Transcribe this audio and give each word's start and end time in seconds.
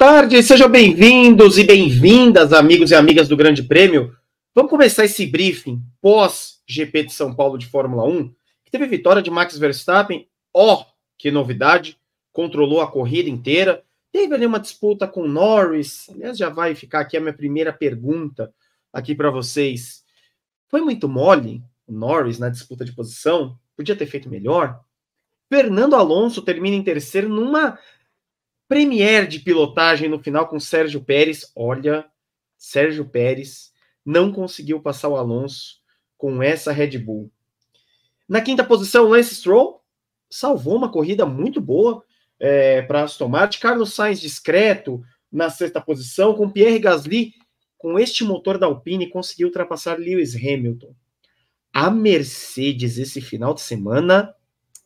Tarde, 0.00 0.42
sejam 0.42 0.66
bem-vindos 0.66 1.58
e 1.58 1.62
bem-vindas, 1.62 2.54
amigos 2.54 2.90
e 2.90 2.94
amigas 2.94 3.28
do 3.28 3.36
Grande 3.36 3.62
Prêmio. 3.62 4.16
Vamos 4.54 4.70
começar 4.70 5.04
esse 5.04 5.26
briefing 5.26 5.82
pós-GP 6.00 7.02
de 7.02 7.12
São 7.12 7.34
Paulo 7.34 7.58
de 7.58 7.66
Fórmula 7.66 8.04
1, 8.04 8.34
que 8.64 8.70
teve 8.70 8.86
vitória 8.86 9.20
de 9.20 9.30
Max 9.30 9.58
Verstappen. 9.58 10.26
Ó, 10.54 10.72
oh, 10.72 10.86
que 11.18 11.30
novidade! 11.30 11.98
Controlou 12.32 12.80
a 12.80 12.90
corrida 12.90 13.28
inteira. 13.28 13.84
Teve 14.10 14.34
ali 14.34 14.46
uma 14.46 14.58
disputa 14.58 15.06
com 15.06 15.28
Norris. 15.28 16.08
Aliás, 16.08 16.38
já 16.38 16.48
vai 16.48 16.74
ficar 16.74 17.00
aqui 17.00 17.18
a 17.18 17.20
minha 17.20 17.34
primeira 17.34 17.70
pergunta 17.70 18.54
aqui 18.90 19.14
para 19.14 19.30
vocês. 19.30 20.02
Foi 20.68 20.80
muito 20.80 21.10
mole 21.10 21.62
o 21.86 21.92
Norris 21.92 22.38
na 22.38 22.48
disputa 22.48 22.86
de 22.86 22.92
posição? 22.92 23.54
Podia 23.76 23.94
ter 23.94 24.06
feito 24.06 24.30
melhor? 24.30 24.80
Fernando 25.52 25.94
Alonso 25.94 26.40
termina 26.40 26.76
em 26.76 26.82
terceiro 26.82 27.28
numa 27.28 27.78
Premier 28.70 29.26
de 29.26 29.40
pilotagem 29.40 30.08
no 30.08 30.22
final 30.22 30.46
com 30.46 30.60
Sérgio 30.60 31.00
Pérez. 31.00 31.50
Olha, 31.56 32.06
Sérgio 32.56 33.04
Pérez 33.04 33.72
não 34.06 34.32
conseguiu 34.32 34.80
passar 34.80 35.08
o 35.08 35.16
Alonso 35.16 35.80
com 36.16 36.40
essa 36.40 36.70
Red 36.70 36.96
Bull. 36.96 37.32
Na 38.28 38.40
quinta 38.40 38.62
posição, 38.62 39.08
Lance 39.08 39.34
Stroll 39.34 39.82
salvou 40.30 40.76
uma 40.76 40.88
corrida 40.88 41.26
muito 41.26 41.60
boa 41.60 42.04
é, 42.38 42.80
para 42.82 43.02
Aston 43.02 43.26
Martin. 43.26 43.58
Carlos 43.58 43.92
Sainz 43.92 44.20
discreto 44.20 45.02
na 45.32 45.50
sexta 45.50 45.80
posição, 45.80 46.34
com 46.34 46.48
Pierre 46.48 46.78
Gasly 46.78 47.34
com 47.76 47.98
este 47.98 48.22
motor 48.22 48.56
da 48.56 48.66
Alpine 48.66 49.10
conseguiu 49.10 49.48
ultrapassar 49.48 49.98
Lewis 49.98 50.36
Hamilton. 50.36 50.94
A 51.72 51.90
Mercedes 51.90 52.98
esse 52.98 53.20
final 53.20 53.52
de 53.52 53.62
semana 53.62 54.32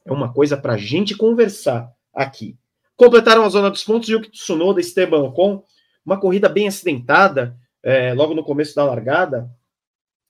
é 0.06 0.11
uma 0.11 0.33
coisa 0.33 0.56
para 0.56 0.73
a 0.73 0.78
gente 0.78 1.14
conversar 1.14 1.92
aqui. 2.14 2.56
Completaram 2.97 3.45
a 3.45 3.48
zona 3.48 3.70
dos 3.70 3.83
pontos 3.83 4.09
Yuki 4.09 4.31
Tsunoda 4.31 4.81
e 4.81 4.83
Esteban 4.83 5.23
Ocon, 5.23 5.64
uma 6.05 6.19
corrida 6.19 6.48
bem 6.48 6.69
acidentada, 6.69 7.59
é, 7.83 8.14
logo 8.14 8.34
no 8.34 8.45
começo 8.45 8.75
da 8.75 8.84
largada. 8.84 9.51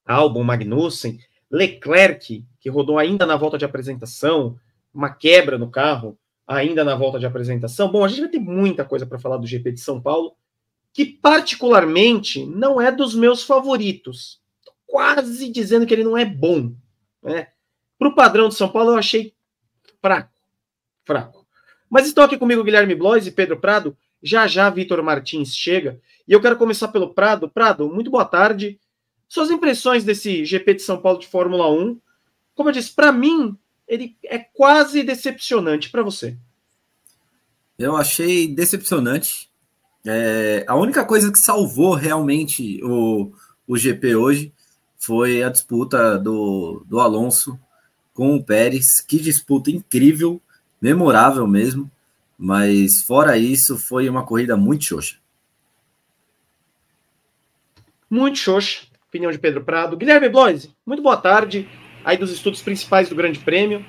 Albon, 0.05 0.43
Magnussen, 0.43 1.19
Leclerc, 1.51 2.45
que 2.61 2.71
rodou 2.71 2.98
ainda 2.98 3.27
na 3.27 3.37
volta 3.37 3.56
de 3.56 3.65
apresentação, 3.65 4.59
uma 4.93 5.11
quebra 5.11 5.59
no 5.59 5.71
carro, 5.71 6.19
ainda 6.47 6.84
na 6.84 6.95
volta 6.95 7.19
de 7.19 7.27
apresentação. 7.27 7.91
Bom, 7.91 8.05
a 8.05 8.09
gente 8.09 8.21
vai 8.21 8.29
ter 8.29 8.39
muita 8.39 8.84
coisa 8.84 9.06
para 9.06 9.19
falar 9.19 9.37
do 9.37 9.47
GP 9.47 9.73
de 9.73 9.81
São 9.81 10.01
Paulo, 10.01 10.37
que 10.93 11.05
particularmente 11.05 12.45
não 12.47 12.81
é 12.81 12.93
dos 12.93 13.15
meus 13.15 13.43
favoritos. 13.43 14.41
Quase 14.87 15.51
dizendo 15.51 15.87
que 15.87 15.93
ele 15.93 16.05
não 16.05 16.17
é 16.17 16.25
bom. 16.25 16.73
Né? 17.23 17.49
Para 17.99 18.09
o 18.09 18.15
padrão 18.15 18.49
de 18.49 18.55
São 18.55 18.69
Paulo, 18.69 18.93
eu 18.93 18.97
achei 18.97 19.34
fraco. 20.01 20.33
Fraco. 21.05 21.44
Mas 21.89 22.07
estão 22.07 22.25
aqui 22.25 22.37
comigo 22.37 22.65
Guilherme 22.65 22.95
Blois 22.95 23.27
e 23.27 23.31
Pedro 23.31 23.59
Prado. 23.59 23.97
Já 24.23 24.47
já 24.47 24.71
Vitor 24.71 25.03
Martins 25.03 25.55
chega. 25.55 26.01
E 26.27 26.33
eu 26.33 26.41
quero 26.41 26.57
começar 26.57 26.89
pelo 26.89 27.13
Prado. 27.13 27.49
Prado, 27.49 27.89
muito 27.89 28.11
boa 28.11 28.25
tarde. 28.25 28.79
Suas 29.29 29.51
impressões 29.51 30.05
desse 30.05 30.45
GP 30.45 30.75
de 30.75 30.83
São 30.83 31.01
Paulo 31.01 31.19
de 31.19 31.27
Fórmula 31.27 31.71
1. 31.71 31.99
Como 32.55 32.69
eu 32.69 32.73
disse, 32.73 32.93
para 32.93 33.12
mim, 33.12 33.57
ele 33.87 34.17
é 34.25 34.39
quase 34.39 35.03
decepcionante 35.03 35.91
para 35.91 36.03
você. 36.03 36.37
Eu 37.79 37.97
achei 37.97 38.47
decepcionante. 38.49 39.51
É, 40.07 40.65
a 40.69 40.77
única 40.77 41.05
coisa 41.05 41.33
que 41.33 41.39
salvou 41.39 41.95
realmente 41.95 42.81
o, 42.85 43.33
o 43.67 43.77
GP 43.77 44.15
hoje 44.17 44.53
foi 44.97 45.43
a 45.43 45.49
disputa 45.49 46.19
do, 46.19 46.85
do 46.87 47.00
Alonso 47.00 47.59
com 48.12 48.37
o 48.37 48.44
Pérez. 48.44 49.00
Que 49.00 49.19
disputa 49.19 49.71
incrível 49.71 50.41
memorável 50.84 51.47
mesmo, 51.47 51.91
mas 52.39 53.00
fora 53.00 53.39
isso, 53.39 53.78
foi 53.78 54.06
uma 54.06 54.22
corrida 54.22 54.55
muito 54.55 54.84
xoxa. 54.84 55.17
Muito 58.11 58.37
xoxa, 58.37 58.83
opinião 59.09 59.33
de 59.33 59.39
Pedro 59.39 59.65
Prado. 59.65 59.97
Guilherme 59.97 60.28
Bloise, 60.28 60.75
muito 60.84 61.03
boa 61.03 61.17
tarde, 61.17 61.67
aí 62.05 62.19
dos 62.19 62.31
estudos 62.31 62.61
principais 62.61 63.09
do 63.09 63.15
Grande 63.15 63.39
Prêmio. 63.39 63.83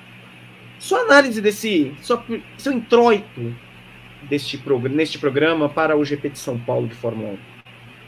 Sua 0.78 1.00
análise 1.00 1.42
desse, 1.42 1.94
seu, 2.00 2.18
seu 2.56 2.72
introito 2.72 3.54
deste 4.22 4.58
neste 4.90 5.18
programa 5.18 5.68
para 5.68 5.98
o 5.98 6.04
GP 6.04 6.30
de 6.30 6.38
São 6.38 6.58
Paulo 6.58 6.88
de 6.88 6.94
Fórmula 6.94 7.32
1. 7.32 7.38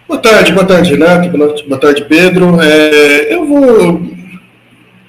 Boa 0.09 0.22
tarde, 0.22 0.53
boa 0.53 0.66
tarde, 0.66 0.94
Renato, 0.94 1.69
boa 1.69 1.78
tarde, 1.78 2.06
Pedro. 2.06 2.59
É, 2.62 3.34
eu 3.34 3.44
vou 3.44 4.00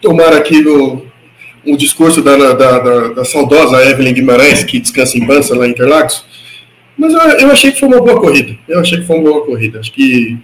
tomar 0.01 0.34
aqui 0.34 0.62
no, 0.62 1.08
o 1.65 1.77
discurso 1.77 2.21
da, 2.21 2.35
da, 2.35 2.53
da, 2.53 3.07
da, 3.09 3.25
saudosa 3.25 3.83
Evelyn 3.83 4.13
Guimarães, 4.13 4.63
que 4.63 4.79
descansa 4.79 5.17
em 5.17 5.25
Bança, 5.25 5.55
lá 5.55 5.67
em 5.67 5.71
Interlagos. 5.71 6.25
Mas 6.97 7.13
eu, 7.13 7.19
eu, 7.19 7.51
achei 7.51 7.71
que 7.71 7.79
foi 7.79 7.87
uma 7.87 8.01
boa 8.01 8.19
corrida. 8.19 8.57
Eu 8.67 8.79
achei 8.79 8.99
que 8.99 9.05
foi 9.05 9.17
uma 9.17 9.31
boa 9.31 9.45
corrida. 9.45 9.79
Acho 9.79 9.91
que 9.91 10.37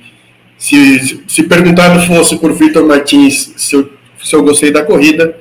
se, 0.57 1.23
se, 1.27 1.43
perguntado 1.43 2.05
fosse 2.05 2.37
por 2.37 2.53
Vitor 2.53 2.85
Martins 2.85 3.53
se 3.57 3.75
eu, 3.75 3.89
se 4.23 4.35
eu 4.35 4.43
gostei 4.43 4.71
da 4.71 4.83
corrida, 4.83 5.37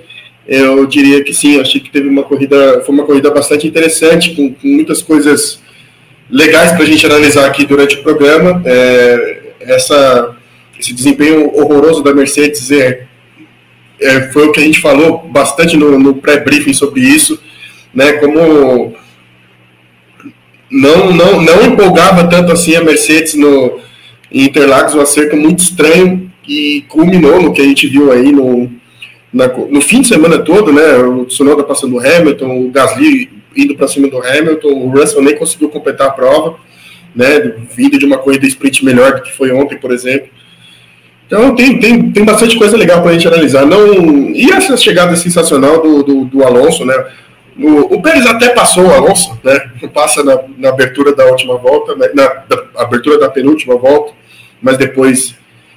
eu 0.47 0.87
diria 0.87 1.23
que 1.23 1.33
sim. 1.33 1.61
Achei 1.61 1.81
que 1.81 1.91
teve 1.91 2.09
uma 2.09 2.25
corrida, 2.25 2.83
foi 2.85 2.95
uma 2.95 3.05
corrida 3.05 3.31
bastante 3.31 3.67
interessante, 3.67 4.35
com, 4.35 4.53
com 4.53 4.67
muitas 4.67 5.03
coisas 5.03 5.63
legais 6.31 6.73
para 6.73 6.83
a 6.83 6.87
gente 6.87 7.07
analisar 7.07 7.47
aqui 7.47 7.65
durante 7.65 7.97
o 7.97 8.03
programa. 8.03 8.63
É, 8.65 9.39
essa, 9.61 10.37
esse 10.79 10.93
desempenho 10.93 11.51
horroroso 11.55 12.03
da 12.03 12.13
Mercedes 12.13 12.71
é 12.71 13.07
é, 14.01 14.33
foi 14.33 14.47
o 14.47 14.53
que 14.53 14.61
a 14.61 14.65
gente 14.65 14.81
falou 14.81 15.19
bastante 15.29 15.77
no, 15.77 15.99
no 15.99 16.15
pré-briefing 16.15 16.73
sobre 16.73 17.01
isso, 17.01 17.41
né? 17.93 18.15
Como 18.15 18.95
não, 20.71 21.13
não, 21.13 21.41
não 21.41 21.65
empolgava 21.65 22.29
tanto 22.29 22.53
assim 22.53 22.75
a 22.75 22.83
Mercedes 22.83 23.35
no 23.35 23.81
em 24.33 24.47
Interlagos, 24.47 24.97
um 24.97 25.01
acerto 25.01 25.37
muito 25.37 25.61
estranho 25.61 26.29
e 26.47 26.85
culminou 26.89 27.41
no 27.41 27.53
que 27.53 27.61
a 27.61 27.65
gente 27.65 27.87
viu 27.87 28.11
aí 28.11 28.33
no, 28.33 28.69
na, 29.33 29.47
no 29.47 29.81
fim 29.81 30.01
de 30.01 30.09
semana 30.09 30.39
todo, 30.41 30.73
né? 30.73 30.97
O 30.97 31.25
Tsunoda 31.25 31.63
passando 31.63 31.95
o 31.95 32.01
Hamilton, 32.01 32.67
o 32.67 32.71
Gasly 32.71 33.31
indo 33.57 33.77
para 33.77 33.87
cima 33.87 34.09
do 34.09 34.19
Hamilton, 34.19 34.69
o 34.69 34.91
Russell 34.91 35.23
nem 35.23 35.37
conseguiu 35.37 35.69
completar 35.69 36.09
a 36.09 36.11
prova, 36.11 36.57
né? 37.15 37.55
Vindo 37.77 37.97
de 37.97 38.05
uma 38.05 38.19
corrida 38.19 38.45
sprint 38.47 38.85
melhor 38.85 39.15
do 39.15 39.23
que 39.23 39.33
foi 39.33 39.53
ontem, 39.53 39.79
por 39.79 39.93
exemplo. 39.93 40.29
Então 41.27 41.55
tem, 41.55 41.79
tem, 41.79 42.11
tem 42.13 42.25
bastante 42.25 42.57
coisa 42.59 42.77
legal 42.77 43.01
para 43.01 43.11
a 43.11 43.15
gente 43.15 43.27
analisar. 43.27 43.67
Não, 43.67 43.95
e 44.31 44.51
essa 44.51 44.77
chegada 44.77 45.17
sensacional 45.17 45.83
do, 45.83 46.03
do, 46.03 46.25
do 46.27 46.45
Alonso, 46.45 46.85
né? 46.85 46.95
O, 47.59 47.95
o, 47.95 48.03
Pérez 48.03 48.27
até 48.27 48.49
passou 48.51 48.87
o 48.87 48.93
Alonso, 48.93 49.39
né? 49.43 49.71
Passa 49.93 50.23
na, 50.25 50.39
na 50.59 50.69
abertura 50.71 51.15
da 51.15 51.25
última 51.27 51.57
volta, 51.57 51.95
né? 51.95 52.09
na 52.15 52.43
abertura 52.77 53.19
da 53.19 53.31
penúltima 53.31 53.77
volta, 53.77 54.13
mas 54.61 54.77
depois 54.77 55.35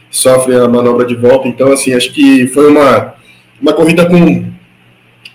sofre 0.10 0.56
a 0.56 0.68
manobra 0.68 1.06
de 1.06 1.16
volta. 1.16 1.48
Então, 1.48 1.72
assim, 1.72 1.94
acho 1.94 2.12
que 2.12 2.48
foi 2.48 2.68
uma, 2.68 3.14
uma 3.62 3.74
corrida 3.74 4.06
com 4.06 4.46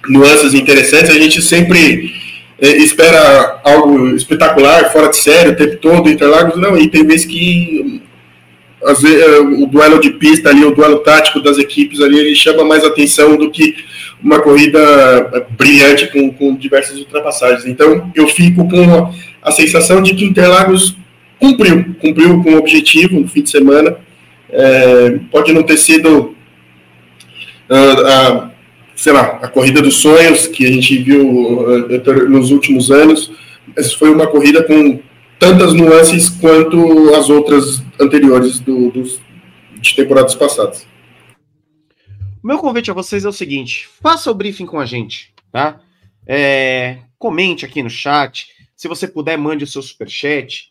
nuances 0.08 0.52
interessantes. 0.52 1.10
A 1.10 1.18
gente 1.18 1.40
sempre 1.40 2.12
é, 2.60 2.76
espera 2.76 3.60
algo 3.64 4.08
espetacular, 4.16 4.92
fora 4.92 5.08
de 5.08 5.16
série, 5.16 5.50
o 5.50 5.56
tempo 5.56 5.76
todo, 5.76 6.10
Interlagos, 6.10 6.60
não, 6.60 6.76
e 6.76 6.88
tem 6.88 7.06
vezes 7.06 7.26
que 7.26 8.02
vezes, 8.82 9.22
é, 9.22 9.38
o 9.38 9.66
duelo 9.66 10.00
de 10.00 10.10
pista 10.10 10.48
ali, 10.48 10.64
o 10.64 10.74
duelo 10.74 10.98
tático 10.98 11.40
das 11.40 11.58
equipes 11.58 12.00
ali, 12.00 12.18
ele 12.18 12.34
chama 12.34 12.64
mais 12.64 12.84
atenção 12.84 13.36
do 13.36 13.50
que 13.50 13.76
uma 14.22 14.40
corrida 14.40 14.78
é, 15.32 15.44
brilhante 15.50 16.10
com, 16.10 16.32
com 16.32 16.56
diversas 16.56 16.98
ultrapassagens. 16.98 17.66
Então, 17.66 18.10
eu 18.14 18.26
fico 18.26 18.68
com 18.68 18.82
a, 18.94 19.12
a 19.42 19.52
sensação 19.52 20.02
de 20.02 20.14
que 20.14 20.24
Interlagos 20.24 20.96
cumpriu, 21.38 21.94
cumpriu 22.00 22.42
com 22.42 22.54
o 22.54 22.58
objetivo 22.58 23.20
no 23.20 23.28
fim 23.28 23.42
de 23.42 23.50
semana. 23.50 23.96
É, 24.50 25.18
pode 25.30 25.52
não 25.52 25.62
ter 25.62 25.76
sido 25.76 26.34
a, 27.68 27.76
ah, 27.76 28.48
a, 28.48 28.50
sei 28.94 29.12
lá, 29.12 29.38
a 29.42 29.48
corrida 29.48 29.80
dos 29.80 29.96
sonhos 29.96 30.46
que 30.46 30.66
a 30.66 30.72
gente 30.72 30.98
viu 30.98 31.26
uh, 31.28 32.28
nos 32.28 32.50
últimos 32.50 32.90
anos, 32.90 33.32
mas 33.74 33.92
foi 33.94 34.10
uma 34.10 34.26
corrida 34.26 34.62
com 34.62 35.00
tantas 35.42 35.74
nuances 35.74 36.28
quanto 36.28 37.12
as 37.16 37.28
outras 37.28 37.82
anteriores 38.00 38.60
do, 38.60 38.92
dos, 38.92 39.20
de 39.80 39.96
temporadas 39.96 40.36
passadas. 40.36 40.86
O 42.40 42.46
meu 42.46 42.58
convite 42.58 42.92
a 42.92 42.94
vocês 42.94 43.24
é 43.24 43.28
o 43.28 43.32
seguinte: 43.32 43.88
faça 44.00 44.30
o 44.30 44.34
briefing 44.34 44.66
com 44.66 44.78
a 44.78 44.86
gente, 44.86 45.34
tá? 45.50 45.80
É, 46.24 46.98
comente 47.18 47.64
aqui 47.64 47.82
no 47.82 47.90
chat. 47.90 48.50
Se 48.76 48.86
você 48.86 49.08
puder, 49.08 49.36
mande 49.36 49.64
o 49.64 49.66
seu 49.66 49.82
super 49.82 50.08
chat. 50.08 50.70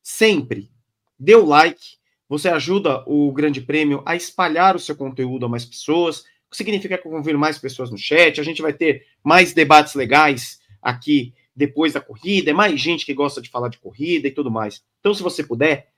Sempre 0.00 0.70
dê 1.18 1.34
o 1.34 1.44
like. 1.44 1.96
Você 2.28 2.48
ajuda 2.48 3.02
o 3.06 3.32
Grande 3.32 3.60
Prêmio 3.60 4.02
a 4.06 4.14
espalhar 4.14 4.76
o 4.76 4.80
seu 4.80 4.94
conteúdo 4.94 5.46
a 5.46 5.48
mais 5.48 5.64
pessoas. 5.64 6.20
O 6.46 6.50
que 6.52 6.56
significa 6.56 6.96
que 6.96 7.08
vão 7.08 7.24
vir 7.24 7.36
mais 7.36 7.58
pessoas 7.58 7.90
no 7.90 7.98
chat. 7.98 8.40
A 8.40 8.44
gente 8.44 8.62
vai 8.62 8.72
ter 8.72 9.04
mais 9.24 9.52
debates 9.52 9.94
legais 9.94 10.60
aqui 10.80 11.34
depois 11.54 11.92
da 11.92 12.00
corrida, 12.00 12.50
é 12.50 12.54
mais 12.54 12.80
gente 12.80 13.04
que 13.04 13.14
gosta 13.14 13.40
de 13.40 13.50
falar 13.50 13.68
de 13.68 13.78
corrida 13.78 14.28
e 14.28 14.30
tudo 14.30 14.50
mais. 14.50 14.82
Então, 15.00 15.12
se 15.12 15.22
você 15.22 15.44
puder, 15.44 15.88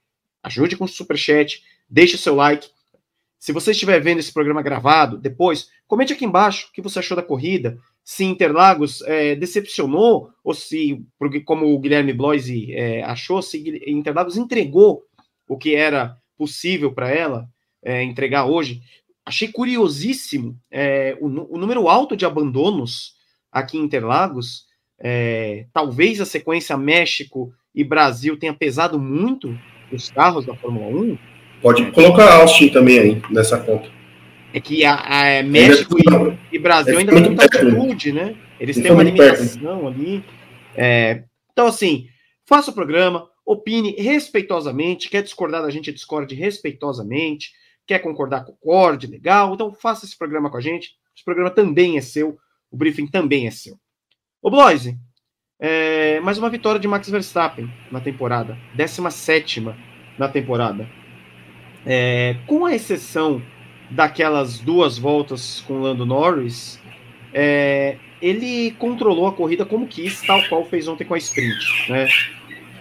ajude 0.42 0.76
com 0.76 0.84
o 0.84 0.88
superchat, 0.88 1.62
deixe 1.88 2.16
o 2.16 2.18
seu 2.18 2.34
like. 2.34 2.68
Se 3.38 3.52
você 3.52 3.72
estiver 3.72 4.00
vendo 4.00 4.20
esse 4.20 4.32
programa 4.32 4.62
gravado, 4.62 5.18
depois, 5.18 5.68
comente 5.86 6.12
aqui 6.12 6.24
embaixo 6.24 6.68
o 6.68 6.72
que 6.72 6.82
você 6.82 6.98
achou 6.98 7.16
da 7.16 7.22
corrida. 7.22 7.78
se 8.02 8.24
Interlagos 8.24 9.00
é, 9.02 9.34
decepcionou, 9.34 10.30
ou 10.42 10.52
se, 10.52 11.02
como 11.44 11.72
o 11.72 11.78
Guilherme 11.78 12.12
Bloise 12.12 12.72
é, 12.72 13.02
achou, 13.02 13.40
se 13.40 13.82
Interlagos 13.86 14.36
entregou 14.36 15.04
o 15.48 15.56
que 15.56 15.74
era 15.74 16.18
possível 16.36 16.92
para 16.92 17.10
ela 17.10 17.48
é, 17.82 18.02
entregar 18.02 18.46
hoje. 18.46 18.82
Achei 19.24 19.48
curiosíssimo 19.48 20.58
é, 20.70 21.16
o, 21.20 21.26
o, 21.26 21.58
número 21.58 21.88
alto 21.88 22.16
de 22.16 22.26
abandonos 22.26 23.14
aqui 23.50 23.78
em 23.78 23.82
Interlagos. 23.82 24.66
É, 25.00 25.66
talvez 25.72 26.20
a 26.20 26.24
sequência 26.24 26.76
México 26.76 27.52
e 27.74 27.82
Brasil 27.82 28.38
tenha 28.38 28.54
pesado 28.54 28.98
muito 28.98 29.58
os 29.92 30.10
carros 30.10 30.46
da 30.46 30.54
Fórmula 30.54 30.86
1. 30.86 31.18
Pode 31.60 31.90
colocar 31.92 32.40
Austin 32.40 32.68
também 32.68 32.98
aí 32.98 33.22
nessa 33.30 33.58
conta. 33.58 33.88
É 34.52 34.60
que 34.60 34.84
a, 34.84 35.02
a 35.04 35.26
é 35.26 35.42
México 35.42 35.96
e, 35.98 36.56
e, 36.56 36.58
Brasil 36.58 36.96
ainda 36.96 37.12
tem 37.12 37.22
muita 37.24 37.42
altitude, 37.42 38.12
né? 38.12 38.36
Eles 38.60 38.76
têm 38.76 38.92
uma 38.92 39.02
limitação 39.02 39.88
ali. 39.88 40.24
É, 40.76 41.24
então, 41.52 41.66
assim, 41.66 42.06
faça 42.46 42.70
o 42.70 42.74
programa, 42.74 43.28
opine 43.44 43.96
respeitosamente. 43.98 45.10
Quer 45.10 45.22
discordar 45.22 45.62
da 45.62 45.70
gente, 45.70 45.92
discorde 45.92 46.34
respeitosamente. 46.34 47.50
Quer 47.86 47.98
concordar, 47.98 48.44
concorde, 48.44 49.08
legal. 49.08 49.54
Então, 49.54 49.72
faça 49.72 50.04
esse 50.04 50.16
programa 50.16 50.48
com 50.48 50.56
a 50.56 50.60
gente. 50.60 50.92
Esse 51.16 51.24
programa 51.24 51.50
também 51.50 51.98
é 51.98 52.00
seu. 52.00 52.38
O 52.70 52.76
briefing 52.76 53.08
também 53.08 53.48
é 53.48 53.50
seu. 53.50 53.76
Ô, 54.44 54.50
Bloise, 54.50 54.98
é, 55.58 56.20
mais 56.20 56.36
uma 56.36 56.50
vitória 56.50 56.78
de 56.78 56.86
Max 56.86 57.08
Verstappen 57.08 57.66
na 57.90 57.98
temporada. 57.98 58.58
17 58.74 59.72
na 60.18 60.28
temporada. 60.28 60.86
É, 61.86 62.36
com 62.46 62.66
a 62.66 62.74
exceção 62.74 63.40
daquelas 63.90 64.58
duas 64.58 64.98
voltas 64.98 65.64
com 65.66 65.80
Lando 65.80 66.04
Norris, 66.04 66.78
é, 67.32 67.96
ele 68.20 68.72
controlou 68.72 69.28
a 69.28 69.32
corrida 69.32 69.64
como 69.64 69.88
quis, 69.88 70.20
tal 70.20 70.46
qual 70.46 70.66
fez 70.66 70.86
ontem 70.88 71.06
com 71.06 71.14
a 71.14 71.18
sprint. 71.18 71.90
Né? 71.90 72.06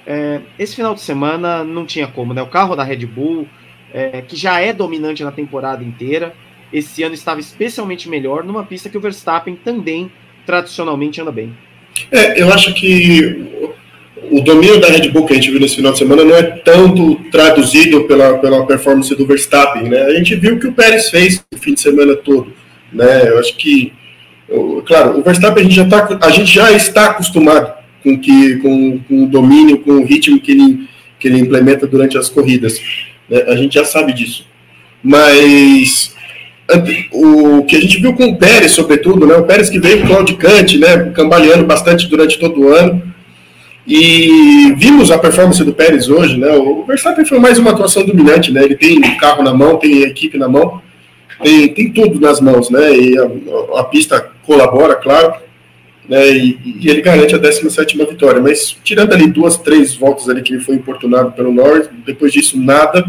É, 0.06 0.42
esse 0.60 0.76
final 0.76 0.94
de 0.94 1.00
semana 1.00 1.64
não 1.64 1.86
tinha 1.86 2.08
como, 2.08 2.34
né? 2.34 2.42
O 2.42 2.50
carro 2.50 2.76
da 2.76 2.84
Red 2.84 3.06
Bull, 3.06 3.48
é, 3.94 4.22
que 4.22 4.36
já 4.36 4.60
é 4.60 4.74
dominante 4.74 5.24
na 5.24 5.32
temporada 5.32 5.82
inteira, 5.82 6.36
esse 6.74 7.04
ano 7.04 7.14
estava 7.14 7.40
especialmente 7.40 8.10
melhor 8.10 8.44
numa 8.44 8.66
pista 8.66 8.90
que 8.90 8.98
o 8.98 9.02
Verstappen 9.02 9.56
também 9.56 10.12
tradicionalmente 10.46 11.22
anda 11.22 11.32
bem. 11.32 11.54
É, 12.12 12.42
eu 12.42 12.52
acho 12.52 12.74
que 12.74 13.74
o 14.32 14.42
domínio 14.42 14.80
da 14.80 14.88
Red 14.88 15.10
Bull 15.10 15.26
que 15.26 15.34
a 15.34 15.36
gente 15.36 15.52
viu 15.52 15.60
nesse 15.60 15.76
final 15.76 15.92
de 15.92 16.00
semana 16.00 16.24
não 16.24 16.36
é 16.36 16.44
tanto 16.44 17.16
traduzido 17.32 18.06
pela, 18.06 18.38
pela 18.40 18.66
performance 18.66 19.14
do 19.16 19.26
Verstappen, 19.26 19.84
né? 19.84 20.02
A 20.04 20.14
gente 20.14 20.36
viu 20.36 20.56
o 20.56 20.60
que 20.60 20.68
o 20.68 20.74
Pérez 20.74 21.10
fez 21.10 21.44
o 21.54 21.58
fim 21.58 21.74
de 21.74 21.82
semana 21.82 22.16
todo, 22.16 22.52
né? 22.92 23.30
Eu 23.30 23.40
acho 23.40 23.56
que, 23.58 23.94
claro, 24.86 25.20
o 25.20 25.24
Verstappen 25.24 25.62
a 25.62 25.64
gente 25.64 25.76
já, 25.76 25.86
tá, 25.86 26.20
a 26.22 26.30
gente 26.32 26.54
já 26.54 26.72
está 26.72 27.12
acostumado 27.12 27.74
com, 28.02 28.18
que, 28.20 28.58
com, 28.58 29.00
com 29.08 29.24
o 29.24 29.28
domínio, 29.28 29.80
com 29.80 29.92
o 29.92 30.06
ritmo 30.06 30.40
que 30.40 30.52
ele, 30.52 30.88
que 31.20 31.28
ele 31.28 31.40
implementa 31.40 31.86
durante 31.86 32.18
as 32.18 32.30
corridas. 32.30 32.80
Né? 33.30 33.44
A 33.48 33.56
gente 33.56 33.76
já 33.76 33.86
sabe 33.86 34.14
disso. 34.14 34.46
Mas 35.04 36.16
o 37.12 37.64
que 37.64 37.76
a 37.76 37.82
gente 37.82 38.00
viu 38.00 38.14
com 38.14 38.26
o 38.26 38.38
Pérez, 38.38 38.72
sobretudo, 38.72 39.28
né? 39.28 39.36
o 39.36 39.44
Pérez 39.44 39.70
que 39.70 39.80
veio 39.80 40.06
claudicante, 40.06 40.78
né? 40.78 41.12
cambaleando 41.14 41.66
bastante 41.66 42.08
durante 42.08 42.40
todo 42.40 42.62
o 42.62 42.70
ano, 42.70 43.02
e 43.86 44.74
vimos 44.78 45.12
a 45.12 45.18
performance 45.18 45.62
do 45.64 45.74
Pérez 45.74 46.08
hoje, 46.08 46.38
né? 46.38 46.54
O 46.54 46.86
Verstappen 46.86 47.26
foi 47.26 47.38
mais 47.38 47.58
uma 47.58 47.72
atuação 47.72 48.06
dominante, 48.06 48.52
né? 48.52 48.64
Ele 48.64 48.76
tem 48.76 48.98
o 48.98 49.18
carro 49.18 49.44
na 49.44 49.54
mão, 49.54 49.78
tem 49.78 50.06
a 50.06 50.08
equipe 50.08 50.38
na 50.38 50.48
mão, 50.48 50.82
tem, 51.42 51.68
tem 51.74 51.92
tudo 51.92 52.18
nas 52.18 52.40
mãos, 52.40 52.70
né? 52.70 52.96
E 52.96 53.18
a, 53.18 53.82
a 53.82 53.84
pista 53.84 54.32
colabora, 54.46 54.96
claro, 54.96 55.34
né? 56.08 56.30
E, 56.30 56.58
e, 56.82 56.90
ele 56.90 57.02
garante 57.02 57.36
a 57.36 57.38
17 57.38 57.98
vitória. 57.98 58.42
Mas 58.42 58.74
tirando 58.84 59.12
ali 59.12 59.28
duas, 59.28 59.58
três 59.58 59.96
voltas 59.96 60.30
ali 60.30 60.42
que 60.42 60.54
ele 60.54 60.64
foi 60.64 60.76
importunado 60.76 61.34
pelo 61.34 61.52
Norris, 61.52 61.90
depois 62.06 62.32
disso 62.32 62.58
nada, 62.58 63.06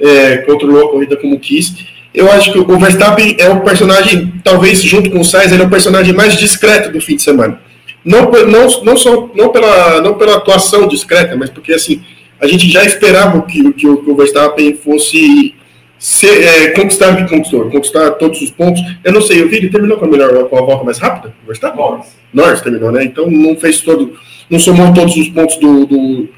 é, 0.00 0.38
controlou 0.38 0.88
a 0.88 0.90
corrida 0.90 1.16
como 1.16 1.38
quis. 1.38 1.74
Eu 2.14 2.30
acho 2.32 2.52
que 2.52 2.58
o 2.58 2.78
Verstappen 2.78 3.36
é 3.38 3.48
o 3.48 3.60
personagem, 3.60 4.32
talvez 4.42 4.82
junto 4.82 5.10
com 5.10 5.20
o 5.20 5.24
Sainz, 5.24 5.52
ele 5.52 5.62
é 5.62 5.66
o 5.66 5.70
personagem 5.70 6.14
mais 6.14 6.36
discreto 6.36 6.90
do 6.90 7.00
fim 7.00 7.16
de 7.16 7.22
semana 7.22 7.60
não, 8.08 8.30
não, 8.30 8.82
não, 8.84 8.96
só, 8.96 9.30
não, 9.34 9.50
pela, 9.50 10.00
não 10.00 10.14
pela 10.14 10.36
atuação 10.36 10.88
discreta, 10.88 11.36
mas 11.36 11.50
porque 11.50 11.72
assim, 11.72 12.02
a 12.40 12.46
gente 12.46 12.70
já 12.70 12.84
esperava 12.84 13.42
que, 13.42 13.72
que, 13.74 13.86
o, 13.86 13.98
que 13.98 14.10
o 14.10 14.16
Verstappen 14.16 14.74
fosse 14.76 15.54
ser, 15.98 16.42
é, 16.42 16.70
conquistar 16.70 17.12
o 17.12 17.16
que 17.16 17.28
conquistou, 17.28 17.70
conquistar 17.70 18.12
todos 18.12 18.40
os 18.40 18.50
pontos. 18.50 18.80
Eu 19.04 19.12
não 19.12 19.20
sei, 19.20 19.42
eu 19.42 19.48
vi, 19.48 19.56
ele 19.56 19.68
terminou 19.68 19.98
com 19.98 20.06
a 20.06 20.08
melhor 20.08 20.48
com 20.48 20.56
a 20.56 20.62
volta 20.62 20.84
mais 20.84 20.98
rápida? 20.98 21.34
O 21.42 21.46
Verstappen? 21.46 21.78
Norris. 21.78 22.16
Norris 22.32 22.60
terminou, 22.62 22.90
né? 22.90 23.04
Então 23.04 23.30
não 23.30 23.56
fez 23.56 23.80
todo, 23.80 24.18
não 24.48 24.58
somou 24.58 24.92
todos 24.94 25.14
os 25.16 25.28
pontos 25.28 25.56
do, 25.56 25.84
do, 25.84 26.28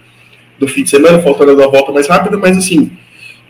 do 0.58 0.66
fim 0.68 0.82
de 0.82 0.90
semana, 0.90 1.22
faltando 1.22 1.62
a 1.62 1.68
volta 1.68 1.92
mais 1.92 2.08
rápida, 2.08 2.36
mas 2.36 2.56
assim, 2.56 2.90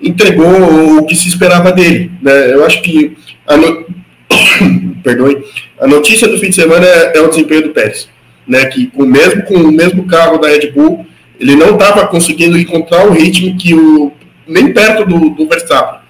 entregou 0.02 0.98
o 0.98 1.06
que 1.06 1.14
se 1.14 1.28
esperava 1.28 1.72
dele, 1.72 2.10
né? 2.22 2.52
Eu 2.52 2.64
acho 2.64 2.82
que 2.82 3.16
a 3.46 3.56
no... 3.56 3.86
perdoe, 5.02 5.44
a 5.80 5.86
notícia 5.86 6.28
do 6.28 6.38
fim 6.38 6.50
de 6.50 6.54
semana 6.54 6.86
é, 6.86 7.18
é 7.18 7.20
o 7.20 7.28
desempenho 7.28 7.64
do 7.64 7.70
Pérez, 7.70 8.08
né? 8.46 8.66
Que 8.66 8.86
com 8.86 9.04
mesmo 9.04 9.42
com 9.44 9.54
o 9.54 9.72
mesmo 9.72 10.06
carro 10.06 10.38
da 10.38 10.48
Red 10.48 10.70
Bull, 10.70 11.06
ele 11.38 11.56
não 11.56 11.74
estava 11.74 12.06
conseguindo 12.06 12.58
encontrar 12.58 13.06
o 13.06 13.12
ritmo 13.12 13.56
que 13.56 13.74
o 13.74 14.12
nem 14.46 14.72
perto 14.72 15.04
do, 15.04 15.30
do 15.30 15.48
Verstappen. 15.48 16.00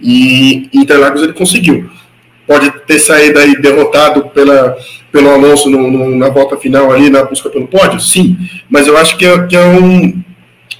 E 0.00 0.68
Interlagos 0.74 1.22
ele 1.22 1.32
conseguiu. 1.32 1.88
Pode 2.46 2.70
ter 2.86 2.98
saído 2.98 3.38
aí 3.38 3.60
derrotado 3.60 4.26
pela, 4.28 4.76
pelo 5.10 5.30
Alonso 5.30 5.70
no, 5.70 5.90
no, 5.90 6.16
na 6.16 6.28
volta 6.28 6.56
final 6.56 6.92
ali 6.92 7.08
na 7.08 7.24
busca 7.24 7.48
pelo 7.48 7.66
pódio, 7.66 7.98
sim. 7.98 8.36
Mas 8.68 8.86
eu 8.86 8.96
acho 8.96 9.16
que 9.16 9.24
é, 9.24 9.46
que 9.46 9.56
é 9.56 9.64
um, 9.64 10.22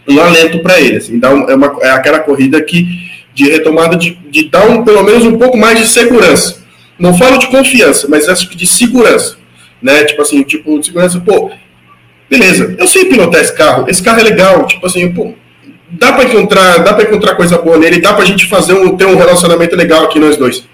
um 0.09 0.21
alento 0.21 0.61
para 0.61 0.81
ele. 0.81 0.97
Assim, 0.97 1.19
dá 1.19 1.35
um, 1.35 1.49
é, 1.49 1.55
uma, 1.55 1.77
é 1.81 1.91
aquela 1.91 2.21
corrida 2.21 2.61
que 2.63 2.87
de 3.35 3.51
retomada 3.51 3.97
de, 3.97 4.19
de 4.31 4.49
dar 4.49 4.67
um, 4.69 4.83
pelo 4.83 5.03
menos 5.03 5.25
um 5.25 5.39
pouco 5.39 5.57
mais 5.57 5.79
de 5.79 5.87
segurança 5.87 6.67
não 6.99 7.17
falo 7.17 7.39
de 7.39 7.49
confiança, 7.49 8.07
mas 8.09 8.29
acho 8.29 8.49
que 8.49 8.57
de 8.57 8.67
segurança, 8.67 9.37
né? 9.83 10.05
Tipo 10.05 10.23
assim, 10.23 10.43
tipo, 10.43 10.79
de 10.79 10.87
segurança, 10.87 11.21
pô, 11.21 11.51
beleza, 12.29 12.75
eu 12.79 12.87
sei 12.87 13.05
pilotar 13.05 13.41
esse 13.41 13.55
carro, 13.55 13.87
esse 13.89 14.03
carro 14.03 14.21
é 14.21 14.25
legal, 14.25 14.67
tipo 14.67 14.87
assim, 14.87 15.13
pô, 15.13 15.35
dá 15.91 16.13
para 16.13 16.25
encontrar, 16.25 16.79
dá 16.79 16.95
para 16.95 17.05
encontrar 17.05 17.35
coisa 17.35 17.59
boa 17.59 17.79
nele, 17.79 18.01
dá 18.01 18.15
para 18.15 18.23
a 18.23 18.27
gente 18.27 18.47
fazer 18.47 18.75
um, 18.75 18.97
ter 18.97 19.07
um 19.07 19.17
relacionamento 19.17 19.77
legal 19.77 20.05
aqui 20.05 20.19
nós 20.19 20.37
dois. 20.37 20.65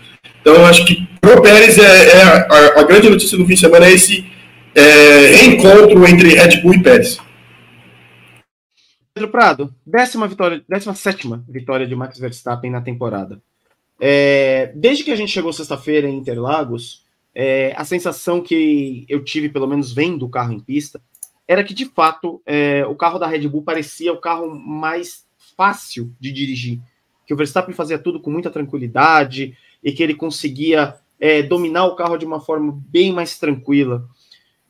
Então, 0.41 0.65
acho 0.67 0.85
que 0.85 1.07
pro 1.21 1.41
Pérez 1.41 1.79
é, 1.79 1.83
é 1.83 2.23
a, 2.23 2.81
a, 2.81 2.83
grande 2.83 3.09
notícia 3.09 3.39
do 3.39 3.47
fim 3.47 3.55
de 3.55 3.61
semana 3.61 3.87
é 3.87 3.93
esse 3.93 4.25
é, 4.75 5.35
reencontro 5.37 6.07
entre 6.07 6.35
Red 6.35 6.61
Bull 6.63 6.75
e 6.75 6.83
Pérez. 6.83 7.19
Pedro 9.23 9.31
Prado, 9.31 9.75
décima 9.87 10.27
vitória, 10.27 10.65
décima 10.69 10.95
sétima 10.95 11.45
vitória 11.49 11.87
de 11.87 11.95
Max 11.95 12.19
Verstappen 12.19 12.73
na 12.73 12.81
temporada. 12.81 13.41
É, 14.01 14.73
desde 14.75 15.05
que 15.05 15.13
a 15.13 15.17
gente 15.17 15.31
chegou 15.31 15.53
sexta-feira 15.53 16.09
em 16.09 16.17
Interlagos, 16.17 17.05
é, 17.33 17.73
a 17.77 17.85
sensação 17.85 18.41
que 18.41 19.07
eu 19.09 19.23
tive, 19.23 19.49
pelo 19.49 19.69
menos 19.69 19.93
vendo 19.93 20.27
o 20.27 20.29
carro 20.29 20.53
em 20.53 20.59
pista, 20.59 21.01
era 21.47 21.63
que 21.63 21.73
de 21.73 21.85
fato 21.85 22.43
é, 22.45 22.85
o 22.85 22.97
carro 22.97 23.17
da 23.17 23.29
Red 23.29 23.47
Bull 23.47 23.63
parecia 23.63 24.13
o 24.13 24.21
carro 24.21 24.53
mais 24.53 25.25
fácil 25.57 26.13
de 26.19 26.33
dirigir. 26.33 26.81
Que 27.25 27.33
o 27.33 27.37
Verstappen 27.37 27.75
fazia 27.75 28.01
tudo 28.01 28.19
com 28.19 28.29
muita 28.29 28.51
tranquilidade 28.51 29.57
e 29.85 29.93
que 29.93 30.03
ele 30.03 30.15
conseguia 30.15 30.97
é, 31.21 31.45
dominar 31.45 31.85
o 31.85 31.95
carro 31.95 32.17
de 32.17 32.27
uma 32.27 32.41
forma 32.41 32.77
bem 32.89 33.13
mais 33.13 33.39
tranquila. 33.39 34.05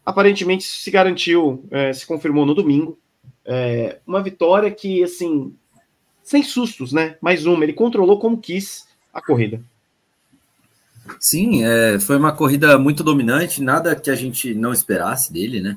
Aparentemente 0.05 0.67
isso 0.67 0.81
se 0.81 0.91
garantiu, 0.91 1.65
é, 1.71 1.91
se 1.95 2.07
confirmou 2.07 2.45
no 2.45 2.55
domingo. 2.55 2.99
É, 3.45 3.99
uma 4.07 4.23
vitória 4.23 4.71
que, 4.71 5.03
assim, 5.03 5.55
sem 6.23 6.43
sustos, 6.43 6.93
né? 6.93 7.17
Mais 7.21 7.47
uma, 7.47 7.65
ele 7.65 7.73
controlou 7.73 8.19
como 8.19 8.39
quis 8.39 8.87
a 9.13 9.21
corrida. 9.21 9.61
Sim, 11.19 11.65
é, 11.65 11.99
foi 11.99 12.17
uma 12.17 12.33
corrida 12.33 12.79
muito 12.79 13.03
dominante, 13.03 13.63
nada 13.63 13.97
que 13.97 14.11
a 14.11 14.15
gente 14.15 14.55
não 14.55 14.73
esperasse 14.73 15.33
dele, 15.33 15.61
né? 15.61 15.77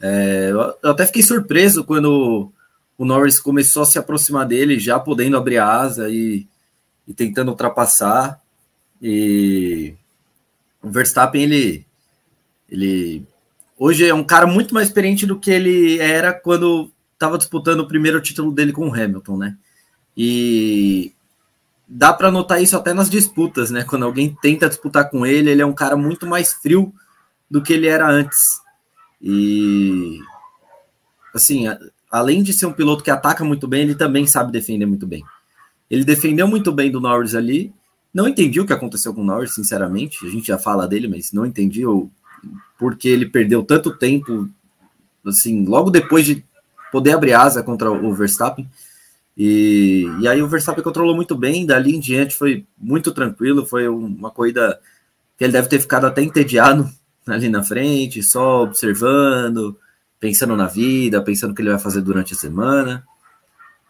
É, 0.00 0.50
eu 0.50 0.90
até 0.90 1.06
fiquei 1.06 1.22
surpreso 1.22 1.84
quando 1.84 2.50
o 2.96 3.04
Norris 3.04 3.40
começou 3.40 3.82
a 3.82 3.86
se 3.86 3.98
aproximar 3.98 4.46
dele, 4.46 4.78
já 4.78 4.98
podendo 4.98 5.36
abrir 5.36 5.58
a 5.58 5.66
asa 5.66 6.08
e, 6.08 6.46
e 7.06 7.12
tentando 7.12 7.50
ultrapassar. 7.50 8.40
E 9.00 9.94
o 10.80 10.90
Verstappen, 10.90 11.42
ele, 11.42 11.86
ele 12.68 13.26
hoje 13.82 14.06
é 14.06 14.14
um 14.14 14.22
cara 14.22 14.46
muito 14.46 14.72
mais 14.72 14.86
experiente 14.86 15.26
do 15.26 15.40
que 15.40 15.50
ele 15.50 15.98
era 15.98 16.32
quando 16.32 16.88
estava 17.14 17.36
disputando 17.36 17.80
o 17.80 17.88
primeiro 17.88 18.20
título 18.20 18.52
dele 18.52 18.72
com 18.72 18.88
o 18.88 18.94
Hamilton, 18.94 19.36
né? 19.36 19.56
E 20.16 21.12
dá 21.88 22.12
para 22.12 22.30
notar 22.30 22.62
isso 22.62 22.76
até 22.76 22.94
nas 22.94 23.10
disputas, 23.10 23.72
né? 23.72 23.82
Quando 23.82 24.04
alguém 24.04 24.38
tenta 24.40 24.68
disputar 24.68 25.10
com 25.10 25.26
ele, 25.26 25.50
ele 25.50 25.62
é 25.62 25.66
um 25.66 25.72
cara 25.72 25.96
muito 25.96 26.28
mais 26.28 26.52
frio 26.52 26.94
do 27.50 27.60
que 27.60 27.72
ele 27.72 27.88
era 27.88 28.08
antes. 28.08 28.60
E 29.20 30.20
assim, 31.34 31.64
além 32.08 32.40
de 32.40 32.52
ser 32.52 32.66
um 32.66 32.72
piloto 32.72 33.02
que 33.02 33.10
ataca 33.10 33.44
muito 33.44 33.66
bem, 33.66 33.82
ele 33.82 33.96
também 33.96 34.28
sabe 34.28 34.52
defender 34.52 34.86
muito 34.86 35.08
bem. 35.08 35.24
Ele 35.90 36.04
defendeu 36.04 36.46
muito 36.46 36.70
bem 36.70 36.88
do 36.88 37.00
Norris 37.00 37.34
ali. 37.34 37.74
Não 38.14 38.28
entendi 38.28 38.60
o 38.60 38.66
que 38.66 38.72
aconteceu 38.72 39.12
com 39.12 39.22
o 39.22 39.24
Norris, 39.24 39.54
sinceramente. 39.54 40.24
A 40.24 40.30
gente 40.30 40.46
já 40.46 40.56
fala 40.56 40.86
dele, 40.86 41.08
mas 41.08 41.32
não 41.32 41.44
entendi 41.44 41.84
o, 41.84 42.08
porque 42.78 43.08
ele 43.08 43.26
perdeu 43.26 43.62
tanto 43.62 43.96
tempo, 43.96 44.48
assim, 45.24 45.64
logo 45.64 45.90
depois 45.90 46.26
de 46.26 46.44
poder 46.90 47.12
abrir 47.12 47.32
asa 47.32 47.62
contra 47.62 47.90
o 47.90 48.14
Verstappen. 48.14 48.68
E, 49.36 50.06
e 50.20 50.28
aí 50.28 50.42
o 50.42 50.48
Verstappen 50.48 50.84
controlou 50.84 51.16
muito 51.16 51.34
bem, 51.34 51.64
dali 51.64 51.96
em 51.96 52.00
diante 52.00 52.36
foi 52.36 52.66
muito 52.76 53.12
tranquilo, 53.12 53.64
foi 53.64 53.88
uma 53.88 54.30
corrida 54.30 54.78
que 55.38 55.44
ele 55.44 55.52
deve 55.52 55.68
ter 55.68 55.80
ficado 55.80 56.06
até 56.06 56.22
entediado 56.22 56.88
ali 57.26 57.48
na 57.48 57.62
frente, 57.62 58.22
só 58.22 58.64
observando, 58.64 59.76
pensando 60.20 60.56
na 60.56 60.66
vida, 60.66 61.22
pensando 61.22 61.52
o 61.52 61.54
que 61.54 61.62
ele 61.62 61.70
vai 61.70 61.78
fazer 61.78 62.02
durante 62.02 62.34
a 62.34 62.36
semana, 62.36 63.04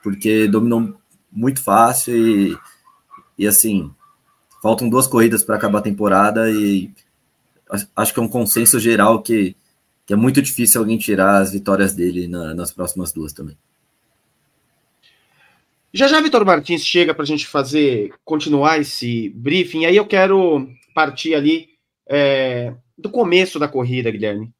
porque 0.02 0.46
dominou 0.46 0.94
muito 1.30 1.62
fácil 1.62 2.14
e, 2.14 2.58
e 3.38 3.46
assim, 3.46 3.90
faltam 4.62 4.88
duas 4.88 5.06
corridas 5.06 5.42
para 5.42 5.56
acabar 5.56 5.80
a 5.80 5.82
temporada 5.82 6.50
e 6.50 6.90
acho 7.96 8.12
que 8.12 8.20
é 8.20 8.22
um 8.22 8.28
consenso 8.28 8.78
geral 8.78 9.22
que, 9.22 9.56
que 10.06 10.12
é 10.12 10.16
muito 10.16 10.42
difícil 10.42 10.80
alguém 10.80 10.98
tirar 10.98 11.38
as 11.38 11.52
vitórias 11.52 11.94
dele 11.94 12.26
na, 12.26 12.54
nas 12.54 12.72
próximas 12.72 13.12
duas 13.12 13.32
também. 13.32 13.56
Já 15.94 16.08
já 16.08 16.20
Vitor 16.20 16.44
Martins 16.44 16.84
chega 16.84 17.12
para 17.12 17.22
a 17.22 17.26
gente 17.26 17.46
fazer, 17.46 18.14
continuar 18.24 18.78
esse 18.78 19.28
briefing, 19.36 19.84
aí 19.84 19.94
eu 19.94 20.06
quero 20.06 20.66
partir 20.94 21.34
ali 21.34 21.68
é, 22.08 22.72
do 22.96 23.10
começo 23.10 23.58
da 23.58 23.68
corrida, 23.68 24.10
Guilherme. 24.10 24.50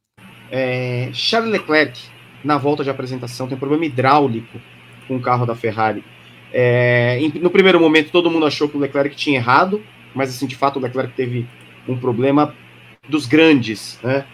É, 0.51 1.11
Charles 1.15 1.51
Leclerc, 1.51 1.99
na 2.45 2.59
volta 2.59 2.85
de 2.85 2.91
apresentação, 2.91 3.49
tem 3.49 3.57
problema 3.57 3.87
hidráulico 3.87 4.61
com 5.09 5.17
o 5.17 5.23
carro 5.23 5.47
da 5.47 5.55
Ferrari. 5.55 6.05
É, 6.53 7.19
no 7.41 7.49
primeiro 7.49 7.81
momento, 7.81 8.13
todo 8.13 8.31
mundo 8.31 8.45
achou 8.45 8.69
que 8.69 8.77
o 8.77 8.81
Leclerc 8.81 9.17
tinha 9.17 9.39
errado, 9.39 9.83
mas 10.15 10.29
assim, 10.29 10.47
de 10.47 10.55
fato, 10.55 10.79
o 10.79 10.83
Leclerc 10.83 11.15
teve 11.15 11.49
um 11.89 11.97
problema 11.97 12.55
dos 13.09 13.27
grandes, 13.27 13.99
né? 14.03 14.25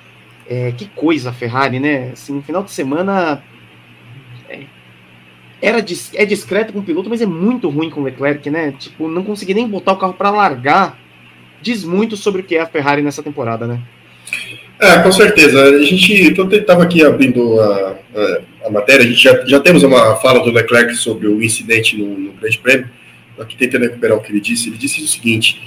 É, 0.48 0.72
que 0.72 0.86
coisa 0.86 1.30
a 1.30 1.32
Ferrari, 1.32 1.78
né? 1.78 2.10
Assim, 2.12 2.34
no 2.34 2.42
final 2.42 2.62
de 2.62 2.70
semana 2.70 3.42
era 5.60 5.80
dis, 5.80 6.10
é 6.14 6.24
discreto 6.24 6.72
com 6.72 6.78
o 6.78 6.82
piloto, 6.82 7.10
mas 7.10 7.20
é 7.20 7.26
muito 7.26 7.68
ruim 7.68 7.90
com 7.90 8.00
o 8.00 8.04
Leclerc, 8.04 8.48
né? 8.48 8.72
Tipo, 8.78 9.08
não 9.08 9.24
conseguir 9.24 9.54
nem 9.54 9.68
botar 9.68 9.92
o 9.92 9.96
carro 9.96 10.14
para 10.14 10.30
largar. 10.30 10.98
Diz 11.60 11.84
muito 11.84 12.16
sobre 12.16 12.42
o 12.42 12.44
que 12.44 12.56
é 12.56 12.60
a 12.60 12.66
Ferrari 12.66 13.02
nessa 13.02 13.22
temporada, 13.22 13.66
né? 13.66 13.80
É, 14.80 14.98
com 14.98 15.10
certeza. 15.10 15.60
A 15.60 15.82
gente 15.82 16.12
estava 16.30 16.84
aqui 16.84 17.04
abrindo 17.04 17.60
a, 17.60 17.96
a, 18.14 18.66
a, 18.66 18.70
matéria, 18.70 19.04
a 19.04 19.08
gente 19.08 19.20
já, 19.20 19.44
já 19.44 19.58
temos 19.58 19.82
uma 19.82 20.14
fala 20.16 20.38
do 20.38 20.52
Leclerc 20.52 20.94
sobre 20.94 21.26
o 21.26 21.42
incidente 21.42 21.96
no, 21.96 22.06
no 22.16 22.32
Grande 22.34 22.58
Prêmio. 22.58 22.88
Aqui 23.40 23.56
tentando 23.56 23.82
recuperar 23.82 24.16
o 24.16 24.20
que 24.20 24.30
ele 24.30 24.40
disse. 24.40 24.68
Ele 24.68 24.78
disse 24.78 25.02
o 25.02 25.08
seguinte: 25.08 25.60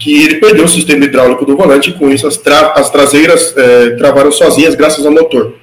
que 0.00 0.24
ele 0.24 0.36
perdeu 0.36 0.64
o 0.64 0.68
sistema 0.68 1.04
hidráulico 1.04 1.44
do 1.44 1.56
volante, 1.56 1.90
e 1.90 1.92
com 1.92 2.10
isso 2.10 2.26
as, 2.26 2.38
tra 2.38 2.72
as 2.72 2.90
traseiras 2.90 3.54
é, 3.56 3.90
travaram 3.90 4.32
sozinhas 4.32 4.74
graças 4.74 5.04
ao 5.04 5.12
motor. 5.12 5.54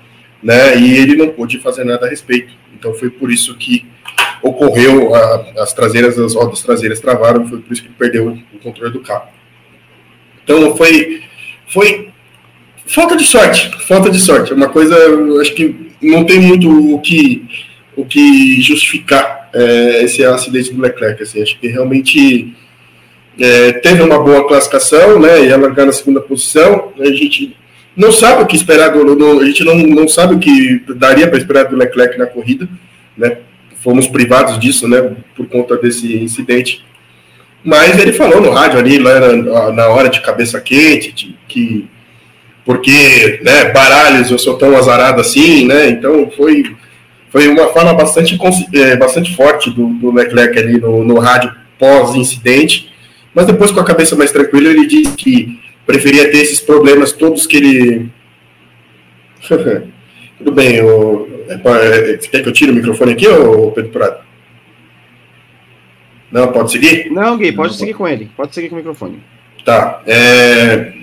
Né, 0.41 0.77
e 0.77 0.95
ele 0.95 1.15
não 1.15 1.29
pôde 1.29 1.57
fazer 1.59 1.83
nada 1.83 2.05
a 2.05 2.09
respeito. 2.09 2.53
Então 2.77 2.93
foi 2.93 3.09
por 3.09 3.31
isso 3.31 3.55
que 3.55 3.87
ocorreu 4.43 5.13
a, 5.15 5.45
as 5.57 5.73
traseiras, 5.73 6.17
as 6.19 6.35
rodas 6.35 6.61
traseiras 6.61 6.99
travaram, 6.99 7.47
foi 7.47 7.59
por 7.59 7.73
isso 7.73 7.81
que 7.81 7.89
perdeu 7.89 8.37
o 8.53 8.59
controle 8.59 8.93
do 8.93 8.99
carro. 8.99 9.27
Então 10.43 10.77
foi 10.77 11.23
foi 11.67 12.09
falta 12.85 13.17
de 13.17 13.25
sorte, 13.25 13.71
falta 13.87 14.11
de 14.11 14.19
sorte. 14.19 14.53
É 14.53 14.55
uma 14.55 14.69
coisa, 14.69 14.95
acho 15.41 15.55
que 15.55 15.91
não 15.99 16.23
tem 16.23 16.39
muito 16.39 16.69
o 16.69 17.01
que 17.01 17.43
o 17.95 18.05
que 18.05 18.61
justificar 18.61 19.49
é, 19.53 20.03
esse 20.03 20.23
acidente 20.23 20.71
do 20.71 20.81
Leclerc. 20.81 21.21
Assim, 21.23 21.41
acho 21.41 21.59
que 21.59 21.67
realmente 21.67 22.55
é, 23.39 23.73
teve 23.73 24.01
uma 24.01 24.19
boa 24.19 24.47
classificação, 24.47 25.19
né? 25.19 25.45
Ia 25.45 25.57
largar 25.57 25.85
na 25.85 25.91
segunda 25.91 26.21
posição. 26.21 26.91
A 26.99 27.05
gente 27.05 27.55
não 27.95 28.11
sabe 28.11 28.43
o 28.43 28.45
que 28.45 28.55
esperar 28.55 28.89
do, 28.89 29.15
do 29.15 29.41
a 29.41 29.45
gente 29.45 29.63
não, 29.63 29.75
não 29.75 30.07
sabe 30.07 30.35
o 30.35 30.39
que 30.39 30.81
daria 30.95 31.27
para 31.27 31.37
esperar 31.37 31.65
do 31.65 31.75
Leclerc 31.75 32.17
na 32.17 32.25
corrida, 32.25 32.67
né? 33.17 33.37
Fomos 33.83 34.07
privados 34.07 34.59
disso, 34.59 34.87
né? 34.87 35.15
Por 35.35 35.47
conta 35.47 35.77
desse 35.77 36.17
incidente. 36.17 36.85
Mas 37.63 37.99
ele 37.99 38.13
falou 38.13 38.41
no 38.41 38.51
rádio 38.51 38.79
ali, 38.79 38.97
lá 38.97 39.71
na 39.71 39.87
hora 39.87 40.09
de 40.09 40.21
cabeça 40.21 40.59
quente, 40.61 41.11
de, 41.11 41.35
que 41.47 41.87
porque, 42.67 43.39
né, 43.43 43.71
baralhos, 43.71 44.29
eu 44.29 44.37
sou 44.37 44.57
tão 44.57 44.75
azarado 44.75 45.21
assim, 45.21 45.65
né? 45.65 45.87
Então 45.87 46.29
foi 46.35 46.75
foi 47.29 47.47
uma 47.47 47.67
fala 47.69 47.93
bastante 47.93 48.37
é, 48.73 48.95
bastante 48.97 49.35
forte 49.35 49.69
do, 49.69 49.87
do 49.87 50.11
Leclerc 50.11 50.57
ali 50.57 50.79
no, 50.79 51.03
no 51.03 51.17
rádio 51.17 51.53
pós 51.79 52.13
incidente. 52.15 52.91
Mas 53.37 53.45
depois 53.45 53.69
com 53.69 53.79
a 53.79 53.85
cabeça 53.85 54.15
mais 54.15 54.31
tranquila 54.31 54.67
ele 54.67 54.87
disse 54.87 55.15
que 55.15 55.59
preferia 55.85 56.31
ter 56.31 56.39
esses 56.39 56.59
problemas 56.59 57.11
todos 57.11 57.45
que 57.45 57.57
ele. 57.57 58.09
Tudo 60.39 60.51
bem, 60.51 60.77
eu... 60.77 61.45
É 61.47 61.53
é, 61.53 62.17
você 62.17 62.29
quer 62.29 62.41
que 62.41 62.49
eu 62.49 62.53
tire 62.53 62.71
o 62.71 62.73
microfone 62.73 63.11
aqui, 63.11 63.27
ou 63.27 63.71
Pedro 63.71 63.91
Prado? 63.91 64.17
Não, 66.31 66.51
pode 66.51 66.71
seguir? 66.71 67.11
Não, 67.11 67.37
Gui, 67.37 67.51
pode 67.51 67.73
Não, 67.73 67.77
seguir 67.77 67.93
pode... 67.93 67.97
com 67.97 68.07
ele. 68.07 68.31
Pode 68.35 68.55
seguir 68.55 68.69
com 68.69 68.75
o 68.75 68.77
microfone. 68.79 69.19
Tá. 69.63 70.01
É... 70.07 70.93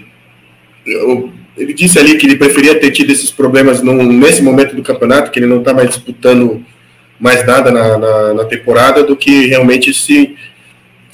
Eu... 0.84 1.32
Ele 1.56 1.72
disse 1.72 2.00
ali 2.00 2.16
que 2.16 2.26
ele 2.26 2.36
preferia 2.36 2.80
ter 2.80 2.90
tido 2.90 3.12
esses 3.12 3.30
problemas 3.30 3.80
num... 3.80 4.02
nesse 4.12 4.42
momento 4.42 4.74
do 4.74 4.82
campeonato, 4.82 5.30
que 5.30 5.38
ele 5.38 5.46
não 5.46 5.60
está 5.60 5.72
mais 5.72 5.88
disputando 5.88 6.64
mais 7.18 7.46
nada 7.46 7.70
na, 7.70 7.96
na, 7.96 8.34
na, 8.34 8.44
temporada, 8.44 9.04
do 9.04 9.16
que 9.16 9.46
realmente 9.46 9.94
se, 9.94 10.36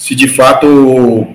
se 0.01 0.15
de 0.15 0.27
fato 0.29 1.27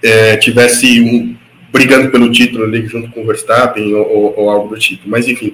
é, 0.00 0.36
tivesse 0.36 1.00
um, 1.00 1.34
brigando 1.72 2.08
pelo 2.08 2.30
título 2.30 2.62
ali 2.62 2.86
junto 2.86 3.10
com 3.10 3.22
o 3.22 3.26
Verstappen 3.26 3.92
ou, 3.94 4.08
ou, 4.08 4.34
ou 4.36 4.50
algo 4.50 4.68
do 4.72 4.78
tipo. 4.78 5.08
Mas 5.08 5.26
enfim, 5.26 5.52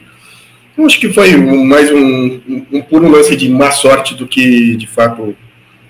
eu 0.77 0.85
acho 0.85 1.01
que 1.01 1.11
foi 1.11 1.35
mais 1.35 1.91
um, 1.91 1.97
um, 2.47 2.67
um, 2.71 2.83
puro 2.83 3.09
lance 3.09 3.35
de 3.37 3.49
má 3.49 3.71
sorte 3.71 4.15
do 4.15 4.29
que 4.29 4.77
de 4.77 4.87
fato 4.87 5.35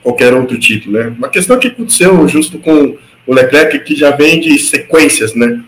qualquer 0.04 0.32
outro 0.34 0.56
título, 0.56 1.00
né? 1.00 1.12
Uma 1.18 1.28
questão 1.28 1.58
que 1.58 1.66
aconteceu 1.66 2.28
justo 2.28 2.56
com 2.58 2.96
o 3.26 3.34
Leclerc 3.34 3.80
que 3.80 3.96
já 3.96 4.12
vem 4.12 4.38
de 4.38 4.56
sequências, 4.56 5.34
né? 5.34 5.60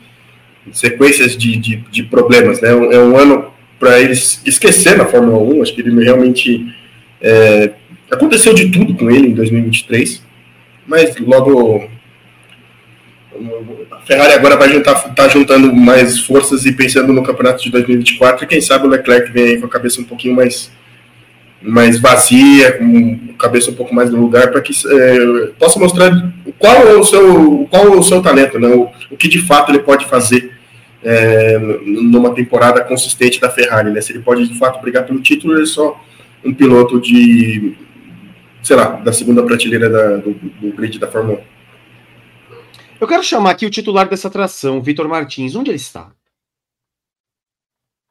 Sequências 0.72 1.36
de, 1.36 1.56
de, 1.56 1.76
de 1.90 2.04
problemas, 2.04 2.60
né? 2.60 2.68
É 2.68 3.00
um 3.00 3.18
ano 3.18 3.46
para 3.80 4.00
eles 4.00 4.40
esquecer 4.46 4.96
na 4.96 5.06
Fórmula 5.06 5.38
1. 5.38 5.60
Acho 5.62 5.74
que 5.74 5.80
ele 5.80 6.04
realmente 6.04 6.72
é, 7.20 7.72
aconteceu 8.08 8.54
de 8.54 8.70
tudo 8.70 8.94
com 8.94 9.10
ele 9.10 9.26
em 9.26 9.34
2023, 9.34 10.22
mas 10.86 11.16
logo 11.18 11.88
a 13.90 13.98
Ferrari 14.06 14.32
agora 14.32 14.56
vai 14.56 14.68
juntar, 14.68 14.94
tá 15.14 15.28
juntando 15.28 15.74
mais 15.74 16.20
forças 16.20 16.64
e 16.64 16.72
pensando 16.72 17.12
no 17.12 17.22
campeonato 17.22 17.62
de 17.62 17.70
2024. 17.70 18.44
E 18.44 18.46
quem 18.46 18.60
sabe 18.60 18.86
o 18.86 18.90
Leclerc 18.90 19.30
vem 19.32 19.44
aí 19.44 19.60
com 19.60 19.66
a 19.66 19.70
cabeça 19.70 20.00
um 20.00 20.04
pouquinho 20.04 20.34
mais, 20.34 20.70
mais 21.60 21.98
vazia, 21.98 22.72
com 22.72 23.18
a 23.30 23.38
cabeça 23.38 23.70
um 23.70 23.74
pouco 23.74 23.94
mais 23.94 24.10
no 24.10 24.20
lugar, 24.20 24.50
para 24.50 24.60
que 24.60 24.72
é, 24.72 25.46
possa 25.58 25.78
mostrar 25.78 26.32
qual 26.58 26.86
é 26.86 26.94
o 26.94 27.04
seu, 27.04 27.66
qual 27.70 27.86
é 27.86 27.96
o 27.96 28.02
seu 28.02 28.22
talento, 28.22 28.58
né? 28.58 28.68
o, 28.68 28.88
o 29.10 29.16
que 29.16 29.28
de 29.28 29.40
fato 29.40 29.72
ele 29.72 29.80
pode 29.80 30.06
fazer 30.06 30.52
é, 31.02 31.58
numa 31.84 32.34
temporada 32.34 32.80
consistente 32.82 33.40
da 33.40 33.50
Ferrari. 33.50 33.90
Né? 33.90 34.00
Se 34.00 34.12
ele 34.12 34.20
pode 34.20 34.46
de 34.48 34.58
fato 34.58 34.80
brigar 34.80 35.04
pelo 35.04 35.20
título, 35.20 35.54
ele 35.54 35.64
é 35.64 35.66
só 35.66 36.00
um 36.44 36.54
piloto 36.54 37.00
de, 37.00 37.74
sei 38.64 38.76
lá, 38.76 38.96
da 38.96 39.12
segunda 39.12 39.44
prateleira 39.44 39.90
da, 39.90 40.16
do, 40.16 40.32
do 40.32 40.72
grid 40.72 40.98
da 40.98 41.10
Fórmula 41.10 41.38
1. 41.40 41.54
Eu 43.00 43.06
quero 43.06 43.22
chamar 43.22 43.50
aqui 43.50 43.66
o 43.66 43.70
titular 43.70 44.08
dessa 44.08 44.28
atração, 44.28 44.80
Vitor 44.80 45.06
Martins. 45.06 45.54
Onde 45.54 45.70
ele 45.70 45.76
está? 45.76 46.10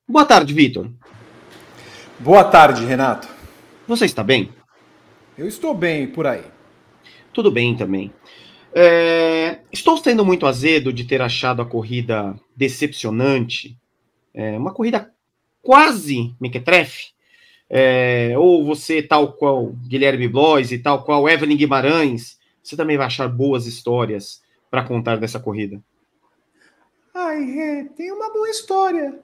Boa 0.08 0.26
tarde, 0.26 0.54
Vitor. 0.54 0.92
Boa 2.20 2.44
tarde, 2.44 2.86
Renato. 2.86 3.28
Você 3.88 4.06
está 4.06 4.24
bem? 4.24 4.54
Eu 5.36 5.48
estou 5.48 5.74
bem 5.74 6.06
por 6.06 6.28
aí. 6.28 6.44
Tudo 7.34 7.50
bem 7.50 7.76
também. 7.76 8.14
É, 8.76 9.60
estou 9.72 9.98
sendo 9.98 10.24
muito 10.24 10.46
azedo 10.46 10.94
de 10.94 11.04
ter 11.04 11.22
achado 11.22 11.62
a 11.62 11.66
corrida 11.66 12.36
decepcionante. 12.56 13.76
É, 14.34 14.56
uma 14.58 14.72
corrida 14.74 15.12
quase 15.64 16.36
mequetrefe. 16.40 17.14
É, 17.76 18.38
ou 18.38 18.64
você, 18.64 19.02
tal 19.02 19.34
qual 19.34 19.72
Guilherme 19.88 20.28
Blois 20.28 20.72
e 20.72 20.78
tal 20.78 21.04
qual 21.04 21.28
Evelyn 21.28 21.58
Guimarães, 21.58 22.38
você 22.62 22.78
também 22.78 22.98
vai 22.98 23.08
achar 23.08 23.28
boas 23.28 23.66
histórias 23.66 24.44
para 24.70 24.84
contar 24.84 25.16
dessa 25.16 25.40
corrida? 25.40 25.82
Ai, 27.16 27.60
é, 27.60 27.84
tem 27.96 28.12
uma 28.12 28.32
boa 28.32 28.48
história. 28.48 29.20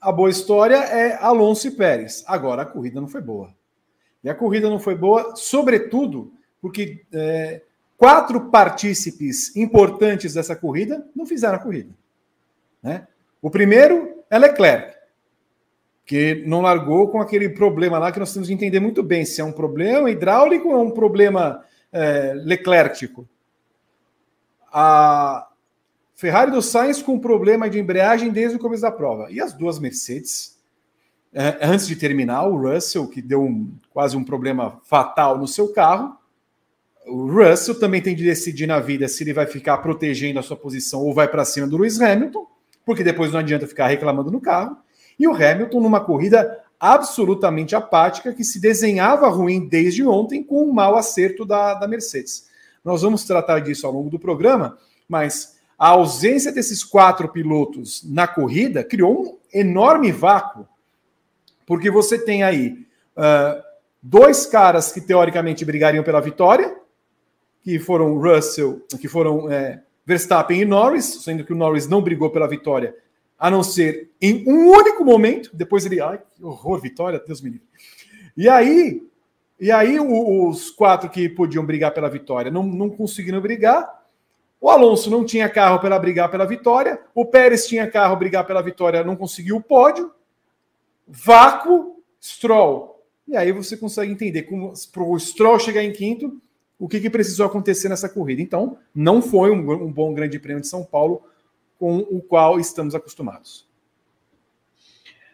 A 0.00 0.12
boa 0.12 0.30
história 0.30 0.76
é 0.76 1.16
Alonso 1.20 1.66
e 1.66 1.72
Pérez. 1.72 2.22
Agora, 2.28 2.62
a 2.62 2.66
corrida 2.66 3.00
não 3.00 3.08
foi 3.08 3.20
boa. 3.20 3.52
E 4.22 4.30
a 4.30 4.34
corrida 4.34 4.70
não 4.70 4.78
foi 4.78 4.94
boa, 4.94 5.34
sobretudo 5.34 6.32
porque 6.60 7.02
é, 7.12 7.62
quatro 7.98 8.48
partícipes 8.48 9.56
importantes 9.56 10.34
dessa 10.34 10.54
corrida 10.54 11.04
não 11.16 11.26
fizeram 11.26 11.56
a 11.56 11.60
corrida. 11.60 11.92
Né? 12.80 13.08
O 13.40 13.50
primeiro 13.50 14.22
é 14.30 14.38
Leclerc, 14.38 15.01
que 16.12 16.44
não 16.46 16.60
largou 16.60 17.08
com 17.08 17.22
aquele 17.22 17.48
problema 17.48 17.98
lá 17.98 18.12
que 18.12 18.18
nós 18.18 18.34
temos 18.34 18.46
que 18.46 18.52
entender 18.52 18.78
muito 18.78 19.02
bem 19.02 19.24
se 19.24 19.40
é 19.40 19.44
um 19.44 19.50
problema 19.50 20.10
hidráulico 20.10 20.68
ou 20.68 20.74
é 20.74 20.78
um 20.78 20.90
problema 20.90 21.64
é, 21.90 22.34
a 24.70 25.48
Ferrari 26.14 26.50
do 26.50 26.60
Sainz 26.60 27.00
com 27.00 27.18
problema 27.18 27.70
de 27.70 27.80
embreagem 27.80 28.28
desde 28.28 28.58
o 28.58 28.60
começo 28.60 28.82
da 28.82 28.92
prova. 28.92 29.28
E 29.30 29.40
as 29.40 29.54
duas 29.54 29.78
Mercedes, 29.78 30.58
é, 31.32 31.56
antes 31.62 31.86
de 31.86 31.96
terminar, 31.96 32.46
o 32.46 32.58
Russell, 32.58 33.08
que 33.08 33.22
deu 33.22 33.42
um, 33.42 33.72
quase 33.88 34.14
um 34.14 34.22
problema 34.22 34.82
fatal 34.84 35.38
no 35.38 35.48
seu 35.48 35.72
carro. 35.72 36.14
O 37.06 37.26
Russell 37.26 37.80
também 37.80 38.02
tem 38.02 38.14
de 38.14 38.22
decidir 38.22 38.66
na 38.66 38.80
vida 38.80 39.08
se 39.08 39.24
ele 39.24 39.32
vai 39.32 39.46
ficar 39.46 39.78
protegendo 39.78 40.38
a 40.38 40.42
sua 40.42 40.58
posição 40.58 41.00
ou 41.00 41.14
vai 41.14 41.26
para 41.26 41.42
cima 41.46 41.66
do 41.66 41.78
Lewis 41.78 42.02
Hamilton, 42.02 42.46
porque 42.84 43.02
depois 43.02 43.32
não 43.32 43.40
adianta 43.40 43.66
ficar 43.66 43.86
reclamando 43.86 44.30
no 44.30 44.42
carro. 44.42 44.76
E 45.18 45.26
o 45.26 45.34
Hamilton 45.34 45.80
numa 45.80 46.00
corrida 46.00 46.60
absolutamente 46.78 47.76
apática 47.76 48.32
que 48.32 48.42
se 48.42 48.60
desenhava 48.60 49.28
ruim 49.28 49.68
desde 49.68 50.04
ontem 50.04 50.42
com 50.42 50.64
um 50.64 50.72
mau 50.72 50.96
acerto 50.96 51.44
da, 51.44 51.74
da 51.74 51.86
Mercedes. 51.86 52.48
Nós 52.84 53.02
vamos 53.02 53.24
tratar 53.24 53.60
disso 53.60 53.86
ao 53.86 53.92
longo 53.92 54.10
do 54.10 54.18
programa, 54.18 54.76
mas 55.08 55.56
a 55.78 55.90
ausência 55.90 56.50
desses 56.50 56.82
quatro 56.82 57.28
pilotos 57.28 58.02
na 58.04 58.26
corrida 58.26 58.82
criou 58.82 59.22
um 59.22 59.38
enorme 59.52 60.10
vácuo, 60.10 60.66
porque 61.66 61.90
você 61.90 62.18
tem 62.18 62.42
aí 62.42 62.86
uh, 63.16 63.62
dois 64.02 64.46
caras 64.46 64.90
que 64.90 65.00
teoricamente 65.00 65.64
brigariam 65.64 66.02
pela 66.02 66.20
vitória, 66.20 66.76
que 67.62 67.78
foram 67.78 68.18
Russell, 68.18 68.82
que 69.00 69.06
foram 69.06 69.50
é, 69.50 69.82
Verstappen 70.04 70.60
e 70.60 70.64
Norris, 70.64 71.22
sendo 71.22 71.44
que 71.44 71.52
o 71.52 71.56
Norris 71.56 71.86
não 71.86 72.02
brigou 72.02 72.30
pela 72.30 72.48
vitória, 72.48 72.94
a 73.42 73.50
não 73.50 73.64
ser 73.64 74.08
em 74.20 74.44
um 74.46 74.70
único 74.70 75.04
momento. 75.04 75.50
Depois 75.52 75.84
ele, 75.84 76.00
ai, 76.00 76.22
que 76.32 76.44
horror, 76.44 76.80
vitória, 76.80 77.20
Deus 77.26 77.40
me 77.40 77.50
livre. 77.50 77.66
E 78.36 78.48
aí, 78.48 79.02
e 79.58 79.68
aí 79.68 79.98
os 79.98 80.70
quatro 80.70 81.10
que 81.10 81.28
podiam 81.28 81.66
brigar 81.66 81.92
pela 81.92 82.08
vitória 82.08 82.52
não, 82.52 82.62
não 82.62 82.88
conseguiram 82.88 83.40
brigar. 83.40 84.00
O 84.60 84.70
Alonso 84.70 85.10
não 85.10 85.24
tinha 85.24 85.48
carro 85.48 85.80
para 85.80 85.98
brigar 85.98 86.30
pela 86.30 86.46
vitória. 86.46 87.00
O 87.12 87.26
Pérez 87.26 87.66
tinha 87.66 87.90
carro 87.90 88.14
brigar 88.14 88.46
pela 88.46 88.62
vitória, 88.62 89.02
não 89.02 89.16
conseguiu 89.16 89.56
o 89.56 89.60
pódio. 89.60 90.12
Vácuo, 91.04 92.00
Stroll. 92.22 93.02
E 93.26 93.36
aí 93.36 93.50
você 93.50 93.76
consegue 93.76 94.12
entender 94.12 94.44
como 94.44 94.72
para 94.92 95.02
o 95.02 95.18
Stroll 95.18 95.58
chegar 95.58 95.82
em 95.82 95.92
quinto, 95.92 96.40
o 96.78 96.86
que, 96.86 97.00
que, 97.00 97.10
precisou 97.10 97.46
acontecer 97.46 97.88
nessa 97.88 98.08
corrida. 98.08 98.40
Então, 98.40 98.78
não 98.94 99.20
foi 99.20 99.50
um, 99.50 99.68
um 99.68 99.92
bom 99.92 100.14
Grande 100.14 100.38
Prêmio 100.38 100.60
de 100.60 100.68
São 100.68 100.84
Paulo 100.84 101.24
com 101.82 101.98
o 101.98 102.22
qual 102.22 102.60
estamos 102.60 102.94
acostumados. 102.94 103.66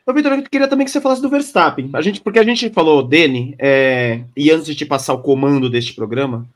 Ô, 0.07 0.15
Vitor, 0.15 0.33
eu 0.33 0.43
queria 0.45 0.67
também 0.67 0.87
que 0.87 0.91
você 0.91 0.99
falasse 0.99 1.21
do 1.21 1.29
Verstappen. 1.29 1.91
A 1.93 2.01
gente, 2.01 2.23
porque 2.23 2.39
a 2.39 2.43
gente 2.43 2.71
falou 2.71 3.07
dele, 3.07 3.55
é, 3.59 4.25
e 4.35 4.51
antes 4.51 4.65
de 4.65 4.75
te 4.75 4.87
passar 4.87 5.13
o 5.13 5.21
comando 5.21 5.69
deste 5.69 5.93
programa, 5.93 6.49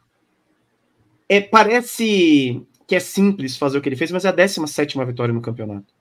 é, 1.29 1.43
parece 1.43 2.63
que 2.87 2.95
é 2.95 3.01
simples 3.01 3.59
fazer 3.59 3.77
o 3.77 3.83
que 3.83 3.89
ele 3.91 3.97
fez, 3.97 4.11
mas 4.11 4.25
é 4.25 4.31
a 4.31 4.33
17 4.33 4.97
vitória 5.05 5.35
no 5.35 5.43
campeonato. 5.43 5.93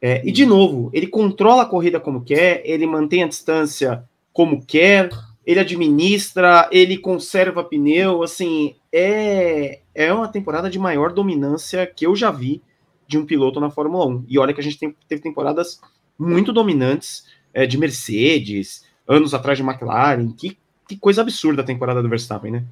É, 0.00 0.20
e, 0.26 0.32
de 0.32 0.44
novo, 0.44 0.90
ele 0.92 1.06
controla 1.06 1.62
a 1.62 1.66
corrida 1.66 2.00
como 2.00 2.24
quer, 2.24 2.60
ele 2.64 2.88
mantém 2.88 3.22
a 3.22 3.28
distância 3.28 4.02
como 4.32 4.66
quer, 4.66 5.10
ele 5.46 5.60
administra, 5.60 6.68
ele 6.72 6.98
conserva 6.98 7.62
pneu. 7.62 8.24
Assim, 8.24 8.74
é, 8.92 9.78
é 9.94 10.12
uma 10.12 10.26
temporada 10.26 10.68
de 10.68 10.76
maior 10.76 11.12
dominância 11.12 11.86
que 11.86 12.04
eu 12.04 12.16
já 12.16 12.32
vi 12.32 12.60
de 13.12 13.18
um 13.18 13.26
piloto 13.26 13.60
na 13.60 13.70
Fórmula 13.70 14.06
1. 14.06 14.24
E 14.26 14.38
olha 14.38 14.52
que 14.52 14.60
a 14.60 14.64
gente 14.64 14.78
tem, 14.78 14.96
teve 15.06 15.22
temporadas 15.22 15.80
muito 16.18 16.52
dominantes 16.52 17.26
é, 17.52 17.66
de 17.66 17.78
Mercedes, 17.78 18.84
anos 19.06 19.34
atrás 19.34 19.58
de 19.58 19.64
McLaren. 19.64 20.32
Que, 20.32 20.58
que 20.88 20.96
coisa 20.96 21.20
absurda 21.20 21.62
a 21.62 21.64
temporada 21.64 22.02
do 22.02 22.08
Verstappen, 22.08 22.50
né? 22.50 22.64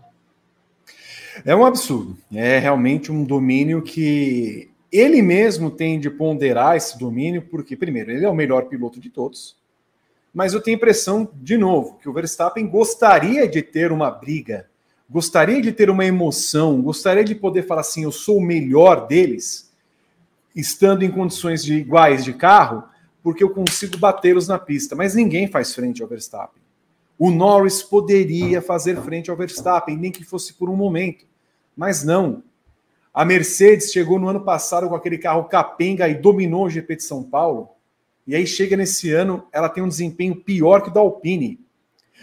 É 1.45 1.55
um 1.55 1.65
absurdo. 1.65 2.17
É 2.35 2.59
realmente 2.59 3.13
um 3.13 3.23
domínio 3.23 3.83
que 3.83 4.71
ele 4.91 5.23
mesmo 5.23 5.71
tem 5.71 6.01
de 6.01 6.11
ponderar 6.11 6.77
esse 6.77 6.99
domínio, 6.99 7.43
porque, 7.43 7.77
primeiro, 7.77 8.11
ele 8.11 8.25
é 8.25 8.29
o 8.29 8.35
melhor 8.35 8.65
piloto 8.65 8.99
de 8.99 9.11
todos. 9.11 9.57
Mas 10.33 10.55
eu 10.55 10.61
tenho 10.61 10.77
a 10.77 10.79
impressão, 10.79 11.29
de 11.35 11.57
novo, 11.57 11.99
que 11.99 12.09
o 12.09 12.13
Verstappen 12.13 12.67
gostaria 12.67 13.47
de 13.47 13.63
ter 13.63 13.93
uma 13.93 14.11
briga, 14.11 14.67
gostaria 15.09 15.61
de 15.61 15.73
ter 15.73 15.91
uma 15.91 16.05
emoção, 16.05 16.81
gostaria 16.81 17.25
de 17.25 17.35
poder 17.35 17.67
falar 17.67 17.83
assim: 17.83 18.05
eu 18.05 18.13
sou 18.13 18.39
o 18.39 18.43
melhor 18.43 19.07
deles 19.07 19.70
estando 20.61 21.03
em 21.03 21.11
condições 21.11 21.65
de 21.65 21.75
iguais 21.75 22.25
de 22.25 22.33
carro, 22.33 22.85
porque 23.23 23.43
eu 23.43 23.51
consigo 23.51 23.99
batê-los 23.99 24.49
na 24.49 24.59
pista. 24.59 24.95
Mas 24.95 25.15
ninguém 25.15 25.49
faz 25.49 25.75
frente 25.75 26.03
ao 26.03 26.09
Verstappen. 26.09 26.63
O 27.19 27.31
Norris 27.31 27.83
poderia 27.83 28.63
fazer 28.63 29.01
frente 29.03 29.31
ao 29.31 29.37
Verstappen, 29.37 29.97
nem 29.97 30.11
que 30.11 30.25
fosse 30.25 30.55
por 30.55 30.71
um 30.71 30.77
momento. 30.77 31.27
Mas 31.77 32.05
não. 32.05 32.43
A 33.13 33.25
Mercedes 33.25 33.91
chegou 33.91 34.19
no 34.19 34.29
ano 34.29 34.43
passado 34.43 34.89
com 34.89 34.95
aquele 34.95 35.19
carro 35.19 35.45
capenga 35.45 36.09
e 36.09 36.15
dominou 36.15 36.67
o 36.67 36.71
GP 36.71 36.97
de 36.97 37.03
São 37.03 37.23
Paulo. 37.23 37.69
E 38.27 38.35
aí 38.35 38.47
chega 38.47 38.77
nesse 38.77 39.11
ano, 39.11 39.47
ela 39.53 39.69
tem 39.69 39.83
um 39.83 39.89
desempenho 39.89 40.37
pior 40.37 40.83
que 40.83 40.91
o 40.91 40.93
da 40.93 41.01
Alpine. 41.01 41.59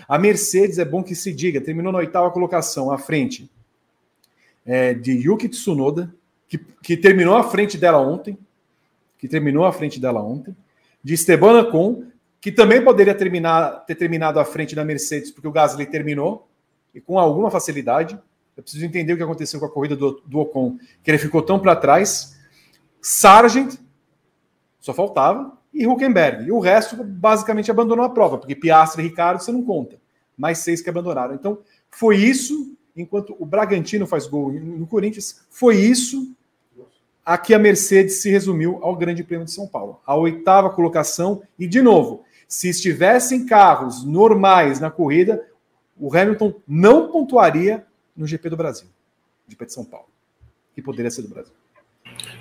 A 0.07 0.17
Mercedes, 0.17 0.79
é 0.79 0.85
bom 0.85 1.03
que 1.03 1.15
se 1.15 1.33
diga, 1.33 1.59
terminou 1.59 1.91
na 1.91 1.99
oitava 1.99 2.31
colocação, 2.31 2.91
à 2.91 2.97
frente 2.97 3.49
é, 4.67 4.93
de 4.93 5.13
Yuki 5.13 5.47
Tsunoda, 5.47 6.13
que, 6.47 6.57
que 6.57 6.97
terminou 6.97 7.35
à 7.35 7.43
frente 7.43 7.77
dela 7.77 7.99
ontem, 7.99 8.37
que 9.17 9.27
terminou 9.27 9.65
à 9.65 9.71
frente 9.71 9.99
dela 9.99 10.21
ontem, 10.21 10.55
de 11.03 11.13
Esteban 11.13 11.61
Ocon, 11.61 12.03
que 12.39 12.51
também 12.51 12.83
poderia 12.83 13.15
terminar, 13.15 13.85
ter 13.85 13.95
terminado 13.95 14.39
à 14.39 14.45
frente 14.45 14.75
da 14.75 14.85
Mercedes, 14.85 15.31
porque 15.31 15.47
o 15.47 15.51
Gasly 15.51 15.85
terminou, 15.85 16.47
e 16.93 17.01
com 17.01 17.19
alguma 17.19 17.51
facilidade. 17.51 18.19
Eu 18.55 18.63
preciso 18.63 18.85
entender 18.85 19.13
o 19.13 19.17
que 19.17 19.23
aconteceu 19.23 19.59
com 19.59 19.65
a 19.65 19.69
corrida 19.71 19.95
do, 19.95 20.21
do 20.25 20.39
Ocon, 20.39 20.77
que 21.03 21.11
ele 21.11 21.17
ficou 21.17 21.41
tão 21.41 21.59
para 21.59 21.75
trás. 21.75 22.37
Sargent, 23.01 23.75
só 24.79 24.93
faltava, 24.93 25.57
e 25.73 25.85
Huckenberg. 25.85 26.45
E 26.45 26.51
o 26.51 26.59
resto 26.59 27.03
basicamente 27.03 27.69
abandonou 27.69 28.05
a 28.05 28.09
prova, 28.09 28.37
porque 28.37 28.55
Piastri 28.55 29.03
e 29.03 29.07
Ricardo 29.07 29.39
você 29.39 29.51
não 29.51 29.63
conta. 29.63 29.99
Mais 30.35 30.59
seis 30.59 30.81
que 30.81 30.89
abandonaram. 30.89 31.35
Então, 31.35 31.59
foi 31.91 32.17
isso, 32.17 32.75
enquanto 32.95 33.35
o 33.37 33.45
Bragantino 33.45 34.07
faz 34.07 34.25
gol 34.25 34.51
no 34.51 34.87
Corinthians, 34.87 35.45
foi 35.49 35.77
isso 35.77 36.35
Aqui 37.27 37.53
a 37.53 37.59
Mercedes 37.59 38.21
se 38.21 38.29
resumiu 38.29 38.79
ao 38.81 38.95
Grande 38.95 39.21
Prêmio 39.21 39.43
de 39.43 39.51
São 39.51 39.67
Paulo, 39.67 39.99
a 40.07 40.15
oitava 40.15 40.69
colocação. 40.69 41.41
E, 41.59 41.67
de 41.67 41.81
novo, 41.81 42.23
se 42.47 42.69
estivessem 42.69 43.45
carros 43.45 44.05
normais 44.05 44.79
na 44.79 44.89
corrida, 44.89 45.43
o 45.99 46.15
Hamilton 46.15 46.53
não 46.65 47.11
pontuaria 47.11 47.83
no 48.15 48.25
GP 48.25 48.49
do 48.49 48.55
Brasil, 48.55 48.87
GP 49.45 49.65
de 49.65 49.73
São 49.73 49.83
Paulo, 49.83 50.05
que 50.73 50.81
poderia 50.81 51.11
ser 51.11 51.23
do 51.23 51.27
Brasil. 51.27 51.51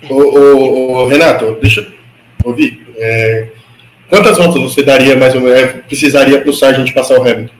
Ô, 0.09 0.13
ô, 0.13 0.91
ô 1.03 1.07
Renato, 1.09 1.59
deixa 1.59 1.81
eu 1.81 2.49
ouvir. 2.49 2.87
É, 2.95 3.51
quantas 4.09 4.37
voltas 4.37 4.61
você 4.61 4.83
daria 4.83 5.17
mais 5.17 5.35
ou 5.35 5.41
menos, 5.41 5.85
precisaria 5.85 6.39
para 6.39 6.49
o 6.49 6.53
Sargent 6.53 6.93
passar 6.93 7.19
o 7.19 7.29
Hamilton? 7.29 7.53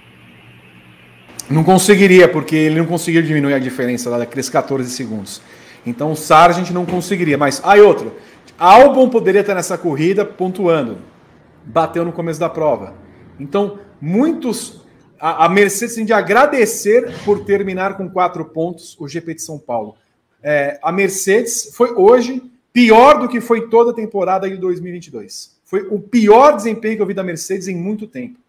Não 1.49 1.65
conseguiria, 1.65 2.29
porque 2.29 2.55
ele 2.55 2.75
não 2.75 2.85
conseguiu 2.85 3.21
diminuir 3.21 3.53
a 3.53 3.59
diferença 3.59 4.09
lá 4.09 4.17
daqueles 4.17 4.49
14 4.49 4.89
segundos. 4.89 5.41
Então 5.87 6.11
o 6.11 6.15
Sargent 6.15 6.69
não 6.71 6.85
conseguiria. 6.85 7.37
Mas 7.37 7.61
aí 7.63 7.81
outra. 7.81 8.11
Albon 8.59 9.09
poderia 9.09 9.41
estar 9.41 9.55
nessa 9.55 9.77
corrida 9.77 10.25
pontuando. 10.25 10.97
Bateu 11.63 12.03
no 12.03 12.11
começo 12.11 12.39
da 12.39 12.49
prova. 12.49 12.93
Então, 13.39 13.79
muitos. 14.01 14.85
A, 15.19 15.45
a 15.45 15.49
Mercedes 15.49 15.95
tem 15.95 16.05
de 16.05 16.13
agradecer 16.13 17.11
por 17.23 17.45
terminar 17.45 17.97
com 17.97 18.09
quatro 18.09 18.45
pontos 18.45 18.95
o 18.99 19.07
GP 19.07 19.35
de 19.35 19.41
São 19.41 19.57
Paulo. 19.57 19.95
É, 20.43 20.79
a 20.83 20.91
Mercedes 20.91 21.71
foi 21.73 21.91
hoje 21.93 22.43
pior 22.71 23.19
do 23.19 23.27
que 23.27 23.41
foi 23.41 23.69
toda 23.69 23.91
a 23.91 23.93
temporada 23.93 24.47
de 24.49 24.57
2022. 24.57 25.57
Foi 25.63 25.87
o 25.89 25.99
pior 25.99 26.55
desempenho 26.55 26.95
que 26.97 27.01
eu 27.01 27.07
vi 27.07 27.13
da 27.13 27.23
Mercedes 27.23 27.67
em 27.67 27.75
muito 27.75 28.05
tempo. 28.05 28.39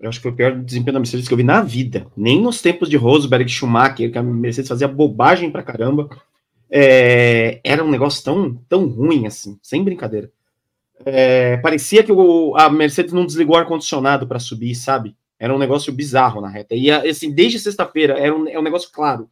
Eu 0.00 0.08
acho 0.08 0.18
que 0.18 0.22
foi 0.22 0.32
o 0.32 0.36
pior 0.36 0.56
desempenho 0.56 0.94
da 0.94 1.00
Mercedes 1.00 1.28
que 1.28 1.34
eu 1.34 1.36
vi 1.36 1.44
na 1.44 1.60
vida. 1.60 2.06
Nem 2.16 2.40
nos 2.40 2.62
tempos 2.62 2.88
de 2.88 2.96
Rosberg, 2.96 3.46
Schumacher, 3.48 4.10
que 4.10 4.16
a 4.16 4.22
Mercedes 4.22 4.68
fazia 4.68 4.88
bobagem 4.88 5.50
pra 5.50 5.62
caramba. 5.62 6.08
É, 6.70 7.60
era 7.62 7.84
um 7.84 7.90
negócio 7.90 8.24
tão, 8.24 8.54
tão 8.68 8.86
ruim 8.86 9.26
assim, 9.26 9.58
sem 9.62 9.84
brincadeira. 9.84 10.32
É, 11.04 11.58
parecia 11.58 12.02
que 12.02 12.12
o, 12.12 12.54
a 12.56 12.70
Mercedes 12.70 13.12
não 13.12 13.26
desligou 13.26 13.56
o 13.56 13.58
ar-condicionado 13.58 14.26
para 14.26 14.38
subir, 14.38 14.74
sabe? 14.74 15.14
Era 15.38 15.54
um 15.54 15.58
negócio 15.58 15.92
bizarro 15.92 16.40
na 16.40 16.48
reta. 16.48 16.74
E 16.74 16.90
assim, 16.90 17.30
desde 17.32 17.58
sexta-feira, 17.58 18.18
era 18.18 18.34
um, 18.34 18.48
é 18.48 18.58
um 18.58 18.62
negócio 18.62 18.90
claro, 18.92 19.28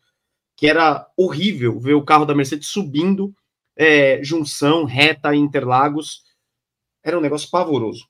que 0.55 0.67
era 0.67 1.07
horrível 1.17 1.79
ver 1.79 1.95
o 1.95 2.05
carro 2.05 2.27
da 2.27 2.35
Mercedes 2.35 2.69
subindo 2.69 3.35
é, 3.77 4.23
junção, 4.23 4.85
reta, 4.85 5.35
Interlagos. 5.35 6.25
Era 7.03 7.17
um 7.17 7.23
negócio 7.23 7.49
pavoroso. 7.49 8.07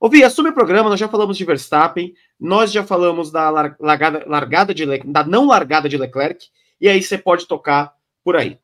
Ouvi, 0.00 0.28
sobre 0.30 0.50
o 0.50 0.54
programa, 0.54 0.88
nós 0.88 0.98
já 0.98 1.06
falamos 1.06 1.36
de 1.36 1.44
Verstappen, 1.44 2.14
nós 2.40 2.72
já 2.72 2.82
falamos 2.82 3.30
da 3.30 3.50
largada, 3.50 4.24
largada 4.26 4.72
de 4.72 4.86
da 5.04 5.22
não 5.22 5.46
largada 5.46 5.90
de 5.90 5.98
Leclerc, 5.98 6.46
e 6.80 6.88
aí 6.88 7.02
você 7.02 7.18
pode 7.18 7.46
tocar 7.46 7.92
por 8.24 8.34
aí. 8.34 8.58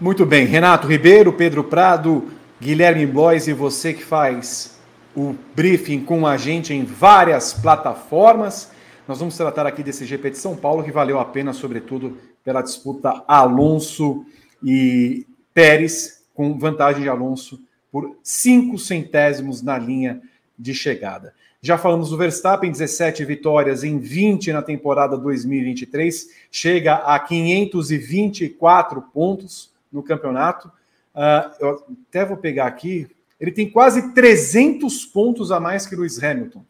Muito 0.00 0.24
bem, 0.24 0.46
Renato 0.46 0.88
Ribeiro, 0.88 1.30
Pedro 1.34 1.62
Prado, 1.62 2.30
Guilherme 2.58 3.04
Blois 3.04 3.48
e 3.48 3.52
você 3.52 3.92
que 3.92 4.02
faz 4.02 4.80
o 5.14 5.34
briefing 5.54 6.06
com 6.06 6.26
a 6.26 6.38
gente 6.38 6.72
em 6.72 6.82
várias 6.82 7.52
plataformas. 7.52 8.72
Nós 9.06 9.18
vamos 9.18 9.36
tratar 9.36 9.66
aqui 9.66 9.82
desse 9.82 10.06
GP 10.06 10.30
de 10.30 10.38
São 10.38 10.56
Paulo 10.56 10.82
que 10.82 10.90
valeu 10.90 11.20
a 11.20 11.24
pena, 11.26 11.52
sobretudo, 11.52 12.16
pela 12.42 12.62
disputa 12.62 13.22
Alonso 13.28 14.24
e 14.64 15.26
Pérez 15.52 16.24
com 16.32 16.58
vantagem 16.58 17.02
de 17.02 17.10
Alonso 17.10 17.60
por 17.90 18.16
cinco 18.22 18.78
centésimos 18.78 19.62
na 19.62 19.78
linha 19.78 20.20
de 20.58 20.74
chegada. 20.74 21.34
Já 21.62 21.76
falamos 21.76 22.10
do 22.10 22.16
Verstappen, 22.16 22.72
17 22.72 23.24
vitórias 23.24 23.84
em 23.84 23.98
20 23.98 24.52
na 24.52 24.62
temporada 24.62 25.18
2023, 25.18 26.30
chega 26.50 26.94
a 26.94 27.18
524 27.18 29.02
pontos 29.02 29.70
no 29.92 30.02
campeonato. 30.02 30.68
Uh, 31.14 31.54
eu 31.60 31.84
até 32.08 32.24
vou 32.24 32.36
pegar 32.36 32.66
aqui, 32.66 33.06
ele 33.38 33.52
tem 33.52 33.68
quase 33.68 34.12
300 34.14 35.04
pontos 35.06 35.52
a 35.52 35.60
mais 35.60 35.86
que 35.86 35.96
Lewis 35.96 36.22
Hamilton. 36.22 36.64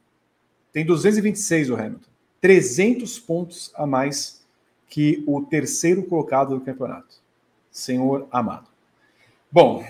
Tem 0.72 0.84
226 0.84 1.70
o 1.70 1.74
Hamilton. 1.74 2.10
300 2.40 3.18
pontos 3.18 3.70
a 3.74 3.86
mais 3.86 4.40
que 4.88 5.22
o 5.26 5.42
terceiro 5.42 6.02
colocado 6.02 6.58
do 6.58 6.64
campeonato. 6.64 7.14
Senhor 7.70 8.26
amado. 8.32 8.66
Bom, 9.52 9.84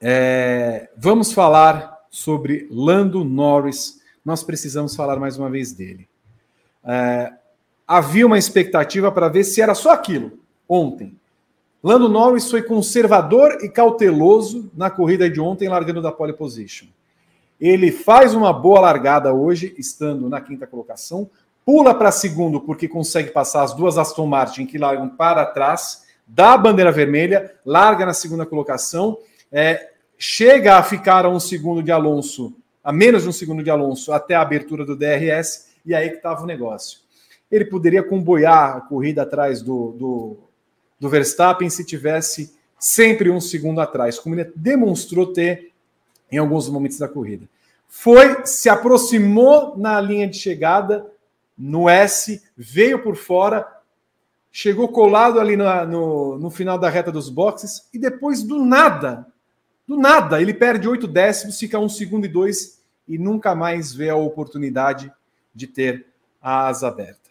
é, 0.00 0.90
vamos 0.96 1.32
falar 1.32 1.98
sobre 2.10 2.68
Lando 2.70 3.24
Norris. 3.24 4.00
Nós 4.24 4.42
precisamos 4.42 4.94
falar 4.94 5.16
mais 5.16 5.38
uma 5.38 5.50
vez 5.50 5.72
dele. 5.72 6.08
É, 6.84 7.32
havia 7.86 8.26
uma 8.26 8.38
expectativa 8.38 9.10
para 9.10 9.28
ver 9.28 9.44
se 9.44 9.60
era 9.60 9.74
só 9.74 9.92
aquilo 9.92 10.38
ontem. 10.68 11.16
Lando 11.82 12.08
Norris 12.08 12.50
foi 12.50 12.62
conservador 12.62 13.58
e 13.62 13.68
cauteloso 13.68 14.70
na 14.76 14.90
corrida 14.90 15.30
de 15.30 15.40
ontem, 15.40 15.68
largando 15.68 16.02
da 16.02 16.10
pole 16.10 16.32
position. 16.32 16.88
Ele 17.60 17.90
faz 17.90 18.34
uma 18.34 18.52
boa 18.52 18.80
largada 18.80 19.32
hoje, 19.32 19.74
estando 19.78 20.28
na 20.28 20.40
quinta 20.40 20.66
colocação, 20.66 21.28
pula 21.64 21.94
para 21.94 22.10
segundo 22.10 22.60
porque 22.60 22.88
consegue 22.88 23.30
passar 23.30 23.62
as 23.62 23.74
duas 23.74 23.98
Aston 23.98 24.26
Martin 24.26 24.66
que 24.66 24.78
largam 24.78 25.08
para 25.08 25.44
trás, 25.46 26.04
dá 26.26 26.54
a 26.54 26.58
bandeira 26.58 26.92
vermelha, 26.92 27.54
larga 27.64 28.06
na 28.06 28.14
segunda 28.14 28.46
colocação, 28.46 29.18
é, 29.52 29.90
chega 30.18 30.76
a 30.76 30.82
ficar 30.82 31.24
a 31.24 31.28
um 31.28 31.40
segundo 31.40 31.82
de 31.82 31.90
Alonso, 31.90 32.54
a 32.82 32.92
menos 32.92 33.22
de 33.22 33.28
um 33.28 33.32
segundo 33.32 33.62
de 33.62 33.70
Alonso, 33.70 34.12
até 34.12 34.34
a 34.34 34.40
abertura 34.40 34.84
do 34.84 34.96
DRS, 34.96 35.68
e 35.84 35.94
aí 35.94 36.10
que 36.10 36.16
estava 36.16 36.42
o 36.42 36.46
negócio. 36.46 37.00
Ele 37.50 37.64
poderia 37.64 38.02
comboiar 38.02 38.76
a 38.76 38.80
corrida 38.80 39.22
atrás 39.22 39.62
do, 39.62 39.92
do, 39.92 40.36
do 41.00 41.08
Verstappen 41.08 41.70
se 41.70 41.84
tivesse 41.84 42.54
sempre 42.78 43.30
um 43.30 43.40
segundo 43.40 43.80
atrás, 43.80 44.18
como 44.18 44.34
ele 44.34 44.52
demonstrou 44.54 45.32
ter 45.32 45.72
em 46.30 46.38
alguns 46.38 46.68
momentos 46.68 46.98
da 46.98 47.08
corrida. 47.08 47.48
Foi, 47.88 48.44
se 48.44 48.68
aproximou 48.68 49.76
na 49.76 50.00
linha 50.00 50.28
de 50.28 50.38
chegada, 50.38 51.06
no 51.56 51.88
S, 51.88 52.42
veio 52.56 53.02
por 53.02 53.16
fora, 53.16 53.66
chegou 54.52 54.88
colado 54.88 55.40
ali 55.40 55.56
no, 55.56 55.86
no, 55.86 56.38
no, 56.38 56.50
final 56.50 56.78
da 56.78 56.88
reta 56.88 57.10
dos 57.10 57.28
boxes 57.28 57.88
e 57.92 57.98
depois, 57.98 58.42
do 58.42 58.64
nada, 58.64 59.26
do 59.88 59.96
nada, 59.96 60.40
ele 60.40 60.52
perde 60.52 60.86
oito 60.86 61.08
décimos, 61.08 61.58
fica 61.58 61.78
um 61.78 61.88
segundo 61.88 62.26
e 62.26 62.28
dois 62.28 62.84
e 63.08 63.16
nunca 63.16 63.54
mais 63.54 63.94
vê 63.94 64.10
a 64.10 64.14
oportunidade 64.14 65.10
de 65.54 65.66
ter 65.66 66.06
a 66.42 66.66
asa 66.66 66.88
aberta. 66.88 67.30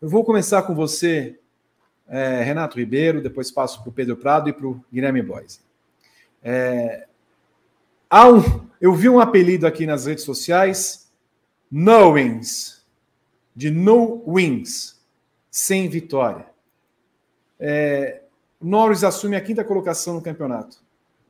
Eu 0.00 0.08
vou 0.08 0.24
começar 0.24 0.62
com 0.62 0.74
você, 0.74 1.38
é, 2.08 2.42
Renato 2.42 2.76
Ribeiro, 2.76 3.22
depois 3.22 3.52
passo 3.52 3.80
para 3.80 3.88
o 3.88 3.92
Pedro 3.92 4.16
Prado 4.16 4.48
e 4.48 4.52
para 4.52 4.66
o 4.66 4.84
Guilherme 4.92 5.22
Boise. 5.22 5.60
É, 6.42 7.06
há 8.10 8.28
um, 8.28 8.42
eu 8.80 8.92
vi 8.92 9.08
um 9.08 9.20
apelido 9.20 9.64
aqui 9.64 9.86
nas 9.86 10.06
redes 10.06 10.24
sociais, 10.24 11.08
Knowings 11.70 12.84
de 13.54 13.70
no 13.70 14.24
wins, 14.26 15.00
sem 15.50 15.88
vitória. 15.88 16.46
É, 17.60 18.22
Norris 18.60 19.04
assume 19.04 19.36
a 19.36 19.40
quinta 19.40 19.62
colocação 19.62 20.14
no 20.14 20.22
campeonato. 20.22 20.81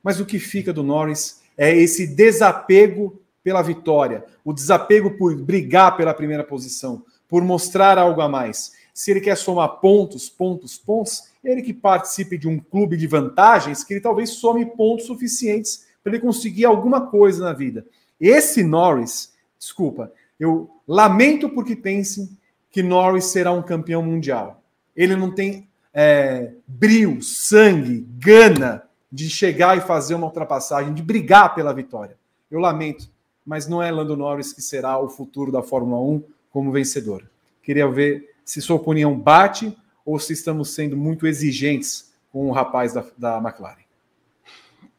Mas 0.02 0.20
o 0.20 0.26
que 0.26 0.38
fica 0.38 0.72
do 0.72 0.82
Norris 0.82 1.40
é 1.56 1.76
esse 1.76 2.06
desapego 2.06 3.20
pela 3.42 3.62
vitória, 3.62 4.24
o 4.44 4.52
desapego 4.52 5.12
por 5.12 5.34
brigar 5.36 5.96
pela 5.96 6.14
primeira 6.14 6.44
posição, 6.44 7.04
por 7.28 7.42
mostrar 7.42 7.98
algo 7.98 8.20
a 8.20 8.28
mais. 8.28 8.72
Se 8.94 9.10
ele 9.10 9.20
quer 9.20 9.36
somar 9.36 9.80
pontos, 9.80 10.28
pontos, 10.28 10.78
pontos, 10.78 11.24
ele 11.42 11.62
que 11.62 11.72
participe 11.72 12.38
de 12.38 12.46
um 12.46 12.58
clube 12.58 12.96
de 12.96 13.06
vantagens, 13.06 13.82
que 13.82 13.94
ele 13.94 14.00
talvez 14.00 14.30
some 14.30 14.64
pontos 14.76 15.06
suficientes 15.06 15.86
para 16.02 16.12
ele 16.12 16.22
conseguir 16.22 16.64
alguma 16.64 17.06
coisa 17.06 17.44
na 17.44 17.52
vida. 17.52 17.86
Esse 18.20 18.62
Norris, 18.62 19.32
desculpa, 19.58 20.12
eu 20.38 20.70
lamento 20.86 21.48
porque 21.48 21.74
pensem 21.74 22.36
que 22.70 22.82
Norris 22.82 23.26
será 23.26 23.52
um 23.52 23.62
campeão 23.62 24.02
mundial. 24.02 24.62
Ele 24.94 25.16
não 25.16 25.30
tem 25.30 25.68
é, 25.92 26.52
brio, 26.66 27.20
sangue, 27.22 28.06
gana 28.18 28.82
de 29.12 29.28
chegar 29.28 29.76
e 29.76 29.82
fazer 29.82 30.14
uma 30.14 30.26
ultrapassagem, 30.26 30.94
de 30.94 31.02
brigar 31.02 31.54
pela 31.54 31.74
vitória. 31.74 32.16
Eu 32.50 32.58
lamento, 32.58 33.10
mas 33.44 33.68
não 33.68 33.82
é 33.82 33.90
Lando 33.90 34.16
Norris 34.16 34.52
que 34.52 34.62
será 34.62 34.98
o 34.98 35.10
futuro 35.10 35.52
da 35.52 35.62
Fórmula 35.62 36.00
1 36.00 36.24
como 36.50 36.72
vencedor. 36.72 37.28
Queria 37.62 37.86
ver 37.86 38.34
se 38.44 38.62
sua 38.62 38.76
opinião 38.76 39.18
bate 39.18 39.76
ou 40.04 40.18
se 40.18 40.32
estamos 40.32 40.70
sendo 40.70 40.96
muito 40.96 41.26
exigentes 41.26 42.12
com 42.32 42.48
o 42.48 42.52
rapaz 42.52 42.94
da, 42.94 43.04
da 43.18 43.36
McLaren. 43.38 43.82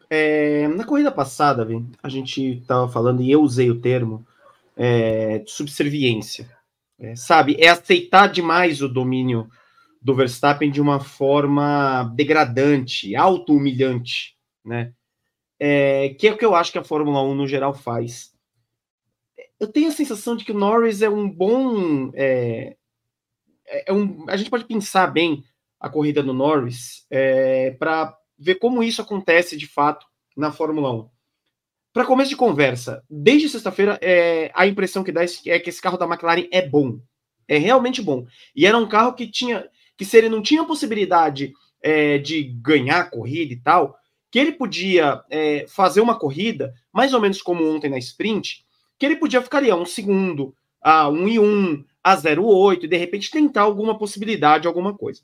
É, 0.10 0.68
na 0.68 0.84
corrida 0.84 1.12
passada, 1.12 1.68
a 2.04 2.08
gente 2.08 2.60
estava 2.60 2.88
falando, 2.88 3.24
e 3.24 3.32
eu 3.32 3.42
usei 3.42 3.72
o 3.72 3.82
termo, 3.82 4.24
é, 4.78 5.44
subserviência. 5.48 6.48
É, 7.00 7.16
sabe? 7.16 7.58
É 7.60 7.70
aceitar 7.70 8.28
demais 8.28 8.82
o 8.82 8.88
domínio 8.88 9.50
do 10.04 10.14
Verstappen 10.14 10.70
de 10.70 10.82
uma 10.82 11.00
forma 11.00 12.04
degradante, 12.16 13.16
auto-humilhante, 13.16 14.36
né? 14.64 14.94
É, 15.60 16.10
que 16.20 16.28
é 16.28 16.34
o 16.34 16.38
que 16.38 16.44
eu 16.44 16.54
acho 16.54 16.72
que 16.72 16.78
a 16.78 16.84
Fórmula 16.84 17.24
1 17.24 17.36
no 17.36 17.48
geral 17.48 17.74
faz. 17.74 18.34
Eu 19.60 19.68
tenho 19.68 19.88
a 19.88 19.92
sensação 19.94 20.36
de 20.36 20.44
que 20.44 20.52
o 20.52 20.58
Norris 20.58 21.02
é 21.02 21.10
um 21.10 21.30
bom. 21.30 22.12
É, 22.14 22.76
é, 23.66 23.90
é 23.90 23.94
um, 23.94 24.26
a 24.28 24.36
gente 24.36 24.50
pode 24.50 24.66
pensar 24.66 25.08
bem 25.08 25.44
a 25.80 25.90
corrida 25.90 26.22
do 26.22 26.34
Norris 26.34 27.06
é, 27.10 27.72
para 27.72 28.18
ver 28.38 28.56
como 28.56 28.84
isso 28.84 29.02
acontece 29.02 29.56
de 29.56 29.68
fato 29.68 30.06
na 30.36 30.52
Fórmula 30.52 30.92
1. 30.92 31.10
Para 31.94 32.06
começo 32.06 32.30
de 32.30 32.36
conversa, 32.36 33.04
desde 33.10 33.48
sexta-feira, 33.48 34.00
é, 34.02 34.52
a 34.54 34.66
impressão 34.66 35.04
que 35.04 35.12
dá 35.12 35.22
é 35.24 35.60
que 35.60 35.70
esse 35.70 35.82
carro 35.82 35.98
da 35.98 36.08
McLaren 36.08 36.48
é 36.52 36.68
bom. 36.68 37.00
É 37.48 37.58
realmente 37.58 38.02
bom. 38.02 38.26
E 38.56 38.66
era 38.66 38.78
um 38.78 38.88
carro 38.88 39.14
que 39.14 39.30
tinha. 39.30 39.70
Que 39.98 40.06
se 40.06 40.18
ele 40.18 40.30
não 40.30 40.42
tinha 40.42 40.66
possibilidade 40.66 41.54
é, 41.82 42.18
de 42.18 42.44
ganhar 42.44 43.00
a 43.00 43.10
corrida 43.10 43.54
e 43.54 43.58
tal, 43.58 43.98
que 44.32 44.40
ele 44.40 44.52
podia 44.52 45.24
é, 45.30 45.66
fazer 45.68 46.02
uma 46.02 46.18
corrida, 46.18 46.74
mais 46.92 47.14
ou 47.14 47.22
menos 47.22 47.42
como 47.42 47.68
ontem 47.68 47.90
na 47.90 47.98
sprint, 47.98 48.66
que 48.98 49.06
ele 49.06 49.18
podia 49.18 49.42
ficar 49.42 49.60
ali 49.60 49.70
a 49.70 49.76
um 49.76 49.86
segundo, 49.86 50.56
a 50.82 51.08
um 51.10 51.28
e 51.28 51.40
um, 51.40 51.84
a 52.04 52.16
0,8, 52.18 52.84
e 52.84 52.88
de 52.88 52.98
repente 52.98 53.30
tentar 53.30 53.62
alguma 53.62 53.98
possibilidade, 53.98 54.68
alguma 54.68 54.96
coisa. 54.98 55.22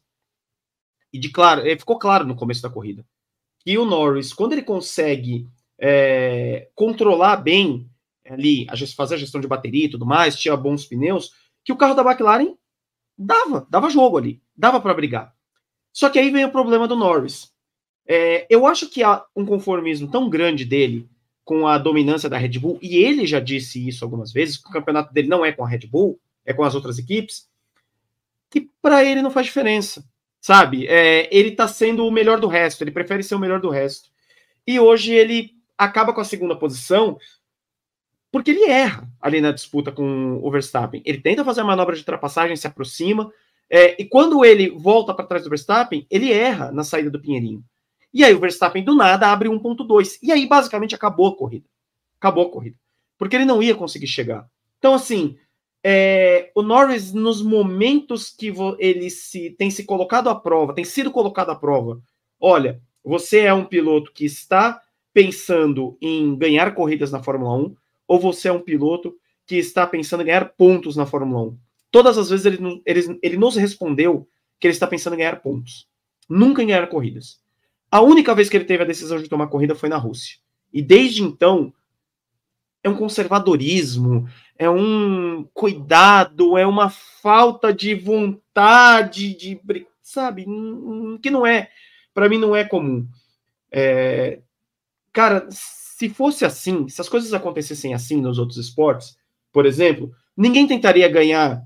E 1.12 1.17
de 1.17 1.29
claro, 1.29 1.67
é, 1.67 1.77
ficou 1.77 1.97
claro 1.97 2.25
no 2.25 2.36
começo 2.36 2.62
da 2.62 2.69
corrida 2.69 3.05
que 3.60 3.77
o 3.77 3.86
Norris, 3.86 4.34
quando 4.34 4.53
ele 4.53 4.63
consegue 4.63 5.47
é, 5.77 6.69
controlar 6.75 7.38
bem 7.38 7.89
ali, 8.25 8.67
fazer 8.95 9.15
a 9.15 9.17
gestão 9.17 9.41
de 9.41 9.47
bateria 9.47 9.86
e 9.86 9.89
tudo 9.89 10.05
mais, 10.05 10.38
tinha 10.39 10.55
bons 10.55 10.86
pneus, 10.86 11.34
que 11.63 11.71
o 11.71 11.77
carro 11.77 11.93
da 11.93 12.03
McLaren 12.03 12.55
dava, 13.17 13.67
dava 13.69 13.89
jogo 13.89 14.17
ali, 14.17 14.41
dava 14.60 14.82
para 14.82 14.93
brigar. 14.93 15.34
Só 15.93 16.10
que 16.10 16.19
aí 16.19 16.30
vem 16.30 16.43
o 16.43 16.52
problema 16.52 16.86
do 16.86 16.95
Norris. 16.95 17.50
É, 18.06 18.45
eu 18.50 18.67
acho 18.67 18.89
que 18.89 19.02
há 19.02 19.24
um 19.34 19.45
conformismo 19.45 20.12
tão 20.12 20.30
grande 20.30 20.65
dele 20.65 21.08
com 21.45 21.65
a 21.65 21.78
dominância 21.78 22.30
da 22.30 22.38
Red 22.38 22.60
Bull, 22.60 22.78
e 22.82 22.98
ele 22.98 23.26
já 23.26 23.39
disse 23.39 23.88
isso 23.88 24.04
algumas 24.04 24.32
vezes, 24.32 24.58
que 24.58 24.69
o 24.69 24.74
campeonato 24.74 25.13
dele 25.13 25.28
não 25.28 25.43
é 25.43 25.52
com 25.52 25.63
a 25.63 25.67
Red 25.67 25.88
Bull, 25.88 26.19
é 26.45 26.54
com 26.54 26.63
as 26.63 26.76
outras 26.76 27.00
equipes, 27.00 27.48
que 28.52 28.69
para 28.82 29.04
ele 29.04 29.22
não 29.22 29.32
faz 29.32 29.48
diferença, 29.48 30.04
sabe? 30.39 30.86
É, 30.88 31.28
ele 31.36 31.52
tá 31.52 31.67
sendo 31.67 32.06
o 32.06 32.12
melhor 32.12 32.39
do 32.39 32.48
resto, 32.48 32.84
ele 32.84 32.91
prefere 32.91 33.24
ser 33.24 33.36
o 33.36 33.39
melhor 33.39 33.60
do 33.60 33.69
resto. 33.69 34.10
E 34.67 34.80
hoje 34.80 35.13
ele 35.13 35.56
acaba 35.78 36.13
com 36.13 36.22
a 36.22 36.26
segunda 36.26 36.56
posição 36.56 37.17
porque 38.32 38.52
ele 38.52 38.65
erra 38.65 39.10
ali 39.19 39.41
na 39.41 39.52
disputa 39.52 39.91
com 39.91 40.39
o 40.43 40.52
Verstappen. 40.52 41.02
Ele 41.04 41.19
tenta 41.19 41.43
fazer 41.43 41.62
a 41.62 41.63
manobra 41.63 41.95
de 41.95 42.02
ultrapassagem, 42.02 42.56
se 42.56 42.67
aproxima, 42.67 43.32
é, 43.69 44.01
e 44.01 44.05
quando 44.05 44.43
ele 44.43 44.69
volta 44.69 45.13
para 45.13 45.25
trás 45.25 45.43
do 45.43 45.49
Verstappen, 45.49 46.05
ele 46.10 46.32
erra 46.32 46.71
na 46.71 46.84
saída 46.84 47.10
do 47.10 47.21
Pinheirinho. 47.21 47.63
E 48.12 48.23
aí 48.23 48.34
o 48.34 48.39
Verstappen 48.39 48.84
do 48.84 48.95
nada 48.95 49.32
abre 49.32 49.47
1.2. 49.47 50.17
E 50.23 50.32
aí 50.32 50.47
basicamente 50.47 50.95
acabou 50.95 51.27
a 51.27 51.38
corrida. 51.38 51.67
Acabou 52.17 52.47
a 52.47 52.51
corrida. 52.51 52.75
Porque 53.17 53.36
ele 53.36 53.45
não 53.45 53.62
ia 53.62 53.75
conseguir 53.75 54.08
chegar. 54.08 54.47
Então, 54.79 54.95
assim, 54.95 55.38
é, 55.84 56.51
o 56.55 56.62
Norris, 56.62 57.13
nos 57.13 57.41
momentos 57.41 58.32
que 58.32 58.51
ele 58.79 59.10
se, 59.10 59.51
tem 59.51 59.69
se 59.69 59.84
colocado 59.84 60.29
à 60.29 60.36
prova, 60.36 60.73
tem 60.73 60.86
sido 60.86 61.12
colocado 61.12 61.51
à 61.51 61.55
prova, 61.55 62.01
olha, 62.39 62.82
você 63.03 63.41
é 63.41 63.53
um 63.53 63.65
piloto 63.65 64.12
que 64.12 64.25
está 64.25 64.82
pensando 65.13 65.97
em 66.01 66.36
ganhar 66.36 66.73
corridas 66.73 67.12
na 67.12 67.21
Fórmula 67.21 67.55
1 67.55 67.75
ou 68.08 68.19
você 68.19 68.47
é 68.47 68.51
um 68.51 68.62
piloto 68.62 69.15
que 69.45 69.58
está 69.58 69.86
pensando 69.86 70.21
em 70.21 70.25
ganhar 70.25 70.53
pontos 70.55 70.95
na 70.95 71.05
Fórmula 71.05 71.51
1? 71.51 71.58
Todas 71.91 72.17
as 72.17 72.30
vezes 72.30 72.45
ele, 72.45 72.82
ele, 72.86 73.19
ele 73.21 73.38
nos 73.38 73.56
respondeu 73.56 74.28
que 74.60 74.67
ele 74.67 74.73
está 74.73 74.86
pensando 74.86 75.13
em 75.13 75.19
ganhar 75.19 75.41
pontos, 75.41 75.88
nunca 76.28 76.62
em 76.62 76.67
ganhar 76.67 76.88
corridas. 76.88 77.39
A 77.91 78.02
única 78.02 78.36
vez 78.36 78.49
que 78.49 78.58
ele 78.58 78.65
teve 78.65 78.84
a 78.84 78.88
decisão 78.88 79.17
de 79.17 79.28
tomar 79.28 79.47
corrida 79.47 79.73
foi 79.73 79.89
na 79.89 79.97
Rússia. 79.97 80.38
E 80.71 80.82
desde 80.82 81.23
então, 81.23 81.73
é 82.84 82.89
um 82.89 82.95
conservadorismo, 82.95 84.28
é 84.58 84.69
um 84.69 85.47
cuidado, 85.54 86.58
é 86.58 86.65
uma 86.67 86.89
falta 86.89 87.73
de 87.73 87.95
vontade 87.95 89.34
de, 89.34 89.60
sabe, 90.02 90.45
que 91.21 91.30
não 91.30 91.45
é, 91.45 91.69
para 92.13 92.30
mim 92.30 92.38
não 92.38 92.56
é 92.56 92.63
comum. 92.63 93.08
É, 93.71 94.39
cara, 95.12 95.47
se 95.49 96.10
fosse 96.10 96.45
assim, 96.45 96.88
se 96.88 97.02
as 97.02 97.10
coisas 97.10 97.34
acontecessem 97.34 97.93
assim 97.93 98.21
nos 98.21 98.38
outros 98.38 98.58
esportes, 98.58 99.17
por 99.52 99.65
exemplo, 99.65 100.12
ninguém 100.38 100.67
tentaria 100.67 101.08
ganhar 101.10 101.65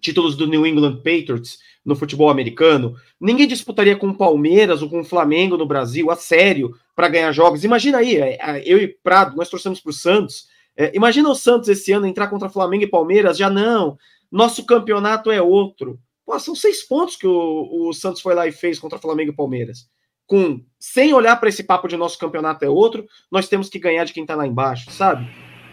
títulos 0.00 0.36
do 0.36 0.46
New 0.46 0.66
England 0.66 0.96
Patriots 0.96 1.58
no 1.84 1.96
futebol 1.96 2.28
americano, 2.28 2.94
ninguém 3.20 3.46
disputaria 3.46 3.96
com 3.96 4.08
o 4.08 4.16
Palmeiras 4.16 4.82
ou 4.82 4.88
com 4.88 5.00
o 5.00 5.04
Flamengo 5.04 5.56
no 5.56 5.66
Brasil 5.66 6.10
a 6.10 6.16
sério 6.16 6.74
para 6.94 7.08
ganhar 7.08 7.32
jogos. 7.32 7.64
Imagina 7.64 7.98
aí, 7.98 8.16
é, 8.16 8.38
é, 8.40 8.62
eu 8.64 8.78
e 8.78 8.88
Prado, 8.88 9.36
nós 9.36 9.48
torcemos 9.48 9.80
para 9.80 9.90
o 9.90 9.94
Santos. 9.94 10.46
É, 10.76 10.94
imagina 10.94 11.28
o 11.28 11.34
Santos 11.34 11.68
esse 11.68 11.92
ano 11.92 12.06
entrar 12.06 12.28
contra 12.28 12.48
Flamengo 12.48 12.84
e 12.84 12.90
Palmeiras, 12.90 13.38
já 13.38 13.48
não, 13.48 13.96
nosso 14.30 14.64
campeonato 14.64 15.30
é 15.30 15.40
outro. 15.40 15.98
Pô, 16.24 16.38
são 16.38 16.54
seis 16.54 16.82
pontos 16.82 17.16
que 17.16 17.26
o, 17.26 17.88
o 17.88 17.92
Santos 17.92 18.20
foi 18.20 18.34
lá 18.34 18.46
e 18.46 18.52
fez 18.52 18.78
contra 18.78 18.98
Flamengo 18.98 19.32
e 19.32 19.36
Palmeiras. 19.36 19.88
Com, 20.26 20.60
sem 20.78 21.12
olhar 21.12 21.34
para 21.36 21.48
esse 21.48 21.64
papo 21.64 21.88
de 21.88 21.96
nosso 21.96 22.16
campeonato 22.18 22.64
é 22.64 22.68
outro, 22.68 23.04
nós 23.30 23.48
temos 23.48 23.68
que 23.68 23.80
ganhar 23.80 24.04
de 24.04 24.12
quem 24.12 24.22
está 24.22 24.36
lá 24.36 24.46
embaixo, 24.46 24.90
sabe? 24.92 25.28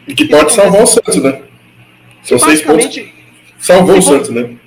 E 0.07 0.15
que 0.15 0.25
pode 0.25 0.51
salvar 0.51 0.81
o 0.81 0.87
Santos, 0.87 1.21
né? 1.21 1.47
São 2.23 2.39
seis 2.39 2.61
pontos. 2.61 3.16
Salvou 3.57 3.97
o 3.97 4.01
Santos, 4.01 4.29
né? 4.29 4.59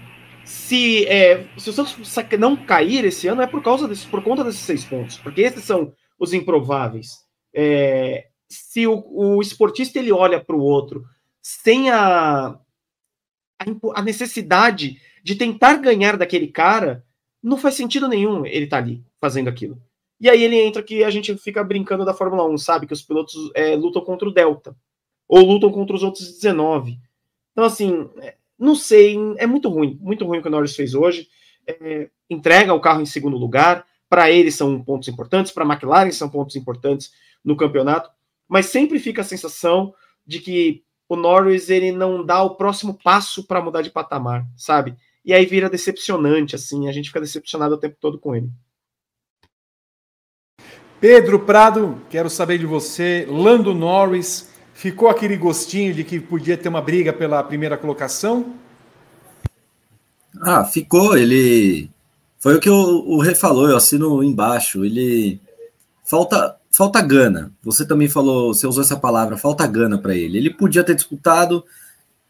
Se, 0.45 1.07
é, 1.07 1.47
se 1.57 1.71
o 1.71 1.73
Santos 1.73 1.97
não 2.39 2.57
cair 2.57 3.05
esse 3.05 3.29
ano, 3.29 3.43
é 3.43 3.47
por 3.47 3.63
causa 3.63 3.87
desse, 3.87 4.07
por 4.07 4.23
conta 4.23 4.43
desses 4.43 4.61
seis 4.61 4.85
pontos, 4.85 5.17
porque 5.19 5.43
esses 5.43 5.65
são 5.65 5.93
os 6.19 6.33
improváveis. 6.33 7.25
É, 7.55 8.27
se 8.49 8.87
o, 8.87 9.03
o 9.07 9.41
esportista 9.41 9.99
ele 9.99 10.13
olha 10.13 10.43
para 10.43 10.57
o 10.57 10.61
outro 10.61 11.05
sem 11.41 11.91
a, 11.91 12.49
a, 12.49 13.65
a, 13.95 14.03
necessidade 14.03 15.01
de 15.23 15.35
tentar 15.35 15.77
ganhar 15.77 16.17
daquele 16.17 16.49
cara, 16.49 17.05
não 17.43 17.57
faz 17.57 17.75
sentido 17.75 18.09
nenhum 18.09 18.45
ele 18.45 18.65
estar 18.65 18.79
tá 18.79 18.83
ali 18.83 19.05
fazendo 19.21 19.49
aquilo. 19.49 19.81
E 20.21 20.29
aí 20.29 20.43
ele 20.43 20.57
entra 20.57 20.83
que 20.83 21.03
a 21.03 21.11
gente 21.11 21.35
fica 21.39 21.65
brincando 21.65 22.05
da 22.05 22.13
Fórmula 22.13 22.47
1, 22.47 22.59
sabe? 22.59 22.87
Que 22.87 22.93
os 22.93 23.03
pilotos 23.03 23.51
é, 23.55 23.75
lutam 23.75 24.03
contra 24.03 24.29
o 24.29 24.33
Delta, 24.33 24.77
ou 25.27 25.41
lutam 25.41 25.71
contra 25.73 25.97
os 25.97 26.03
outros 26.03 26.33
19. 26.33 26.99
Então, 27.53 27.65
assim, 27.65 28.11
é, 28.19 28.37
não 28.61 28.75
sei, 28.75 29.17
é 29.39 29.47
muito 29.47 29.71
ruim, 29.71 29.99
muito 30.03 30.27
ruim 30.27 30.39
o 30.39 30.43
que 30.43 30.49
o 30.49 30.51
Norris 30.51 30.77
fez 30.77 30.95
hoje. 30.95 31.27
É, 31.67 32.11
entrega 32.29 32.75
o 32.75 32.81
carro 32.81 33.01
em 33.01 33.07
segundo 33.07 33.37
lugar, 33.37 33.87
para 34.09 34.31
ele 34.31 34.51
são 34.51 34.83
pontos 34.83 35.09
importantes, 35.09 35.51
para 35.51 35.65
a 35.65 35.67
McLaren 35.67 36.11
são 36.11 36.29
pontos 36.29 36.57
importantes 36.57 37.13
no 37.43 37.57
campeonato, 37.57 38.11
mas 38.47 38.67
sempre 38.67 38.99
fica 38.99 39.23
a 39.23 39.25
sensação 39.25 39.95
de 40.27 40.41
que 40.41 40.85
o 41.09 41.17
Norris 41.17 41.71
ele 41.71 41.91
não 41.91 42.25
dá 42.25 42.43
o 42.43 42.55
próximo 42.55 42.99
passo 43.03 43.47
para 43.47 43.63
mudar 43.63 43.83
de 43.83 43.91
patamar, 43.91 44.47
sabe? 44.57 44.95
E 45.25 45.33
aí 45.33 45.47
vira 45.47 45.71
decepcionante, 45.71 46.55
assim, 46.55 46.89
a 46.89 46.93
gente 46.93 47.09
fica 47.09 47.21
decepcionado 47.21 47.75
o 47.75 47.79
tempo 47.79 47.97
todo 47.99 48.19
com 48.19 48.35
ele. 48.35 48.51
Pedro 51.01 51.41
Prado, 51.41 52.01
quero 52.11 52.29
saber 52.29 52.59
de 52.59 52.67
você. 52.67 53.27
Lando 53.29 53.75
Norris, 53.75 54.50
Ficou 54.81 55.11
aquele 55.11 55.37
gostinho 55.37 55.93
de 55.93 56.03
que 56.03 56.19
podia 56.19 56.57
ter 56.57 56.71
uma 56.71 56.81
briga 56.81 57.13
pela 57.13 57.43
primeira 57.43 57.77
colocação? 57.77 58.55
Ah, 60.41 60.65
ficou. 60.65 61.19
Ele. 61.19 61.91
Foi 62.39 62.55
o 62.55 62.61
que 62.61 62.71
o, 62.71 63.05
o 63.07 63.21
Rê 63.21 63.35
falou, 63.35 63.69
eu 63.69 63.77
assino 63.77 64.25
embaixo. 64.25 64.83
Ele. 64.83 65.39
Falta, 66.03 66.57
falta 66.73 67.03
gana. 67.03 67.53
Você 67.63 67.87
também 67.87 68.09
falou, 68.09 68.55
você 68.55 68.67
usou 68.67 68.83
essa 68.83 68.97
palavra, 68.97 69.37
falta 69.37 69.67
gana 69.67 69.99
para 69.99 70.17
ele. 70.17 70.39
Ele 70.39 70.49
podia 70.49 70.83
ter 70.83 70.95
disputado. 70.95 71.63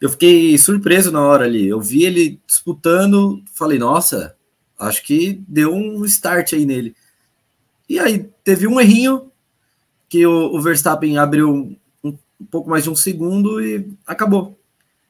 Eu 0.01 0.11
fiquei 0.11 0.59
surpreso 0.59 1.13
na 1.13 1.21
hora 1.21 1.45
ali. 1.45 1.69
Eu 1.69 1.81
vi 1.81 2.03
ele 2.03 2.41
disputando, 2.49 3.41
falei, 3.55 3.79
nossa, 3.79 4.35
acho 4.77 5.05
que 5.05 5.41
deu 5.47 5.73
um 5.73 6.05
start 6.05 6.55
aí 6.55 6.67
nele. 6.67 6.97
E 7.89 8.01
aí 8.01 8.29
teve 8.43 8.67
um 8.67 8.81
errinho 8.81 9.31
que 10.09 10.27
o, 10.27 10.57
o 10.57 10.61
Verstappen 10.61 11.17
abriu 11.17 11.79
um 12.41 12.47
pouco 12.47 12.71
mais 12.71 12.85
de 12.85 12.91
um 12.91 12.97
segundo 12.97 13.61
e 13.61 13.87
acabou. 14.07 14.59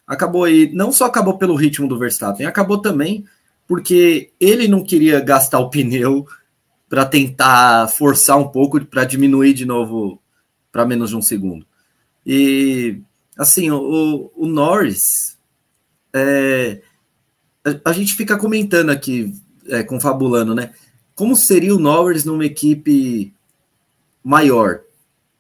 Acabou 0.07 0.49
e 0.49 0.73
não 0.73 0.91
só 0.91 1.05
acabou 1.05 1.39
pelo 1.39 1.55
ritmo 1.55 1.87
do 1.87 1.99
Verstappen, 1.99 2.47
acabou 2.47 2.79
também 2.79 3.25
porque 3.69 4.33
ele 4.41 4.67
não 4.67 4.83
queria 4.83 5.21
gastar 5.21 5.61
o 5.61 5.71
pneu 5.71 6.27
para 6.89 7.07
tentar 7.07 7.89
forçar 7.89 8.37
um 8.37 8.49
pouco 8.49 8.85
para 8.85 9.05
diminuir 9.05 9.55
de 9.55 9.65
novo 9.65 10.21
para 10.73 10.85
menos 10.85 11.11
de 11.11 11.17
um 11.17 11.23
segundo. 11.23 11.65
E 12.27 13.01
assim, 13.39 13.71
o, 13.71 14.31
o 14.35 14.47
Norris, 14.47 15.39
é, 16.13 16.83
a, 17.65 17.91
a, 17.91 17.93
gente 17.93 18.17
fica 18.17 18.37
comentando 18.37 18.91
aqui, 18.91 19.33
é, 19.69 19.85
confabulando, 19.85 20.53
né? 20.53 20.73
Como 21.15 21.37
seria 21.37 21.75
o 21.75 21.79
Norris 21.79 22.25
numa 22.25 22.45
equipe 22.45 23.33
maior? 24.23 24.81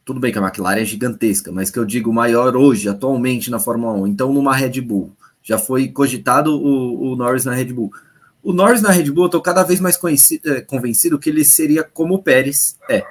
Tudo 0.04 0.20
bem 0.20 0.32
que 0.32 0.38
a 0.38 0.42
McLaren 0.42 0.80
é 0.80 0.84
gigantesca, 0.84 1.52
mas 1.52 1.70
que 1.70 1.78
eu 1.78 1.84
digo 1.84 2.12
maior 2.12 2.56
hoje, 2.56 2.88
atualmente 2.88 3.50
na 3.50 3.60
Fórmula 3.60 3.92
1, 3.92 4.06
então 4.06 4.32
numa 4.32 4.54
Red 4.54 4.80
Bull. 4.80 5.12
Já 5.42 5.58
foi 5.58 5.88
cogitado 5.88 6.54
o, 6.54 7.12
o 7.12 7.16
Norris 7.16 7.44
na 7.44 7.54
Red 7.54 7.72
Bull. 7.72 7.92
O 8.42 8.52
Norris 8.52 8.82
na 8.82 8.90
Red 8.90 9.10
Bull, 9.10 9.24
eu 9.24 9.26
estou 9.26 9.42
cada 9.42 9.62
vez 9.62 9.80
mais 9.80 9.98
é, 10.44 10.60
convencido 10.62 11.18
que 11.18 11.30
ele 11.30 11.44
seria 11.44 11.84
como 11.84 12.14
o 12.14 12.22
Pérez 12.22 12.78
é. 12.88 13.04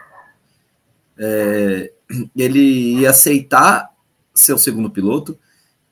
é. 1.17 1.91
Ele 2.35 2.99
ia 2.99 3.11
aceitar 3.11 3.89
ser 4.33 4.53
o 4.53 4.57
segundo 4.57 4.89
piloto 4.89 5.37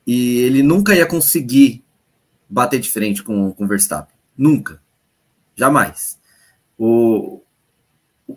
e 0.06 0.38
ele 0.38 0.62
nunca 0.62 0.94
ia 0.94 1.06
conseguir 1.06 1.84
bater 2.48 2.80
de 2.80 2.90
frente 2.90 3.22
com 3.22 3.54
o 3.56 3.66
Verstappen. 3.66 4.14
Nunca. 4.36 4.80
Jamais. 5.54 6.18
O, 6.76 7.42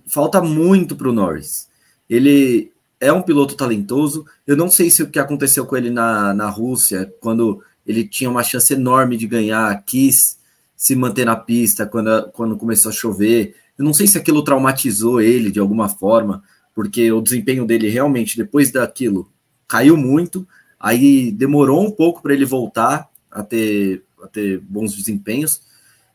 falta 0.07 0.41
muito 0.41 0.95
para 0.95 1.09
o 1.09 1.13
Norris. 1.13 1.70
Ele 2.11 2.73
é 2.99 3.11
um 3.13 3.21
piloto 3.21 3.55
talentoso. 3.55 4.25
Eu 4.45 4.57
não 4.57 4.69
sei 4.69 4.91
se 4.91 5.01
o 5.01 5.09
que 5.09 5.17
aconteceu 5.17 5.65
com 5.65 5.77
ele 5.77 5.89
na, 5.89 6.33
na 6.33 6.49
Rússia, 6.49 7.11
quando 7.21 7.63
ele 7.87 8.05
tinha 8.05 8.29
uma 8.29 8.43
chance 8.43 8.73
enorme 8.73 9.15
de 9.15 9.25
ganhar, 9.25 9.81
quis 9.85 10.37
se 10.75 10.93
manter 10.93 11.23
na 11.23 11.37
pista 11.37 11.85
quando, 11.85 12.29
quando 12.33 12.57
começou 12.57 12.89
a 12.89 12.93
chover. 12.93 13.55
Eu 13.77 13.85
não 13.85 13.93
sei 13.93 14.07
se 14.07 14.17
aquilo 14.17 14.43
traumatizou 14.43 15.21
ele 15.21 15.49
de 15.49 15.59
alguma 15.59 15.87
forma, 15.87 16.43
porque 16.75 17.09
o 17.13 17.21
desempenho 17.21 17.65
dele 17.65 17.87
realmente, 17.87 18.35
depois 18.35 18.71
daquilo, 18.71 19.31
caiu 19.65 19.95
muito. 19.95 20.45
Aí 20.77 21.31
demorou 21.31 21.81
um 21.81 21.91
pouco 21.91 22.21
para 22.21 22.33
ele 22.33 22.43
voltar 22.43 23.09
a 23.31 23.41
ter, 23.41 24.03
a 24.21 24.27
ter 24.27 24.59
bons 24.59 24.93
desempenhos. 24.93 25.61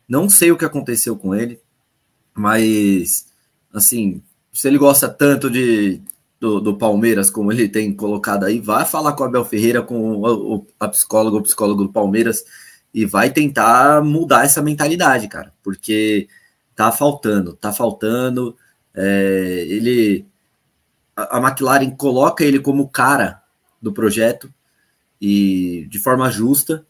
Não 0.06 0.28
sei 0.28 0.52
o 0.52 0.58
que 0.58 0.64
aconteceu 0.64 1.16
com 1.16 1.34
ele, 1.34 1.58
mas 2.34 3.28
assim, 3.72 4.22
se 4.56 4.66
ele 4.66 4.78
gosta 4.78 5.06
tanto 5.06 5.50
de, 5.50 6.00
do, 6.40 6.62
do, 6.62 6.78
Palmeiras, 6.78 7.28
como 7.28 7.52
ele 7.52 7.68
tem 7.68 7.94
colocado 7.94 8.44
aí, 8.44 8.58
vai 8.58 8.86
falar 8.86 9.12
com 9.12 9.22
o 9.22 9.26
Abel 9.26 9.44
Ferreira, 9.44 9.82
com 9.82 10.12
o, 10.12 10.54
o, 10.56 10.66
a 10.80 10.88
psicóloga, 10.88 11.36
o 11.36 11.42
psicólogo 11.42 11.84
do 11.84 11.92
Palmeiras, 11.92 12.42
e 12.94 13.04
vai 13.04 13.30
tentar 13.30 14.02
mudar 14.02 14.46
essa 14.46 14.62
mentalidade, 14.62 15.28
cara, 15.28 15.52
porque 15.62 16.26
tá 16.74 16.90
faltando, 16.90 17.52
tá 17.52 17.70
faltando. 17.70 18.56
É, 18.94 19.66
ele, 19.68 20.26
a, 21.14 21.36
a 21.36 21.40
McLaren 21.46 21.90
coloca 21.90 22.42
ele 22.42 22.58
como 22.58 22.88
cara 22.88 23.42
do 23.80 23.92
projeto 23.92 24.50
e 25.20 25.86
de 25.90 25.98
forma 25.98 26.30
justa, 26.30 26.86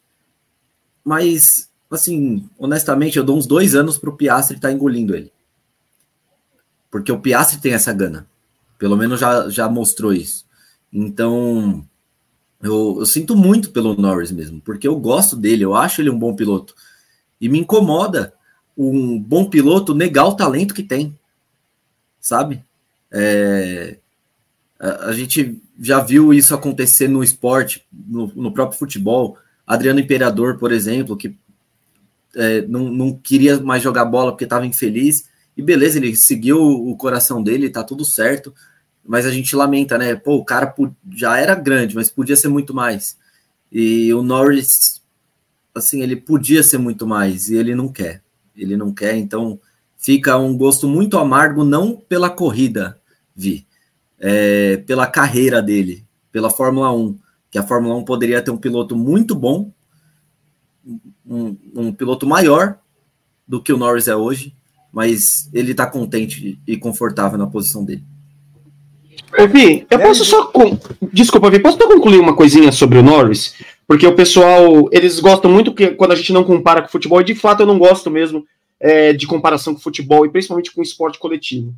mas 1.04 1.68
assim, 1.90 2.48
honestamente, 2.56 3.18
eu 3.18 3.24
dou 3.24 3.36
uns 3.36 3.46
dois 3.46 3.74
anos 3.74 3.98
para 3.98 4.10
o 4.10 4.16
Piastri 4.16 4.54
estar 4.54 4.68
tá 4.68 4.74
engolindo 4.74 5.16
ele. 5.16 5.32
Porque 6.90 7.12
o 7.12 7.20
Piastri 7.20 7.60
tem 7.60 7.72
essa 7.72 7.92
gana. 7.92 8.26
Pelo 8.78 8.96
menos 8.96 9.20
já, 9.20 9.48
já 9.48 9.68
mostrou 9.68 10.12
isso. 10.12 10.44
Então, 10.92 11.84
eu, 12.62 12.96
eu, 13.00 13.06
sinto 13.06 13.36
muito 13.36 13.70
pelo 13.70 13.96
Norris 13.96 14.30
mesmo, 14.30 14.60
porque 14.60 14.86
eu 14.86 14.98
gosto 14.98 15.36
dele, 15.36 15.64
eu 15.64 15.74
acho 15.74 16.00
ele 16.00 16.10
um 16.10 16.18
bom 16.18 16.34
piloto. 16.34 16.74
E 17.40 17.48
me 17.48 17.58
incomoda 17.58 18.32
um 18.76 19.18
bom 19.18 19.48
piloto 19.48 19.94
negar 19.94 20.26
o 20.26 20.34
talento 20.34 20.74
que 20.74 20.82
tem. 20.82 21.18
Sabe? 22.20 22.64
É, 23.10 23.98
a, 24.78 25.06
a, 25.06 25.12
gente 25.12 25.60
já 25.80 26.00
viu 26.00 26.34
isso 26.34 26.54
acontecer 26.54 27.08
no 27.08 27.22
esporte, 27.22 27.84
no, 27.92 28.32
no 28.34 28.52
próprio 28.52 28.78
futebol. 28.78 29.38
Adriano 29.66 30.00
Imperador, 30.00 30.58
por 30.58 30.72
exemplo, 30.72 31.16
que 31.16 31.36
é, 32.34 32.62
não, 32.62 32.90
não 32.90 33.14
queria 33.14 33.58
mais 33.60 33.82
jogar 33.82 34.04
bola 34.04 34.32
porque 34.32 34.44
estava 34.44 34.66
infeliz 34.66 35.28
e 35.56 35.62
beleza, 35.62 35.98
ele 35.98 36.14
seguiu 36.14 36.60
o 36.60 36.94
coração 36.96 37.42
dele, 37.42 37.70
tá 37.70 37.82
tudo 37.82 38.04
certo. 38.04 38.54
Mas 39.04 39.24
a 39.24 39.30
gente 39.30 39.56
lamenta, 39.56 39.96
né? 39.96 40.14
Pô, 40.14 40.36
o 40.36 40.44
cara 40.44 40.74
já 41.12 41.38
era 41.38 41.54
grande, 41.54 41.94
mas 41.94 42.10
podia 42.10 42.36
ser 42.36 42.48
muito 42.48 42.74
mais. 42.74 43.16
E 43.70 44.12
o 44.12 44.22
Norris, 44.22 45.00
assim, 45.74 46.02
ele 46.02 46.16
podia 46.16 46.62
ser 46.62 46.78
muito 46.78 47.06
mais 47.06 47.48
e 47.48 47.56
ele 47.56 47.74
não 47.74 47.88
quer. 47.88 48.22
Ele 48.54 48.76
não 48.76 48.92
quer, 48.92 49.16
então 49.16 49.60
fica 49.96 50.36
um 50.36 50.56
gosto 50.56 50.88
muito 50.88 51.18
amargo, 51.18 51.64
não 51.64 51.96
pela 51.96 52.30
corrida, 52.30 52.98
Vi, 53.34 53.66
é, 54.18 54.78
pela 54.78 55.06
carreira 55.06 55.60
dele, 55.60 56.06
pela 56.32 56.48
Fórmula 56.48 56.90
1, 56.92 57.18
que 57.50 57.58
a 57.58 57.62
Fórmula 57.62 57.94
1 57.96 58.04
poderia 58.04 58.40
ter 58.40 58.50
um 58.50 58.56
piloto 58.56 58.96
muito 58.96 59.34
bom, 59.34 59.70
um, 61.26 61.56
um 61.74 61.92
piloto 61.92 62.26
maior 62.26 62.78
do 63.46 63.62
que 63.62 63.72
o 63.72 63.76
Norris 63.76 64.08
é 64.08 64.16
hoje, 64.16 64.54
mas 64.96 65.50
ele 65.52 65.72
está 65.72 65.84
contente 65.84 66.58
e 66.66 66.74
confortável 66.78 67.36
na 67.36 67.46
posição 67.46 67.84
dele. 67.84 68.02
Ô, 69.38 69.46
Vi, 69.46 69.86
eu 69.90 69.98
posso 69.98 70.24
só. 70.24 70.50
Desculpa, 71.12 71.50
Vi, 71.50 71.58
posso 71.58 71.76
só 71.76 71.86
concluir 71.86 72.18
uma 72.18 72.34
coisinha 72.34 72.72
sobre 72.72 72.96
o 72.96 73.02
Norris? 73.02 73.56
Porque 73.86 74.06
o 74.06 74.14
pessoal, 74.14 74.88
eles 74.90 75.20
gostam 75.20 75.50
muito 75.50 75.74
que 75.74 75.88
quando 75.88 76.12
a 76.12 76.16
gente 76.16 76.32
não 76.32 76.42
compara 76.42 76.80
com 76.80 76.88
futebol, 76.88 77.20
e 77.20 77.24
de 77.24 77.34
fato 77.34 77.60
eu 77.60 77.66
não 77.66 77.78
gosto 77.78 78.10
mesmo 78.10 78.46
é, 78.80 79.12
de 79.12 79.26
comparação 79.26 79.74
com 79.74 79.80
futebol, 79.80 80.24
e 80.24 80.30
principalmente 80.30 80.72
com 80.72 80.80
esporte 80.80 81.18
coletivo. 81.18 81.74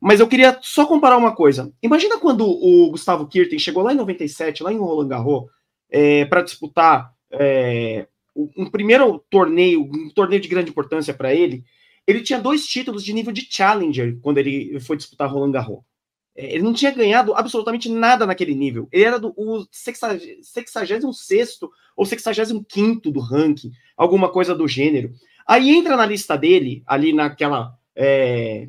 Mas 0.00 0.18
eu 0.18 0.26
queria 0.26 0.58
só 0.62 0.86
comparar 0.86 1.18
uma 1.18 1.32
coisa. 1.32 1.70
Imagina 1.82 2.18
quando 2.18 2.46
o 2.46 2.90
Gustavo 2.90 3.26
Kirten 3.26 3.58
chegou 3.58 3.82
lá 3.82 3.92
em 3.92 3.96
97, 3.96 4.62
lá 4.62 4.72
em 4.72 4.78
Roland 4.78 5.08
Garros, 5.08 5.44
é, 5.90 6.24
para 6.24 6.40
disputar 6.40 7.12
é, 7.30 8.06
um 8.34 8.64
primeiro 8.70 9.22
torneio, 9.28 9.82
um 9.82 10.08
torneio 10.08 10.40
de 10.40 10.48
grande 10.48 10.70
importância 10.70 11.12
para 11.12 11.34
ele. 11.34 11.62
Ele 12.06 12.20
tinha 12.20 12.40
dois 12.40 12.66
títulos 12.66 13.04
de 13.04 13.12
nível 13.12 13.32
de 13.32 13.46
challenger 13.48 14.18
quando 14.20 14.38
ele 14.38 14.78
foi 14.80 14.96
disputar 14.96 15.30
Roland 15.30 15.52
Garros. 15.52 15.82
É, 16.34 16.54
ele 16.54 16.62
não 16.62 16.72
tinha 16.72 16.90
ganhado 16.90 17.34
absolutamente 17.34 17.88
nada 17.88 18.26
naquele 18.26 18.54
nível. 18.54 18.88
Ele 18.90 19.04
era 19.04 19.18
do 19.18 19.32
o 19.36 19.66
66 19.70 21.04
ou 21.04 22.04
65 22.06 23.10
do 23.10 23.20
ranking, 23.20 23.70
alguma 23.96 24.30
coisa 24.30 24.54
do 24.54 24.66
gênero. 24.66 25.12
Aí 25.46 25.70
entra 25.70 25.96
na 25.96 26.06
lista 26.06 26.36
dele, 26.36 26.82
ali 26.86 27.12
naquela. 27.12 27.76
É, 27.94 28.68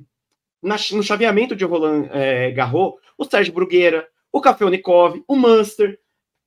na, 0.62 0.76
no 0.92 1.04
chaveamento 1.04 1.56
de 1.56 1.66
Roland 1.66 2.10
é, 2.12 2.52
Garros, 2.52 2.96
o 3.18 3.26
Sérgio 3.26 3.54
Brugueira, 3.54 4.08
o 4.32 4.42
Kafelnikov, 4.42 5.24
o 5.28 5.36
Munster. 5.36 6.00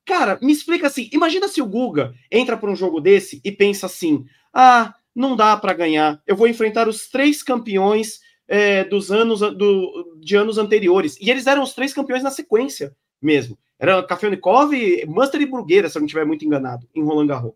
Cara, 0.05 0.37
me 0.41 0.51
explica 0.51 0.87
assim: 0.87 1.09
imagina 1.11 1.47
se 1.47 1.61
o 1.61 1.65
Guga 1.65 2.13
entra 2.31 2.55
para 2.57 2.69
um 2.69 2.75
jogo 2.75 3.01
desse 3.01 3.41
e 3.43 3.51
pensa 3.51 3.87
assim: 3.87 4.25
ah, 4.53 4.93
não 5.17 5.35
dá 5.35 5.57
para 5.57 5.73
ganhar, 5.73 6.21
eu 6.27 6.35
vou 6.35 6.47
enfrentar 6.47 6.87
os 6.87 7.09
três 7.09 7.41
campeões 7.41 8.19
é, 8.47 8.83
dos 8.83 9.11
anos 9.11 9.39
do, 9.39 10.15
de 10.21 10.35
anos 10.35 10.59
anteriores. 10.59 11.17
E 11.19 11.31
eles 11.31 11.47
eram 11.47 11.63
os 11.63 11.73
três 11.73 11.91
campeões 11.91 12.21
na 12.21 12.29
sequência 12.29 12.95
mesmo. 13.19 13.57
Era 13.79 14.03
Kafelnikov, 14.03 14.71
Munster 15.07 15.41
e 15.41 15.47
Brugueira, 15.47 15.89
se 15.89 15.97
eu 15.97 16.01
não 16.01 16.05
estiver 16.05 16.25
muito 16.25 16.45
enganado, 16.45 16.87
em 16.93 17.03
Roland 17.03 17.25
Garros. 17.25 17.53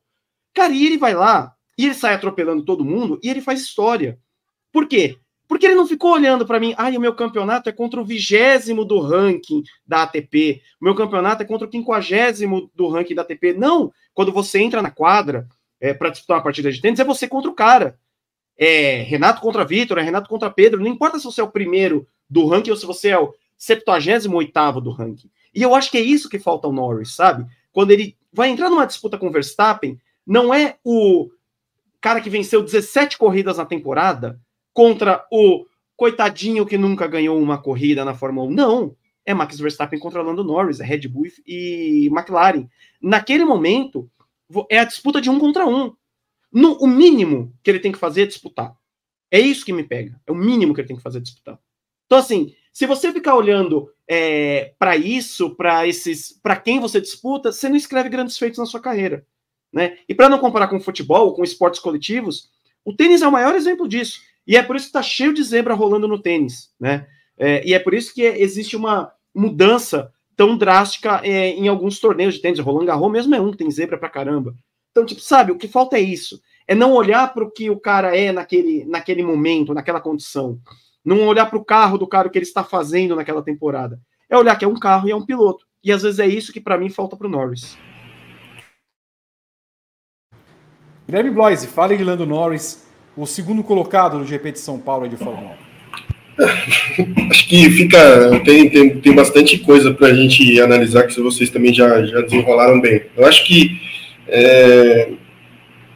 Cara, 0.56 0.74
e 0.74 0.88
ele 0.88 0.98
vai 0.98 1.14
lá, 1.14 1.54
e 1.78 1.86
ele 1.86 1.94
sai 1.94 2.16
atropelando 2.16 2.66
todo 2.66 2.84
mundo, 2.84 3.20
e 3.24 3.30
ele 3.30 3.42
faz 3.42 3.62
história. 3.62 4.18
Por 4.72 4.88
quê? 4.88 5.18
Porque 5.48 5.68
ele 5.68 5.76
não 5.76 5.86
ficou 5.86 6.14
olhando 6.14 6.48
para 6.48 6.60
mim, 6.60 6.74
ai, 6.78 6.98
o 6.98 7.02
meu 7.02 7.14
campeonato 7.14 7.70
é 7.70 7.72
contra 7.72 8.02
o 8.02 8.06
vigésimo 8.06 8.84
do 8.84 9.00
ranking 9.00 9.62
da 9.86 10.04
ATP, 10.04 10.62
o 10.82 10.86
meu 10.86 10.96
campeonato 10.96 11.44
é 11.44 11.46
contra 11.46 11.68
o 11.68 11.70
quinquagésimo 11.70 12.72
do 12.74 12.88
ranking 12.88 13.14
da 13.14 13.22
ATP. 13.22 13.54
Não, 13.54 13.92
quando 14.14 14.32
você 14.32 14.60
entra 14.60 14.82
na 14.82 14.90
quadra 14.90 15.48
é, 15.82 15.94
para 15.94 16.12
disputar 16.12 16.38
uma 16.38 16.44
partida 16.44 16.72
de 16.72 16.80
tênis, 16.80 17.00
é 17.00 17.04
você 17.04 17.28
contra 17.28 17.50
o 17.50 17.56
cara 17.56 18.00
é 18.64 19.02
Renato 19.02 19.42
contra 19.42 19.66
Vitor, 19.66 19.98
é 19.98 20.04
Renato 20.04 20.30
contra 20.30 20.50
Pedro, 20.52 20.80
não 20.80 20.88
importa 20.88 21.18
se 21.18 21.26
você 21.26 21.42
é 21.42 21.44
o 21.44 21.52
primeiro 21.52 22.08
do 22.30 22.46
ranking 22.46 22.70
ou 22.70 22.78
se 22.78 22.86
você 22.86 23.10
é 23.10 23.18
o 23.18 23.34
78 23.58 24.80
do 24.80 24.92
ranking. 24.92 25.32
E 25.54 25.64
eu 25.64 25.74
acho 25.74 25.90
que 25.90 25.98
é 25.98 26.02
isso 26.02 26.30
que 26.30 26.38
falta 26.38 26.68
ao 26.68 26.74
Norris, 26.74 27.16
sabe? 27.16 27.46
Quando 27.72 27.90
ele 27.90 28.16
vai 28.32 28.50
entrar 28.50 28.70
numa 28.70 28.86
disputa 28.86 29.18
com 29.18 29.28
o 29.28 29.32
Verstappen, 29.32 30.00
não 30.26 30.54
é 30.54 30.78
o 30.84 31.32
cara 32.00 32.22
que 32.22 32.30
venceu 32.30 32.62
17 32.62 33.18
corridas 33.18 33.58
na 33.58 33.66
temporada 33.66 34.40
contra 34.72 35.26
o 35.32 35.66
coitadinho 35.98 36.66
que 36.66 36.78
nunca 36.78 37.08
ganhou 37.08 37.40
uma 37.40 37.58
corrida 37.58 38.06
na 38.06 38.14
Fórmula 38.14 38.48
1. 38.48 38.52
Não, 38.52 38.96
é 39.26 39.34
Max 39.34 39.60
Verstappen 39.60 40.00
contra 40.00 40.22
Lando 40.22 40.44
Norris, 40.44 40.80
é 40.80 40.86
Red 40.86 41.08
Bull 41.08 41.28
e 41.48 42.10
McLaren. 42.12 42.68
Naquele 43.02 43.44
momento, 43.44 44.10
é 44.70 44.80
a 44.80 44.86
disputa 44.86 45.22
de 45.22 45.30
um 45.30 45.40
contra 45.40 45.68
um. 45.68 45.94
No, 46.52 46.74
o 46.78 46.88
mínimo 46.88 47.54
que 47.64 47.70
ele 47.70 47.80
tem 47.80 47.92
que 47.92 47.98
fazer 47.98 48.24
é 48.24 48.26
disputar. 48.26 48.76
É 49.30 49.40
isso 49.40 49.66
que 49.66 49.72
me 49.72 49.84
pega. 49.84 50.20
É 50.28 50.32
o 50.32 50.36
mínimo 50.36 50.74
que 50.74 50.82
ele 50.82 50.88
tem 50.88 50.98
que 50.98 51.04
fazer 51.04 51.20
é 51.20 51.22
disputar. 51.22 51.58
Então, 52.06 52.18
assim, 52.18 52.54
se 52.74 52.86
você 52.86 53.12
ficar 53.14 53.36
olhando 53.36 53.90
é, 54.08 54.74
para 54.78 54.98
isso, 54.98 55.56
para 55.56 55.88
esses, 55.88 56.38
para 56.44 56.58
quem 56.58 56.80
você 56.80 57.00
disputa, 57.00 57.52
você 57.52 57.70
não 57.70 57.78
escreve 57.78 58.10
grandes 58.10 58.38
feitos 58.38 58.60
na 58.60 58.66
sua 58.66 58.82
carreira, 58.82 59.26
né? 59.72 59.98
E 60.08 60.14
para 60.14 60.28
não 60.28 60.38
comparar 60.38 60.68
com 60.68 60.80
futebol, 60.80 61.34
com 61.34 61.44
esportes 61.44 61.80
coletivos, 61.80 62.50
o 62.84 62.94
tênis 62.94 63.22
é 63.22 63.28
o 63.28 63.32
maior 63.32 63.56
exemplo 63.56 63.88
disso. 63.88 64.20
E 64.46 64.58
é 64.58 64.64
por 64.64 64.76
isso 64.76 64.86
que 64.86 64.90
está 64.90 65.02
cheio 65.02 65.34
de 65.34 65.44
zebra 65.44 65.74
rolando 65.74 66.08
no 66.08 66.22
tênis, 66.22 66.74
né? 66.80 67.08
É, 67.38 67.66
e 67.66 67.74
é 67.74 67.80
por 67.80 67.94
isso 67.94 68.14
que 68.14 68.24
existe 68.24 68.76
uma 68.76 69.12
mudança 69.34 70.12
tão 70.36 70.58
drástica 70.58 71.22
é, 71.24 71.50
em 71.50 71.68
alguns 71.68 72.00
torneios 72.00 72.36
de 72.36 72.42
tênis. 72.42 72.60
Roland 72.60 72.86
Garros 72.86 73.12
mesmo 73.12 73.36
é 73.36 73.42
um 73.42 73.52
que 73.52 73.58
tem 73.58 73.72
zebra 73.72 73.98
pra 73.98 74.10
caramba. 74.10 74.56
Então, 74.92 75.06
tipo, 75.06 75.22
sabe, 75.22 75.52
o 75.52 75.58
que 75.58 75.68
falta 75.68 75.98
é 75.98 76.02
isso. 76.02 76.42
É 76.68 76.76
não 76.76 76.94
olhar 76.94 77.34
para 77.34 77.44
o 77.44 77.52
que 77.52 77.70
o 77.70 77.80
cara 77.80 78.16
é 78.16 78.32
naquele, 78.32 78.86
naquele 78.86 79.24
momento, 79.24 79.74
naquela 79.74 80.02
condição. 80.02 80.60
Não 81.04 81.28
olhar 81.28 81.46
para 81.48 81.58
o 81.58 81.66
carro 81.66 81.98
do 81.98 82.08
cara 82.08 82.28
o 82.28 82.32
que 82.32 82.38
ele 82.38 82.46
está 82.46 82.64
fazendo 82.64 83.16
naquela 83.16 83.42
temporada. 83.42 84.00
É 84.30 84.38
olhar 84.38 84.56
que 84.58 84.66
é 84.66 84.68
um 84.68 84.80
carro 84.80 85.08
e 85.08 85.12
é 85.12 85.16
um 85.16 85.26
piloto. 85.26 85.66
E 85.84 85.92
às 85.92 86.04
vezes 86.04 86.20
é 86.20 86.28
isso 86.28 86.54
que 86.54 86.62
para 86.62 86.78
mim 86.78 86.90
falta 86.90 87.18
para 87.18 87.28
o 87.28 87.30
Norris. 87.30 87.78
Guilherme 91.08 91.32
Bloise, 91.32 91.68
fala 91.68 91.94
em 91.94 92.04
Lando 92.04 92.26
Norris, 92.26 92.88
o 93.18 93.26
segundo 93.26 93.64
colocado 93.64 94.18
no 94.18 94.26
GP 94.26 94.54
de 94.54 94.60
São 94.60 94.80
Paulo 94.80 95.10
de 95.10 95.18
Fórmula 95.18 95.58
1. 95.68 95.71
Acho 97.30 97.48
que 97.48 97.70
fica. 97.72 98.42
Tem, 98.44 98.70
tem, 98.70 98.90
tem 98.90 99.14
bastante 99.14 99.58
coisa 99.60 99.94
para 99.94 100.08
a 100.08 100.14
gente 100.14 100.60
analisar 100.60 101.04
que 101.04 101.20
vocês 101.20 101.50
também 101.50 101.74
já, 101.74 102.04
já 102.06 102.22
desenrolaram 102.22 102.80
bem. 102.80 103.04
Eu 103.16 103.26
acho 103.26 103.46
que 103.46 103.80
é, 104.28 105.10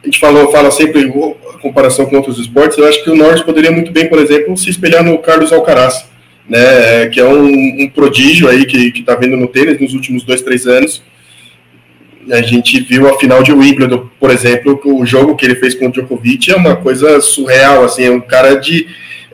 a 0.02 0.06
gente 0.06 0.20
falou, 0.20 0.52
fala 0.52 0.70
sempre 0.70 1.12
a 1.54 1.58
comparação 1.58 2.06
com 2.06 2.16
outros 2.16 2.38
esportes. 2.38 2.78
Eu 2.78 2.86
acho 2.86 3.02
que 3.02 3.10
o 3.10 3.16
Norris 3.16 3.42
poderia 3.42 3.72
muito 3.72 3.90
bem, 3.90 4.08
por 4.08 4.18
exemplo, 4.18 4.56
se 4.56 4.70
espelhar 4.70 5.02
no 5.02 5.18
Carlos 5.18 5.52
Alcaraz, 5.52 6.06
né, 6.48 7.08
que 7.08 7.18
é 7.18 7.24
um, 7.24 7.82
um 7.82 7.88
prodígio 7.88 8.48
aí 8.48 8.66
que 8.66 9.00
está 9.00 9.16
vindo 9.16 9.36
no 9.36 9.48
tênis 9.48 9.80
nos 9.80 9.94
últimos 9.94 10.22
dois, 10.22 10.42
três 10.42 10.66
anos. 10.66 11.02
A 12.30 12.42
gente 12.42 12.80
viu 12.80 13.08
a 13.08 13.18
final 13.18 13.42
de 13.42 13.52
Wimbledon, 13.52 14.08
por 14.18 14.30
exemplo, 14.30 14.80
o 14.84 15.06
jogo 15.06 15.36
que 15.36 15.44
ele 15.44 15.54
fez 15.54 15.74
com 15.74 15.86
o 15.86 15.92
Djokovic 15.92 16.50
é 16.50 16.56
uma 16.56 16.76
coisa 16.76 17.20
surreal, 17.20 17.84
assim, 17.84 18.04
é 18.04 18.10
um 18.10 18.20
cara 18.20 18.56
de 18.56 18.86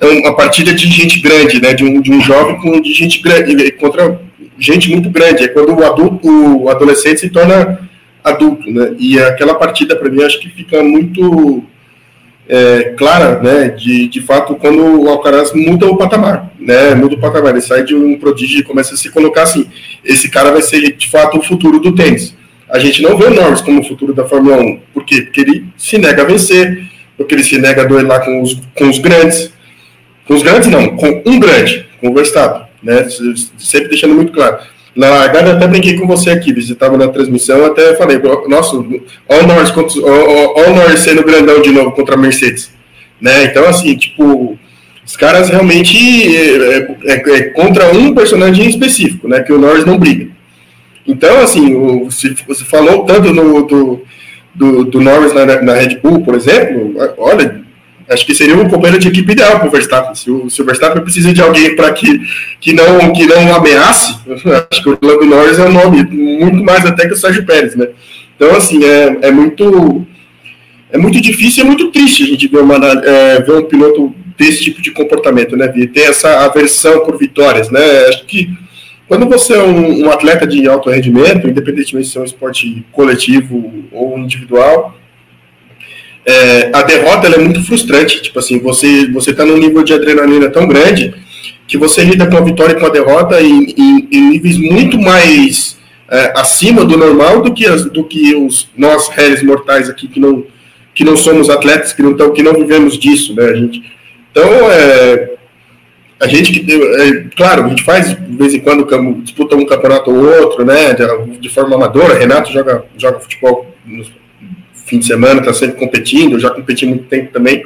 uma 0.06 0.34
partida 0.34 0.72
de 0.72 0.86
gente 0.86 1.20
grande, 1.20 1.60
né, 1.60 1.74
de 1.74 1.84
um, 1.84 2.00
de 2.00 2.12
um 2.12 2.20
jovem 2.20 2.56
com 2.60 2.80
de 2.80 2.92
gente 2.92 3.20
grande 3.20 3.70
contra 3.72 4.20
gente 4.58 4.90
muito 4.90 5.10
grande. 5.10 5.44
É 5.44 5.48
quando 5.48 5.74
o 5.74 5.84
adulto, 5.84 6.28
o 6.28 6.68
adolescente 6.68 7.20
se 7.20 7.30
torna 7.30 7.78
adulto, 8.22 8.70
né? 8.70 8.94
E 8.98 9.18
aquela 9.18 9.54
partida, 9.54 9.96
para 9.96 10.10
mim, 10.10 10.22
acho 10.22 10.40
que 10.40 10.48
fica 10.48 10.82
muito 10.82 11.64
é, 12.48 12.94
clara, 12.96 13.40
né? 13.40 13.68
De, 13.70 14.08
de 14.08 14.20
fato, 14.20 14.54
quando 14.56 15.02
o 15.02 15.08
Alcaraz 15.08 15.52
muda 15.52 15.86
o 15.86 15.96
patamar, 15.96 16.52
né? 16.58 16.94
Muda 16.94 17.16
o 17.16 17.20
patamar, 17.20 17.52
ele 17.52 17.60
sai 17.60 17.84
de 17.84 17.94
um 17.94 18.18
prodígio 18.18 18.60
e 18.60 18.64
começa 18.64 18.94
a 18.94 18.96
se 18.96 19.10
colocar 19.10 19.42
assim: 19.42 19.66
esse 20.04 20.30
cara 20.30 20.52
vai 20.52 20.62
ser, 20.62 20.80
de 20.92 21.10
fato, 21.10 21.38
o 21.38 21.42
futuro 21.42 21.80
do 21.80 21.94
tênis. 21.94 22.36
A 22.68 22.78
gente 22.78 23.02
não 23.02 23.18
vê 23.18 23.26
o 23.26 23.34
Norris 23.34 23.60
como 23.60 23.80
o 23.80 23.84
futuro 23.84 24.14
da 24.14 24.24
Fórmula 24.24 24.56
1. 24.56 24.80
Por 24.94 25.04
quê? 25.04 25.22
Porque 25.22 25.40
ele 25.40 25.66
se 25.76 25.98
nega 25.98 26.22
a 26.22 26.24
vencer, 26.24 26.84
porque 27.18 27.34
ele 27.34 27.44
se 27.44 27.58
nega 27.58 27.82
a 27.82 27.84
duelar 27.84 28.24
com 28.24 28.40
os, 28.40 28.58
com 28.74 28.88
os 28.88 28.98
grandes. 28.98 29.51
Com 30.32 30.36
os 30.36 30.42
grandes, 30.42 30.68
não, 30.68 30.96
com 30.96 31.22
um 31.26 31.38
grande, 31.38 31.86
com 32.00 32.08
o 32.08 32.14
Verstappen, 32.14 32.62
né? 32.82 33.06
Sempre 33.58 33.90
deixando 33.90 34.14
muito 34.14 34.32
claro. 34.32 34.60
Na 34.96 35.10
largada, 35.10 35.52
até 35.52 35.66
brinquei 35.66 35.98
com 35.98 36.06
você 36.06 36.30
aqui, 36.30 36.54
visitava 36.54 36.96
na 36.96 37.08
transmissão, 37.08 37.66
até 37.66 37.94
falei, 37.96 38.18
nossa, 38.48 38.76
o 38.76 38.82
Norris, 39.46 39.72
olha 39.76 40.70
o 40.70 40.74
Norris 40.74 41.00
sendo 41.00 41.22
grandão 41.22 41.60
de 41.60 41.70
novo 41.70 41.92
contra 41.92 42.14
a 42.14 42.18
Mercedes. 42.18 42.72
Né? 43.20 43.44
Então, 43.44 43.68
assim, 43.68 43.94
tipo, 43.94 44.58
os 45.04 45.16
caras 45.16 45.50
realmente 45.50 45.98
é, 46.34 46.78
é, 47.04 47.14
é, 47.14 47.42
contra 47.50 47.92
um 47.92 48.14
personagem 48.14 48.70
específico, 48.70 49.28
né? 49.28 49.42
Que 49.42 49.52
o 49.52 49.58
Norris 49.58 49.84
não 49.84 49.98
briga. 49.98 50.28
Então, 51.06 51.40
assim, 51.40 51.74
o, 51.74 52.10
se, 52.10 52.34
você 52.48 52.64
falou 52.64 53.04
tanto 53.04 53.34
no, 53.34 53.66
do, 53.66 54.02
do, 54.54 54.84
do 54.84 54.98
Norris 54.98 55.34
na, 55.34 55.60
na 55.60 55.74
Red 55.74 55.98
Bull, 56.02 56.22
por 56.22 56.34
exemplo, 56.34 56.94
olha, 57.18 57.61
acho 58.12 58.26
que 58.26 58.34
seria 58.34 58.56
um 58.56 58.68
companheiro 58.68 58.98
de 58.98 59.08
equipe 59.08 59.32
ideal 59.32 59.58
para 59.58 59.68
o 59.68 59.70
Verstappen. 59.70 60.14
Se 60.14 60.30
o, 60.30 60.50
se 60.50 60.60
o 60.62 60.64
Verstappen 60.64 61.02
precisa 61.02 61.32
de 61.32 61.40
alguém 61.40 61.74
para 61.74 61.92
que, 61.92 62.20
que, 62.60 62.72
não, 62.72 63.12
que 63.12 63.26
não 63.26 63.54
ameace, 63.56 64.14
acho 64.70 64.82
que 64.82 64.88
o 64.88 64.98
Lando 65.02 65.26
Norris 65.26 65.58
é 65.58 65.64
um 65.64 65.72
nome, 65.72 66.02
muito 66.04 66.62
mais 66.62 66.84
até 66.84 67.06
que 67.06 67.14
o 67.14 67.16
Sérgio 67.16 67.44
Pérez, 67.44 67.74
né? 67.74 67.88
Então, 68.36 68.54
assim, 68.56 68.84
é, 68.84 69.18
é 69.22 69.30
muito 69.30 70.06
é 70.90 70.98
muito 70.98 71.20
difícil 71.20 71.62
e 71.62 71.66
é 71.66 71.68
muito 71.68 71.90
triste 71.90 72.22
a 72.22 72.26
gente 72.26 72.46
ver, 72.48 72.58
uma, 72.58 72.76
é, 72.76 73.40
ver 73.40 73.52
um 73.52 73.64
piloto 73.64 74.14
desse 74.36 74.62
tipo 74.62 74.82
de 74.82 74.90
comportamento, 74.90 75.56
né? 75.56 75.68
Ter 75.68 76.02
essa 76.02 76.44
aversão 76.44 77.04
por 77.04 77.16
vitórias, 77.18 77.70
né? 77.70 77.80
Acho 78.08 78.26
que 78.26 78.50
quando 79.08 79.26
você 79.26 79.54
é 79.54 79.62
um, 79.62 80.04
um 80.04 80.10
atleta 80.10 80.46
de 80.46 80.68
alto 80.68 80.90
rendimento, 80.90 81.48
independentemente 81.48 82.08
se 82.08 82.18
é 82.18 82.20
um 82.20 82.24
esporte 82.24 82.84
coletivo 82.92 83.84
ou 83.90 84.18
individual, 84.18 84.94
é, 86.24 86.70
a 86.72 86.82
derrota 86.82 87.28
é 87.28 87.38
muito 87.38 87.64
frustrante. 87.64 88.22
Tipo 88.22 88.38
assim, 88.38 88.58
você 88.58 89.10
você 89.10 89.30
está 89.30 89.44
num 89.44 89.56
nível 89.56 89.82
de 89.82 89.92
adrenalina 89.92 90.48
tão 90.50 90.66
grande 90.66 91.14
que 91.66 91.76
você 91.76 92.04
lida 92.04 92.26
com 92.26 92.36
a 92.36 92.40
vitória 92.40 92.74
e 92.74 92.80
com 92.80 92.86
a 92.86 92.90
derrota 92.90 93.40
em, 93.40 93.74
em, 93.76 94.08
em 94.12 94.30
níveis 94.30 94.58
muito 94.58 95.00
mais 95.00 95.78
é, 96.10 96.32
acima 96.36 96.84
do 96.84 96.96
normal 96.96 97.40
do 97.42 97.52
que, 97.54 97.66
as, 97.66 97.86
do 97.86 98.04
que 98.04 98.34
os 98.34 98.68
nós 98.76 99.08
réis 99.08 99.42
mortais 99.42 99.88
aqui 99.88 100.06
que 100.06 100.20
não 100.20 100.44
que 100.94 101.04
não 101.04 101.16
somos 101.16 101.48
atletas 101.48 101.94
que 101.94 102.02
não 102.02 102.14
tão, 102.14 102.30
que 102.32 102.42
não 102.42 102.52
vivemos 102.52 102.98
disso, 102.98 103.34
né? 103.34 103.46
A 103.46 103.54
gente 103.54 103.82
então 104.30 104.70
é, 104.70 105.32
a 106.20 106.26
gente 106.26 106.52
que 106.52 106.72
é, 106.72 107.24
claro 107.34 107.64
a 107.64 107.68
gente 107.68 107.82
faz 107.82 108.10
de 108.10 108.36
vez 108.36 108.54
em 108.54 108.60
quando 108.60 108.86
disputa 109.22 109.56
um 109.56 109.64
campeonato 109.64 110.10
ou 110.10 110.42
outro, 110.42 110.64
né? 110.64 110.92
De, 110.92 111.38
de 111.38 111.48
forma 111.48 111.74
amadora. 111.74 112.18
Renato 112.18 112.52
joga 112.52 112.84
joga 112.96 113.20
futebol 113.20 113.74
no 113.86 114.04
fim 114.92 114.98
de 114.98 115.06
semana, 115.06 115.40
está 115.40 115.52
sempre 115.52 115.78
competindo. 115.78 116.34
Eu 116.34 116.40
já 116.40 116.50
competi 116.50 116.86
muito 116.86 117.04
tempo 117.04 117.32
também 117.32 117.64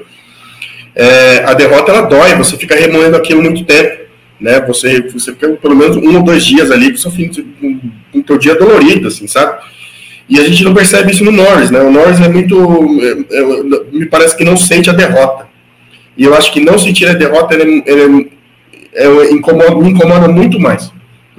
é, 0.96 1.44
a 1.44 1.52
derrota 1.52 1.92
ela 1.92 2.08
dói, 2.08 2.34
você 2.36 2.56
fica 2.56 2.74
remoendo 2.74 3.16
aquilo 3.16 3.42
muito 3.42 3.62
tempo, 3.66 4.04
né? 4.40 4.58
Você, 4.62 5.02
você 5.02 5.30
fica 5.32 5.46
pelo 5.50 5.76
menos 5.76 5.94
um 5.98 6.16
ou 6.16 6.22
dois 6.22 6.42
dias 6.42 6.70
ali 6.70 6.88
com 6.88 6.94
o 6.94 6.98
seu 6.98 7.10
fim, 7.10 7.30
o 8.14 8.22
teu 8.22 8.38
dia 8.38 8.54
dolorido, 8.54 9.08
assim, 9.08 9.26
sabe? 9.26 9.58
E 10.26 10.40
a 10.40 10.44
gente 10.44 10.64
não 10.64 10.72
percebe 10.72 11.12
isso 11.12 11.22
no 11.22 11.30
Norris, 11.30 11.70
né? 11.70 11.80
O 11.80 11.92
Norris 11.92 12.18
é 12.18 12.28
muito, 12.30 12.56
é, 13.02 13.36
é, 13.36 13.44
me 13.92 14.06
parece 14.06 14.34
que 14.34 14.42
não 14.42 14.56
sente 14.56 14.88
a 14.88 14.94
derrota. 14.94 15.46
E 16.16 16.24
eu 16.24 16.34
acho 16.34 16.50
que 16.50 16.60
não 16.60 16.78
sentir 16.78 17.06
a 17.06 17.12
derrota 17.12 17.54
ele, 17.54 17.84
ele, 17.86 18.32
ele 18.94 19.32
incomoda, 19.32 19.74
me 19.74 19.90
incomoda 19.90 20.28
muito 20.28 20.58
mais. 20.58 20.90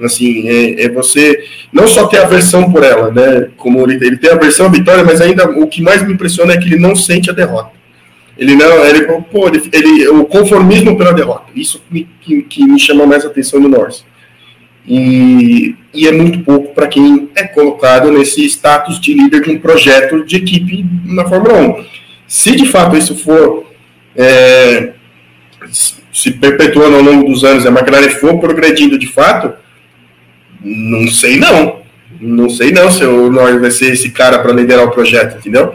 Assim, 0.02 0.48
é, 0.48 0.84
é, 0.84 0.88
você 0.88 1.44
não 1.72 1.88
só 1.88 2.06
ter 2.06 2.18
aversão 2.18 2.70
por 2.70 2.84
ela, 2.84 3.10
né? 3.10 3.48
Como 3.56 3.80
ele, 3.82 4.04
ele 4.04 4.16
tem 4.16 4.30
aversão 4.30 4.66
à 4.66 4.68
vitória, 4.68 5.04
mas 5.04 5.20
ainda 5.20 5.48
o 5.50 5.66
que 5.66 5.82
mais 5.82 6.06
me 6.06 6.12
impressiona 6.12 6.52
é 6.52 6.56
que 6.56 6.68
ele 6.68 6.78
não 6.78 6.94
sente 6.94 7.30
a 7.30 7.32
derrota. 7.32 7.72
Ele 8.38 8.54
não, 8.54 8.84
ele, 8.84 9.02
pô, 9.32 9.48
ele, 9.48 9.68
ele, 9.72 10.08
o 10.08 10.24
conformismo 10.24 10.96
pela 10.96 11.12
derrota. 11.12 11.46
Isso 11.54 11.82
me, 11.90 12.08
que, 12.20 12.42
que 12.42 12.64
me 12.64 12.78
chama 12.78 13.04
mais 13.04 13.24
atenção 13.24 13.58
no 13.58 13.68
Norris. 13.68 14.04
E, 14.86 15.74
e 15.92 16.06
é 16.06 16.12
muito 16.12 16.38
pouco 16.40 16.72
para 16.72 16.86
quem 16.86 17.28
é 17.34 17.44
colocado 17.44 18.10
nesse 18.12 18.44
status 18.46 19.00
de 19.00 19.12
líder 19.12 19.42
de 19.42 19.50
um 19.50 19.58
projeto 19.58 20.24
de 20.24 20.36
equipe 20.36 20.86
na 21.04 21.26
Fórmula 21.26 21.58
1. 21.58 21.84
Se 22.28 22.54
de 22.54 22.66
fato 22.66 22.96
isso 22.96 23.16
for 23.16 23.66
é, 24.16 24.92
se 26.12 26.30
perpetuando 26.32 26.96
ao 26.96 27.02
longo 27.02 27.28
dos 27.28 27.44
anos, 27.44 27.66
a 27.66 27.70
McLaren 27.70 28.10
for 28.10 28.38
progredindo 28.40 28.98
de 28.98 29.06
fato, 29.06 29.52
não 30.60 31.08
sei 31.08 31.38
não. 31.38 31.78
Não 32.20 32.48
sei 32.48 32.72
não 32.72 32.90
se 32.90 33.04
o 33.04 33.30
Norris 33.30 33.60
vai 33.60 33.70
ser 33.70 33.92
esse 33.92 34.10
cara 34.10 34.38
para 34.38 34.52
liderar 34.52 34.84
o 34.84 34.90
projeto, 34.90 35.38
entendeu? 35.38 35.74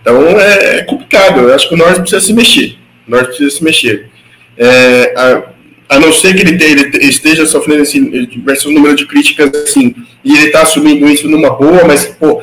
Então 0.00 0.20
é, 0.38 0.78
é 0.78 0.82
complicado. 0.82 1.40
Eu 1.40 1.54
acho 1.54 1.68
que 1.68 1.74
o 1.74 1.78
Norris 1.78 1.98
precisa 1.98 2.20
se 2.20 2.32
mexer. 2.32 2.76
O 3.06 3.10
Norris 3.10 3.28
precisa 3.28 3.50
se 3.50 3.64
mexer. 3.64 4.10
É, 4.58 5.14
a, 5.16 5.96
a, 5.96 6.00
não 6.00 6.12
ser 6.12 6.34
que 6.34 6.42
ele, 6.42 6.62
ele 6.62 7.04
esteja 7.04 7.46
sofrendo 7.46 7.82
esse 7.82 7.98
diversos 8.26 8.72
números 8.72 8.96
de 8.96 9.06
críticas 9.06 9.50
assim, 9.54 9.94
e 10.22 10.36
ele 10.36 10.46
está 10.46 10.62
assumindo 10.62 11.08
isso 11.08 11.28
numa 11.28 11.50
boa, 11.50 11.84
mas 11.84 12.04
pô, 12.04 12.42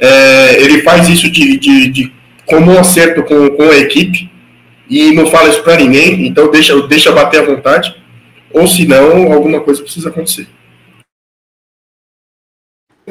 é, 0.00 0.62
ele 0.62 0.82
faz 0.82 1.08
isso 1.08 1.30
de, 1.30 1.58
de, 1.58 1.88
de 1.88 2.12
como 2.46 2.72
um 2.72 2.78
acerto 2.78 3.22
com, 3.22 3.50
com 3.50 3.62
a 3.64 3.76
equipe 3.76 4.30
e 4.88 5.12
não 5.12 5.26
fala 5.26 5.48
isso 5.48 5.62
para 5.62 5.76
ninguém, 5.76 6.26
então 6.26 6.50
deixa, 6.50 6.80
deixa 6.86 7.12
bater 7.12 7.40
à 7.40 7.44
vontade, 7.44 7.94
ou 8.50 8.66
senão 8.66 9.32
alguma 9.32 9.60
coisa 9.60 9.82
precisa 9.82 10.08
acontecer. 10.08 10.46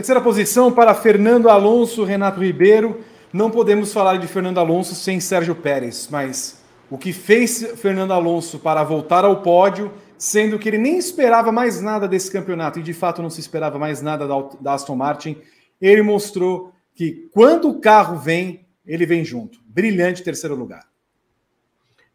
Terceira 0.02 0.20
posição 0.20 0.72
para 0.72 0.96
Fernando 0.96 1.48
Alonso, 1.48 2.04
Renato 2.04 2.42
Ribeiro. 2.42 3.02
Não 3.32 3.52
podemos 3.52 3.94
falar 3.94 4.18
de 4.18 4.26
Fernando 4.26 4.58
Alonso 4.58 4.96
sem 4.96 5.20
Sérgio 5.20 5.54
Pérez, 5.54 6.08
mas 6.10 6.60
o 6.90 6.98
que 6.98 7.14
fez 7.14 7.74
Fernando 7.80 8.12
Alonso 8.12 8.58
para 8.58 8.84
voltar 8.84 9.24
ao 9.24 9.44
pódio, 9.44 9.94
sendo 10.18 10.58
que 10.58 10.68
ele 10.68 10.80
nem 10.80 10.98
esperava 10.98 11.52
mais 11.52 11.82
nada 11.82 12.08
desse 12.08 12.32
campeonato 12.32 12.80
e 12.80 12.82
de 12.82 12.94
fato 12.94 13.22
não 13.22 13.30
se 13.30 13.42
esperava 13.42 13.78
mais 13.78 14.02
nada 14.02 14.28
da 14.60 14.74
Aston 14.74 14.96
Martin, 14.96 15.38
ele 15.80 16.02
mostrou 16.02 16.74
que 16.96 17.30
quando 17.32 17.70
o 17.70 17.80
carro 17.80 18.18
vem, 18.18 18.66
ele 18.84 19.06
vem 19.06 19.24
junto. 19.24 19.60
Brilhante 19.68 20.24
terceiro 20.24 20.56
lugar. 20.56 20.88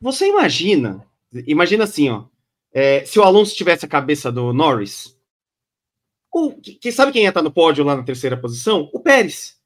Você 0.00 0.26
imagina, 0.26 1.06
imagina 1.46 1.84
assim, 1.84 2.10
ó, 2.10 2.24
é, 2.74 3.04
se 3.04 3.16
o 3.20 3.22
Alonso 3.22 3.54
tivesse 3.54 3.84
a 3.84 3.88
cabeça 3.88 4.32
do 4.32 4.52
Norris, 4.52 5.15
o, 6.38 6.52
que, 6.54 6.92
sabe 6.92 7.12
quem 7.12 7.22
ia 7.22 7.30
estar 7.30 7.40
no 7.40 7.50
pódio 7.50 7.82
lá 7.82 7.96
na 7.96 8.02
terceira 8.02 8.36
posição? 8.36 8.90
O 8.92 9.00
Pérez. 9.00 9.58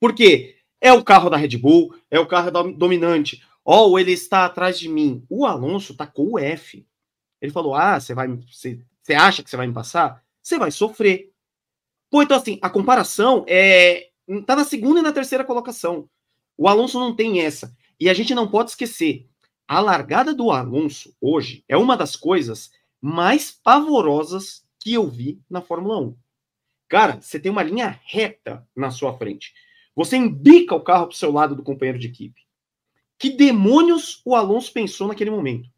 Por 0.00 0.14
quê? 0.14 0.56
É 0.80 0.90
o 0.90 1.04
carro 1.04 1.28
da 1.28 1.36
Red 1.36 1.58
Bull, 1.58 1.94
é 2.10 2.18
o 2.18 2.26
carro 2.26 2.50
dominante. 2.72 3.42
Ó, 3.62 3.88
oh, 3.88 3.98
ele 3.98 4.12
está 4.12 4.46
atrás 4.46 4.78
de 4.78 4.88
mim. 4.88 5.22
O 5.28 5.44
Alonso 5.44 5.94
tacou 5.94 6.32
o 6.32 6.38
F. 6.38 6.86
Ele 7.42 7.52
falou: 7.52 7.74
Ah, 7.74 8.00
você 8.00 8.14
vai. 8.14 8.26
Você, 8.50 8.80
você 9.02 9.12
acha 9.12 9.42
que 9.42 9.50
você 9.50 9.56
vai 9.56 9.66
me 9.66 9.74
passar? 9.74 10.22
Você 10.40 10.58
vai 10.58 10.70
sofrer. 10.70 11.30
Pô, 12.10 12.22
então 12.22 12.38
assim, 12.38 12.58
a 12.62 12.70
comparação 12.70 13.44
é. 13.46 14.08
Tá 14.46 14.56
na 14.56 14.64
segunda 14.64 15.00
e 15.00 15.02
na 15.02 15.12
terceira 15.12 15.44
colocação. 15.44 16.08
O 16.56 16.68
Alonso 16.68 16.98
não 16.98 17.14
tem 17.14 17.42
essa. 17.42 17.76
E 18.00 18.08
a 18.08 18.14
gente 18.14 18.34
não 18.34 18.48
pode 18.48 18.70
esquecer. 18.70 19.28
A 19.68 19.78
largada 19.78 20.32
do 20.32 20.50
Alonso 20.50 21.14
hoje 21.20 21.62
é 21.68 21.76
uma 21.76 21.98
das 21.98 22.16
coisas 22.16 22.70
mais 23.00 23.50
pavorosas 23.50 24.63
que 24.84 24.92
eu 24.92 25.08
vi 25.08 25.40
na 25.48 25.62
Fórmula 25.62 25.98
1. 25.98 26.14
Cara, 26.90 27.18
você 27.18 27.40
tem 27.40 27.50
uma 27.50 27.62
linha 27.62 27.98
reta 28.04 28.68
na 28.76 28.90
sua 28.90 29.16
frente. 29.16 29.54
Você 29.96 30.14
embica 30.14 30.74
o 30.74 30.82
carro 30.82 31.06
para 31.06 31.14
o 31.14 31.16
seu 31.16 31.32
lado 31.32 31.56
do 31.56 31.62
companheiro 31.62 31.98
de 31.98 32.08
equipe. 32.08 32.42
Que 33.18 33.30
demônios 33.30 34.20
o 34.26 34.36
Alonso 34.36 34.70
pensou 34.70 35.08
naquele 35.08 35.30
momento? 35.30 35.70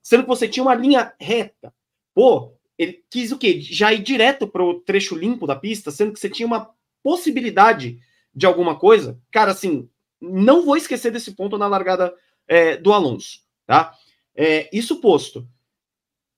Sendo 0.00 0.22
que 0.22 0.28
você 0.28 0.48
tinha 0.48 0.62
uma 0.62 0.76
linha 0.76 1.12
reta. 1.18 1.74
Pô, 2.14 2.52
ele 2.78 3.04
quis 3.10 3.32
o 3.32 3.38
quê? 3.38 3.60
Já 3.60 3.92
ir 3.92 4.00
direto 4.00 4.46
para 4.46 4.62
o 4.62 4.78
trecho 4.78 5.16
limpo 5.16 5.44
da 5.44 5.56
pista, 5.56 5.90
sendo 5.90 6.12
que 6.12 6.20
você 6.20 6.30
tinha 6.30 6.46
uma 6.46 6.70
possibilidade 7.02 7.98
de 8.32 8.46
alguma 8.46 8.78
coisa. 8.78 9.20
Cara, 9.32 9.50
assim, 9.50 9.88
não 10.20 10.64
vou 10.64 10.76
esquecer 10.76 11.10
desse 11.10 11.32
ponto 11.32 11.58
na 11.58 11.66
largada 11.66 12.14
é, 12.46 12.76
do 12.76 12.92
Alonso, 12.92 13.40
tá? 13.66 13.98
É, 14.36 14.70
isso 14.72 15.00
posto, 15.00 15.48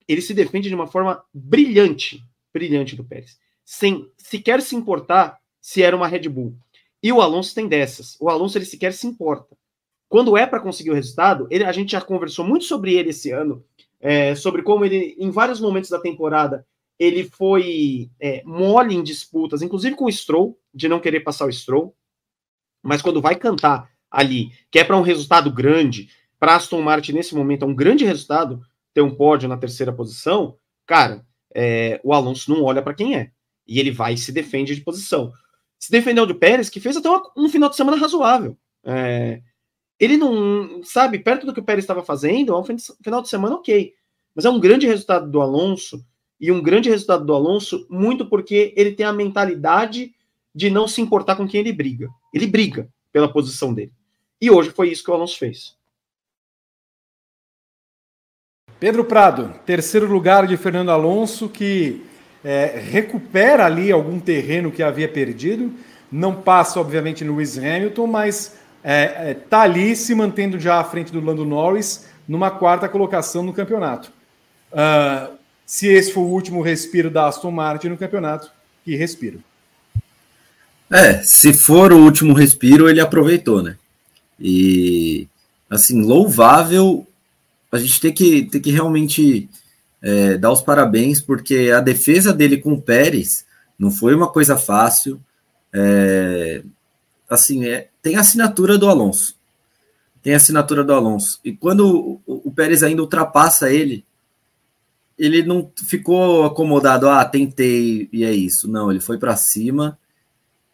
ele 0.07 0.21
se 0.21 0.35
defende 0.35 0.69
de 0.69 0.75
uma 0.75 0.87
forma 0.87 1.23
brilhante, 1.33 2.23
brilhante 2.53 2.97
do 2.97 3.05
Pérez, 3.05 3.39
sem 3.65 4.11
sequer 4.17 4.61
se 4.61 4.77
importar 4.77 5.39
se 5.61 5.83
era 5.83 5.97
uma 5.97 6.09
Red 6.09 6.29
Bull. 6.29 6.55
E 7.03 7.13
o 7.13 7.21
Alonso 7.21 7.55
tem 7.55 7.69
dessas. 7.69 8.17
O 8.21 8.29
Alonso 8.29 8.57
ele 8.57 8.65
sequer 8.65 8.93
se 8.93 9.07
importa. 9.07 9.57
Quando 10.09 10.37
é 10.37 10.47
para 10.47 10.61
conseguir 10.61 10.91
o 10.91 10.95
resultado, 10.95 11.47
ele, 11.51 11.65
a 11.65 11.73
gente 11.73 11.93
já 11.93 12.01
conversou 12.01 12.45
muito 12.45 12.65
sobre 12.65 12.95
ele 12.95 13.11
esse 13.11 13.31
ano, 13.31 13.65
é, 14.01 14.35
sobre 14.35 14.63
como 14.63 14.85
ele, 14.85 15.17
em 15.19 15.31
vários 15.31 15.61
momentos 15.61 15.91
da 15.91 15.99
temporada, 15.99 16.67
ele 16.99 17.25
foi 17.25 18.11
é, 18.21 18.43
mole 18.45 18.95
em 18.95 19.03
disputas, 19.03 19.63
inclusive 19.63 19.97
com 19.97 20.05
o 20.05 20.13
Stroll, 20.13 20.59
de 20.73 20.89
não 20.89 21.01
querer 21.01 21.21
passar 21.21 21.47
o 21.47 21.53
Stroll. 21.53 21.95
Mas 22.83 23.03
quando 23.03 23.21
vai 23.21 23.35
cantar 23.35 23.91
ali, 24.11 24.53
que 24.71 24.79
é 24.79 24.85
para 24.85 24.97
um 24.97 25.03
resultado 25.03 25.51
grande, 25.51 26.09
para 26.39 26.57
Aston 26.57 26.83
Martin 26.83 27.13
nesse 27.13 27.35
momento 27.35 27.65
é 27.65 27.69
um 27.69 27.75
grande 27.75 28.05
resultado 28.05 28.63
ter 28.95 29.03
um 29.03 29.15
pódio 29.15 29.49
na 29.49 29.57
terceira 29.59 29.93
posição, 29.93 30.57
cara, 30.87 31.27
é, 31.55 32.01
o 32.03 32.15
Alonso 32.15 32.51
não 32.51 32.63
olha 32.63 32.81
para 32.81 32.95
quem 32.95 33.17
é. 33.17 33.31
E 33.67 33.79
ele 33.81 33.91
vai 33.91 34.15
e 34.15 34.19
se 34.19 34.33
defende 34.33 34.75
de 34.75 34.81
posição 34.81 35.33
se 35.85 35.91
defendeu 35.91 36.25
de 36.25 36.33
Pérez, 36.33 36.71
que 36.71 36.81
fez 36.81 36.97
até 36.97 37.11
um 37.37 37.47
final 37.47 37.69
de 37.69 37.77
semana 37.77 37.99
razoável. 37.99 38.57
É, 38.83 39.43
ele 40.01 40.17
não, 40.17 40.83
sabe, 40.83 41.19
perto 41.19 41.45
do 41.45 41.53
que 41.53 41.61
o 41.61 41.63
Pérez 41.63 41.85
estava 41.85 42.03
fazendo, 42.03 42.55
é 42.55 42.59
um 42.59 42.65
final 42.65 43.21
de 43.21 43.29
semana 43.29 43.57
ok. 43.57 43.93
Mas 44.35 44.47
é 44.47 44.51
um 44.51 44.59
grande 44.59 44.87
resultado 44.87 45.31
do 45.31 45.43
Alonso, 45.43 46.03
e 46.41 46.51
um 46.51 46.63
grande 46.63 46.89
resultado 46.89 47.27
do 47.27 47.35
Alonso, 47.35 47.87
muito 47.91 48.25
porque 48.25 48.73
ele 48.79 48.93
tem 48.93 49.05
a 49.05 49.13
mentalidade 49.13 50.15
de 50.55 50.71
não 50.71 50.89
se 50.89 51.03
importar 51.03 51.37
com 51.37 51.47
quem 51.47 51.61
ele 51.61 51.73
briga. 51.73 52.09
Ele 52.33 52.47
briga 52.47 52.89
pela 53.13 53.31
posição 53.31 53.75
dele. 53.75 53.93
E 54.41 54.51
hoje 54.51 54.71
foi 54.71 54.91
isso 54.91 55.05
que 55.05 55.11
o 55.11 55.15
Alonso 55.15 55.39
fez. 55.39 55.77
Pedro 58.85 59.03
Prado, 59.03 59.51
terceiro 59.65 60.07
lugar 60.07 60.47
de 60.47 60.59
Fernando 60.59 60.91
Alonso, 60.91 61.49
que 61.49 62.05
é, 62.45 62.79
recupera 62.91 63.65
ali 63.65 63.91
algum 63.91 64.21
terreno 64.21 64.71
que 64.71 64.83
havia 64.83 65.09
perdido. 65.09 65.73
Não 66.13 66.35
passa, 66.35 66.79
obviamente, 66.79 67.25
no 67.25 67.35
Lewis 67.35 67.57
Hamilton, 67.57 68.07
mas 68.07 68.37
está 68.39 68.59
é, 68.85 69.31
é, 69.31 69.35
tá 69.49 69.63
ali 69.63 69.97
se 69.97 70.15
mantendo 70.15 70.61
já 70.61 70.81
à 70.81 70.85
frente 70.85 71.11
do 71.11 71.19
Lando 71.19 71.47
Norris 71.47 72.05
numa 72.29 72.51
quarta 72.51 72.87
colocação 72.87 73.43
no 73.43 73.55
campeonato. 73.55 74.13
Uh, 74.71 75.33
se 75.65 75.89
esse 75.89 76.13
for 76.13 76.21
o 76.21 76.29
último 76.29 76.61
respiro 76.61 77.09
da 77.09 77.27
Aston 77.27 77.51
Martin 77.51 77.89
no 77.89 77.97
campeonato, 77.97 78.51
que 78.85 78.95
respiro. 78.95 79.43
É, 80.91 81.23
se 81.23 81.55
for 81.55 81.91
o 81.91 82.05
último 82.05 82.35
respiro, 82.35 82.87
ele 82.87 83.01
aproveitou, 83.01 83.63
né? 83.63 83.79
E 84.39 85.27
assim, 85.71 86.03
louvável. 86.03 87.07
A 87.75 87.79
gente 87.79 88.01
tem 88.01 88.13
que, 88.13 88.45
tem 88.45 88.61
que 88.61 88.71
realmente 88.71 89.49
é, 90.01 90.39
dar 90.39 90.53
os 90.53 90.63
parabéns, 90.63 91.21
porque 91.21 91.73
a 91.75 91.81
defesa 91.81 92.33
dele 92.33 92.59
com 92.59 92.73
o 92.75 92.81
Pérez 92.81 93.45
não 93.77 93.91
foi 93.91 94.15
uma 94.15 94.29
coisa 94.29 94.57
fácil. 94.57 95.21
É, 95.73 96.63
assim, 97.29 97.67
é, 97.67 97.89
tem 98.01 98.15
a 98.15 98.21
assinatura 98.21 98.79
do 98.79 98.89
Alonso. 98.89 99.37
tem 100.23 100.35
a 100.35 100.37
assinatura 100.37 100.85
do 100.85 100.93
Alonso. 100.93 101.41
E 101.45 101.53
quando 101.53 102.21
o, 102.27 102.49
o 102.49 102.53
Pérez 102.53 102.85
ainda 102.85 103.03
ultrapassa 103.03 103.73
ele, 103.73 104.05
ele 105.19 105.43
não 105.43 105.69
ficou 105.77 106.45
acomodado, 106.45 107.09
ah, 107.09 107.25
tentei 107.25 108.09
e 108.13 108.25
é 108.25 108.33
isso. 108.33 108.71
Não, 108.71 108.91
ele 108.91 109.01
foi 109.01 109.19
para 109.19 109.35
cima, 109.35 109.99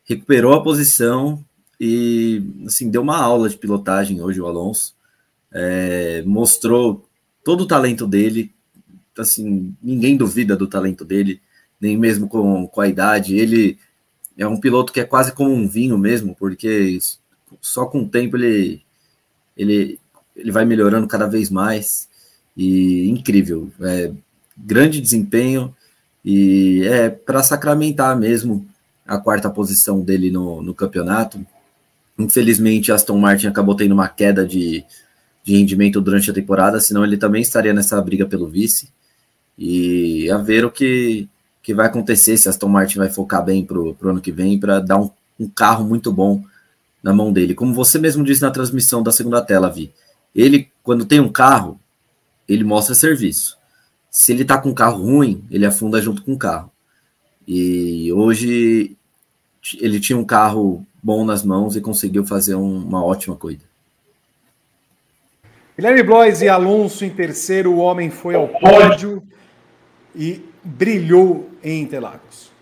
recuperou 0.04 0.52
a 0.52 0.62
posição 0.62 1.42
e 1.80 2.42
assim 2.66 2.90
deu 2.90 3.00
uma 3.00 3.16
aula 3.16 3.48
de 3.48 3.56
pilotagem 3.56 4.20
hoje 4.20 4.38
o 4.38 4.46
Alonso. 4.46 4.94
É, 5.52 6.22
mostrou 6.26 7.08
todo 7.44 7.62
o 7.62 7.66
talento 7.66 8.06
dele, 8.06 8.52
assim, 9.18 9.74
ninguém 9.82 10.16
duvida 10.16 10.56
do 10.56 10.66
talento 10.66 11.04
dele, 11.04 11.40
nem 11.80 11.96
mesmo 11.96 12.28
com, 12.28 12.66
com 12.66 12.80
a 12.80 12.88
idade. 12.88 13.36
Ele 13.36 13.78
é 14.36 14.46
um 14.46 14.58
piloto 14.58 14.92
que 14.92 15.00
é 15.00 15.04
quase 15.04 15.32
como 15.32 15.52
um 15.52 15.68
vinho 15.68 15.98
mesmo, 15.98 16.34
porque 16.34 16.98
só 17.60 17.86
com 17.86 18.02
o 18.02 18.08
tempo 18.08 18.36
ele, 18.36 18.82
ele, 19.56 19.98
ele 20.36 20.52
vai 20.52 20.64
melhorando 20.64 21.06
cada 21.06 21.26
vez 21.26 21.50
mais. 21.50 22.08
E 22.56 23.08
incrível, 23.08 23.70
é, 23.80 24.12
grande 24.56 25.00
desempenho 25.00 25.74
e 26.24 26.82
é 26.84 27.08
para 27.08 27.42
sacramentar 27.42 28.18
mesmo 28.18 28.66
a 29.06 29.18
quarta 29.18 29.48
posição 29.48 30.00
dele 30.00 30.30
no, 30.30 30.62
no 30.62 30.74
campeonato. 30.74 31.44
Infelizmente, 32.18 32.92
Aston 32.92 33.18
Martin 33.18 33.46
acabou 33.46 33.74
tendo 33.74 33.92
uma 33.92 34.08
queda 34.08 34.46
de, 34.46 34.84
de 35.50 35.56
rendimento 35.56 36.00
durante 36.00 36.30
a 36.30 36.34
temporada, 36.34 36.80
senão 36.80 37.04
ele 37.04 37.16
também 37.16 37.42
estaria 37.42 37.74
nessa 37.74 38.00
briga 38.00 38.26
pelo 38.26 38.46
vice. 38.46 38.88
E 39.58 40.30
a 40.30 40.38
ver 40.38 40.64
o 40.64 40.70
que, 40.70 41.28
que 41.62 41.74
vai 41.74 41.86
acontecer, 41.86 42.36
se 42.36 42.48
Aston 42.48 42.68
Martin 42.68 42.98
vai 42.98 43.10
focar 43.10 43.44
bem 43.44 43.64
para 43.64 43.78
o 43.78 43.96
ano 44.04 44.20
que 44.20 44.30
vem, 44.30 44.58
para 44.58 44.78
dar 44.78 44.98
um, 44.98 45.10
um, 45.38 45.48
carro 45.48 45.84
muito 45.84 46.12
bom 46.12 46.42
na 47.02 47.12
mão 47.12 47.32
dele. 47.32 47.54
Como 47.54 47.74
você 47.74 47.98
mesmo 47.98 48.24
disse 48.24 48.42
na 48.42 48.50
transmissão 48.50 49.02
da 49.02 49.10
segunda 49.10 49.42
tela, 49.42 49.70
Vi, 49.70 49.92
ele, 50.34 50.70
quando 50.82 51.04
tem 51.04 51.18
um 51.18 51.28
carro, 51.28 51.80
ele 52.48 52.62
mostra 52.62 52.94
serviço. 52.94 53.58
Se 54.10 54.32
ele 54.32 54.44
tá 54.44 54.56
com 54.56 54.70
um 54.70 54.74
carro 54.74 55.02
ruim, 55.02 55.44
ele 55.50 55.66
afunda 55.66 56.00
junto 56.00 56.22
com 56.22 56.32
o 56.32 56.38
carro. 56.38 56.70
E 57.46 58.12
hoje 58.12 58.96
ele 59.78 59.98
tinha 59.98 60.18
um 60.18 60.24
carro 60.24 60.86
bom 61.02 61.24
nas 61.24 61.42
mãos 61.42 61.74
e 61.74 61.80
conseguiu 61.80 62.24
fazer 62.24 62.54
um, 62.54 62.78
uma 62.78 63.04
ótima 63.04 63.34
corrida. 63.34 63.69
Guilherme 65.80 66.02
Blois 66.02 66.42
e 66.42 66.48
Alonso 66.48 67.06
em 67.06 67.08
terceiro, 67.08 67.72
o 67.72 67.78
homem 67.78 68.10
foi 68.10 68.34
ao 68.34 68.46
pódio 68.48 69.22
e 70.14 70.42
brilhou 70.62 71.48
em 71.64 71.80
Interlagos. 71.80 72.52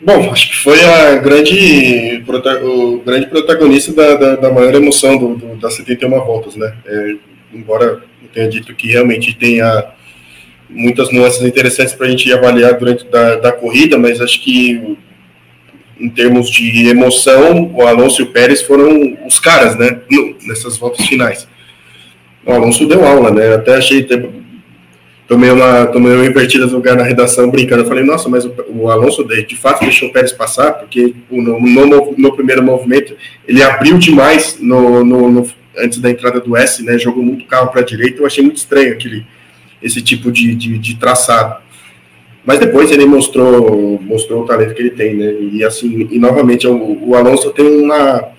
Bom, 0.00 0.30
acho 0.30 0.50
que 0.50 0.56
foi 0.58 0.80
a 0.84 1.16
grande, 1.16 2.24
o 2.62 2.98
grande 3.04 3.26
protagonista 3.26 3.92
da, 3.92 4.14
da, 4.14 4.36
da 4.36 4.52
maior 4.52 4.72
emoção 4.76 5.18
do, 5.18 5.34
do, 5.34 5.56
das 5.56 5.74
71 5.74 6.08
voltas, 6.24 6.54
né? 6.54 6.72
É, 6.86 7.14
embora 7.52 8.00
eu 8.22 8.28
tenha 8.32 8.48
dito 8.48 8.72
que 8.76 8.86
realmente 8.86 9.34
tenha 9.34 9.86
muitas 10.70 11.12
nuances 11.12 11.42
interessantes 11.42 11.94
para 11.94 12.06
a 12.06 12.10
gente 12.10 12.32
avaliar 12.32 12.78
durante 12.78 13.04
da, 13.06 13.34
da 13.34 13.50
corrida, 13.50 13.98
mas 13.98 14.20
acho 14.20 14.40
que 14.40 14.96
em 15.98 16.08
termos 16.08 16.48
de 16.48 16.86
emoção, 16.86 17.72
o 17.74 17.82
Alonso 17.82 18.22
e 18.22 18.24
o 18.24 18.30
Pérez 18.30 18.62
foram 18.62 19.18
os 19.26 19.40
caras, 19.40 19.76
né, 19.76 20.00
nessas 20.46 20.76
voltas 20.76 21.04
finais. 21.06 21.50
O 22.44 22.52
Alonso 22.52 22.86
deu 22.86 23.04
aula, 23.04 23.30
né, 23.30 23.54
até 23.54 23.76
achei, 23.76 24.06
tomei 25.28 25.50
uma, 25.50 25.86
tomei 25.86 26.12
uma 26.14 26.26
invertida 26.26 26.66
no 26.66 26.74
lugar 26.74 26.96
na 26.96 27.04
redação 27.04 27.50
brincando, 27.50 27.82
eu 27.82 27.88
falei, 27.88 28.04
nossa, 28.04 28.28
mas 28.28 28.44
o, 28.44 28.52
o 28.74 28.90
Alonso 28.90 29.22
de, 29.24 29.44
de, 29.44 29.56
fato 29.56 29.80
deixou 29.80 30.08
o 30.08 30.12
Pérez 30.12 30.32
passar, 30.32 30.72
porque 30.72 31.14
no, 31.30 31.60
no, 31.60 32.14
no 32.16 32.32
primeiro 32.34 32.62
movimento 32.62 33.16
ele 33.46 33.62
abriu 33.62 33.96
demais 33.96 34.58
no, 34.60 35.04
no, 35.04 35.46
antes 35.78 35.98
da 35.98 36.10
entrada 36.10 36.40
do 36.40 36.56
S, 36.56 36.82
né, 36.82 36.98
jogou 36.98 37.22
muito 37.22 37.44
carro 37.46 37.68
para 37.68 37.80
a 37.80 37.84
direita, 37.84 38.20
eu 38.20 38.26
achei 38.26 38.42
muito 38.42 38.56
estranho 38.56 38.92
aquele, 38.92 39.24
esse 39.82 40.02
tipo 40.02 40.30
de, 40.32 40.54
de, 40.54 40.78
de 40.78 40.96
traçado. 40.96 41.62
Mas 42.44 42.58
depois 42.58 42.90
ele 42.90 43.06
mostrou, 43.06 44.00
mostrou 44.02 44.42
o 44.42 44.46
talento 44.46 44.74
que 44.74 44.82
ele 44.82 44.90
tem, 44.90 45.14
né? 45.14 45.32
E 45.52 45.64
assim, 45.64 46.08
e 46.10 46.18
novamente 46.18 46.66
o, 46.66 47.08
o 47.08 47.14
Alonso 47.14 47.50
tem 47.52 47.64
uma, 47.64 48.30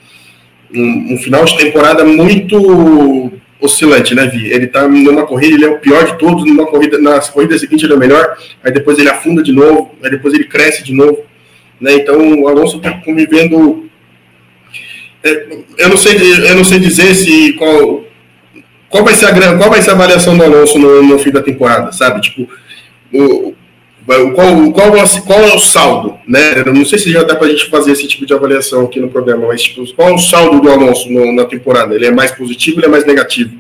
um, 0.74 1.14
um, 1.14 1.18
final 1.18 1.46
de 1.46 1.58
temporada 1.58 2.04
muito 2.04 3.32
oscilante, 3.64 4.14
né, 4.14 4.28
Vi? 4.28 4.52
Ele 4.52 4.68
tá 4.68 4.88
numa 4.88 5.26
corrida, 5.26 5.56
ele 5.56 5.66
é 5.66 5.70
o 5.70 5.80
pior 5.80 6.06
de 6.06 6.18
todos, 6.18 6.46
numa 6.46 6.66
corrida, 6.66 6.98
nas 6.98 7.30
corridas 7.30 7.62
seguintes 7.62 7.86
ele 7.86 7.94
é 7.94 7.96
o 7.96 8.00
melhor, 8.00 8.38
aí 8.62 8.72
depois 8.72 9.00
ele 9.00 9.10
afunda 9.10 9.42
de 9.42 9.54
novo, 9.54 9.96
aí 10.04 10.12
depois 10.12 10.34
ele 10.34 10.44
cresce 10.44 10.84
de 10.84 10.94
novo, 10.94 11.24
né? 11.80 11.94
Então 11.94 12.42
o 12.42 12.48
Alonso 12.48 12.78
está 12.78 12.92
convivendo. 13.00 13.90
É, 15.24 15.48
eu 15.78 15.90
não 15.90 15.96
sei, 15.96 16.18
eu 16.50 16.56
não 16.56 16.64
sei 16.66 16.80
dizer 16.80 17.16
se 17.16 17.54
qual, 17.54 18.06
qual 18.90 19.06
vai 19.06 19.14
ser 19.14 19.28
a 19.28 19.58
qual 19.58 19.70
vai 19.70 19.82
ser 19.82 19.92
a 19.92 19.94
avaliação 19.94 20.38
do 20.38 20.44
Alonso 20.44 20.78
no, 20.78 21.02
no 21.02 21.18
fim 21.18 21.32
da 21.32 21.42
temporada, 21.42 21.94
sabe? 21.94 22.20
Tipo, 22.20 22.50
o, 23.14 23.56
qual, 24.06 24.72
qual, 24.74 24.92
qual 25.26 25.44
é 25.44 25.56
o 25.56 25.60
saldo, 25.60 26.16
né? 26.28 26.62
Eu 26.66 26.74
não 26.74 26.84
sei 26.84 27.00
se 27.00 27.12
já 27.12 27.24
dá 27.24 27.36
para 27.36 27.48
a 27.48 27.50
gente 27.50 27.70
fazer 27.70 27.92
esse 27.92 28.08
tipo 28.08 28.26
de 28.26 28.34
avaliação 28.34 28.84
aqui 28.84 29.00
no 29.00 29.10
programa, 29.10 29.48
mas 29.48 29.64
tipo, 29.64 29.86
qual 29.96 30.10
é 30.10 30.14
o 30.14 30.18
saldo 30.18 30.60
do 30.60 30.70
Alonso 30.70 31.10
no, 31.10 31.34
na 31.34 31.46
temporada? 31.46 31.96
Ele 31.96 32.08
é 32.08 32.12
mais 32.12 32.32
positivo 32.32 32.80
ou 32.80 32.86
é 32.86 32.88
mais 32.90 33.06
negativo? 33.06 33.52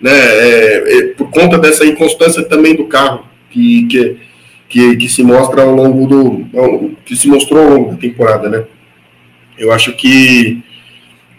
Né? 0.00 0.12
É, 0.12 0.98
é, 0.98 1.02
por 1.08 1.30
conta 1.30 1.58
dessa 1.58 1.84
inconstância 1.84 2.44
também 2.44 2.76
do 2.76 2.84
carro, 2.84 3.24
que, 3.50 3.86
que, 3.86 4.16
que, 4.68 4.96
que, 4.96 5.08
se 5.08 5.24
mostra 5.24 5.62
ao 5.62 5.74
longo 5.74 6.06
do. 6.06 6.94
que 7.04 7.16
se 7.16 7.26
mostrou 7.26 7.64
ao 7.64 7.70
longo 7.70 7.90
da 7.92 7.96
temporada, 7.96 8.48
né? 8.48 8.64
Eu 9.58 9.72
acho 9.72 9.92
que 9.94 10.62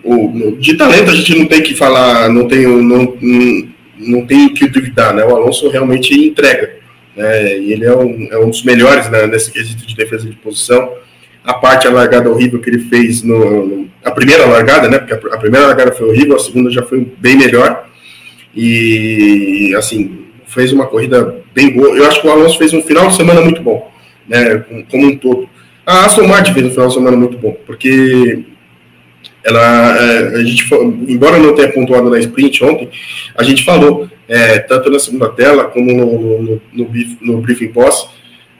o, 0.03 0.57
de 0.59 0.73
talento 0.75 1.11
a 1.11 1.15
gente 1.15 1.37
não 1.37 1.45
tem 1.45 1.61
que 1.61 1.75
falar, 1.75 2.27
não 2.29 2.45
tem, 2.45 2.65
não, 2.65 3.15
não, 3.21 3.69
não 3.97 4.25
tem 4.25 4.49
que 4.53 4.67
duvidar, 4.67 5.13
né? 5.13 5.23
O 5.23 5.33
Alonso 5.33 5.69
realmente 5.69 6.13
entrega 6.13 6.78
né, 7.19 7.59
e 7.59 7.73
ele 7.73 7.85
é 7.85 7.93
um, 7.93 8.27
é 8.31 8.37
um 8.39 8.49
dos 8.49 8.63
melhores 8.63 9.09
né, 9.09 9.27
nesse 9.27 9.51
quesito 9.51 9.85
de 9.85 9.93
defesa 9.93 10.25
de 10.25 10.37
posição. 10.37 10.93
A 11.43 11.53
parte 11.53 11.85
a 11.85 11.91
largada 11.91 12.29
horrível 12.29 12.61
que 12.61 12.69
ele 12.69 12.79
fez 12.79 13.23
no, 13.23 13.65
no, 13.67 13.89
a 14.05 14.11
primeira 14.11 14.45
largada, 14.45 14.87
né? 14.87 14.99
Porque 14.99 15.13
a, 15.13 15.35
a, 15.35 15.37
primeira 15.37 15.67
largada 15.67 15.91
foi 15.91 16.07
horrível, 16.07 16.37
a 16.37 16.39
segunda 16.39 16.71
já 16.71 16.81
foi 16.81 17.05
bem 17.17 17.35
melhor. 17.35 17.89
E 18.55 19.73
assim, 19.77 20.27
fez 20.45 20.71
uma 20.71 20.87
corrida 20.87 21.43
bem 21.53 21.71
boa. 21.71 21.89
Eu 21.89 22.05
acho 22.05 22.21
que 22.21 22.27
o 22.27 22.31
Alonso 22.31 22.57
fez 22.57 22.73
um 22.73 22.81
final 22.81 23.07
de 23.09 23.17
semana 23.17 23.41
muito 23.41 23.61
bom, 23.61 23.91
né? 24.25 24.63
Como 24.89 25.07
um 25.07 25.17
todo. 25.17 25.49
A 25.85 26.05
Aston 26.05 26.25
Martin 26.25 26.53
fez 26.53 26.67
um 26.67 26.71
final 26.71 26.87
de 26.87 26.93
semana 26.93 27.17
muito 27.17 27.37
bom, 27.37 27.57
porque 27.65 28.45
ela, 29.43 29.97
é, 29.97 30.35
a 30.35 30.43
gente, 30.43 30.65
embora 31.07 31.37
não 31.37 31.53
tenha 31.53 31.71
pontuado 31.71 32.09
na 32.09 32.19
sprint 32.19 32.63
ontem, 32.63 32.89
a 33.35 33.43
gente 33.43 33.65
falou 33.65 34.09
é, 34.29 34.59
tanto 34.59 34.91
na 34.91 34.99
segunda 34.99 35.27
tela 35.29 35.65
como 35.65 35.91
no, 35.91 36.41
no, 36.41 36.61
no, 36.71 36.89
no 37.19 37.41
briefing 37.41 37.69
pós, 37.69 38.07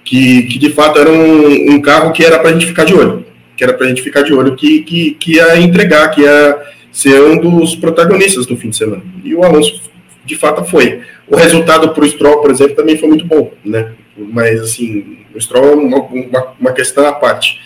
que, 0.03 0.43
que 0.43 0.57
de 0.57 0.71
fato 0.71 0.99
era 0.99 1.11
um, 1.11 1.75
um 1.75 1.79
carro 1.79 2.11
que 2.11 2.25
era 2.25 2.39
para 2.39 2.49
a 2.49 2.53
gente 2.53 2.65
ficar 2.65 2.85
de 2.85 2.95
olho, 2.95 3.23
que 3.55 3.63
era 3.63 3.73
para 3.73 3.85
a 3.85 3.89
gente 3.89 4.01
ficar 4.01 4.23
de 4.23 4.33
olho, 4.33 4.55
que, 4.55 4.81
que, 4.81 5.11
que 5.11 5.35
ia 5.35 5.59
entregar, 5.59 6.09
que 6.09 6.21
ia 6.21 6.59
ser 6.91 7.21
um 7.21 7.37
dos 7.37 7.75
protagonistas 7.75 8.47
do 8.47 8.57
fim 8.57 8.69
de 8.69 8.77
semana. 8.77 9.03
E 9.23 9.35
o 9.35 9.43
Alonso, 9.43 9.79
de 10.25 10.35
fato, 10.35 10.65
foi. 10.65 11.01
O 11.27 11.35
resultado 11.35 11.89
para 11.93 12.03
o 12.03 12.09
Stroll, 12.09 12.41
por 12.41 12.49
exemplo, 12.49 12.75
também 12.75 12.97
foi 12.97 13.07
muito 13.07 13.25
bom, 13.25 13.51
né? 13.63 13.91
Mas, 14.17 14.59
assim, 14.61 15.19
o 15.35 15.39
Stroll 15.39 15.65
é 15.65 15.75
uma, 15.75 15.99
uma, 15.99 16.47
uma 16.59 16.71
questão 16.71 17.05
à 17.05 17.13
parte. 17.13 17.59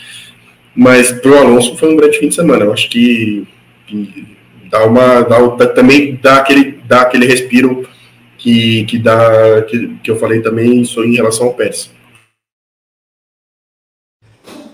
Mas 0.76 1.10
para 1.12 1.32
o 1.32 1.38
Alonso 1.38 1.78
foi 1.78 1.93
um 1.93 1.95
grande 1.95 2.20
fim 2.20 2.28
de 2.28 2.36
semana. 2.36 2.66
Eu 2.66 2.74
acho 2.74 2.89
que, 2.89 3.47
dá 4.70 4.86
uma, 4.86 5.22
dá, 5.22 5.68
também 5.68 6.20
dá 6.22 6.38
aquele, 6.38 6.80
dá 6.86 7.01
aquele 7.04 7.26
respiro 7.26 7.88
que, 8.43 8.83
que, 8.83 8.99
dá, 8.99 9.61
que, 9.61 9.97
que 9.99 10.11
eu 10.11 10.17
falei 10.17 10.41
também 10.41 10.81
em 10.81 11.15
relação 11.15 11.47
ao 11.47 11.53
Pérez. 11.53 11.89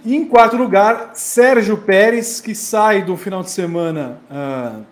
em 0.04 0.26
quarto 0.26 0.58
lugar, 0.58 1.12
Sérgio 1.14 1.78
Pérez, 1.78 2.42
que 2.42 2.56
sai 2.56 3.06
do 3.06 3.16
final 3.16 3.44
de 3.44 3.52
semana 3.52 4.20
uh, 4.32 4.84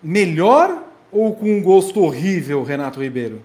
melhor 0.00 0.84
ou 1.10 1.34
com 1.34 1.50
um 1.50 1.60
gosto 1.60 2.00
horrível, 2.00 2.62
Renato 2.62 3.02
Ribeiro? 3.02 3.44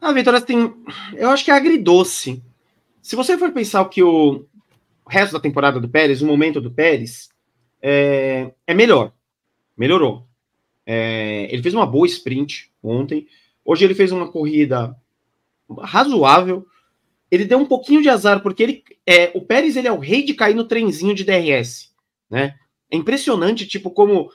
A 0.00 0.12
Vitória 0.12 0.40
tem. 0.40 0.74
Eu 1.14 1.30
acho 1.30 1.44
que 1.44 1.52
é 1.52 1.54
agridoce. 1.54 2.42
Se 3.00 3.14
você 3.14 3.38
for 3.38 3.52
pensar 3.52 3.82
o 3.82 3.88
que 3.88 4.02
o 4.02 4.44
resto 5.08 5.34
da 5.34 5.40
temporada 5.40 5.78
do 5.78 5.88
Pérez, 5.88 6.20
o 6.20 6.26
momento 6.26 6.60
do 6.60 6.72
Pérez, 6.72 7.28
é, 7.80 8.50
é 8.66 8.74
melhor. 8.74 9.12
Melhorou. 9.76 10.26
É, 10.86 11.48
ele 11.50 11.62
fez 11.62 11.74
uma 11.74 11.86
boa 11.86 12.06
sprint 12.06 12.70
ontem. 12.82 13.26
Hoje 13.64 13.84
ele 13.84 13.94
fez 13.94 14.12
uma 14.12 14.30
corrida 14.30 14.94
razoável. 15.80 16.66
Ele 17.30 17.44
deu 17.44 17.58
um 17.58 17.66
pouquinho 17.66 18.02
de 18.02 18.08
azar, 18.08 18.42
porque 18.42 18.62
ele, 18.62 18.84
é, 19.06 19.30
o 19.34 19.40
Pérez 19.40 19.76
ele 19.76 19.88
é 19.88 19.92
o 19.92 19.98
rei 19.98 20.22
de 20.22 20.34
cair 20.34 20.54
no 20.54 20.64
trenzinho 20.64 21.14
de 21.14 21.24
DRS. 21.24 21.92
Né? 22.30 22.54
É 22.90 22.96
impressionante, 22.96 23.66
tipo, 23.66 23.90
como 23.90 24.30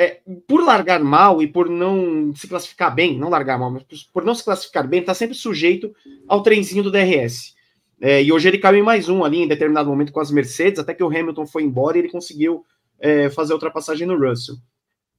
é, 0.00 0.20
por 0.48 0.64
largar 0.64 0.98
mal 0.98 1.42
e 1.42 1.46
por 1.46 1.68
não 1.68 2.34
se 2.34 2.48
classificar 2.48 2.94
bem, 2.94 3.18
não 3.18 3.28
largar 3.28 3.58
mal, 3.58 3.70
mas 3.70 3.84
por 4.12 4.24
não 4.24 4.34
se 4.34 4.42
classificar 4.42 4.88
bem, 4.88 5.00
está 5.00 5.12
sempre 5.12 5.36
sujeito 5.36 5.94
ao 6.26 6.42
trenzinho 6.42 6.82
do 6.82 6.90
DRS. 6.90 7.54
É, 8.00 8.22
e 8.22 8.32
hoje 8.32 8.48
ele 8.48 8.56
caiu 8.56 8.78
em 8.78 8.82
mais 8.82 9.10
um 9.10 9.22
ali 9.22 9.42
em 9.42 9.48
determinado 9.48 9.90
momento 9.90 10.10
com 10.10 10.20
as 10.20 10.30
Mercedes, 10.30 10.78
até 10.78 10.94
que 10.94 11.04
o 11.04 11.08
Hamilton 11.08 11.46
foi 11.46 11.64
embora 11.64 11.98
e 11.98 12.00
ele 12.00 12.10
conseguiu 12.10 12.64
é, 12.98 13.28
fazer 13.28 13.52
a 13.52 13.56
ultrapassagem 13.56 14.06
no 14.06 14.18
Russell. 14.18 14.56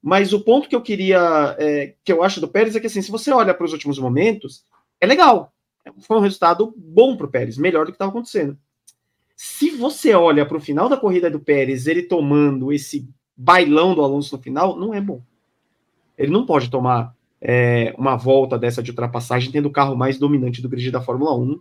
Mas 0.02 0.34
o 0.34 0.41
ponto 0.41 0.68
que 0.68 0.76
eu 0.76 0.82
queria, 0.82 1.56
é, 1.60 1.93
que 2.04 2.12
eu 2.12 2.24
acho 2.24 2.41
do 2.41 2.47
Pérez 2.47 2.76
é 2.76 2.80
que 2.80 2.88
assim, 2.88 3.02
se 3.02 3.12
você 3.12 3.32
olha 3.32 3.54
para 3.54 3.66
os 3.66 3.74
últimos 3.74 3.99
momentos, 3.99 4.66
é 4.99 5.06
legal. 5.06 5.54
Foi 6.02 6.18
um 6.18 6.22
resultado 6.22 6.74
bom 6.76 7.16
para 7.16 7.28
o 7.28 7.30
Pérez, 7.30 7.58
melhor 7.58 7.86
do 7.86 7.91
que 7.91 7.95
estava 7.95 8.10
acontecendo. 8.10 8.58
Se 9.36 9.72
você 9.72 10.14
olha 10.14 10.45
para 10.45 10.58
o 10.58 10.62
final 10.62 10.88
da 10.88 10.97
corrida 10.97 11.30
do 11.30 11.39
Pérez, 11.39 11.88
ele 11.88 12.04
tomando 12.04 12.72
esse 12.72 13.08
bailão 13.36 13.95
do 13.95 14.04
Alonso 14.04 14.36
no 14.36 14.41
final, 14.41 14.78
não 14.78 14.93
é 14.93 15.02
bom. 15.02 15.22
Ele 16.18 16.32
não 16.32 16.45
pode 16.45 16.70
tomar 16.70 17.16
é, 17.41 17.93
uma 17.97 18.16
volta 18.16 18.58
dessa 18.58 18.84
de 18.84 18.91
ultrapassagem 18.91 19.52
tendo 19.52 19.68
o 19.68 19.72
carro 19.72 19.95
mais 19.95 20.20
dominante 20.20 20.62
do 20.62 20.70
grid 20.70 20.91
da 20.91 21.02
Fórmula 21.02 21.36
1, 21.36 21.60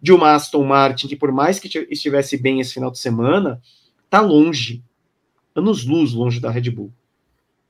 de 0.00 0.12
uma 0.12 0.34
Aston 0.34 0.64
Martin 0.64 1.08
que, 1.08 1.16
por 1.16 1.32
mais 1.32 1.58
que 1.58 1.86
estivesse 1.90 2.36
bem 2.36 2.60
esse 2.60 2.74
final 2.74 2.90
de 2.90 2.98
semana, 2.98 3.62
tá 4.10 4.20
longe, 4.20 4.84
anos 5.54 5.86
luz 5.86 6.12
longe 6.12 6.40
da 6.40 6.50
Red 6.50 6.70
Bull. 6.70 6.92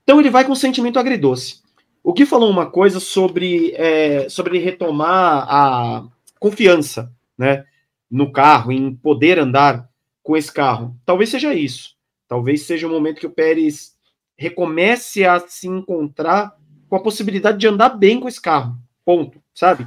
Então 0.03 0.21
ele 0.21 0.31
vai 0.31 0.45
com 0.45 0.55
sentimento 0.55 0.99
agridoce. 0.99 1.63
O 2.03 2.13
que 2.13 2.27
falou 2.27 2.51
uma 2.51 2.67
coisa 2.67 2.99
sobre, 2.99 3.73
é, 3.77 4.29
sobre 4.29 4.59
retomar 4.59 5.47
a 5.49 6.05
confiança 6.41 7.13
né, 7.39 7.65
no 8.11 8.33
carro, 8.33 8.73
em 8.73 8.95
poder 8.95 9.39
andar 9.39 9.89
com 10.23 10.37
esse 10.37 10.53
carro. 10.53 10.97
Talvez 11.07 11.31
seja 11.31 11.55
isso. 11.55 11.95
Talvez 12.27 12.63
seja 12.63 12.87
o 12.87 12.91
momento 12.91 13.21
que 13.21 13.27
o 13.27 13.31
Pérez 13.31 13.95
recomece 14.37 15.25
a 15.25 15.39
se 15.39 15.69
encontrar 15.69 16.57
com 16.89 16.97
a 16.97 17.03
possibilidade 17.03 17.59
de 17.59 17.69
andar 17.69 17.91
bem 17.91 18.19
com 18.19 18.27
esse 18.27 18.41
carro. 18.41 18.77
Ponto. 19.05 19.41
Sabe? 19.55 19.87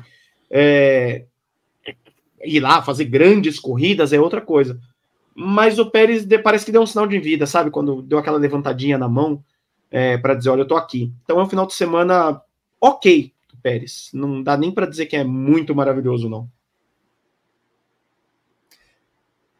É, 0.49 1.25
ir 2.43 2.59
lá 2.59 2.81
fazer 2.81 3.05
grandes 3.05 3.59
corridas 3.59 4.13
é 4.13 4.19
outra 4.19 4.39
coisa. 4.39 4.79
Mas 5.35 5.77
o 5.79 5.89
Pérez 5.89 6.25
parece 6.41 6.65
que 6.65 6.71
deu 6.71 6.81
um 6.81 6.85
sinal 6.85 7.07
de 7.07 7.19
vida, 7.19 7.45
sabe? 7.45 7.69
Quando 7.69 8.01
deu 8.01 8.17
aquela 8.17 8.37
levantadinha 8.37 8.97
na 8.97 9.09
mão 9.09 9.43
é, 9.91 10.17
para 10.17 10.35
dizer, 10.35 10.49
olha, 10.49 10.61
eu 10.61 10.67
tô 10.67 10.75
aqui. 10.75 11.11
Então 11.23 11.39
é 11.39 11.43
um 11.43 11.49
final 11.49 11.65
de 11.65 11.73
semana 11.73 12.41
ok 12.79 13.33
do 13.49 13.57
Pérez. 13.57 14.09
Não 14.13 14.41
dá 14.43 14.57
nem 14.57 14.71
para 14.71 14.85
dizer 14.85 15.05
que 15.05 15.15
é 15.15 15.23
muito 15.23 15.75
maravilhoso, 15.75 16.29
não. 16.29 16.49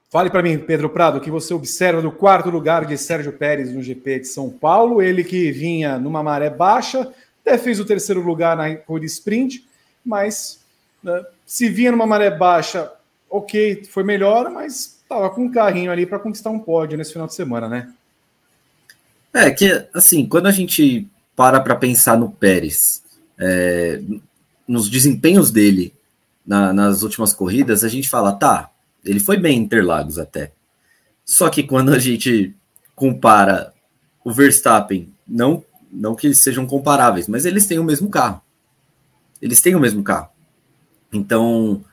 Fale 0.10 0.30
para 0.30 0.44
mim, 0.44 0.58
Pedro 0.58 0.90
Prado, 0.90 1.18
o 1.18 1.22
que 1.22 1.30
você 1.30 1.54
observa 1.54 2.02
do 2.02 2.12
quarto 2.12 2.50
lugar 2.50 2.86
de 2.86 2.98
Sérgio 2.98 3.34
Pérez 3.34 3.74
no 3.74 3.82
GP 3.82 4.20
de 4.20 4.28
São 4.28 4.50
Paulo. 4.50 5.02
Ele 5.02 5.26
que 5.26 5.52
vinha 5.52 6.00
numa 6.00 6.24
maré 6.24 6.50
baixa, 6.50 7.12
até 7.42 7.58
fez 7.58 7.80
o 7.82 7.86
terceiro 7.86 8.22
lugar 8.22 8.56
na 8.56 8.76
corrida 8.78 9.08
sprint, 9.08 9.68
mas 10.06 10.64
né, 11.04 11.26
se 11.46 11.68
vinha 11.68 11.92
numa 11.92 12.08
maré 12.08 12.32
baixa, 12.32 12.92
ok, 13.30 13.84
foi 13.84 14.04
melhor, 14.04 14.50
mas 14.50 15.02
estava 15.02 15.30
com 15.30 15.44
um 15.44 15.52
carrinho 15.52 15.92
ali 15.92 16.06
para 16.06 16.18
conquistar 16.18 16.50
um 16.50 16.60
pódio 16.60 16.98
nesse 16.98 17.12
final 17.12 17.28
de 17.28 17.36
semana, 17.36 17.68
né? 17.68 17.94
É 19.36 19.52
que, 19.52 19.86
assim, 19.94 20.26
quando 20.26 20.48
a 20.48 20.52
gente 20.52 21.06
para 21.36 21.60
para 21.60 21.76
pensar 21.76 22.18
no 22.18 22.32
Pérez, 22.32 23.04
é, 23.38 24.02
nos 24.66 24.90
desempenhos 24.90 25.52
dele 25.52 25.94
na, 26.48 26.72
nas 26.72 27.04
últimas 27.04 27.34
corridas, 27.34 27.84
a 27.84 27.90
gente 27.90 28.08
fala, 28.08 28.32
tá, 28.32 28.72
ele 29.04 29.20
foi 29.20 29.36
bem 29.36 29.58
em 29.58 29.64
Interlagos 29.64 30.18
até. 30.18 30.54
Só 31.26 31.50
que 31.50 31.64
quando 31.64 31.92
a 31.92 32.00
gente 32.00 32.56
compara 32.96 33.74
o 34.24 34.32
Verstappen, 34.32 35.12
não, 35.28 35.62
não 35.92 36.16
que 36.16 36.28
eles 36.28 36.38
sejam 36.38 36.66
comparáveis, 36.66 37.28
mas 37.28 37.44
eles 37.44 37.66
têm 37.66 37.78
o 37.78 37.84
mesmo 37.84 38.10
carro. 38.10 38.42
Eles 39.42 39.60
têm 39.60 39.76
o 39.76 39.82
mesmo 39.82 40.02
carro. 40.02 40.30
Então, 41.12 41.84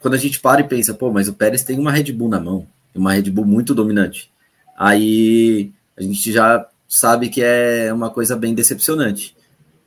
quando 0.00 0.14
a 0.14 0.18
gente 0.18 0.38
para 0.38 0.60
e 0.60 0.68
pensa, 0.68 0.92
pô, 0.92 1.10
mas 1.10 1.28
o 1.28 1.32
Pérez 1.32 1.64
tem 1.64 1.78
uma 1.78 1.90
Red 1.92 2.12
Bull 2.12 2.28
na 2.28 2.38
mão, 2.38 2.66
uma 2.94 3.14
Red 3.14 3.30
Bull 3.30 3.46
muito 3.46 3.74
dominante. 3.74 4.30
Aí 4.76 5.72
a 5.96 6.02
gente 6.02 6.32
já 6.32 6.68
sabe 6.88 7.28
que 7.28 7.42
é 7.42 7.92
uma 7.92 8.10
coisa 8.10 8.36
bem 8.36 8.54
decepcionante. 8.54 9.36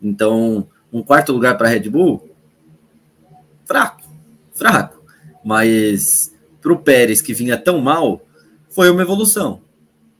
Então, 0.01 0.67
um 0.91 1.01
quarto 1.01 1.31
lugar 1.31 1.57
para 1.57 1.67
a 1.67 1.71
Red 1.71 1.89
Bull, 1.89 2.29
fraco, 3.65 4.01
fraco. 4.53 5.03
Mas 5.43 6.33
para 6.61 6.73
o 6.73 6.79
Pérez, 6.79 7.21
que 7.21 7.33
vinha 7.33 7.57
tão 7.57 7.79
mal, 7.79 8.21
foi 8.69 8.89
uma 8.89 9.01
evolução. 9.01 9.61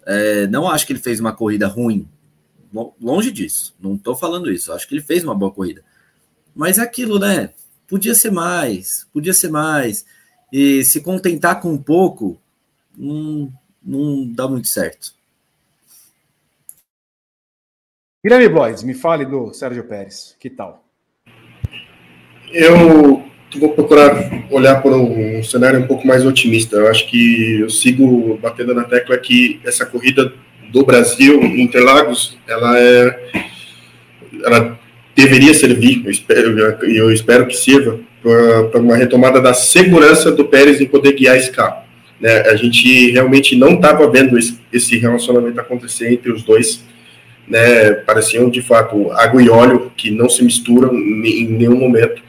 É, 0.05 0.47
não 0.47 0.69
acho 0.69 0.85
que 0.85 0.93
ele 0.93 0.99
fez 0.99 1.19
uma 1.19 1.33
corrida 1.33 1.67
ruim, 1.67 2.07
longe 3.01 3.31
disso, 3.31 3.73
não 3.79 3.95
estou 3.95 4.15
falando 4.15 4.51
isso. 4.51 4.71
Acho 4.73 4.87
que 4.87 4.93
ele 4.93 5.01
fez 5.01 5.23
uma 5.23 5.33
boa 5.33 5.51
corrida. 5.51 5.83
Mas 6.53 6.77
é 6.77 6.81
aquilo, 6.81 7.17
né? 7.17 7.51
Podia 7.87 8.13
ser 8.13 8.31
mais, 8.31 9.07
podia 9.13 9.33
ser 9.33 9.49
mais. 9.49 10.05
E 10.51 10.83
se 10.83 11.01
contentar 11.01 11.61
com 11.61 11.71
um 11.71 11.77
pouco, 11.81 12.39
não, 12.97 13.51
não 13.83 14.31
dá 14.31 14.47
muito 14.47 14.67
certo. 14.67 15.14
Guilherme 18.25 18.49
Blois, 18.49 18.81
me 18.81 18.95
fale 18.95 19.23
do 19.23 19.53
Sérgio 19.53 19.83
Pérez, 19.83 20.35
que 20.39 20.49
tal? 20.49 20.83
Eu 22.51 23.23
vou 23.59 23.69
procurar 23.73 24.47
olhar 24.49 24.81
por 24.81 24.91
um 24.93 25.43
cenário 25.43 25.79
um 25.79 25.85
pouco 25.85 26.07
mais 26.07 26.25
otimista. 26.25 26.75
Eu 26.75 26.87
acho 26.87 27.07
que 27.07 27.59
eu 27.59 27.69
sigo 27.69 28.35
batendo 28.41 28.73
na 28.73 28.83
tecla 28.83 29.15
que 29.19 29.59
essa 29.63 29.85
corrida 29.85 30.33
do 30.71 30.83
Brasil, 30.83 31.39
Interlagos, 31.43 32.35
ela 32.47 32.79
é, 32.79 33.29
ela 34.43 34.79
deveria 35.15 35.53
servir, 35.53 36.01
eu 36.03 36.09
espero, 36.09 36.59
eu 36.83 37.11
espero 37.11 37.45
que 37.45 37.53
sirva 37.53 37.99
para 38.71 38.81
uma 38.81 38.95
retomada 38.95 39.39
da 39.39 39.53
segurança 39.53 40.31
do 40.31 40.45
Pérez 40.45 40.81
em 40.81 40.87
poder 40.87 41.13
guiar 41.13 41.37
esse 41.37 41.51
carro. 41.51 41.83
Né? 42.19 42.39
A 42.39 42.55
gente 42.55 43.11
realmente 43.11 43.55
não 43.55 43.75
estava 43.75 44.09
vendo 44.09 44.35
esse, 44.35 44.59
esse 44.73 44.97
relacionamento 44.97 45.61
acontecer 45.61 46.11
entre 46.11 46.31
os 46.31 46.41
dois 46.41 46.83
né, 47.47 47.91
pareciam 48.05 48.49
de 48.49 48.61
fato 48.61 49.11
água 49.11 49.41
e 49.41 49.49
óleo 49.49 49.91
que 49.95 50.11
não 50.11 50.29
se 50.29 50.43
misturam 50.43 50.93
em 50.93 51.47
nenhum 51.47 51.77
momento. 51.77 52.21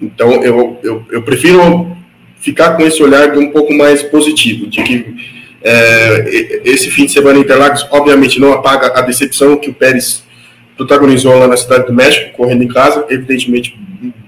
Então 0.00 0.42
eu, 0.42 0.78
eu, 0.82 1.06
eu 1.10 1.22
prefiro 1.22 1.96
ficar 2.40 2.76
com 2.76 2.82
esse 2.82 3.02
olhar 3.02 3.36
um 3.38 3.50
pouco 3.50 3.72
mais 3.72 4.02
positivo, 4.02 4.66
de 4.66 4.82
que 4.82 5.14
é, 5.62 6.60
esse 6.64 6.90
fim 6.90 7.06
de 7.06 7.12
semana 7.12 7.38
em 7.38 7.42
Interlagos, 7.42 7.86
obviamente, 7.90 8.40
não 8.40 8.52
apaga 8.52 8.98
a 8.98 9.00
decepção 9.02 9.56
que 9.56 9.70
o 9.70 9.74
Pérez 9.74 10.24
protagonizou 10.76 11.38
lá 11.38 11.46
na 11.46 11.56
cidade 11.56 11.86
do 11.86 11.92
México, 11.92 12.32
correndo 12.36 12.64
em 12.64 12.68
casa, 12.68 13.06
evidentemente, 13.08 13.78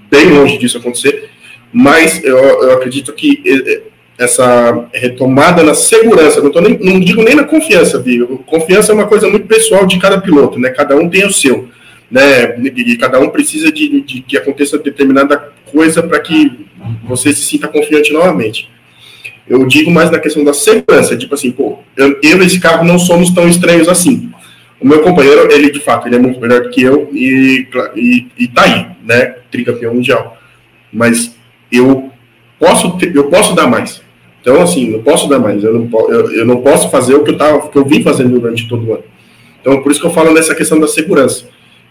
bem 0.09 0.29
longe 0.29 0.57
disso 0.57 0.77
acontecer, 0.77 1.29
mas 1.73 2.23
eu, 2.23 2.37
eu 2.37 2.71
acredito 2.71 3.11
que 3.11 3.41
essa 4.17 4.87
retomada 4.93 5.61
na 5.61 5.73
segurança, 5.73 6.41
não, 6.41 6.61
nem, 6.61 6.79
não 6.79 6.99
digo 6.99 7.21
nem 7.21 7.35
na 7.35 7.43
confiança, 7.43 7.99
viu? 7.99 8.41
Confiança 8.45 8.91
é 8.91 8.95
uma 8.95 9.07
coisa 9.07 9.27
muito 9.27 9.47
pessoal 9.47 9.85
de 9.85 9.99
cada 9.99 10.19
piloto, 10.19 10.57
né? 10.57 10.69
Cada 10.69 10.95
um 10.95 11.09
tem 11.09 11.25
o 11.25 11.33
seu, 11.33 11.67
né? 12.09 12.57
E 12.57 12.95
cada 12.97 13.19
um 13.19 13.29
precisa 13.29 13.71
de, 13.71 14.01
de 14.01 14.21
que 14.21 14.37
aconteça 14.37 14.77
determinada 14.77 15.51
coisa 15.71 16.01
para 16.01 16.19
que 16.19 16.65
você 17.03 17.33
se 17.33 17.41
sinta 17.41 17.67
confiante 17.67 18.13
novamente. 18.13 18.69
Eu 19.47 19.65
digo 19.67 19.91
mais 19.91 20.09
na 20.09 20.19
questão 20.19 20.43
da 20.43 20.53
segurança, 20.53 21.17
tipo 21.17 21.35
assim, 21.35 21.51
pô, 21.51 21.79
eu, 21.95 22.17
eu 22.23 22.41
e 22.41 22.45
esse 22.45 22.59
carro 22.59 22.85
não 22.85 22.97
somos 22.97 23.31
tão 23.31 23.47
estranhos 23.47 23.87
assim. 23.89 24.31
O 24.79 24.87
meu 24.87 25.01
companheiro, 25.01 25.51
ele 25.51 25.71
de 25.71 25.79
fato, 25.79 26.07
ele 26.07 26.15
é 26.15 26.19
muito 26.19 26.39
melhor 26.39 26.61
do 26.61 26.69
que 26.69 26.81
eu 26.81 27.09
e, 27.13 27.67
e, 27.95 28.27
e 28.37 28.47
tá 28.47 28.63
aí, 28.63 28.87
né? 29.03 29.35
Tricampeão 29.51 29.93
mundial. 29.93 30.37
Mas 30.91 31.35
eu 31.71 32.11
posso, 32.57 32.97
eu 33.13 33.25
posso 33.25 33.53
dar 33.53 33.67
mais. 33.67 34.04
Então, 34.45 34.61
assim, 34.61 34.91
não 34.91 35.01
posso 35.01 35.27
dar 35.27 35.39
mais. 35.39 35.63
Eu 35.63 35.73
não, 35.73 35.89
eu, 36.07 36.31
eu 36.31 36.45
não 36.45 36.61
posso 36.61 36.91
fazer 36.91 37.15
o 37.15 37.23
que 37.23 37.31
eu, 37.31 37.37
tava, 37.37 37.67
que 37.67 37.75
eu 37.75 37.83
vim 37.83 38.03
fazendo 38.03 38.39
durante 38.39 38.69
todo 38.69 38.85
o 38.85 38.93
ano. 38.93 39.03
Então, 39.59 39.81
por 39.81 39.91
isso 39.91 39.99
que 39.99 40.05
eu 40.05 40.13
falo 40.13 40.31
nessa 40.31 40.53
questão 40.53 40.79
da 40.79 40.87
segurança. 40.87 41.47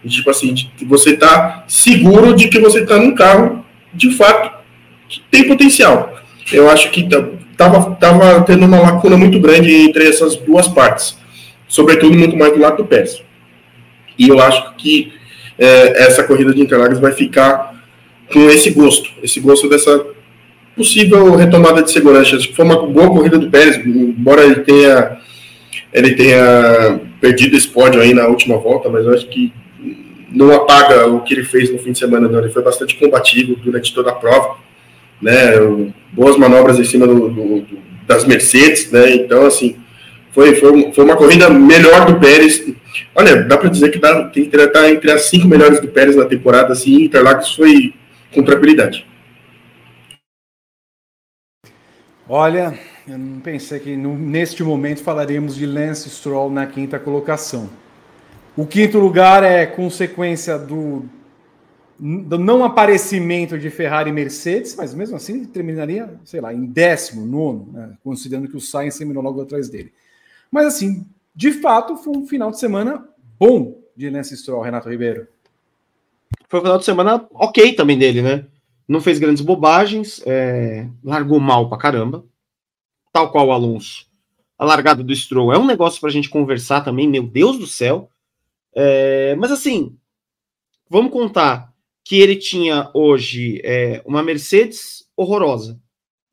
Tipo 0.07 0.29
assim, 0.29 0.53
de, 0.53 0.71
você 0.85 1.15
está 1.15 1.65
seguro 1.67 2.33
de 2.33 2.47
que 2.47 2.57
você 2.57 2.79
está 2.79 2.97
num 2.97 3.13
carro, 3.13 3.65
de 3.93 4.09
fato, 4.11 4.57
que 5.09 5.19
tem 5.29 5.45
potencial. 5.45 6.17
Eu 6.49 6.69
acho 6.69 6.91
que 6.91 7.01
estava 7.01 7.91
tava 7.99 8.41
tendo 8.43 8.65
uma 8.65 8.79
lacuna 8.79 9.17
muito 9.17 9.37
grande 9.37 9.73
entre 9.73 10.07
essas 10.07 10.37
duas 10.37 10.65
partes. 10.65 11.17
Sobretudo, 11.67 12.17
muito 12.17 12.37
mais 12.37 12.53
do 12.53 12.59
lado 12.59 12.77
do 12.77 12.85
Pérez. 12.85 13.21
E 14.17 14.29
eu 14.29 14.39
acho 14.39 14.75
que 14.75 15.11
é, 15.59 16.05
essa 16.05 16.23
corrida 16.23 16.53
de 16.53 16.61
Interlagos 16.61 16.99
vai 16.99 17.11
ficar 17.11 17.83
com 18.31 18.49
esse 18.49 18.69
gosto, 18.69 19.09
esse 19.21 19.41
gosto 19.41 19.67
dessa 19.67 20.14
possível 20.75 21.35
retomada 21.35 21.81
de 21.81 21.91
segurança. 21.91 22.35
Acho 22.35 22.49
que 22.49 22.55
foi 22.55 22.65
uma 22.65 22.85
boa 22.85 23.07
corrida 23.07 23.37
do 23.37 23.49
Pérez, 23.49 23.77
embora 23.85 24.43
ele 24.43 24.61
tenha, 24.61 25.17
ele 25.93 26.13
tenha 26.15 26.99
perdido 27.21 27.55
esse 27.55 27.67
pódio 27.67 28.01
aí 28.01 28.13
na 28.13 28.27
última 28.27 28.57
volta, 28.57 28.89
mas 28.89 29.05
eu 29.05 29.13
acho 29.13 29.27
que 29.27 29.53
não 30.31 30.51
apaga 30.51 31.07
o 31.07 31.21
que 31.21 31.33
ele 31.33 31.43
fez 31.43 31.71
no 31.71 31.79
fim 31.79 31.93
de 31.93 31.99
semana, 31.99 32.27
não. 32.27 32.39
Ele 32.39 32.51
foi 32.51 32.61
bastante 32.61 32.95
combativo 32.95 33.55
durante 33.55 33.93
toda 33.93 34.09
a 34.09 34.15
prova, 34.15 34.57
né? 35.21 35.53
Boas 36.11 36.37
manobras 36.37 36.77
em 36.79 36.83
cima 36.83 37.07
do, 37.07 37.29
do, 37.29 37.65
das 38.05 38.25
Mercedes, 38.25 38.91
né? 38.91 39.15
Então, 39.15 39.45
assim, 39.45 39.77
foi, 40.33 40.55
foi, 40.55 40.91
foi 40.91 41.03
uma 41.05 41.15
corrida 41.15 41.49
melhor 41.49 42.05
do 42.05 42.19
Pérez. 42.19 42.65
Olha, 43.15 43.43
dá 43.43 43.57
para 43.57 43.69
dizer 43.69 43.89
que 43.89 43.97
dá, 43.97 44.25
tem 44.25 44.45
que 44.45 44.57
estar 44.57 44.89
entre 44.89 45.09
as 45.11 45.29
cinco 45.29 45.47
melhores 45.47 45.79
do 45.79 45.87
Pérez 45.87 46.15
na 46.17 46.25
temporada, 46.25 46.73
assim, 46.73 47.03
Interlagos 47.03 47.55
foi 47.55 47.93
com 48.33 48.43
tranquilidade. 48.43 49.05
Olha, 52.27 52.77
eu 53.07 53.19
não 53.19 53.39
pensei 53.39 53.79
que 53.79 53.95
neste 53.95 54.63
momento 54.63 55.03
falaríamos 55.03 55.55
de 55.55 55.65
Lance 55.67 56.09
Stroll 56.09 56.49
na 56.49 56.65
quinta 56.65 56.97
colocação. 56.97 57.69
O 58.57 58.65
quinto 58.65 58.97
lugar 58.97 59.43
é 59.43 59.67
consequência 59.67 60.57
do, 60.57 61.05
do 61.99 62.39
não 62.39 62.63
aparecimento 62.63 63.59
de 63.59 63.69
Ferrari 63.69 64.09
e 64.09 64.13
Mercedes, 64.13 64.75
mas 64.75 64.95
mesmo 64.95 65.15
assim 65.15 65.45
terminaria, 65.45 66.19
sei 66.23 66.41
lá, 66.41 66.51
em 66.51 66.65
décimo, 66.65 67.27
nono, 67.27 67.69
né? 67.71 67.95
considerando 68.03 68.47
que 68.47 68.57
o 68.57 68.61
Sainz 68.61 68.97
terminou 68.97 69.21
logo 69.21 69.41
atrás 69.41 69.69
dele. 69.69 69.93
Mas 70.49 70.65
assim, 70.65 71.05
de 71.35 71.51
fato, 71.51 71.95
foi 71.95 72.17
um 72.17 72.25
final 72.25 72.49
de 72.49 72.59
semana 72.59 73.07
bom 73.37 73.77
de 73.95 74.09
Lance 74.09 74.35
Stroll, 74.35 74.63
Renato 74.63 74.89
Ribeiro. 74.89 75.27
Foi 76.49 76.59
um 76.59 76.63
final 76.63 76.79
de 76.79 76.85
semana 76.85 77.27
ok 77.31 77.73
também 77.73 77.99
dele, 77.99 78.23
né? 78.23 78.45
Não 78.87 79.01
fez 79.01 79.19
grandes 79.19 79.43
bobagens, 79.43 80.21
é... 80.25 80.87
largou 81.03 81.39
mal 81.39 81.69
pra 81.69 81.77
caramba, 81.77 82.23
tal 83.11 83.31
qual 83.31 83.47
o 83.47 83.51
Alonso. 83.51 84.05
A 84.57 84.63
largada 84.63 85.03
do 85.03 85.15
Stroll 85.15 85.51
é 85.51 85.57
um 85.57 85.65
negócio 85.65 85.99
pra 85.99 86.09
gente 86.09 86.29
conversar 86.29 86.81
também, 86.81 87.07
meu 87.07 87.23
Deus 87.23 87.57
do 87.57 87.67
céu. 87.67 88.09
É... 88.73 89.35
Mas 89.35 89.51
assim, 89.51 89.97
vamos 90.89 91.11
contar 91.11 91.73
que 92.03 92.21
ele 92.21 92.35
tinha 92.35 92.91
hoje 92.93 93.59
é, 93.63 94.01
uma 94.05 94.21
Mercedes 94.21 95.09
horrorosa 95.17 95.79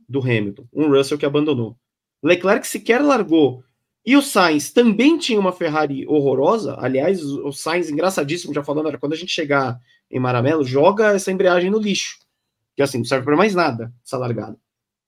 do 0.07 0.21
Hamilton, 0.21 0.67
um 0.73 0.89
Russell 0.89 1.17
que 1.17 1.25
abandonou. 1.25 1.77
Leclerc 2.23 2.67
sequer 2.67 3.01
largou 3.01 3.65
e 4.05 4.17
o 4.17 4.23
Sainz 4.23 4.71
também 4.71 5.17
tinha 5.17 5.39
uma 5.39 5.53
Ferrari 5.53 6.07
horrorosa. 6.09 6.77
Aliás, 6.79 7.25
o 7.25 7.53
Sainz, 7.53 7.89
engraçadíssimo, 7.89 8.53
já 8.53 8.63
falando, 8.63 8.89
era 8.89 8.99
quando 8.99 9.13
a 9.13 9.17
gente 9.17 9.33
chegar 9.33 9.81
em 10.11 10.19
Maramelo, 10.19 10.65
joga 10.65 11.15
essa 11.15 11.31
embreagem 11.31 11.71
no 11.71 11.79
lixo. 11.79 12.19
Que 12.77 12.83
assim, 12.83 12.99
não 12.99 13.05
serve 13.05 13.25
para 13.25 13.37
mais 13.37 13.55
nada, 13.55 13.93
essa 14.05 14.17
largada. 14.17 14.57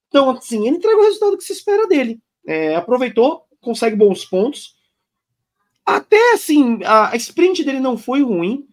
Então, 0.08 0.30
assim, 0.30 0.66
ele 0.66 0.76
entrega 0.76 0.96
o 0.96 1.04
resultado 1.04 1.36
que 1.36 1.44
se 1.44 1.52
espera 1.52 1.86
dele. 1.86 2.20
É, 2.46 2.76
aproveitou, 2.76 3.46
consegue 3.60 3.96
bons 3.96 4.24
pontos. 4.24 4.76
Até 5.84 6.32
assim, 6.32 6.80
a, 6.84 7.14
sprint 7.16 7.64
dele 7.64 7.80
não 7.80 7.98
foi 7.98 8.22
ruim, 8.22 8.68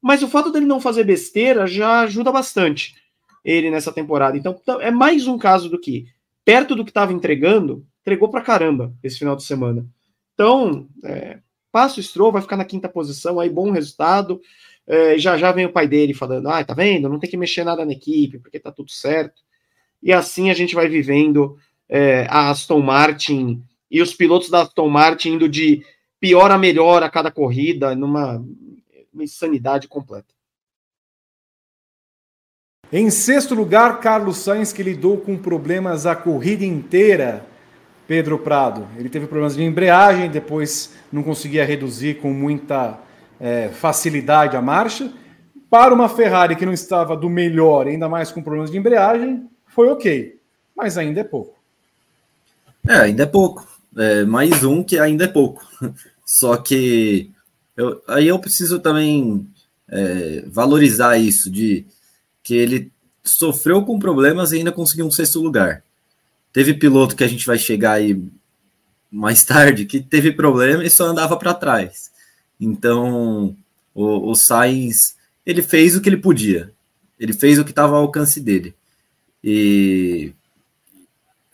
mas 0.00 0.22
o 0.22 0.28
fato 0.28 0.50
dele 0.50 0.66
não 0.66 0.80
fazer 0.80 1.04
besteira 1.04 1.66
já 1.66 2.00
ajuda 2.00 2.32
bastante 2.32 2.94
ele 3.44 3.70
nessa 3.70 3.92
temporada. 3.92 4.36
Então, 4.36 4.60
é 4.80 4.90
mais 4.90 5.26
um 5.26 5.38
caso 5.38 5.68
do 5.68 5.78
que, 5.78 6.06
perto 6.44 6.74
do 6.74 6.84
que 6.84 6.90
estava 6.90 7.12
entregando, 7.12 7.86
entregou 8.00 8.28
pra 8.28 8.42
caramba 8.42 8.94
esse 9.02 9.18
final 9.18 9.36
de 9.36 9.44
semana. 9.44 9.86
Então, 10.34 10.88
é, 11.04 11.38
passa 11.70 12.00
o 12.00 12.02
Stroll, 12.02 12.32
vai 12.32 12.42
ficar 12.42 12.56
na 12.56 12.64
quinta 12.64 12.88
posição, 12.88 13.38
aí 13.38 13.48
bom 13.48 13.70
resultado. 13.70 14.40
É, 14.90 15.16
já 15.16 15.38
já 15.38 15.52
vem 15.52 15.66
o 15.66 15.72
pai 15.72 15.86
dele 15.86 16.12
falando: 16.12 16.48
ah, 16.48 16.64
tá 16.64 16.74
vendo? 16.74 17.08
Não 17.08 17.20
tem 17.20 17.30
que 17.30 17.36
mexer 17.36 17.62
nada 17.62 17.84
na 17.84 17.92
equipe, 17.92 18.40
porque 18.40 18.58
tá 18.58 18.72
tudo 18.72 18.90
certo. 18.90 19.40
E 20.02 20.12
assim 20.12 20.50
a 20.50 20.54
gente 20.54 20.74
vai 20.74 20.88
vivendo 20.88 21.56
é, 21.88 22.26
a 22.28 22.50
Aston 22.50 22.80
Martin 22.80 23.62
e 23.88 24.02
os 24.02 24.12
pilotos 24.12 24.50
da 24.50 24.62
Aston 24.62 24.88
Martin 24.88 25.34
indo 25.34 25.48
de 25.48 25.84
pior 26.18 26.50
a 26.50 26.58
melhor 26.58 27.04
a 27.04 27.08
cada 27.08 27.30
corrida, 27.30 27.94
numa 27.94 28.44
insanidade 29.14 29.86
completa. 29.86 30.34
Em 32.92 33.08
sexto 33.10 33.54
lugar, 33.54 34.00
Carlos 34.00 34.38
Sainz, 34.38 34.72
que 34.72 34.82
lidou 34.82 35.18
com 35.18 35.38
problemas 35.38 36.04
a 36.04 36.16
corrida 36.16 36.64
inteira 36.64 37.46
Pedro 38.08 38.40
Prado. 38.40 38.88
Ele 38.98 39.08
teve 39.08 39.28
problemas 39.28 39.54
de 39.54 39.62
embreagem, 39.62 40.28
depois 40.28 40.92
não 41.12 41.22
conseguia 41.22 41.64
reduzir 41.64 42.20
com 42.20 42.32
muita 42.32 42.98
é, 43.40 43.70
facilidade 43.70 44.56
a 44.56 44.62
marcha. 44.62 45.10
Para 45.70 45.94
uma 45.94 46.08
Ferrari 46.08 46.56
que 46.56 46.66
não 46.66 46.72
estava 46.72 47.16
do 47.16 47.30
melhor, 47.30 47.86
ainda 47.86 48.08
mais 48.08 48.30
com 48.30 48.42
problemas 48.42 48.70
de 48.70 48.78
embreagem, 48.78 49.48
foi 49.68 49.88
ok, 49.88 50.38
mas 50.76 50.98
ainda 50.98 51.20
é 51.20 51.24
pouco. 51.24 51.58
É, 52.86 52.96
ainda 52.96 53.22
é 53.22 53.26
pouco. 53.26 53.66
É, 53.96 54.24
mais 54.24 54.64
um 54.64 54.82
que 54.82 54.98
ainda 54.98 55.24
é 55.24 55.28
pouco. 55.28 55.64
Só 56.26 56.56
que 56.56 57.30
eu, 57.76 58.02
aí 58.06 58.28
eu 58.28 58.38
preciso 58.38 58.78
também 58.78 59.48
é, 59.88 60.44
valorizar 60.46 61.16
isso, 61.16 61.50
de 61.50 61.86
que 62.42 62.54
ele 62.54 62.92
sofreu 63.22 63.84
com 63.84 63.98
problemas 63.98 64.52
e 64.52 64.56
ainda 64.56 64.72
conseguiu 64.72 65.06
um 65.06 65.10
sexto 65.10 65.40
lugar. 65.40 65.82
Teve 66.52 66.74
piloto 66.74 67.14
que 67.14 67.24
a 67.24 67.28
gente 67.28 67.46
vai 67.46 67.58
chegar 67.58 67.92
aí 67.92 68.20
mais 69.10 69.44
tarde 69.44 69.84
que 69.84 70.00
teve 70.00 70.32
problema 70.32 70.84
e 70.84 70.90
só 70.90 71.04
andava 71.04 71.36
para 71.36 71.54
trás. 71.54 72.10
Então, 72.60 73.56
o, 73.94 74.30
o 74.30 74.34
Sainz, 74.34 75.16
ele 75.44 75.62
fez 75.62 75.96
o 75.96 76.00
que 76.00 76.08
ele 76.08 76.16
podia. 76.16 76.72
Ele 77.18 77.32
fez 77.32 77.58
o 77.58 77.64
que 77.64 77.70
estava 77.70 77.96
ao 77.96 78.02
alcance 78.02 78.40
dele. 78.40 78.74
E, 79.42 80.32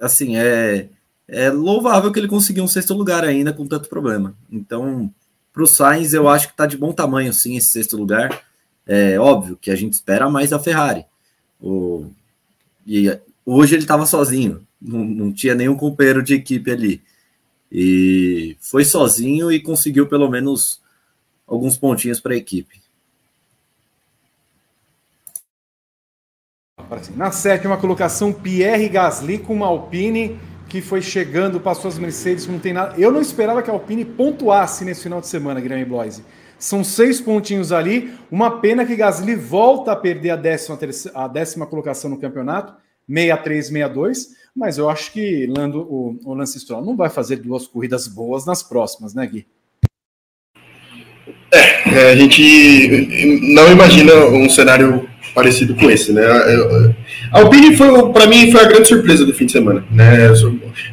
assim, 0.00 0.36
é, 0.36 0.88
é 1.28 1.50
louvável 1.50 2.12
que 2.12 2.18
ele 2.18 2.28
conseguiu 2.28 2.64
um 2.64 2.68
sexto 2.68 2.94
lugar 2.94 3.24
ainda 3.24 3.52
com 3.52 3.66
tanto 3.66 3.88
problema. 3.88 4.34
Então, 4.50 5.12
para 5.52 5.62
o 5.62 5.66
Sainz, 5.66 6.12
eu 6.12 6.28
acho 6.28 6.48
que 6.48 6.52
está 6.52 6.66
de 6.66 6.76
bom 6.76 6.92
tamanho, 6.92 7.32
sim, 7.32 7.56
esse 7.56 7.68
sexto 7.68 7.96
lugar. 7.96 8.42
É 8.86 9.18
óbvio 9.18 9.56
que 9.56 9.70
a 9.70 9.76
gente 9.76 9.94
espera 9.94 10.28
mais 10.28 10.50
da 10.50 10.58
Ferrari. 10.58 11.04
O, 11.60 12.06
e 12.86 13.18
hoje 13.44 13.74
ele 13.74 13.82
estava 13.82 14.06
sozinho 14.06 14.66
não, 14.80 15.04
não 15.04 15.32
tinha 15.32 15.54
nenhum 15.54 15.76
companheiro 15.76 16.22
de 16.22 16.34
equipe 16.34 16.70
ali. 16.70 17.02
E 17.70 18.56
foi 18.60 18.84
sozinho 18.84 19.50
e 19.50 19.60
conseguiu 19.60 20.06
pelo 20.06 20.30
menos 20.30 20.80
alguns 21.46 21.76
pontinhos 21.76 22.20
para 22.20 22.34
a 22.34 22.36
equipe. 22.36 22.80
Na 27.16 27.32
sétima 27.32 27.76
colocação, 27.76 28.32
Pierre 28.32 28.88
Gasly 28.88 29.38
com 29.38 29.54
uma 29.54 29.66
Alpine 29.66 30.38
que 30.68 30.80
foi 30.80 31.00
chegando, 31.00 31.60
passou 31.60 31.88
as 31.88 31.98
Mercedes, 31.98 32.46
não 32.46 32.58
tem 32.58 32.72
nada. 32.72 32.98
Eu 32.98 33.12
não 33.12 33.20
esperava 33.20 33.62
que 33.62 33.70
a 33.70 33.72
Alpine 33.72 34.04
pontuasse 34.04 34.84
nesse 34.84 35.02
final 35.02 35.20
de 35.20 35.28
semana, 35.28 35.60
Guilherme 35.60 35.84
Bloise. 35.84 36.24
São 36.58 36.82
seis 36.82 37.20
pontinhos 37.20 37.72
ali. 37.72 38.14
Uma 38.30 38.60
pena 38.60 38.84
que 38.84 38.96
Gasly 38.96 39.34
volta 39.34 39.92
a 39.92 39.96
perder 39.96 40.30
a 40.30 40.36
décima, 40.36 40.78
a 41.14 41.28
décima 41.28 41.66
colocação 41.66 42.10
no 42.10 42.18
campeonato, 42.18 42.74
63, 43.08 43.66
62. 43.66 44.28
Mas 44.54 44.78
eu 44.78 44.88
acho 44.88 45.12
que 45.12 45.46
Lando, 45.46 45.82
o, 45.82 46.18
o 46.24 46.34
Lance 46.34 46.58
Stroll 46.58 46.84
não 46.84 46.96
vai 46.96 47.10
fazer 47.10 47.36
duas 47.36 47.66
corridas 47.66 48.08
boas 48.08 48.46
nas 48.46 48.62
próximas, 48.62 49.14
né, 49.14 49.26
Gui? 49.26 49.46
É, 51.56 51.98
é 51.98 52.12
a 52.12 52.16
gente 52.16 53.40
não 53.54 53.72
imagina 53.72 54.14
um 54.26 54.48
cenário 54.48 55.08
parecido 55.34 55.74
com 55.74 55.90
esse, 55.90 56.12
né? 56.12 56.24
A 57.30 57.40
Alpine 57.40 57.76
foi, 57.76 58.12
para 58.12 58.26
mim, 58.26 58.50
foi 58.50 58.60
a 58.60 58.68
grande 58.68 58.88
surpresa 58.88 59.24
do 59.24 59.34
fim 59.34 59.46
de 59.46 59.52
semana, 59.52 59.84
né? 59.90 60.32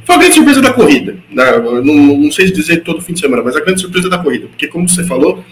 Foi 0.03 0.15
a 0.15 0.17
grande 0.17 0.35
surpresa 0.35 0.61
da 0.61 0.73
corrida, 0.73 1.15
né? 1.31 1.43
não, 1.83 2.17
não 2.17 2.31
sei 2.31 2.51
dizer 2.51 2.83
todo 2.83 3.01
fim 3.01 3.13
de 3.13 3.21
semana, 3.21 3.41
mas 3.43 3.55
a 3.55 3.61
grande 3.61 3.79
surpresa 3.79 4.09
da 4.09 4.17
corrida, 4.17 4.47
porque 4.47 4.67
como 4.67 4.87
você 4.87 5.03
falou, 5.05 5.43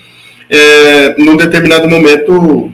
é, 0.49 1.15
num 1.17 1.37
determinado 1.37 1.87
momento 1.87 2.73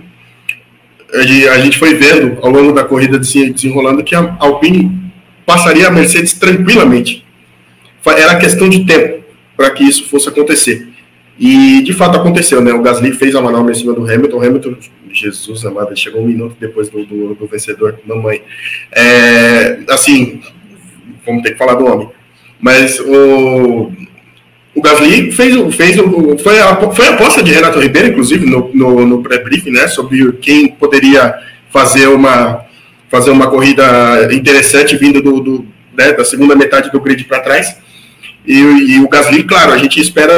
a 1.13 1.59
gente 1.59 1.77
foi 1.77 1.93
vendo 1.93 2.37
ao 2.41 2.51
longo 2.51 2.73
da 2.73 2.83
corrida 2.83 3.17
desenrolando 3.17 4.03
que 4.03 4.15
a 4.15 4.35
Alpine 4.39 4.91
passaria 5.45 5.87
a 5.87 5.91
Mercedes 5.91 6.33
tranquilamente. 6.33 7.25
Era 8.05 8.35
questão 8.35 8.67
de 8.67 8.85
tempo 8.85 9.23
para 9.55 9.69
que 9.71 9.83
isso 9.83 10.07
fosse 10.09 10.29
acontecer. 10.29 10.87
E 11.39 11.83
de 11.83 11.93
fato 11.93 12.17
aconteceu, 12.17 12.61
né? 12.61 12.71
O 12.73 12.81
Gasly 12.81 13.11
fez 13.11 13.35
a 13.35 13.41
manobra 13.41 13.71
em 13.71 13.75
cima 13.75 13.93
do 13.93 14.03
Hamilton. 14.03 14.37
O 14.37 14.43
Hamilton, 14.43 14.75
Jesus 15.11 15.65
amado, 15.65 15.95
chegou 15.95 16.21
um 16.21 16.27
minuto 16.27 16.55
depois 16.59 16.89
do, 16.89 17.05
do, 17.05 17.35
do 17.35 17.47
vencedor, 17.47 17.99
mamãe. 18.05 18.41
É, 18.91 19.79
assim, 19.89 20.41
vamos 21.25 21.43
ter 21.43 21.51
que 21.51 21.57
falar 21.57 21.75
do 21.75 21.85
homem. 21.85 22.09
Mas 22.59 22.99
o, 22.99 23.91
o 24.73 24.81
Gasly 24.81 25.31
fez, 25.31 25.75
fez 25.75 25.99
o, 25.99 26.37
foi, 26.39 26.59
a, 26.59 26.75
foi 26.91 27.07
a 27.07 27.13
aposta 27.13 27.43
de 27.43 27.51
Renato 27.51 27.79
Ribeiro, 27.79 28.09
inclusive, 28.09 28.45
no, 28.45 28.71
no, 28.73 29.05
no 29.05 29.21
pré-briefing, 29.21 29.71
né? 29.71 29.87
Sobre 29.87 30.31
quem 30.33 30.69
poderia 30.69 31.35
fazer 31.71 32.07
uma 32.07 32.65
fazer 33.09 33.31
uma 33.31 33.49
corrida 33.49 33.83
interessante 34.33 34.97
vindo 34.97 35.21
do, 35.21 35.39
do 35.39 35.67
né, 35.97 36.13
da 36.13 36.23
segunda 36.23 36.55
metade 36.55 36.91
do 36.91 36.99
grid 36.99 37.23
para 37.23 37.39
trás. 37.39 37.77
E, 38.45 38.53
e, 38.53 38.99
o 38.99 39.09
Gasly, 39.09 39.43
claro, 39.43 39.73
a 39.73 39.77
gente 39.77 39.99
espera, 39.99 40.33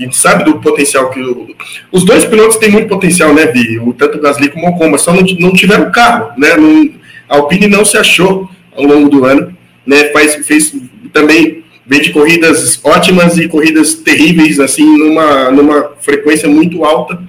a 0.00 0.04
gente 0.04 0.16
sabe 0.16 0.44
do 0.44 0.60
potencial 0.60 1.10
que. 1.10 1.20
O, 1.20 1.48
os 1.92 2.04
dois 2.04 2.24
pilotos 2.24 2.56
têm 2.56 2.70
muito 2.70 2.88
potencial, 2.88 3.34
né, 3.34 3.46
Vi? 3.46 3.78
O, 3.78 3.92
tanto 3.92 4.18
Gasly 4.18 4.48
como 4.48 4.66
o 4.66 4.70
Ocon, 4.70 4.88
mas 4.88 5.02
só 5.02 5.12
não, 5.12 5.22
não 5.38 5.52
tiveram 5.52 5.92
carro, 5.92 6.32
né? 6.38 6.56
Não, 6.56 6.90
a 7.28 7.36
Alpine 7.36 7.68
não 7.68 7.84
se 7.84 7.96
achou 7.96 8.48
ao 8.74 8.84
longo 8.84 9.08
do 9.08 9.24
ano, 9.24 9.56
né? 9.86 10.04
Faz, 10.06 10.46
fez 10.46 10.74
também 11.12 11.62
vem 11.86 12.00
de 12.00 12.10
corridas 12.10 12.80
ótimas 12.84 13.36
e 13.36 13.48
corridas 13.48 13.94
terríveis, 13.94 14.60
assim, 14.60 14.84
numa, 14.96 15.50
numa 15.50 15.90
frequência 16.00 16.48
muito 16.48 16.84
alta. 16.84 17.20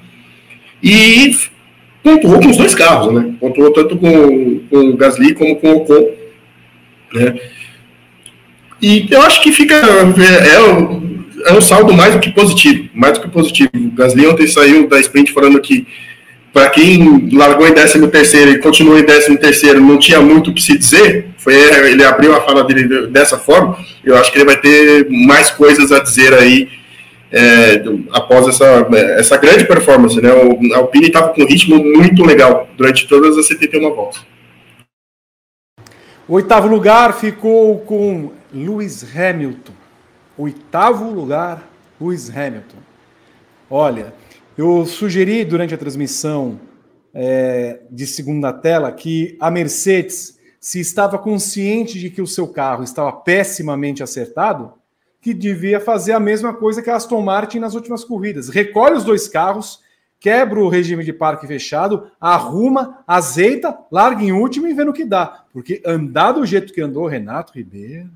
E 0.83 1.35
pontuou 2.03 2.39
com 2.39 2.49
os 2.49 2.57
dois 2.57 2.75
carros, 2.75 3.13
né? 3.13 3.33
Pontuou 3.39 3.71
tanto 3.71 3.97
com, 3.97 4.59
com 4.69 4.77
o 4.77 4.97
Gasly 4.97 5.33
como 5.33 5.55
com 5.55 5.71
o 5.71 5.77
Ocon, 5.77 6.09
né? 7.13 7.39
E 8.81 9.07
eu 9.11 9.21
acho 9.21 9.43
que 9.43 9.51
fica 9.51 9.75
é, 9.75 9.79
é, 9.79 10.59
é 11.45 11.53
um 11.53 11.61
saldo 11.61 11.93
mais 11.93 12.13
do 12.13 12.19
que 12.19 12.31
positivo, 12.31 12.89
mais 12.93 13.13
do 13.17 13.21
que 13.21 13.29
positivo. 13.29 13.71
O 13.73 13.91
Gasly 13.91 14.27
ontem 14.27 14.47
saiu 14.47 14.87
da 14.87 14.99
sprint 14.99 15.31
falando 15.31 15.59
que 15.59 15.87
para 16.53 16.69
quem 16.69 17.29
largou 17.31 17.67
em 17.67 17.73
13 17.73 18.07
terceiro 18.09 18.51
e 18.51 18.59
continuou 18.59 18.99
em 18.99 19.05
13 19.05 19.37
terceiro, 19.37 19.79
não 19.79 19.97
tinha 19.97 20.19
muito 20.19 20.49
o 20.49 20.53
que 20.53 20.61
se 20.61 20.77
dizer. 20.77 21.27
Foi 21.37 21.53
ele 21.53 22.03
abriu 22.03 22.35
a 22.35 22.41
fala 22.41 22.63
dele 22.63 23.07
dessa 23.07 23.37
forma. 23.37 23.77
Eu 24.03 24.17
acho 24.17 24.31
que 24.31 24.37
ele 24.37 24.45
vai 24.45 24.57
ter 24.57 25.09
mais 25.09 25.49
coisas 25.49 25.91
a 25.91 25.99
dizer 25.99 26.33
aí 26.33 26.67
é, 27.31 27.81
após 28.11 28.47
essa, 28.47 28.87
essa 29.17 29.37
grande 29.37 29.65
performance. 29.65 30.19
Né? 30.19 30.29
O 30.33 30.75
Alpine 30.75 31.07
estava 31.07 31.29
com 31.29 31.41
um 31.41 31.47
ritmo 31.47 31.81
muito 31.81 32.23
legal 32.23 32.67
durante 32.77 33.07
todas 33.07 33.37
as 33.37 33.47
71 33.47 33.89
voltas. 33.93 34.21
O 36.27 36.35
oitavo 36.35 36.67
lugar 36.67 37.17
ficou 37.17 37.79
com 37.79 38.31
Lewis 38.53 39.05
Hamilton. 39.15 39.80
Oitavo 40.41 41.11
lugar, 41.11 41.69
Lewis 41.99 42.27
Hamilton. 42.35 42.79
Olha, 43.69 44.11
eu 44.57 44.87
sugeri 44.87 45.45
durante 45.45 45.75
a 45.75 45.77
transmissão 45.77 46.59
é, 47.13 47.81
de 47.91 48.07
segunda 48.07 48.51
tela 48.51 48.91
que 48.91 49.37
a 49.39 49.51
Mercedes, 49.51 50.39
se 50.59 50.79
estava 50.79 51.19
consciente 51.19 51.99
de 51.99 52.09
que 52.09 52.23
o 52.23 52.27
seu 52.27 52.47
carro 52.47 52.83
estava 52.83 53.11
pessimamente 53.11 54.01
acertado, 54.01 54.73
que 55.21 55.31
devia 55.31 55.79
fazer 55.79 56.13
a 56.13 56.19
mesma 56.19 56.55
coisa 56.55 56.81
que 56.81 56.89
a 56.89 56.95
Aston 56.95 57.21
Martin 57.21 57.59
nas 57.59 57.75
últimas 57.75 58.03
corridas. 58.03 58.49
Recolhe 58.49 58.95
os 58.95 59.03
dois 59.03 59.27
carros, 59.27 59.79
quebra 60.19 60.59
o 60.59 60.69
regime 60.69 61.03
de 61.03 61.13
parque 61.13 61.45
fechado, 61.45 62.09
arruma, 62.19 63.03
azeita, 63.05 63.77
larga 63.91 64.23
em 64.23 64.31
último 64.31 64.67
e 64.67 64.73
vê 64.73 64.83
no 64.83 64.91
que 64.91 65.05
dá. 65.05 65.45
Porque 65.53 65.83
andar 65.85 66.31
do 66.31 66.43
jeito 66.47 66.73
que 66.73 66.81
andou 66.81 67.05
Renato 67.05 67.53
Ribeiro. 67.53 68.09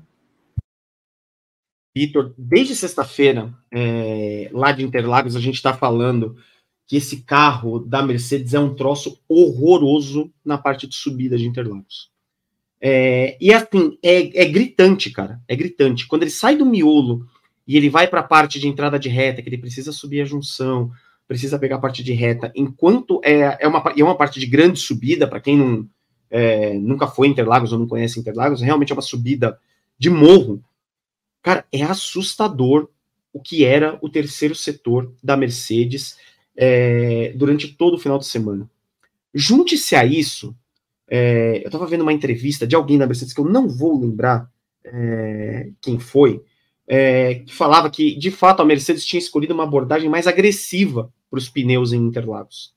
Vitor, 1.96 2.34
desde 2.36 2.76
sexta-feira, 2.76 3.54
é, 3.72 4.50
lá 4.52 4.70
de 4.70 4.84
Interlagos, 4.84 5.34
a 5.34 5.40
gente 5.40 5.54
está 5.54 5.72
falando 5.72 6.36
que 6.86 6.98
esse 6.98 7.22
carro 7.22 7.78
da 7.78 8.02
Mercedes 8.02 8.52
é 8.52 8.60
um 8.60 8.74
troço 8.74 9.18
horroroso 9.26 10.30
na 10.44 10.58
parte 10.58 10.86
de 10.86 10.94
subida 10.94 11.38
de 11.38 11.46
Interlagos. 11.46 12.10
É, 12.78 13.38
e 13.40 13.50
assim, 13.50 13.96
é, 14.02 14.42
é, 14.42 14.44
gritante, 14.44 15.08
cara. 15.10 15.40
É 15.48 15.56
gritante. 15.56 16.06
Quando 16.06 16.24
ele 16.24 16.30
sai 16.30 16.54
do 16.54 16.66
miolo 16.66 17.26
e 17.66 17.78
ele 17.78 17.88
vai 17.88 18.06
para 18.06 18.20
a 18.20 18.24
parte 18.24 18.60
de 18.60 18.68
entrada 18.68 18.98
de 18.98 19.08
reta, 19.08 19.40
que 19.40 19.48
ele 19.48 19.56
precisa 19.56 19.90
subir 19.90 20.20
a 20.20 20.26
junção, 20.26 20.90
precisa 21.26 21.58
pegar 21.58 21.76
a 21.76 21.80
parte 21.80 22.04
de 22.04 22.12
reta, 22.12 22.52
enquanto 22.54 23.22
é, 23.24 23.56
é, 23.58 23.66
uma, 23.66 23.82
é 23.96 24.04
uma 24.04 24.14
parte 24.14 24.38
de 24.38 24.44
grande 24.44 24.78
subida, 24.78 25.26
para 25.26 25.40
quem 25.40 25.56
não, 25.56 25.88
é, 26.30 26.74
nunca 26.74 27.06
foi 27.06 27.26
em 27.26 27.30
Interlagos 27.30 27.72
ou 27.72 27.78
não 27.78 27.88
conhece 27.88 28.20
Interlagos, 28.20 28.60
realmente 28.60 28.92
é 28.92 28.94
uma 28.94 29.00
subida 29.00 29.58
de 29.98 30.10
morro. 30.10 30.62
Cara, 31.46 31.64
é 31.70 31.84
assustador 31.84 32.88
o 33.32 33.40
que 33.40 33.64
era 33.64 33.96
o 34.02 34.08
terceiro 34.08 34.52
setor 34.52 35.14
da 35.22 35.36
Mercedes 35.36 36.18
é, 36.56 37.32
durante 37.36 37.68
todo 37.68 37.94
o 37.94 37.98
final 38.00 38.18
de 38.18 38.26
semana. 38.26 38.68
Junte-se 39.32 39.94
a 39.94 40.04
isso 40.04 40.56
é, 41.06 41.58
eu 41.62 41.66
estava 41.66 41.86
vendo 41.86 42.00
uma 42.00 42.12
entrevista 42.12 42.66
de 42.66 42.74
alguém 42.74 42.98
da 42.98 43.06
Mercedes 43.06 43.32
que 43.32 43.40
eu 43.40 43.44
não 43.44 43.68
vou 43.68 43.96
lembrar 43.96 44.50
é, 44.82 45.70
quem 45.80 46.00
foi, 46.00 46.42
é, 46.84 47.36
que 47.36 47.54
falava 47.54 47.90
que 47.90 48.18
de 48.18 48.32
fato 48.32 48.60
a 48.60 48.64
Mercedes 48.64 49.06
tinha 49.06 49.20
escolhido 49.20 49.54
uma 49.54 49.62
abordagem 49.62 50.10
mais 50.10 50.26
agressiva 50.26 51.12
para 51.30 51.38
os 51.38 51.48
pneus 51.48 51.92
em 51.92 52.02
Interlagos. 52.02 52.74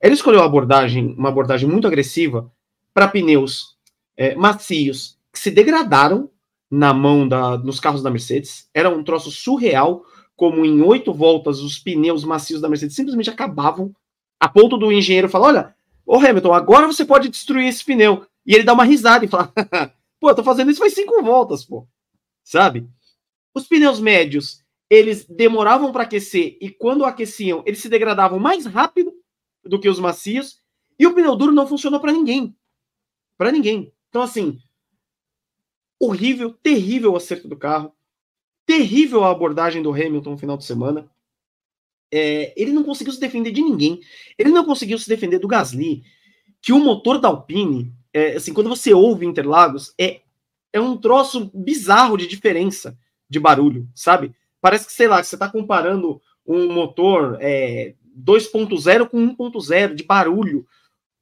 Ela 0.00 0.14
escolheu 0.14 0.40
uma 0.40 0.46
abordagem, 0.46 1.14
uma 1.18 1.28
abordagem 1.28 1.68
muito 1.68 1.86
agressiva 1.86 2.50
para 2.94 3.08
pneus 3.08 3.76
é, 4.16 4.34
macios 4.34 5.18
que 5.30 5.38
se 5.38 5.50
degradaram 5.50 6.29
na 6.70 6.94
mão 6.94 7.26
da, 7.26 7.58
nos 7.58 7.80
carros 7.80 8.02
da 8.02 8.10
Mercedes. 8.10 8.68
Era 8.72 8.88
um 8.88 9.02
troço 9.02 9.30
surreal, 9.30 10.04
como 10.36 10.64
em 10.64 10.80
oito 10.80 11.12
voltas 11.12 11.60
os 11.60 11.78
pneus 11.78 12.24
macios 12.24 12.60
da 12.60 12.68
Mercedes 12.68 12.96
simplesmente 12.96 13.30
acabavam, 13.30 13.94
a 14.38 14.48
ponto 14.48 14.76
do 14.78 14.92
engenheiro 14.92 15.28
falar: 15.28 15.48
olha, 15.48 15.74
Ô 16.12 16.16
Hamilton, 16.16 16.52
agora 16.52 16.88
você 16.88 17.04
pode 17.04 17.28
destruir 17.28 17.68
esse 17.68 17.84
pneu. 17.84 18.26
E 18.44 18.52
ele 18.52 18.64
dá 18.64 18.72
uma 18.72 18.82
risada 18.82 19.24
e 19.24 19.28
fala: 19.28 19.52
pô, 20.18 20.30
eu 20.30 20.34
tô 20.34 20.42
fazendo 20.42 20.68
isso 20.68 20.80
faz 20.80 20.92
cinco 20.92 21.22
voltas, 21.22 21.64
pô. 21.64 21.86
Sabe? 22.42 22.88
Os 23.54 23.68
pneus 23.68 24.00
médios, 24.00 24.60
eles 24.90 25.24
demoravam 25.24 25.92
para 25.92 26.02
aquecer 26.02 26.58
e 26.60 26.68
quando 26.68 27.04
aqueciam, 27.04 27.62
eles 27.64 27.78
se 27.78 27.88
degradavam 27.88 28.40
mais 28.40 28.66
rápido 28.66 29.12
do 29.64 29.78
que 29.78 29.88
os 29.88 30.00
macios. 30.00 30.58
E 30.98 31.06
o 31.06 31.14
pneu 31.14 31.36
duro 31.36 31.52
não 31.52 31.68
funcionou 31.68 32.00
para 32.00 32.12
ninguém. 32.12 32.56
Para 33.38 33.52
ninguém. 33.52 33.92
Então, 34.08 34.20
assim, 34.20 34.58
horrível, 36.00 36.52
terrível 36.62 37.12
o 37.12 37.16
acerto 37.16 37.46
do 37.46 37.56
carro. 37.56 37.94
Terrível 38.66 39.22
a 39.22 39.30
abordagem 39.30 39.82
do 39.82 39.92
Hamilton 39.92 40.30
no 40.30 40.38
final 40.38 40.56
de 40.56 40.64
semana 40.64 41.08
é, 42.12 42.52
ele 42.60 42.72
não 42.72 42.82
conseguiu 42.82 43.12
se 43.12 43.20
defender 43.20 43.52
de 43.52 43.62
ninguém. 43.62 44.00
Ele 44.36 44.50
não 44.50 44.64
conseguiu 44.64 44.98
se 44.98 45.08
defender 45.08 45.38
do 45.38 45.48
Gasly, 45.48 46.02
que 46.60 46.72
o 46.72 46.80
motor 46.80 47.18
da 47.18 47.28
Alpine, 47.28 47.94
é, 48.12 48.36
assim, 48.36 48.52
quando 48.52 48.68
você 48.68 48.92
ouve 48.92 49.24
Interlagos, 49.24 49.94
é, 49.98 50.20
é 50.72 50.80
um 50.80 50.96
troço 50.96 51.50
bizarro 51.54 52.16
de 52.16 52.26
diferença 52.26 52.98
de 53.28 53.38
barulho, 53.38 53.88
sabe? 53.94 54.34
Parece 54.60 54.86
que, 54.86 54.92
sei 54.92 55.06
lá, 55.06 55.20
que 55.20 55.26
você 55.26 55.36
está 55.36 55.48
comparando 55.48 56.20
um 56.46 56.72
motor 56.72 57.38
é, 57.40 57.94
2.0 58.18 59.08
com 59.08 59.36
1.0 59.36 59.94
de 59.94 60.02
barulho. 60.02 60.66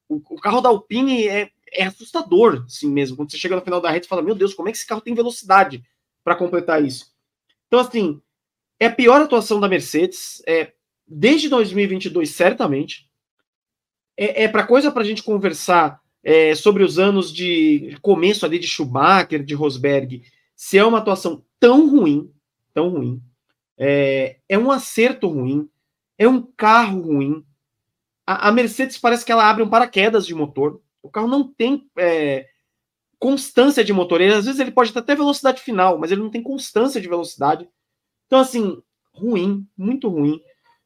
O, 0.09 0.17
o, 0.17 0.41
carro 0.41 0.61
da 0.61 0.71
Alpine 0.71 1.29
é, 1.29 1.51
é 1.73 1.85
assustador, 1.85 2.65
assim 2.67 2.91
mesmo. 2.91 3.17
Quando 3.17 3.31
você 3.31 3.39
chega 3.39 3.57
no 3.57 3.63
final 3.63 3.81
da 3.81 3.91
rede 3.91 4.07
e 4.07 4.09
fala, 4.09 4.23
meu 4.23 4.35
Deus, 4.35 4.55
como 4.55 4.69
é 4.69 4.73
que 4.73 4.79
esse 4.79 4.87
carro 4.87 5.01
tem 5.01 5.15
velocidade 5.15 5.83
para 6.25 6.37
completar 6.37 6.85
isso? 6.85 7.13
Então, 7.67 7.81
assim, 7.81 8.21
é 8.81 8.87
a 8.87 8.93
pior 8.93 9.21
atuação 9.21 9.61
da 9.61 9.69
Mercedes. 9.69 10.43
É, 10.47 10.73
desde 11.07 11.49
2022, 11.49 12.31
certamente. 12.31 13.09
É, 14.17 14.45
é 14.45 14.49
para 14.49 14.67
coisa 14.67 14.91
para 14.91 15.03
a 15.03 15.07
gente 15.07 15.23
conversar 15.23 16.01
é, 16.23 16.55
sobre 16.55 16.83
os 16.83 16.99
anos 16.99 17.33
de 17.33 17.97
começo 18.03 18.45
ali 18.45 18.59
de 18.59 18.67
Schumacher, 18.67 19.43
de 19.43 19.55
Rosberg, 19.55 20.23
se 20.55 20.77
é 20.77 20.85
uma 20.85 20.99
atuação 20.99 21.45
tão 21.61 21.89
ruim, 21.89 22.31
tão 22.75 22.89
ruim, 22.91 23.23
é, 23.77 24.39
é 24.49 24.59
um 24.59 24.71
acerto 24.71 25.29
ruim, 25.29 25.71
é 26.19 26.29
um 26.29 26.43
carro 26.43 27.01
ruim. 27.01 27.45
A, 28.27 28.49
a, 28.49 28.53
Mercedes 28.53 28.99
parece 28.99 29.25
que 29.25 29.31
ela 29.31 29.49
abre 29.49 29.63
um 29.63 29.71
paraquedas 29.71 30.27
de 30.27 30.35
motor. 30.35 30.81
O 31.03 31.11
carro 31.11 31.29
não 31.29 31.53
tem 31.53 31.89
é, 31.99 32.47
constância 33.19 33.85
de 33.85 33.93
motor. 33.93 34.21
Ele, 34.21 34.35
às 34.35 34.45
vezes 34.45 34.61
ele 34.61 34.71
pode 34.71 34.97
até 34.97 35.15
velocidade 35.15 35.61
final, 35.63 35.99
mas 35.99 36.11
ele 36.11 36.23
não 36.23 36.31
tem 36.31 36.43
constância 36.43 37.01
de 37.01 37.09
velocidade. 37.09 37.69
Então, 38.27 38.39
assim, 38.39 38.81
ruim, 39.13 39.67
muito 39.77 40.09
ruim. 40.09 40.41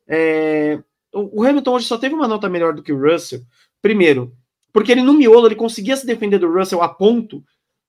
É, 0.09 0.83
o 1.13 1.43
Hamilton 1.45 1.73
hoje 1.73 1.87
só 1.87 1.99
teve 1.99 2.15
uma 2.15 2.29
nota 2.29 2.49
melhor 2.49 2.75
do 2.75 2.83
que 2.83 2.93
o 2.93 3.01
Russell. 3.01 3.43
Primeiro, 3.81 4.35
porque 4.73 4.93
ele 4.93 5.03
no 5.03 5.13
miolo 5.13 5.47
ele 5.47 5.55
conseguia 5.55 5.97
se 5.97 6.07
defender 6.07 6.39
do 6.39 6.53
Russell 6.53 6.83
a 6.83 6.89
ponto 6.89 7.45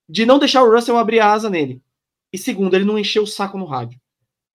de 0.07 0.25
não 0.25 0.37
deixar 0.37 0.63
o 0.63 0.71
Russell 0.71 0.97
abrir 0.97 1.19
a 1.19 1.31
asa 1.31 1.49
nele. 1.49 1.81
E 2.31 2.37
segundo, 2.37 2.75
ele 2.75 2.83
não 2.83 2.99
encheu 2.99 3.23
o 3.23 3.27
saco 3.27 3.57
no 3.57 3.65
rádio. 3.65 3.99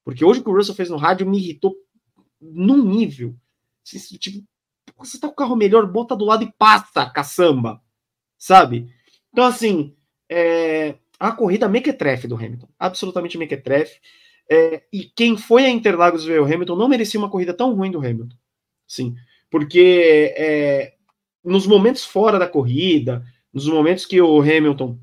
Porque 0.05 0.25
hoje 0.25 0.41
o 0.41 0.43
que 0.43 0.51
o 0.51 0.55
Russell 0.55 0.75
fez 0.75 0.91
no 0.91 0.97
rádio 0.97 1.29
me 1.29 1.39
irritou 1.39 1.75
num 2.41 2.85
nível. 2.85 3.35
Tipo, 3.85 4.45
você 4.97 5.19
tá 5.19 5.29
com 5.29 5.35
o 5.35 5.37
carro 5.37 5.57
melhor, 5.57 5.87
bota 5.87 6.17
do 6.17 6.25
lado 6.25 6.45
e 6.45 6.53
passa, 6.59 7.09
caçamba. 7.11 7.81
Sabe? 8.39 8.89
Então, 9.33 9.45
assim, 9.45 9.97
é, 10.29 10.95
a 11.19 11.33
corrida 11.33 11.69
mequetrefe 11.69 12.29
do 12.29 12.37
Hamilton. 12.37 12.69
Absolutamente 12.79 13.39
mequetrefe. 13.39 14.01
É, 14.51 14.83
e 14.93 15.05
quem 15.05 15.37
foi 15.37 15.65
a 15.65 15.71
Interlagos 15.71 16.25
ver 16.25 16.41
o 16.41 16.45
Hamilton 16.45 16.77
não 16.77 16.89
merecia 16.89 17.21
uma 17.21 17.31
corrida 17.31 17.53
tão 17.53 17.75
ruim 17.75 17.91
do 17.91 17.99
Hamilton. 17.99 18.37
Sim, 18.87 19.15
porque 19.51 20.35
é, 20.37 20.95
nos 21.45 21.67
momentos 21.67 22.05
fora 22.05 22.39
da 22.39 22.49
corrida, 22.49 23.23
nos 23.53 23.67
momentos 23.67 24.07
que 24.07 24.21
o 24.21 24.41
Hamilton 24.41 24.99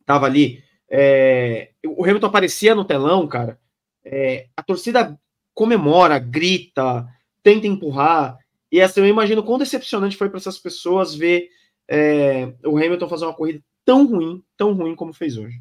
estava 0.00 0.26
ali, 0.26 0.62
é, 0.90 1.70
o 1.86 2.04
Hamilton 2.04 2.26
aparecia 2.26 2.74
no 2.74 2.84
telão, 2.84 3.26
cara, 3.26 3.58
é, 4.04 4.48
a 4.56 4.62
torcida 4.62 5.18
comemora, 5.54 6.18
grita, 6.18 7.06
tenta 7.42 7.66
empurrar. 7.66 8.38
E 8.72 8.80
assim, 8.80 9.00
eu 9.00 9.06
imagino 9.06 9.42
quão 9.42 9.58
decepcionante 9.58 10.16
foi 10.16 10.30
para 10.30 10.38
essas 10.38 10.58
pessoas 10.58 11.14
ver 11.14 11.50
é, 11.86 12.54
o 12.64 12.78
Hamilton 12.78 13.06
fazer 13.06 13.26
uma 13.26 13.34
corrida 13.34 13.62
tão 13.84 14.06
ruim, 14.06 14.42
tão 14.56 14.72
ruim 14.72 14.96
como 14.96 15.12
fez 15.12 15.36
hoje. 15.36 15.60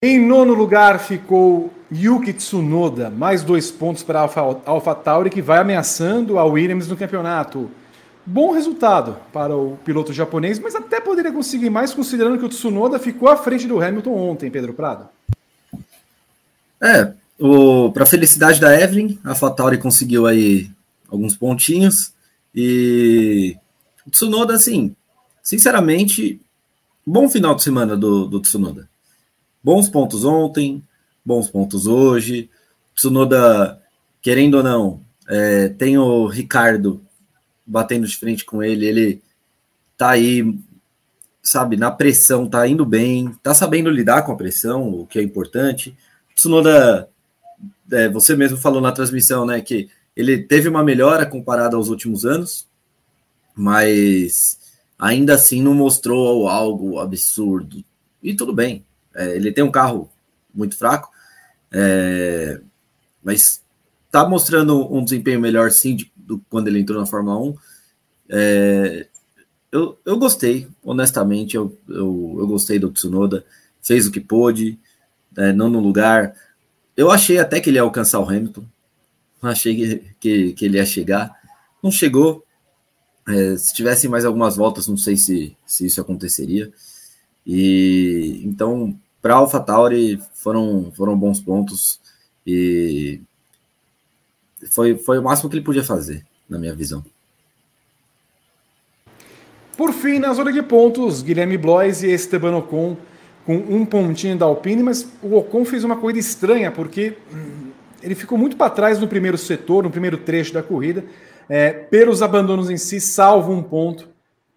Em 0.00 0.24
nono 0.24 0.54
lugar 0.54 1.00
ficou 1.00 1.72
Yuki 1.92 2.32
Tsunoda, 2.32 3.10
mais 3.10 3.42
dois 3.42 3.72
pontos 3.72 4.04
para 4.04 4.20
a 4.20 4.70
AlphaTauri, 4.70 5.30
que 5.30 5.42
vai 5.42 5.58
ameaçando 5.58 6.38
a 6.38 6.44
Williams 6.44 6.86
no 6.86 6.96
campeonato. 6.96 7.68
Bom 8.24 8.52
resultado 8.52 9.16
para 9.32 9.56
o 9.56 9.76
piloto 9.84 10.12
japonês, 10.12 10.60
mas 10.60 10.76
até 10.76 11.00
poderia 11.00 11.32
conseguir 11.32 11.70
mais, 11.70 11.92
considerando 11.94 12.38
que 12.38 12.44
o 12.44 12.48
Tsunoda 12.48 12.98
ficou 12.98 13.28
à 13.28 13.36
frente 13.36 13.66
do 13.66 13.82
Hamilton 13.82 14.12
ontem, 14.12 14.50
Pedro 14.50 14.74
Prado. 14.74 15.08
É, 16.80 17.14
para 17.92 18.06
felicidade 18.06 18.60
da 18.60 18.78
Evelyn, 18.80 19.18
a 19.24 19.30
AlphaTauri 19.30 19.78
conseguiu 19.78 20.26
aí 20.26 20.70
alguns 21.08 21.36
pontinhos 21.36 22.12
e 22.54 23.56
o 24.06 24.10
Tsunoda, 24.10 24.54
assim, 24.54 24.94
sinceramente, 25.42 26.40
bom 27.06 27.28
final 27.28 27.54
de 27.54 27.62
semana 27.62 27.96
do, 27.96 28.26
do 28.26 28.40
Tsunoda 28.40 28.88
bons 29.66 29.88
pontos 29.88 30.24
ontem, 30.24 30.80
bons 31.24 31.48
pontos 31.48 31.88
hoje. 31.88 32.48
Tsunoda, 32.94 33.82
querendo 34.22 34.58
ou 34.58 34.62
não, 34.62 35.00
é, 35.28 35.68
tem 35.70 35.98
o 35.98 36.28
Ricardo 36.28 37.02
batendo 37.66 38.06
de 38.06 38.16
frente 38.16 38.44
com 38.44 38.62
ele, 38.62 38.86
ele 38.86 39.22
tá 39.98 40.10
aí, 40.10 40.56
sabe, 41.42 41.76
na 41.76 41.90
pressão, 41.90 42.48
tá 42.48 42.68
indo 42.68 42.86
bem, 42.86 43.36
tá 43.42 43.52
sabendo 43.54 43.90
lidar 43.90 44.22
com 44.22 44.30
a 44.30 44.36
pressão, 44.36 44.88
o 44.88 45.04
que 45.04 45.18
é 45.18 45.22
importante. 45.22 45.96
Tsunoda, 46.36 47.08
é, 47.92 48.08
você 48.08 48.34
mesmo 48.36 48.56
falou 48.56 48.80
na 48.80 48.92
transmissão, 48.92 49.46
né, 49.46 49.60
que 49.60 49.88
ele 50.16 50.38
teve 50.38 50.68
uma 50.68 50.82
melhora 50.82 51.26
comparada 51.26 51.76
aos 51.76 51.88
últimos 51.88 52.24
anos, 52.24 52.66
mas 53.54 54.58
ainda 54.98 55.34
assim 55.34 55.62
não 55.62 55.74
mostrou 55.74 56.48
algo 56.48 56.98
absurdo. 56.98 57.84
E 58.22 58.34
tudo 58.34 58.52
bem, 58.52 58.84
é, 59.14 59.36
ele 59.36 59.52
tem 59.52 59.62
um 59.62 59.70
carro 59.70 60.10
muito 60.54 60.76
fraco, 60.76 61.10
é, 61.70 62.60
mas 63.22 63.62
tá 64.10 64.26
mostrando 64.26 64.92
um 64.92 65.04
desempenho 65.04 65.40
melhor 65.40 65.70
sim 65.70 65.94
de, 65.94 66.10
do, 66.16 66.38
quando 66.48 66.68
ele 66.68 66.80
entrou 66.80 66.98
na 66.98 67.06
Fórmula 67.06 67.38
1. 67.38 67.56
É, 68.30 69.06
eu, 69.70 69.98
eu 70.04 70.18
gostei, 70.18 70.68
honestamente, 70.82 71.56
eu, 71.56 71.76
eu, 71.88 72.36
eu 72.38 72.46
gostei 72.46 72.78
do 72.78 72.90
Tsunoda, 72.90 73.44
fez 73.82 74.06
o 74.06 74.10
que 74.10 74.20
pôde, 74.20 74.78
é, 75.36 75.52
não 75.52 75.68
no 75.68 75.80
lugar. 75.80 76.34
Eu 76.96 77.10
achei 77.10 77.38
até 77.38 77.60
que 77.60 77.68
ele 77.70 77.76
ia 77.76 77.82
alcançar 77.82 78.20
o 78.20 78.28
Hamilton, 78.28 78.64
achei 79.42 79.76
que, 79.76 80.14
que, 80.18 80.52
que 80.54 80.64
ele 80.64 80.78
ia 80.78 80.86
chegar, 80.86 81.30
não 81.82 81.90
chegou. 81.90 82.44
É, 83.28 83.56
se 83.56 83.74
tivesse 83.74 84.08
mais 84.08 84.24
algumas 84.24 84.56
voltas, 84.56 84.86
não 84.86 84.96
sei 84.96 85.16
se, 85.16 85.56
se 85.66 85.86
isso 85.86 86.00
aconteceria. 86.00 86.72
E 87.46 88.40
então, 88.44 88.96
para 89.20 89.34
AlphaTauri 89.34 90.20
foram, 90.34 90.90
foram 90.92 91.18
bons 91.18 91.40
pontos 91.40 92.00
e 92.46 93.20
foi, 94.70 94.96
foi 94.96 95.18
o 95.18 95.22
máximo 95.22 95.50
que 95.50 95.56
ele 95.56 95.64
podia 95.64 95.84
fazer, 95.84 96.24
na 96.48 96.58
minha 96.58 96.74
visão. 96.74 97.04
Por 99.76 99.92
fim, 99.92 100.18
na 100.18 100.32
zona 100.32 100.52
de 100.52 100.62
pontos, 100.62 101.22
Guilherme 101.22 101.58
Blois 101.58 102.02
e 102.02 102.10
Esteban 102.10 102.56
Ocon 102.56 102.96
com 103.46 103.54
um 103.54 103.86
pontinho 103.86 104.36
da 104.36 104.44
Alpine, 104.44 104.82
mas 104.82 105.08
o 105.22 105.36
Ocon 105.36 105.64
fez 105.64 105.84
uma 105.84 105.96
corrida 105.96 106.18
estranha, 106.18 106.72
porque 106.72 107.16
hum, 107.32 107.70
ele 108.02 108.16
ficou 108.16 108.36
muito 108.36 108.56
para 108.56 108.68
trás 108.68 108.98
no 108.98 109.06
primeiro 109.06 109.38
setor, 109.38 109.84
no 109.84 109.90
primeiro 109.90 110.18
trecho 110.18 110.52
da 110.52 110.64
corrida, 110.64 111.04
é, 111.48 111.70
pelos 111.70 112.22
abandonos 112.22 112.68
em 112.68 112.76
si, 112.76 113.00
salvo 113.00 113.52
um 113.52 113.62
ponto 113.62 114.08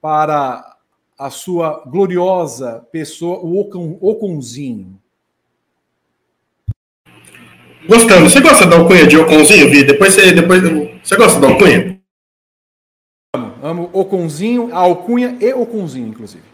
para 0.01 0.75
a 1.17 1.29
sua 1.29 1.83
gloriosa 1.85 2.83
pessoa, 2.91 3.37
o 3.39 3.59
Ocon, 3.59 3.99
Oconzinho. 4.01 4.99
Gostando. 7.87 8.27
Você 8.27 8.41
gosta 8.41 8.65
da 8.65 8.77
alcunha 8.77 9.05
de 9.05 9.17
Oconzinho, 9.17 9.69
Vi? 9.69 9.83
Depois 9.83 10.13
você, 10.13 10.31
depois, 10.31 10.61
você 11.03 11.15
gosta 11.15 11.39
da 11.39 11.47
alcunha? 11.47 12.01
Amo, 13.35 13.53
amo 13.61 13.89
Oconzinho, 13.93 14.73
a 14.73 14.79
alcunha 14.79 15.37
e 15.39 15.53
Oconzinho, 15.53 16.07
inclusive. 16.07 16.48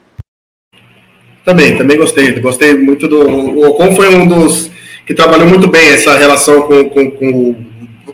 Também, 1.46 1.78
também 1.78 1.98
gostei. 1.98 2.32
Gostei 2.40 2.74
muito 2.74 3.08
do. 3.08 3.22
O 3.22 3.70
Ocon 3.70 3.96
foi 3.96 4.14
um 4.14 4.28
dos 4.28 4.72
que 5.06 5.14
trabalhou 5.14 5.48
muito 5.48 5.68
bem 5.68 5.90
essa 5.90 6.18
relação 6.18 6.64
com, 6.64 6.90
com, 6.90 7.12
com 7.12 7.56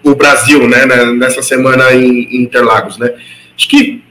o 0.04 0.16
Brasil, 0.16 0.68
né, 0.68 0.86
né, 0.86 1.06
nessa 1.14 1.42
semana 1.42 1.94
em, 1.94 2.44
Interlagos, 2.44 2.98
né. 2.98 3.14
Acho 3.58 3.70
que, 3.70 4.02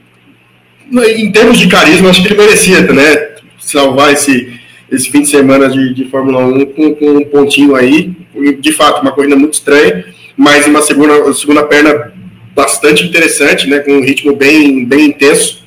em 0.91 1.31
termos 1.31 1.59
de 1.59 1.67
carisma, 1.67 2.09
acho 2.09 2.21
que 2.21 2.29
ele 2.29 2.41
merecia, 2.41 2.81
né, 2.81 3.35
salvar 3.59 4.11
esse, 4.13 4.59
esse 4.91 5.09
fim 5.09 5.21
de 5.21 5.29
semana 5.29 5.69
de, 5.69 5.93
de 5.93 6.05
Fórmula 6.05 6.39
1 6.39 6.65
com, 6.67 6.95
com, 6.95 7.17
um 7.17 7.25
pontinho 7.25 7.75
aí. 7.75 8.13
De 8.59 8.71
fato, 8.71 9.01
uma 9.01 9.11
corrida 9.11 9.35
muito 9.35 9.53
estranha, 9.53 10.05
mas 10.35 10.65
uma 10.65 10.81
segunda, 10.81 11.33
segunda 11.33 11.63
perna 11.63 12.13
bastante 12.55 13.03
interessante, 13.03 13.67
né, 13.67 13.79
com 13.79 13.91
um 13.91 14.01
ritmo 14.01 14.35
bem, 14.35 14.85
bem 14.85 15.05
intenso. 15.07 15.61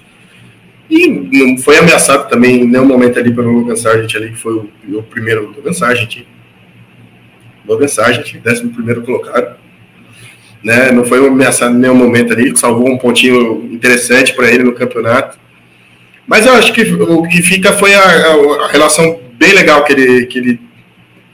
E 0.91 1.07
não 1.09 1.59
foi 1.59 1.79
ameaçado 1.79 2.24
também 2.35 2.65
nenhum 2.65 2.85
momento 2.85 3.19
ali 3.19 3.33
pelo 3.33 3.53
Logan 3.53 3.77
Sargent 3.77 4.13
ali, 4.17 4.31
que 4.31 4.39
foi 4.39 4.55
o, 4.55 4.69
o 4.99 5.03
primeiro 5.03 5.53
Logan 5.57 5.73
Sargent. 5.73 6.27
Logan 7.67 7.87
Sargent, 7.87 8.35
décimo 8.43 8.73
primeiro 8.73 9.03
colocado. 9.03 9.57
Né, 10.63 10.91
não 10.91 11.05
foi 11.05 11.25
ameaçado 11.25 11.75
em 11.75 11.79
nenhum 11.79 11.95
momento 11.95 12.33
ali, 12.33 12.57
salvou 12.57 12.89
um 12.89 12.97
pontinho 12.97 13.69
interessante 13.71 14.33
para 14.33 14.51
ele 14.51 14.65
no 14.65 14.73
campeonato. 14.73 15.39
Mas 16.27 16.47
eu 16.47 16.55
acho 16.55 16.73
que 16.73 16.81
o 16.81 17.23
que 17.29 17.43
fica 17.43 17.73
foi 17.73 17.95
a, 17.95 18.01
a, 18.01 18.65
a, 18.65 18.69
relação 18.69 19.21
bem 19.35 19.53
legal 19.53 19.85
que 19.85 19.93
ele, 19.93 20.27
que 20.27 20.39
ele 20.39 20.61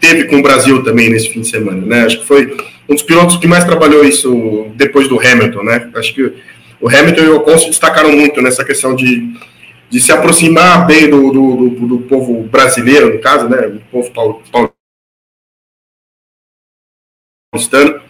teve 0.01 0.25
com 0.25 0.39
o 0.39 0.43
Brasil 0.43 0.83
também 0.83 1.09
nesse 1.09 1.31
fim 1.31 1.43
de 1.43 1.49
semana. 1.49 1.87
Né? 1.87 2.03
Acho 2.03 2.19
que 2.19 2.27
foi 2.27 2.57
um 2.89 2.95
dos 2.95 3.05
pilotos 3.05 3.37
que 3.37 3.47
mais 3.47 3.65
trabalhou 3.65 4.05
isso 4.05 4.67
depois 4.75 5.07
do 5.07 5.19
Hamilton. 5.19 5.63
Né? 5.63 5.89
Acho 5.95 6.13
que 6.13 6.33
o 6.81 6.89
Hamilton 6.89 7.23
e 7.23 7.29
o 7.29 7.37
Ocon 7.37 7.57
se 7.57 7.69
destacaram 7.69 8.11
muito 8.11 8.43
nessa 8.43 8.65
questão 8.65 8.97
de, 8.97 9.33
de 9.91 10.01
se 10.01 10.13
aproximar 10.13 10.87
bem 10.87 11.11
do, 11.11 11.33
do, 11.33 11.69
do, 11.71 11.87
do 11.89 11.99
povo 12.05 12.45
brasileiro, 12.45 13.13
no 13.13 13.21
caso, 13.21 13.49
né? 13.49 13.67
o 13.67 13.81
povo 13.91 14.11
paulistano, 17.53 18.01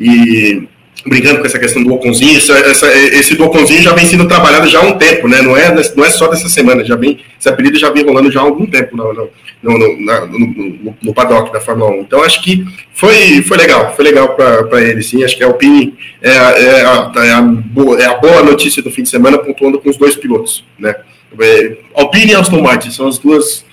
e 0.00 0.66
brincando 1.06 1.40
com 1.40 1.46
essa 1.46 1.58
questão 1.58 1.84
do 1.84 1.94
Oconzinho, 1.94 2.38
essa, 2.38 2.54
essa, 2.58 2.92
esse 2.92 3.36
do 3.36 3.44
Oconzinho 3.44 3.82
já 3.82 3.92
vem 3.94 4.06
sendo 4.06 4.26
trabalhado 4.26 4.66
já 4.66 4.80
há 4.80 4.82
um 4.82 4.98
tempo, 4.98 5.28
né? 5.28 5.40
Não 5.40 5.56
é, 5.56 5.72
não 5.94 6.04
é 6.04 6.10
só 6.10 6.26
dessa 6.26 6.48
semana, 6.48 6.84
já 6.84 6.96
vem, 6.96 7.20
esse 7.38 7.48
apelido 7.48 7.78
já 7.78 7.90
vem 7.90 8.04
rolando 8.04 8.30
já 8.30 8.40
há 8.40 8.42
algum 8.42 8.66
tempo 8.66 8.96
no, 8.96 9.12
no, 9.12 9.30
no, 9.62 9.78
no, 9.78 10.96
no 11.00 11.14
paddock 11.14 11.52
da 11.52 11.60
Fórmula 11.60 11.90
1. 11.92 12.00
Então 12.00 12.22
acho 12.22 12.42
que 12.42 12.64
foi, 12.92 13.42
foi 13.42 13.56
legal, 13.56 13.94
foi 13.94 14.04
legal 14.04 14.34
para 14.34 14.82
ele, 14.82 15.02
sim. 15.02 15.22
Acho 15.22 15.36
que 15.36 15.44
a 15.44 15.46
Alpine 15.46 15.94
é, 16.20 16.30
é, 16.30 16.84
a, 16.84 17.12
é, 17.16 17.32
a 17.32 17.42
boa, 17.42 18.00
é 18.00 18.06
a 18.06 18.14
boa 18.14 18.42
notícia 18.42 18.82
do 18.82 18.90
fim 18.90 19.02
de 19.02 19.10
semana, 19.10 19.38
pontuando 19.38 19.78
com 19.78 19.88
os 19.88 19.96
dois 19.96 20.16
pilotos, 20.16 20.64
né? 20.78 20.94
É, 21.38 21.78
Alpine 21.94 22.32
e 22.32 22.34
Aston 22.34 22.62
Martin 22.62 22.90
são 22.90 23.08
as 23.08 23.18
duas 23.18 23.64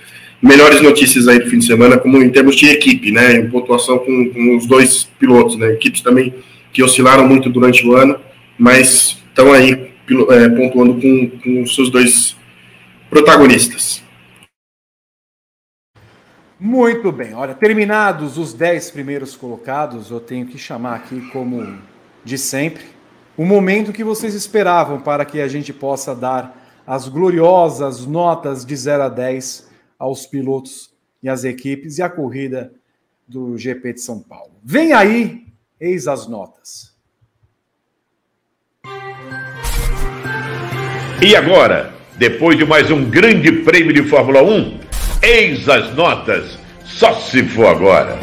melhores 0.41 0.81
notícias 0.81 1.27
aí 1.27 1.39
do 1.39 1.49
fim 1.49 1.59
de 1.59 1.65
semana, 1.65 1.97
como 1.97 2.21
em 2.21 2.29
termos 2.29 2.55
de 2.55 2.67
equipe, 2.67 3.11
né? 3.11 3.37
Em 3.37 3.49
pontuação 3.49 3.99
com, 3.99 4.29
com 4.29 4.57
os 4.57 4.65
dois 4.65 5.05
pilotos, 5.19 5.55
né? 5.57 5.71
Equipes 5.71 6.01
também 6.01 6.33
que 6.73 6.83
oscilaram 6.83 7.27
muito 7.27 7.49
durante 7.49 7.85
o 7.87 7.95
ano, 7.95 8.19
mas 8.57 9.17
estão 9.29 9.53
aí 9.53 9.91
é, 10.29 10.49
pontuando 10.49 10.99
com, 10.99 11.29
com 11.39 11.61
os 11.61 11.75
seus 11.75 11.89
dois 11.89 12.35
protagonistas. 13.09 14.03
Muito 16.59 17.11
bem, 17.11 17.33
olha, 17.33 17.53
terminados 17.53 18.37
os 18.37 18.53
dez 18.53 18.89
primeiros 18.89 19.35
colocados, 19.35 20.09
eu 20.09 20.19
tenho 20.19 20.45
que 20.45 20.57
chamar 20.57 20.95
aqui, 20.95 21.19
como 21.31 21.77
de 22.23 22.37
sempre, 22.37 22.85
o 23.35 23.45
momento 23.45 23.91
que 23.91 24.03
vocês 24.03 24.33
esperavam 24.33 24.99
para 24.99 25.25
que 25.25 25.41
a 25.41 25.47
gente 25.47 25.73
possa 25.73 26.15
dar 26.15 26.62
as 26.85 27.07
gloriosas 27.07 28.05
notas 28.05 28.65
de 28.65 28.75
0 28.75 29.03
a 29.03 29.09
10 29.09 29.69
aos 29.97 30.25
pilotos 30.25 30.93
e 31.21 31.29
às 31.29 31.43
equipes 31.43 31.97
e 31.97 32.01
a 32.01 32.09
corrida 32.09 32.73
do 33.27 33.57
GP 33.57 33.93
de 33.93 34.01
São 34.01 34.19
Paulo. 34.19 34.51
Vem 34.63 34.93
aí 34.93 35.43
Eis 35.85 36.07
as 36.07 36.27
notas. 36.27 36.95
E 41.21 41.35
agora, 41.35 41.93
depois 42.17 42.57
de 42.57 42.63
mais 42.63 42.89
um 42.89 43.09
grande 43.09 43.51
prêmio 43.63 43.91
de 43.91 44.07
Fórmula 44.07 44.41
1, 44.41 44.79
eis 45.21 45.67
as 45.67 45.93
notas. 45.93 46.57
Só 46.85 47.13
se 47.19 47.43
for 47.49 47.65
agora. 47.65 48.17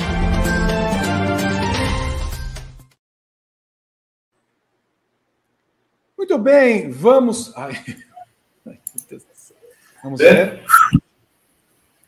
Muito 6.16 6.38
bem, 6.38 6.90
vamos. 6.90 7.52
Ai. 7.58 7.74
Vamos 10.02 10.18
ver. 10.18 10.60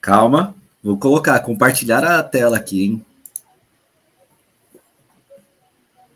Calma, 0.01 0.55
vou 0.83 0.97
colocar, 0.97 1.39
compartilhar 1.41 2.05
a 2.05 2.23
tela 2.23 2.57
aqui, 2.57 2.85
hein? 2.85 3.05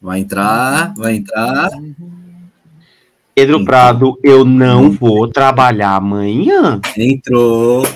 Vai 0.01 0.21
entrar, 0.21 0.95
vai 0.95 1.15
entrar. 1.15 1.71
Pedro 3.35 3.65
Prado, 3.65 4.19
eu 4.23 4.45
não 4.45 4.91
vou 4.91 5.29
trabalhar 5.29 5.97
amanhã. 5.97 6.81
Entrou. 6.97 7.87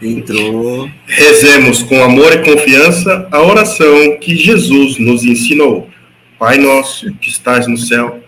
Entrou. 0.00 0.90
Rezemos 1.06 1.82
com 1.82 2.02
amor 2.02 2.32
e 2.32 2.42
confiança 2.42 3.28
a 3.30 3.42
oração 3.42 4.18
que 4.20 4.34
Jesus 4.34 4.98
nos 4.98 5.24
ensinou. 5.24 5.88
Pai 6.38 6.58
nosso 6.58 7.12
que 7.14 7.28
estás 7.28 7.66
no 7.66 7.76
céu, 7.76 8.20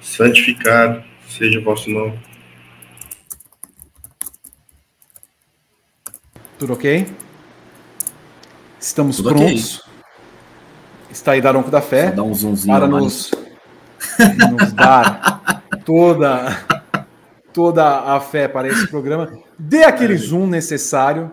santificado 0.00 1.02
seja 1.26 1.58
o 1.58 1.64
vosso 1.64 1.90
nome. 1.90 2.12
Tudo 6.58 6.72
ok? 6.72 7.06
Estamos 8.80 9.16
Tudo 9.16 9.30
prontos? 9.30 9.78
Okay 9.78 9.86
está 11.16 11.32
aí 11.32 11.40
Daronco 11.40 11.70
da 11.70 11.80
Fé 11.80 12.14
um 12.20 12.56
para 12.66 12.86
nos, 12.86 13.30
nos 14.50 14.72
dar 14.72 15.62
toda, 15.84 16.64
toda 17.52 18.14
a 18.14 18.20
fé 18.20 18.46
para 18.46 18.68
esse 18.68 18.86
programa. 18.86 19.38
Dê 19.58 19.84
aquele 19.84 20.16
zoom 20.16 20.46
necessário 20.46 21.32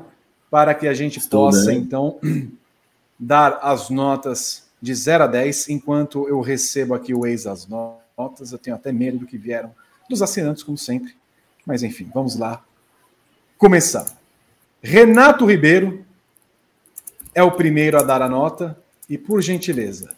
para 0.50 0.74
que 0.74 0.88
a 0.88 0.94
gente 0.94 1.20
Estou 1.20 1.46
possa, 1.46 1.66
bem. 1.68 1.80
então, 1.80 2.18
dar 3.20 3.60
as 3.62 3.90
notas 3.90 4.64
de 4.82 4.94
0 4.94 5.26
a 5.26 5.28
10, 5.28 5.70
enquanto 5.70 6.28
eu 6.28 6.40
recebo 6.42 6.94
aqui 6.94 7.14
o 7.14 7.26
ex 7.26 7.48
as 7.48 7.68
notas. 7.68 8.52
Eu 8.52 8.58
tenho 8.58 8.76
até 8.76 8.92
medo 8.92 9.20
do 9.20 9.26
que 9.26 9.38
vieram 9.38 9.72
dos 10.10 10.22
assinantes, 10.22 10.64
como 10.64 10.78
sempre. 10.78 11.16
Mas 11.66 11.84
enfim, 11.84 12.10
vamos 12.14 12.36
lá. 12.36 12.64
Começar. 13.58 14.23
Renato 14.86 15.46
Ribeiro, 15.46 16.06
é 17.34 17.42
o 17.42 17.52
primeiro 17.52 17.98
a 17.98 18.04
dar 18.04 18.22
a 18.22 18.28
nota 18.28 18.78
e, 19.10 19.18
por 19.18 19.42
gentileza, 19.42 20.14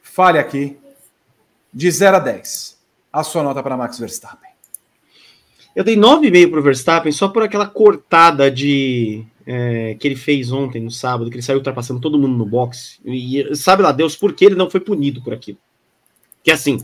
fale 0.00 0.38
aqui 0.38 0.78
de 1.74 1.90
0 1.90 2.18
a 2.18 2.20
10 2.20 2.78
a 3.12 3.24
sua 3.24 3.42
nota 3.42 3.60
para 3.60 3.76
Max 3.76 3.98
Verstappen. 3.98 4.52
Eu 5.74 5.82
dei 5.82 5.96
9,5 5.96 6.50
para 6.50 6.60
o 6.60 6.62
Verstappen 6.62 7.10
só 7.10 7.28
por 7.28 7.42
aquela 7.42 7.66
cortada 7.66 8.48
de 8.48 9.24
é, 9.44 9.96
que 9.98 10.06
ele 10.06 10.16
fez 10.16 10.52
ontem, 10.52 10.80
no 10.80 10.90
sábado, 10.90 11.28
que 11.28 11.34
ele 11.34 11.42
saiu 11.42 11.58
ultrapassando 11.58 12.00
todo 12.00 12.18
mundo 12.18 12.36
no 12.36 12.46
boxe. 12.46 13.00
E 13.04 13.56
sabe 13.56 13.82
lá 13.82 13.90
Deus 13.90 14.14
por 14.14 14.32
que 14.32 14.44
ele 14.44 14.54
não 14.54 14.70
foi 14.70 14.78
punido 14.78 15.20
por 15.22 15.34
aquilo. 15.34 15.58
Que 16.44 16.52
é 16.52 16.54
assim, 16.54 16.78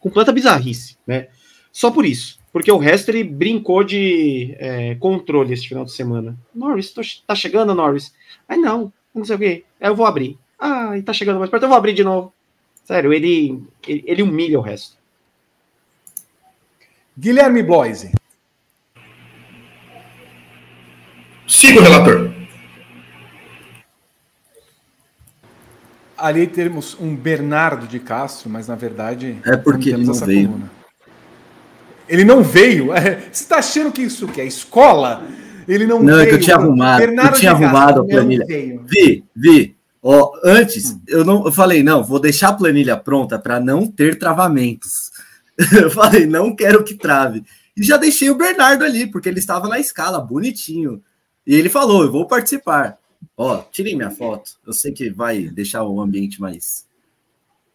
completa 0.00 0.32
bizarrice, 0.32 0.96
né? 1.06 1.28
Só 1.70 1.92
por 1.92 2.04
isso. 2.04 2.42
Porque 2.54 2.70
o 2.70 2.78
resto 2.78 3.08
ele 3.08 3.24
brincou 3.24 3.82
de 3.82 4.54
é, 4.60 4.94
controle 4.94 5.52
esse 5.52 5.66
final 5.66 5.84
de 5.84 5.90
semana. 5.90 6.36
Norris, 6.54 6.92
tô, 6.92 7.00
tá 7.26 7.34
chegando, 7.34 7.74
Norris. 7.74 8.14
Ai, 8.48 8.56
não, 8.56 8.92
não 9.12 9.24
sei 9.24 9.34
o 9.34 9.38
quê. 9.40 9.64
Aí 9.80 9.88
eu 9.88 9.96
vou 9.96 10.06
abrir. 10.06 10.38
Ah, 10.56 10.92
tá 11.04 11.12
chegando 11.12 11.40
mais 11.40 11.50
perto, 11.50 11.64
eu 11.64 11.68
vou 11.68 11.76
abrir 11.76 11.94
de 11.94 12.04
novo. 12.04 12.32
Sério, 12.84 13.12
ele, 13.12 13.60
ele, 13.84 14.04
ele 14.06 14.22
humilha 14.22 14.60
o 14.60 14.62
resto. 14.62 14.96
Guilherme 17.18 17.60
Bloise. 17.60 18.12
Siga 21.48 21.80
o 21.80 21.82
relator. 21.82 22.32
Ali 26.16 26.46
temos 26.46 26.96
um 27.00 27.16
Bernardo 27.16 27.88
de 27.88 27.98
Castro, 27.98 28.48
mas 28.48 28.68
na 28.68 28.76
verdade. 28.76 29.40
É 29.44 29.56
porque 29.56 29.90
ele 29.90 30.04
não 30.04 30.14
veio. 30.14 30.50
Coluna. 30.50 30.73
Ele 32.08 32.24
não 32.24 32.42
veio. 32.42 32.92
É, 32.92 33.20
você 33.32 33.44
está 33.44 33.56
achando 33.56 33.92
que 33.92 34.02
isso 34.02 34.28
que 34.28 34.40
é 34.40 34.46
escola? 34.46 35.22
Ele 35.66 35.86
não, 35.86 36.02
não 36.02 36.06
veio. 36.06 36.16
Não, 36.16 36.22
é 36.22 36.26
que 36.26 36.34
eu 36.34 36.40
tinha 36.40 36.56
arrumado. 36.56 36.98
Bernardo 36.98 37.34
eu 37.34 37.40
tinha 37.40 37.52
arrumado 37.52 38.00
a 38.00 38.04
planilha. 38.04 38.46
Vi, 38.46 39.24
vi. 39.34 39.76
Ó, 40.02 40.32
antes, 40.44 40.90
hum. 40.90 41.00
eu 41.08 41.24
não 41.24 41.46
eu 41.46 41.52
falei, 41.52 41.82
não, 41.82 42.04
vou 42.04 42.20
deixar 42.20 42.48
a 42.48 42.52
planilha 42.52 42.96
pronta 42.96 43.38
para 43.38 43.58
não 43.58 43.86
ter 43.86 44.18
travamentos. 44.18 45.10
eu 45.72 45.90
falei, 45.90 46.26
não 46.26 46.54
quero 46.54 46.84
que 46.84 46.94
trave. 46.94 47.42
E 47.76 47.82
já 47.82 47.96
deixei 47.96 48.28
o 48.30 48.36
Bernardo 48.36 48.84
ali, 48.84 49.06
porque 49.06 49.28
ele 49.28 49.38
estava 49.38 49.66
na 49.68 49.80
escala, 49.80 50.20
bonitinho. 50.20 51.02
E 51.46 51.54
ele 51.54 51.68
falou, 51.68 52.02
eu 52.02 52.12
vou 52.12 52.26
participar. 52.26 52.98
Ó, 53.36 53.62
tirem 53.72 53.96
minha 53.96 54.10
foto. 54.10 54.52
Eu 54.66 54.72
sei 54.72 54.92
que 54.92 55.10
vai 55.10 55.48
deixar 55.48 55.84
o 55.84 56.00
ambiente 56.00 56.40
mais, 56.40 56.86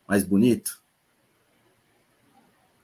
mais 0.08 0.24
bonito. 0.24 0.79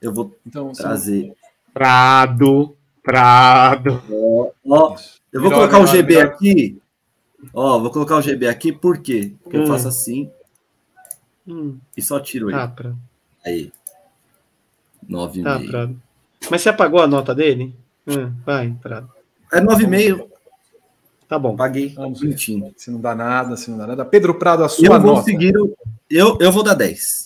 Eu 0.00 0.12
vou 0.12 0.36
então, 0.46 0.72
trazer. 0.72 1.32
Prado, 1.72 2.76
Prado. 3.02 4.02
Ó, 4.10 4.50
ó 4.68 4.96
eu 5.32 5.42
vou 5.42 5.50
colocar 5.50 5.80
o 5.80 5.86
GB 5.86 6.20
aqui 6.20 6.80
Ó, 7.52 7.78
vou 7.78 7.90
colocar 7.90 8.16
o 8.16 8.22
GB 8.22 8.48
aqui, 8.48 8.72
por 8.72 8.98
quê? 8.98 9.32
Porque 9.42 9.58
hum. 9.58 9.62
eu 9.62 9.66
faço 9.66 9.88
assim 9.88 10.30
hum. 11.46 11.78
e 11.96 12.02
só 12.02 12.18
tiro 12.20 12.50
ele. 12.50 12.58
Tá, 12.58 12.68
pra... 12.68 12.94
Aí. 13.44 13.72
9,5. 15.08 15.44
Tá, 15.44 15.60
Prado. 15.60 16.02
Mas 16.50 16.62
você 16.62 16.68
apagou 16.68 17.00
a 17.00 17.06
nota 17.06 17.34
dele? 17.34 17.74
Hum, 18.06 18.32
vai, 18.44 18.74
Prado. 18.82 19.10
É 19.52 19.60
9,5. 19.60 20.28
Tá 21.28 21.38
bom. 21.38 21.56
Paguei. 21.56 21.90
Vamos. 21.90 22.20
Se 22.76 22.90
não 22.90 23.00
dá 23.00 23.14
nada, 23.14 23.56
se 23.56 23.70
não 23.70 23.78
dá 23.78 23.86
nada. 23.86 24.04
Pedro 24.04 24.34
Prado, 24.34 24.64
a 24.64 24.68
sua 24.68 24.86
eu 24.86 25.00
nota. 25.00 25.22
Seguir, 25.22 25.54
eu, 26.10 26.38
eu 26.40 26.52
vou 26.52 26.62
dar 26.62 26.74
10. 26.74 27.25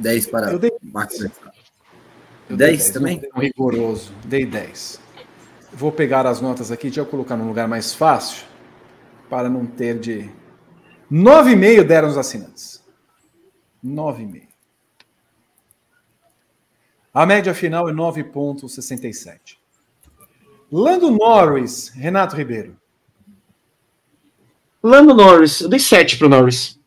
10 0.00 0.26
para 0.26 0.52
eu 0.52 0.58
dei... 0.58 0.72
Max 0.82 1.18
10 2.48 2.90
também? 2.90 3.22
Um 3.34 3.40
rigoroso. 3.40 4.12
Dei 4.24 4.44
10. 4.44 5.00
Vou 5.72 5.92
pegar 5.92 6.26
as 6.26 6.40
notas 6.40 6.72
aqui, 6.72 6.84
deixa 6.84 7.00
eu 7.00 7.06
colocar 7.06 7.36
num 7.36 7.46
lugar 7.46 7.68
mais 7.68 7.94
fácil, 7.94 8.44
para 9.28 9.48
não 9.48 9.64
ter 9.64 9.98
de. 9.98 10.28
9,5 11.10 11.84
deram 11.84 12.08
os 12.08 12.18
assinantes. 12.18 12.84
9,5. 13.84 14.48
A 17.12 17.26
média 17.26 17.54
final 17.54 17.88
é 17.88 17.92
9,67. 17.92 19.58
Lando 20.70 21.10
Norris, 21.10 21.88
Renato 21.88 22.36
Ribeiro. 22.36 22.76
Lando 24.82 25.14
Norris, 25.14 25.60
eu 25.60 25.68
dei 25.68 25.78
7 25.78 26.16
pro 26.18 26.28
Norris. 26.28 26.78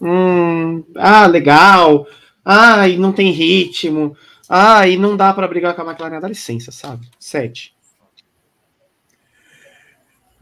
Hum, 0.00 0.84
ah, 0.96 1.26
legal. 1.26 2.06
Ah, 2.44 2.88
e 2.88 2.96
não 2.98 3.12
tem 3.12 3.30
ritmo. 3.30 4.16
Ah, 4.48 4.86
e 4.86 4.96
não 4.96 5.16
dá 5.16 5.32
para 5.32 5.48
brigar 5.48 5.74
com 5.74 5.82
a 5.82 5.86
McLaren. 5.86 6.20
Dá 6.20 6.28
licença, 6.28 6.70
sabe? 6.70 7.08
7. 7.18 7.74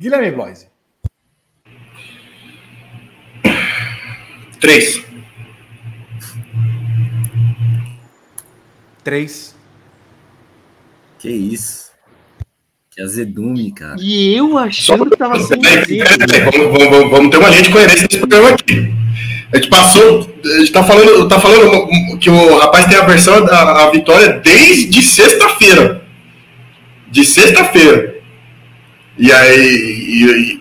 Guilherme 0.01 0.33
Bloise. 0.33 0.67
Três. 4.61 5.05
Três. 9.05 9.57
Que 11.19 11.29
isso. 11.31 11.93
Que 12.91 13.01
azedume, 13.01 13.73
cara. 13.73 13.97
E 14.01 14.37
eu 14.37 14.59
achando 14.59 15.09
que 15.09 15.17
tava 15.17 15.39
sendo. 15.41 15.63
Vamos, 15.63 16.91
vamos, 16.91 17.11
vamos 17.11 17.31
ter 17.31 17.39
uma 17.39 17.51
de 17.51 17.71
coerência 17.71 18.03
nesse 18.03 18.19
programa 18.19 18.51
aqui. 18.51 18.93
A 19.53 19.57
gente 19.57 19.69
passou. 19.69 20.29
A 20.45 20.59
gente 20.59 20.73
tá 20.73 20.83
falando, 20.83 21.29
tá 21.29 21.39
falando 21.39 22.19
que 22.19 22.31
o 22.31 22.59
rapaz 22.59 22.87
tem 22.87 22.97
a 22.97 23.05
versão 23.05 23.45
da 23.45 23.91
vitória 23.91 24.41
desde 24.43 25.03
sexta-feira. 25.03 26.03
De 27.11 27.25
sexta-feira. 27.25 28.15
E 29.19 29.31
aí. 29.31 30.61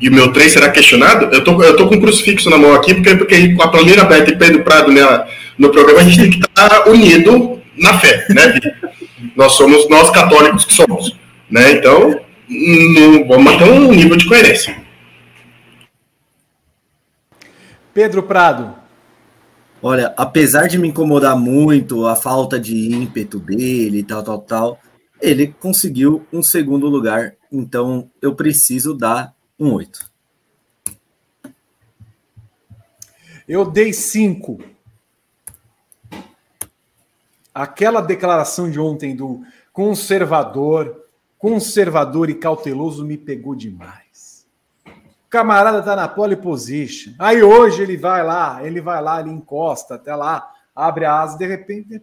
E, 0.00 0.08
o 0.08 0.12
meu 0.12 0.32
trem 0.32 0.48
será 0.48 0.68
questionado? 0.68 1.28
Eu 1.32 1.44
tô, 1.44 1.62
eu 1.62 1.76
tô 1.76 1.86
com 1.86 1.94
um 1.94 2.00
crucifixo 2.00 2.50
na 2.50 2.58
mão 2.58 2.74
aqui, 2.74 2.92
porque, 2.94 3.14
porque 3.14 3.54
com 3.54 3.62
a 3.62 3.68
planilha 3.68 4.02
aberta 4.02 4.32
e 4.32 4.36
Pedro 4.36 4.64
Prado 4.64 4.90
né, 4.90 5.00
no 5.56 5.70
programa, 5.70 6.00
a 6.00 6.02
gente 6.02 6.18
tem 6.18 6.30
que 6.30 6.44
estar 6.44 6.88
unido 6.88 7.60
na 7.76 7.96
fé, 7.98 8.26
né? 8.30 8.58
nós 9.36 9.52
somos 9.52 9.88
nós 9.88 10.10
católicos 10.10 10.64
que 10.64 10.74
somos. 10.74 11.16
Né? 11.48 11.72
Então, 11.72 12.20
não, 12.48 13.28
vamos 13.28 13.44
manter 13.44 13.64
um 13.64 13.92
nível 13.92 14.16
de 14.16 14.26
coerência. 14.26 14.76
Pedro 17.94 18.22
Prado. 18.22 18.74
Olha, 19.82 20.14
apesar 20.16 20.68
de 20.68 20.78
me 20.78 20.88
incomodar 20.88 21.36
muito 21.36 22.06
a 22.06 22.14
falta 22.16 22.58
de 22.58 22.92
ímpeto 22.92 23.38
dele 23.38 23.98
e 23.98 24.02
tal, 24.02 24.22
tal, 24.22 24.38
tal, 24.40 24.80
ele 25.20 25.48
conseguiu 25.48 26.26
um 26.32 26.42
segundo 26.42 26.88
lugar 26.88 27.34
então 27.52 28.10
eu 28.22 28.34
preciso 28.34 28.94
dar 28.94 29.36
um 29.60 29.74
8. 29.74 30.10
Eu 33.46 33.70
dei 33.70 33.92
5. 33.92 34.58
Aquela 37.54 38.00
declaração 38.00 38.70
de 38.70 38.80
ontem 38.80 39.14
do 39.14 39.44
conservador, 39.70 41.04
conservador 41.36 42.30
e 42.30 42.34
cauteloso 42.34 43.04
me 43.04 43.18
pegou 43.18 43.54
demais. 43.54 44.01
Camarada 45.32 45.82
tá 45.82 45.96
na 45.96 46.06
pole 46.06 46.36
position. 46.36 47.14
Aí 47.18 47.42
hoje 47.42 47.82
ele 47.82 47.96
vai 47.96 48.22
lá, 48.22 48.62
ele 48.62 48.82
vai 48.82 49.02
lá, 49.02 49.18
ele 49.18 49.30
encosta 49.30 49.94
até 49.94 50.14
lá, 50.14 50.52
abre 50.76 51.06
a 51.06 51.20
asa, 51.20 51.38
de 51.38 51.46
repente. 51.46 52.02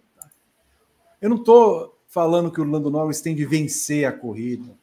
Eu 1.22 1.30
não 1.30 1.38
tô 1.44 1.94
falando 2.08 2.50
que 2.50 2.60
o 2.60 2.64
Lando 2.64 2.90
Norris 2.90 3.22
tem 3.22 3.36
de 3.36 3.46
vencer 3.46 4.06
a 4.06 4.12
corrida. 4.12 4.76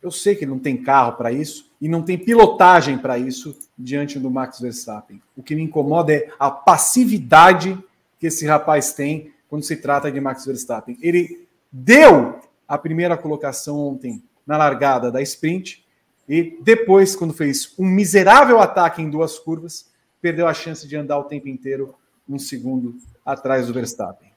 Eu 0.00 0.10
sei 0.10 0.34
que 0.34 0.44
ele 0.44 0.52
não 0.52 0.58
tem 0.58 0.82
carro 0.82 1.12
para 1.12 1.30
isso 1.30 1.70
e 1.78 1.90
não 1.90 2.00
tem 2.00 2.16
pilotagem 2.16 2.96
para 2.96 3.18
isso 3.18 3.54
diante 3.76 4.18
do 4.18 4.30
Max 4.30 4.58
Verstappen. 4.58 5.20
O 5.36 5.42
que 5.42 5.54
me 5.54 5.62
incomoda 5.62 6.10
é 6.10 6.30
a 6.38 6.50
passividade 6.50 7.78
que 8.18 8.28
esse 8.28 8.46
rapaz 8.46 8.94
tem 8.94 9.30
quando 9.46 9.62
se 9.62 9.76
trata 9.76 10.10
de 10.10 10.18
Max 10.22 10.46
Verstappen. 10.46 10.96
Ele 11.02 11.46
deu 11.70 12.40
a 12.66 12.78
primeira 12.78 13.14
colocação 13.14 13.78
ontem 13.78 14.24
na 14.46 14.56
largada 14.56 15.12
da 15.12 15.20
sprint 15.20 15.83
e 16.28 16.58
depois, 16.62 17.14
quando 17.14 17.34
fez 17.34 17.74
um 17.78 17.86
miserável 17.86 18.60
ataque 18.60 19.02
em 19.02 19.10
duas 19.10 19.38
curvas, 19.38 19.86
perdeu 20.20 20.46
a 20.46 20.54
chance 20.54 20.88
de 20.88 20.96
andar 20.96 21.18
o 21.18 21.24
tempo 21.24 21.48
inteiro 21.48 21.94
um 22.28 22.38
segundo 22.38 22.94
atrás 23.24 23.66
do 23.66 23.74
Verstappen. 23.74 24.28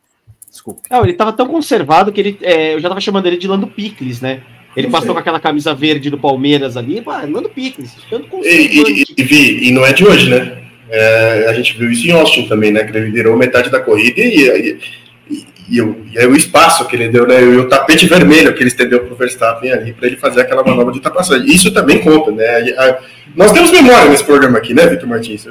Desculpa. 0.49 0.81
Não, 0.89 1.03
ele 1.03 1.11
estava 1.11 1.31
tão 1.33 1.47
conservado 1.47 2.11
que 2.11 2.19
ele, 2.19 2.37
é, 2.41 2.73
eu 2.73 2.79
já 2.79 2.87
estava 2.87 3.01
chamando 3.01 3.25
ele 3.27 3.37
de 3.37 3.47
Lando 3.47 3.67
Picles, 3.67 4.21
né? 4.21 4.43
Ele 4.75 4.89
passou 4.89 5.11
com 5.11 5.19
aquela 5.19 5.39
camisa 5.39 5.73
verde 5.73 6.11
do 6.11 6.19
Palmeiras 6.19 6.77
ali, 6.77 7.03
manda 7.27 7.49
picles. 7.49 7.97
E, 8.43 8.45
e, 8.45 9.05
e, 9.17 9.69
e, 9.69 9.71
não 9.71 9.83
é 9.83 9.91
de 9.91 10.05
hoje, 10.05 10.29
né? 10.29 10.65
É, 10.87 11.47
a 11.49 11.53
gente 11.53 11.75
viu 11.75 11.91
isso 11.91 12.07
em 12.07 12.11
Austin 12.11 12.47
também, 12.47 12.71
né? 12.71 12.83
Que 12.83 12.95
ele 12.95 13.09
virou 13.09 13.35
metade 13.35 13.71
da 13.71 13.79
corrida 13.79 14.21
e, 14.21 14.79
e, 15.69 15.79
e, 15.79 15.83
e 16.15 16.25
o 16.25 16.35
espaço 16.35 16.85
que 16.85 16.95
ele 16.95 17.09
deu, 17.09 17.27
né? 17.27 17.41
E 17.41 17.57
o 17.57 17.67
tapete 17.67 18.05
vermelho 18.05 18.53
que 18.53 18.61
ele 18.61 18.69
estendeu 18.69 19.01
para 19.01 19.13
o 19.13 19.17
Verstappen 19.17 19.71
ali, 19.71 19.93
para 19.93 20.07
ele 20.07 20.17
fazer 20.17 20.41
aquela 20.41 20.63
manobra 20.63 20.91
de 20.91 20.99
ultrapassagem. 20.99 21.47
Isso 21.47 21.71
também 21.71 21.99
conta, 21.99 22.31
né? 22.31 22.75
nós 23.35 23.51
temos 23.51 23.71
memória 23.71 24.09
nesse 24.09 24.23
programa 24.23 24.57
aqui, 24.57 24.73
né, 24.73 24.87
Vitor 24.87 25.07
Martins? 25.07 25.47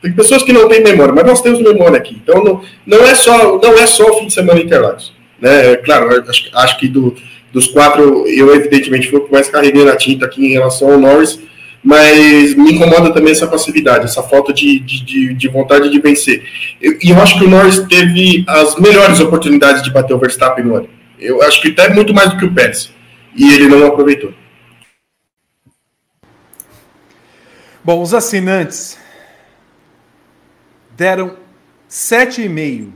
Tem 0.00 0.12
pessoas 0.12 0.42
que 0.42 0.52
não 0.52 0.68
têm 0.68 0.82
memória, 0.82 1.12
mas 1.12 1.26
nós 1.26 1.42
temos 1.42 1.60
memória 1.60 1.96
aqui. 1.96 2.20
Então 2.22 2.42
não, 2.42 2.62
não, 2.86 3.04
é, 3.04 3.14
só, 3.14 3.58
não 3.58 3.74
é 3.74 3.86
só 3.86 4.10
o 4.10 4.18
fim 4.18 4.26
de 4.26 4.34
semana 4.34 4.60
Interlagos. 4.60 5.12
Né? 5.40 5.76
Claro, 5.76 6.08
acho, 6.28 6.48
acho 6.54 6.78
que 6.78 6.88
do 6.88 7.14
dos 7.56 7.68
quatro, 7.68 8.26
eu 8.28 8.54
evidentemente 8.54 9.08
fui 9.08 9.18
o 9.18 9.24
que 9.24 9.32
mais 9.32 9.48
carreguei 9.48 9.82
na 9.82 9.96
tinta 9.96 10.26
aqui 10.26 10.44
em 10.44 10.52
relação 10.52 10.92
ao 10.92 10.98
Norris, 10.98 11.40
mas 11.86 12.52
me 12.56 12.72
incomoda 12.72 13.14
também 13.14 13.30
essa 13.30 13.46
passividade, 13.46 14.06
essa 14.06 14.20
falta 14.20 14.52
de, 14.52 14.80
de, 14.80 15.32
de 15.32 15.48
vontade 15.48 15.88
de 15.88 16.00
vencer. 16.00 16.42
E 16.82 16.86
eu, 16.86 16.98
eu, 17.00 17.22
acho 17.22 17.38
que 17.38 17.44
o 17.44 17.48
Norris 17.48 17.78
teve 17.88 18.44
as 18.48 18.74
melhores 18.74 19.20
oportunidades 19.20 19.84
de 19.84 19.92
bater 19.92 20.12
o 20.12 20.18
Verstappen 20.18 20.64
no 20.64 20.74
ano. 20.74 20.88
Eu 21.16 21.40
acho 21.42 21.62
que 21.62 21.68
até 21.68 21.88
muito 21.94 22.12
mais 22.12 22.30
do 22.30 22.38
que 22.38 22.44
o 22.44 22.52
Pérez. 22.52 22.92
E 23.36 23.54
ele 23.54 23.68
não 23.68 23.86
aproveitou. 23.86 24.34
Bom, 27.84 28.02
os 28.02 28.12
assinantes 28.12 28.98
deram 30.96 31.36
7,5. 31.88 32.90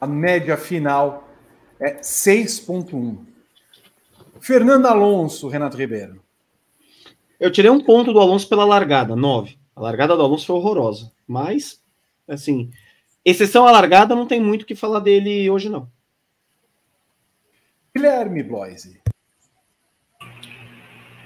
A 0.00 0.06
média 0.06 0.56
final 0.56 1.28
é 1.80 1.94
6,1. 1.94 3.31
Fernando 4.42 4.86
Alonso, 4.86 5.46
Renato 5.46 5.76
Ribeiro. 5.76 6.20
Eu 7.38 7.48
tirei 7.48 7.70
um 7.70 7.80
ponto 7.80 8.12
do 8.12 8.18
Alonso 8.18 8.48
pela 8.48 8.64
largada, 8.64 9.14
9. 9.14 9.56
A 9.74 9.80
largada 9.80 10.16
do 10.16 10.22
Alonso 10.22 10.46
foi 10.46 10.56
horrorosa. 10.56 11.12
Mas, 11.28 11.80
assim, 12.26 12.68
exceção 13.24 13.68
à 13.68 13.70
largada, 13.70 14.16
não 14.16 14.26
tem 14.26 14.40
muito 14.40 14.62
o 14.62 14.66
que 14.66 14.74
falar 14.74 14.98
dele 14.98 15.48
hoje, 15.48 15.68
não. 15.68 15.88
Guilherme 17.94 18.42
Bloise. 18.42 19.00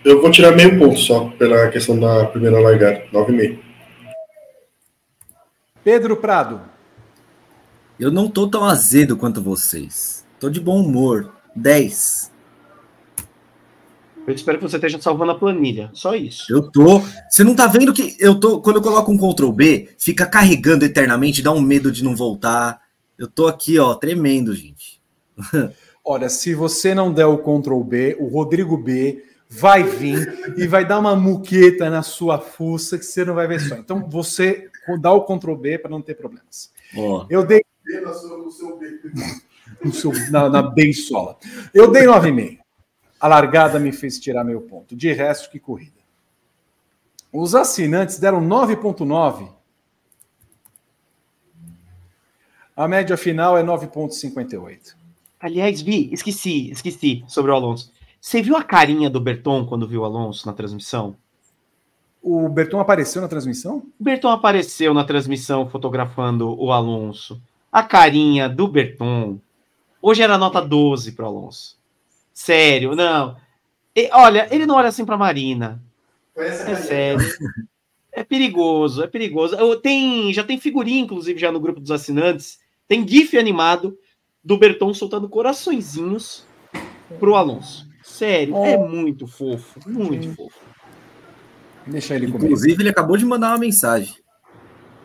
Eu 0.05 0.21
vou 0.21 0.31
tirar 0.31 0.55
meio 0.55 0.79
ponto 0.79 0.99
só 0.99 1.31
pela 1.31 1.71
questão 1.71 1.99
da 1.99 2.27
primeira 2.27 2.61
largada, 2.61 3.07
9,5. 3.11 3.59
Pedro 5.83 6.19
Prado. 6.19 6.61
Eu 7.99 8.11
não 8.11 8.29
tô 8.29 8.47
tão 8.47 8.63
azedo 8.63 9.17
quanto 9.17 9.41
vocês. 9.41 10.27
Tô 10.39 10.51
de 10.51 10.61
bom 10.61 10.83
humor. 10.83 11.33
10. 11.55 12.36
Eu 14.27 14.35
espero 14.35 14.59
que 14.59 14.65
você 14.65 14.77
esteja 14.77 15.01
salvando 15.01 15.33
a 15.33 15.39
planilha. 15.39 15.91
Só 15.93 16.17
isso. 16.17 16.53
Eu 16.53 16.71
tô. 16.71 17.01
Você 17.29 17.45
não 17.45 17.55
tá 17.55 17.67
vendo 17.67 17.93
que 17.93 18.17
eu 18.19 18.39
tô. 18.39 18.61
Quando 18.61 18.77
eu 18.77 18.83
coloco 18.83 19.13
um 19.13 19.17
Ctrl 19.17 19.53
B, 19.53 19.89
fica 19.99 20.27
carregando 20.27 20.85
eternamente, 20.85 21.43
dá 21.43 21.53
um 21.53 21.61
medo 21.61 21.93
de 21.93 22.03
não 22.03 22.17
voltar. 22.17 22.81
Eu 23.17 23.29
tô 23.29 23.47
aqui, 23.47 23.79
ó, 23.79 23.95
tremendo, 23.95 24.55
gente. 24.55 25.01
Olha, 26.05 26.29
se 26.29 26.55
você 26.55 26.95
não 26.95 27.13
der 27.13 27.27
o 27.27 27.39
Ctrl 27.39 27.83
B, 27.83 28.17
o 28.19 28.27
Rodrigo 28.27 28.77
B 28.77 29.25
vai 29.49 29.85
vir 29.85 30.55
e 30.57 30.67
vai 30.67 30.85
dar 30.85 30.99
uma 30.99 31.15
muqueta 31.15 31.89
na 31.89 32.03
sua 32.03 32.39
fuça 32.39 32.99
que 32.99 33.05
você 33.05 33.25
não 33.25 33.35
vai 33.35 33.47
ver 33.47 33.61
só. 33.61 33.77
Então 33.77 34.09
você 34.09 34.69
dá 35.01 35.13
o 35.13 35.25
Ctrl 35.25 35.55
B 35.55 35.79
para 35.79 35.91
não 35.91 36.03
ter 36.03 36.15
problemas. 36.15 36.73
Oh. 36.97 37.25
Eu 37.31 37.45
dei 37.45 37.63
no 39.85 39.93
seu, 39.93 40.13
na, 40.31 40.49
na 40.49 40.63
bençola. 40.63 41.37
Eu 41.73 41.91
dei 41.91 42.05
9,5. 42.05 42.59
A 43.27 43.29
largada 43.29 43.81
me 43.81 43.91
fez 43.91 44.21
tirar 44.21 44.45
meu 44.45 44.61
ponto. 44.61 44.95
De 44.95 45.13
resto, 45.13 45.51
que 45.51 45.59
corrida. 45.59 45.99
Os 47.33 47.57
assinantes 47.57 48.21
deram 48.21 48.41
9,9. 48.41 49.49
A 52.77 52.87
média 52.87 53.17
final 53.17 53.59
é 53.59 53.65
9,58. 53.65 54.95
Aliás, 55.41 55.83
Vi, 55.83 56.09
esqueci, 56.13 56.71
esqueci 56.71 57.25
sobre 57.27 57.51
o 57.51 57.55
Alonso. 57.57 57.91
Você 58.21 58.41
viu 58.41 58.57
a 58.57 58.63
carinha 58.63 59.11
do 59.11 59.21
Berton 59.21 59.67
quando 59.67 59.89
viu 59.89 60.03
o 60.03 60.05
Alonso 60.05 60.47
na 60.47 60.53
transmissão? 60.53 61.17
O 62.23 62.49
Berton 62.49 62.79
apareceu 62.79 63.21
na 63.21 63.27
transmissão? 63.27 63.79
O 63.99 64.05
Berton 64.05 64.31
apareceu 64.31 64.95
na 64.95 65.03
transmissão 65.03 65.69
fotografando 65.69 66.57
o 66.63 66.71
Alonso. 66.71 67.43
A 67.73 67.83
carinha 67.83 68.49
do 68.49 68.69
Berton. 68.69 69.41
Hoje 70.01 70.23
era 70.23 70.39
nota 70.39 70.61
12 70.61 71.11
para 71.11 71.25
o 71.25 71.29
Alonso. 71.29 71.76
Sério, 72.37 72.95
não. 72.95 73.35
E, 73.95 74.11
olha, 74.13 74.47
ele 74.51 74.67
não 74.67 74.75
olha 74.75 74.91
assim 74.91 75.07
para 75.07 75.17
Marina. 75.17 75.83
É 76.37 76.75
sério. 76.77 77.27
É 78.13 78.23
perigoso, 78.23 79.03
é 79.03 79.07
perigoso. 79.07 79.55
Eu, 79.57 79.81
tem, 79.81 80.33
já 80.35 80.45
tem 80.45 80.61
figurinha, 80.61 81.01
inclusive, 81.01 81.41
já 81.41 81.51
no 81.51 81.59
grupo 81.59 81.81
dos 81.81 81.91
assinantes. 81.91 82.59
Tem 82.87 83.09
GIF 83.09 83.39
animado 83.39 83.97
do 84.45 84.59
Berton 84.59 84.93
soltando 84.93 85.31
coraçõezinhos 85.31 86.47
pro 87.19 87.37
Alonso. 87.37 87.89
Sério, 88.03 88.55
oh. 88.55 88.67
é 88.67 88.77
muito 88.77 89.27
fofo, 89.27 89.81
muito 89.87 90.31
fofo. 90.35 90.61
Deixa 91.87 92.15
ele 92.15 92.27
comer. 92.27 92.45
Inclusive, 92.45 92.83
ele 92.83 92.91
acabou 92.91 93.17
de 93.17 93.25
mandar 93.25 93.49
uma 93.49 93.59
mensagem. 93.59 94.15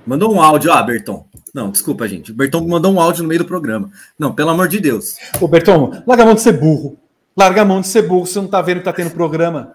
Mandou 0.06 0.34
um 0.34 0.41
áudio, 0.41 0.72
ah, 0.72 0.84
Berton. 0.84 1.26
Não, 1.53 1.72
desculpa, 1.72 2.08
gente. 2.10 2.32
O 2.32 2.36
Berton 2.36 2.68
mandou 2.68 2.94
um 2.94 2.99
áudio 2.99 3.24
no 3.24 3.30
meio 3.30 3.40
do 3.40 3.48
programa. 3.48 3.90
Não, 4.20 4.34
pelo 4.34 4.49
amor 4.49 4.68
de 4.68 4.82
Deus. 4.82 5.16
Ô, 5.40 5.48
Berton, 5.48 6.03
larga 6.06 6.24
a 6.24 6.26
mão 6.26 6.36
de 6.36 6.41
ser 6.41 6.53
burro. 6.53 6.98
Larga 7.36 7.62
a 7.62 7.66
mão 7.66 7.82
de 7.82 7.88
ser 7.88 8.03
burro, 8.03 8.26
você 8.26 8.40
não 8.40 8.48
tá 8.48 8.62
vendo 8.62 8.80
que 8.80 8.86
tá 8.86 8.94
tendo 8.94 9.12
programa. 9.12 9.74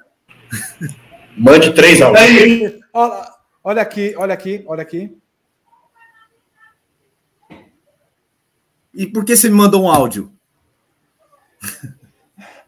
Mande 1.36 1.72
três 1.74 2.00
áudios. 2.00 2.80
Olha, 2.92 3.32
olha 3.64 3.82
aqui, 3.82 4.14
olha 4.16 4.34
aqui, 4.34 4.64
olha 4.66 4.82
aqui. 4.82 5.18
E 8.94 9.06
por 9.06 9.24
que 9.24 9.36
você 9.36 9.48
me 9.48 9.56
mandou 9.56 9.82
um 9.82 9.90
áudio? 9.90 10.32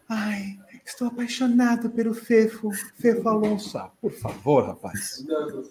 Ai, 0.07 0.59
Estou 0.89 1.07
apaixonado 1.07 1.89
pelo 1.91 2.13
Fefo, 2.13 2.71
Fefo 2.95 3.29
Alonso. 3.29 3.77
Ah, 3.77 3.89
por 4.01 4.11
favor, 4.11 4.65
rapaz. 4.65 5.23
Vou 5.25 5.63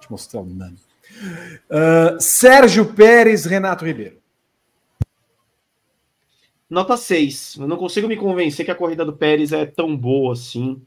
te 0.00 0.10
mostrar 0.10 0.40
o 0.40 0.44
nano. 0.44 0.76
Uh, 1.70 2.20
Sérgio 2.20 2.92
Pérez, 2.92 3.46
Renato 3.46 3.86
Ribeiro. 3.86 4.19
Nota 6.70 6.96
6. 6.96 7.56
Eu 7.56 7.66
não 7.66 7.76
consigo 7.76 8.06
me 8.06 8.16
convencer 8.16 8.64
que 8.64 8.70
a 8.70 8.76
corrida 8.76 9.04
do 9.04 9.16
Pérez 9.16 9.50
é 9.50 9.66
tão 9.66 9.96
boa 9.96 10.34
assim, 10.34 10.80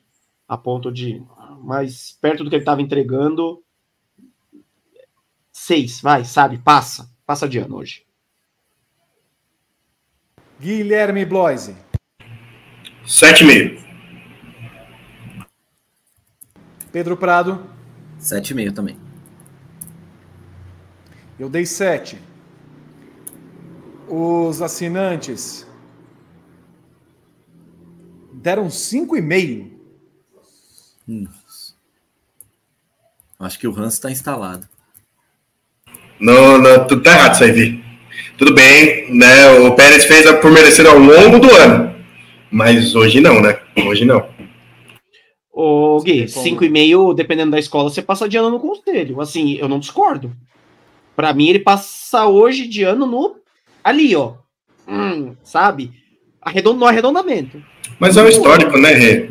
a 0.48 0.58
ponto 0.58 0.90
de. 0.90 1.22
Mais 1.62 2.18
perto 2.22 2.44
do 2.44 2.50
que 2.50 2.56
ele 2.56 2.62
estava 2.62 2.82
entregando. 2.82 3.62
6, 5.52 6.02
vai, 6.02 6.24
sabe? 6.24 6.58
Passa. 6.58 7.14
Passa 7.26 7.48
de 7.48 7.58
ano 7.58 7.76
hoje. 7.76 8.06
Guilherme 10.60 11.26
Bloise. 11.26 11.76
7,5. 13.06 13.84
Pedro 16.92 17.18
Prado. 17.18 17.66
7,5 18.20 18.74
também. 18.74 18.98
Eu 21.38 21.50
dei 21.50 21.66
7. 21.66 22.18
Os 24.08 24.62
assinantes 24.62 25.68
deram 28.44 28.68
5,5. 28.68 29.72
Hum. 31.08 31.28
Acho 33.40 33.58
que 33.58 33.68
o 33.68 33.78
Hans 33.78 33.94
está 33.94 34.12
instalado. 34.12 34.68
Não, 36.20 36.58
não, 36.58 36.86
tudo 36.86 37.02
tá 37.02 37.12
errado 37.12 37.34
isso 37.36 37.44
aí, 37.44 37.52
Vi. 37.52 37.84
Tudo 38.38 38.54
bem, 38.54 39.14
né? 39.14 39.50
O 39.60 39.76
Pérez 39.76 40.06
fez 40.06 40.30
por 40.40 40.52
merecer 40.52 40.86
ao 40.86 40.98
longo 40.98 41.40
do 41.40 41.50
ano. 41.56 41.96
Mas 42.52 42.96
hoje 42.96 43.22
não, 43.22 43.42
né? 43.42 43.60
Hoje 43.86 44.06
não. 44.06 44.28
Ô, 45.52 46.00
Gui, 46.02 46.26
5,5, 46.26 47.16
dependendo 47.16 47.52
da 47.52 47.60
escola, 47.60 47.90
você 47.90 48.02
passa 48.02 48.28
de 48.28 48.38
ano 48.38 48.50
no 48.50 48.60
conselho. 48.60 49.22
Assim, 49.22 49.54
eu 49.54 49.70
não 49.70 49.80
discordo. 49.80 50.36
Para 51.16 51.34
mim, 51.34 51.48
ele 51.48 51.60
passa 51.60 52.26
hoje 52.28 52.68
de 52.68 52.84
ano 52.84 53.06
no. 53.06 53.38
Ali, 53.84 54.16
ó. 54.16 54.36
Hum, 54.88 55.36
sabe? 55.44 56.03
Arredond... 56.44 56.80
No 56.80 56.86
arredondamento. 56.86 57.62
Mas 58.00 58.18
é 58.18 58.24
um 58.24 58.28
histórico, 58.28 58.78
né, 58.78 58.94
Rê? 58.94 59.30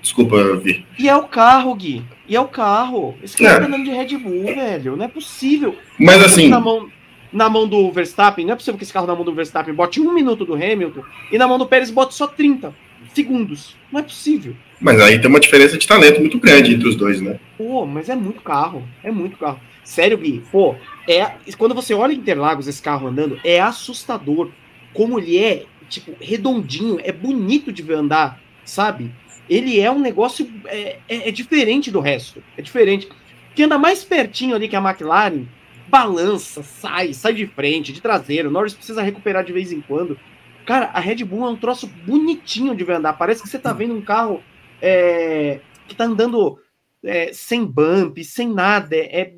Desculpa, 0.00 0.56
Vi. 0.56 0.84
E 0.98 1.08
é 1.08 1.16
o 1.16 1.24
carro, 1.24 1.74
Gui. 1.74 2.02
E 2.28 2.36
é 2.36 2.40
o 2.40 2.48
carro. 2.48 3.16
Esse 3.22 3.36
cara 3.36 3.56
é. 3.56 3.60
tá 3.60 3.66
andando 3.66 3.84
de 3.84 3.90
Red 3.90 4.16
Bull, 4.16 4.44
velho. 4.44 4.96
Não 4.96 5.04
é 5.04 5.08
possível. 5.08 5.76
Mas 5.98 6.22
assim. 6.22 6.48
Na 6.48 6.60
mão 6.60 6.88
na 7.32 7.48
mão 7.48 7.68
do 7.68 7.90
Verstappen, 7.92 8.44
não 8.44 8.54
é 8.54 8.56
possível 8.56 8.76
que 8.76 8.82
esse 8.82 8.92
carro 8.92 9.06
na 9.06 9.14
mão 9.14 9.24
do 9.24 9.32
Verstappen 9.32 9.72
bote 9.72 10.00
um 10.00 10.12
minuto 10.12 10.44
do 10.44 10.54
Hamilton 10.54 11.02
e 11.30 11.38
na 11.38 11.46
mão 11.46 11.58
do 11.58 11.66
Pérez 11.66 11.90
bote 11.90 12.14
só 12.14 12.26
30 12.26 12.74
segundos. 13.14 13.76
Não 13.92 14.00
é 14.00 14.02
possível. 14.02 14.54
Mas 14.80 15.00
aí 15.00 15.20
tem 15.20 15.28
uma 15.28 15.40
diferença 15.40 15.78
de 15.78 15.86
talento 15.86 16.20
muito 16.20 16.38
grande 16.38 16.74
entre 16.74 16.88
os 16.88 16.96
dois, 16.96 17.20
né? 17.20 17.38
Pô, 17.56 17.86
mas 17.86 18.08
é 18.08 18.16
muito 18.16 18.40
carro. 18.40 18.82
É 19.02 19.10
muito 19.10 19.36
carro. 19.36 19.60
Sério, 19.84 20.18
Gui, 20.18 20.42
pô, 20.50 20.74
é, 21.08 21.32
quando 21.58 21.74
você 21.74 21.94
olha 21.94 22.12
Interlagos, 22.12 22.68
esse 22.68 22.82
carro 22.82 23.08
andando, 23.08 23.38
é 23.44 23.60
assustador. 23.60 24.50
Como 24.92 25.18
ele 25.18 25.38
é, 25.38 25.66
tipo, 25.90 26.16
redondinho, 26.20 26.98
é 27.02 27.12
bonito 27.12 27.70
de 27.72 27.92
andar, 27.92 28.40
sabe? 28.64 29.12
Ele 29.48 29.80
é 29.80 29.90
um 29.90 29.98
negócio. 29.98 30.48
É, 30.66 30.98
é, 31.08 31.28
é 31.28 31.30
diferente 31.32 31.90
do 31.90 32.00
resto. 32.00 32.42
É 32.56 32.62
diferente. 32.62 33.08
Que 33.54 33.64
anda 33.64 33.76
mais 33.76 34.04
pertinho 34.04 34.54
ali 34.54 34.68
que 34.68 34.76
a 34.76 34.80
McLaren, 34.80 35.44
balança, 35.88 36.62
sai, 36.62 37.12
sai 37.12 37.34
de 37.34 37.46
frente, 37.48 37.92
de 37.92 38.00
traseiro. 38.00 38.50
Norris 38.50 38.74
precisa 38.74 39.02
recuperar 39.02 39.44
de 39.44 39.52
vez 39.52 39.72
em 39.72 39.80
quando. 39.80 40.16
Cara, 40.64 40.86
a 40.94 41.00
Red 41.00 41.24
Bull 41.24 41.46
é 41.46 41.50
um 41.50 41.56
troço 41.56 41.88
bonitinho 41.88 42.76
de 42.76 42.90
andar. 42.90 43.14
Parece 43.14 43.42
que 43.42 43.48
você 43.48 43.58
tá 43.58 43.72
vendo 43.72 43.92
um 43.92 44.00
carro 44.00 44.40
é, 44.80 45.60
que 45.88 45.96
tá 45.96 46.04
andando 46.04 46.58
é, 47.02 47.32
sem 47.32 47.64
bump, 47.64 48.22
sem 48.22 48.48
nada. 48.48 48.94
É, 48.94 49.20
é 49.20 49.34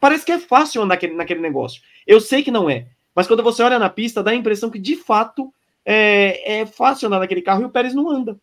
parece 0.00 0.24
que 0.24 0.30
é 0.30 0.38
fácil 0.38 0.80
andar 0.80 0.94
naquele, 0.94 1.14
naquele 1.14 1.40
negócio. 1.40 1.82
Eu 2.06 2.20
sei 2.20 2.44
que 2.44 2.52
não 2.52 2.70
é, 2.70 2.86
Mas 3.14 3.26
quando 3.26 3.42
você 3.42 3.62
olha 3.62 3.78
na 3.78 3.90
pista, 3.90 4.22
dá 4.22 4.30
a 4.30 4.34
impressão 4.34 4.70
que 4.70 4.78
de 4.78 4.96
fato 4.96 5.52
é, 5.84 6.60
é 6.60 6.66
fácil 6.66 7.06
andar 7.08 7.18
naquele 7.20 7.42
carro 7.42 7.62
e 7.62 7.64
o 7.64 7.70
Pérez 7.70 7.94
não 7.94 8.10
anda. 8.10 8.38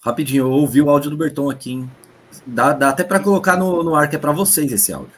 Rapidinho, 0.00 0.44
eu 0.44 0.50
ouvi 0.50 0.82
o 0.82 0.90
áudio 0.90 1.10
do 1.10 1.16
Berton 1.16 1.48
aqui, 1.50 1.72
hein? 1.72 1.90
Dá, 2.46 2.72
dá 2.72 2.90
até 2.90 3.02
para 3.04 3.20
colocar 3.20 3.56
no, 3.56 3.82
no 3.82 3.94
ar 3.94 4.08
que 4.10 4.16
é 4.16 4.18
para 4.18 4.32
vocês 4.32 4.70
esse 4.70 4.92
áudio. 4.92 5.14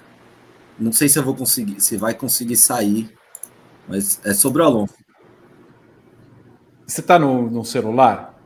Não 0.78 0.92
sei 0.92 1.08
se 1.08 1.18
eu 1.18 1.24
vou 1.24 1.34
conseguir, 1.34 1.80
se 1.80 1.96
vai 1.96 2.14
conseguir 2.14 2.56
sair, 2.56 3.10
mas 3.88 4.20
é 4.24 4.32
sobre 4.34 4.62
o 4.62 4.64
Alonso. 4.64 4.94
Você 6.86 7.02
tá 7.02 7.18
no, 7.18 7.50
no 7.50 7.64
celular? 7.64 8.38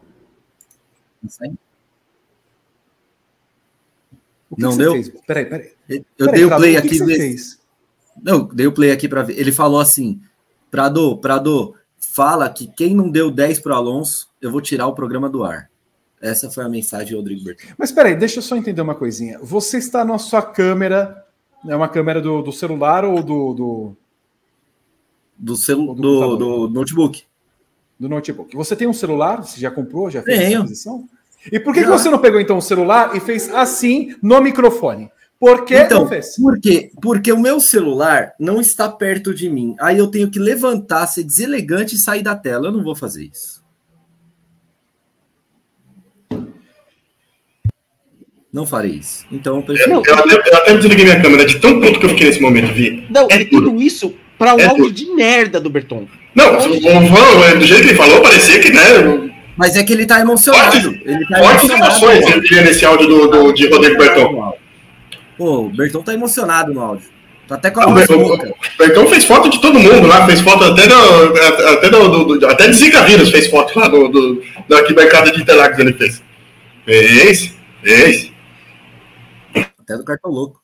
O 4.48 4.57
que 4.57 4.62
Não 4.62 4.70
que 4.73 4.78
deu? 4.78 4.93
Fez? 4.93 5.09
Peraí, 5.27 5.44
peraí. 5.47 5.73
Eu 5.89 6.05
Peraí, 6.16 6.35
dei 6.35 6.44
o 6.44 6.57
play 6.57 6.70
o 6.78 6.81
que 6.81 6.86
aqui. 6.86 6.89
que 6.89 6.98
você 6.98 7.16
fez? 7.16 7.60
Não, 8.23 8.45
dei 8.47 8.67
o 8.67 8.73
play 8.73 8.91
aqui 8.93 9.09
para 9.09 9.23
ver. 9.23 9.39
Ele 9.39 9.53
falou 9.53 9.81
assim: 9.81 10.21
Prado, 10.71 11.17
Prado, 11.19 11.75
fala 11.99 12.49
que 12.51 12.67
quem 12.67 12.95
não 12.95 13.11
deu 13.11 13.31
10 13.31 13.61
pro 13.61 13.75
Alonso, 13.75 14.29
eu 14.41 14.51
vou 14.51 14.61
tirar 14.61 14.87
o 14.87 14.95
programa 14.95 15.29
do 15.29 15.45
ar. 15.45 15.71
Essa 16.21 16.51
foi 16.51 16.65
a 16.65 16.69
mensagem 16.69 17.13
do 17.13 17.17
Rodrigo 17.17 17.43
Berton. 17.43 17.69
Mas 17.79 17.91
peraí, 17.91 18.15
deixa 18.15 18.39
eu 18.39 18.43
só 18.43 18.55
entender 18.57 18.83
uma 18.83 18.95
coisinha. 18.95 19.39
Você 19.43 19.79
está 19.79 20.05
na 20.05 20.19
sua 20.19 20.43
câmera, 20.43 21.25
é 21.67 21.75
uma 21.75 21.89
câmera 21.89 22.21
do, 22.21 22.43
do 22.43 22.53
celular 22.53 23.05
ou 23.07 23.23
do, 23.23 23.55
do, 23.55 23.97
Do, 25.39 25.57
celu 25.57 25.95
do 25.95 26.03
do, 26.03 26.37
do 26.37 26.69
notebook. 26.75 27.23
do 27.99 28.09
notebook? 28.09 28.55
Você 28.55 28.77
tem 28.77 28.87
um 28.87 28.93
celular? 28.93 29.43
Você 29.43 29.59
já 29.59 29.71
comprou? 29.71 30.11
Já 30.11 30.23
fez 30.23 30.39
essa 30.39 30.47
Tenho. 30.49 30.61
aquisição? 30.61 31.09
E 31.51 31.59
por 31.59 31.73
que, 31.73 31.81
que 31.85 31.89
você 31.89 32.11
não 32.11 32.19
pegou 32.19 32.39
então 32.39 32.59
o 32.59 32.63
celular 32.63 33.17
e 33.17 33.21
fez 33.21 33.49
assim 33.55 34.15
no 34.23 34.43
microfone? 34.43 35.11
Por 35.41 35.65
que 35.65 35.75
Então, 35.75 36.01
não 36.03 36.09
fez? 36.09 36.37
Por 36.37 36.61
quê? 36.61 36.91
Porque 37.01 37.33
o 37.33 37.41
meu 37.41 37.59
celular 37.61 38.33
não 38.39 38.61
está 38.61 38.91
perto 38.91 39.33
de 39.35 39.49
mim. 39.49 39.75
Aí 39.81 39.97
eu 39.97 40.07
tenho 40.07 40.31
que 40.31 40.39
levantar, 40.39 41.07
ser 41.07 41.25
deselegante 41.25 41.95
e 41.97 41.99
sair 41.99 42.23
da 42.23 42.37
tela. 42.37 42.69
Eu 42.69 42.73
não 42.73 42.85
vou 42.85 42.95
fazer 42.95 43.25
isso. 43.25 43.61
Não 48.53 48.67
farei 48.67 48.93
isso. 48.93 49.25
Então 49.31 49.57
eu 49.57 49.62
prefiro. 49.62 49.91
Não, 49.91 50.03
Eu 50.05 50.15
até, 50.15 50.35
eu 50.35 50.57
até 50.57 50.77
desliguei 50.77 51.05
minha 51.05 51.23
câmera 51.23 51.47
de 51.47 51.59
tão 51.61 51.81
puto 51.81 52.01
que 52.01 52.07
eu 52.07 52.11
fiquei 52.11 52.27
nesse 52.27 52.41
momento, 52.43 52.73
Vi. 52.75 53.07
Não, 53.09 53.27
É 53.31 53.45
tudo 53.45 53.81
isso 53.81 54.12
para 54.37 54.55
um 54.55 54.59
É 54.61 54.65
áudio 54.67 54.85
tudo. 54.87 54.95
de 54.95 55.07
merda 55.15 55.61
do 55.61 55.71
Berton. 55.71 56.07
Não, 56.35 56.55
o 56.57 56.59
Van, 56.59 57.59
do 57.59 57.65
jeito 57.65 57.83
que 57.83 57.89
ele 57.91 57.97
falou, 57.97 58.21
parecia 58.23 58.59
que, 58.61 58.71
né, 58.73 58.81
Mas 59.57 59.77
é 59.77 59.85
que 59.85 59.93
ele 59.93 60.05
tá 60.07 60.21
emocionado. 60.21 60.81
Fortes- 60.81 61.01
Ele 61.07 61.27
tá 61.27 61.39
fortes 61.39 61.71
emoções, 61.71 62.29
eu 62.31 62.41
diria, 62.41 62.62
nesse 62.62 62.85
áudio 62.85 63.07
do, 63.07 63.29
do, 63.29 63.53
de 63.53 63.69
Rodrigo 63.69 63.99
Berton. 63.99 64.53
Pô, 65.41 65.61
o 65.62 65.71
Berton 65.71 66.03
tá 66.03 66.12
emocionado 66.12 66.75
no 66.75 66.83
áudio. 66.83 67.09
Tá 67.49 67.55
até 67.55 67.71
com 67.71 67.81
a 67.81 67.87
O 67.89 67.95
voz 67.95 68.07
rouca. 68.07 68.47
o 68.51 68.79
Berton 68.79 69.07
fez 69.07 69.25
foto 69.25 69.49
de 69.49 69.59
todo 69.59 69.79
mundo 69.79 70.07
lá, 70.07 70.27
fez 70.27 70.43
foto 70.43 70.65
até 70.65 70.87
do, 70.87 70.95
até 71.73 71.89
do, 71.89 72.09
do- 72.11 72.39
do- 72.39 72.47
até 72.47 72.67
de 72.69 72.75
Zika 72.75 73.03
vírus 73.05 73.31
fez 73.31 73.49
foto 73.49 73.79
lá 73.79 73.89
do, 73.89 74.07
do, 74.09 74.43
da 74.69 74.81
arquibancada 74.81 75.33
de 75.33 75.41
Interlagos 75.41 75.79
ele 75.79 75.95
fez. 75.95 76.23
Fez, 76.85 77.55
fez. 77.83 78.33
Até 79.81 79.97
do 79.97 80.05
cartão 80.05 80.31
louco. 80.31 80.61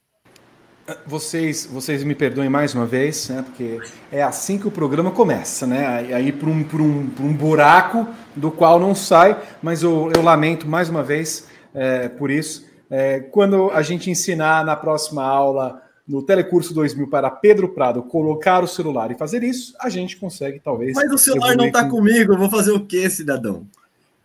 Vocês, 1.06 1.66
vocês 1.72 2.04
me 2.04 2.14
perdoem 2.14 2.50
mais 2.50 2.74
uma 2.74 2.84
vez, 2.84 3.30
né? 3.30 3.42
Porque 3.46 3.78
é 4.12 4.22
assim 4.22 4.58
que 4.58 4.68
o 4.68 4.70
programa 4.70 5.10
começa, 5.10 5.66
né? 5.66 5.86
Aí, 5.86 6.12
aí 6.12 6.32
por, 6.32 6.50
um, 6.50 6.62
por, 6.62 6.82
um, 6.82 7.06
por 7.06 7.24
um 7.24 7.32
buraco 7.32 8.06
do 8.36 8.50
qual 8.50 8.78
não 8.78 8.94
sai, 8.94 9.38
mas 9.62 9.82
eu, 9.82 10.12
eu 10.14 10.20
lamento 10.22 10.68
mais 10.68 10.90
uma 10.90 11.02
vez 11.02 11.48
é, 11.74 12.10
por 12.10 12.30
isso. 12.30 12.65
É, 12.90 13.20
quando 13.20 13.70
a 13.70 13.82
gente 13.82 14.10
ensinar 14.10 14.64
na 14.64 14.76
próxima 14.76 15.22
aula 15.24 15.82
no 16.06 16.22
Telecurso 16.22 16.72
2000 16.72 17.08
para 17.08 17.28
Pedro 17.30 17.70
Prado 17.70 18.02
colocar 18.02 18.62
o 18.62 18.66
celular 18.68 19.10
e 19.10 19.16
fazer 19.16 19.42
isso, 19.42 19.74
a 19.80 19.88
gente 19.88 20.16
consegue 20.16 20.60
talvez. 20.60 20.94
Mas 20.94 21.10
o 21.10 21.18
celular 21.18 21.48
não 21.56 21.66
evoluir 21.66 21.72
tá 21.72 21.82
com- 21.84 21.90
comigo. 21.90 22.32
Eu 22.34 22.38
vou 22.38 22.48
fazer 22.50 22.70
o 22.70 22.86
quê, 22.86 23.10
cidadão? 23.10 23.66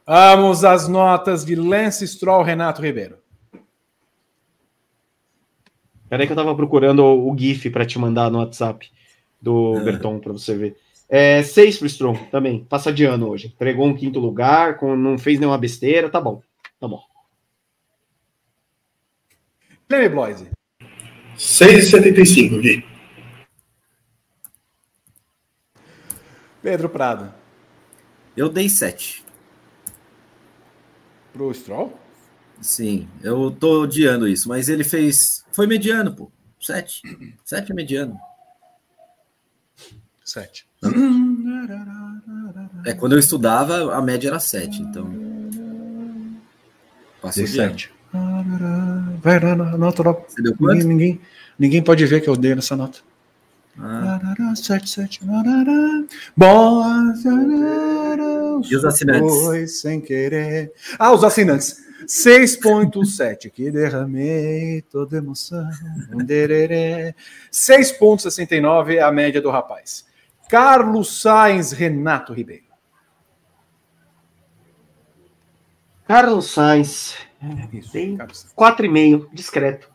Vamos 0.05 0.63
às 0.63 0.87
notas 0.87 1.43
de 1.43 1.55
Lance 1.55 2.07
Stroll, 2.07 2.43
Renato 2.43 2.81
Ribeiro. 2.81 3.17
Peraí 6.09 6.27
que 6.27 6.33
eu 6.33 6.37
tava 6.37 6.53
procurando 6.55 6.99
o, 7.03 7.31
o 7.31 7.37
GIF 7.37 7.69
para 7.69 7.85
te 7.85 7.97
mandar 7.97 8.29
no 8.29 8.39
WhatsApp 8.39 8.91
do 9.41 9.75
Ah. 9.77 9.79
Berton 9.83 10.19
para 10.19 10.33
você 10.33 10.55
ver. 10.55 10.77
É, 11.09 11.41
seis 11.43 11.77
pro 11.77 11.87
Strong 11.87 12.25
também. 12.29 12.63
Passa 12.69 12.91
de 12.91 13.03
ano 13.05 13.29
hoje. 13.29 13.47
Entregou 13.47 13.85
um 13.85 13.95
quinto 13.95 14.19
lugar, 14.19 14.77
com, 14.77 14.95
não 14.95 15.17
fez 15.17 15.39
nenhuma 15.39 15.57
besteira, 15.57 16.09
tá 16.09 16.21
bom. 16.21 16.41
Tá 16.79 16.87
bom. 16.87 17.01
Guilherme 19.91 20.07
Bloise. 20.07 20.49
6,75, 21.37 22.61
Gui. 22.61 22.85
Pedro 26.61 26.87
Prado. 26.87 27.33
Eu 28.37 28.47
dei 28.47 28.69
7. 28.69 29.25
Pro 31.33 31.53
Stroll? 31.53 31.99
Sim, 32.61 33.09
eu 33.21 33.51
tô 33.51 33.81
odiando 33.81 34.29
isso, 34.29 34.47
mas 34.47 34.69
ele 34.69 34.85
fez. 34.85 35.43
Foi 35.51 35.67
mediano, 35.67 36.15
pô. 36.15 36.31
7. 36.61 37.01
7 37.43 37.71
é 37.71 37.75
mediano. 37.75 38.17
7. 40.23 40.65
É, 42.85 42.93
quando 42.93 43.13
eu 43.13 43.19
estudava, 43.19 43.93
a 43.93 44.01
média 44.01 44.29
era 44.29 44.39
7, 44.39 44.83
então. 44.83 45.11
Passou 47.21 47.45
7. 47.45 47.91
Vai 49.21 49.39
na 49.39 49.55
nota 49.77 50.03
logo. 50.03 50.25
Você 50.27 50.41
deu 50.41 50.51
Ninguém, 50.51 50.67
quanto? 50.67 50.87
ninguém, 50.87 51.21
ninguém 51.57 51.83
pode 51.83 52.05
ver 52.05 52.21
que 52.21 52.29
eu 52.29 52.35
dei 52.35 52.55
nessa 52.55 52.75
nota. 52.75 52.99
Ah. 53.79 54.19
Bom. 56.35 56.83
E 58.69 58.75
os 58.75 58.85
assinantes? 58.85 59.41
Foi 59.43 59.67
sem 59.67 60.01
querer. 60.01 60.73
Ah, 60.99 61.13
os 61.13 61.23
assinantes. 61.23 61.89
6.7, 62.05 63.49
que 63.51 63.71
derramei 63.71 64.81
toda 64.91 65.17
emoção. 65.17 65.67
Um 66.11 66.17
dererê. 66.17 67.15
6.69 67.51 68.95
é 68.95 69.01
a 69.01 69.11
média 69.11 69.41
do 69.41 69.49
rapaz. 69.49 70.05
Carlos 70.49 71.21
Sainz, 71.21 71.71
Renato 71.71 72.33
Ribeiro. 72.33 72.65
Carlos 76.05 76.51
Sainz, 76.51 77.15
Isso, 77.73 77.91
Tem. 77.91 78.17
Carlos 78.17 78.39
Sainz. 78.39 78.53
4,5, 78.53 79.27
discreto. 79.33 79.89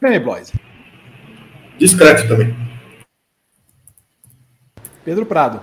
Cleme 0.00 0.18
Bloise. 0.18 0.52
Discreto 1.78 2.26
também. 2.26 2.56
Pedro 5.04 5.26
Prado. 5.26 5.60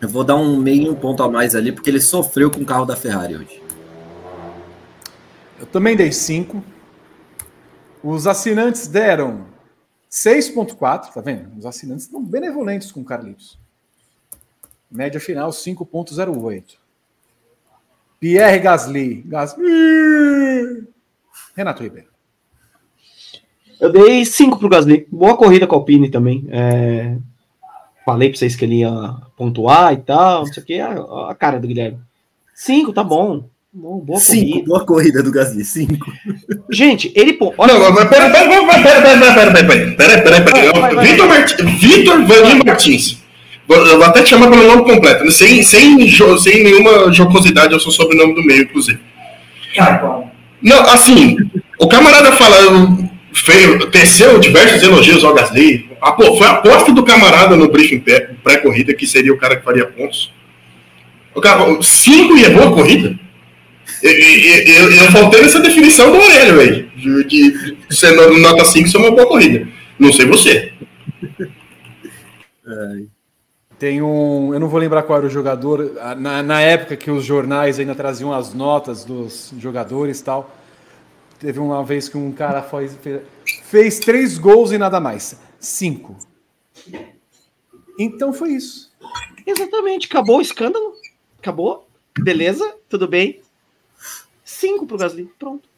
eu 0.00 0.08
vou 0.08 0.24
dar 0.24 0.36
um 0.36 0.56
meio 0.58 0.94
ponto 0.96 1.22
a 1.22 1.30
mais 1.30 1.54
ali, 1.54 1.72
porque 1.72 1.90
ele 1.90 2.00
sofreu 2.00 2.50
com 2.50 2.60
o 2.60 2.66
carro 2.66 2.84
da 2.84 2.96
Ferrari 2.96 3.36
hoje. 3.36 3.62
Eu 5.58 5.66
também 5.66 5.96
dei 5.96 6.12
5. 6.12 6.62
Os 8.02 8.26
assinantes 8.26 8.86
deram 8.86 9.46
6.4, 10.10 11.12
tá 11.12 11.20
vendo? 11.20 11.56
Os 11.58 11.66
assinantes 11.66 12.04
estão 12.06 12.24
benevolentes 12.24 12.92
com 12.92 13.00
o 13.00 13.04
Carlitos. 13.04 13.58
Média 14.90 15.20
final 15.20 15.50
5.08. 15.50 16.62
Pierre 18.20 18.58
Gasly. 18.58 19.22
Gasly. 19.26 19.64
Renato 21.56 21.82
Ribeiro. 21.82 22.08
Eu 23.80 23.92
dei 23.92 24.24
5 24.24 24.58
pro 24.58 24.68
Gasly. 24.68 25.06
Boa 25.10 25.36
corrida 25.36 25.66
com 25.66 25.74
a 25.76 25.78
Alpine 25.78 26.10
também. 26.10 26.46
É, 26.50 27.16
Falei 28.04 28.30
pra 28.30 28.38
vocês 28.38 28.56
que 28.56 28.64
ele 28.64 28.76
ia 28.80 28.90
pontuar 29.36 29.92
e 29.92 29.98
tal, 29.98 30.46
não 30.46 30.52
sei 30.52 30.62
o 30.62 30.66
que. 30.66 30.80
A, 30.80 31.34
cara 31.38 31.60
do 31.60 31.68
Guilherme. 31.68 31.98
5, 32.54 32.92
tá 32.92 33.04
bom. 33.04 33.44
Bom, 33.70 33.98
Boa 34.00 34.18
5, 34.18 34.40
corrida. 34.50 34.66
boa 34.66 34.86
corrida 34.86 35.22
do 35.22 35.30
Gasly, 35.30 35.62
5. 35.62 36.06
Gente, 36.70 37.12
ele. 37.14 37.38
Olha, 37.58 37.74
Não, 37.74 37.92
mas 37.92 38.08
pera, 38.08 38.30
pera, 38.30 38.48
pera, 38.48 39.02
pera, 39.36 39.52
vou 43.68 44.02
até 44.04 44.22
te 44.22 44.30
chamar 44.30 44.48
pelo 44.50 44.66
nome 44.66 44.82
completo, 44.84 45.30
sem, 45.30 45.62
sem, 45.62 45.98
jo- 46.06 46.38
sem 46.38 46.64
nenhuma 46.64 47.12
jocosidade, 47.12 47.72
eu 47.74 47.80
sou 47.80 47.92
sobrenome 47.92 48.34
do 48.34 48.42
meio, 48.42 48.62
inclusive. 48.62 48.98
Não, 50.62 50.80
assim, 50.88 51.36
o 51.78 51.86
camarada 51.86 52.32
fala, 52.32 52.56
fez, 53.32 53.84
teceu 53.92 54.38
diversos 54.40 54.82
elogios 54.82 55.22
ao 55.22 55.34
Gasly. 55.34 55.88
Ah, 56.00 56.12
pô, 56.12 56.36
foi 56.36 56.46
a 56.46 56.52
aposta 56.52 56.92
do 56.92 57.04
camarada 57.04 57.56
no 57.56 57.70
briefing 57.70 58.00
pré- 58.00 58.30
pré-corrida, 58.42 58.94
que 58.94 59.06
seria 59.06 59.32
o 59.32 59.38
cara 59.38 59.56
que 59.56 59.64
faria 59.64 59.84
pontos. 59.86 60.32
O 61.34 61.40
cara, 61.40 61.64
cinco 61.82 62.36
e 62.36 62.44
é 62.44 62.50
boa 62.50 62.72
corrida? 62.72 63.16
Eu, 64.02 64.12
eu, 64.12 64.92
eu 64.92 65.10
faltei 65.12 65.42
nessa 65.42 65.60
definição 65.60 66.10
do 66.10 66.16
Aurélio 66.18 66.60
aí, 66.60 66.88
de, 66.96 67.24
de, 67.24 67.76
de 67.88 67.96
ser 67.96 68.12
no- 68.12 68.38
nota 68.38 68.64
5 68.64 68.88
ser 68.88 68.96
uma 68.98 69.10
boa 69.10 69.26
corrida. 69.26 69.66
Não 69.98 70.12
sei 70.12 70.26
você. 70.26 70.72
Tem 73.78 74.02
um. 74.02 74.52
Eu 74.52 74.58
não 74.60 74.68
vou 74.68 74.80
lembrar 74.80 75.04
qual 75.04 75.18
era 75.18 75.26
o 75.26 75.30
jogador. 75.30 75.92
Na, 76.16 76.42
na 76.42 76.60
época 76.60 76.96
que 76.96 77.10
os 77.10 77.24
jornais 77.24 77.78
ainda 77.78 77.94
traziam 77.94 78.32
as 78.32 78.52
notas 78.52 79.04
dos 79.04 79.52
jogadores 79.58 80.18
e 80.20 80.24
tal. 80.24 80.50
Teve 81.38 81.60
uma 81.60 81.84
vez 81.84 82.08
que 82.08 82.16
um 82.18 82.32
cara 82.32 82.60
fez, 82.62 82.96
fez, 82.96 83.22
fez 83.62 83.98
três 84.00 84.36
gols 84.38 84.72
e 84.72 84.78
nada 84.78 84.98
mais. 84.98 85.38
Cinco. 85.60 86.16
Então 87.98 88.32
foi 88.32 88.50
isso. 88.50 88.90
Exatamente, 89.46 90.06
acabou 90.08 90.38
o 90.38 90.42
escândalo. 90.42 90.94
Acabou. 91.38 91.88
Beleza, 92.18 92.74
tudo 92.88 93.06
bem. 93.06 93.40
Cinco 94.44 94.86
pro 94.86 94.98
Gasly. 94.98 95.30
Pronto. 95.38 95.68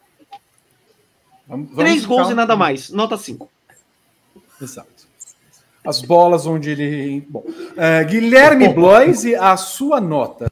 Vamos- 1.47 1.67
vamos 1.69 1.75
Três 1.83 2.05
gols 2.05 2.29
e 2.29 2.33
nada 2.33 2.55
mais. 2.55 2.89
Nota 2.89 3.17
5. 3.17 3.49
Exato. 4.59 4.90
As 5.83 6.01
bolas 6.01 6.45
onde 6.45 6.69
ele. 6.71 7.25
Bom, 7.27 7.43
é, 7.75 8.03
Guilherme 8.03 8.69
Bloise, 8.69 9.35
a 9.35 9.57
sua 9.57 9.99
nota. 9.99 10.49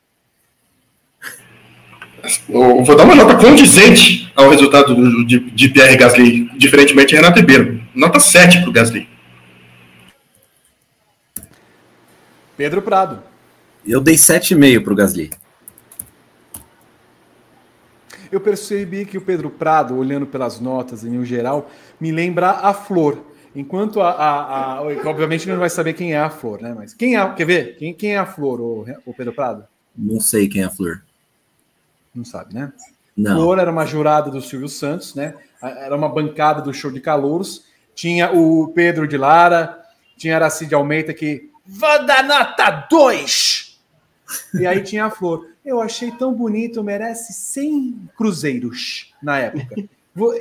Eu 2.49 2.83
vou 2.83 2.95
dar 2.95 3.05
uma 3.05 3.15
nota 3.15 3.35
condizente 3.37 4.31
ao 4.35 4.49
resultado 4.49 4.93
do- 4.95 5.25
de, 5.25 5.39
de 5.51 5.69
Pierre 5.69 5.95
Gasly, 5.97 6.49
diferentemente 6.57 7.09
de 7.09 7.15
Renato 7.15 7.39
Ribeiro. 7.39 7.81
Nota 7.95 8.19
7 8.19 8.59
para 8.61 8.69
o 8.69 8.73
Gasly. 8.73 9.07
Pedro 12.57 12.81
Prado. 12.81 13.23
Eu 13.85 14.01
dei 14.01 14.15
7,5 14.15 14.83
pro 14.83 14.95
Gasly. 14.95 15.29
Eu 18.31 18.39
percebi 18.41 19.05
que 19.05 19.17
o 19.17 19.21
Pedro 19.21 19.49
Prado, 19.49 19.95
olhando 19.95 20.25
pelas 20.25 20.59
notas 20.59 21.03
em 21.03 21.17
um 21.17 21.25
geral, 21.25 21.69
me 21.99 22.11
lembra 22.11 22.49
a 22.51 22.73
Flor. 22.73 23.17
Enquanto 23.55 23.99
a, 24.01 24.11
a, 24.11 24.73
a- 24.77 24.81
Obviamente 25.05 25.47
não 25.49 25.57
vai 25.57 25.69
saber 25.69 25.93
quem 25.93 26.13
é 26.13 26.19
a 26.19 26.29
Flor, 26.29 26.61
né? 26.61 26.73
Mas 26.77 26.93
quem 26.93 27.17
é. 27.17 27.33
Quer 27.33 27.45
ver? 27.45 27.77
Quem, 27.77 27.93
quem 27.93 28.13
é 28.13 28.17
a 28.17 28.25
Flor, 28.25 28.59
o, 28.61 28.85
o 29.05 29.13
Pedro 29.13 29.33
Prado? 29.33 29.65
Não 29.97 30.19
sei 30.19 30.47
quem 30.47 30.61
é 30.61 30.65
a 30.65 30.69
Flor. 30.69 31.01
Não 32.13 32.23
sabe, 32.23 32.53
né? 32.53 32.71
Não. 33.17 33.35
Flor 33.35 33.59
era 33.59 33.71
uma 33.71 33.85
jurada 33.85 34.29
do 34.31 34.41
Silvio 34.41 34.69
Santos, 34.69 35.13
né? 35.15 35.33
Era 35.61 35.95
uma 35.95 36.07
bancada 36.07 36.61
do 36.61 36.73
show 36.73 36.91
de 36.91 37.01
calouros. 37.01 37.65
Tinha 37.93 38.31
o 38.31 38.69
Pedro 38.69 39.07
de 39.07 39.17
Lara, 39.17 39.77
tinha 40.15 40.35
Aracide 40.35 40.73
Almeida 40.75 41.13
que. 41.13 41.49
Vou 41.65 42.05
dar 42.05 42.23
nota 42.23 42.87
2! 42.89 43.77
E 44.59 44.65
aí 44.65 44.81
tinha 44.83 45.05
a 45.05 45.09
Flor. 45.11 45.47
Eu 45.65 45.81
achei 45.81 46.11
tão 46.11 46.33
bonito, 46.33 46.83
merece 46.83 47.33
100 47.33 48.09
cruzeiros 48.15 49.13
na 49.21 49.37
época. 49.39 49.75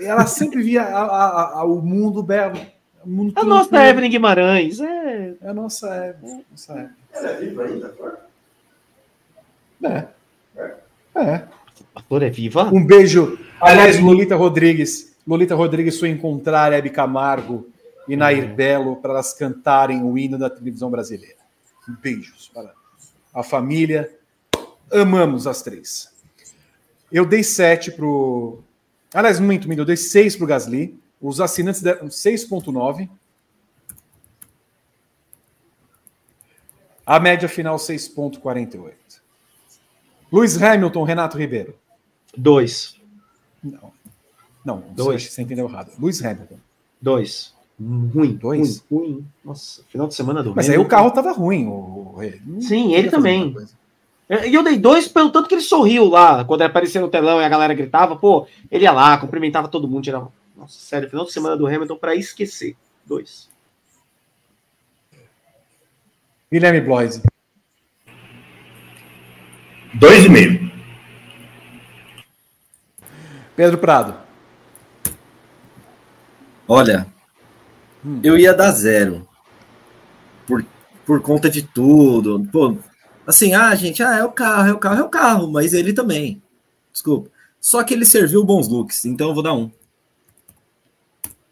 Ela 0.03 0.27
sempre 0.27 0.63
via 0.63 0.83
a- 0.83 1.03
a- 1.05 1.59
a- 1.61 1.65
o 1.65 1.81
mundo 1.83 2.23
belo. 2.23 2.59
O 3.09 3.11
mundo 3.11 3.33
A 3.37 3.43
nossa 3.43 3.71
tranquilo. 3.71 3.91
Evelyn 3.91 4.11
Guimarães. 4.11 4.81
É. 4.81 5.35
É 5.41 5.49
a 5.49 5.55
nossa 5.55 5.87
Evelyn. 6.09 6.45
Nossa 6.51 6.73
Evelyn. 6.73 6.91
Ela 7.15 7.31
é 7.31 7.37
viva 7.41 7.65
ainda, 7.65 7.95
É. 9.83 10.09
É. 11.19 11.49
A 11.95 12.03
flor 12.03 12.23
é 12.23 12.29
viva? 12.29 12.65
Um 12.65 12.85
beijo. 12.85 13.39
Aliás, 13.59 13.99
Lolita 13.99 14.37
Rodrigues. 14.37 15.17
Lolita 15.27 15.55
Rodrigues 15.55 15.99
foi 15.99 16.11
encontrar 16.11 16.71
Hebe 16.75 16.91
Camargo 16.91 17.67
e 18.07 18.15
Nair 18.15 18.55
Belo 18.55 18.97
para 18.97 19.13
elas 19.13 19.33
cantarem 19.33 20.03
o 20.03 20.19
hino 20.19 20.37
da 20.39 20.51
televisão 20.51 20.91
brasileira. 20.91 21.39
Beijos 22.03 22.51
para 22.53 22.75
a 23.33 23.43
família. 23.43 24.15
Amamos 24.93 25.47
as 25.47 25.63
três. 25.63 26.13
Eu 27.11 27.25
dei 27.25 27.43
sete 27.43 27.91
pro. 27.91 28.63
Aliás, 29.15 29.41
muito, 29.41 29.67
muito. 29.67 29.81
Eu 29.81 29.87
dei 29.87 29.97
seis 29.97 30.37
pro 30.37 30.47
Gasly. 30.47 30.99
Os 31.21 31.41
assinantes 31.41 31.83
deram 31.83 32.07
6,9. 32.09 33.09
A 37.07 37.19
média 37.19 37.49
final 37.49 37.77
6,48. 37.77 38.93
Luiz 40.31 40.61
Hamilton, 40.63 41.03
Renato 41.05 41.39
Ribeiro. 41.39 41.75
Dois. 42.37 42.97
Não. 43.65 43.93
Não, 44.65 44.85
Dois. 44.95 45.23
você, 45.25 45.31
você 45.31 45.43
entendeu 45.43 45.67
errado. 45.67 45.91
Luiz 45.99 46.23
Hamilton. 46.23 46.57
Dois. 47.01 47.55
Hum, 47.81 48.11
Ruim. 48.15 48.35
Dois? 48.35 48.85
Ruim. 48.91 49.01
ruim. 49.13 49.27
Nossa, 49.45 49.83
final 49.89 50.07
de 50.07 50.15
semana 50.15 50.43
do 50.43 50.55
Mas 50.55 50.67
aí 50.69 50.75
Hamilton. 50.75 50.87
o 50.87 50.91
carro 50.91 51.11
tava 51.13 51.33
ruim. 51.33 51.67
O, 51.67 52.15
o- 52.17 52.23
ele 52.23 52.43
não 52.45 52.61
Sim, 52.61 52.93
ele 52.93 53.09
também. 53.11 53.53
coisa. 53.53 53.73
E 54.47 54.53
eu 54.55 54.63
dei 54.63 54.77
dois 54.79 55.09
pelo 55.09 55.31
tanto 55.31 55.49
que 55.49 55.55
ele 55.55 55.63
sorriu 55.63 56.05
lá, 56.07 56.45
quando 56.45 56.61
ele 56.61 56.69
aparecia 56.69 57.01
no 57.01 57.09
telão 57.09 57.41
e 57.41 57.45
a 57.45 57.49
galera 57.49 57.73
gritava, 57.73 58.15
pô, 58.15 58.47
ele 58.71 58.85
ia 58.85 58.93
lá, 58.93 59.17
cumprimentava 59.17 59.69
todo 59.69 59.89
mundo, 59.89 60.05
tirava. 60.05 60.31
Nossa, 60.69 60.81
sério, 60.81 61.09
final 61.09 61.25
de 61.25 61.33
semana 61.33 61.57
do 61.57 61.67
Hamilton 61.67 61.97
pra 61.97 62.15
esquecer. 62.15 62.77
Dois. 63.07 63.49
Guilherme 66.53 66.83
Bloise. 66.83 67.23
2,5. 69.99 70.71
Pedro 73.57 73.79
Prado. 73.79 74.15
Olha, 76.69 77.07
Hum. 78.05 78.21
eu 78.23 78.39
ia 78.39 78.53
dar 78.53 78.71
zero. 78.73 79.27
Por, 80.47 80.65
por 81.07 81.23
conta 81.23 81.49
de 81.49 81.63
tudo. 81.63 82.47
Pô, 82.53 82.77
assim, 83.27 83.55
ah, 83.55 83.75
gente, 83.75 84.03
ah, 84.03 84.19
é 84.19 84.25
o 84.25 84.31
carro, 84.31 84.69
é 84.69 84.73
o 84.75 84.79
carro, 84.79 85.01
é 85.01 85.03
o 85.03 85.09
carro, 85.09 85.51
mas 85.51 85.73
ele 85.73 85.95
também. 85.95 86.43
Desculpa. 86.93 87.31
Só 87.59 87.83
que 87.83 87.95
ele 87.95 88.05
serviu 88.05 88.45
bons 88.45 88.69
looks, 88.69 89.07
então 89.07 89.29
eu 89.29 89.35
vou 89.35 89.43
dar 89.43 89.55
um. 89.55 89.71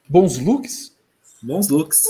Bons 0.09 0.39
looks? 0.39 0.93
Bons 1.43 1.69
looks. 1.69 2.05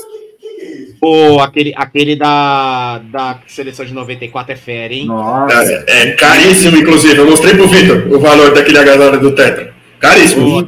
Pô, 1.00 1.40
aquele, 1.40 1.72
aquele 1.76 2.16
da, 2.16 2.98
da 3.10 3.40
seleção 3.46 3.84
de 3.84 3.92
94 3.92 4.52
é 4.52 4.56
fera, 4.56 4.94
hein? 4.94 5.06
Nossa. 5.06 5.84
É, 5.86 6.02
é 6.10 6.12
caríssimo, 6.12 6.76
inclusive. 6.76 7.16
Eu 7.18 7.26
mostrei 7.28 7.54
pro 7.54 7.68
Vitor 7.68 8.06
o 8.12 8.18
valor 8.18 8.54
daquele 8.54 8.78
agasalho 8.78 9.20
do 9.20 9.34
Tetra. 9.34 9.74
Caríssimo. 9.98 10.60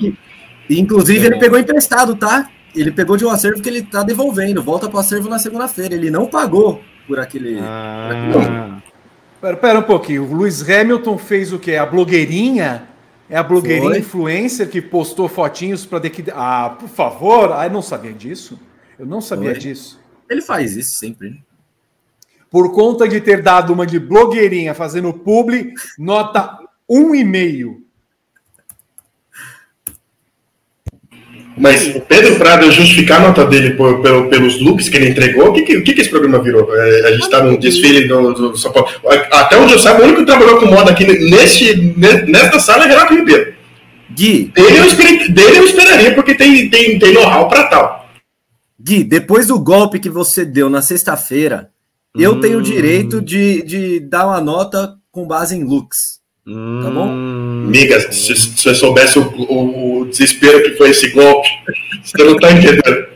E, 0.68 0.78
Inclusive, 0.80 1.20
É 1.20 1.26
ele 1.26 1.34
bom. 1.36 1.40
pegou 1.40 1.58
emprestado, 1.58 2.14
tá? 2.14 2.50
Ele 2.76 2.90
pegou 2.90 3.16
de 3.16 3.24
um 3.24 3.30
acervo 3.30 3.62
que 3.62 3.68
ele 3.68 3.82
tá 3.82 4.02
devolvendo. 4.02 4.62
Volta 4.62 4.88
pro 4.88 4.98
acervo 4.98 5.28
na 5.28 5.38
segunda-feira. 5.38 5.94
Ele 5.94 6.10
não 6.10 6.26
pagou 6.26 6.82
por 7.06 7.18
aquele. 7.18 7.58
Ah, 7.60 8.76
Pera, 9.40 9.56
pera 9.56 9.78
um 9.78 9.82
pouquinho. 9.82 10.24
O 10.24 10.34
Luiz 10.34 10.68
Hamilton 10.68 11.16
fez 11.16 11.52
o 11.52 11.58
quê? 11.58 11.76
A 11.76 11.86
blogueirinha? 11.86 12.88
É 13.30 13.36
a 13.36 13.42
blogueirinha 13.42 13.90
Foi. 13.90 13.98
influencer 13.98 14.70
que 14.70 14.80
postou 14.80 15.28
fotinhos 15.28 15.84
para 15.84 15.98
de 16.00 16.10
que 16.10 16.24
ah, 16.32 16.76
por 16.78 16.88
favor, 16.88 17.52
ah, 17.52 17.66
eu 17.66 17.70
não 17.70 17.82
sabia 17.82 18.12
disso. 18.12 18.58
Eu 18.98 19.06
não 19.06 19.20
sabia 19.20 19.50
Foi. 19.50 19.58
disso. 19.58 20.00
Ele 20.28 20.40
faz 20.40 20.76
isso 20.76 20.98
sempre. 20.98 21.30
Né? 21.30 21.38
Por 22.50 22.72
conta 22.72 23.06
de 23.06 23.20
ter 23.20 23.42
dado 23.42 23.72
uma 23.72 23.86
de 23.86 23.98
blogueirinha 23.98 24.74
fazendo 24.74 25.12
publi, 25.12 25.74
nota 25.98 26.58
1,5. 26.90 27.82
Mas 31.58 31.94
o 31.96 32.00
Pedro 32.00 32.36
Prado 32.36 32.70
justificar 32.70 33.20
a 33.22 33.28
nota 33.28 33.44
dele 33.44 33.70
por- 33.70 34.00
pelo- 34.00 34.28
pelos 34.28 34.60
looks 34.60 34.88
que 34.88 34.96
ele 34.96 35.08
entregou, 35.08 35.48
o 35.48 35.52
que, 35.52 35.62
que, 35.62 35.80
que 35.94 36.00
esse 36.00 36.10
programa 36.10 36.38
virou? 36.42 36.68
É, 36.76 37.08
a 37.08 37.12
gente 37.12 37.28
tá 37.30 37.42
num 37.42 37.56
desfile 37.58 38.06
do, 38.08 38.32
do 38.32 38.56
São 38.56 38.72
Paulo. 38.72 38.88
Até 39.32 39.56
onde 39.58 39.72
eu 39.72 39.78
saiba, 39.78 40.00
o 40.00 40.04
único 40.04 40.20
que 40.20 40.26
trabalhou 40.26 40.58
com 40.58 40.66
moda 40.66 40.90
aqui 40.90 41.04
neste, 41.04 41.74
ne- 41.96 42.22
nesta 42.22 42.58
sala 42.60 42.84
é 42.84 42.88
Renato 42.88 43.14
Ribeiro. 43.14 43.54
Gui, 44.10 44.50
Dele 44.54 44.78
eu, 44.78 45.32
dele 45.34 45.58
eu 45.58 45.64
esperaria, 45.64 46.14
porque 46.14 46.34
tem, 46.34 46.68
tem, 46.70 46.98
tem 46.98 47.12
know-how 47.12 47.48
pra 47.48 47.64
tal. 47.64 48.08
Gui, 48.80 49.04
depois 49.04 49.46
do 49.46 49.58
golpe 49.58 49.98
que 49.98 50.08
você 50.08 50.44
deu 50.44 50.70
na 50.70 50.80
sexta-feira, 50.82 51.70
eu 52.16 52.32
Hum. 52.32 52.40
tenho 52.40 52.58
o 52.58 52.62
direito 52.62 53.20
de, 53.20 53.62
de 53.62 54.00
dar 54.00 54.26
uma 54.26 54.40
nota 54.40 54.94
com 55.12 55.26
base 55.26 55.54
em 55.56 55.62
looks. 55.64 56.17
Tá 56.82 56.90
bom? 56.90 57.08
Hum. 57.08 57.64
Amiga, 57.66 58.10
se, 58.12 58.34
você 58.34 58.74
soubesse 58.74 59.18
o, 59.18 59.22
o- 59.28 60.00
o 60.00 60.04
desespero 60.06 60.62
que 60.62 60.76
foi 60.76 60.90
esse 60.90 61.10
golpe, 61.10 61.48
você 62.02 62.24
não 62.24 62.36
tá 62.38 62.50
entendendo. 62.52 63.08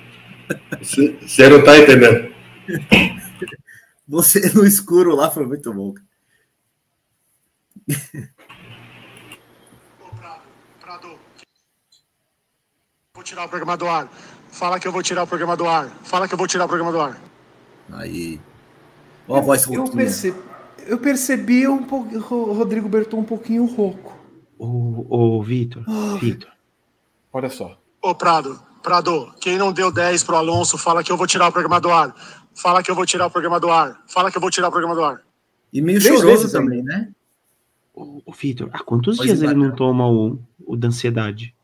Você, 0.81 1.17
você 1.23 1.49
não 1.49 1.65
tá 1.65 1.79
entendendo. 1.79 2.33
Você 4.07 4.41
no 4.55 4.67
escuro 4.67 5.15
lá 5.17 5.31
foi 5.31 5.47
muito 5.47 5.73
bom. 5.73 5.95
cara. 5.95 6.07
Prado. 10.81 11.19
Vou 13.15 13.25
tirar 13.25 13.45
o 13.45 13.49
programa 13.49 13.77
do 13.77 13.89
ar. 13.89 14.09
Fala 14.51 14.79
que 14.79 14.87
eu 14.87 14.93
vou 14.93 15.03
tirar 15.03 15.23
o 15.23 15.27
programa 15.27 15.57
do 15.57 15.67
ar. 15.67 15.89
Fala 16.03 16.29
que 16.29 16.35
eu 16.35 16.39
vou 16.39 16.47
tirar 16.47 16.65
o 16.67 16.69
programa 16.69 16.93
do 16.93 17.01
ar. 17.01 17.21
Aí. 17.93 18.41
Ó 19.29 19.39
a 19.39 19.41
voz 19.41 19.65
Eu 19.67 19.75
rouquinha. 19.81 19.97
percebi, 20.05 20.39
eu 20.87 20.99
percebi 20.99 21.67
um 21.67 21.83
pouco, 21.83 22.15
o 22.17 22.53
Rodrigo 22.53 22.89
Berton 22.89 23.19
um 23.19 23.25
pouquinho 23.25 23.65
rouco. 23.67 24.17
Ô, 24.59 25.07
ô, 25.09 25.43
Vitor, 25.43 25.85
Vitor. 26.21 26.51
Olha 27.33 27.51
só. 27.51 27.79
Ô, 28.01 28.15
Prado, 28.15 28.61
Prado, 28.83 29.33
quem 29.41 29.59
não 29.59 29.73
deu 29.73 29.91
10 29.93 30.25
pro 30.25 30.37
Alonso, 30.37 30.77
fala 30.77 31.03
que 31.03 31.11
eu 31.11 31.17
vou 31.17 31.27
tirar 31.27 31.49
o 31.49 31.53
programa 31.53 31.81
do 31.81 31.91
ar. 31.91 32.15
Fala 32.55 32.83
que 32.83 32.91
eu 32.91 32.95
vou 32.95 33.07
tirar 33.07 33.27
o 33.27 33.31
programa 33.31 33.59
do 33.59 33.71
ar. 33.71 34.03
Fala 34.07 34.31
que 34.31 34.37
eu 34.37 34.41
vou 34.41 34.51
tirar 34.51 34.69
o 34.69 34.71
programa 34.71 34.95
do 34.95 35.05
ar. 35.05 35.23
E 35.73 35.81
meio 35.81 36.01
Três 36.01 36.15
choroso 36.15 36.39
vezes 36.39 36.53
também, 36.53 36.83
né? 36.83 37.11
Ô, 37.95 38.21
ô, 38.27 38.33
Vitor, 38.33 38.69
há 38.73 38.81
quantos 38.81 39.17
Pois 39.17 39.29
dias 39.29 39.43
é. 39.43 39.47
ele 39.47 39.55
não 39.55 39.75
toma 39.75 40.09
o, 40.09 40.39
o 40.67 40.77
da 40.77 40.89
ansiedade? 40.89 41.55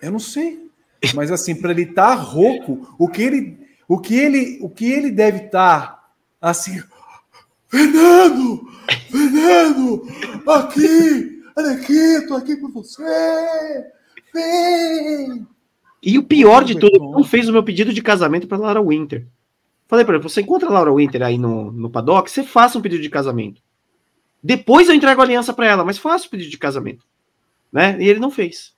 Eu 0.00 0.12
não 0.12 0.20
sei. 0.20 0.70
Mas 1.14 1.30
assim, 1.30 1.54
para 1.54 1.70
ele 1.72 1.82
estar 1.82 2.14
rouco, 2.14 2.94
o 2.98 3.08
que 3.08 3.22
ele, 3.22 3.58
o 3.88 3.98
que 3.98 4.14
ele, 4.14 4.58
o 4.62 4.68
que 4.68 4.90
ele 4.90 5.10
deve 5.10 5.46
estar 5.46 5.98
assim, 6.40 6.82
Fernando, 7.68 8.66
Fernando, 9.10 10.02
aqui, 10.46 11.42
olha 11.56 11.72
aqui, 11.72 12.26
tô 12.26 12.34
aqui 12.34 12.56
por 12.56 12.70
você, 12.72 13.04
Vem! 14.32 15.46
E 16.02 16.18
o 16.18 16.22
pior 16.22 16.64
de 16.64 16.74
tudo, 16.78 16.96
ele 16.96 17.10
não 17.10 17.24
fez 17.24 17.48
o 17.48 17.52
meu 17.52 17.62
pedido 17.62 17.92
de 17.92 18.02
casamento 18.02 18.46
para 18.46 18.58
Laura 18.58 18.82
Winter. 18.82 19.26
Falei 19.86 20.04
para 20.04 20.14
ele, 20.14 20.22
você 20.22 20.40
encontra 20.40 20.68
a 20.68 20.72
Laura 20.72 20.94
Winter 20.94 21.22
aí 21.22 21.38
no, 21.38 21.72
no 21.72 21.90
paddock, 21.90 22.30
você 22.30 22.42
faça 22.42 22.78
um 22.78 22.82
pedido 22.82 23.02
de 23.02 23.10
casamento. 23.10 23.60
Depois 24.42 24.88
eu 24.88 24.94
entrego 24.94 25.20
a 25.20 25.24
aliança 25.24 25.52
para 25.52 25.66
ela, 25.66 25.84
mas 25.84 25.98
faça 25.98 26.26
o 26.26 26.30
pedido 26.30 26.50
de 26.50 26.58
casamento. 26.58 27.04
Né? 27.72 28.00
E 28.00 28.08
ele 28.08 28.20
não 28.20 28.30
fez. 28.30 28.74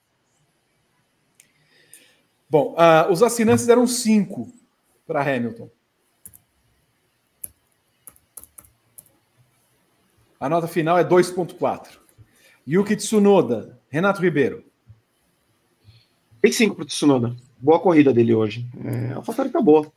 Bom, 2.49 2.75
uh, 2.75 3.12
os 3.12 3.23
assinantes 3.23 3.67
deram 3.67 3.87
5 3.87 4.53
para 5.07 5.23
Hamilton. 5.23 5.71
A 10.41 10.49
nota 10.49 10.67
final 10.67 10.99
é 10.99 11.05
2.4. 11.05 11.99
Yuki 12.67 12.97
Tsunoda, 12.97 13.79
Renato 13.91 14.23
Ribeiro. 14.23 14.65
Tem 16.41 16.51
5 16.51 16.75
para 16.75 16.83
o 16.83 16.87
Tsunoda. 16.87 17.37
Boa 17.59 17.79
corrida 17.79 18.11
dele 18.11 18.35
hoje. 18.35 18.67
É, 18.83 19.12
a 19.12 19.17
AlphaTauri 19.17 19.51
tá 19.51 19.61
boa. 19.61 19.93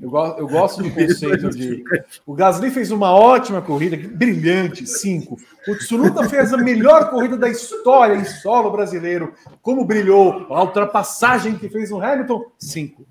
Eu, 0.00 0.08
go 0.08 0.24
eu 0.38 0.46
gosto 0.46 0.84
do 0.84 0.90
conceito 0.92 1.50
de. 1.50 1.82
O 2.24 2.32
Gasly 2.32 2.70
fez 2.70 2.92
uma 2.92 3.12
ótima 3.12 3.60
corrida, 3.60 3.96
brilhante, 3.96 4.86
5. 4.86 5.36
O 5.66 5.74
Tsunoda 5.74 6.28
fez 6.28 6.54
a 6.54 6.58
melhor 6.58 7.10
corrida 7.10 7.36
da 7.36 7.48
história 7.48 8.14
em 8.14 8.24
solo 8.24 8.70
brasileiro. 8.70 9.34
Como 9.60 9.84
brilhou 9.84 10.46
a 10.48 10.62
ultrapassagem 10.62 11.58
que 11.58 11.68
fez 11.68 11.90
no 11.90 12.00
Hamilton, 12.00 12.52
5. 12.56 13.04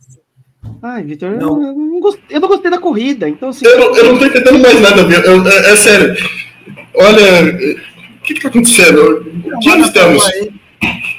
Ai, 0.81 1.03
Vitor, 1.03 1.31
eu, 1.31 1.39
eu, 1.39 1.73
não 1.73 1.99
gostei, 1.99 2.23
eu 2.29 2.39
não 2.39 2.47
gostei 2.47 2.71
da 2.71 2.79
corrida, 2.79 3.27
então 3.27 3.49
assim. 3.49 3.65
Eu, 3.65 3.79
não, 3.79 3.95
eu 3.95 4.05
não 4.11 4.19
tô 4.19 4.25
entendendo 4.25 4.59
mais 4.59 4.81
nada, 4.81 5.01
eu, 5.01 5.47
é, 5.47 5.71
é, 5.71 5.75
sério. 5.75 6.15
Olha, 6.95 7.53
o 8.19 8.21
que, 8.23 8.33
que 8.33 8.41
tá 8.41 8.49
acontecendo? 8.49 9.23
Que 9.61 9.69
nós 9.69 9.87
estamos? 9.87 10.23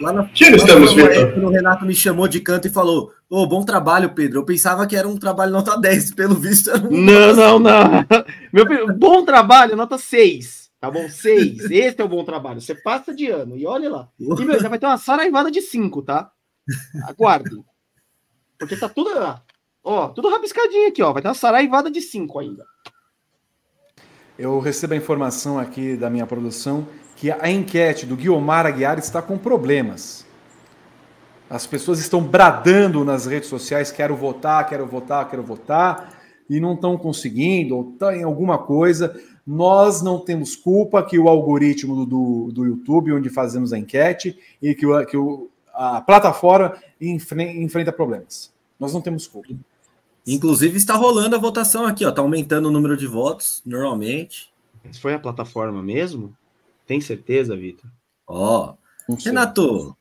Lá 0.00 0.12
na, 0.12 0.24
que 0.24 0.50
nós 0.50 0.62
estamos, 0.62 0.92
Vitor? 0.94 1.44
O 1.44 1.50
Renato 1.50 1.84
me 1.84 1.94
chamou 1.94 2.26
de 2.26 2.40
canto 2.40 2.68
e 2.68 2.70
falou: 2.70 3.12
Ô, 3.28 3.42
oh, 3.42 3.46
bom 3.46 3.64
trabalho, 3.64 4.14
Pedro. 4.14 4.40
Eu 4.40 4.44
pensava 4.44 4.86
que 4.86 4.96
era 4.96 5.06
um 5.06 5.16
trabalho 5.16 5.52
nota 5.52 5.78
10, 5.78 6.14
pelo 6.16 6.34
visto. 6.34 6.70
Um... 6.70 7.04
Não, 7.04 7.36
não, 7.36 7.58
não. 7.58 8.06
Meu 8.52 8.96
bom 8.96 9.24
trabalho, 9.24 9.76
nota 9.76 9.98
6. 9.98 10.70
Tá 10.80 10.90
bom? 10.90 11.08
6. 11.08 11.70
Esse 11.70 12.00
é 12.00 12.04
o 12.04 12.08
bom 12.08 12.24
trabalho. 12.24 12.60
Você 12.60 12.74
passa 12.74 13.14
de 13.14 13.28
ano 13.30 13.56
e 13.56 13.66
olha 13.66 13.90
lá. 13.90 14.08
E, 14.18 14.44
meu, 14.44 14.58
já 14.58 14.68
vai 14.68 14.78
ter 14.78 14.86
uma 14.86 14.96
saraivada 14.96 15.50
de 15.50 15.60
5, 15.60 16.02
tá? 16.02 16.30
Aguarde. 17.06 17.56
Porque 18.61 18.77
tá 18.77 18.91
tudo. 18.91 19.11
Ó, 19.82 20.09
tudo 20.09 20.28
rabiscadinho 20.28 20.89
aqui, 20.89 21.03
ó. 21.03 21.12
Vai 21.15 21.23
ter 21.23 21.28
uma 21.28 21.35
saraivada 21.35 21.91
de 21.91 22.03
5 22.03 22.39
ainda. 22.39 22.66
Eu 24.39 24.61
recebo 24.61 24.93
a 24.93 24.97
informação 24.97 25.59
aqui 25.59 25.97
da 25.97 26.11
minha 26.11 26.27
produção 26.27 26.87
que 27.16 27.31
a 27.31 27.51
enquete 27.51 28.05
do 28.05 28.16
Guiomar 28.16 28.66
Aguiar 28.66 28.99
está 28.99 29.23
com 29.23 29.39
problemas. 29.39 30.27
As 31.49 31.66
pessoas 31.66 31.99
estão 31.99 32.23
bradando 32.23 33.03
nas 33.03 33.27
redes 33.27 33.49
sociais: 33.49 33.91
quero 33.91 34.15
votar, 34.15 34.69
quero 34.69 34.87
votar, 34.87 35.28
quero 35.28 35.43
votar, 35.43 36.20
e 36.49 36.61
não 36.61 36.74
estão 36.74 36.99
conseguindo, 36.99 37.77
ou 37.77 37.93
estão 37.93 38.09
tá 38.09 38.16
em 38.16 38.23
alguma 38.23 38.59
coisa. 38.59 39.19
Nós 39.47 40.03
não 40.03 40.19
temos 40.19 40.55
culpa 40.55 41.03
que 41.03 41.19
o 41.19 41.28
algoritmo 41.28 42.05
do, 42.05 42.51
do 42.53 42.65
YouTube, 42.65 43.12
onde 43.12 43.31
fazemos 43.31 43.73
a 43.73 43.78
enquete, 43.78 44.39
e 44.62 44.74
que, 44.74 44.87
o, 44.87 45.05
que 45.07 45.16
o, 45.16 45.51
a 45.81 45.98
plataforma 45.98 46.77
enfrenta 47.01 47.90
problemas. 47.90 48.52
Nós 48.78 48.93
não 48.93 49.01
temos 49.01 49.27
culpa. 49.27 49.48
Inclusive 50.27 50.77
está 50.77 50.94
rolando 50.94 51.35
a 51.35 51.39
votação 51.39 51.86
aqui, 51.86 52.05
ó. 52.05 52.12
Tá 52.12 52.20
aumentando 52.20 52.69
o 52.69 52.70
número 52.70 52.98
de 52.98 53.07
votos, 53.07 53.62
normalmente. 53.65 54.52
Mas 54.85 54.98
foi 54.98 55.15
a 55.15 55.19
plataforma 55.19 55.82
mesmo? 55.82 56.36
Tem 56.86 57.01
certeza, 57.01 57.57
Vitor? 57.57 57.90
Ó, 58.27 58.74
Renato, 59.24 59.97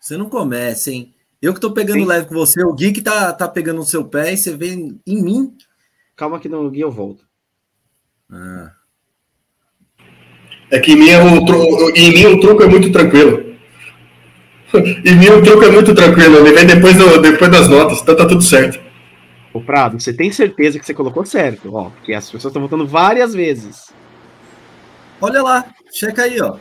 você 0.00 0.16
não 0.16 0.28
começa, 0.28 0.90
hein? 0.90 1.14
Eu 1.40 1.54
que 1.54 1.60
tô 1.60 1.72
pegando 1.72 2.00
Sim. 2.00 2.06
leve 2.06 2.26
com 2.26 2.34
você, 2.34 2.64
o 2.64 2.74
Gui 2.74 2.90
que 2.90 3.00
tá, 3.00 3.32
tá 3.32 3.46
pegando 3.46 3.76
no 3.76 3.84
seu 3.84 4.04
pé 4.04 4.32
e 4.32 4.36
você 4.36 4.56
vem 4.56 5.00
em 5.06 5.22
mim. 5.22 5.56
Calma 6.16 6.40
que 6.40 6.48
no 6.48 6.68
Gui 6.68 6.80
eu 6.80 6.90
volto. 6.90 7.24
Ah. 8.28 8.72
É 10.68 10.80
que 10.80 10.92
em 10.92 10.96
mim, 10.96 11.10
é 11.10 11.22
o, 11.22 11.90
em 11.94 12.12
mim 12.12 12.26
o 12.26 12.40
truco 12.40 12.64
é 12.64 12.66
muito 12.66 12.90
tranquilo. 12.90 13.47
E 15.04 15.14
meu 15.14 15.42
truque 15.42 15.64
é 15.64 15.70
muito 15.70 15.94
tranquilo, 15.94 16.36
ele 16.38 16.52
vem 16.52 16.66
depois, 16.66 16.96
do, 16.96 17.20
depois 17.20 17.50
das 17.50 17.68
notas, 17.68 18.00
então 18.00 18.16
tá 18.16 18.26
tudo 18.26 18.42
certo. 18.42 18.78
Ô 19.52 19.60
Prado, 19.60 19.98
você 19.98 20.12
tem 20.12 20.30
certeza 20.30 20.78
que 20.78 20.84
você 20.84 20.92
colocou 20.94 21.24
certo, 21.24 21.74
ó, 21.74 21.90
porque 21.90 22.12
as 22.12 22.30
pessoas 22.30 22.50
estão 22.50 22.62
votando 22.62 22.86
várias 22.86 23.34
vezes. 23.34 23.92
Olha 25.20 25.42
lá, 25.42 25.64
checa 25.92 26.22
aí, 26.24 26.40
ó. 26.40 26.56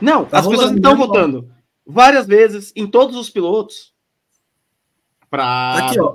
Não, 0.00 0.24
tá 0.24 0.38
as 0.38 0.46
pessoas 0.46 0.72
estão 0.72 0.96
votando 0.96 1.48
várias 1.86 2.26
vezes 2.26 2.72
em 2.76 2.86
todos 2.86 3.16
os 3.16 3.28
pilotos. 3.28 3.92
Prado. 5.30 5.82
Aqui, 5.82 6.00
ó. 6.00 6.14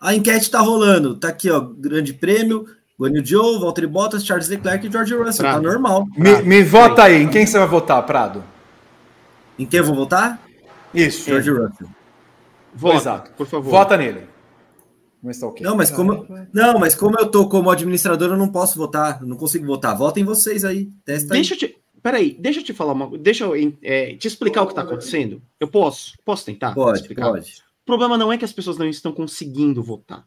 A 0.00 0.14
enquete 0.14 0.50
tá 0.50 0.60
rolando, 0.60 1.16
tá 1.16 1.28
aqui, 1.28 1.50
ó, 1.50 1.60
Grande 1.60 2.12
Prêmio, 2.12 2.66
Guanyu 3.00 3.24
Joe, 3.24 3.60
Valtteri 3.60 3.86
Bottas, 3.86 4.24
Charles 4.24 4.48
Leclerc 4.48 4.86
e 4.86 4.90
George 4.90 5.14
Russell, 5.14 5.44
tá 5.44 5.52
Prado. 5.52 5.62
tá 5.62 5.68
normal. 5.68 6.06
Me, 6.16 6.42
me 6.42 6.62
vota 6.62 7.04
aí, 7.04 7.22
em 7.22 7.28
quem 7.28 7.46
você 7.46 7.58
vai 7.58 7.68
votar, 7.68 8.04
Prado? 8.04 8.44
Em 9.58 9.66
quem 9.66 9.78
eu 9.78 9.84
vou 9.84 9.94
votar? 9.94 10.40
Isso. 10.94 11.28
George 11.28 11.50
Russell. 11.50 11.88
Vota, 12.74 12.96
Exato. 12.96 13.30
por 13.32 13.46
favor. 13.46 13.70
Vota 13.70 13.96
nele. 13.96 14.26
Mas 15.22 15.38
tá 15.40 15.46
okay. 15.48 15.66
Não, 15.66 15.76
mas 15.76 15.90
como, 15.90 16.26
não, 16.52 16.78
mas 16.78 16.94
como 16.94 17.18
eu 17.18 17.28
tô 17.28 17.48
como 17.48 17.70
administrador, 17.70 18.30
eu 18.30 18.36
não 18.36 18.48
posso 18.48 18.78
votar. 18.78 19.20
não 19.24 19.36
consigo 19.36 19.66
votar. 19.66 19.96
Votem 19.96 20.24
vocês 20.24 20.64
aí. 20.64 20.90
Testa 21.04 21.34
deixa 21.34 21.54
aí. 21.54 21.60
Eu 21.60 21.68
te, 21.68 21.78
peraí, 22.00 22.36
deixa 22.38 22.60
eu 22.60 22.64
te 22.64 22.72
falar 22.72 22.92
uma 22.92 23.18
Deixa 23.18 23.44
eu 23.44 23.74
é, 23.82 24.14
te 24.14 24.28
explicar 24.28 24.62
o 24.62 24.66
que 24.66 24.72
está 24.72 24.82
acontecendo. 24.82 25.42
Eu 25.58 25.66
posso? 25.66 26.12
Posso 26.24 26.44
tentar? 26.44 26.72
Pode, 26.72 27.00
explicar? 27.00 27.30
pode. 27.30 27.62
O 27.82 27.86
problema 27.86 28.16
não 28.16 28.32
é 28.32 28.38
que 28.38 28.44
as 28.44 28.52
pessoas 28.52 28.78
não 28.78 28.86
estão 28.86 29.12
conseguindo 29.12 29.82
votar. 29.82 30.20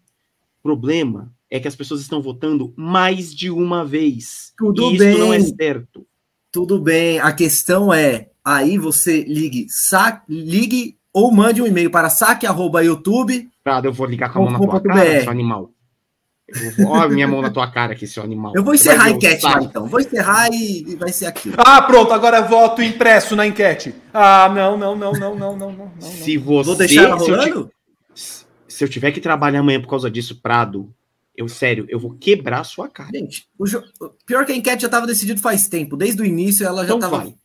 O 0.59 0.63
problema 0.63 1.31
é 1.49 1.59
que 1.59 1.67
as 1.67 1.75
pessoas 1.75 2.01
estão 2.01 2.21
votando 2.21 2.73
mais 2.75 3.33
de 3.33 3.49
uma 3.49 3.85
vez. 3.85 4.53
Tudo 4.57 4.91
e 4.91 4.97
bem. 4.97 5.11
Isso 5.11 5.19
não 5.19 5.33
é 5.33 5.39
certo. 5.39 6.05
Tudo 6.51 6.81
bem. 6.81 7.19
A 7.19 7.31
questão 7.31 7.93
é 7.93 8.30
aí 8.43 8.77
você 8.77 9.23
ligue, 9.23 9.67
sa 9.69 10.23
ligue 10.27 10.97
ou 11.13 11.31
mande 11.31 11.61
um 11.61 11.67
e-mail 11.67 11.91
para 11.91 12.09
saque@youtube. 12.09 13.49
Prado, 13.63 13.85
eu 13.87 13.93
vou 13.93 14.07
ligar 14.07 14.31
com 14.31 14.39
a 14.39 14.51
mão 14.51 14.51
na 14.51 14.59
tua 14.59 14.81
cara, 14.81 15.21
seu 15.21 15.31
animal. 15.31 15.71
Olha 16.85 17.03
a 17.03 17.09
minha 17.09 17.27
mão 17.27 17.41
na 17.41 17.49
tua 17.49 17.69
cara 17.69 17.93
aqui, 17.93 18.05
seu 18.05 18.23
animal. 18.23 18.53
Eu 18.55 18.63
vou 18.63 18.73
encerrar 18.73 19.05
a 19.05 19.09
enquete 19.11 19.43
lá, 19.43 19.61
então. 19.61 19.87
Vou 19.87 19.99
encerrar 19.99 20.49
e, 20.51 20.95
vai 20.95 21.11
ser 21.13 21.25
aquilo. 21.25 21.55
Ah, 21.57 21.81
pronto, 21.81 22.11
agora 22.11 22.41
voto 22.41 22.81
impresso 22.81 23.35
na 23.35 23.47
enquete. 23.47 23.95
Ah, 24.13 24.51
não, 24.53 24.77
não, 24.77 24.95
não, 24.95 25.13
não, 25.13 25.35
não, 25.35 25.57
não, 25.57 25.71
não. 25.71 25.91
Se 26.01 26.37
você. 26.37 26.65
Vou 26.65 26.75
deixar 26.75 27.03
ela 27.03 27.15
rolando? 27.15 27.71
Se 28.13 28.43
eu, 28.43 28.47
se 28.67 28.83
eu 28.83 28.89
tiver 28.89 29.11
que 29.11 29.21
trabalhar 29.21 29.59
amanhã 29.59 29.79
por 29.79 29.87
causa 29.87 30.11
disso, 30.11 30.41
Prado, 30.41 30.93
eu, 31.35 31.47
sério, 31.47 31.85
eu 31.87 31.99
vou 31.99 32.15
quebrar 32.19 32.59
a 32.59 32.65
sua 32.65 32.89
cara. 32.89 33.11
Gente, 33.13 33.47
o 33.57 33.65
jo... 33.65 33.81
pior 34.25 34.45
que 34.45 34.51
a 34.51 34.55
enquete 34.55 34.81
já 34.81 34.87
estava 34.87 35.07
decidido 35.07 35.39
faz 35.39 35.67
tempo. 35.67 35.95
Desde 35.95 36.21
o 36.21 36.25
início 36.25 36.65
ela 36.65 36.85
já 36.85 36.95
estava. 36.95 37.27
Então 37.27 37.40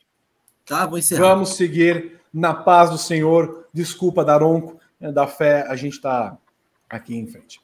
Tá, 0.67 0.85
vou 0.85 0.99
encerrar. 0.99 1.29
Vamos 1.29 1.57
seguir 1.57 2.19
na 2.35 2.53
paz 2.53 2.91
do 2.91 2.99
Senhor. 2.99 3.67
Desculpa, 3.73 4.25
Daronco, 4.25 4.79
né, 5.01 5.13
da 5.13 5.27
fé, 5.27 5.65
a 5.69 5.77
gente 5.77 5.95
está 5.95 6.37
aqui 6.91 7.17
em 7.17 7.27
frente. 7.27 7.61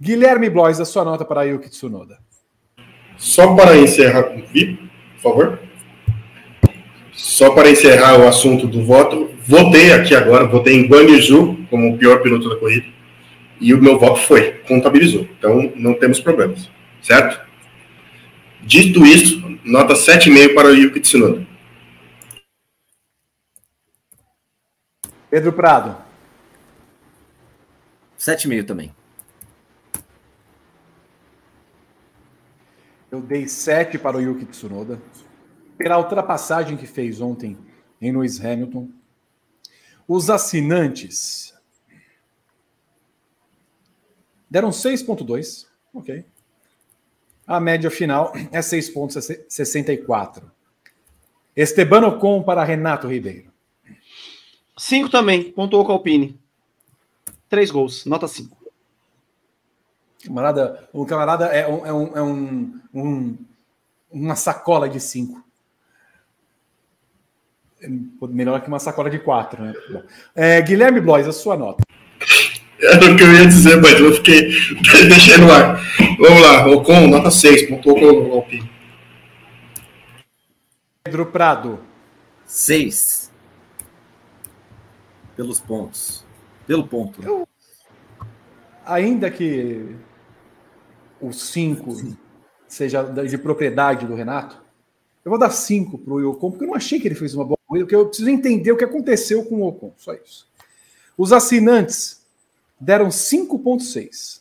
Guilherme 0.00 0.48
Blois, 0.48 0.80
a 0.80 0.84
sua 0.84 1.04
nota 1.04 1.24
para 1.24 1.42
Yuki 1.42 1.68
Tsunoda. 1.68 2.18
Só 3.16 3.54
para 3.54 3.76
encerrar, 3.76 4.24
por 4.24 5.22
favor. 5.22 5.58
Só 7.12 7.50
para 7.50 7.70
encerrar 7.70 8.20
o 8.20 8.28
assunto 8.28 8.66
do 8.66 8.84
voto, 8.84 9.30
votei 9.40 9.92
aqui 9.92 10.14
agora, 10.14 10.46
votei 10.46 10.74
em 10.74 10.86
Guanaju 10.86 11.56
como 11.70 11.94
o 11.94 11.98
pior 11.98 12.22
piloto 12.22 12.48
da 12.48 12.56
corrida, 12.56 12.86
e 13.58 13.72
o 13.72 13.82
meu 13.82 13.98
voto 13.98 14.20
foi, 14.20 14.52
contabilizou. 14.68 15.26
Então, 15.38 15.72
não 15.76 15.94
temos 15.94 16.20
problemas, 16.20 16.68
certo? 17.00 17.40
Dito 18.62 19.04
isso, 19.06 19.42
nota 19.64 19.94
7,5 19.94 20.54
para 20.54 20.68
o 20.68 20.74
Yuki 20.74 21.00
Tsunoda. 21.00 21.45
Pedro 25.36 25.52
Prado. 25.52 26.02
7,5 28.18 28.66
também. 28.66 28.96
Eu 33.10 33.20
dei 33.20 33.46
7 33.46 33.98
para 33.98 34.16
o 34.16 34.20
Yuki 34.22 34.46
Tsunoda. 34.46 34.98
Pela 35.76 35.98
ultrapassagem 35.98 36.78
que 36.78 36.86
fez 36.86 37.20
ontem 37.20 37.58
em 38.00 38.12
Lewis 38.12 38.42
Hamilton. 38.42 38.88
Os 40.08 40.30
assinantes 40.30 41.54
deram 44.50 44.70
6,2. 44.70 45.66
Ok. 45.92 46.24
A 47.46 47.60
média 47.60 47.90
final 47.90 48.32
é 48.50 48.60
6,64. 48.60 50.50
Esteban 51.54 52.06
Ocon 52.06 52.42
para 52.42 52.64
Renato 52.64 53.06
Ribeiro. 53.06 53.45
Cinco 54.78 55.08
também, 55.08 55.50
pontuou 55.52 55.84
com 55.84 55.92
a 55.92 55.94
Alpine. 55.94 56.38
Três 57.48 57.70
gols, 57.70 58.04
nota 58.04 58.28
cinco. 58.28 58.56
Camarada, 60.24 60.88
o 60.92 61.06
camarada 61.06 61.46
é, 61.46 61.66
um, 61.66 61.86
é, 61.86 61.92
um, 61.92 62.16
é 62.16 62.22
um, 62.22 62.80
um, 62.92 63.36
uma 64.10 64.34
sacola 64.34 64.88
de 64.88 65.00
cinco. 65.00 65.42
Melhor 68.28 68.60
que 68.60 68.68
uma 68.68 68.80
sacola 68.80 69.08
de 69.08 69.18
quatro, 69.18 69.62
né? 69.62 69.74
É, 70.34 70.60
Guilherme 70.60 71.00
Blois, 71.00 71.28
a 71.28 71.32
sua 71.32 71.56
nota. 71.56 71.82
Era 72.80 73.12
o 73.12 73.16
que 73.16 73.22
eu 73.22 73.32
ia 73.32 73.46
dizer, 73.46 73.80
mas 73.80 73.98
eu 73.98 74.12
fiquei. 74.14 74.50
Deixei 75.08 75.38
no 75.38 75.50
ar. 75.50 75.80
Vamos 76.18 76.42
lá, 76.42 76.66
Ocon, 76.66 77.06
nota 77.06 77.30
6, 77.30 77.68
pontuou 77.68 77.94
com 77.98 78.28
o 78.28 78.32
Alpine. 78.32 78.70
Pedro 81.04 81.26
Prado. 81.26 81.80
6. 82.44 83.25
Pelos 85.36 85.60
pontos. 85.60 86.24
Pelo 86.66 86.86
ponto. 86.88 87.20
né? 87.22 87.28
Eu- 87.28 87.46
Ainda 88.84 89.30
que 89.30 89.96
o 91.20 91.32
5 91.32 91.92
seja 92.68 93.02
de 93.02 93.36
propriedade 93.36 94.06
do 94.06 94.14
Renato, 94.14 94.62
eu 95.24 95.30
vou 95.30 95.38
dar 95.38 95.50
5 95.50 95.98
para 95.98 96.14
o 96.14 96.30
Ocon, 96.30 96.50
porque 96.52 96.64
eu 96.64 96.68
não 96.68 96.76
achei 96.76 97.00
que 97.00 97.08
ele 97.08 97.16
fez 97.16 97.34
uma 97.34 97.44
boa 97.44 97.58
corrida, 97.66 97.84
porque 97.84 97.96
eu 97.96 98.06
preciso 98.06 98.30
entender 98.30 98.70
o 98.70 98.76
que 98.76 98.84
aconteceu 98.84 99.44
com 99.44 99.56
o 99.56 99.66
Ocon, 99.66 99.92
só 99.96 100.14
isso. 100.14 100.48
Os 101.18 101.32
assinantes 101.32 102.24
deram 102.80 103.10
5,6. 103.10 104.40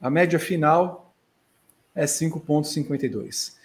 A 0.00 0.10
média 0.10 0.38
final 0.38 1.14
é 1.94 2.04
5,52. 2.06 3.55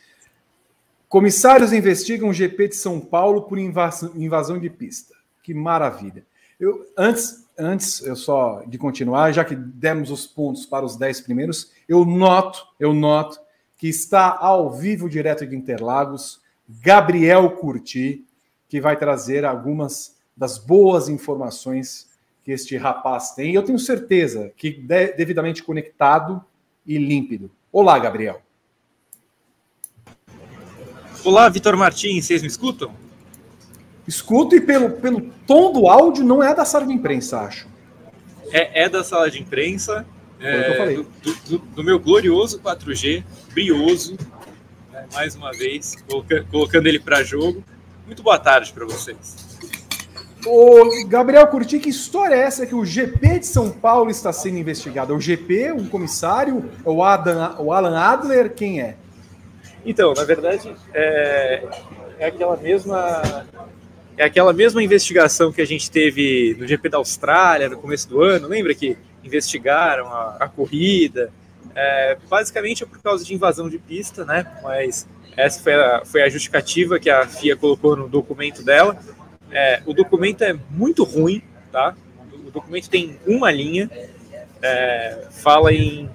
Comissários 1.11 1.73
investigam 1.73 2.29
o 2.29 2.33
GP 2.33 2.69
de 2.69 2.75
São 2.77 2.97
Paulo 2.97 3.41
por 3.41 3.59
invasão, 3.59 4.57
de 4.57 4.69
pista. 4.69 5.13
Que 5.43 5.53
maravilha. 5.53 6.23
Eu, 6.57 6.89
antes, 6.97 7.49
antes 7.59 8.01
eu 8.05 8.15
só 8.15 8.63
de 8.65 8.77
continuar, 8.77 9.33
já 9.33 9.43
que 9.43 9.53
demos 9.53 10.09
os 10.09 10.25
pontos 10.25 10.65
para 10.65 10.85
os 10.85 10.95
10 10.95 11.19
primeiros, 11.19 11.73
eu 11.85 12.05
noto, 12.05 12.65
eu 12.79 12.93
noto 12.93 13.41
que 13.77 13.89
está 13.89 14.38
ao 14.39 14.71
vivo 14.71 15.09
direto 15.09 15.45
de 15.45 15.53
Interlagos, 15.53 16.39
Gabriel 16.69 17.57
Curti, 17.57 18.25
que 18.69 18.79
vai 18.79 18.95
trazer 18.95 19.43
algumas 19.43 20.15
das 20.38 20.57
boas 20.57 21.09
informações 21.09 22.07
que 22.41 22.53
este 22.53 22.77
rapaz 22.77 23.31
tem. 23.31 23.51
E 23.51 23.55
eu 23.55 23.63
tenho 23.63 23.77
certeza 23.79 24.49
que 24.55 24.71
de- 24.71 25.11
devidamente 25.11 25.61
conectado 25.61 26.41
e 26.88 26.97
límpido. 26.97 27.51
Olá, 27.69 27.99
Gabriel. 27.99 28.41
Olá, 31.23 31.48
Vitor 31.49 31.76
Martins, 31.77 32.26
vocês 32.26 32.41
me 32.41 32.48
escutam? 32.48 32.91
Escuto 34.07 34.56
e 34.56 34.61
pelo, 34.61 34.91
pelo 34.91 35.22
tom 35.45 35.72
do 35.72 35.88
áudio 35.88 36.23
não 36.23 36.41
é 36.41 36.53
da 36.56 36.65
sala 36.65 36.85
de 36.85 36.93
imprensa, 36.93 37.41
acho. 37.41 37.68
É, 38.52 38.84
é 38.84 38.89
da 38.89 39.03
sala 39.03 39.30
de 39.30 39.39
imprensa, 39.39 40.06
é, 40.39 40.95
do, 40.95 41.06
do- 41.49 41.57
do 41.60 41.84
meu 41.84 41.99
glorioso 41.99 42.60
4G, 42.60 43.23
brioso, 43.53 44.18
né, 44.91 45.06
mais 45.14 45.35
uma 45.35 45.52
vez, 45.52 45.95
coloca- 46.10 46.43
colocando 46.49 46.88
ele 46.88 46.99
para 46.99 47.23
jogo. 47.23 47.64
Muito 48.06 48.23
boa 48.23 48.39
tarde 48.39 48.73
para 48.73 48.85
vocês. 48.85 49.52
Ô, 50.45 51.06
Gabriel 51.07 51.45
Curti, 51.48 51.77
que 51.80 51.89
história 51.89 52.34
é 52.34 52.39
essa 52.39 52.65
que 52.65 52.73
o 52.73 52.84
GP 52.84 53.39
de 53.39 53.45
São 53.45 53.69
Paulo 53.69 54.10
está 54.10 54.34
sendo 54.34 54.57
investigado? 54.57 55.14
É 55.14 55.15
o 55.15 55.19
GP, 55.22 55.72
um 55.72 55.88
comissário? 55.88 56.68
É 56.84 56.89
o, 56.89 57.03
Adam, 57.03 57.56
o 57.60 57.72
Alan 57.72 57.95
Adler? 57.98 58.52
Quem 58.56 58.81
é? 58.81 58.98
Então, 59.85 60.13
na 60.13 60.23
verdade, 60.23 60.73
é, 60.93 61.63
é 62.19 62.25
aquela 62.25 62.55
mesma 62.57 63.45
é 64.17 64.23
aquela 64.25 64.53
mesma 64.53 64.83
investigação 64.83 65.51
que 65.51 65.61
a 65.61 65.65
gente 65.65 65.89
teve 65.89 66.55
no 66.59 66.67
GP 66.67 66.89
da 66.89 66.97
Austrália 66.97 67.69
no 67.69 67.77
começo 67.77 68.07
do 68.07 68.21
ano. 68.21 68.47
Lembra 68.47 68.75
que 68.75 68.97
investigaram 69.23 70.07
a, 70.07 70.37
a 70.39 70.47
corrida? 70.47 71.31
É, 71.73 72.17
basicamente 72.29 72.83
é 72.83 72.85
por 72.85 73.01
causa 73.01 73.23
de 73.23 73.33
invasão 73.33 73.69
de 73.69 73.79
pista, 73.79 74.25
né? 74.25 74.45
Mas 74.61 75.07
essa 75.35 75.61
foi 75.61 75.73
a, 75.73 76.05
foi 76.05 76.21
a 76.21 76.29
justificativa 76.29 76.99
que 76.99 77.09
a 77.09 77.25
FIA 77.25 77.55
colocou 77.55 77.95
no 77.95 78.07
documento 78.07 78.63
dela. 78.63 78.97
É, 79.51 79.81
o 79.85 79.93
documento 79.93 80.43
é 80.43 80.53
muito 80.69 81.03
ruim, 81.03 81.41
tá? 81.71 81.95
O 82.45 82.51
documento 82.51 82.89
tem 82.89 83.17
uma 83.25 83.51
linha, 83.51 83.89
é, 84.61 85.27
fala 85.31 85.73
em 85.73 86.09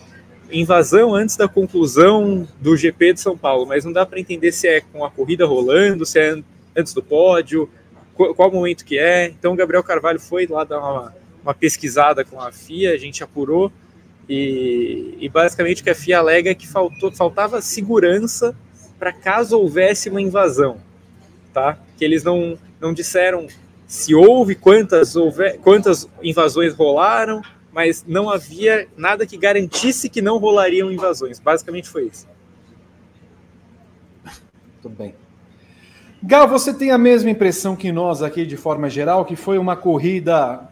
invasão 0.51 1.15
antes 1.15 1.37
da 1.37 1.49
conclusão 1.49 2.47
do 2.61 2.77
GP 2.77 3.15
de 3.15 3.21
São 3.21 3.37
Paulo, 3.37 3.67
mas 3.67 3.85
não 3.85 3.93
dá 3.93 4.05
para 4.05 4.21
entender 4.21 4.53
se 4.53 4.69
é 4.69 4.81
com 4.81 5.05
a 5.05 5.11
corrida 5.11 5.47
rolando, 5.47 6.05
se 6.07 6.19
é 6.19 6.37
antes 6.75 6.93
do 6.93 7.03
pódio, 7.03 7.69
qual, 8.15 8.35
qual 8.35 8.51
momento 8.51 8.85
que 8.85 8.99
é. 8.99 9.27
Então 9.27 9.53
o 9.53 9.57
Gabriel 9.57 9.83
Carvalho 9.83 10.21
foi 10.21 10.47
lá 10.47 10.65
dar 10.65 10.79
uma, 10.79 11.15
uma 11.43 11.55
pesquisada 11.55 12.25
com 12.25 12.41
a 12.41 12.53
FIA, 12.53 12.93
a 12.93 12.97
gente 12.97 13.23
apurou 13.23 13.73
e, 14.29 15.17
e 15.21 15.29
basicamente 15.29 15.83
o 15.83 15.85
que 15.85 15.91
a 15.91 15.95
FIA 15.95 16.19
alega 16.19 16.51
é 16.51 16.55
que 16.55 16.67
faltou, 16.67 17.13
faltava 17.13 17.61
segurança 17.61 18.57
para 18.99 19.13
caso 19.13 19.59
houvesse 19.59 20.09
uma 20.09 20.21
invasão, 20.21 20.79
tá? 21.53 21.79
Que 21.97 22.05
eles 22.05 22.25
não, 22.25 22.59
não 22.81 22.93
disseram 22.93 23.47
se 23.87 24.15
houve, 24.15 24.55
quantas, 24.55 25.15
houve, 25.15 25.59
quantas 25.59 26.09
invasões 26.23 26.75
rolaram, 26.75 27.41
mas 27.77 28.07
não 28.09 28.31
havia 28.31 28.89
nada 28.97 29.27
que 29.27 29.37
garantisse 29.37 30.09
que 30.09 30.23
não 30.23 30.39
rolariam 30.39 30.91
invasões. 30.91 31.39
Basicamente 31.39 31.91
foi 31.91 32.07
isso. 32.07 32.27
Tudo 34.81 34.95
bem. 34.95 35.15
Gal, 36.23 36.49
você 36.49 36.73
tem 36.73 36.91
a 36.91 36.97
mesma 36.97 37.29
impressão 37.29 37.77
que 37.77 37.93
nós 37.93 38.23
aqui, 38.23 38.47
de 38.47 38.57
forma 38.57 38.89
geral, 38.89 39.27
que 39.27 39.37
foi 39.37 39.59
uma 39.59 39.77
corrida, 39.77 40.67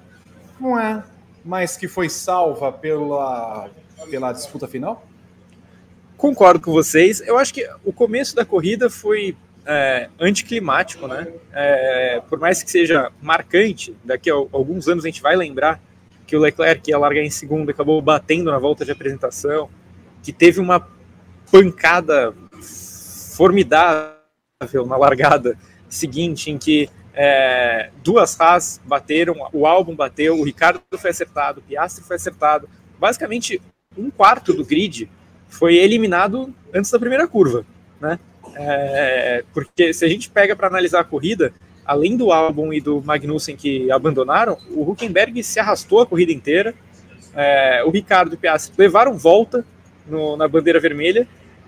não 0.59 0.81
é, 0.81 1.05
mas 1.44 1.76
que 1.76 1.86
foi 1.86 2.09
salva 2.09 2.72
pela, 2.72 3.68
pela 4.09 4.32
disputa 4.32 4.66
final? 4.66 5.06
Concordo 6.16 6.64
com 6.64 6.72
vocês. 6.72 7.20
Eu 7.20 7.36
acho 7.36 7.52
que 7.52 7.68
o 7.85 7.93
começo 7.93 8.35
da 8.35 8.47
corrida 8.47 8.89
foi 8.89 9.36
é, 9.66 10.09
anticlimático, 10.18 11.06
né? 11.06 11.28
É, 11.52 12.22
por 12.31 12.39
mais 12.40 12.62
que 12.62 12.70
seja 12.70 13.12
marcante, 13.20 13.94
daqui 14.02 14.31
a 14.31 14.35
alguns 14.35 14.89
anos 14.89 15.05
a 15.05 15.09
gente 15.09 15.20
vai 15.20 15.36
lembrar 15.36 15.78
que 16.26 16.36
o 16.36 16.40
Leclerc 16.40 16.90
ia 16.90 16.98
largar 16.98 17.22
em 17.22 17.30
segundo, 17.30 17.70
acabou 17.70 18.01
batendo 18.01 18.51
na 18.51 18.59
volta 18.59 18.84
de 18.84 18.90
apresentação, 18.90 19.68
que 20.22 20.32
teve 20.32 20.60
uma 20.60 20.86
pancada 21.51 22.34
formidável 23.34 24.86
na 24.86 24.96
largada 24.96 25.56
seguinte, 25.88 26.51
em 26.51 26.59
que 26.59 26.88
é, 27.14 27.90
duas 28.02 28.38
Haas 28.40 28.80
bateram, 28.84 29.36
o 29.52 29.66
álbum 29.66 29.94
bateu, 29.94 30.38
o 30.38 30.44
Ricardo 30.44 30.80
foi 30.96 31.10
acertado, 31.10 31.60
o 31.60 31.62
Piastri 31.62 32.05
foi 32.05 32.16
acertado. 32.16 32.68
Basicamente, 32.98 33.60
um 33.96 34.10
quarto 34.10 34.52
do 34.52 34.64
grid 34.64 35.09
foi 35.48 35.76
eliminado 35.76 36.52
antes 36.72 36.90
da 36.90 36.98
primeira 36.98 37.28
curva, 37.28 37.64
né? 38.01 38.18
É, 38.56 39.44
porque 39.52 39.92
se 39.92 40.05
a 40.05 40.09
gente 40.09 40.30
pega 40.30 40.55
para 40.55 40.66
analisar 40.66 41.01
a 41.01 41.05
corrida, 41.05 41.52
além 41.85 42.16
do 42.16 42.32
álbum 42.32 42.73
e 42.73 42.81
do 42.81 43.02
Magnussen 43.02 43.56
que 43.56 43.90
abandonaram, 43.90 44.56
o 44.70 44.90
Huckenberg 44.90 45.43
se 45.43 45.61
arrastou 45.61 46.01
a 46.01 46.06
corrida 46.06 46.32
inteira. 46.32 46.74
É, 47.35 47.82
o 47.85 47.90
Ricardo 47.90 48.32
e 48.32 48.35
o 48.36 48.39
Piastri 48.39 48.74
levaram 48.78 49.16
volta 49.19 49.65
no, 50.06 50.36
na 50.36 50.47
bandeira 50.47 50.81
vermelha, 50.81 51.27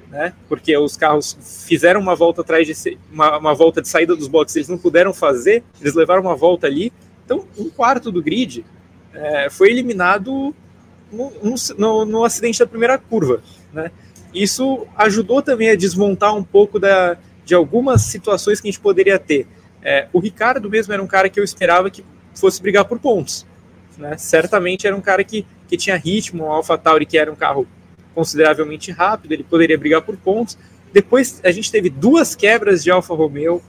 né? 0.09 0.33
Porque 0.49 0.77
os 0.77 0.97
carros 0.97 1.65
fizeram 1.67 2.01
uma 2.01 2.15
volta 2.15 2.41
atrás 2.41 2.67
de 2.67 2.99
uma, 3.11 3.39
uma 3.39 3.55
volta 3.55 3.83
de 3.83 3.89
saída 3.89 4.15
dos 4.15 4.29
boxes, 4.29 4.57
eles 4.57 4.69
não 4.69 4.79
puderam 4.79 5.13
fazer, 5.13 5.65
eles 5.81 5.95
levaram 5.95 6.23
uma 6.23 6.37
volta 6.37 6.67
ali. 6.67 6.93
Então, 7.25 7.45
um 7.59 7.69
quarto 7.69 8.13
do 8.13 8.23
grid 8.23 8.65
é, 9.13 9.51
foi 9.51 9.71
eliminado 9.71 10.55
no, 11.11 11.33
no, 11.77 12.05
no, 12.05 12.25
acidente 12.25 12.59
da 12.59 12.67
primeira 12.67 12.99
curva, 12.99 13.43
né? 13.73 13.91
Isso 14.33 14.87
ajudou 14.97 15.41
também 15.41 15.71
a 15.71 15.77
desmontar 15.77 16.37
um 16.37 16.45
pouco 16.45 16.79
da, 16.79 17.17
de 17.45 17.55
algumas 17.55 18.03
situações 18.03 18.61
que 18.61 18.69
a 18.69 18.71
gente 18.71 18.81
poderia 18.81 19.19
ter. 19.19 19.47
É, 19.89 20.09
o 20.13 20.19
Ricardo 20.19 20.69
mesmo 20.69 20.93
era 20.93 21.01
um 21.01 21.07
cara 21.07 21.29
que 21.29 21.39
eu 21.39 21.45
esperava 21.45 21.89
que 21.89 22.05
fosse 22.35 22.61
brigar 22.61 22.85
por 22.87 22.99
pontos. 22.99 23.47
Né? 23.97 24.17
Certamente 24.19 24.85
era 24.85 24.97
um 24.97 25.01
cara 25.01 25.23
que, 25.23 25.47
que 25.69 25.77
tinha 25.77 25.97
ritmo, 25.97 26.43
o 26.43 26.51
AlphaTauri 26.51 27.07
que 27.07 27.17
era 27.17 27.31
um 27.31 27.37
carro 27.37 27.69
consideravelmente 28.13 28.91
rápido, 28.91 29.31
ele 29.31 29.45
poderia 29.45 29.79
brigar 29.79 30.03
por 30.03 30.17
pontos. 30.17 30.59
Depois 30.93 31.41
a 31.45 31.53
gente 31.53 31.71
teve 31.71 31.89
duas 31.89 32.35
quebras 32.35 32.83
de 32.83 32.91
Alfa 32.91 33.15
Romeo, 33.15 33.63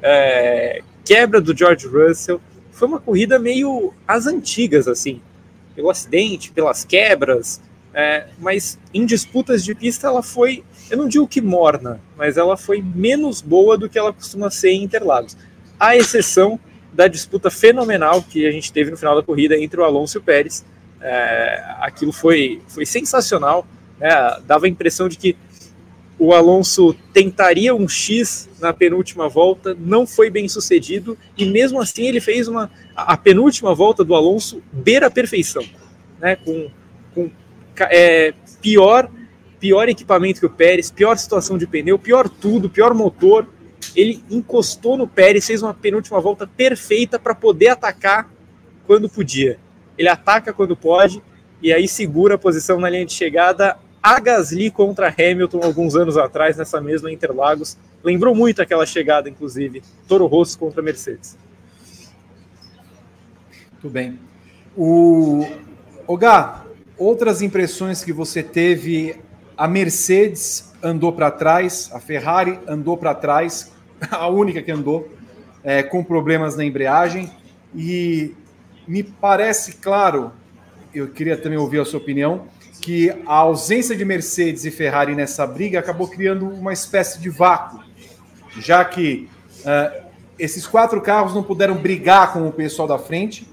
é, 0.00 0.80
quebra 1.04 1.40
do 1.40 1.56
George 1.56 1.88
Russell. 1.88 2.40
Foi 2.70 2.86
uma 2.86 3.00
corrida 3.00 3.36
meio 3.40 3.92
às 4.06 4.28
antigas, 4.28 4.86
assim, 4.86 5.20
pelo 5.74 5.90
acidente, 5.90 6.52
pelas 6.52 6.84
quebras, 6.84 7.60
é, 7.92 8.28
mas 8.38 8.78
em 8.92 9.04
disputas 9.04 9.64
de 9.64 9.74
pista 9.74 10.06
ela 10.06 10.22
foi, 10.22 10.62
eu 10.88 10.96
não 10.96 11.08
digo 11.08 11.26
que 11.26 11.40
morna, 11.40 12.00
mas 12.16 12.36
ela 12.36 12.56
foi 12.56 12.80
menos 12.80 13.40
boa 13.40 13.76
do 13.76 13.88
que 13.88 13.98
ela 13.98 14.12
costuma 14.12 14.50
ser 14.50 14.70
em 14.70 14.84
Interlagos. 14.84 15.36
À 15.84 15.96
exceção 15.96 16.58
da 16.94 17.08
disputa 17.08 17.50
fenomenal 17.50 18.22
que 18.22 18.46
a 18.46 18.50
gente 18.50 18.72
teve 18.72 18.90
no 18.90 18.96
final 18.96 19.14
da 19.14 19.22
corrida 19.22 19.58
entre 19.58 19.78
o 19.78 19.84
Alonso 19.84 20.16
e 20.16 20.20
o 20.20 20.22
Pérez. 20.22 20.64
É, 20.98 21.62
aquilo 21.80 22.10
foi, 22.10 22.62
foi 22.68 22.86
sensacional, 22.86 23.66
né? 24.00 24.08
dava 24.46 24.64
a 24.64 24.68
impressão 24.68 25.08
de 25.08 25.18
que 25.18 25.36
o 26.18 26.32
Alonso 26.32 26.94
tentaria 27.12 27.74
um 27.74 27.86
X 27.86 28.48
na 28.58 28.72
penúltima 28.72 29.28
volta, 29.28 29.76
não 29.78 30.06
foi 30.06 30.30
bem 30.30 30.48
sucedido, 30.48 31.18
e 31.36 31.44
mesmo 31.44 31.78
assim 31.80 32.06
ele 32.06 32.20
fez 32.20 32.48
uma. 32.48 32.70
A 32.96 33.16
penúltima 33.16 33.74
volta 33.74 34.02
do 34.02 34.14
Alonso 34.14 34.62
beira 34.72 35.08
a 35.08 35.10
perfeição, 35.10 35.64
né? 36.18 36.36
com, 36.36 36.70
com 37.14 37.30
é, 37.90 38.32
pior, 38.62 39.10
pior 39.60 39.88
equipamento 39.90 40.40
que 40.40 40.46
o 40.46 40.50
Pérez, 40.50 40.90
pior 40.90 41.18
situação 41.18 41.58
de 41.58 41.66
pneu, 41.66 41.98
pior 41.98 42.28
tudo, 42.28 42.70
pior 42.70 42.94
motor. 42.94 43.46
Ele 43.94 44.24
encostou 44.30 44.96
no 44.96 45.06
Pérez, 45.06 45.46
fez 45.46 45.62
uma 45.62 45.74
penúltima 45.74 46.20
volta 46.20 46.46
perfeita 46.46 47.18
para 47.18 47.34
poder 47.34 47.68
atacar 47.68 48.30
quando 48.86 49.08
podia. 49.08 49.58
Ele 49.96 50.08
ataca 50.08 50.52
quando 50.52 50.76
pode 50.76 51.22
e 51.62 51.72
aí 51.72 51.88
segura 51.88 52.34
a 52.34 52.38
posição 52.38 52.78
na 52.78 52.90
linha 52.90 53.06
de 53.06 53.12
chegada. 53.12 53.76
A 54.02 54.20
Gasly 54.20 54.70
contra 54.70 55.08
Hamilton 55.08 55.60
alguns 55.62 55.96
anos 55.96 56.16
atrás, 56.16 56.56
nessa 56.56 56.80
mesma 56.80 57.10
Interlagos. 57.10 57.78
Lembrou 58.02 58.34
muito 58.34 58.60
aquela 58.60 58.84
chegada, 58.84 59.30
inclusive. 59.30 59.82
Toro 60.06 60.26
Rosso 60.26 60.58
contra 60.58 60.82
Mercedes. 60.82 61.38
Muito 63.72 63.88
bem. 63.88 64.18
O, 64.76 65.46
o 66.06 66.16
Gá, 66.16 66.64
outras 66.98 67.40
impressões 67.40 68.04
que 68.04 68.12
você 68.12 68.42
teve, 68.42 69.16
a 69.56 69.66
Mercedes 69.66 70.72
andou 70.82 71.12
para 71.12 71.30
trás, 71.30 71.90
a 71.92 72.00
Ferrari 72.00 72.58
andou 72.66 72.96
para 72.96 73.14
trás, 73.14 73.72
a 74.10 74.28
única 74.28 74.62
que 74.62 74.70
andou, 74.70 75.08
é, 75.62 75.82
com 75.82 76.02
problemas 76.02 76.56
na 76.56 76.64
embreagem, 76.64 77.30
e 77.74 78.34
me 78.86 79.02
parece 79.02 79.74
claro, 79.74 80.32
eu 80.94 81.08
queria 81.08 81.36
também 81.36 81.58
ouvir 81.58 81.80
a 81.80 81.84
sua 81.84 81.98
opinião, 81.98 82.46
que 82.80 83.10
a 83.26 83.34
ausência 83.34 83.96
de 83.96 84.04
Mercedes 84.04 84.64
e 84.64 84.70
Ferrari 84.70 85.14
nessa 85.14 85.46
briga 85.46 85.78
acabou 85.78 86.06
criando 86.06 86.46
uma 86.46 86.72
espécie 86.72 87.18
de 87.18 87.30
vácuo, 87.30 87.82
já 88.58 88.84
que 88.84 89.28
uh, 89.60 90.04
esses 90.38 90.66
quatro 90.66 91.00
carros 91.00 91.34
não 91.34 91.42
puderam 91.42 91.76
brigar 91.76 92.32
com 92.32 92.46
o 92.46 92.52
pessoal 92.52 92.86
da 92.86 92.98
frente, 92.98 93.48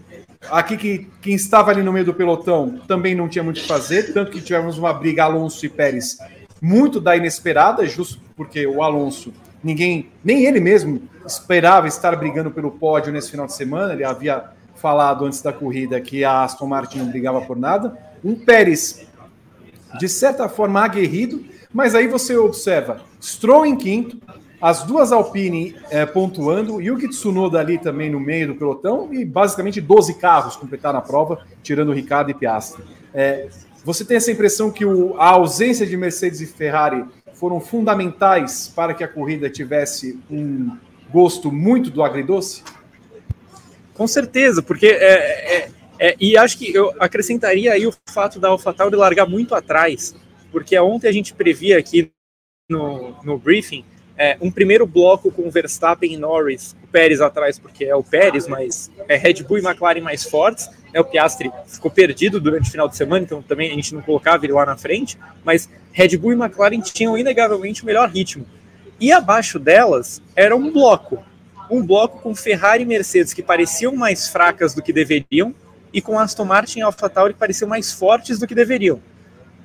Aqui 0.49 0.76
que 0.76 1.07
quem 1.22 1.36
estava 1.36 1.69
ali 1.69 1.84
no 1.84 1.94
meio 1.94 2.06
do 2.06 2.14
pelotão 2.14 2.80
também 2.88 3.14
não 3.14 3.30
tinha 3.30 3.44
muito 3.44 3.57
o 3.57 3.61
que 3.61 3.68
fazer, 3.68 4.11
tanto 4.11 4.32
que 4.32 4.41
tivemos 4.41 4.78
uma 4.78 4.91
briga 4.91 5.26
Alonso 5.26 5.64
e 5.65 5.69
Pérez 5.69 6.18
muito 6.61 6.99
da 6.99 7.15
inesperada, 7.15 7.86
justo 7.86 8.19
porque 8.36 8.65
o 8.68 8.84
Alonso, 8.84 9.34
ninguém, 9.63 10.09
nem 10.23 10.45
ele 10.45 10.59
mesmo 10.59 11.03
esperava 11.25 11.88
estar 11.88 12.15
brigando 12.15 12.51
pelo 12.51 12.71
pódio 12.71 13.11
nesse 13.11 13.31
final 13.31 13.45
de 13.45 13.53
semana. 13.53 13.93
Ele 13.93 14.03
havia 14.03 14.45
falado 14.75 15.25
antes 15.25 15.41
da 15.41 15.53
corrida 15.53 16.01
que 16.01 16.23
a 16.23 16.43
Aston 16.43 16.67
Martin 16.67 16.99
não 16.99 17.07
brigava 17.07 17.41
por 17.41 17.57
nada. 17.57 17.97
Um 18.23 18.35
Pérez, 18.35 19.05
de 19.99 20.09
certa 20.09 20.49
forma, 20.49 20.83
aguerrido, 20.83 21.43
mas 21.73 21.95
aí 21.95 22.07
você 22.07 22.35
observa 22.35 23.01
Stroll 23.21 23.65
em 23.65 23.75
quinto, 23.75 24.17
as 24.61 24.83
duas 24.83 25.11
Alpine 25.11 25.75
é, 25.89 26.05
pontuando, 26.05 26.79
Yuki 26.79 27.07
Tsunoda 27.09 27.59
ali 27.59 27.79
também 27.79 28.11
no 28.11 28.19
meio 28.19 28.47
do 28.47 28.55
pelotão 28.55 29.11
e 29.11 29.25
basicamente 29.25 29.81
12 29.81 30.15
carros 30.15 30.55
completaram 30.55 30.99
a 30.99 31.01
prova, 31.01 31.39
tirando 31.63 31.89
o 31.89 31.93
Ricardo 31.93 32.29
e 32.29 32.33
Piastri. 32.33 32.83
É, 33.11 33.49
você 33.83 34.05
tem 34.05 34.17
essa 34.17 34.31
impressão 34.31 34.69
que 34.69 34.85
o, 34.85 35.15
a 35.17 35.29
ausência 35.29 35.85
de 35.85 35.97
Mercedes 35.97 36.41
e 36.41 36.45
Ferrari 36.45 37.03
foram 37.41 37.59
fundamentais 37.59 38.72
para 38.76 38.93
que 38.93 39.03
a 39.03 39.07
corrida 39.07 39.49
tivesse 39.49 40.19
um 40.30 40.77
gosto 41.11 41.51
muito 41.51 41.89
do 41.89 42.03
agridoce? 42.03 42.63
Com 43.95 44.05
certeza, 44.05 44.61
porque 44.61 44.85
é, 44.85 45.55
é, 45.55 45.72
é, 45.97 46.15
e 46.19 46.38
acho 46.38 46.55
que 46.55 46.72
eu 46.72 46.93
acrescentaria 46.99 47.73
aí 47.73 47.88
o 47.88 47.93
fato 48.05 48.39
da 48.39 48.49
AlphaTauri 48.49 48.95
largar 48.95 49.27
muito 49.27 49.55
atrás, 49.55 50.13
porque 50.51 50.77
ontem 50.77 51.07
a 51.07 51.11
gente 51.11 51.34
previa 51.34 51.80
aqui 51.80 52.11
no, 52.69 53.15
no 53.23 53.39
briefing 53.39 53.84
é, 54.15 54.38
um 54.39 54.51
primeiro 54.51 54.85
bloco 54.85 55.31
com 55.31 55.49
Verstappen 55.49 56.13
e 56.13 56.18
Norris, 56.18 56.76
o 56.84 56.88
Pérez 56.89 57.22
atrás, 57.22 57.57
porque 57.57 57.85
é 57.85 57.95
o 57.95 58.03
Pérez, 58.03 58.47
mas 58.47 58.91
é 59.07 59.18
Red 59.18 59.41
Bull 59.41 59.57
e 59.57 59.65
McLaren 59.65 60.01
mais 60.01 60.23
fortes. 60.23 60.69
Né, 60.93 60.99
o 60.99 61.05
Piastri 61.05 61.51
ficou 61.65 61.89
perdido 61.89 62.39
durante 62.39 62.68
o 62.68 62.72
final 62.72 62.88
de 62.88 62.95
semana, 62.95 63.23
então 63.23 63.41
também 63.41 63.72
a 63.72 63.73
gente 63.73 63.95
não 63.95 64.01
colocava 64.03 64.45
ele 64.45 64.53
lá 64.53 64.63
na 64.63 64.77
frente, 64.77 65.18
mas 65.43 65.68
Red 65.91 66.18
Bull 66.18 66.34
e 66.34 66.35
McLaren 66.35 66.81
tinham 66.81 67.18
inegavelmente 67.18 67.84
o 67.84 67.85
melhor 67.85 68.09
ritmo. 68.09 68.45
E 68.99 69.11
abaixo 69.11 69.57
delas 69.57 70.22
era 70.35 70.55
um 70.55 70.72
bloco, 70.72 71.23
um 71.69 71.85
bloco 71.85 72.19
com 72.19 72.35
Ferrari 72.35 72.84
e 72.84 72.85
Mercedes 72.85 73.34
que 73.34 73.41
pareciam 73.41 73.95
mais 73.95 74.27
fracas 74.27 74.73
do 74.73 74.81
que 74.81 74.93
deveriam, 74.93 75.53
e 75.93 76.01
com 76.01 76.18
Aston 76.18 76.45
Martin 76.45 76.80
e 76.80 76.81
AlphaTauri 76.81 77.34
que 77.34 77.39
pareciam 77.39 77.68
mais 77.68 77.91
fortes 77.91 78.39
do 78.39 78.47
que 78.47 78.55
deveriam. 78.55 79.01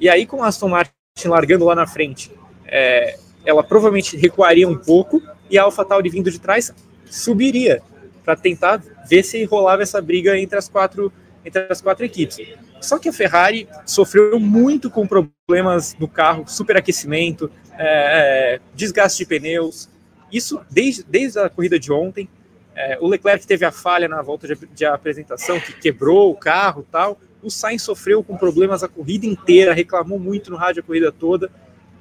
E 0.00 0.08
aí 0.08 0.26
com 0.26 0.42
Aston 0.42 0.68
Martin 0.68 0.92
largando 1.26 1.64
lá 1.64 1.74
na 1.74 1.86
frente, 1.86 2.32
é, 2.66 3.16
ela 3.44 3.62
provavelmente 3.62 4.16
recuaria 4.16 4.68
um 4.68 4.76
pouco 4.76 5.22
e 5.48 5.58
a 5.58 5.62
AlphaTauri 5.62 6.10
vindo 6.10 6.30
de 6.30 6.40
trás 6.40 6.74
subiria 7.08 7.80
para 8.24 8.34
tentar 8.34 8.82
ver 9.08 9.22
se 9.22 9.44
rolava 9.44 9.82
essa 9.82 10.02
briga 10.02 10.36
entre 10.36 10.58
as 10.58 10.68
quatro 10.68 11.12
entre 11.46 11.66
as 11.70 11.80
quatro 11.80 12.04
equipes. 12.04 12.38
Só 12.80 12.98
que 12.98 13.08
a 13.08 13.12
Ferrari 13.12 13.68
sofreu 13.86 14.40
muito 14.40 14.90
com 14.90 15.06
problemas 15.06 15.96
no 15.98 16.08
carro, 16.08 16.44
superaquecimento, 16.46 17.50
é, 17.78 18.56
é, 18.56 18.60
desgaste 18.74 19.18
de 19.18 19.26
pneus. 19.26 19.88
Isso 20.32 20.60
desde, 20.68 21.04
desde 21.04 21.38
a 21.38 21.48
corrida 21.48 21.78
de 21.78 21.92
ontem. 21.92 22.28
É, 22.74 22.98
o 23.00 23.06
Leclerc 23.06 23.46
teve 23.46 23.64
a 23.64 23.70
falha 23.70 24.08
na 24.08 24.20
volta 24.20 24.46
de, 24.46 24.66
de 24.66 24.84
apresentação, 24.84 25.58
que 25.60 25.72
quebrou 25.72 26.30
o 26.30 26.34
carro 26.34 26.84
tal. 26.90 27.18
O 27.42 27.50
Sainz 27.50 27.82
sofreu 27.82 28.24
com 28.24 28.36
problemas 28.36 28.82
a 28.82 28.88
corrida 28.88 29.24
inteira, 29.24 29.72
reclamou 29.72 30.18
muito 30.18 30.50
no 30.50 30.56
rádio 30.56 30.82
a 30.82 30.86
corrida 30.86 31.12
toda. 31.12 31.50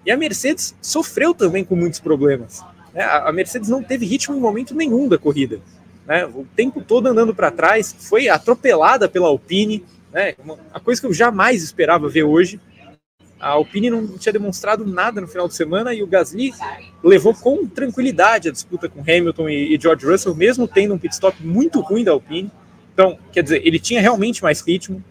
E 0.06 0.12
a 0.12 0.18
Mercedes 0.18 0.76
sofreu 0.82 1.34
também 1.34 1.64
com 1.64 1.76
muitos 1.76 2.00
problemas. 2.00 2.64
Né? 2.94 3.04
A 3.04 3.32
Mercedes 3.32 3.70
não 3.70 3.84
teve 3.84 4.06
ritmo 4.06 4.36
em 4.36 4.40
momento 4.40 4.76
nenhum 4.76 5.08
da 5.08 5.18
corrida. 5.18 5.62
Né? 6.06 6.26
O 6.26 6.46
tempo 6.56 6.82
todo 6.82 7.08
andando 7.08 7.34
para 7.34 7.52
trás, 7.52 7.96
foi 7.98 8.30
atropelada 8.30 9.10
pela 9.10 9.28
Alpine. 9.28 9.84
Né? 10.14 10.34
a 10.74 10.80
coisa 10.80 11.02
que 11.02 11.08
eu 11.08 11.14
jamais 11.14 11.62
esperava 11.62 12.08
ver 12.08 12.24
hoje. 12.24 12.60
A 13.38 13.50
Alpine 13.50 13.90
não 13.90 14.18
tinha 14.18 14.32
demonstrado 14.32 14.86
nada 14.86 15.20
no 15.20 15.28
final 15.28 15.48
de 15.48 15.56
semana 15.56 15.94
e 15.94 16.02
o 16.02 16.08
Gasly 16.08 16.54
levou 17.04 17.34
com 17.34 17.68
tranquilidade 17.68 18.48
a 18.48 18.52
disputa 18.52 18.88
com 18.88 19.02
Hamilton 19.02 19.50
e, 19.50 19.78
George 19.80 20.06
Russell, 20.06 20.34
mesmo 20.34 20.68
tendo 20.68 20.94
um 20.94 20.98
pit 20.98 21.14
stop 21.14 21.46
muito 21.46 21.82
ruim 21.82 22.04
da 22.04 22.12
Alpine. 22.12 22.50
Então, 22.94 23.20
quer 23.34 23.44
dizer, 23.44 23.62
ele 23.68 23.78
tinha 23.78 24.00
realmente 24.00 24.42
mais 24.42 24.62
ritmo 24.62 25.04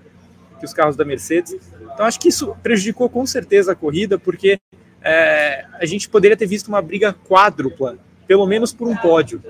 que 0.58 0.64
os 0.64 0.72
carros 0.72 0.96
da 0.96 1.04
Mercedes. 1.04 1.54
Então, 1.92 2.06
acho 2.06 2.18
que 2.18 2.28
isso 2.28 2.56
prejudicou 2.62 3.08
com 3.10 3.26
certeza 3.26 3.72
a 3.72 3.76
corrida, 3.76 4.18
porque 4.18 4.58
é, 5.02 5.66
a 5.74 5.84
gente 5.84 6.08
poderia 6.08 6.36
ter 6.36 6.46
visto 6.46 6.68
uma 6.68 6.80
briga 6.80 7.14
quádrupla, 7.28 7.98
pelo 8.26 8.46
menos 8.46 8.72
por 8.72 8.88
um 8.88 8.96
pódio. 8.96 9.42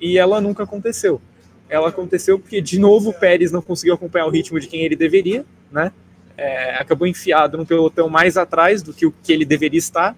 E 0.00 0.18
ela 0.18 0.40
nunca 0.40 0.64
aconteceu. 0.64 1.20
Ela 1.68 1.88
aconteceu 1.88 2.38
porque, 2.38 2.60
de 2.60 2.78
novo, 2.78 3.10
o 3.10 3.14
Pérez 3.14 3.50
não 3.50 3.62
conseguiu 3.62 3.94
acompanhar 3.94 4.26
o 4.26 4.30
ritmo 4.30 4.60
de 4.60 4.68
quem 4.68 4.82
ele 4.82 4.94
deveria, 4.94 5.44
né? 5.70 5.92
É, 6.36 6.76
acabou 6.76 7.06
enfiado 7.06 7.56
no 7.56 7.66
pelotão 7.66 8.08
mais 8.08 8.36
atrás 8.36 8.82
do 8.82 8.92
que 8.92 9.06
o 9.06 9.14
que 9.22 9.32
ele 9.32 9.44
deveria 9.44 9.78
estar. 9.78 10.16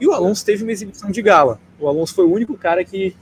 E 0.00 0.06
o 0.06 0.12
Alonso 0.12 0.44
teve 0.44 0.62
uma 0.62 0.72
exibição 0.72 1.10
de 1.10 1.20
gala. 1.20 1.60
O 1.78 1.86
Alonso 1.86 2.14
foi 2.14 2.24
o 2.24 2.32
único 2.32 2.56
cara 2.56 2.84
que, 2.84 3.14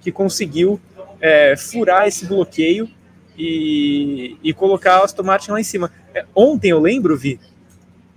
que 0.00 0.12
conseguiu 0.12 0.80
é, 1.20 1.56
furar 1.56 2.06
esse 2.06 2.26
bloqueio 2.26 2.88
e, 3.36 4.36
e 4.42 4.52
colocar 4.52 5.00
o 5.00 5.04
Aston 5.04 5.22
Martin 5.22 5.52
lá 5.52 5.60
em 5.60 5.64
cima. 5.64 5.90
É, 6.14 6.24
ontem 6.34 6.70
eu 6.70 6.80
lembro, 6.80 7.16
Vi, 7.16 7.40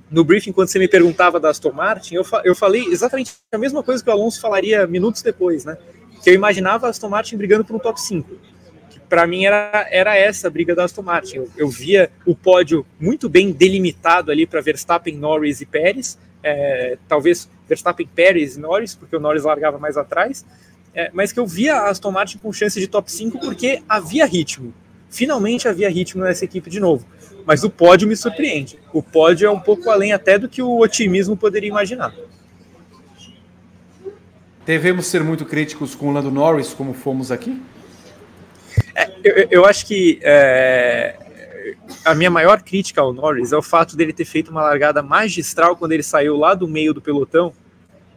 no 0.10 0.24
briefing, 0.24 0.52
quando 0.52 0.70
você 0.70 0.80
me 0.80 0.88
perguntava 0.88 1.40
da 1.40 1.50
Aston 1.50 1.72
Martin, 1.72 2.16
eu, 2.16 2.24
fa 2.24 2.42
eu 2.46 2.56
falei 2.56 2.86
exatamente 2.86 3.34
a 3.52 3.58
mesma 3.58 3.84
coisa 3.84 4.04
que 4.04 4.10
o 4.10 4.14
Alonso 4.14 4.40
falaria 4.40 4.88
minutos 4.88 5.22
depois, 5.22 5.66
né? 5.66 5.78
Que 6.24 6.30
eu 6.30 6.34
imaginava 6.34 6.88
a 6.88 6.90
Aston 6.90 7.10
Martin 7.10 7.38
brigando 7.38 7.64
por 7.66 7.76
um 7.76 7.80
top 7.80 8.00
5. 8.02 8.30
Que 8.90 9.00
para 9.00 9.26
mim 9.28 9.46
era, 9.46 9.88
era 9.90 10.18
essa 10.18 10.48
a 10.48 10.50
briga 10.50 10.76
da 10.76 10.84
Aston 10.84 11.02
Martin. 11.02 11.38
Eu, 11.38 11.50
eu 11.58 11.70
via 11.70 12.12
o 12.26 12.36
pódio 12.36 12.86
muito 13.00 13.30
bem 13.30 13.52
delimitado 13.52 14.32
ali 14.32 14.46
para 14.46 14.62
Verstappen, 14.62 15.16
Norris 15.16 15.62
e 15.62 15.66
Pérez. 15.66 16.18
É, 16.44 16.98
talvez 17.08 17.50
Verstappen, 17.68 18.08
Pérez 18.08 18.56
e 18.56 18.60
Norris, 18.60 18.96
porque 18.96 19.16
o 19.16 19.20
Norris 19.20 19.44
largava 19.44 19.78
mais 19.78 19.98
atrás. 19.98 20.46
É, 20.94 21.12
mas 21.14 21.32
que 21.32 21.40
eu 21.40 21.46
via 21.46 21.76
a 21.76 21.90
Aston 21.90 22.12
Martin 22.12 22.38
com 22.38 22.52
chance 22.52 22.80
de 22.80 22.88
top 22.88 23.12
5 23.12 23.40
porque 23.40 23.82
havia 23.88 24.26
ritmo. 24.26 24.74
Finalmente 25.10 25.68
havia 25.68 25.90
ritmo 25.90 26.24
nessa 26.24 26.44
equipe 26.44 26.70
de 26.70 26.80
novo 26.80 27.06
mas 27.48 27.64
o 27.64 27.70
pódio 27.70 28.10
me 28.10 28.16
surpreende. 28.18 28.78
O 28.92 29.02
pódio 29.02 29.48
é 29.48 29.50
um 29.50 29.60
pouco 29.60 29.90
além 29.90 30.12
até 30.12 30.38
do 30.38 30.50
que 30.50 30.62
o 30.62 30.80
otimismo 30.80 31.38
poderia 31.38 31.70
imaginar. 31.70 32.14
Devemos 34.68 35.08
ser 35.08 35.24
muito 35.24 35.46
críticos 35.46 35.96
com 35.96 36.10
o 36.10 36.12
Lando 36.12 36.30
Norris, 36.30 36.74
como 36.74 36.94
fomos 36.94 37.32
aqui? 37.32 37.64
É, 38.94 39.10
eu, 39.24 39.48
eu, 39.50 39.66
acho 39.66 39.86
que 39.86 40.20
é, 40.22 41.16
a 42.04 42.14
minha 42.14 42.30
maior 42.30 42.62
crítica 42.62 43.00
ao 43.00 43.14
Norris 43.14 43.54
é 43.54 43.58
o 43.58 43.62
fato 43.62 43.96
dele 43.96 44.12
ter 44.12 44.26
feito 44.26 44.52
uma 44.52 44.62
largada 44.62 45.02
magistral 45.02 45.78
quando 45.78 45.94
ele 45.94 46.04
saiu 46.04 46.36
lá 46.36 46.54
do 46.54 46.68
meio 46.68 46.94
do 46.94 47.02
pelotão 47.02 47.54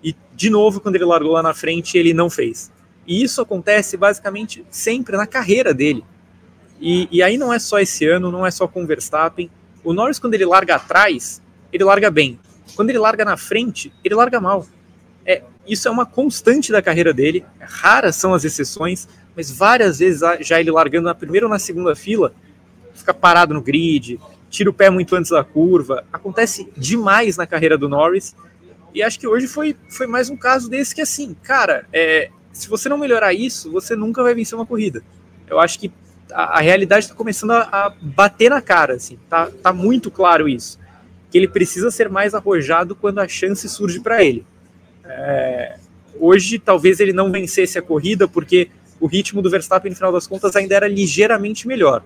e, 0.02 0.12
de 0.34 0.50
novo, 0.50 0.80
quando 0.80 0.96
ele 0.96 1.04
largou 1.04 1.30
lá 1.30 1.42
na 1.42 1.54
frente, 1.54 1.96
ele 1.96 2.12
não 2.12 2.28
fez. 2.28 2.72
E 3.06 3.22
isso 3.22 3.40
acontece 3.40 3.96
basicamente 3.96 4.66
sempre 4.70 5.16
na 5.16 5.28
carreira 5.28 5.72
dele. 5.72 6.04
E, 6.80 7.06
e 7.12 7.22
aí 7.22 7.38
não 7.38 7.52
é 7.52 7.60
só 7.60 7.78
esse 7.78 8.08
ano, 8.08 8.32
não 8.32 8.44
é 8.44 8.50
só 8.50 8.66
com 8.66 8.82
o 8.82 8.86
Verstappen. 8.88 9.48
O 9.84 9.92
Norris, 9.92 10.18
quando 10.18 10.34
ele 10.34 10.46
larga 10.46 10.74
atrás, 10.74 11.40
ele 11.72 11.84
larga 11.84 12.10
bem. 12.10 12.40
Quando 12.74 12.90
ele 12.90 12.98
larga 12.98 13.24
na 13.24 13.36
frente, 13.36 13.92
ele 14.02 14.16
larga 14.16 14.40
mal. 14.40 14.66
Isso 15.70 15.86
é 15.86 15.90
uma 15.90 16.04
constante 16.04 16.72
da 16.72 16.82
carreira 16.82 17.14
dele. 17.14 17.44
Raras 17.60 18.16
são 18.16 18.34
as 18.34 18.44
exceções, 18.44 19.06
mas 19.36 19.52
várias 19.52 20.00
vezes 20.00 20.20
já 20.40 20.58
ele 20.58 20.72
largando 20.72 21.04
na 21.04 21.14
primeira 21.14 21.46
ou 21.46 21.50
na 21.50 21.60
segunda 21.60 21.94
fila, 21.94 22.34
fica 22.92 23.14
parado 23.14 23.54
no 23.54 23.62
grid, 23.62 24.18
tira 24.50 24.68
o 24.68 24.72
pé 24.74 24.90
muito 24.90 25.14
antes 25.14 25.30
da 25.30 25.44
curva. 25.44 26.04
Acontece 26.12 26.68
demais 26.76 27.36
na 27.36 27.46
carreira 27.46 27.78
do 27.78 27.88
Norris. 27.88 28.34
E 28.92 29.00
acho 29.00 29.20
que 29.20 29.28
hoje 29.28 29.46
foi, 29.46 29.76
foi 29.88 30.08
mais 30.08 30.28
um 30.28 30.36
caso 30.36 30.68
desse 30.68 30.92
que, 30.92 31.02
assim, 31.02 31.36
cara, 31.40 31.86
é, 31.92 32.30
se 32.52 32.68
você 32.68 32.88
não 32.88 32.98
melhorar 32.98 33.32
isso, 33.32 33.70
você 33.70 33.94
nunca 33.94 34.24
vai 34.24 34.34
vencer 34.34 34.58
uma 34.58 34.66
corrida. 34.66 35.04
Eu 35.48 35.60
acho 35.60 35.78
que 35.78 35.92
a, 36.32 36.58
a 36.58 36.60
realidade 36.60 37.04
está 37.04 37.14
começando 37.14 37.52
a, 37.52 37.60
a, 37.60 37.94
bater 38.02 38.50
na 38.50 38.60
cara, 38.60 38.94
assim, 38.94 39.16
tá, 39.28 39.48
tá 39.62 39.72
muito 39.72 40.10
claro 40.10 40.48
isso. 40.48 40.80
Que 41.30 41.38
ele 41.38 41.46
precisa 41.46 41.92
ser 41.92 42.08
mais 42.08 42.34
arrojado 42.34 42.96
quando 42.96 43.20
a 43.20 43.28
chance 43.28 43.68
surge 43.68 44.00
para 44.00 44.24
ele. 44.24 44.44
É, 45.10 45.76
hoje, 46.18 46.58
talvez 46.58 47.00
ele 47.00 47.12
não 47.12 47.30
vencesse 47.30 47.78
a 47.78 47.82
corrida, 47.82 48.28
porque 48.28 48.70
o 49.00 49.06
ritmo 49.06 49.42
do 49.42 49.50
Verstappen, 49.50 49.90
no 49.90 49.96
final 49.96 50.12
das 50.12 50.26
contas, 50.26 50.54
ainda 50.56 50.74
era 50.74 50.88
ligeiramente 50.88 51.66
melhor. 51.66 52.02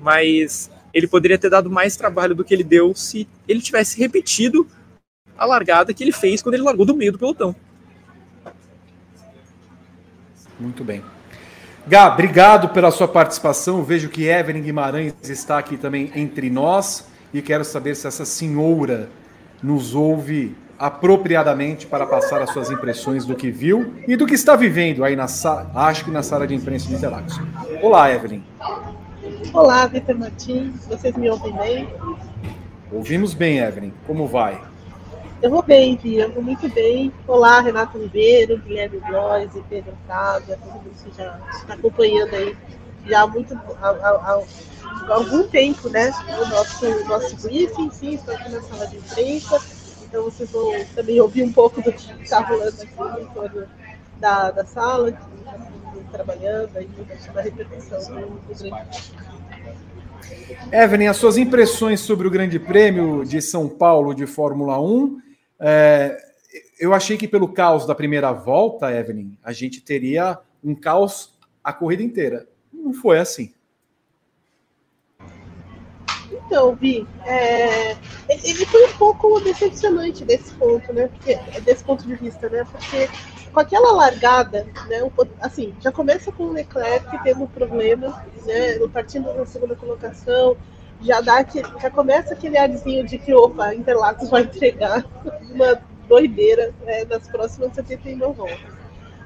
Mas 0.00 0.70
ele 0.92 1.06
poderia 1.06 1.38
ter 1.38 1.50
dado 1.50 1.70
mais 1.70 1.96
trabalho 1.96 2.34
do 2.34 2.44
que 2.44 2.54
ele 2.54 2.64
deu 2.64 2.94
se 2.94 3.28
ele 3.48 3.60
tivesse 3.60 3.98
repetido 3.98 4.66
a 5.36 5.44
largada 5.44 5.92
que 5.92 6.02
ele 6.02 6.12
fez 6.12 6.40
quando 6.42 6.54
ele 6.54 6.62
largou 6.62 6.86
do 6.86 6.96
meio 6.96 7.12
do 7.12 7.18
pelotão. 7.18 7.54
Muito 10.58 10.84
bem. 10.84 11.02
Gá, 11.86 12.12
obrigado 12.12 12.68
pela 12.70 12.90
sua 12.90 13.08
participação. 13.08 13.82
vejo 13.82 14.08
que 14.08 14.24
Evelyn 14.24 14.62
Guimarães 14.62 15.14
está 15.24 15.58
aqui 15.58 15.76
também 15.76 16.10
entre 16.14 16.48
nós 16.48 17.06
e 17.32 17.42
quero 17.42 17.64
saber 17.64 17.96
se 17.96 18.06
essa 18.06 18.24
senhora 18.24 19.10
nos 19.62 19.94
ouve 19.94 20.54
apropriadamente 20.78 21.86
para 21.86 22.06
passar 22.06 22.42
as 22.42 22.50
suas 22.50 22.70
impressões 22.70 23.24
do 23.24 23.34
que 23.34 23.50
viu 23.50 23.94
e 24.06 24.16
do 24.16 24.26
que 24.26 24.34
está 24.34 24.56
vivendo 24.56 25.04
aí 25.04 25.16
na 25.16 25.28
sala, 25.28 25.70
acho 25.74 26.04
que 26.04 26.10
na 26.10 26.22
sala 26.22 26.46
de 26.46 26.54
imprensa 26.54 26.88
de 26.88 26.94
Interlagos. 26.94 27.38
Olá, 27.82 28.10
Evelyn. 28.12 28.42
Olá, 29.52 29.86
Vitor 29.86 30.18
Martins. 30.18 30.86
Vocês 30.86 31.16
me 31.16 31.30
ouvem 31.30 31.52
bem? 31.56 31.88
Ouvimos 32.90 33.34
bem, 33.34 33.58
Evelyn. 33.58 33.92
Como 34.06 34.26
vai? 34.26 34.60
Eu 35.42 35.50
vou 35.50 35.62
bem, 35.62 35.96
Bia, 35.96 36.24
eu 36.24 36.32
vou 36.32 36.42
muito 36.42 36.68
bem. 36.70 37.12
Olá, 37.26 37.60
Renato 37.60 37.98
Ribeiro, 37.98 38.58
Guilherme 38.58 38.98
e 38.98 39.60
Pedro 39.68 39.92
Casa, 40.08 40.56
todo 40.56 40.72
mundo 40.72 40.90
que 41.04 41.16
já 41.16 41.38
está 41.52 41.74
acompanhando 41.74 42.34
aí 42.34 42.56
já 43.06 43.22
há 43.22 43.26
muito 43.26 43.54
há, 43.54 43.88
há, 43.88 43.90
há, 43.90 45.14
algum 45.14 45.46
tempo, 45.48 45.88
né? 45.88 46.10
O 46.40 46.48
nosso, 46.48 47.04
nosso 47.06 47.36
briefing, 47.36 47.90
sim, 47.90 48.14
estou 48.14 48.34
aqui 48.34 48.50
na 48.50 48.62
sala 48.62 48.86
de 48.86 48.96
imprensa. 48.96 49.60
Então 50.14 50.26
vocês 50.26 50.48
vão 50.48 50.72
também 50.94 51.20
ouvir 51.20 51.42
um 51.42 51.52
pouco 51.52 51.82
do 51.82 51.92
que 51.92 52.22
está 52.22 52.38
rolando 52.38 52.80
aqui 52.80 53.20
em 53.20 53.26
torno 53.34 53.66
da, 54.20 54.52
da 54.52 54.64
sala, 54.64 55.08
está 55.08 55.26
trabalhando 56.12 56.76
aí 56.76 56.88
na 57.34 57.42
do, 57.42 57.58
do 57.58 58.64
grande 58.70 59.12
Evelyn, 60.70 61.08
as 61.08 61.16
suas 61.16 61.36
impressões 61.36 61.98
sobre 61.98 62.28
o 62.28 62.30
Grande 62.30 62.60
Prêmio 62.60 63.24
de 63.24 63.42
São 63.42 63.68
Paulo 63.68 64.14
de 64.14 64.24
Fórmula 64.24 64.80
1 64.80 65.20
é, 65.58 66.16
eu 66.78 66.94
achei 66.94 67.16
que 67.16 67.26
pelo 67.26 67.48
caos 67.48 67.84
da 67.84 67.94
primeira 67.94 68.30
volta, 68.30 68.92
Evelyn, 68.92 69.36
a 69.42 69.52
gente 69.52 69.80
teria 69.80 70.38
um 70.62 70.76
caos 70.76 71.36
a 71.62 71.72
corrida 71.72 72.04
inteira. 72.04 72.46
Não 72.72 72.94
foi 72.94 73.18
assim. 73.18 73.52
Então, 76.30 76.74
Vi, 76.74 77.06
é, 77.24 77.96
ele 78.28 78.66
foi 78.66 78.86
um 78.86 78.92
pouco 78.92 79.40
decepcionante 79.40 80.24
desse 80.24 80.52
ponto, 80.54 80.92
né? 80.92 81.08
Porque, 81.08 81.36
desse 81.60 81.84
ponto 81.84 82.06
de 82.06 82.14
vista, 82.14 82.48
né? 82.48 82.64
Porque 82.70 83.08
com 83.52 83.60
aquela 83.60 83.92
largada, 83.92 84.66
né? 84.88 85.10
Assim, 85.40 85.74
já 85.80 85.92
começa 85.92 86.32
com 86.32 86.44
o 86.44 86.52
Leclerc 86.52 87.06
tendo 87.22 87.44
um 87.44 87.46
problema, 87.46 88.24
né? 88.44 88.78
Partindo 88.92 89.32
na 89.34 89.46
segunda 89.46 89.76
colocação, 89.76 90.56
já 91.00 91.20
dá 91.20 91.38
aquele, 91.38 91.68
já 91.80 91.90
começa 91.90 92.34
aquele 92.34 92.58
arzinho 92.58 93.06
de 93.06 93.18
que, 93.18 93.32
opa, 93.32 93.74
Interlagos 93.74 94.28
vai 94.28 94.42
entregar 94.42 95.04
uma 95.52 95.80
doideira 96.08 96.74
é, 96.86 97.04
nas 97.04 97.28
próximas 97.28 97.72
79 97.74 98.36
voltas. 98.36 98.73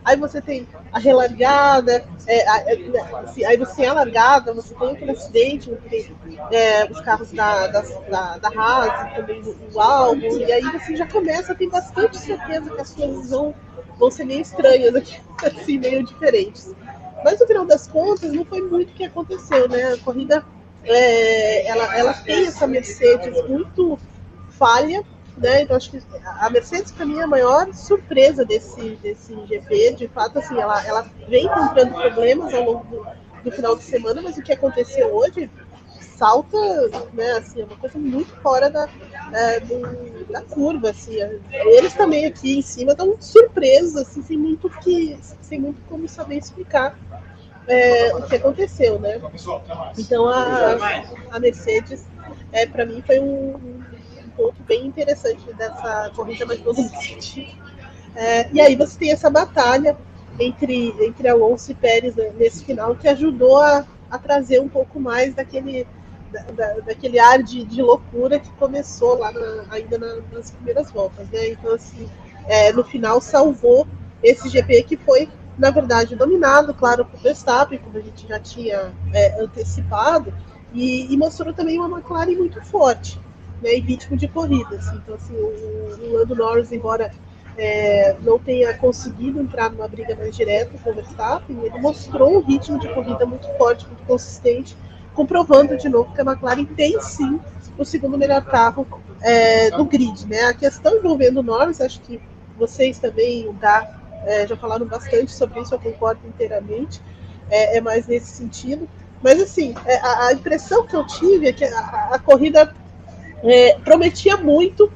Aí 0.05 0.17
você 0.17 0.41
tem 0.41 0.67
a 0.93 0.99
relargada, 0.99 2.05
é, 2.27 2.49
a, 2.49 2.59
é, 2.73 2.79
assim, 3.25 3.45
aí 3.45 3.57
você 3.57 3.77
tem 3.77 3.87
a 3.87 3.93
largada, 3.93 4.55
você 4.55 4.75
tem 4.75 4.93
aquele 4.93 5.11
acidente 5.11 5.71
entre 5.71 6.15
é, 6.51 6.85
os 6.91 7.01
carros 7.01 7.31
da, 7.33 7.67
da, 7.67 7.81
da, 7.83 8.39
da 8.39 8.49
Haas, 8.49 9.15
também 9.17 9.43
do, 9.43 9.55
do 9.55 9.81
álbum, 9.81 10.39
e 10.39 10.53
aí 10.53 10.63
você 10.73 10.97
já 10.97 11.07
começa 11.07 11.53
a 11.53 11.55
ter 11.55 11.69
bastante 11.69 12.17
certeza 12.17 12.71
que 12.71 12.81
as 12.81 12.95
coisas 12.95 13.31
vão, 13.31 13.55
vão 13.99 14.11
ser 14.11 14.25
meio 14.25 14.41
estranhas 14.41 14.95
aqui, 14.95 15.21
assim, 15.45 15.79
meio 15.79 16.05
diferentes. 16.05 16.75
Mas 17.25 17.41
no 17.41 17.47
final 17.47 17.67
das 17.67 17.87
contas, 17.87 18.33
não 18.33 18.45
foi 18.45 18.61
muito 18.63 18.91
o 18.91 18.95
que 18.95 19.05
aconteceu, 19.05 19.69
né? 19.69 19.93
A 19.93 19.99
corrida 19.99 20.45
é, 20.85 21.67
ela, 21.67 21.97
ela 21.97 22.15
tem 22.15 22.47
essa 22.47 22.67
Mercedes 22.67 23.47
muito 23.49 23.99
falha, 24.51 25.05
né? 25.39 25.63
Então 25.63 25.77
acho 25.77 25.91
que 25.91 26.01
a 26.25 26.51
Mercedes 26.51 26.93
para 26.93 27.07
mim 27.07 27.19
é 27.19 27.23
a 27.23 27.27
maior 27.27 27.73
surpresa 27.73 28.45
desse, 28.45 28.97
desse 28.97 29.35
GP. 29.47 29.95
De 29.95 30.09
fato, 30.09 30.39
assim, 30.39 30.59
ela, 30.59 30.85
ela 30.87 31.07
vem 31.29 31.47
encontrando 31.47 31.95
problemas 31.95 32.53
ao 32.55 32.65
longo 32.65 32.85
do, 32.85 33.07
do 33.45 33.53
final 33.53 33.77
de 33.77 33.83
semana, 33.83 34.23
mas 34.23 34.37
o 34.37 34.43
que 34.43 34.53
aconteceu 34.53 35.15
hoje 35.15 35.51
salta, 36.19 36.59
né, 37.13 37.31
assim, 37.33 37.61
é 37.61 37.65
uma 37.65 37.77
coisa 37.77 37.97
muito 37.97 38.35
fora 38.43 38.69
da, 38.69 38.89
é, 39.33 39.61
do, 39.61 40.27
da 40.33 40.43
curva, 40.43 40.91
assim. 40.91 41.17
Eles 41.53 41.95
também 41.95 42.27
aqui 42.27 42.59
em 42.59 42.63
cima 42.63 42.91
estão 42.91 43.17
surpresos, 43.21 43.97
assim, 43.97 44.23
sem 44.23 44.37
muito 44.37 44.69
que, 44.69 45.17
sem 45.41 45.61
muito 45.61 45.81
como 45.89 46.09
saber 46.09 46.39
explicar 46.39 46.99
é, 47.69 48.13
o 48.15 48.23
que 48.23 48.35
aconteceu, 48.35 48.99
né? 48.99 49.21
Então 49.97 50.29
a, 50.29 50.77
a 51.31 51.39
Mercedes, 51.39 52.05
é, 52.51 52.67
para 52.67 52.85
mim, 52.85 53.03
foi 53.07 53.21
um, 53.21 53.55
um, 53.55 53.85
ponto 54.39 54.63
bem 54.63 54.87
interessante 54.87 55.53
dessa 55.55 56.13
corrida 56.15 56.47
mais 56.47 56.61
positiva. 56.61 57.53
É, 58.15 58.49
e 58.53 58.61
aí 58.61 58.77
você 58.77 58.99
tem 58.99 59.13
essa 59.13 59.29
batalha 59.29 59.97
entre, 60.39 60.95
entre 61.05 61.29
Alonso 61.29 61.73
e 61.73 61.75
Pérez 61.75 62.15
né, 62.15 62.31
nesse 62.37 62.65
final 62.65 62.95
que 62.95 63.09
ajudou 63.09 63.59
a, 63.59 63.85
a 64.11 64.19
trazer 64.19 64.61
um 64.61 64.69
pouco 64.69 65.01
mais 65.01 65.35
daquele, 65.35 65.87
da, 66.33 66.43
da, 66.43 66.75
daquele 66.81 67.19
ar 67.19 67.43
de, 67.43 67.65
de 67.65 67.83
loucura 67.83 68.39
que 68.39 68.51
começou 68.53 69.19
lá 69.19 69.33
na, 69.33 69.65
ainda 69.71 69.99
na, 69.99 70.17
nas 70.33 70.53
primeiras 70.53 70.91
voltas. 70.91 71.29
Né? 71.31 71.51
Então, 71.51 71.75
assim, 71.75 72.09
é, 72.47 72.73
no 72.73 72.85
final 72.85 73.21
salvou 73.21 73.87
esse 74.23 74.49
GP 74.49 74.85
que 74.85 74.97
foi 74.97 75.29
na 75.59 75.71
verdade, 75.73 76.15
dominado, 76.15 76.73
claro, 76.73 77.05
por 77.05 77.19
Verstappen, 77.19 77.81
como 77.81 77.99
a 77.99 78.01
gente 78.01 78.29
já 78.29 78.39
tinha 78.39 78.93
é, 79.13 79.43
antecipado, 79.43 80.33
e, 80.73 81.13
e, 81.13 81.17
mostrou 81.17 81.53
também 81.53 81.79
uma 81.79 81.99
McLaren 81.99 82.37
muito 82.37 82.63
forte, 82.65 83.21
né, 83.63 83.75
em 83.75 83.81
ritmo 83.81 84.17
de 84.17 84.29
corrida. 84.29 84.77
Assim. 84.77 84.97
Então, 84.97 85.15
assim, 85.15 85.35
o, 85.35 85.47
o 86.01 86.13
Lando 86.13 86.35
Norris, 86.35 86.73
embora 86.73 87.11
é, 87.57 88.17
não 88.23 88.39
tenha 88.39 88.73
conseguido 88.75 89.41
entrar 89.41 89.71
numa 89.71 89.89
briga 89.89 90.15
mais 90.15 90.35
direta 90.37 90.79
com 90.79 90.91
o 90.91 90.95
Verstappen, 90.95 91.59
ele 91.63 91.79
mostrou 91.81 92.39
um 92.39 92.41
ritmo 92.41 92.79
de 92.79 92.89
corrida 92.95 93.27
muito 93.27 93.49
forte, 93.59 93.87
muito 93.87 94.05
consistente, 94.05 94.77
comprovando 95.13 95.77
de 95.77 95.89
novo 95.89 96.15
que 96.15 96.21
a 96.21 96.25
McLaren 96.25 96.65
tem 96.65 97.01
sim 97.01 97.41
o 97.77 97.85
segundo 97.85 98.17
melhor 98.17 98.45
carro 98.45 98.87
é, 99.21 99.71
do 99.71 99.85
grid. 99.85 100.27
Né? 100.27 100.43
A 100.43 100.55
questão 100.55 100.97
envolvendo 100.97 101.39
o 101.39 101.43
Norris, 101.43 101.81
acho 101.81 102.01
que 102.01 102.21
vocês 102.57 102.99
também, 102.99 103.49
o 103.49 103.53
Gá, 103.53 103.99
é, 104.25 104.47
já 104.47 104.57
falaram 104.57 104.87
bastante 104.87 105.33
sobre 105.33 105.61
isso, 105.61 105.75
eu 105.75 105.81
concordo 105.81 106.21
inteiramente, 106.27 107.01
é, 107.51 107.79
é 107.79 107.81
mais 107.81 108.07
nesse 108.07 108.33
sentido. 108.33 108.89
Mas, 109.23 109.41
assim, 109.41 109.75
é, 109.85 110.01
a, 110.01 110.33
impressão 110.33 110.87
que 110.87 110.95
eu 110.95 111.05
tive 111.07 111.49
é 111.49 111.53
que 111.53 111.65
a 111.65 112.19
corrida 112.25 112.75
é, 113.43 113.79
prometia 113.85 114.37
muito, 114.37 114.91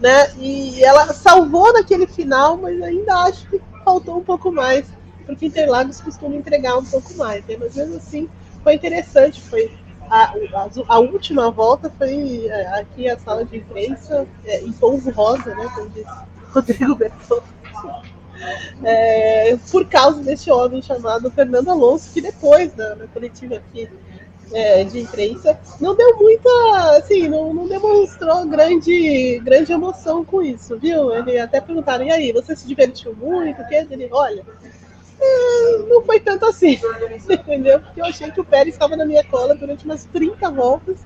né? 0.00 0.30
E 0.38 0.82
ela 0.84 1.12
salvou 1.12 1.72
naquele 1.72 2.06
final, 2.06 2.56
mas 2.56 2.80
ainda 2.82 3.14
acho 3.24 3.48
que 3.48 3.60
faltou 3.84 4.18
um 4.18 4.24
pouco 4.24 4.50
mais, 4.52 4.86
porque 5.24 5.46
Interlagos 5.46 6.00
costuma 6.00 6.34
entregar 6.34 6.76
um 6.76 6.84
pouco 6.84 7.14
mais, 7.14 7.44
né? 7.46 7.56
Mas 7.58 7.74
mesmo 7.74 7.96
assim, 7.96 8.28
foi 8.62 8.74
interessante, 8.74 9.40
foi 9.40 9.70
a, 10.08 10.34
a, 10.54 10.68
a, 10.88 10.98
última 10.98 11.50
volta 11.50 11.90
foi 11.98 12.46
é, 12.46 12.80
aqui 12.80 13.08
a 13.08 13.18
sala 13.18 13.44
de 13.44 13.56
imprensa 13.56 14.26
é, 14.44 14.60
em 14.60 14.72
pouso 14.72 15.10
rosa, 15.10 15.54
né? 15.54 15.68
Como 15.74 15.88
disse 15.90 16.06
Rodrigo 16.52 16.94
Bertone 16.94 17.42
é, 18.84 19.56
por 19.70 19.86
causa 19.86 20.22
desse 20.22 20.50
homem 20.50 20.82
chamado 20.82 21.30
Fernando 21.30 21.70
Alonso, 21.70 22.12
que 22.12 22.20
depois 22.20 22.72
da, 22.72 22.94
da 22.94 23.06
coletiva 23.08 23.56
aqui 23.56 23.88
é, 24.52 24.84
de 24.84 25.00
imprensa 25.00 25.58
não 25.80 25.94
deu 25.94 26.16
muita, 26.16 26.50
assim, 26.96 27.28
não, 27.28 27.52
não 27.52 27.66
demonstrou 27.66 28.46
grande, 28.46 29.40
grande 29.40 29.72
emoção 29.72 30.24
com 30.24 30.42
isso, 30.42 30.78
viu? 30.78 31.14
Ele 31.14 31.38
até 31.38 31.60
perguntaram, 31.60 32.04
e 32.04 32.10
aí, 32.10 32.32
você 32.32 32.54
se 32.54 32.66
divertiu 32.66 33.14
muito? 33.14 33.64
Que? 33.66 33.74
Ele, 33.74 34.08
olha, 34.12 34.44
é, 35.20 35.78
não 35.88 36.02
foi 36.02 36.20
tanto 36.20 36.46
assim, 36.46 36.78
entendeu? 37.28 37.80
Porque 37.80 38.00
eu 38.00 38.04
achei 38.04 38.30
que 38.30 38.40
o 38.40 38.44
Pérez 38.44 38.74
estava 38.74 38.96
na 38.96 39.04
minha 39.04 39.24
cola 39.24 39.54
durante 39.54 39.84
umas 39.84 40.04
30 40.04 40.50
voltas 40.50 40.98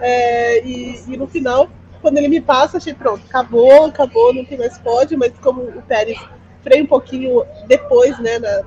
é, 0.00 0.64
e, 0.64 1.00
e 1.08 1.16
no 1.16 1.26
final 1.26 1.68
quando 2.02 2.18
ele 2.18 2.28
me 2.28 2.40
passa, 2.40 2.78
achei 2.78 2.92
pronto, 2.92 3.24
acabou, 3.26 3.86
acabou, 3.86 4.34
não 4.34 4.44
tem 4.44 4.58
mais 4.58 4.76
pódio, 4.76 5.16
mas 5.16 5.32
como 5.40 5.62
o 5.62 5.82
Pérez 5.82 6.18
freio 6.60 6.82
um 6.82 6.86
pouquinho 6.86 7.44
depois, 7.68 8.18
né, 8.18 8.40
na, 8.40 8.62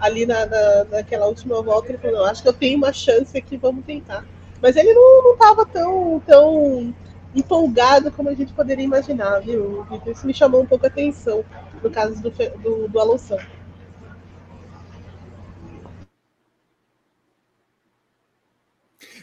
ali 0.00 0.26
na, 0.26 0.46
na, 0.46 0.84
naquela 0.84 1.26
última 1.26 1.62
volta, 1.62 1.90
ele 1.90 1.98
falou, 1.98 2.24
acho 2.26 2.42
que 2.42 2.48
eu 2.48 2.52
tenho 2.52 2.76
uma 2.76 2.92
chance 2.92 3.36
aqui, 3.36 3.56
vamos 3.56 3.84
tentar. 3.84 4.24
Mas 4.60 4.76
ele 4.76 4.92
não 4.92 5.32
estava 5.32 5.64
tão, 5.66 6.20
tão 6.26 6.94
empolgado 7.34 8.10
como 8.10 8.28
a 8.28 8.34
gente 8.34 8.52
poderia 8.52 8.84
imaginar, 8.84 9.40
viu? 9.40 9.86
Isso 10.06 10.26
me 10.26 10.34
chamou 10.34 10.62
um 10.62 10.66
pouco 10.66 10.86
a 10.86 10.88
atenção 10.88 11.44
no 11.82 11.90
caso 11.90 12.20
do, 12.22 12.30
do, 12.30 12.88
do 12.88 13.00
Alonso. 13.00 13.36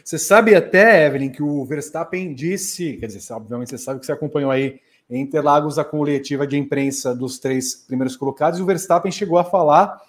Você 0.04 0.18
sabe 0.18 0.54
até, 0.54 1.06
Evelyn, 1.06 1.30
que 1.30 1.42
o 1.42 1.64
Verstappen 1.66 2.32
disse, 2.32 2.96
quer 2.96 3.08
dizer, 3.08 3.32
obviamente 3.34 3.68
você 3.68 3.78
sabe 3.78 4.00
que 4.00 4.06
você 4.06 4.12
acompanhou 4.12 4.50
aí 4.50 4.80
em 5.10 5.20
Interlagos 5.20 5.78
a 5.78 5.84
coletiva 5.84 6.46
de 6.46 6.56
imprensa 6.56 7.14
dos 7.14 7.38
três 7.38 7.74
primeiros 7.74 8.16
colocados, 8.16 8.58
e 8.58 8.62
o 8.62 8.66
Verstappen 8.66 9.12
chegou 9.12 9.38
a 9.38 9.44
falar 9.44 10.00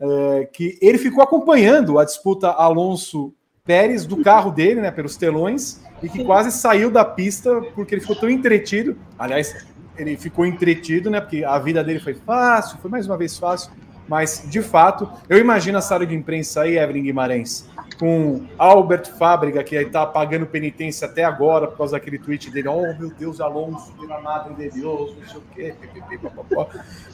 é, 0.00 0.48
que 0.52 0.78
ele 0.80 0.98
ficou 0.98 1.22
acompanhando 1.22 1.98
a 1.98 2.04
disputa 2.04 2.48
Alonso 2.50 3.32
Pérez 3.64 4.04
do 4.04 4.22
carro 4.22 4.50
dele, 4.50 4.80
né, 4.80 4.90
pelos 4.90 5.16
telões, 5.16 5.80
e 6.02 6.08
que 6.08 6.22
quase 6.24 6.52
saiu 6.52 6.90
da 6.90 7.04
pista 7.04 7.62
porque 7.74 7.94
ele 7.94 8.02
ficou 8.02 8.16
tão 8.16 8.28
entretido. 8.28 8.96
Aliás, 9.18 9.66
ele 9.96 10.16
ficou 10.16 10.44
entretido, 10.44 11.10
né, 11.10 11.20
porque 11.20 11.44
a 11.44 11.58
vida 11.58 11.82
dele 11.82 12.00
foi 12.00 12.14
fácil, 12.14 12.78
foi 12.78 12.90
mais 12.90 13.06
uma 13.06 13.16
vez 13.16 13.38
fácil, 13.38 13.72
mas 14.08 14.44
de 14.46 14.62
fato, 14.62 15.10
eu 15.28 15.38
imagino 15.38 15.78
a 15.78 15.80
sala 15.80 16.06
de 16.06 16.14
imprensa 16.14 16.62
aí, 16.62 16.78
Evelyn 16.78 17.04
Guimarães, 17.04 17.68
com 17.98 18.44
Albert 18.58 19.16
Fábrica, 19.16 19.62
que 19.62 19.76
está 19.76 20.04
pagando 20.06 20.46
penitência 20.46 21.06
até 21.06 21.24
agora 21.24 21.66
por 21.66 21.78
causa 21.78 21.92
daquele 21.92 22.18
tweet 22.18 22.50
dele, 22.50 22.68
oh 22.68 22.94
meu 22.98 23.10
Deus, 23.10 23.40
Alonso, 23.40 23.92
pela 23.92 24.20
madre 24.20 24.54
de 24.54 24.80
Deus, 24.80 25.14
não 25.16 25.28
sei 25.28 25.36
o 25.36 25.42
quê, 25.54 25.74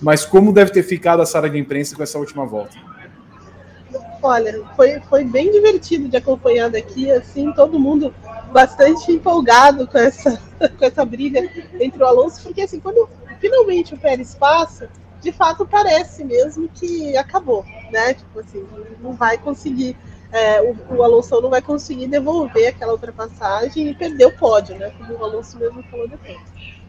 mas 0.01 0.25
como 0.25 0.53
deve 0.53 0.73
ter 0.73 0.83
ficado 0.83 1.23
a 1.23 1.27
sala 1.27 1.49
de 1.49 1.59
imprensa 1.59 1.95
com 1.95 2.03
essa 2.03 2.19
última 2.19 2.47
volta? 2.47 2.77
Olha, 4.23 4.63
foi, 4.77 5.01
foi 5.09 5.25
bem 5.25 5.51
divertido 5.51 6.09
de 6.09 6.17
acompanhar 6.17 6.71
daqui, 6.71 7.11
assim, 7.11 7.53
todo 7.53 7.79
mundo 7.79 8.15
bastante 8.53 9.11
empolgado 9.13 9.87
com 9.87 9.99
essa, 9.99 10.41
com 10.79 10.85
essa 10.85 11.05
briga 11.05 11.41
entre 11.81 12.03
o 12.03 12.07
Alonso, 12.07 12.43
porque 12.43 12.63
assim, 12.63 12.81
quando 12.81 13.09
finalmente 13.41 13.95
o 13.95 13.99
Pérez 13.99 14.35
passa, 14.35 14.91
de 15.21 15.33
fato 15.33 15.67
parece 15.67 16.25
mesmo 16.25 16.69
que 16.69 17.17
acabou, 17.17 17.65
né? 17.91 18.15
Tipo 18.15 18.41
assim, 18.41 18.67
não 19.01 19.13
vai 19.13 19.37
conseguir, 19.39 19.97
é, 20.33 20.61
o, 20.63 20.77
o, 20.97 21.03
Alonso 21.03 21.41
não 21.41 21.51
vai 21.51 21.61
conseguir 21.61 22.07
devolver 22.07 22.69
aquela 22.69 22.93
ultrapassagem 22.93 23.89
e 23.89 23.95
perder 23.95 24.27
o 24.27 24.37
pódio, 24.37 24.77
né? 24.77 24.93
Como 24.97 25.15
o 25.15 25.25
Alonso 25.25 25.59
mesmo 25.59 25.83
falou 25.85 26.09
depois. 26.09 26.39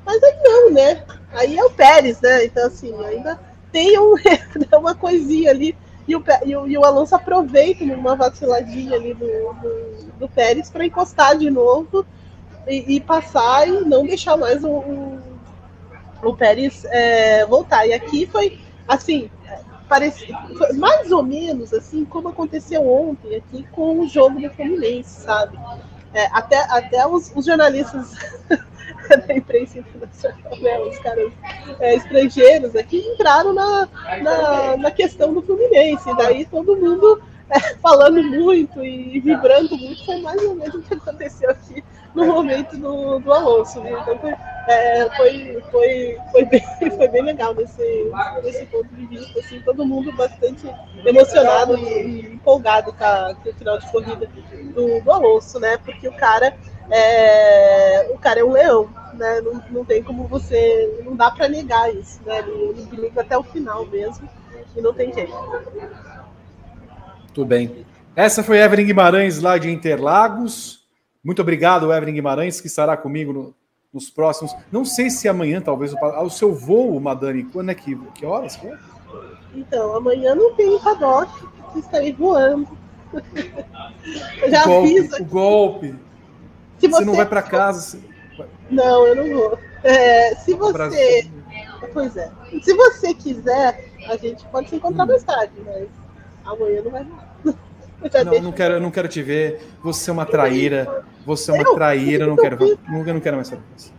Mas 0.05 0.23
aí 0.23 0.35
não, 0.43 0.71
né? 0.71 1.03
Aí 1.33 1.57
é 1.57 1.63
o 1.63 1.69
Pérez, 1.69 2.19
né? 2.21 2.45
Então, 2.45 2.65
assim, 2.65 2.93
ainda 3.05 3.39
tem 3.71 3.99
um, 3.99 4.15
uma 4.79 4.95
coisinha 4.95 5.51
ali. 5.51 5.75
E 6.07 6.15
o, 6.15 6.23
e 6.45 6.55
o, 6.55 6.67
e 6.67 6.77
o 6.77 6.83
Alonso 6.83 7.15
aproveita 7.15 7.83
uma 7.83 8.15
vaciladinha 8.15 8.95
ali 8.95 9.13
do, 9.13 9.25
do, 9.25 10.11
do 10.19 10.29
Pérez 10.29 10.69
para 10.69 10.85
encostar 10.85 11.37
de 11.37 11.49
novo 11.49 12.05
e, 12.67 12.95
e, 12.95 12.99
passar 12.99 13.67
e 13.67 13.71
não 13.81 14.05
deixar 14.05 14.35
mais 14.35 14.63
o, 14.63 14.69
o, 14.69 15.19
o 16.23 16.35
Pérez 16.35 16.85
é, 16.85 17.45
voltar. 17.45 17.87
E 17.87 17.93
aqui 17.93 18.25
foi 18.25 18.59
assim, 18.87 19.29
parece, 19.87 20.27
mais 20.75 21.11
ou 21.11 21.21
menos 21.21 21.73
assim 21.73 22.05
como 22.05 22.29
aconteceu 22.29 22.87
ontem 22.87 23.35
aqui 23.35 23.65
com 23.71 23.99
o 23.99 24.07
jogo 24.07 24.39
do 24.39 24.49
Fluminense, 24.51 25.21
sabe? 25.21 25.57
É, 26.13 26.27
até 26.31 26.57
até 26.69 27.07
os, 27.07 27.31
os 27.35 27.45
jornalistas 27.45 28.13
da 29.27 29.33
imprensa 29.33 29.79
internacional, 29.79 30.57
né, 30.61 30.79
os 30.79 30.97
caras 30.99 31.31
é, 31.79 31.95
estrangeiros 31.95 32.75
aqui 32.75 32.97
entraram 32.99 33.53
na, 33.53 33.87
na, 34.21 34.77
na, 34.77 34.91
questão 34.91 35.33
do 35.33 35.41
Fluminense, 35.41 36.09
e 36.09 36.17
daí 36.17 36.45
todo 36.45 36.75
mundo 36.75 37.21
é, 37.49 37.75
falando 37.75 38.21
muito 38.23 38.83
e 38.83 39.19
vibrando 39.19 39.77
muito, 39.77 40.05
foi 40.05 40.21
mais 40.21 40.41
ou 40.43 40.55
menos 40.55 40.75
o 40.75 40.81
que 40.81 40.93
aconteceu 40.93 41.49
aqui 41.49 41.83
no 42.13 42.25
momento 42.25 42.77
do, 42.77 43.19
do 43.19 43.33
Alonso. 43.33 43.81
Né? 43.81 43.91
Então 44.01 44.17
foi, 44.19 44.31
é, 44.67 45.09
foi, 45.15 45.63
foi, 45.71 46.17
foi, 46.31 46.45
bem, 46.45 46.63
foi 46.97 47.07
bem 47.07 47.23
legal 47.23 47.53
nesse, 47.53 48.11
nesse 48.43 48.65
ponto 48.67 48.87
de 48.95 49.05
vista, 49.05 49.39
assim, 49.39 49.61
todo 49.61 49.85
mundo 49.85 50.11
bastante 50.13 50.69
emocionado 51.05 51.77
e, 51.77 52.33
empolgado 52.33 52.93
com, 52.93 53.03
a, 53.03 53.35
com, 53.35 53.49
o 53.49 53.53
final 53.53 53.77
de 53.79 53.91
corrida 53.91 54.29
do, 54.73 55.01
do 55.01 55.59
né? 55.59 55.77
Porque 55.77 56.07
o 56.07 56.13
cara 56.13 56.55
é, 56.91 58.09
o 58.13 58.17
cara 58.17 58.41
é 58.41 58.43
um 58.43 58.51
leão, 58.51 58.89
né? 59.13 59.39
Não, 59.41 59.63
não 59.71 59.85
tem 59.85 60.03
como 60.03 60.27
você. 60.27 61.01
Não 61.05 61.15
dá 61.15 61.31
para 61.31 61.47
negar 61.47 61.93
isso, 61.95 62.19
né? 62.25 62.39
Ele 62.39 62.85
briga 62.85 63.21
até 63.21 63.37
o 63.37 63.43
final 63.43 63.85
mesmo 63.85 64.27
e 64.75 64.81
não 64.81 64.93
tem 64.93 65.13
jeito. 65.13 65.33
Tudo 67.33 67.47
bem. 67.47 67.85
Essa 68.13 68.43
foi 68.43 68.59
Evelyn 68.59 68.85
Guimarães 68.85 69.39
lá 69.39 69.57
de 69.57 69.71
Interlagos. 69.71 70.80
Muito 71.23 71.41
obrigado, 71.41 71.91
Evelyn 71.93 72.15
Guimarães, 72.15 72.59
que 72.59 72.67
estará 72.67 72.97
comigo 72.97 73.31
no, 73.31 73.55
nos 73.93 74.09
próximos. 74.09 74.55
Não 74.71 74.83
sei 74.83 75.09
se 75.09 75.27
amanhã, 75.27 75.61
talvez, 75.61 75.93
o 75.93 76.29
seu 76.29 76.53
voo, 76.53 76.99
Madani, 76.99 77.43
quando 77.43 77.69
é 77.69 77.75
que, 77.75 77.95
que 78.13 78.25
horas 78.25 78.55
que 78.55 78.67
é? 78.67 78.77
Então, 79.53 79.95
amanhã 79.95 80.33
não 80.33 80.55
tem 80.55 80.79
paddock, 80.79 81.31
estarei 81.75 82.13
voando. 82.13 82.67
já 84.49 84.63
o 84.63 84.67
golpe, 84.67 85.21
O 85.21 85.25
golpe. 85.25 85.95
Se 86.79 86.87
você, 86.87 86.97
você 86.97 87.05
não 87.05 87.15
vai 87.15 87.25
para 87.25 87.41
casa. 87.41 87.99
Não, 88.69 89.05
eu 89.05 89.15
não 89.15 89.37
vou. 89.37 89.59
É, 89.83 90.33
se 90.35 90.53
você. 90.53 91.29
Pois 91.93 92.15
é. 92.15 92.31
Se 92.61 92.73
você 92.73 93.13
quiser, 93.13 93.91
a 94.07 94.15
gente 94.15 94.45
pode 94.45 94.69
se 94.69 94.77
encontrar 94.77 95.03
hum. 95.03 95.07
mais 95.07 95.23
tarde, 95.23 95.53
mas 95.65 95.89
amanhã 96.45 96.81
não 96.81 96.91
vai 96.91 97.03
Não, 98.25 98.41
não 98.41 98.51
quero, 98.51 98.79
não 98.79 98.91
quero 98.91 99.07
te 99.07 99.21
ver. 99.21 99.61
Você 99.83 100.09
é 100.09 100.13
uma 100.13 100.25
traíra. 100.25 101.05
Você 101.25 101.51
é 101.51 101.53
uma 101.53 101.75
traíra. 101.75 102.23
Eu 102.23 102.29
não 102.29 102.35
quero, 102.35 102.57
não, 102.89 103.03
não 103.03 103.19
quero 103.19 103.35
mais 103.35 103.47
saber 103.47 103.63
você. 103.77 103.91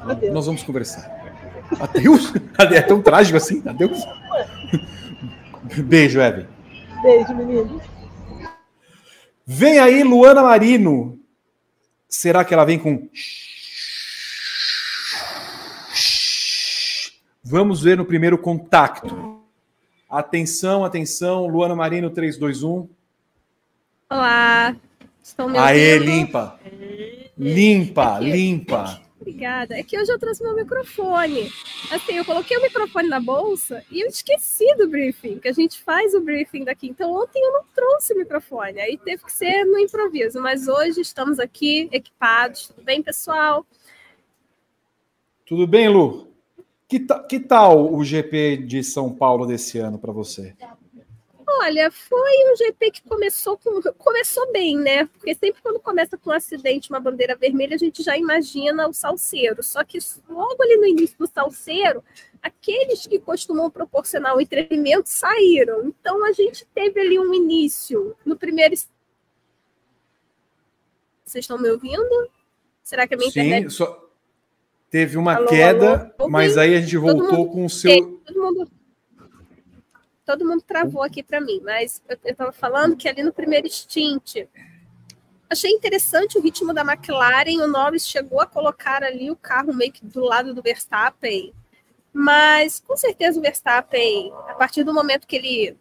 Adeus. 0.00 0.32
Nós 0.32 0.46
vamos 0.46 0.62
conversar. 0.62 1.10
Adeus? 1.80 2.32
É 2.72 2.80
tão 2.82 3.02
trágico 3.02 3.36
assim? 3.36 3.62
Adeus? 3.66 4.04
Beijo, 5.84 6.20
Evan. 6.20 6.46
Beijo, 7.02 7.34
menino. 7.34 7.80
Vem 9.46 9.78
aí 9.78 10.02
Luana 10.02 10.42
Marino. 10.42 11.18
Será 12.08 12.44
que 12.44 12.54
ela 12.54 12.64
vem 12.64 12.78
com. 12.78 13.08
Vamos 17.42 17.82
ver 17.82 17.96
no 17.96 18.04
primeiro 18.04 18.38
contato. 18.38 19.43
Atenção, 20.14 20.84
atenção. 20.84 21.48
Luana 21.48 21.74
Marino 21.74 22.08
321. 22.08 22.88
Olá. 24.08 24.76
Estão 25.20 25.48
me 25.48 25.58
Aê, 25.58 25.98
limpa. 25.98 26.56
Limpa, 27.36 28.20
limpa. 28.20 29.02
Obrigada. 29.20 29.76
É 29.76 29.82
que 29.82 29.98
hoje 29.98 30.12
eu 30.12 30.18
trouxe 30.20 30.40
meu 30.40 30.54
microfone. 30.54 31.50
Assim, 31.90 32.12
eu 32.12 32.24
coloquei 32.24 32.56
o 32.56 32.62
microfone 32.62 33.08
na 33.08 33.18
bolsa 33.18 33.84
e 33.90 34.02
eu 34.02 34.06
esqueci 34.06 34.72
do 34.76 34.86
briefing, 34.88 35.40
que 35.40 35.48
a 35.48 35.52
gente 35.52 35.82
faz 35.82 36.14
o 36.14 36.20
briefing 36.20 36.62
daqui. 36.62 36.86
Então, 36.86 37.12
ontem 37.12 37.44
eu 37.44 37.52
não 37.52 37.64
trouxe 37.74 38.14
o 38.14 38.16
microfone, 38.16 38.78
aí 38.78 38.96
teve 38.96 39.24
que 39.24 39.32
ser 39.32 39.64
no 39.64 39.80
improviso. 39.80 40.40
Mas 40.40 40.68
hoje 40.68 41.00
estamos 41.00 41.40
aqui 41.40 41.88
equipados. 41.90 42.68
Tudo 42.68 42.84
bem, 42.84 43.02
pessoal? 43.02 43.66
Tudo 45.44 45.66
bem, 45.66 45.88
Lu? 45.88 46.33
Que, 46.88 47.00
que 47.28 47.40
tal 47.40 47.92
o 47.92 48.04
GP 48.04 48.58
de 48.58 48.84
São 48.84 49.12
Paulo 49.12 49.46
desse 49.46 49.78
ano 49.78 49.98
para 49.98 50.12
você? 50.12 50.54
Olha, 51.46 51.90
foi 51.90 52.52
um 52.52 52.56
GP 52.56 52.90
que 52.90 53.02
começou 53.02 53.56
com 53.56 53.80
começou 53.96 54.50
bem, 54.52 54.76
né? 54.76 55.06
Porque 55.06 55.34
sempre 55.34 55.62
quando 55.62 55.80
começa 55.80 56.18
com 56.18 56.30
um 56.30 56.32
acidente, 56.32 56.90
uma 56.90 57.00
bandeira 57.00 57.36
vermelha, 57.36 57.74
a 57.74 57.78
gente 57.78 58.02
já 58.02 58.16
imagina 58.18 58.88
o 58.88 58.92
salseiro. 58.92 59.62
Só 59.62 59.84
que 59.84 59.98
logo 60.28 60.62
ali 60.62 60.76
no 60.76 60.86
início 60.86 61.16
do 61.18 61.26
salseiro, 61.26 62.02
aqueles 62.42 63.06
que 63.06 63.18
costumam 63.18 63.70
proporcionar 63.70 64.36
o 64.36 64.40
entretenimento 64.40 65.08
saíram. 65.08 65.86
Então 65.86 66.24
a 66.24 66.32
gente 66.32 66.66
teve 66.74 67.00
ali 67.00 67.18
um 67.18 67.32
início 67.32 68.16
no 68.24 68.36
primeiro. 68.36 68.74
Vocês 71.24 71.44
estão 71.44 71.58
me 71.58 71.70
ouvindo? 71.70 72.30
Será 72.82 73.06
que 73.06 73.14
a 73.14 73.16
minha 73.16 73.30
Sim, 73.30 73.40
internet... 73.40 73.70
só 73.72 74.03
teve 74.94 75.18
uma 75.18 75.34
alô, 75.34 75.48
queda, 75.48 76.14
alô? 76.16 76.30
mas 76.30 76.56
aí 76.56 76.76
a 76.76 76.80
gente 76.80 76.96
voltou 76.96 77.38
mundo... 77.38 77.50
com 77.50 77.64
o 77.64 77.68
seu. 77.68 78.20
Todo 78.24 78.40
mundo 78.40 78.70
todo 80.24 80.46
mundo 80.46 80.62
travou 80.62 81.02
aqui 81.02 81.20
para 81.20 81.40
mim, 81.40 81.60
mas 81.64 82.00
eu 82.08 82.16
estava 82.22 82.52
falando 82.52 82.96
que 82.96 83.08
ali 83.08 83.24
no 83.24 83.32
primeiro 83.32 83.68
stint 83.68 84.46
achei 85.50 85.72
interessante 85.72 86.38
o 86.38 86.40
ritmo 86.40 86.72
da 86.72 86.82
McLaren. 86.82 87.60
O 87.60 87.66
Norris 87.66 88.06
chegou 88.06 88.40
a 88.40 88.46
colocar 88.46 89.02
ali 89.02 89.32
o 89.32 89.36
carro 89.36 89.74
meio 89.74 89.90
que 89.90 90.06
do 90.06 90.20
lado 90.20 90.54
do 90.54 90.62
Verstappen, 90.62 91.52
mas 92.12 92.78
com 92.78 92.96
certeza 92.96 93.40
o 93.40 93.42
Verstappen, 93.42 94.32
a 94.46 94.54
partir 94.54 94.84
do 94.84 94.94
momento 94.94 95.26
que 95.26 95.34
ele 95.34 95.76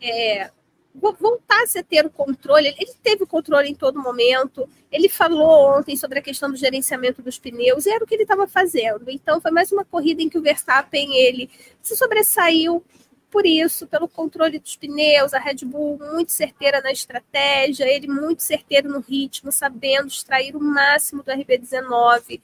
é, 0.00 0.52
voltasse 1.00 1.78
a 1.78 1.82
ter 1.82 2.04
o 2.06 2.10
controle, 2.10 2.68
ele 2.78 2.92
teve 3.02 3.24
o 3.24 3.26
controle 3.26 3.68
em 3.68 3.74
todo 3.74 4.02
momento. 4.02 4.68
Ele 4.90 5.08
falou 5.08 5.78
ontem 5.78 5.96
sobre 5.96 6.18
a 6.18 6.22
questão 6.22 6.50
do 6.50 6.56
gerenciamento 6.56 7.22
dos 7.22 7.38
pneus, 7.38 7.86
e 7.86 7.90
era 7.90 8.04
o 8.04 8.06
que 8.06 8.14
ele 8.14 8.22
estava 8.22 8.46
fazendo. 8.46 9.10
Então, 9.10 9.40
foi 9.40 9.50
mais 9.50 9.70
uma 9.72 9.84
corrida 9.84 10.22
em 10.22 10.28
que 10.28 10.38
o 10.38 10.42
Verstappen 10.42 11.14
ele 11.14 11.50
se 11.82 11.96
sobressaiu 11.96 12.84
por 13.30 13.44
isso, 13.44 13.86
pelo 13.86 14.08
controle 14.08 14.58
dos 14.58 14.76
pneus, 14.76 15.34
a 15.34 15.38
Red 15.38 15.64
Bull 15.64 15.98
muito 15.98 16.32
certeira 16.32 16.80
na 16.80 16.90
estratégia, 16.90 17.84
ele 17.84 18.06
muito 18.06 18.42
certeiro 18.42 18.88
no 18.88 19.00
ritmo, 19.00 19.52
sabendo 19.52 20.08
extrair 20.08 20.56
o 20.56 20.60
máximo 20.60 21.22
do 21.22 21.30
RB19. 21.30 22.40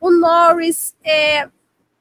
O 0.00 0.10
Norris 0.10 0.94
é 1.04 1.48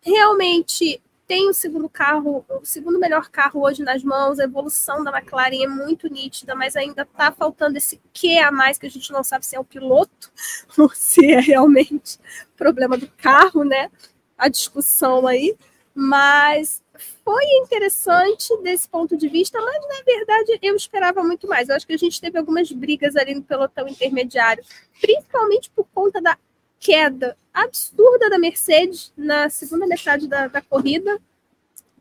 realmente 0.02 1.00
tem 1.28 1.50
o 1.50 1.54
segundo 1.54 1.88
carro, 1.90 2.46
o 2.50 2.66
segundo 2.66 3.00
melhor 3.00 3.30
carro 3.30 3.62
hoje 3.62 3.84
nas 3.84 4.04
mãos, 4.04 4.40
a 4.40 4.44
evolução 4.44 5.04
da 5.04 5.18
McLaren 5.18 5.64
é 5.64 5.68
muito 5.68 6.08
nítida, 6.08 6.54
mas 6.54 6.76
ainda 6.76 7.04
está 7.04 7.32
faltando 7.32 7.78
esse 7.78 8.02
que 8.12 8.38
a 8.40 8.52
mais 8.52 8.78
que 8.78 8.86
a 8.86 8.90
gente 8.90 9.12
não 9.12 9.24
sabe 9.24 9.46
se 9.46 9.56
é 9.56 9.60
o 9.60 9.64
piloto 9.64 10.32
ou 10.78 10.90
se 10.90 11.32
é 11.32 11.40
realmente 11.40 12.20
problema 12.58 12.98
do 12.98 13.08
carro, 13.08 13.64
né? 13.64 13.90
A 14.38 14.50
discussão 14.50 15.26
aí, 15.26 15.56
mas 15.96 16.84
foi 17.24 17.44
interessante 17.64 18.56
desse 18.62 18.88
ponto 18.90 19.16
de 19.16 19.28
vista, 19.28 19.62
mas 19.62 19.82
na 19.88 20.04
verdade 20.04 20.60
eu 20.62 20.76
esperava 20.76 21.24
muito 21.24 21.48
mais. 21.48 21.70
Eu 21.70 21.76
acho 21.76 21.88
que 21.88 21.94
a 21.94 21.98
gente 21.98 22.20
teve 22.20 22.38
algumas 22.38 22.72
brigas 22.72 23.16
ali 23.16 23.34
no 23.34 23.44
pelotão 23.44 23.88
intermediário, 23.88 24.64
principalmente 25.00 25.70
por 25.70 25.88
conta 25.94 26.22
da 26.22 26.38
queda 26.80 27.38
absurda 27.54 28.30
da 28.30 28.40
Mercedes 28.40 29.14
na 29.16 29.50
segunda 29.50 29.86
metade 29.86 30.28
da, 30.28 30.48
da 30.48 30.62
corrida. 30.62 31.20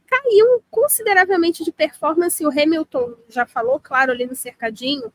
Caiu 0.06 0.62
consideravelmente 0.70 1.64
de 1.64 1.72
performance. 1.72 2.44
O 2.44 2.50
Hamilton 2.50 3.14
já 3.28 3.44
falou, 3.44 3.78
claro, 3.78 4.12
ali 4.12 4.26
no 4.26 4.34
cercadinho, 4.34 5.12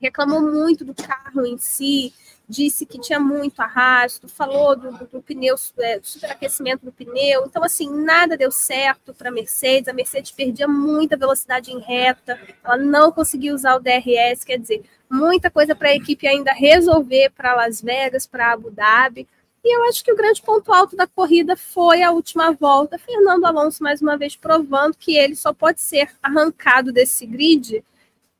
reclamou 0.00 0.40
muito 0.40 0.84
do 0.84 0.94
carro 0.94 1.44
em 1.44 1.58
si, 1.58 2.12
disse 2.48 2.86
que 2.86 3.00
tinha 3.00 3.20
muito 3.20 3.60
arrasto, 3.60 4.28
falou 4.28 4.74
do, 4.74 4.92
do, 4.92 5.06
do 5.06 5.22
pneu, 5.22 5.54
é, 5.78 5.98
do 5.98 6.06
superaquecimento 6.06 6.84
do 6.84 6.92
pneu. 6.92 7.44
Então, 7.46 7.62
assim, 7.62 7.92
nada 7.92 8.36
deu 8.36 8.50
certo 8.50 9.12
para 9.12 9.28
a 9.28 9.32
Mercedes. 9.32 9.88
A 9.88 9.92
Mercedes 9.92 10.30
perdia 10.30 10.66
muita 10.66 11.16
velocidade 11.16 11.70
em 11.70 11.80
reta, 11.80 12.40
ela 12.64 12.76
não 12.76 13.12
conseguia 13.12 13.54
usar 13.54 13.76
o 13.76 13.80
DRS, 13.80 14.44
quer 14.44 14.58
dizer, 14.58 14.82
muita 15.10 15.50
coisa 15.50 15.74
para 15.74 15.88
a 15.88 15.94
equipe 15.94 16.26
ainda 16.26 16.52
resolver 16.52 17.30
para 17.30 17.54
Las 17.54 17.82
Vegas, 17.82 18.26
para 18.26 18.52
Abu 18.52 18.70
Dhabi. 18.70 19.28
E 19.64 19.76
eu 19.76 19.84
acho 19.84 20.04
que 20.04 20.12
o 20.12 20.16
grande 20.16 20.40
ponto 20.40 20.72
alto 20.72 20.96
da 20.96 21.06
corrida 21.06 21.56
foi 21.56 22.02
a 22.02 22.12
última 22.12 22.52
volta. 22.52 22.98
Fernando 22.98 23.44
Alonso, 23.44 23.82
mais 23.82 24.00
uma 24.00 24.16
vez, 24.16 24.36
provando 24.36 24.96
que 24.96 25.16
ele 25.16 25.34
só 25.34 25.52
pode 25.52 25.80
ser 25.80 26.10
arrancado 26.22 26.92
desse 26.92 27.26
grid 27.26 27.84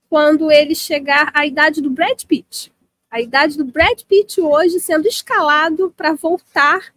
quando 0.09 0.51
ele 0.51 0.75
chegar 0.75 1.31
à 1.35 1.45
idade 1.45 1.83
do 1.83 1.91
Brad 1.91 2.25
Pitt 2.25 2.73
a 3.11 3.21
idade 3.21 3.57
do 3.57 3.65
Brad 3.65 4.03
Pitt 4.03 4.41
hoje 4.41 4.81
sendo 4.81 5.07
escalado 5.07 5.93
para 5.97 6.13
voltar 6.13 6.93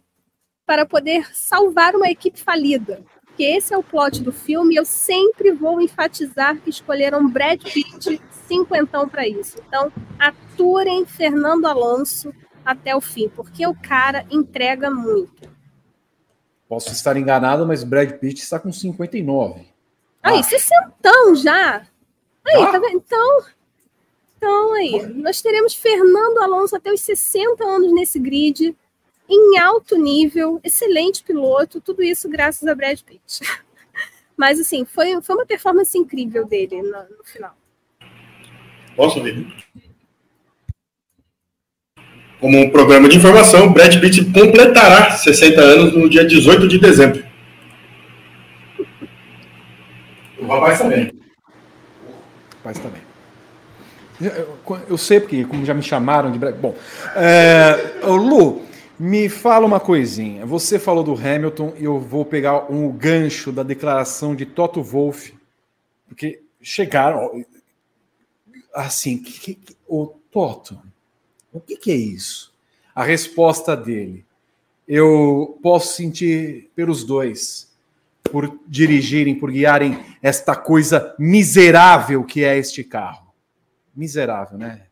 para 0.66 0.86
poder 0.86 1.26
salvar 1.34 1.94
uma 1.94 2.08
equipe 2.08 2.38
falida. 2.38 3.02
Porque 3.24 3.42
esse 3.44 3.72
é 3.72 3.78
o 3.78 3.82
plot 3.82 4.22
do 4.22 4.30
filme 4.30 4.76
eu 4.76 4.84
sempre 4.84 5.50
vou 5.52 5.80
enfatizar 5.80 6.60
que 6.60 6.70
escolheram 6.70 7.28
Brad 7.28 7.62
Pitt 7.62 8.20
cinquentão 8.46 9.08
para 9.08 9.26
isso. 9.26 9.58
Então, 9.66 9.90
aturem 10.18 11.06
Fernando 11.06 11.64
Alonso 11.64 12.32
até 12.64 12.94
o 12.94 13.00
fim, 13.00 13.28
porque 13.28 13.66
o 13.66 13.74
cara 13.74 14.26
entrega 14.30 14.90
muito. 14.90 15.50
Posso 16.68 16.90
estar 16.92 17.16
enganado, 17.16 17.66
mas 17.66 17.84
Brad 17.84 18.12
Pitt 18.12 18.40
está 18.40 18.58
com 18.58 18.72
59. 18.72 19.66
Aí, 20.22 20.38
ah. 20.38 20.42
60 20.42 21.34
já. 21.36 21.86
Aí, 22.46 22.62
ah. 22.62 22.72
tá 22.72 22.78
vendo? 22.78 22.96
Então, 22.96 23.44
então, 24.42 24.72
aí, 24.74 25.06
nós 25.14 25.40
teremos 25.40 25.72
Fernando 25.72 26.38
Alonso 26.38 26.74
até 26.74 26.92
os 26.92 27.00
60 27.00 27.62
anos 27.62 27.92
nesse 27.92 28.18
grid, 28.18 28.76
em 29.28 29.56
alto 29.56 29.96
nível, 29.96 30.60
excelente 30.64 31.22
piloto, 31.22 31.80
tudo 31.80 32.02
isso 32.02 32.28
graças 32.28 32.66
a 32.66 32.74
Brad 32.74 33.00
Pitt. 33.02 33.40
Mas, 34.36 34.58
assim, 34.58 34.84
foi, 34.84 35.22
foi 35.22 35.36
uma 35.36 35.46
performance 35.46 35.96
incrível 35.96 36.44
dele 36.44 36.82
no, 36.82 37.18
no 37.18 37.24
final. 37.24 37.54
Posso 38.96 39.22
ver? 39.22 39.46
Como 42.42 42.58
um 42.58 42.70
programa 42.70 43.08
de 43.08 43.18
informação, 43.18 43.72
Brad 43.72 44.00
Pitt 44.00 44.24
completará 44.32 45.12
60 45.12 45.60
anos 45.60 45.94
no 45.94 46.10
dia 46.10 46.26
18 46.26 46.66
de 46.66 46.76
dezembro. 46.76 47.24
O 50.40 50.46
rapaz 50.48 50.80
também. 50.80 51.12
O 52.02 52.56
rapaz 52.56 52.80
também. 52.80 53.00
Eu 54.88 54.98
sei 54.98 55.20
porque, 55.20 55.44
como 55.44 55.64
já 55.64 55.72
me 55.72 55.84
chamaram 55.84 56.32
de. 56.32 56.38
Bom, 56.38 56.74
é, 57.14 57.76
Lu, 58.02 58.62
me 58.98 59.28
fala 59.28 59.64
uma 59.64 59.78
coisinha. 59.78 60.44
Você 60.44 60.80
falou 60.80 61.04
do 61.04 61.14
Hamilton 61.14 61.74
e 61.78 61.84
eu 61.84 62.00
vou 62.00 62.24
pegar 62.24 62.72
um 62.72 62.90
gancho 62.90 63.52
da 63.52 63.62
declaração 63.62 64.34
de 64.34 64.46
Toto 64.46 64.82
Wolff, 64.82 65.32
porque 66.08 66.42
chegaram. 66.60 67.44
Assim, 68.74 69.16
que, 69.18 69.54
que, 69.54 69.76
o 69.86 70.06
Toto, 70.32 70.76
o 71.52 71.60
que, 71.60 71.76
que 71.76 71.90
é 71.90 71.96
isso? 71.96 72.52
A 72.94 73.02
resposta 73.02 73.76
dele. 73.76 74.24
Eu 74.86 75.58
posso 75.62 75.94
sentir 75.94 76.70
pelos 76.74 77.04
dois, 77.04 77.72
por 78.24 78.58
dirigirem, 78.66 79.34
por 79.34 79.50
guiarem 79.50 79.98
esta 80.22 80.56
coisa 80.56 81.14
miserável 81.18 82.24
que 82.24 82.44
é 82.44 82.58
este 82.58 82.82
carro 82.82 83.32
miserável, 83.94 84.58
né? 84.58 84.86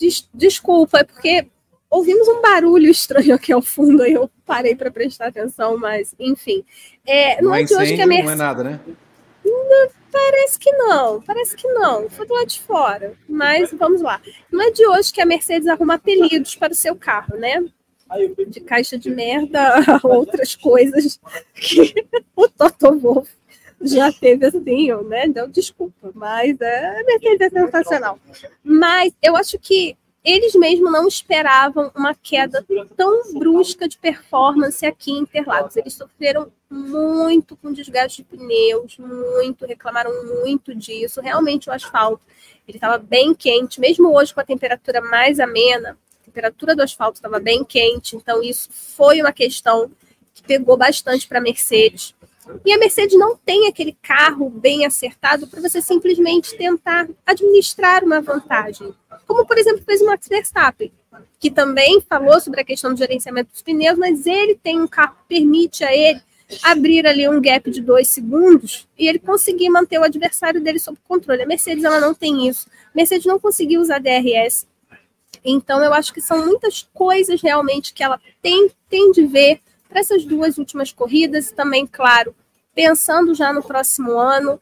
Des 0.00 0.28
desculpa, 0.32 1.00
é 1.00 1.04
porque 1.04 1.48
ouvimos 1.90 2.28
um 2.28 2.40
barulho 2.40 2.90
estranho 2.90 3.34
aqui 3.34 3.52
ao 3.52 3.60
fundo 3.60 4.06
e 4.06 4.12
eu 4.12 4.30
parei 4.46 4.74
para 4.74 4.90
prestar 4.90 5.28
atenção, 5.28 5.76
mas 5.76 6.14
enfim. 6.18 6.64
É, 7.04 7.42
não, 7.42 7.50
não 7.50 7.54
é, 7.56 7.62
é 7.62 7.64
de 7.64 7.74
hoje 7.74 7.96
que 7.96 8.02
a 8.02 8.06
Mercedes. 8.06 8.24
Não 8.24 8.32
é 8.32 8.36
nada, 8.36 8.64
né? 8.64 8.80
Não, 9.44 9.88
parece 10.10 10.58
que 10.58 10.70
não, 10.72 11.20
parece 11.22 11.56
que 11.56 11.68
não. 11.68 12.08
Foi 12.08 12.26
do 12.26 12.34
lado 12.34 12.46
de 12.46 12.60
fora. 12.60 13.14
Mas 13.28 13.70
vamos 13.72 14.00
lá. 14.00 14.20
Não 14.50 14.62
é 14.62 14.70
de 14.70 14.86
hoje 14.86 15.12
que 15.12 15.20
a 15.20 15.26
Mercedes 15.26 15.68
arruma 15.68 15.94
apelidos 15.94 16.54
para 16.54 16.72
o 16.72 16.76
seu 16.76 16.94
carro, 16.96 17.36
né? 17.36 17.64
De 18.48 18.60
caixa 18.60 18.98
de 18.98 19.10
merda 19.10 19.74
a 19.86 20.00
outras 20.06 20.56
coisas 20.56 21.20
que 21.54 21.94
o 22.34 22.48
Toto 22.48 22.98
Wolff 22.98 23.30
já 23.80 24.12
teve 24.12 24.46
assim, 24.46 24.92
né? 25.04 25.26
Então, 25.26 25.48
desculpa, 25.48 26.10
mas 26.14 26.60
é, 26.60 27.00
a 27.00 27.04
Mercedes 27.04 27.40
é 27.40 27.50
sensacional. 27.50 28.18
Mas 28.62 29.12
eu 29.22 29.36
acho 29.36 29.58
que 29.58 29.96
eles 30.24 30.54
mesmo 30.54 30.90
não 30.90 31.06
esperavam 31.06 31.90
uma 31.94 32.14
queda 32.14 32.64
tão 32.96 33.34
brusca 33.38 33.88
de 33.88 33.98
performance 33.98 34.84
aqui 34.84 35.12
em 35.12 35.20
Interlagos. 35.20 35.76
Eles 35.76 35.94
sofreram 35.94 36.52
muito 36.70 37.56
com 37.56 37.72
desgaste 37.72 38.22
de 38.22 38.36
pneus, 38.36 38.98
muito, 38.98 39.64
reclamaram 39.64 40.12
muito 40.42 40.74
disso. 40.74 41.20
Realmente 41.20 41.70
o 41.70 41.72
asfalto, 41.72 42.22
ele 42.66 42.76
estava 42.76 42.98
bem 42.98 43.34
quente, 43.34 43.80
mesmo 43.80 44.14
hoje 44.14 44.34
com 44.34 44.40
a 44.40 44.44
temperatura 44.44 45.00
mais 45.00 45.40
amena, 45.40 45.96
a 46.20 46.24
temperatura 46.24 46.76
do 46.76 46.82
asfalto 46.82 47.16
estava 47.16 47.40
bem 47.40 47.64
quente, 47.64 48.16
então 48.16 48.42
isso 48.42 48.68
foi 48.70 49.20
uma 49.20 49.32
questão 49.32 49.90
que 50.34 50.42
pegou 50.42 50.76
bastante 50.76 51.26
para 51.26 51.38
a 51.38 51.42
Mercedes. 51.42 52.14
E 52.64 52.72
a 52.72 52.78
Mercedes 52.78 53.18
não 53.18 53.36
tem 53.36 53.66
aquele 53.66 53.96
carro 54.02 54.48
bem 54.48 54.86
acertado 54.86 55.46
para 55.46 55.60
você 55.60 55.80
simplesmente 55.80 56.56
tentar 56.56 57.08
administrar 57.26 58.04
uma 58.04 58.20
vantagem. 58.20 58.94
Como, 59.26 59.46
por 59.46 59.58
exemplo, 59.58 59.82
fez 59.84 60.00
o 60.00 60.06
Max 60.06 60.28
Verstappen, 60.28 60.92
que 61.38 61.50
também 61.50 62.00
falou 62.00 62.40
sobre 62.40 62.60
a 62.60 62.64
questão 62.64 62.92
do 62.92 62.98
gerenciamento 62.98 63.52
dos 63.52 63.62
pneus, 63.62 63.98
mas 63.98 64.26
ele 64.26 64.54
tem 64.54 64.80
um 64.80 64.86
carro 64.86 65.16
que 65.16 65.36
permite 65.36 65.84
a 65.84 65.94
ele 65.94 66.20
abrir 66.62 67.06
ali 67.06 67.28
um 67.28 67.40
gap 67.40 67.70
de 67.70 67.82
dois 67.82 68.08
segundos 68.08 68.88
e 68.98 69.06
ele 69.06 69.18
conseguir 69.18 69.68
manter 69.68 69.98
o 69.98 70.04
adversário 70.04 70.62
dele 70.62 70.78
sob 70.78 70.98
controle. 71.06 71.42
A 71.42 71.46
Mercedes 71.46 71.84
ela 71.84 72.00
não 72.00 72.14
tem 72.14 72.48
isso. 72.48 72.68
A 72.86 72.96
Mercedes 72.96 73.26
não 73.26 73.38
conseguiu 73.38 73.80
usar 73.80 73.98
DRS. 73.98 74.66
Então 75.44 75.82
eu 75.82 75.92
acho 75.92 76.12
que 76.12 76.20
são 76.20 76.44
muitas 76.44 76.88
coisas 76.94 77.40
realmente 77.42 77.92
que 77.92 78.02
ela 78.02 78.20
tem, 78.40 78.70
tem 78.88 79.12
de 79.12 79.26
ver 79.26 79.60
para 79.88 80.00
essas 80.00 80.24
duas 80.24 80.58
últimas 80.58 80.92
corridas 80.92 81.48
e 81.48 81.54
também, 81.54 81.86
claro, 81.86 82.34
pensando 82.74 83.34
já 83.34 83.52
no 83.52 83.62
próximo 83.62 84.12
ano. 84.12 84.60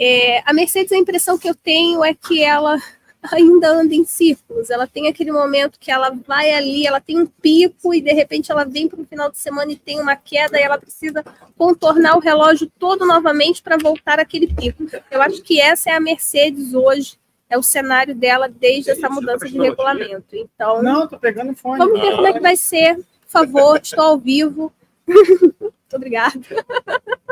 É, 0.00 0.42
a 0.44 0.52
Mercedes, 0.52 0.92
a 0.92 0.96
impressão 0.96 1.38
que 1.38 1.48
eu 1.48 1.54
tenho 1.54 2.02
é 2.02 2.14
que 2.14 2.42
ela 2.42 2.76
ainda 3.30 3.68
anda 3.70 3.94
em 3.94 4.04
círculos. 4.04 4.70
Ela 4.70 4.86
tem 4.86 5.06
aquele 5.08 5.30
momento 5.30 5.78
que 5.78 5.90
ela 5.90 6.10
vai 6.26 6.52
ali, 6.52 6.86
ela 6.86 7.00
tem 7.00 7.20
um 7.20 7.26
pico 7.26 7.94
e 7.94 8.00
de 8.00 8.12
repente 8.12 8.50
ela 8.50 8.64
vem 8.64 8.88
para 8.88 9.00
o 9.00 9.06
final 9.06 9.30
de 9.30 9.38
semana 9.38 9.70
e 9.70 9.76
tem 9.76 10.00
uma 10.00 10.16
queda 10.16 10.58
e 10.58 10.62
ela 10.62 10.78
precisa 10.78 11.24
contornar 11.56 12.16
o 12.16 12.20
relógio 12.20 12.70
todo 12.78 13.06
novamente 13.06 13.62
para 13.62 13.76
voltar 13.76 14.18
àquele 14.18 14.52
pico. 14.52 14.84
Eu 15.10 15.22
acho 15.22 15.42
que 15.42 15.60
essa 15.60 15.90
é 15.90 15.94
a 15.94 16.00
Mercedes 16.00 16.74
hoje. 16.74 17.20
É 17.48 17.58
o 17.58 17.62
cenário 17.62 18.14
dela 18.14 18.48
desde 18.48 18.92
essa 18.92 19.10
mudança 19.10 19.46
de 19.46 19.58
regulamento. 19.58 20.34
Então, 20.34 20.82
não, 20.82 21.06
tô 21.06 21.18
pegando 21.18 21.54
fone. 21.54 21.76
Vamos 21.76 22.00
ver 22.00 22.16
como 22.16 22.26
é 22.26 22.32
que 22.32 22.40
vai 22.40 22.56
ser 22.56 22.98
favor, 23.32 23.80
estou 23.82 24.04
ao 24.04 24.18
vivo. 24.18 24.72
Muito 25.06 25.74
obrigada. 25.94 26.40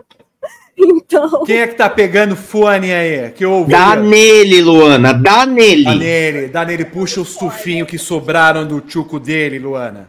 Então. 0.82 1.44
Quem 1.44 1.59
é 1.59 1.66
que 1.66 1.74
tá 1.74 1.90
pegando 1.90 2.35
fone 2.35 2.90
aí? 2.90 3.31
Que 3.32 3.44
ouve? 3.44 3.70
Dá 3.70 3.94
nele, 3.94 4.62
Luana, 4.62 5.12
dá 5.12 5.44
nele. 5.44 5.85
Dá 5.85 5.94
nele, 5.94 6.48
dá 6.48 6.64
nele, 6.64 6.85
puxa 6.86 7.20
os 7.20 7.36
tufinhos 7.36 7.86
que 7.86 7.98
sobraram 7.98 8.66
do 8.66 8.81
tchuco 8.81 9.20
dele, 9.20 9.59
Luana. 9.59 10.09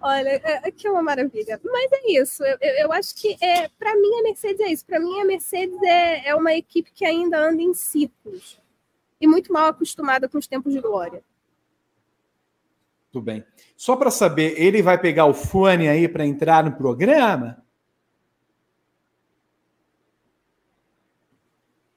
Olha, 0.00 0.28
é, 0.28 0.68
é, 0.68 0.70
que 0.70 0.86
é 0.86 0.90
uma 0.90 1.02
maravilha. 1.02 1.60
Mas 1.64 1.90
é 1.92 2.12
isso. 2.12 2.44
Eu, 2.44 2.56
eu, 2.60 2.74
eu 2.84 2.92
acho 2.92 3.14
que 3.14 3.36
é, 3.42 3.68
para 3.78 3.96
mim 3.96 4.20
a 4.20 4.22
Mercedes 4.22 4.60
é 4.60 4.72
isso. 4.72 4.86
Para 4.86 5.00
mim 5.00 5.20
a 5.20 5.24
Mercedes 5.24 5.82
é, 5.82 6.28
é 6.28 6.34
uma 6.34 6.54
equipe 6.54 6.90
que 6.94 7.04
ainda 7.04 7.38
anda 7.38 7.60
em 7.60 7.74
círculos 7.74 8.60
e 9.20 9.26
muito 9.26 9.52
mal 9.52 9.66
acostumada 9.66 10.28
com 10.28 10.38
os 10.38 10.46
tempos 10.46 10.72
de 10.72 10.80
glória. 10.80 11.22
Tudo 13.10 13.24
bem. 13.24 13.44
Só 13.76 13.96
para 13.96 14.10
saber, 14.10 14.60
ele 14.60 14.82
vai 14.82 14.98
pegar 14.98 15.26
o 15.26 15.34
fone 15.34 15.88
aí 15.88 16.06
para 16.08 16.26
entrar 16.26 16.62
no 16.64 16.72
programa? 16.72 17.62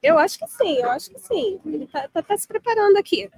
Eu 0.01 0.17
acho 0.17 0.39
que 0.39 0.47
sim, 0.47 0.77
eu 0.77 0.89
acho 0.89 1.11
que 1.11 1.19
sim. 1.19 1.59
Ele 1.65 1.85
tá, 1.87 2.07
tá- 2.07 2.23
tá 2.23 2.37
se 2.37 2.47
preparando 2.47 2.97
aqui. 2.97 3.29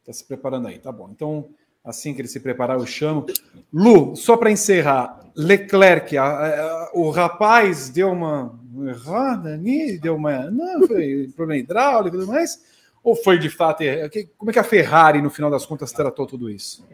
Está 0.00 0.12
se 0.12 0.24
preparando 0.24 0.68
aí, 0.68 0.78
tá 0.78 0.90
bom. 0.90 1.10
Então, 1.10 1.48
assim 1.84 2.14
que 2.14 2.20
ele 2.22 2.28
se 2.28 2.40
preparar, 2.40 2.78
eu 2.78 2.86
chamo. 2.86 3.26
Lu, 3.72 4.16
só 4.16 4.36
para 4.36 4.50
encerrar, 4.50 5.20
Leclerc, 5.36 6.16
a- 6.16 6.24
a- 6.24 6.90
o 6.94 7.10
rapaz 7.10 7.90
deu 7.90 8.10
uma 8.12 8.58
errada 8.86 9.54
ali, 9.54 9.98
deu 9.98 10.14
uma. 10.16 10.50
Não, 10.50 10.86
foi 10.86 11.30
problema 11.36 11.60
hidráulico 11.60 12.16
e 12.16 12.20
tudo 12.20 12.32
mais? 12.32 12.62
Ou 13.04 13.14
foi 13.14 13.38
de 13.38 13.50
fato. 13.50 13.82
er- 13.82 14.08
que- 14.08 14.28
Como 14.38 14.50
é 14.50 14.52
que 14.54 14.58
a 14.58 14.64
Ferrari, 14.64 15.20
no 15.22 15.30
final 15.30 15.50
das 15.50 15.64
contas, 15.66 15.92
tratou 15.92 16.26
tudo 16.26 16.48
isso? 16.50 16.84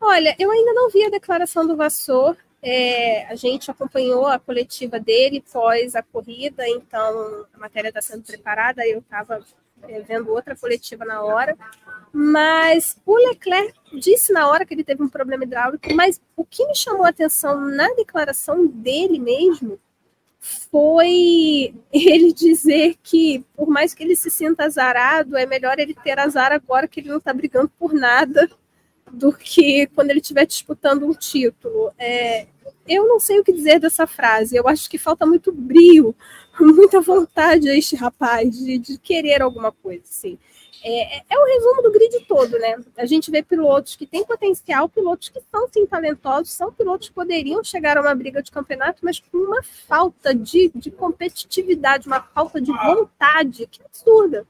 Olha, 0.00 0.36
eu 0.38 0.50
ainda 0.50 0.72
não 0.74 0.90
vi 0.90 1.04
a 1.04 1.10
declaração 1.10 1.66
do 1.66 1.76
Vassor. 1.76 2.36
É, 2.62 3.26
a 3.26 3.34
gente 3.34 3.70
acompanhou 3.70 4.26
a 4.26 4.38
coletiva 4.38 4.98
dele 5.00 5.42
pós 5.52 5.94
a 5.94 6.02
corrida, 6.02 6.68
então 6.68 7.46
a 7.54 7.58
matéria 7.58 7.88
está 7.88 8.02
sendo 8.02 8.22
preparada. 8.24 8.86
Eu 8.86 8.98
estava 8.98 9.40
vendo 10.06 10.30
outra 10.32 10.56
coletiva 10.56 11.04
na 11.04 11.22
hora, 11.22 11.56
mas 12.12 12.96
o 13.06 13.14
Leclerc 13.16 13.72
disse 13.94 14.32
na 14.32 14.48
hora 14.48 14.66
que 14.66 14.74
ele 14.74 14.82
teve 14.84 15.02
um 15.02 15.08
problema 15.08 15.44
hidráulico. 15.44 15.94
Mas 15.94 16.20
o 16.36 16.44
que 16.44 16.66
me 16.66 16.74
chamou 16.74 17.04
a 17.04 17.10
atenção 17.10 17.60
na 17.60 17.88
declaração 17.94 18.66
dele 18.66 19.18
mesmo 19.20 19.78
foi 20.40 21.74
ele 21.92 22.32
dizer 22.32 22.96
que, 23.02 23.44
por 23.56 23.68
mais 23.68 23.92
que 23.92 24.02
ele 24.02 24.16
se 24.16 24.30
sinta 24.30 24.64
azarado, 24.64 25.36
é 25.36 25.44
melhor 25.44 25.78
ele 25.78 25.94
ter 25.94 26.18
azar 26.18 26.52
agora 26.52 26.86
que 26.86 27.00
ele 27.00 27.08
não 27.08 27.18
está 27.18 27.32
brigando 27.32 27.70
por 27.78 27.92
nada 27.92 28.48
do 29.12 29.32
que 29.32 29.86
quando 29.88 30.10
ele 30.10 30.20
estiver 30.20 30.46
disputando 30.46 31.04
um 31.04 31.14
título. 31.14 31.92
É, 31.98 32.46
eu 32.86 33.06
não 33.06 33.18
sei 33.18 33.38
o 33.40 33.44
que 33.44 33.52
dizer 33.52 33.80
dessa 33.80 34.06
frase. 34.06 34.56
Eu 34.56 34.68
acho 34.68 34.88
que 34.88 34.98
falta 34.98 35.26
muito 35.26 35.52
brio, 35.52 36.14
muita 36.60 37.00
vontade 37.00 37.68
a 37.68 37.76
este 37.76 37.96
rapaz 37.96 38.56
de, 38.56 38.78
de 38.78 38.98
querer 38.98 39.42
alguma 39.42 39.72
coisa. 39.72 40.02
Assim. 40.04 40.38
É, 40.82 41.18
é 41.28 41.38
o 41.38 41.44
resumo 41.44 41.82
do 41.82 41.90
grid 41.90 42.24
todo, 42.26 42.58
né? 42.58 42.76
A 42.96 43.06
gente 43.06 43.30
vê 43.30 43.42
pilotos 43.42 43.96
que 43.96 44.06
têm 44.06 44.24
potencial, 44.24 44.88
pilotos 44.88 45.28
que 45.28 45.40
são 45.50 45.68
sim 45.68 45.86
talentosos, 45.86 46.52
são 46.52 46.72
pilotos 46.72 47.08
que 47.08 47.14
poderiam 47.14 47.62
chegar 47.64 47.98
a 47.98 48.00
uma 48.00 48.14
briga 48.14 48.42
de 48.42 48.50
campeonato, 48.50 49.04
mas 49.04 49.18
com 49.18 49.38
uma 49.38 49.62
falta 49.62 50.34
de, 50.34 50.70
de 50.74 50.90
competitividade, 50.90 52.06
uma 52.06 52.22
falta 52.22 52.60
de 52.60 52.72
vontade, 52.72 53.66
que 53.66 53.82
absurda 53.82 54.46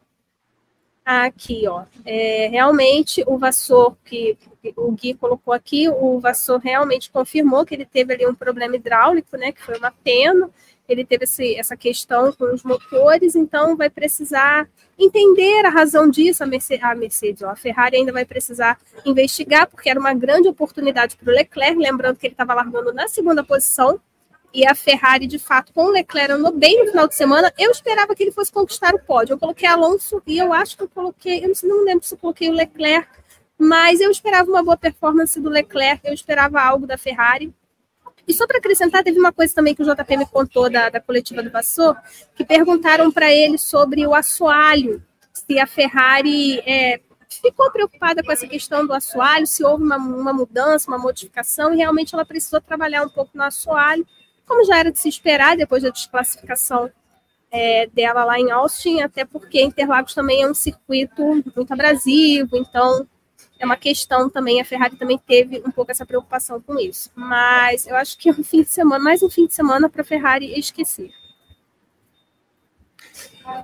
aqui, 1.09 1.67
ó. 1.67 1.85
É, 2.05 2.49
realmente 2.49 3.25
o 3.27 3.39
Vassor, 3.39 3.97
que 4.05 4.37
o 4.77 4.93
Gui 4.93 5.15
colocou 5.15 5.55
aqui, 5.55 5.89
o 5.89 6.21
Vassor 6.21 6.59
realmente 6.59 7.11
confirmou 7.11 7.65
que 7.65 7.75
ele 7.75 7.87
teve 7.87 8.13
ali 8.13 8.27
um 8.27 8.35
problema 8.35 8.77
hidráulico, 8.77 9.37
né? 9.37 9.53
Que 9.53 9.63
foi 9.63 9.79
uma 9.79 9.91
pena. 9.91 10.51
Ele 10.89 11.05
teve 11.05 11.25
esse, 11.25 11.55
essa 11.57 11.77
questão 11.77 12.33
com 12.33 12.53
os 12.53 12.63
motores, 12.63 13.35
então 13.37 13.77
vai 13.77 13.91
precisar 13.91 14.69
entender 14.99 15.67
a 15.67 15.69
razão 15.69 16.09
disso. 16.09 16.43
A 16.43 16.47
Mercedes, 16.47 16.85
a, 16.85 16.95
Mercedes, 16.95 17.43
a 17.43 17.55
Ferrari 17.55 17.97
ainda 17.97 18.13
vai 18.13 18.25
precisar 18.25 18.79
investigar, 19.05 19.69
porque 19.69 19.91
era 19.91 20.01
uma 20.01 20.15
grande 20.15 20.49
oportunidade 20.49 21.17
para 21.17 21.31
o 21.31 21.35
Leclerc. 21.35 21.79
Lembrando 21.79 22.17
que 22.17 22.27
ele 22.27 22.35
estava 22.35 22.55
largando 22.55 22.93
na 22.93 23.07
segunda 23.07 23.45
posição, 23.45 24.01
e 24.53 24.67
a 24.67 24.75
Ferrari, 24.75 25.27
de 25.27 25.39
fato, 25.39 25.73
com 25.73 25.85
o 25.85 25.91
Leclerc 25.91 26.33
andou 26.33 26.53
bem 26.53 26.83
no 26.83 26.91
final 26.91 27.07
de 27.07 27.15
semana. 27.15 27.53
Eu 27.59 27.71
esperava 27.71 28.15
que 28.15 28.23
ele 28.23 28.33
fosse 28.33 28.51
conquistar 28.51 28.95
o 28.95 28.99
pódio. 28.99 29.35
Eu 29.35 29.39
coloquei 29.39 29.69
Alonso 29.69 30.23
e 30.27 30.39
eu 30.39 30.53
acho 30.53 30.77
que 30.77 30.83
eu 30.83 30.89
coloquei, 30.89 31.45
eu 31.45 31.53
não 31.65 31.85
lembro 31.85 32.07
se 32.07 32.15
eu 32.15 32.19
coloquei 32.19 32.49
o 32.49 32.55
Leclerc, 32.55 33.09
mas 33.59 34.01
eu 34.01 34.11
esperava 34.11 34.49
uma 34.49 34.63
boa 34.63 34.77
performance 34.77 35.39
do 35.39 35.51
Leclerc, 35.51 36.07
eu 36.07 36.15
esperava 36.15 36.61
algo 36.61 36.87
da 36.87 36.97
Ferrari. 36.97 37.53
E 38.29 38.35
só 38.35 38.47
para 38.47 38.59
acrescentar, 38.59 39.03
teve 39.03 39.19
uma 39.19 39.33
coisa 39.33 39.55
também 39.55 39.75
que 39.75 39.83
o 39.83 39.87
JP 39.87 40.17
me 40.19 40.27
contou 40.27 40.71
da, 40.71 40.91
da 40.91 41.01
coletiva 41.01 41.43
do 41.43 41.51
Vassor, 41.51 41.97
que 42.37 42.45
perguntaram 42.45 43.11
para 43.11 43.33
ele 43.33 43.57
sobre 43.57 44.07
o 44.07 44.15
assoalho, 44.15 45.03
se 45.33 45.59
a 45.59 45.67
Ferrari 45.67 46.61
é, 46.61 47.01
ficou 47.29 47.71
preocupada 47.71 48.23
com 48.23 48.31
essa 48.31 48.47
questão 48.47 48.87
do 48.87 48.93
assoalho, 48.93 49.47
se 49.47 49.65
houve 49.65 49.83
uma, 49.83 49.97
uma 49.97 50.33
mudança, 50.33 50.89
uma 50.89 50.99
modificação, 50.99 51.73
e 51.73 51.79
realmente 51.79 52.15
ela 52.15 52.25
precisou 52.25 52.61
trabalhar 52.61 53.03
um 53.03 53.09
pouco 53.09 53.31
no 53.35 53.43
assoalho 53.45 54.07
como 54.49 54.65
já 54.65 54.79
era 54.79 54.91
de 54.91 54.99
se 54.99 55.09
esperar 55.09 55.57
depois 55.57 55.83
da 55.83 55.91
desclassificação 55.91 56.91
é, 57.51 57.87
dela 57.89 58.25
lá 58.25 58.41
em 58.41 58.51
Austin, 58.51 59.03
até 59.03 59.25
porque 59.25 59.63
Interlagos 59.63 60.15
também 60.15 60.43
é 60.43 60.51
um 60.51 60.55
circuito 60.55 61.23
muito 61.55 61.73
abrasivo, 61.73 62.57
então 62.57 63.07
é 63.59 63.65
uma 63.65 63.77
questão 63.77 64.31
também, 64.31 64.61
a 64.61 64.65
Ferrari 64.65 64.97
também 64.97 65.19
teve 65.19 65.63
um 65.67 65.71
pouco 65.71 65.91
essa 65.91 66.07
preocupação 66.07 66.61
com 66.61 66.79
isso. 66.79 67.11
Mas 67.15 67.87
eu 67.87 67.97
acho 67.97 68.17
que 68.17 68.29
é 68.29 68.33
um 68.33 68.45
fim 68.45 68.63
de 68.63 68.69
semana, 68.69 69.03
mais 69.03 69.23
um 69.23 69.29
fim 69.29 69.47
de 69.47 69.55
semana 69.55 69.89
para 69.89 70.03
a 70.03 70.05
Ferrari 70.05 70.59
esquecer. 70.59 71.11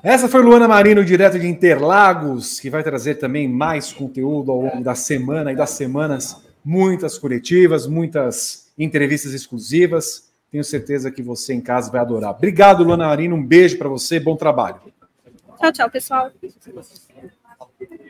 Essa 0.03 0.29
foi 0.29 0.43
Luana 0.43 0.67
Marino, 0.67 1.05
direto 1.05 1.39
de 1.39 1.47
Interlagos, 1.47 2.59
que 2.59 2.71
vai 2.71 2.83
trazer 2.83 3.17
também 3.17 3.47
mais 3.47 3.93
conteúdo 3.93 4.51
ao 4.51 4.61
longo 4.63 4.83
da 4.83 4.95
semana 4.95 5.53
e 5.53 5.57
das 5.57 5.71
semanas. 5.71 6.43
Muitas 6.65 7.19
coletivas, 7.19 7.87
muitas 7.87 8.73
entrevistas 8.79 9.33
exclusivas. 9.33 10.33
Tenho 10.51 10.65
certeza 10.65 11.11
que 11.11 11.23
você 11.23 11.53
em 11.53 11.61
casa 11.61 11.91
vai 11.91 12.01
adorar. 12.01 12.31
Obrigado, 12.31 12.83
Luana 12.83 13.07
Marino. 13.07 13.37
Um 13.37 13.45
beijo 13.45 13.77
para 13.77 13.89
você. 13.89 14.19
Bom 14.19 14.37
trabalho. 14.37 14.81
Tchau, 15.59 15.73
tchau, 15.73 15.91
pessoal. 15.91 16.31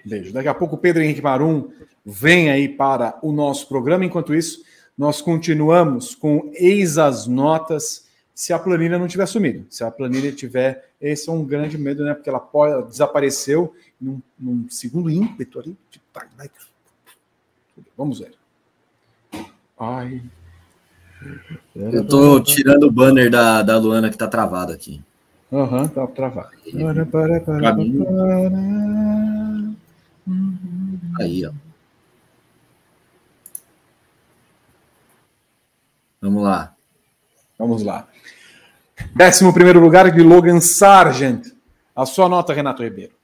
Beijo. 0.05 0.33
Daqui 0.33 0.49
a 0.49 0.55
pouco 0.55 0.75
o 0.77 0.79
Pedro 0.79 1.03
Henrique 1.03 1.23
Marum 1.23 1.71
vem 2.05 2.51
aí 2.51 2.69
para 2.69 3.19
o 3.23 3.33
nosso 3.33 3.67
programa. 3.69 4.05
Enquanto 4.05 4.35
isso, 4.35 4.63
nós 4.97 5.21
continuamos 5.21 6.15
com 6.15 6.51
Eis 6.55 6.99
as 6.99 7.27
Notas. 7.27 8.05
Se 8.35 8.53
a 8.53 8.59
planilha 8.59 8.99
não 8.99 9.07
tiver 9.07 9.27
sumido, 9.27 9.65
se 9.71 9.85
a 9.85 9.91
planilha 9.93 10.33
tiver, 10.33 10.91
esse 11.01 11.31
é 11.31 11.33
um 11.33 11.45
grande 11.45 11.79
medo, 11.79 12.05
né? 12.05 12.15
Porque 12.15 12.29
ela 12.29 12.41
pode, 12.41 12.73
ela 12.73 12.83
desapareceu 12.83 13.73
num, 14.01 14.21
num 14.37 14.67
segundo 14.69 15.09
ímpeto 15.09 15.61
ali. 15.61 15.77
Vamos 17.97 18.19
ver. 18.19 18.33
Ai. 19.79 20.21
Eu 21.75 22.07
tô 22.07 22.41
tirando 22.41 22.85
o 22.85 22.91
banner 22.91 23.31
da, 23.31 23.63
da 23.63 23.79
Luana 23.79 24.11
que 24.11 24.19
tá 24.19 24.27
travado 24.27 24.73
aqui. 24.73 25.01
Aham, 25.53 25.83
uhum, 25.83 25.89
tá 25.89 26.07
travado. 26.09 26.51
Para, 26.73 27.07
para, 27.07 27.41
para, 27.41 27.61
para, 27.61 27.75
Aí, 31.21 31.47
ó. 31.47 31.53
Vamos 36.21 36.43
lá. 36.43 36.75
Vamos 37.59 37.83
lá. 37.83 38.09
Décimo 39.15 39.53
primeiro 39.53 39.79
lugar 39.79 40.11
de 40.11 40.23
Logan 40.23 40.61
Sargent. 40.61 41.55
A 41.95 42.07
sua 42.07 42.29
nota, 42.29 42.55
Renato 42.55 42.83
Ribeiro. 42.83 43.15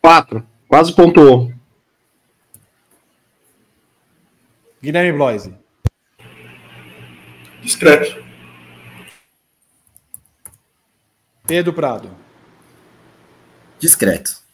Quatro. 0.00 0.46
Quase 0.68 0.94
pontuou. 0.94 1.52
Guilherme 4.82 5.12
Bloise. 5.12 5.54
Discreto. 7.62 8.24
Pedro 11.46 11.72
Prado. 11.72 12.10
Discreto. 13.78 14.45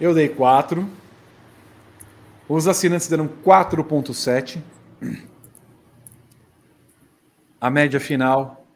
Eu 0.00 0.14
dei 0.14 0.28
4. 0.28 0.88
Os 2.48 2.66
assinantes 2.66 3.06
deram 3.06 3.28
4.7. 3.28 4.62
A 7.60 7.70
média 7.70 8.00
final 8.00 8.66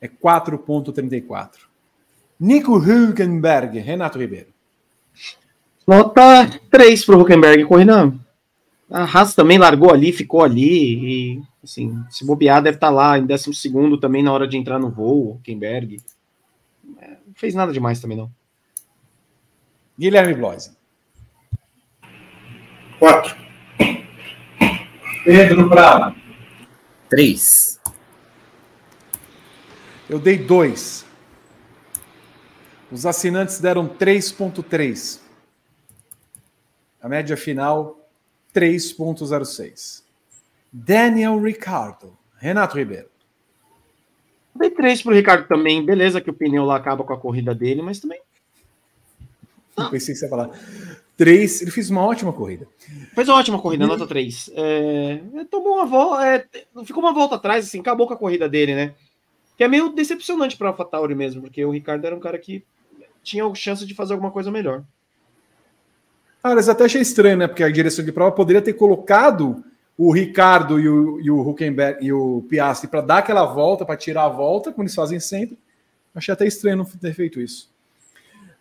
é 0.00 0.06
4.34. 0.06 1.50
Nico 2.38 2.78
Hülkenberg, 2.78 3.78
Renato 3.80 4.18
Ribeiro. 4.18 4.48
Nota 5.86 6.48
3 6.70 7.04
para 7.04 7.16
o 7.16 7.20
Huckenberg, 7.20 7.64
corrida. 7.64 8.14
A 8.88 9.02
Haas 9.02 9.34
também 9.34 9.58
largou 9.58 9.92
ali, 9.92 10.12
ficou 10.12 10.42
ali. 10.42 11.34
E, 11.36 11.42
assim, 11.64 12.02
se 12.08 12.24
bobear, 12.24 12.62
deve 12.62 12.76
estar 12.76 12.90
lá 12.90 13.18
em 13.18 13.26
12 13.26 13.50
também 14.00 14.22
na 14.22 14.32
hora 14.32 14.46
de 14.46 14.56
entrar 14.56 14.78
no 14.78 14.88
voo, 14.88 15.34
Huckenberg. 15.34 15.96
Não 16.86 17.34
fez 17.34 17.54
nada 17.54 17.72
demais 17.72 18.00
também, 18.00 18.16
não. 18.16 18.30
Guilherme 20.00 20.32
Bloise. 20.32 20.74
4. 22.98 23.36
Pedro 25.26 25.68
Prado. 25.68 26.16
3. 27.10 27.78
Eu 30.08 30.18
dei 30.18 30.38
2. 30.38 31.04
Os 32.90 33.04
assinantes 33.04 33.60
deram 33.60 33.86
3.3. 33.86 35.20
A 37.02 37.06
média 37.06 37.36
final 37.36 38.10
3.06. 38.54 40.02
Daniel 40.72 41.38
Ricardo. 41.42 42.16
Renato 42.38 42.78
Ribeiro. 42.78 43.10
Dei 44.54 44.70
3 44.70 45.02
para 45.02 45.12
o 45.12 45.14
Ricardo 45.14 45.46
também. 45.46 45.84
Beleza 45.84 46.22
que 46.22 46.30
o 46.30 46.34
pneu 46.34 46.64
lá 46.64 46.76
acaba 46.76 47.04
com 47.04 47.12
a 47.12 47.20
corrida 47.20 47.54
dele, 47.54 47.82
mas 47.82 48.00
também. 48.00 48.22
Não. 49.76 49.90
Pensei 49.90 50.14
que 50.14 50.18
você 50.18 50.26
ia 50.26 50.30
falar 50.30 50.50
3. 51.16 51.62
Ele 51.62 51.70
fez 51.70 51.90
uma 51.90 52.02
ótima 52.02 52.32
corrida. 52.32 52.66
Fez 53.14 53.28
uma 53.28 53.38
ótima 53.38 53.60
corrida, 53.60 53.86
nota 53.86 54.06
3. 54.06 54.50
É, 54.54 55.20
tomou 55.50 55.74
uma 55.74 55.86
volta. 55.86 56.26
É, 56.26 56.46
ficou 56.84 57.02
uma 57.02 57.12
volta 57.12 57.36
atrás, 57.36 57.66
assim, 57.66 57.80
acabou 57.80 58.06
com 58.06 58.14
a 58.14 58.18
corrida 58.18 58.48
dele, 58.48 58.74
né? 58.74 58.94
Que 59.56 59.64
é 59.64 59.68
meio 59.68 59.90
decepcionante 59.90 60.56
para 60.56 60.68
a 60.68 60.70
AlphaTauri 60.70 61.14
mesmo, 61.14 61.42
porque 61.42 61.64
o 61.64 61.70
Ricardo 61.70 62.04
era 62.06 62.16
um 62.16 62.20
cara 62.20 62.38
que 62.38 62.64
tinha 63.22 63.54
chance 63.54 63.84
de 63.86 63.94
fazer 63.94 64.14
alguma 64.14 64.30
coisa 64.30 64.50
melhor. 64.50 64.82
Cara, 66.42 66.60
eu 66.60 66.70
até 66.70 66.84
achei 66.84 67.02
estranho, 67.02 67.36
né? 67.36 67.46
Porque 67.46 67.62
a 67.62 67.70
direção 67.70 68.04
de 68.04 68.12
prova 68.12 68.32
poderia 68.32 68.62
ter 68.62 68.72
colocado 68.72 69.62
o 69.98 70.10
Ricardo 70.10 70.80
e 70.80 70.88
o, 70.88 71.20
e 71.20 71.30
o 71.30 71.46
Huckenberg 71.46 72.02
e 72.02 72.10
o 72.10 72.42
Piastri 72.48 72.88
para 72.88 73.02
dar 73.02 73.18
aquela 73.18 73.44
volta, 73.44 73.84
para 73.84 73.98
tirar 73.98 74.24
a 74.24 74.28
volta, 74.30 74.72
como 74.72 74.84
eles 74.84 74.94
fazem 74.94 75.20
sempre. 75.20 75.58
Achei 76.14 76.32
até 76.32 76.46
estranho 76.46 76.78
não 76.78 76.84
ter 76.86 77.12
feito 77.12 77.38
isso. 77.38 77.69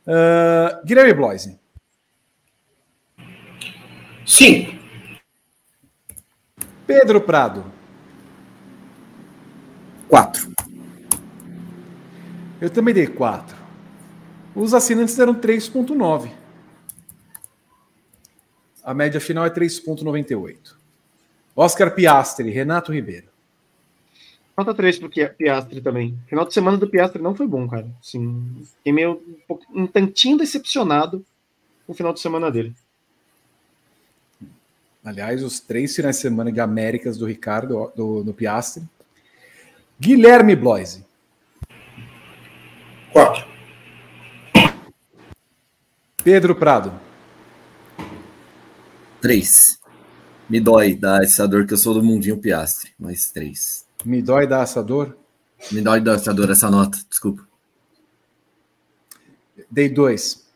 Uh, 0.05 0.85
Guilherme 0.85 1.13
Bloise. 1.13 1.59
Sim. 4.25 4.79
Pedro 6.85 7.21
Prado. 7.21 7.65
Quatro. 10.07 10.51
Eu 12.59 12.69
também 12.69 12.93
dei 12.93 13.07
quatro. 13.07 13.55
Os 14.55 14.73
assinantes 14.73 15.15
deram 15.15 15.33
3,9. 15.33 16.31
A 18.83 18.93
média 18.93 19.21
final 19.21 19.45
é 19.45 19.49
3,98. 19.49 20.75
Oscar 21.55 21.93
Piastri, 21.93 22.49
Renato 22.49 22.91
Ribeiro. 22.91 23.27
Nota 24.59 24.73
3 24.73 24.99
pro 24.99 25.09
Piastri 25.09 25.79
também. 25.79 26.19
Final 26.27 26.45
de 26.45 26.53
semana 26.53 26.75
do 26.75 26.89
Piastri 26.89 27.21
não 27.21 27.33
foi 27.33 27.47
bom, 27.47 27.65
cara. 27.65 27.87
Assim, 28.03 28.61
fiquei 28.75 28.91
meio 28.91 29.23
um, 29.49 29.83
um 29.83 29.87
tantinho 29.87 30.37
decepcionado 30.37 31.25
com 31.87 31.93
o 31.93 31.95
final 31.95 32.11
de 32.11 32.19
semana 32.19 32.51
dele. 32.51 32.75
Aliás, 35.01 35.41
os 35.45 35.61
três 35.61 35.95
finais 35.95 36.17
de 36.17 36.23
semana 36.23 36.51
de 36.51 36.59
Américas 36.59 37.17
do 37.17 37.25
Ricardo, 37.25 37.89
do, 37.95 38.21
do 38.21 38.33
Piastri. 38.33 38.83
Guilherme 39.97 40.57
Bloise. 40.57 41.05
Quatro. 43.13 43.47
Pedro 46.21 46.53
Prado. 46.53 46.99
Três. 49.21 49.79
Me 50.49 50.59
dói 50.59 50.95
dar 50.95 51.23
essa 51.23 51.47
dor 51.47 51.65
que 51.65 51.73
eu 51.73 51.77
sou 51.77 51.93
do 51.93 52.03
mundinho 52.03 52.41
Piastre, 52.41 52.91
mas 52.99 53.31
três. 53.31 53.87
Me 54.05 54.21
dói 54.21 54.47
dar 54.47 54.63
essa 54.63 54.83
dor? 54.83 55.17
Me 55.71 55.81
dói 55.81 55.99
dar 55.99 56.15
essa 56.15 56.33
dor, 56.33 56.49
essa 56.49 56.69
nota, 56.69 56.97
desculpa. 57.09 57.47
Dei 59.69 59.89
dois. 59.89 60.47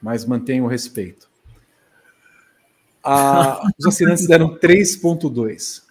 Mas 0.00 0.24
mantenho 0.24 0.64
o 0.64 0.68
respeito. 0.68 1.28
Ah, 3.02 3.62
os 3.78 3.86
assinantes 3.86 4.26
deram 4.26 4.58
3,2. 4.58 5.82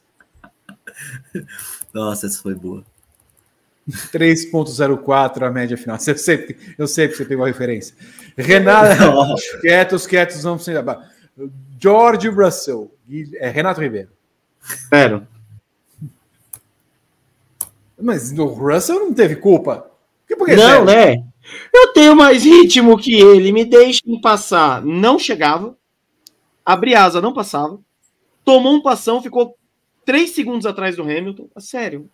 Nossa, 1.93 2.27
essa 2.27 2.41
foi 2.41 2.53
boa. 2.53 2.85
3.04 3.89 5.43
a 5.43 5.49
média 5.49 5.77
final. 5.77 5.97
Eu 6.05 6.17
sei, 6.17 6.57
eu 6.77 6.87
sei 6.87 7.07
que 7.07 7.15
você 7.15 7.25
pegou 7.25 7.45
a 7.45 7.47
referência. 7.47 7.95
Renato, 8.37 9.01
quietos, 9.61 10.05
quietos, 10.05 10.43
não 10.43 10.59
se 10.59 10.71
George 11.79 12.29
Russell, 12.29 12.93
é, 13.35 13.49
Renato 13.49 13.81
Ribeiro. 13.81 14.09
Sério. 14.89 15.27
Mas 17.99 18.31
o 18.31 18.45
Russell 18.45 18.99
não 18.99 19.13
teve 19.13 19.37
culpa. 19.37 19.89
Por 20.37 20.45
que 20.45 20.55
não, 20.55 20.85
né? 20.85 21.23
Eu 21.73 21.93
tenho 21.93 22.15
mais 22.15 22.43
ritmo 22.43 22.97
que 22.97 23.15
ele, 23.15 23.51
me 23.51 23.65
deixem 23.65 24.19
passar. 24.21 24.83
Não 24.83 25.17
chegava. 25.17 25.77
Abri 26.65 26.93
asa, 26.93 27.21
não 27.21 27.33
passava. 27.33 27.79
Tomou 28.43 28.73
um 28.73 28.81
passão, 28.81 29.21
ficou 29.21 29.57
três 30.05 30.31
segundos 30.31 30.65
atrás 30.65 30.95
do 30.95 31.03
Hamilton. 31.03 31.49
Sério. 31.59 32.09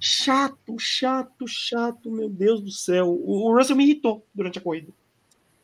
Chato, 0.00 0.76
chato, 0.78 1.46
chato, 1.46 2.10
meu 2.10 2.28
Deus 2.28 2.60
do 2.60 2.70
céu. 2.70 3.08
O, 3.08 3.48
o 3.48 3.56
Russell 3.56 3.76
me 3.76 3.84
irritou 3.84 4.26
durante 4.34 4.58
a 4.58 4.62
corrida. 4.62 4.92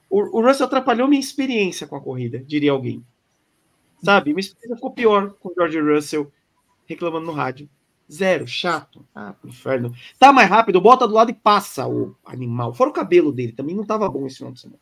O, 0.08 0.38
o, 0.38 0.46
Russell 0.46 0.66
atrapalhou 0.66 1.08
minha 1.08 1.20
experiência 1.20 1.86
com 1.86 1.96
a 1.96 2.00
corrida, 2.00 2.38
diria 2.38 2.72
alguém. 2.72 3.04
Sabe? 4.02 4.32
Minha 4.32 4.40
experiência 4.40 4.76
ficou 4.76 4.90
pior 4.90 5.34
com 5.34 5.50
o 5.50 5.54
George 5.54 5.80
Russell 5.80 6.32
reclamando 6.86 7.26
no 7.26 7.32
rádio. 7.32 7.68
Zero, 8.10 8.46
chato. 8.46 9.06
Ah, 9.14 9.34
pro 9.40 9.48
inferno. 9.48 9.94
Tá 10.18 10.32
mais 10.32 10.48
rápido, 10.50 10.80
bota 10.80 11.06
do 11.06 11.14
lado 11.14 11.30
e 11.30 11.34
passa 11.34 11.86
o 11.86 12.16
animal. 12.26 12.74
Fora 12.74 12.90
o 12.90 12.92
cabelo 12.92 13.30
dele, 13.30 13.52
também 13.52 13.76
não 13.76 13.84
tava 13.84 14.08
bom 14.08 14.26
esse 14.26 14.38
final 14.38 14.52
de 14.52 14.60
semana. 14.60 14.80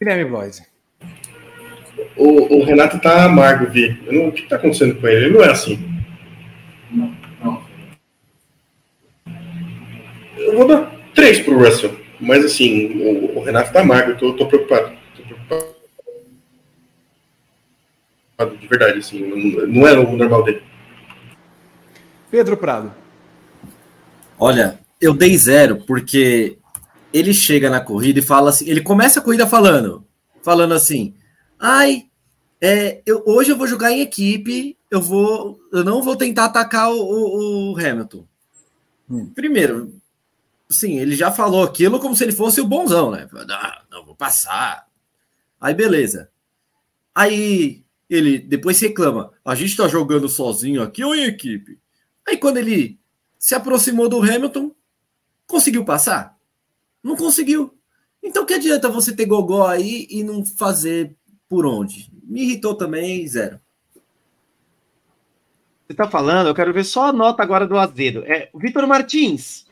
Guilherme 0.00 0.30
Bloise. 0.30 0.64
O, 2.16 2.58
o, 2.58 2.64
Renato 2.64 3.00
tá 3.00 3.24
amargo, 3.24 3.70
Vi. 3.70 4.00
Não, 4.10 4.28
o 4.28 4.32
que 4.32 4.48
tá 4.48 4.54
acontecendo 4.54 5.00
com 5.00 5.08
ele? 5.08 5.26
Ele 5.26 5.34
não 5.34 5.44
é 5.44 5.50
assim. 5.50 5.78
Não, 6.92 7.16
não. 7.42 7.62
Eu 10.36 10.56
vou 10.56 10.68
dar 10.68 10.92
três 11.12 11.40
pro 11.40 11.58
Russell. 11.58 11.98
Mas 12.20 12.44
assim, 12.44 13.00
o, 13.00 13.38
o 13.38 13.42
Renato 13.42 13.72
tá 13.72 13.80
amargo, 13.80 14.12
eu 14.12 14.16
tô. 14.16 14.32
Tô 14.34 14.46
preocupado. 14.46 14.96
De 18.46 18.68
verdade, 18.68 18.98
assim, 18.98 19.26
não, 19.26 19.66
não 19.66 19.86
é 19.86 19.98
o 19.98 20.16
normal 20.16 20.44
dele. 20.44 20.62
Pedro 22.30 22.56
Prado. 22.56 22.94
Olha, 24.38 24.78
eu 25.00 25.12
dei 25.12 25.36
zero 25.36 25.78
porque 25.84 26.58
ele 27.12 27.34
chega 27.34 27.68
na 27.68 27.80
corrida 27.80 28.20
e 28.20 28.22
fala 28.22 28.50
assim, 28.50 28.68
ele 28.68 28.80
começa 28.80 29.18
a 29.18 29.22
corrida 29.22 29.46
falando, 29.46 30.06
falando 30.42 30.74
assim, 30.74 31.14
ai, 31.58 32.04
é, 32.60 33.02
eu, 33.04 33.22
hoje 33.26 33.50
eu 33.50 33.56
vou 33.56 33.66
jogar 33.66 33.90
em 33.90 34.00
equipe, 34.00 34.76
eu 34.88 35.00
vou, 35.00 35.58
eu 35.72 35.82
não 35.82 36.00
vou 36.02 36.14
tentar 36.14 36.44
atacar 36.44 36.92
o, 36.92 37.00
o, 37.00 37.72
o 37.72 37.78
Hamilton. 37.78 38.24
Hum. 39.10 39.32
Primeiro, 39.34 39.94
sim, 40.68 40.98
ele 40.98 41.16
já 41.16 41.32
falou 41.32 41.64
aquilo 41.64 41.98
como 41.98 42.14
se 42.14 42.22
ele 42.22 42.32
fosse 42.32 42.60
o 42.60 42.66
bonzão, 42.66 43.10
né? 43.10 43.28
Ah, 43.50 43.82
não, 43.90 44.04
vou 44.04 44.14
passar. 44.14 44.86
Aí 45.60 45.74
beleza. 45.74 46.30
Aí 47.14 47.84
ele 48.08 48.38
depois 48.38 48.80
reclama, 48.80 49.32
a 49.44 49.54
gente 49.54 49.76
tá 49.76 49.86
jogando 49.88 50.28
sozinho 50.28 50.82
aqui 50.82 51.04
ou 51.04 51.14
em 51.14 51.24
equipe? 51.24 51.78
Aí 52.26 52.36
quando 52.36 52.58
ele 52.58 52.98
se 53.38 53.54
aproximou 53.54 54.08
do 54.08 54.22
Hamilton, 54.22 54.72
conseguiu 55.46 55.84
passar? 55.84 56.36
Não 57.02 57.16
conseguiu. 57.16 57.74
Então 58.22 58.44
que 58.44 58.54
adianta 58.54 58.88
você 58.88 59.14
ter 59.14 59.26
gogó 59.26 59.66
aí 59.66 60.06
e 60.10 60.22
não 60.22 60.44
fazer 60.44 61.14
por 61.48 61.64
onde? 61.64 62.10
Me 62.24 62.42
irritou 62.42 62.74
também, 62.74 63.26
zero. 63.26 63.60
Você 65.86 65.94
tá 65.94 66.06
falando, 66.06 66.48
eu 66.48 66.54
quero 66.54 66.72
ver 66.72 66.84
só 66.84 67.06
a 67.06 67.12
nota 67.12 67.42
agora 67.42 67.66
do 67.66 67.78
Azedo. 67.78 68.22
É, 68.26 68.50
Vitor 68.54 68.86
Martins, 68.86 69.66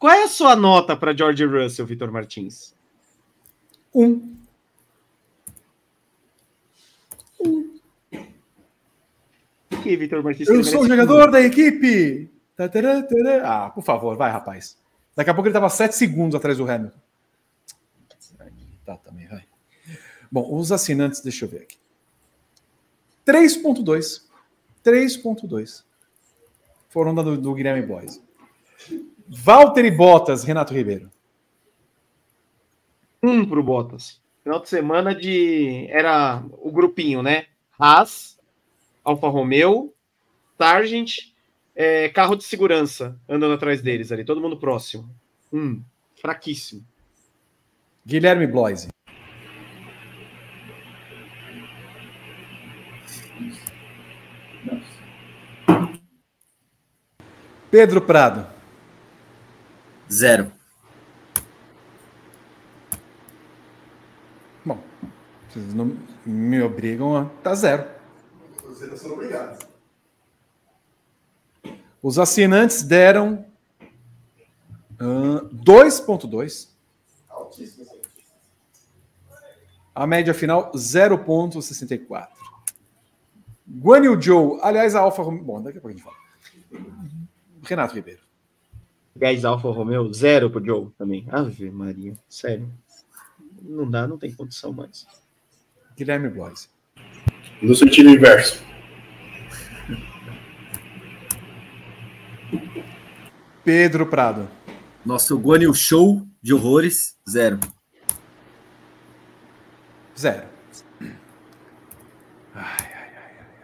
qual 0.00 0.12
é 0.12 0.24
a 0.24 0.28
sua 0.28 0.56
nota 0.56 0.96
para 0.96 1.16
George 1.16 1.44
Russell, 1.44 1.86
Vitor 1.86 2.10
Martins? 2.10 2.74
Um. 3.94 4.34
Um. 7.38 7.69
Que 9.82 9.96
Vitor 9.96 10.22
Martins? 10.22 10.48
Eu 10.48 10.62
sou 10.64 10.82
o 10.82 10.88
jogador 10.88 11.30
da 11.30 11.40
equipe. 11.40 12.30
Ah, 13.44 13.70
por 13.70 13.82
favor, 13.82 14.16
vai, 14.16 14.30
rapaz. 14.30 14.76
Daqui 15.16 15.30
a 15.30 15.34
pouco 15.34 15.48
ele 15.48 15.52
estava 15.52 15.68
sete 15.70 15.96
segundos 15.96 16.34
atrás 16.34 16.58
do 16.58 16.70
Hamilton. 16.70 16.98
Tá, 18.84 18.96
também, 18.96 19.26
vai. 19.26 19.44
Bom, 20.30 20.58
os 20.58 20.72
assinantes, 20.72 21.20
deixa 21.20 21.44
eu 21.44 21.48
ver 21.48 21.62
aqui. 21.62 21.76
3.2. 23.26 24.24
3.2. 24.84 25.84
Foram 26.88 27.14
do, 27.14 27.36
do 27.36 27.54
Guilherme 27.54 27.86
Boys. 27.86 28.20
Walter 29.28 29.84
e 29.84 29.90
Bottas, 29.90 30.42
Renato 30.42 30.74
Ribeiro. 30.74 31.10
Um 33.22 33.46
pro 33.46 33.62
Bottas. 33.62 34.20
Final 34.42 34.60
de 34.60 34.68
semana 34.68 35.14
de. 35.14 35.86
Era 35.88 36.42
o 36.58 36.72
grupinho, 36.72 37.22
né? 37.22 37.46
Haas, 37.78 38.39
Alfa 39.04 39.28
Romeo, 39.28 39.94
Sargent, 40.58 41.18
é, 41.74 42.08
carro 42.08 42.36
de 42.36 42.44
segurança 42.44 43.18
andando 43.28 43.54
atrás 43.54 43.80
deles 43.80 44.12
ali, 44.12 44.24
todo 44.24 44.40
mundo 44.40 44.58
próximo. 44.58 45.08
Um. 45.52 45.82
Fraquíssimo. 46.20 46.84
Guilherme 48.04 48.46
Bloise. 48.46 48.88
Pedro 57.70 58.00
Prado. 58.02 58.46
Zero. 60.12 60.52
Bom, 64.64 64.82
vocês 65.48 65.72
não 65.72 65.96
me 66.26 66.60
obrigam 66.60 67.16
a 67.16 67.26
tá 67.42 67.54
zero. 67.54 67.99
Vocês 68.80 68.98
são 68.98 69.12
obrigados. 69.12 69.58
Os 72.02 72.18
assinantes 72.18 72.82
deram 72.82 73.44
Ahn, 74.98 75.50
2.2. 75.52 76.70
A 79.94 80.06
média 80.06 80.32
final, 80.32 80.72
0.64. 80.72 82.28
Guan 83.68 84.04
Yu 84.04 84.22
Zhou, 84.22 84.58
aliás, 84.62 84.94
a 84.94 85.00
Alfa 85.00 85.22
Romeo. 85.22 85.44
Bom, 85.44 85.60
daqui 85.60 85.76
a 85.76 85.80
pouco 85.80 85.94
a 85.94 85.98
gente 85.98 86.02
fala. 86.02 86.16
Renato 87.62 87.94
Ribeiro. 87.94 88.20
10 89.14 89.44
Alfa 89.44 89.68
Romeo, 89.70 90.10
zero 90.14 90.48
pro 90.50 90.64
Joe 90.64 90.88
também. 90.96 91.26
Ave 91.30 91.70
Maria, 91.70 92.14
sério. 92.30 92.72
Não 93.60 93.90
dá, 93.90 94.06
não 94.06 94.16
tem 94.16 94.32
condição 94.32 94.72
mais. 94.72 95.06
Guilherme 95.94 96.30
Blois. 96.30 96.70
No 97.60 97.74
sentido 97.74 98.08
inverso. 98.08 98.69
Pedro 103.64 104.06
Prado. 104.06 104.48
Nosso 105.04 105.40
Yu 105.40 105.74
Show 105.74 106.26
de 106.42 106.52
horrores, 106.52 107.16
zero. 107.28 107.58
Zero. 110.18 110.46
Ai, 111.00 111.06
ai, 112.54 113.10
ai, 113.16 113.34
ai, 113.38 113.56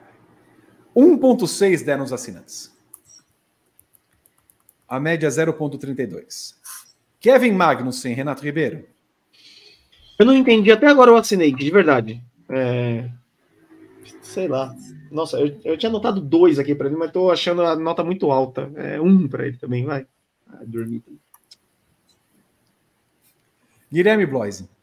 ai. 0.96 1.02
1.6 1.02 1.84
deram 1.84 2.04
os 2.04 2.12
assinantes. 2.12 2.74
A 4.88 5.00
média 5.00 5.28
0.32. 5.28 6.54
Kevin 7.20 7.52
Magnussen, 7.52 8.14
Renato 8.14 8.42
Ribeiro. 8.42 8.86
Eu 10.18 10.24
não 10.24 10.34
entendi, 10.34 10.70
até 10.70 10.86
agora 10.86 11.10
eu 11.10 11.16
assinei, 11.16 11.52
de 11.52 11.70
verdade. 11.70 12.22
É... 12.48 13.10
Sei 14.22 14.48
lá. 14.48 14.74
Nossa, 15.10 15.38
eu, 15.38 15.58
eu 15.64 15.76
tinha 15.78 15.90
anotado 15.90 16.20
dois 16.20 16.58
aqui 16.58 16.74
pra 16.74 16.88
ele, 16.88 16.96
mas 16.96 17.12
tô 17.12 17.30
achando 17.30 17.62
a 17.62 17.76
nota 17.76 18.02
muito 18.04 18.30
alta. 18.30 18.70
É 18.76 19.00
um 19.00 19.26
pra 19.28 19.46
ele 19.46 19.56
também, 19.56 19.84
vai. 19.84 20.06
Ah, 20.48 20.60
dormir. 20.64 21.02
Guilherme 23.92 24.26
Bloise. 24.26 24.68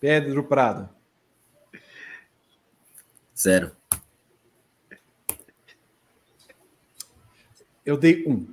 Pedro 0.00 0.44
Prado. 0.44 0.88
Zero. 3.36 3.72
Eu 7.84 7.96
dei 7.96 8.24
um. 8.26 8.46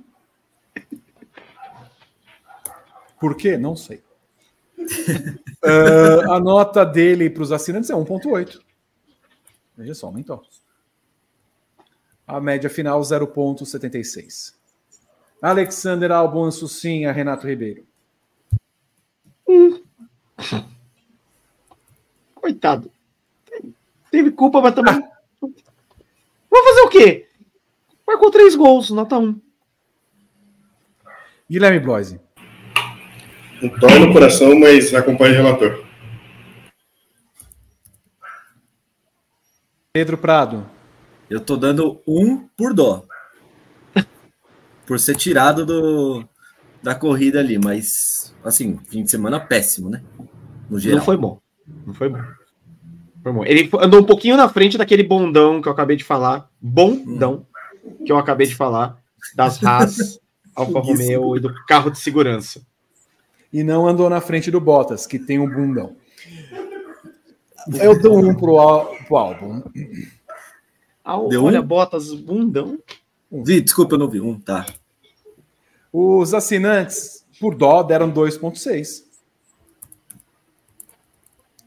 Por 3.20 3.36
quê? 3.36 3.56
Não 3.56 3.76
sei. 3.76 4.02
Ah, 5.62 6.36
a 6.36 6.40
nota 6.40 6.86
dele 6.86 7.28
para 7.28 7.42
os 7.42 7.52
assinantes 7.52 7.90
é 7.90 7.94
1,8. 7.94 8.60
Veja 9.76 9.94
só, 9.94 10.06
aumentou. 10.06 10.42
A 12.26 12.40
média 12.40 12.70
final 12.70 12.98
0,76. 13.00 14.54
Alexander 15.42 16.12
Albon 16.12 16.50
Sucinha, 16.50 17.12
Renato 17.12 17.46
Ribeiro. 17.46 17.84
Coitado. 22.34 22.90
Teve 24.10 24.30
culpa, 24.30 24.60
mas 24.60 24.74
também. 24.74 25.02
Vou 25.40 26.64
fazer 26.64 26.80
o 26.80 26.88
quê? 26.88 27.28
Marcou 28.06 28.30
três 28.30 28.54
gols, 28.54 28.90
nota 28.90 29.18
1. 29.18 29.40
Guilherme 31.48 31.80
Bloise. 31.80 32.20
Um 33.62 33.68
dói 33.68 33.98
no 33.98 34.12
coração, 34.12 34.58
mas 34.58 34.94
acompanha 34.94 35.32
o 35.34 35.36
relator. 35.42 35.84
Pedro 39.92 40.16
Prado. 40.16 40.66
Eu 41.28 41.40
tô 41.40 41.56
dando 41.56 42.00
um 42.06 42.48
por 42.56 42.72
dó. 42.72 43.04
Por 44.86 44.98
ser 44.98 45.16
tirado 45.16 45.64
do, 45.66 46.24
da 46.82 46.94
corrida 46.94 47.38
ali, 47.38 47.58
mas 47.58 48.34
assim, 48.44 48.78
fim 48.88 49.04
de 49.04 49.10
semana 49.10 49.38
péssimo, 49.38 49.88
né? 49.88 50.02
No 50.68 50.78
geral. 50.78 50.98
Não 50.98 51.04
foi 51.04 51.16
bom. 51.16 51.40
Não 51.86 51.94
foi 51.94 52.08
bom. 52.08 52.18
Foi 53.22 53.32
bom. 53.32 53.44
Ele 53.44 53.70
andou 53.80 54.00
um 54.00 54.04
pouquinho 54.04 54.36
na 54.36 54.48
frente 54.48 54.78
daquele 54.78 55.02
bondão 55.02 55.60
que 55.60 55.68
eu 55.68 55.72
acabei 55.72 55.96
de 55.96 56.04
falar. 56.04 56.48
Bondão 56.60 57.46
que 58.04 58.10
eu 58.10 58.16
acabei 58.16 58.46
de 58.46 58.54
falar. 58.54 58.98
Das 59.34 59.62
Haas, 59.62 60.18
Alfa 60.56 60.80
Romeo 60.80 61.36
e 61.36 61.40
do 61.40 61.54
carro 61.66 61.90
de 61.90 61.98
segurança. 61.98 62.62
E 63.52 63.62
não 63.62 63.86
andou 63.86 64.08
na 64.08 64.20
frente 64.20 64.50
do 64.50 64.60
Bottas, 64.60 65.06
que 65.06 65.18
tem 65.18 65.38
um 65.38 65.48
bundão. 65.48 65.96
Eu 67.80 68.00
dou 68.00 68.18
um 68.18 68.34
pro, 68.34 68.58
al- 68.58 68.94
pro 69.06 69.16
álbum. 69.16 69.62
Deu 71.28 71.44
olha, 71.44 71.60
um? 71.60 71.66
Bottas, 71.66 72.12
bundão. 72.14 72.78
Vi, 73.30 73.60
desculpa, 73.60 73.94
eu 73.94 73.98
não 73.98 74.08
vi. 74.08 74.20
Um, 74.20 74.38
tá. 74.38 74.66
Os 75.92 76.32
assinantes, 76.32 77.26
por 77.40 77.54
dó, 77.54 77.82
deram 77.82 78.10
2,6. 78.12 79.04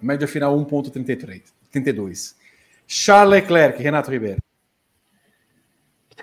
Média 0.02 0.28
final 0.28 0.58
1,33. 0.66 1.44
32. 1.72 2.36
Charles 2.88 3.32
Leclerc, 3.42 3.82
Renato 3.82 4.12
Ribeiro. 4.12 4.42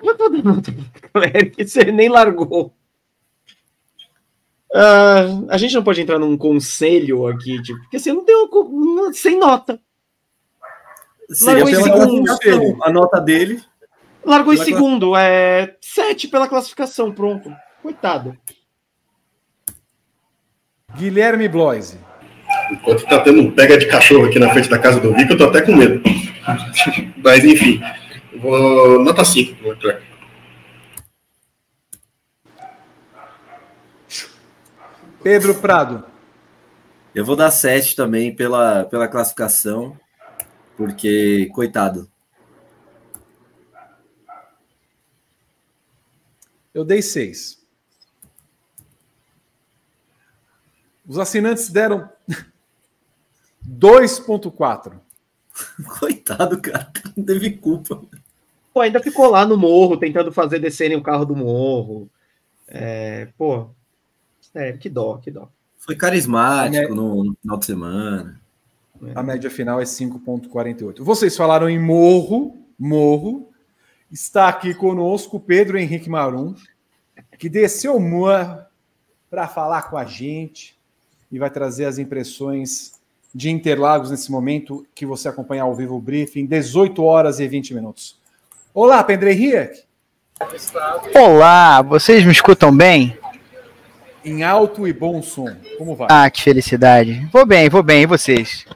Eu 0.02 0.16
tô 0.16 0.28
dando 0.28 0.62
Leclerc, 1.14 1.66
você 1.66 1.84
nem 1.92 2.08
largou. 2.08 2.74
Ah, 4.74 5.24
a 5.48 5.58
gente 5.58 5.74
não 5.74 5.82
pode 5.82 6.00
entrar 6.00 6.18
num 6.18 6.36
conselho 6.36 7.26
aqui, 7.26 7.60
tipo, 7.60 7.80
porque 7.80 7.98
você 7.98 8.12
não 8.12 8.24
deu 8.24 8.48
sem 9.12 9.38
nota. 9.38 9.80
Seria 11.30 11.64
Largou 11.64 12.20
em 12.20 12.26
segundo. 12.26 12.84
a 12.84 12.92
nota 12.92 13.20
dele. 13.20 13.60
Largou 14.24 14.52
em 14.52 14.56
Pela 14.56 14.66
segundo, 14.66 15.16
é 15.16 15.76
7 15.80 16.28
pela 16.28 16.48
classificação, 16.48 17.12
pronto. 17.12 17.50
Coitado. 17.82 18.36
Guilherme 20.96 21.48
Bloise. 21.48 21.98
Enquanto 22.70 23.04
tá 23.06 23.20
tendo 23.20 23.40
um 23.40 23.50
pega 23.50 23.78
de 23.78 23.86
cachorro 23.86 24.26
aqui 24.26 24.38
na 24.38 24.50
frente 24.50 24.68
da 24.68 24.78
casa 24.78 25.00
do 25.00 25.14
Vico, 25.14 25.32
eu 25.32 25.38
tô 25.38 25.44
até 25.44 25.62
com 25.62 25.74
medo. 25.74 26.02
Mas 27.22 27.44
enfim. 27.44 27.80
Vou... 28.36 29.02
Nota 29.02 29.24
5 29.24 29.56
pro 29.56 29.70
Leclerc. 29.70 30.09
Pedro 35.22 35.54
Prado. 35.54 36.04
Eu 37.14 37.24
vou 37.24 37.36
dar 37.36 37.50
7 37.50 37.94
também 37.94 38.34
pela, 38.34 38.84
pela 38.84 39.06
classificação, 39.06 39.98
porque, 40.76 41.50
coitado. 41.52 42.10
Eu 46.72 46.84
dei 46.84 47.02
6. 47.02 47.60
Os 51.06 51.18
assinantes 51.18 51.68
deram 51.68 52.08
2,4. 53.68 54.98
Coitado, 55.98 56.60
cara. 56.62 56.90
Não 57.14 57.24
teve 57.24 57.50
culpa. 57.58 58.00
Pô, 58.72 58.80
ainda 58.80 59.02
ficou 59.02 59.28
lá 59.28 59.44
no 59.44 59.58
morro, 59.58 59.98
tentando 59.98 60.32
fazer 60.32 60.60
descerem 60.60 60.96
o 60.96 61.02
carro 61.02 61.26
do 61.26 61.36
morro. 61.36 62.08
É, 62.68 63.26
pô, 63.36 63.68
sério, 64.52 64.78
que 64.78 64.88
dó, 64.88 65.16
que 65.18 65.30
dó. 65.30 65.48
Foi 65.78 65.96
carismático 65.96 66.76
É. 66.84 66.88
no, 66.88 67.24
no 67.24 67.36
final 67.40 67.56
de 67.58 67.66
semana. 67.66 68.40
A 69.14 69.22
média 69.22 69.50
final 69.50 69.80
é 69.80 69.84
5,48. 69.84 71.02
Vocês 71.02 71.34
falaram 71.36 71.68
em 71.70 71.78
morro, 71.78 72.58
morro. 72.78 73.48
Está 74.12 74.48
aqui 74.48 74.74
conosco 74.74 75.38
o 75.38 75.40
Pedro 75.40 75.78
Henrique 75.78 76.10
Marum, 76.10 76.54
que 77.38 77.48
desceu 77.48 77.96
o 77.96 78.00
morro 78.00 78.58
para 79.30 79.48
falar 79.48 79.82
com 79.88 79.96
a 79.96 80.04
gente 80.04 80.76
e 81.32 81.38
vai 81.38 81.48
trazer 81.48 81.86
as 81.86 81.96
impressões 81.96 83.00
de 83.32 83.48
Interlagos 83.48 84.10
nesse 84.10 84.30
momento 84.30 84.84
que 84.94 85.06
você 85.06 85.28
acompanha 85.28 85.62
ao 85.62 85.74
vivo 85.74 85.96
o 85.96 86.00
briefing, 86.00 86.44
18 86.44 87.02
horas 87.02 87.38
e 87.38 87.46
20 87.46 87.72
minutos. 87.72 88.18
Olá, 88.74 89.02
Pedro 89.04 89.30
Henrique. 89.30 89.84
Olá, 91.14 91.80
vocês 91.80 92.24
me 92.24 92.32
escutam 92.32 92.76
bem? 92.76 93.16
Em 94.24 94.42
alto 94.42 94.86
e 94.86 94.92
bom 94.92 95.22
som. 95.22 95.56
Como 95.78 95.94
vai? 95.94 96.08
Ah, 96.10 96.30
que 96.30 96.42
felicidade. 96.42 97.26
Vou 97.32 97.46
bem, 97.46 97.68
vou 97.68 97.82
bem, 97.82 98.02
e 98.02 98.06
vocês? 98.06 98.66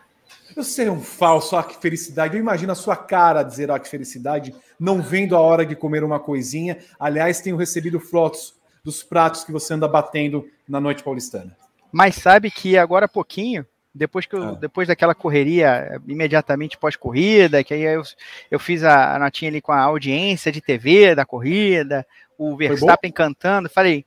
Você 0.56 0.84
é 0.84 0.90
um 0.90 1.00
falso, 1.00 1.56
ah, 1.56 1.62
que 1.62 1.76
felicidade. 1.80 2.34
Eu 2.34 2.40
imagino 2.40 2.72
a 2.72 2.76
sua 2.76 2.96
cara 2.96 3.42
dizer, 3.42 3.70
ah, 3.70 3.78
que 3.78 3.88
felicidade, 3.88 4.54
não 4.78 5.02
vendo 5.02 5.36
a 5.36 5.40
hora 5.40 5.66
de 5.66 5.74
comer 5.74 6.02
uma 6.04 6.18
coisinha. 6.18 6.78
Aliás, 6.98 7.40
tenho 7.40 7.56
recebido 7.56 7.98
fotos 8.00 8.54
dos 8.84 9.02
pratos 9.02 9.44
que 9.44 9.52
você 9.52 9.74
anda 9.74 9.88
batendo 9.88 10.46
na 10.68 10.80
noite 10.80 11.02
paulistana. 11.02 11.56
Mas 11.92 12.16
sabe 12.16 12.50
que 12.50 12.78
agora 12.78 13.06
há 13.06 13.08
pouquinho, 13.08 13.66
depois, 13.94 14.26
que 14.26 14.34
eu, 14.34 14.42
Ah. 14.42 14.52
depois 14.52 14.88
daquela 14.88 15.14
correria 15.14 16.00
imediatamente 16.06 16.78
pós-corrida, 16.78 17.62
que 17.62 17.74
aí 17.74 17.82
eu, 17.82 18.02
eu 18.50 18.58
fiz 18.58 18.82
a, 18.82 19.14
a 19.14 19.18
notinha 19.18 19.50
ali 19.50 19.60
com 19.60 19.72
a 19.72 19.80
audiência 19.80 20.50
de 20.50 20.60
TV 20.60 21.14
da 21.14 21.24
corrida, 21.24 22.06
o 22.38 22.56
Verstappen 22.56 23.12
cantando, 23.12 23.68
falei. 23.68 24.06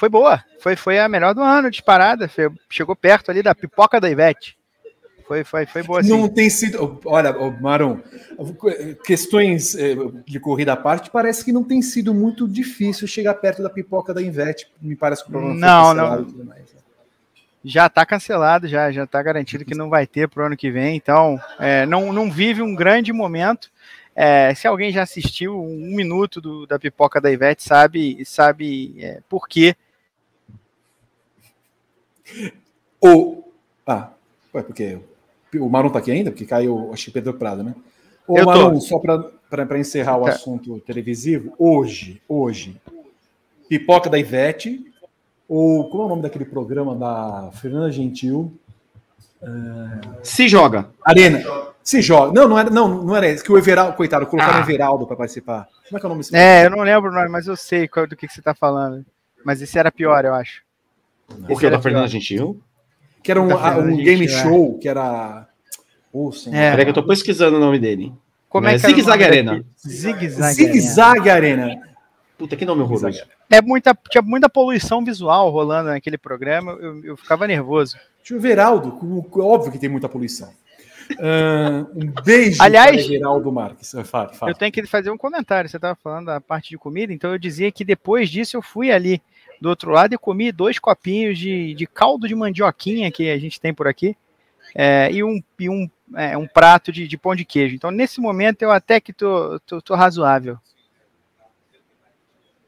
Foi 0.00 0.08
boa, 0.08 0.42
foi, 0.58 0.76
foi 0.76 0.98
a 0.98 1.06
melhor 1.10 1.34
do 1.34 1.42
ano, 1.42 1.70
disparada. 1.70 2.26
foi- 2.26 2.50
chegou 2.70 2.96
perto 2.96 3.30
ali 3.30 3.42
da 3.42 3.54
pipoca 3.54 4.00
da 4.00 4.08
Ivete. 4.08 4.56
Foi, 5.28 5.44
foi, 5.44 5.66
foi 5.66 5.82
boa 5.82 6.02
Não 6.02 6.26
tem 6.26 6.48
sido. 6.48 6.98
Olha, 7.04 7.34
Marum, 7.60 8.00
questões 9.04 9.74
eh, 9.74 9.94
de 10.26 10.40
corrida 10.40 10.72
à 10.72 10.76
parte, 10.76 11.10
parece 11.10 11.44
que 11.44 11.52
não 11.52 11.62
tem 11.62 11.82
sido 11.82 12.14
muito 12.14 12.48
difícil 12.48 13.06
chegar 13.06 13.34
perto 13.34 13.62
da 13.62 13.68
pipoca 13.68 14.14
da 14.14 14.22
Invete. 14.22 14.66
Me 14.80 14.96
parece 14.96 15.22
que 15.22 15.28
o 15.28 15.32
problema 15.32 15.54
Não, 15.54 15.92
não. 15.94 16.22
mais. 16.46 16.62
né? 16.72 16.80
Já 17.62 17.86
está 17.86 18.06
cancelado, 18.06 18.66
já 18.66 18.90
já 18.90 19.04
está 19.04 19.22
garantido 19.22 19.66
que 19.66 19.74
não 19.74 19.90
vai 19.90 20.06
ter 20.06 20.30
para 20.30 20.44
o 20.44 20.46
ano 20.46 20.56
que 20.56 20.70
vem. 20.70 20.96
Então, 20.96 21.38
é, 21.58 21.84
não, 21.84 22.10
não 22.10 22.30
vive 22.30 22.62
um 22.62 22.74
grande 22.74 23.12
momento. 23.12 23.70
É, 24.16 24.54
se 24.54 24.66
alguém 24.66 24.90
já 24.90 25.02
assistiu 25.02 25.62
um 25.62 25.94
minuto 25.94 26.40
do- 26.40 26.66
da 26.66 26.78
pipoca 26.78 27.20
da 27.20 27.30
Ivete, 27.30 27.62
sabe, 27.62 28.24
sabe 28.24 28.96
é, 28.98 29.20
por 29.28 29.46
quê. 29.46 29.76
O. 33.00 33.44
Ah, 33.86 34.10
ué, 34.54 34.62
porque 34.62 34.98
o 35.54 35.68
Marum 35.68 35.90
tá 35.90 35.98
aqui 35.98 36.10
ainda? 36.12 36.30
Porque 36.30 36.44
caiu, 36.46 36.90
acho 36.92 37.06
que 37.06 37.10
Pedro 37.10 37.34
Prado, 37.34 37.62
né? 37.62 37.74
Ô, 38.26 38.38
Eu 38.38 38.44
tô. 38.46 38.80
Só 38.80 38.98
para 38.98 39.78
encerrar 39.78 40.16
o 40.18 40.24
Tá. 40.24 40.30
assunto 40.32 40.78
televisivo, 40.80 41.54
hoje, 41.58 42.22
hoje, 42.28 42.80
pipoca 43.68 44.08
da 44.10 44.18
Ivete, 44.18 44.84
ou 45.48 45.88
como 45.90 46.02
é 46.02 46.06
o 46.06 46.08
nome 46.10 46.22
daquele 46.22 46.44
programa 46.44 46.94
da 46.94 47.50
Fernanda 47.52 47.90
Gentil? 47.90 48.52
Se 50.22 50.46
joga. 50.48 50.88
Arena. 51.04 51.42
Se 51.82 52.02
joga. 52.02 52.32
Não, 52.38 52.46
não 52.46 52.58
era, 52.58 52.70
não, 52.70 53.02
não 53.02 53.16
era 53.16 53.26
esse. 53.26 53.42
Que 53.42 53.50
o 53.50 53.56
Everaldo, 53.58 53.96
coitado, 53.96 54.26
colocaram 54.26 54.58
Ah. 54.58 54.60
o 54.60 54.62
Everaldo 54.64 55.06
para 55.06 55.16
participar. 55.16 55.66
Como 55.88 55.96
é 55.96 56.00
que 56.00 56.06
é 56.06 56.08
o 56.08 56.10
nome 56.10 56.20
desse 56.20 56.36
É, 56.36 56.66
eu 56.66 56.70
não 56.70 56.80
lembro 56.82 57.10
o 57.10 57.14
nome, 57.14 57.28
mas 57.28 57.46
eu 57.46 57.56
sei 57.56 57.88
qual, 57.88 58.06
do 58.06 58.14
que, 58.14 58.26
que 58.26 58.32
você 58.34 58.40
está 58.40 58.54
falando. 58.54 59.04
Mas 59.44 59.62
esse 59.62 59.78
era 59.78 59.90
pior, 59.90 60.24
eu 60.24 60.34
acho. 60.34 60.62
O 61.48 61.56
que? 61.56 61.68
Da 61.70 61.80
Fernanda 61.80 62.08
Gentil? 62.08 62.60
Que 63.22 63.30
era 63.30 63.40
um, 63.40 63.48
Fernanda 63.48 63.80
um 63.80 63.88
Gentil, 63.90 64.04
game 64.04 64.24
é. 64.24 64.28
show, 64.28 64.78
que 64.78 64.88
era. 64.88 65.46
Senhor. 66.32 66.56
É. 66.56 66.70
Peraí 66.70 66.84
que 66.84 66.90
eu 66.90 66.94
tô 66.94 67.02
pesquisando 67.06 67.56
o 67.56 67.60
nome 67.60 67.78
dele. 67.78 68.12
Como 68.48 68.66
É 68.66 68.74
é 68.74 68.78
que 68.78 68.86
Zig 68.86 69.02
Zag 69.02 69.22
Arena. 69.24 69.64
Zig 69.78 70.28
Zag. 70.28 70.54
Zigue 70.54 70.80
Zag 70.80 71.30
Arena. 71.30 71.80
Puta, 72.36 72.56
que 72.56 72.64
nome 72.64 72.82
horroroso. 72.82 73.20
É 73.48 73.60
muita, 73.62 73.96
tinha 74.08 74.22
muita 74.22 74.48
poluição 74.48 75.04
visual 75.04 75.50
rolando 75.50 75.90
naquele 75.90 76.16
programa, 76.18 76.72
eu, 76.72 77.04
eu 77.04 77.16
ficava 77.16 77.46
nervoso. 77.46 77.96
Tinha 78.24 78.36
o 78.38 78.40
Everaldo, 78.40 78.92
com- 78.92 79.22
com- 79.22 79.40
óbvio 79.42 79.70
que 79.70 79.78
tem 79.78 79.88
muita 79.90 80.08
poluição. 80.08 80.50
Ah, 81.18 81.84
um 81.94 82.06
beijo 82.24 82.62
Aliás- 82.62 83.04
para 83.06 83.14
Everaldo 83.14 83.52
Marques. 83.52 83.94
Ah, 83.94 84.04
Fala, 84.04 84.32
fala. 84.32 84.52
Eu 84.52 84.56
tenho 84.56 84.72
que 84.72 84.84
fazer 84.86 85.10
um 85.10 85.18
comentário. 85.18 85.68
Você 85.68 85.76
estava 85.76 85.94
falando 86.02 86.26
da 86.26 86.40
parte 86.40 86.70
de 86.70 86.78
comida, 86.78 87.12
então 87.12 87.32
eu 87.32 87.38
dizia 87.38 87.70
que 87.70 87.84
depois 87.84 88.30
disso 88.30 88.56
eu 88.56 88.62
fui 88.62 88.90
ali 88.90 89.20
do 89.60 89.68
outro 89.68 89.90
lado 89.90 90.14
e 90.14 90.18
comi 90.18 90.50
dois 90.50 90.78
copinhos 90.78 91.38
de, 91.38 91.74
de 91.74 91.86
caldo 91.86 92.26
de 92.26 92.34
mandioquinha 92.34 93.10
que 93.12 93.30
a 93.30 93.38
gente 93.38 93.60
tem 93.60 93.74
por 93.74 93.86
aqui 93.86 94.16
é, 94.74 95.10
e 95.12 95.22
um, 95.22 95.42
e 95.58 95.68
um, 95.68 95.88
é, 96.16 96.36
um 96.36 96.46
prato 96.46 96.90
de, 96.90 97.06
de 97.06 97.18
pão 97.18 97.34
de 97.34 97.44
queijo. 97.44 97.74
Então 97.74 97.90
nesse 97.90 98.20
momento 98.20 98.62
eu 98.62 98.70
até 98.70 99.00
que 99.00 99.12
tô, 99.12 99.60
tô, 99.60 99.82
tô 99.82 99.94
razoável. 99.94 100.58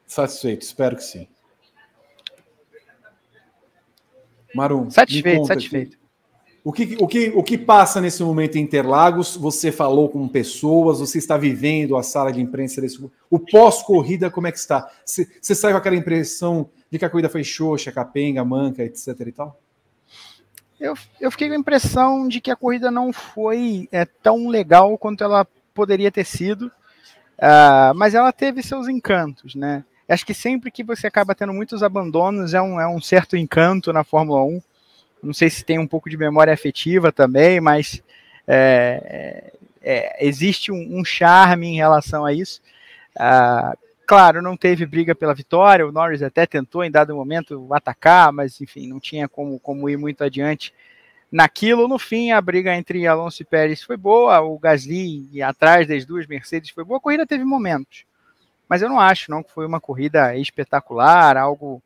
Satisfeito, 0.05 0.61
espero 0.61 0.95
que 0.95 1.03
sim. 1.03 1.27
Marum, 4.53 4.89
Satisfeito, 4.91 5.45
satisfeito. 5.45 5.95
aqui. 5.95 6.03
O 6.65 6.71
que, 6.71 6.95
o, 6.97 7.07
que, 7.07 7.29
o 7.35 7.43
que 7.43 7.57
passa 7.57 7.99
nesse 7.99 8.23
momento 8.23 8.57
em 8.57 8.61
Interlagos? 8.61 9.35
Você 9.35 9.69
falou 9.69 10.07
com 10.07 10.25
pessoas, 10.29 10.99
você 10.99 11.17
está 11.17 11.35
vivendo 11.37 11.97
a 11.97 12.03
sala 12.03 12.31
de 12.31 12.39
imprensa 12.39 12.79
desse. 12.79 13.03
O 13.29 13.37
pós-corrida, 13.37 14.31
como 14.31 14.47
é 14.47 14.51
que 14.51 14.57
está? 14.57 14.89
Você, 15.05 15.27
você 15.41 15.53
sai 15.53 15.73
com 15.73 15.77
aquela 15.77 15.97
impressão 15.97 16.69
de 16.93 16.99
que 16.99 17.05
a 17.05 17.09
corrida 17.09 17.27
foi 17.27 17.43
xoxa, 17.43 17.91
capenga, 17.91 18.45
manca, 18.45 18.83
etc. 18.83 19.07
e 19.25 19.31
tal? 19.31 19.59
Eu, 20.79 20.93
eu 21.19 21.31
fiquei 21.31 21.47
com 21.47 21.55
a 21.55 21.57
impressão 21.57 22.27
de 22.27 22.39
que 22.39 22.51
a 22.51 22.55
corrida 22.55 22.91
não 22.91 23.11
foi 23.11 23.89
é, 23.91 24.05
tão 24.05 24.47
legal 24.47 24.95
quanto 24.95 25.23
ela 25.23 25.47
poderia 25.73 26.11
ter 26.11 26.23
sido, 26.23 26.71
ah, 27.39 27.93
mas 27.95 28.13
ela 28.13 28.31
teve 28.31 28.61
seus 28.61 28.87
encantos, 28.87 29.55
né? 29.55 29.83
Acho 30.07 30.23
que 30.23 30.35
sempre 30.35 30.69
que 30.69 30.83
você 30.83 31.07
acaba 31.07 31.33
tendo 31.33 31.51
muitos 31.51 31.81
abandonos 31.81 32.53
é 32.53 32.61
um, 32.61 32.79
é 32.79 32.87
um 32.87 33.01
certo 33.01 33.35
encanto 33.35 33.91
na 33.91 34.03
Fórmula 34.03 34.43
1. 34.43 34.61
Não 35.23 35.33
sei 35.33 35.49
se 35.49 35.65
tem 35.65 35.79
um 35.79 35.87
pouco 35.87 36.11
de 36.11 36.17
memória 36.17 36.53
afetiva 36.53 37.11
também, 37.11 37.59
mas 37.59 38.03
é, 38.47 39.51
é, 39.81 39.95
é, 39.95 40.27
existe 40.27 40.71
um, 40.71 40.99
um 40.99 41.03
charme 41.03 41.69
em 41.69 41.75
relação 41.75 42.23
a 42.23 42.31
isso. 42.31 42.61
Ah, 43.17 43.75
claro, 44.05 44.41
não 44.41 44.55
teve 44.57 44.85
briga 44.85 45.15
pela 45.15 45.33
vitória, 45.33 45.87
o 45.87 45.91
Norris 45.91 46.21
até 46.21 46.45
tentou 46.45 46.83
em 46.83 46.91
dado 46.91 47.15
momento 47.15 47.67
atacar, 47.73 48.31
mas 48.31 48.59
enfim, 48.61 48.87
não 48.87 48.99
tinha 48.99 49.27
como, 49.27 49.59
como 49.59 49.89
ir 49.89 49.97
muito 49.97 50.23
adiante 50.23 50.73
naquilo. 51.31 51.87
No 51.87 51.97
fim, 51.97 52.31
a 52.31 52.39
briga 52.41 52.75
entre 52.75 53.07
Alonso 53.07 53.41
e 53.41 53.45
Pérez 53.45 53.81
foi 53.81 53.97
boa, 53.97 54.39
o 54.41 54.57
Gasly 54.59 55.41
atrás 55.41 55.87
das 55.87 56.05
duas 56.05 56.27
Mercedes 56.27 56.69
foi 56.69 56.83
boa, 56.83 56.97
a 56.97 57.01
corrida 57.01 57.25
teve 57.25 57.43
momentos. 57.43 58.05
Mas 58.69 58.81
eu 58.81 58.89
não 58.89 58.99
acho 58.99 59.29
não 59.29 59.43
que 59.43 59.51
foi 59.51 59.65
uma 59.65 59.79
corrida 59.79 60.35
espetacular, 60.35 61.37
algo 61.37 61.81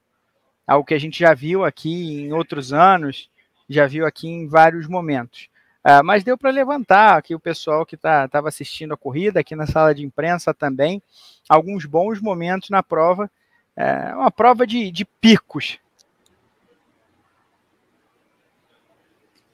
algo 0.65 0.85
que 0.85 0.93
a 0.93 0.99
gente 0.99 1.19
já 1.19 1.33
viu 1.33 1.63
aqui 1.63 2.23
em 2.23 2.33
outros 2.33 2.73
anos, 2.73 3.29
já 3.69 3.87
viu 3.87 4.05
aqui 4.05 4.27
em 4.27 4.47
vários 4.47 4.85
momentos. 4.85 5.47
Ah, 5.89 6.03
mas 6.03 6.21
deu 6.21 6.37
para 6.37 6.49
levantar 6.49 7.17
aqui 7.17 7.33
o 7.33 7.39
pessoal 7.39 7.85
que 7.85 7.95
estava 7.95 8.27
tá, 8.27 8.45
assistindo 8.45 8.93
a 8.93 8.97
corrida, 8.97 9.39
aqui 9.39 9.55
na 9.55 9.65
sala 9.65 9.95
de 9.95 10.03
imprensa 10.03 10.53
também, 10.53 11.01
alguns 11.47 11.85
bons 11.85 12.19
momentos 12.19 12.69
na 12.69 12.83
prova, 12.83 13.31
é, 13.73 14.13
uma 14.13 14.29
prova 14.29 14.67
de, 14.67 14.91
de 14.91 15.05
picos. 15.05 15.79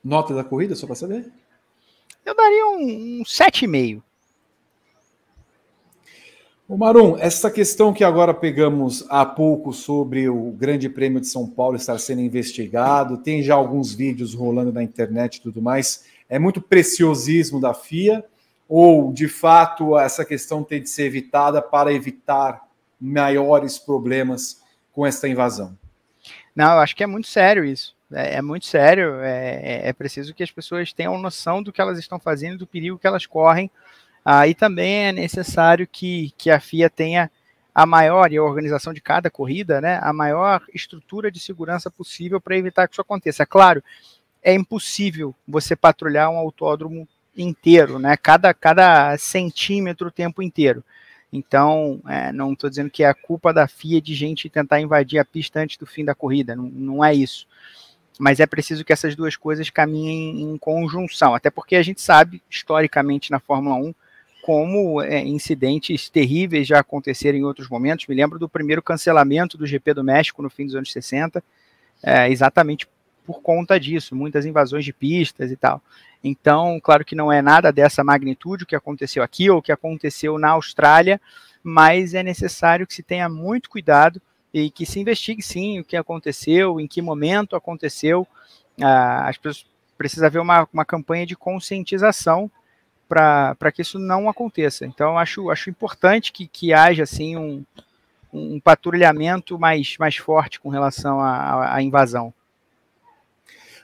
Nota 0.03 0.33
da 0.33 0.43
corrida, 0.43 0.75
só 0.75 0.87
para 0.87 0.95
saber? 0.95 1.31
Eu 2.25 2.35
daria 2.35 2.65
um, 2.65 3.19
um 3.19 3.23
7,5. 3.23 4.01
Ô 6.67 6.75
Marum, 6.75 7.15
essa 7.19 7.51
questão 7.51 7.93
que 7.93 8.03
agora 8.03 8.33
pegamos 8.33 9.05
há 9.07 9.23
pouco 9.23 9.71
sobre 9.71 10.27
o 10.27 10.49
Grande 10.49 10.89
Prêmio 10.89 11.21
de 11.21 11.27
São 11.27 11.47
Paulo 11.47 11.75
estar 11.75 11.99
sendo 11.99 12.21
investigado, 12.21 13.17
tem 13.17 13.43
já 13.43 13.53
alguns 13.53 13.93
vídeos 13.93 14.33
rolando 14.33 14.73
na 14.73 14.81
internet 14.81 15.35
e 15.35 15.41
tudo 15.41 15.61
mais, 15.61 16.11
é 16.29 16.39
muito 16.39 16.61
preciosismo 16.61 17.59
da 17.59 17.73
FIA 17.73 18.23
ou, 18.67 19.11
de 19.11 19.27
fato, 19.27 19.97
essa 19.97 20.25
questão 20.25 20.63
tem 20.63 20.81
de 20.81 20.89
ser 20.89 21.03
evitada 21.03 21.61
para 21.61 21.93
evitar 21.93 22.61
maiores 22.99 23.77
problemas 23.77 24.61
com 24.91 25.05
esta 25.05 25.27
invasão? 25.27 25.77
Não, 26.55 26.73
eu 26.73 26.79
acho 26.79 26.95
que 26.95 27.03
é 27.03 27.07
muito 27.07 27.27
sério 27.27 27.65
isso. 27.65 27.95
É, 28.11 28.35
é 28.35 28.41
muito 28.41 28.65
sério. 28.65 29.19
É, 29.19 29.89
é, 29.89 29.93
preciso 29.93 30.33
que 30.33 30.43
as 30.43 30.51
pessoas 30.51 30.93
tenham 30.93 31.17
noção 31.17 31.61
do 31.61 31.71
que 31.73 31.81
elas 31.81 31.99
estão 31.99 32.19
fazendo, 32.19 32.59
do 32.59 32.67
perigo 32.67 32.97
que 32.97 33.07
elas 33.07 33.25
correm. 33.25 33.69
Ah, 34.23 34.47
e 34.47 34.55
também 34.55 35.07
é 35.07 35.11
necessário 35.11 35.85
que, 35.85 36.33
que 36.37 36.49
a 36.49 36.59
FIA 36.59 36.89
tenha 36.89 37.29
a 37.75 37.85
maior, 37.85 38.31
e 38.31 38.37
a 38.37 38.43
organização 38.43 38.93
de 38.93 39.01
cada 39.01 39.31
corrida, 39.31 39.81
né, 39.81 39.99
a 40.03 40.13
maior 40.13 40.61
estrutura 40.73 41.31
de 41.31 41.39
segurança 41.39 41.89
possível 41.89 42.39
para 42.39 42.55
evitar 42.55 42.87
que 42.87 42.93
isso 42.93 43.01
aconteça. 43.01 43.45
Claro, 43.47 43.83
é 44.43 44.53
impossível 44.53 45.33
você 45.47 45.75
patrulhar 45.75 46.29
um 46.29 46.37
autódromo 46.37 47.07
inteiro, 47.35 47.97
né, 47.97 48.15
cada, 48.17 48.53
cada 48.53 49.17
centímetro 49.17 50.07
o 50.07 50.11
tempo 50.11 50.41
inteiro. 50.41 50.83
Então, 51.31 51.99
é, 52.07 52.31
não 52.31 52.53
estou 52.53 52.69
dizendo 52.69 52.91
que 52.91 53.03
é 53.03 53.07
a 53.07 53.13
culpa 53.13 53.51
da 53.51 53.67
FIA 53.67 53.99
de 53.99 54.13
gente 54.13 54.49
tentar 54.49 54.79
invadir 54.79 55.17
a 55.17 55.25
pista 55.25 55.61
antes 55.61 55.77
do 55.77 55.85
fim 55.85 56.05
da 56.05 56.13
corrida, 56.13 56.55
não, 56.55 56.65
não 56.65 57.03
é 57.03 57.13
isso. 57.13 57.47
Mas 58.19 58.39
é 58.39 58.45
preciso 58.45 58.85
que 58.85 58.93
essas 58.93 59.15
duas 59.15 59.35
coisas 59.35 59.71
caminhem 59.71 60.43
em 60.43 60.57
conjunção, 60.59 61.33
até 61.33 61.49
porque 61.49 61.75
a 61.75 61.81
gente 61.81 62.01
sabe, 62.01 62.43
historicamente, 62.47 63.31
na 63.31 63.39
Fórmula 63.39 63.75
1, 63.75 63.95
como 64.43 65.01
é, 65.01 65.21
incidentes 65.21 66.09
terríveis 66.09 66.67
já 66.67 66.79
aconteceram 66.79 67.39
em 67.39 67.45
outros 67.45 67.67
momentos. 67.67 68.05
Me 68.05 68.13
lembro 68.13 68.37
do 68.37 68.47
primeiro 68.47 68.83
cancelamento 68.83 69.57
do 69.57 69.65
GP 69.65 69.95
do 69.95 70.03
México 70.03 70.43
no 70.43 70.49
fim 70.49 70.65
dos 70.65 70.75
anos 70.75 70.91
60, 70.91 71.43
é, 72.03 72.29
exatamente 72.29 72.85
por 73.25 73.41
conta 73.41 73.79
disso, 73.79 74.15
muitas 74.15 74.45
invasões 74.45 74.85
de 74.85 74.93
pistas 74.93 75.51
e 75.51 75.55
tal. 75.55 75.81
Então, 76.23 76.79
claro 76.81 77.03
que 77.03 77.15
não 77.15 77.31
é 77.31 77.41
nada 77.41 77.71
dessa 77.71 78.03
magnitude 78.03 78.63
o 78.63 78.67
que 78.67 78.75
aconteceu 78.75 79.21
aqui 79.21 79.49
ou 79.49 79.57
o 79.57 79.61
que 79.61 79.71
aconteceu 79.71 80.37
na 80.37 80.51
Austrália, 80.51 81.19
mas 81.63 82.13
é 82.13 82.23
necessário 82.23 82.87
que 82.87 82.93
se 82.93 83.03
tenha 83.03 83.27
muito 83.27 83.69
cuidado 83.69 84.21
e 84.53 84.69
que 84.69 84.85
se 84.85 84.99
investigue 84.99 85.41
sim 85.41 85.79
o 85.79 85.83
que 85.83 85.97
aconteceu, 85.97 86.79
em 86.79 86.87
que 86.87 87.01
momento 87.01 87.55
aconteceu. 87.55 88.27
Ah, 88.81 89.27
as 89.27 89.37
pessoas 89.37 89.65
precisa 89.97 90.27
haver 90.27 90.39
uma, 90.39 90.67
uma 90.71 90.85
campanha 90.85 91.25
de 91.25 91.35
conscientização 91.35 92.49
para 93.07 93.71
que 93.71 93.81
isso 93.81 93.99
não 93.99 94.27
aconteça. 94.27 94.85
Então, 94.85 95.17
acho, 95.17 95.49
acho 95.49 95.69
importante 95.69 96.31
que, 96.31 96.47
que 96.47 96.73
haja 96.73 97.03
assim, 97.03 97.37
um, 97.37 97.63
um 98.33 98.59
patrulhamento 98.59 99.59
mais, 99.59 99.95
mais 99.99 100.17
forte 100.17 100.59
com 100.59 100.69
relação 100.69 101.19
à, 101.19 101.75
à 101.75 101.81
invasão. 101.81 102.33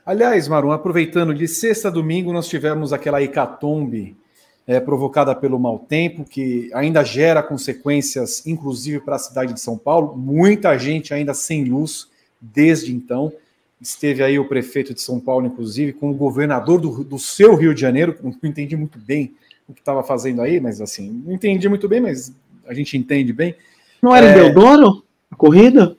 Aliás, 0.10 0.48
Marum, 0.48 0.72
aproveitando, 0.72 1.36
de 1.36 1.48
sexta 1.48 1.88
a 1.88 1.92
domingo 1.92 2.34
nós 2.34 2.48
tivemos 2.48 2.92
aquela 2.92 3.22
hecatombe 3.22 4.18
é, 4.66 4.80
provocada 4.80 5.36
pelo 5.36 5.60
mau 5.60 5.78
tempo, 5.78 6.26
que 6.26 6.68
ainda 6.74 7.04
gera 7.04 7.44
consequências, 7.44 8.44
inclusive 8.48 9.02
para 9.02 9.18
a 9.18 9.20
cidade 9.20 9.54
de 9.54 9.60
São 9.60 9.78
Paulo. 9.78 10.18
Muita 10.18 10.76
gente 10.80 11.14
ainda 11.14 11.36
sem 11.36 11.64
luz 11.64 12.08
desde 12.42 12.92
então. 12.92 13.32
Esteve 13.80 14.24
aí 14.24 14.40
o 14.40 14.46
prefeito 14.46 14.96
de 14.96 15.02
São 15.04 15.20
Paulo, 15.20 15.46
inclusive, 15.46 15.94
com 15.94 16.10
o 16.10 16.16
governador 16.16 16.82
do, 16.82 17.04
do 17.04 17.20
seu 17.20 17.54
Rio 17.54 17.76
de 17.76 17.82
Janeiro. 17.82 18.18
Não 18.24 18.34
entendi 18.50 18.76
muito 18.76 18.98
bem 18.98 19.36
o 19.68 19.76
que 19.76 19.80
estava 19.80 20.02
fazendo 20.02 20.42
aí, 20.42 20.60
mas 20.60 20.82
assim, 20.82 21.22
não 21.24 21.34
entendi 21.36 21.70
muito 21.70 21.88
bem, 21.88 22.02
mas 22.02 22.34
a 22.66 22.74
gente 22.74 22.98
entende 22.98 23.32
bem. 23.32 23.54
Não 24.02 24.16
era 24.16 24.26
é... 24.26 24.32
em 24.32 24.34
Deodoro 24.34 25.04
a 25.30 25.36
corrida? 25.36 25.96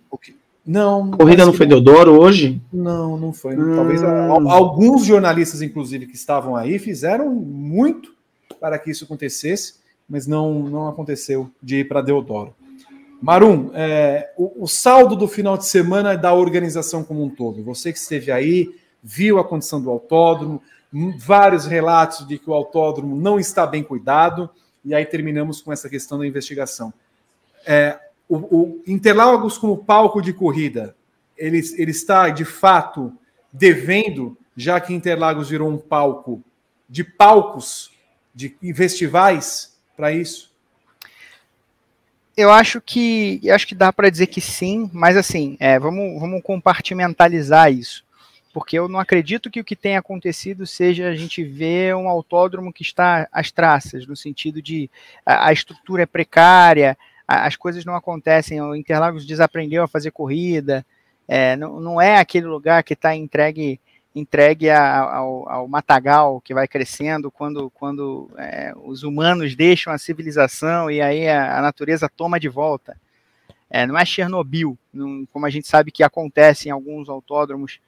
Não. 0.67 1.11
Corrida 1.11 1.45
não 1.45 1.53
foi 1.53 1.67
não. 1.67 1.81
Deodoro 1.81 2.21
hoje? 2.21 2.61
Não, 2.73 3.17
não 3.17 3.33
foi. 3.33 3.57
Hum. 3.57 3.75
Talvez 3.75 4.03
alguns 4.03 5.05
jornalistas, 5.05 5.63
inclusive, 5.63 6.07
que 6.07 6.15
estavam 6.15 6.57
aí, 6.57 6.79
fizeram 6.79 7.31
muito 7.31 8.15
para 8.61 8.79
que 8.79 8.91
isso 8.91 9.05
acontecesse, 9.05 9.75
mas 10.09 10.27
não, 10.27 10.63
não 10.65 10.89
aconteceu 10.89 11.51
de 11.63 11.77
ir 11.81 11.89
para 11.89 12.03
Deodoro. 12.03 12.55
Marum, 13.21 13.71
é, 13.75 14.33
o, 14.37 14.65
o, 14.65 14.67
saldo 14.67 15.15
do 15.15 15.29
final 15.29 15.59
de 15.59 15.67
semana 15.67 16.13
é 16.13 16.17
da 16.17 16.33
organização 16.33 17.05
como 17.05 17.23
um 17.23 17.29
todo. 17.29 17.63
Você 17.65 17.93
que 17.93 17.99
esteve 17.99 18.33
aí, 18.33 18.75
viu 19.03 19.39
a 19.39 19.45
condição 19.45 19.81
do 19.81 19.91
autódromo, 19.91 20.63
vários 21.19 21.67
relatos 21.67 22.27
de 22.27 22.39
que 22.39 22.49
o 22.49 22.55
autódromo 22.55 23.15
não 23.17 23.39
está 23.39 23.67
bem 23.67 23.83
cuidado, 23.83 24.49
e 24.85 24.95
aí 24.95 25.05
terminamos 25.05 25.61
com 25.61 25.71
essa 25.71 25.89
questão 25.89 26.19
da 26.19 26.27
investigação. 26.27 26.93
É, 27.67 27.99
o, 28.31 28.37
o 28.37 28.83
Interlagos 28.87 29.59
como 29.59 29.85
palco 29.85 30.23
de 30.23 30.33
corrida, 30.33 30.97
ele, 31.37 31.61
ele 31.77 31.91
está 31.91 32.29
de 32.29 32.45
fato 32.45 33.13
devendo, 33.53 34.39
já 34.57 34.81
que 34.81 34.95
Interlagos 34.95 35.51
virou 35.51 35.69
um 35.69 35.77
palco 35.77 36.43
de 36.89 37.03
palcos, 37.03 37.91
de 38.33 38.57
festivais 38.73 39.77
para 39.97 40.13
isso? 40.13 40.51
Eu 42.37 42.51
acho 42.51 42.81
que 42.81 43.41
acho 43.51 43.67
que 43.67 43.75
dá 43.75 43.93
para 43.93 44.09
dizer 44.09 44.29
que 44.29 44.41
sim, 44.41 44.89
mas 44.93 45.17
assim, 45.17 45.57
é, 45.59 45.79
vamos, 45.79 46.21
vamos 46.21 46.41
compartimentalizar 46.43 47.73
isso. 47.73 48.05
Porque 48.53 48.79
eu 48.79 48.89
não 48.89 48.99
acredito 48.99 49.51
que 49.51 49.61
o 49.61 49.65
que 49.65 49.77
tem 49.77 49.97
acontecido 49.97 50.67
seja 50.67 51.09
a 51.09 51.15
gente 51.15 51.45
ver 51.45 51.95
um 51.95 52.09
autódromo 52.09 52.73
que 52.73 52.83
está 52.83 53.29
às 53.31 53.53
traças, 53.53 54.07
no 54.07 54.17
sentido 54.17 54.63
de 54.63 54.91
a, 55.25 55.49
a 55.49 55.53
estrutura 55.53 56.03
é 56.03 56.07
precária, 56.07 56.97
as 57.31 57.55
coisas 57.55 57.85
não 57.85 57.95
acontecem, 57.95 58.61
o 58.61 58.75
Interlagos 58.75 59.25
desaprendeu 59.25 59.85
a 59.85 59.89
fazer 59.89 60.11
corrida, 60.11 60.85
é, 61.29 61.55
não, 61.55 61.79
não 61.79 62.01
é 62.01 62.19
aquele 62.19 62.47
lugar 62.47 62.83
que 62.83 62.95
está 62.95 63.15
entregue 63.15 63.81
entregue 64.13 64.69
a, 64.69 64.99
ao, 64.99 65.49
ao, 65.49 65.69
matagal 65.69 66.41
que 66.41 66.53
vai 66.53 66.67
crescendo 66.67 67.31
quando, 67.31 67.71
quando 67.71 68.29
é, 68.37 68.75
os 68.83 69.05
humanos 69.05 69.55
deixam 69.55 69.93
a 69.93 69.99
civilização 69.99 70.91
e 70.91 71.01
aí 71.01 71.29
a, 71.29 71.59
a 71.59 71.63
natureza 71.63 72.09
toma 72.09 72.41
de 72.41 72.49
volta. 72.49 72.97
É, 73.71 73.87
não 73.87 73.97
é 73.97 74.05
Chernobyl, 74.05 74.77
não, 74.93 75.25
como 75.33 75.47
a 75.47 75.51
gente 75.51 75.69
sabe 75.69 75.93
que 75.93 76.03
acontece 76.03 76.67
em 76.67 76.73
alguns 76.73 77.09
autódromos 77.09 77.79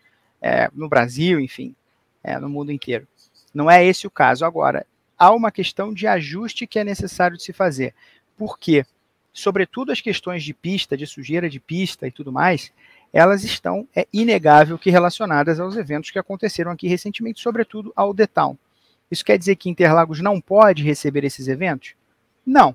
é, 0.41 0.71
no 0.73 0.89
Brasil, 0.89 1.41
enfim, 1.41 1.75
é, 2.23 2.39
no 2.39 2.49
mundo 2.49 2.71
inteiro. 2.71 3.09
Não 3.53 3.69
é 3.69 3.85
esse 3.85 4.07
o 4.07 4.11
caso. 4.11 4.45
Agora, 4.45 4.87
há 5.19 5.33
uma 5.33 5.51
questão 5.51 5.93
de 5.93 6.07
ajuste 6.07 6.69
que 6.69 6.79
é 6.79 6.85
necessário 6.85 7.37
de 7.37 7.43
se 7.43 7.53
fazer. 7.53 7.93
Por 8.37 8.57
quê? 8.57 8.87
Sobretudo 9.33 9.93
as 9.93 10.01
questões 10.01 10.45
de 10.45 10.53
pista, 10.53 10.97
de 10.97 11.07
sujeira 11.07 11.49
de 11.49 11.59
pista 11.59 12.07
e 12.07 12.11
tudo 12.11 12.31
mais, 12.31 12.73
elas 13.13 13.45
estão, 13.45 13.87
é 13.95 14.07
inegável 14.13 14.79
que 14.79 14.91
relacionadas 14.91 15.61
aos 15.61 15.77
eventos 15.77 16.11
que 16.11 16.19
aconteceram 16.19 16.71
aqui 16.71 16.89
recentemente, 16.89 17.41
sobretudo 17.41 17.93
ao 17.95 18.15
Town. 18.15 18.57
Isso 19.11 19.25
quer 19.25 19.39
dizer 19.39 19.57
que 19.57 19.69
Interlagos 19.69 20.21
não 20.21 20.41
pode 20.41 20.83
receber 20.83 21.25
esses 21.25 21.47
eventos? 21.47 21.95
Não. 22.45 22.75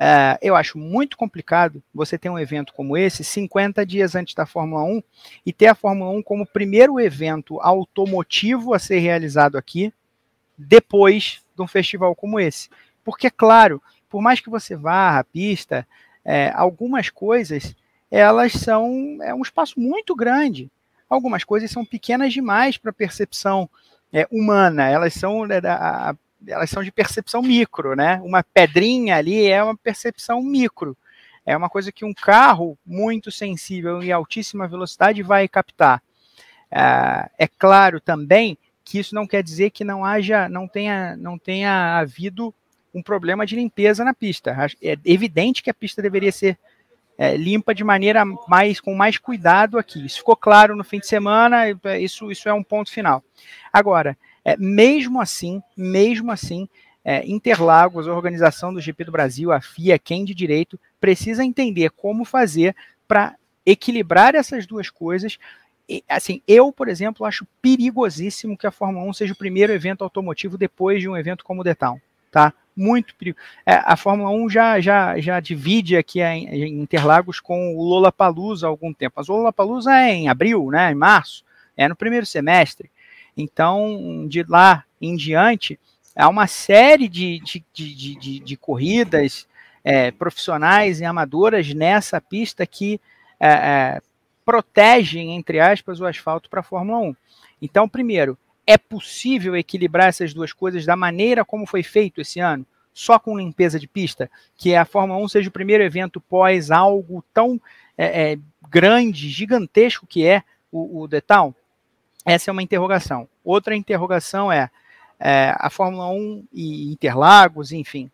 É, 0.00 0.38
eu 0.40 0.54
acho 0.54 0.78
muito 0.78 1.16
complicado 1.16 1.82
você 1.92 2.16
ter 2.16 2.30
um 2.30 2.38
evento 2.38 2.72
como 2.72 2.96
esse 2.96 3.24
50 3.24 3.84
dias 3.84 4.14
antes 4.14 4.32
da 4.32 4.46
Fórmula 4.46 4.84
1 4.84 5.02
e 5.44 5.52
ter 5.52 5.66
a 5.66 5.74
Fórmula 5.74 6.12
1 6.12 6.22
como 6.22 6.46
primeiro 6.46 7.00
evento 7.00 7.60
automotivo 7.60 8.72
a 8.72 8.78
ser 8.78 9.00
realizado 9.00 9.58
aqui 9.58 9.92
depois 10.56 11.42
de 11.56 11.62
um 11.62 11.66
festival 11.66 12.14
como 12.14 12.38
esse. 12.38 12.68
Porque, 13.04 13.28
claro, 13.28 13.82
por 14.08 14.22
mais 14.22 14.40
que 14.40 14.50
você 14.50 14.74
vá 14.74 15.18
à 15.18 15.24
pista, 15.24 15.86
é, 16.24 16.52
algumas 16.54 17.10
coisas 17.10 17.74
elas 18.10 18.52
são 18.52 19.18
é 19.22 19.34
um 19.34 19.42
espaço 19.42 19.78
muito 19.78 20.14
grande. 20.14 20.70
Algumas 21.08 21.44
coisas 21.44 21.70
são 21.70 21.84
pequenas 21.84 22.32
demais 22.32 22.76
para 22.76 22.90
a 22.90 22.94
percepção 22.94 23.68
é, 24.12 24.26
humana, 24.30 24.88
elas 24.88 25.14
são, 25.14 25.44
é, 25.46 25.58
a, 25.66 26.14
elas 26.46 26.70
são 26.70 26.82
de 26.82 26.92
percepção 26.92 27.42
micro, 27.42 27.94
né? 27.94 28.20
Uma 28.22 28.42
pedrinha 28.42 29.16
ali 29.16 29.46
é 29.46 29.62
uma 29.62 29.76
percepção 29.76 30.42
micro. 30.42 30.96
É 31.44 31.56
uma 31.56 31.68
coisa 31.70 31.90
que 31.90 32.04
um 32.04 32.12
carro 32.12 32.78
muito 32.84 33.30
sensível 33.30 34.02
em 34.02 34.12
altíssima 34.12 34.68
velocidade 34.68 35.22
vai 35.22 35.48
captar. 35.48 36.02
É, 36.70 37.30
é 37.38 37.48
claro 37.48 38.00
também 38.00 38.58
que 38.84 38.98
isso 38.98 39.14
não 39.14 39.26
quer 39.26 39.42
dizer 39.42 39.70
que 39.70 39.84
não 39.84 40.04
haja, 40.04 40.48
não 40.48 40.68
tenha, 40.68 41.16
não 41.16 41.38
tenha 41.38 41.98
havido 41.98 42.54
um 42.98 43.02
problema 43.02 43.46
de 43.46 43.56
limpeza 43.56 44.04
na 44.04 44.12
pista. 44.12 44.56
É 44.82 44.96
evidente 45.04 45.62
que 45.62 45.70
a 45.70 45.74
pista 45.74 46.02
deveria 46.02 46.32
ser 46.32 46.58
é, 47.16 47.36
limpa 47.36 47.74
de 47.74 47.82
maneira 47.82 48.24
mais 48.46 48.80
com 48.80 48.94
mais 48.94 49.18
cuidado 49.18 49.78
aqui. 49.78 50.04
Isso 50.06 50.18
ficou 50.18 50.36
claro 50.36 50.76
no 50.76 50.84
fim 50.84 51.00
de 51.00 51.06
semana, 51.06 51.64
isso, 51.98 52.30
isso 52.30 52.48
é 52.48 52.52
um 52.52 52.62
ponto 52.62 52.90
final. 52.90 53.22
Agora, 53.72 54.16
é, 54.44 54.56
mesmo 54.56 55.20
assim, 55.20 55.60
mesmo 55.76 56.30
assim, 56.30 56.68
é, 57.04 57.26
Interlagos, 57.26 58.06
a 58.06 58.14
organização 58.14 58.72
do 58.72 58.80
GP 58.80 59.04
do 59.04 59.12
Brasil, 59.12 59.50
a 59.50 59.60
FIA, 59.60 59.98
quem 59.98 60.24
de 60.24 60.34
direito, 60.34 60.78
precisa 61.00 61.44
entender 61.44 61.90
como 61.90 62.24
fazer 62.24 62.74
para 63.06 63.34
equilibrar 63.66 64.34
essas 64.34 64.66
duas 64.66 64.88
coisas. 64.88 65.38
E, 65.88 66.04
assim, 66.08 66.42
eu, 66.46 66.70
por 66.70 66.88
exemplo, 66.88 67.24
acho 67.24 67.46
perigosíssimo 67.62 68.56
que 68.56 68.66
a 68.66 68.70
Fórmula 68.70 69.06
1 69.06 69.12
seja 69.14 69.32
o 69.32 69.36
primeiro 69.36 69.72
evento 69.72 70.04
automotivo 70.04 70.58
depois 70.58 71.00
de 71.00 71.08
um 71.08 71.16
evento 71.16 71.44
como 71.44 71.62
o 71.62 71.74
Town, 71.74 71.98
tá? 72.30 72.52
muito 72.78 73.14
perigo. 73.16 73.36
É, 73.66 73.80
a 73.84 73.96
Fórmula 73.96 74.30
1 74.30 74.48
já, 74.48 74.80
já, 74.80 75.18
já 75.18 75.40
divide 75.40 75.96
aqui 75.96 76.22
em 76.22 76.80
Interlagos 76.80 77.40
com 77.40 77.76
o 77.76 77.82
Lola 77.82 78.12
Palusa 78.12 78.66
há 78.66 78.70
algum 78.70 78.94
tempo. 78.94 79.14
Mas 79.16 79.28
o 79.28 79.32
Lola 79.32 79.52
Palusa 79.52 79.92
é 79.92 80.14
em 80.14 80.28
abril, 80.28 80.70
né, 80.70 80.92
em 80.92 80.94
março, 80.94 81.44
é 81.76 81.88
no 81.88 81.96
primeiro 81.96 82.24
semestre. 82.24 82.88
Então, 83.36 84.26
de 84.28 84.44
lá 84.48 84.84
em 85.00 85.16
diante, 85.16 85.78
há 86.14 86.28
uma 86.28 86.46
série 86.46 87.08
de, 87.08 87.40
de, 87.40 87.64
de, 87.72 88.14
de, 88.14 88.40
de 88.40 88.56
corridas 88.56 89.46
é, 89.82 90.10
profissionais 90.12 91.00
e 91.00 91.04
amadoras 91.04 91.72
nessa 91.74 92.20
pista 92.20 92.64
que 92.64 93.00
é, 93.40 93.48
é 93.48 94.02
protegem, 94.44 95.36
entre 95.36 95.60
aspas, 95.60 96.00
o 96.00 96.06
asfalto 96.06 96.48
para 96.48 96.60
a 96.60 96.62
Fórmula 96.62 96.98
1. 97.00 97.16
Então, 97.60 97.86
primeiro, 97.86 98.38
é 98.68 98.76
possível 98.76 99.56
equilibrar 99.56 100.08
essas 100.08 100.34
duas 100.34 100.52
coisas 100.52 100.84
da 100.84 100.94
maneira 100.94 101.42
como 101.42 101.64
foi 101.64 101.82
feito 101.82 102.20
esse 102.20 102.38
ano? 102.38 102.66
Só 102.92 103.18
com 103.18 103.38
limpeza 103.38 103.80
de 103.80 103.88
pista? 103.88 104.30
Que 104.58 104.74
a 104.74 104.84
Fórmula 104.84 105.18
1 105.20 105.28
seja 105.28 105.48
o 105.48 105.52
primeiro 105.52 105.82
evento 105.82 106.20
pós 106.20 106.70
algo 106.70 107.24
tão 107.32 107.58
é, 107.96 108.32
é, 108.32 108.38
grande, 108.68 109.30
gigantesco 109.30 110.06
que 110.06 110.26
é 110.26 110.42
o, 110.70 111.00
o 111.00 111.08
The 111.08 111.22
Town? 111.22 111.54
Essa 112.26 112.50
é 112.50 112.52
uma 112.52 112.62
interrogação. 112.62 113.26
Outra 113.42 113.74
interrogação 113.74 114.52
é, 114.52 114.68
é 115.18 115.54
a 115.56 115.70
Fórmula 115.70 116.10
1 116.10 116.48
e 116.52 116.92
Interlagos, 116.92 117.72
enfim, 117.72 118.10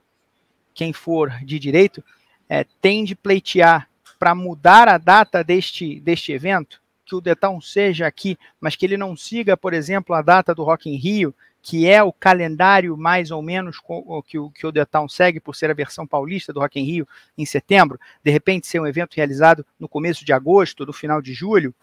quem 0.73 0.93
for 0.93 1.31
de 1.45 1.59
direito, 1.59 2.05
é, 2.49 2.65
tem 2.81 3.03
de 3.03 3.17
pleitear 3.17 3.89
para 4.21 4.37
mudar 4.37 4.89
a 4.89 4.99
data 4.99 5.43
deste, 5.43 5.99
deste 5.99 6.31
evento? 6.31 6.81
Que 7.05 7.15
o 7.15 7.21
Detal 7.21 7.61
seja 7.61 8.07
aqui, 8.07 8.39
mas 8.61 8.77
que 8.77 8.87
ele 8.87 8.97
não 8.97 9.17
siga, 9.17 9.57
por 9.57 9.75
exemplo, 9.75 10.15
a 10.15 10.23
data 10.23 10.55
do 10.55 10.65
Rock 10.65 10.89
in 10.89 10.97
Rio, 10.97 11.35
que 11.65 11.89
é 11.89 12.03
o 12.03 12.13
calendário 12.13 12.95
mais 12.95 13.31
ou 13.31 13.41
menos 13.41 13.79
que 14.27 14.39
o, 14.39 14.51
que 14.51 14.67
o 14.67 14.73
The 14.73 14.87
segue, 15.09 15.41
por 15.41 15.57
ser 15.57 15.71
a 15.71 15.75
versão 15.75 16.07
paulista 16.07 16.53
do 16.53 16.61
Rock 16.61 16.79
in 16.79 16.85
Rio, 16.85 17.09
em 17.39 17.47
setembro, 17.47 17.99
de 18.23 18.31
repente 18.31 18.67
ser 18.67 18.81
um 18.81 18.87
evento 18.87 19.15
realizado 19.15 19.65
no 19.81 19.89
começo 19.89 20.27
de 20.27 20.33
agosto, 20.33 20.85
no 20.85 20.93
final 20.93 21.23
de 21.23 21.33
julho, 21.33 21.75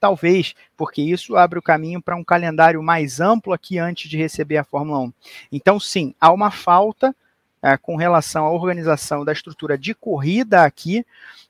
talvez, 0.00 0.56
porque 0.76 1.02
isso 1.02 1.36
abre 1.36 1.56
o 1.56 1.62
caminho 1.62 2.02
para 2.02 2.16
um 2.16 2.24
calendário 2.24 2.82
mais 2.82 3.20
amplo 3.20 3.52
aqui 3.52 3.78
antes 3.78 4.10
de 4.10 4.16
receber 4.16 4.56
a 4.56 4.64
Fórmula 4.64 4.98
1. 5.00 5.12
Então, 5.52 5.78
sim, 5.78 6.14
há 6.20 6.32
uma 6.32 6.50
falta 6.50 7.14
é, 7.62 7.76
com 7.76 7.96
relação 7.96 8.44
à 8.44 8.52
organização 8.52 9.24
da 9.24 9.32
estrutura 9.32 9.76
de 9.76 9.94
corrida 9.94 10.64
aqui, 10.64 11.04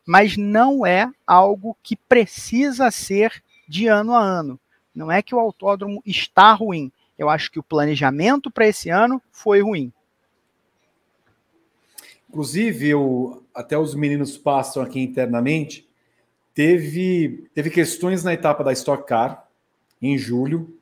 mas 0.07 0.37
não 0.37 0.87
é 0.87 1.11
algo 1.27 1.77
que 1.83 1.97
precisa 1.97 2.91
ser 2.91 3.43
de 3.69 3.87
ano 3.87 4.15
a 4.15 4.23
ano. 4.23 4.59
Não 4.95 5.13
é 5.13 5.23
que 5.23 5.35
o 5.35 5.39
autódromo 5.39 6.03
está 6.05 6.53
ruim. 6.53 6.91
Eu 7.19 7.29
acho 7.29 7.51
que 7.51 7.59
o 7.59 7.63
planejamento 7.63 8.51
para 8.51 8.67
esse 8.67 8.89
ano 8.91 9.21
foi 9.31 9.61
ruim. 9.61 9.93
Inclusive, 12.29 12.89
eu, 12.89 13.43
até 13.55 13.77
os 13.79 13.95
meninos 13.95 14.37
passam 14.37 14.83
aqui 14.83 15.01
internamente, 15.01 15.89
teve, 16.55 17.49
teve 17.55 17.71
questões 17.71 18.23
na 18.23 18.35
etapa 18.35 18.63
da 18.63 18.73
Stock 18.73 19.07
Car, 19.07 19.47
em 20.01 20.17
julho, 20.19 20.79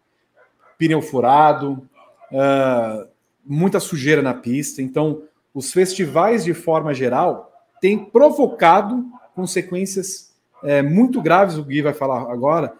pneu 0.76 1.00
furado, 1.00 1.88
uh, 2.32 3.08
muita 3.46 3.80
sujeira 3.80 4.20
na 4.20 4.34
pista. 4.34 4.82
Então, 4.82 5.22
os 5.54 5.72
festivais, 5.72 6.44
de 6.44 6.52
forma 6.52 6.92
geral, 6.92 7.52
têm 7.80 7.98
provocado 7.98 9.04
consequências 9.34 10.34
é, 10.62 10.82
muito 10.82 11.20
graves, 11.20 11.56
o 11.56 11.62
Gui 11.62 11.82
vai 11.82 11.92
falar 11.92 12.30
agora, 12.32 12.74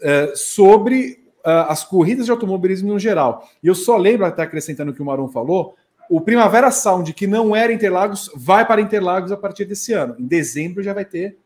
é, 0.00 0.32
sobre 0.34 1.24
uh, 1.44 1.68
as 1.68 1.84
corridas 1.84 2.26
de 2.26 2.30
automobilismo 2.30 2.92
no 2.92 2.98
geral. 2.98 3.48
E 3.62 3.66
eu 3.66 3.74
só 3.74 3.96
lembro, 3.96 4.26
até 4.26 4.42
acrescentando 4.42 4.92
o 4.92 4.94
que 4.94 5.02
o 5.02 5.04
Maron 5.04 5.28
falou, 5.28 5.74
o 6.08 6.20
Primavera 6.20 6.70
Sound, 6.70 7.12
que 7.12 7.26
não 7.26 7.54
era 7.54 7.72
Interlagos, 7.72 8.30
vai 8.34 8.66
para 8.66 8.80
Interlagos 8.80 9.30
a 9.30 9.36
partir 9.36 9.64
desse 9.64 9.92
ano. 9.92 10.16
Em 10.18 10.26
dezembro 10.26 10.82
já 10.82 10.94
vai 10.94 11.04
ter 11.04 11.36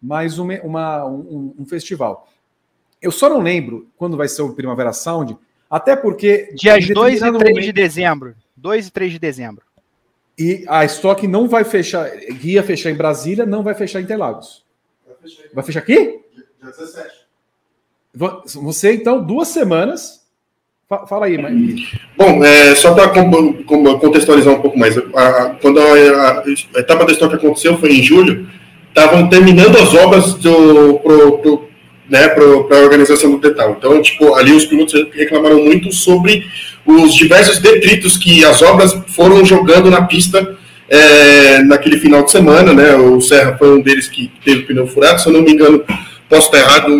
mais 0.00 0.38
uma, 0.38 0.54
uma 0.62 1.04
um, 1.06 1.54
um, 1.58 1.66
festival. 1.66 2.28
Eu 3.00 3.10
só 3.10 3.28
não 3.28 3.40
lembro 3.40 3.88
quando 3.96 4.16
vai 4.16 4.28
ser 4.28 4.42
o 4.42 4.52
Primavera 4.52 4.92
Sound, 4.92 5.36
até 5.74 5.96
porque. 5.96 6.50
Dias 6.54 6.86
2 6.86 7.16
e 7.16 7.18
3 7.18 7.32
momento, 7.32 7.60
de 7.60 7.72
dezembro. 7.72 8.36
2 8.56 8.86
e 8.86 8.90
3 8.92 9.12
de 9.12 9.18
dezembro. 9.18 9.64
E 10.38 10.64
a 10.68 10.84
Stock 10.84 11.26
não 11.26 11.48
vai 11.48 11.64
fechar, 11.64 12.08
ia 12.40 12.62
fechar 12.62 12.90
em 12.90 12.96
Brasília, 12.96 13.44
não 13.44 13.64
vai 13.64 13.74
fechar 13.74 14.00
em 14.00 14.04
Interlagos. 14.04 14.64
Vai 15.04 15.16
fechar, 15.20 15.42
vai 15.52 15.64
fechar 15.64 15.80
aqui? 15.80 15.94
Dia 16.62 16.70
17. 16.70 17.24
Você, 18.54 18.94
então, 18.94 19.20
duas 19.20 19.48
semanas. 19.48 20.22
Fala 21.08 21.26
aí, 21.26 21.36
Mike. 21.36 21.98
Bom, 22.16 22.44
é, 22.44 22.72
só 22.76 22.94
para 22.94 23.08
contextualizar 23.08 24.54
um 24.54 24.62
pouco 24.62 24.78
mais. 24.78 24.96
A, 24.96 25.56
quando 25.60 25.80
a, 25.80 26.42
a, 26.42 26.44
etapa 26.78 27.04
da 27.04 27.12
Stock 27.12 27.34
aconteceu, 27.34 27.76
foi 27.78 27.94
em 27.94 28.02
julho, 28.02 28.48
estavam 28.90 29.28
terminando 29.28 29.76
as 29.76 29.92
obras 29.92 30.34
do, 30.34 31.00
pro, 31.00 31.38
pro, 31.38 31.68
né, 32.08 32.28
para 32.28 32.44
a 32.44 32.82
organização 32.82 33.30
do 33.30 33.38
Detal. 33.38 33.76
Então, 33.78 34.00
tipo, 34.02 34.34
ali 34.34 34.52
os 34.52 34.66
pilotos 34.66 34.94
reclamaram 35.12 35.62
muito 35.62 35.92
sobre 35.92 36.46
os 36.84 37.14
diversos 37.14 37.58
detritos 37.58 38.16
que 38.16 38.44
as 38.44 38.60
obras 38.60 38.96
foram 39.08 39.44
jogando 39.44 39.90
na 39.90 40.02
pista 40.02 40.56
é, 40.88 41.62
naquele 41.62 41.98
final 41.98 42.22
de 42.24 42.30
semana, 42.30 42.72
né? 42.72 42.94
O 42.94 43.20
Serra 43.20 43.56
foi 43.56 43.76
um 43.76 43.80
deles 43.80 44.08
que 44.08 44.30
teve 44.44 44.60
o 44.60 44.66
pneu 44.66 44.86
furado, 44.86 45.20
se 45.20 45.28
eu 45.28 45.32
não 45.32 45.42
me 45.42 45.52
engano, 45.52 45.82
posso 46.28 46.54
estar 46.54 46.58
errado, 46.58 46.94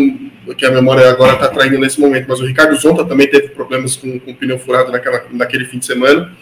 porque 0.47 0.65
a 0.65 0.71
memória 0.71 1.09
agora 1.09 1.35
está 1.35 1.49
traindo 1.49 1.79
nesse 1.79 2.01
momento, 2.01 2.27
mas 2.29 2.41
o 2.41 2.47
Ricardo 2.47 2.77
Zonta 2.77 3.05
também 3.05 3.27
teve 3.27 3.49
problemas 3.49 3.97
com, 3.97 4.19
com 4.19 4.31
o 4.31 4.35
pneu 4.35 4.59
furado 4.59 4.91
naquela, 4.91 5.23
naquele 5.31 5.67
fim 5.67 5.79
de 5.79 5.87
semana. 5.87 6.33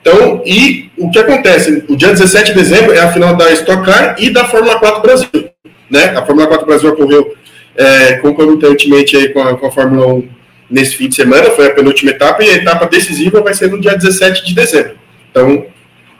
Então, 0.00 0.42
e 0.46 0.90
o 0.96 1.10
que 1.10 1.18
acontece? 1.18 1.84
O 1.88 1.96
dia 1.96 2.08
17 2.08 2.52
de 2.52 2.58
dezembro 2.58 2.92
é 2.92 3.00
a 3.00 3.12
final 3.12 3.34
da 3.34 3.50
Stock 3.52 3.84
Car 3.84 4.16
e 4.18 4.30
da 4.30 4.44
Fórmula 4.44 4.78
4 4.78 5.02
Brasil. 5.02 5.50
Né? 5.90 6.04
A 6.16 6.24
Fórmula 6.24 6.46
4 6.46 6.66
Brasil 6.66 6.90
ocorreu 6.90 7.34
é, 7.78 8.14
concomitantemente 8.14 9.16
aí 9.16 9.28
com 9.28 9.40
a, 9.40 9.56
com 9.56 9.66
a 9.66 9.70
Fórmula 9.70 10.06
1 10.14 10.28
nesse 10.68 10.96
fim 10.96 11.08
de 11.08 11.14
semana, 11.14 11.50
foi 11.50 11.68
a 11.68 11.74
penúltima 11.74 12.10
etapa, 12.10 12.42
e 12.42 12.50
a 12.50 12.56
etapa 12.56 12.86
decisiva 12.86 13.40
vai 13.40 13.54
ser 13.54 13.70
no 13.70 13.80
dia 13.80 13.96
17 13.96 14.44
de 14.44 14.54
dezembro. 14.54 14.98
Então, 15.30 15.64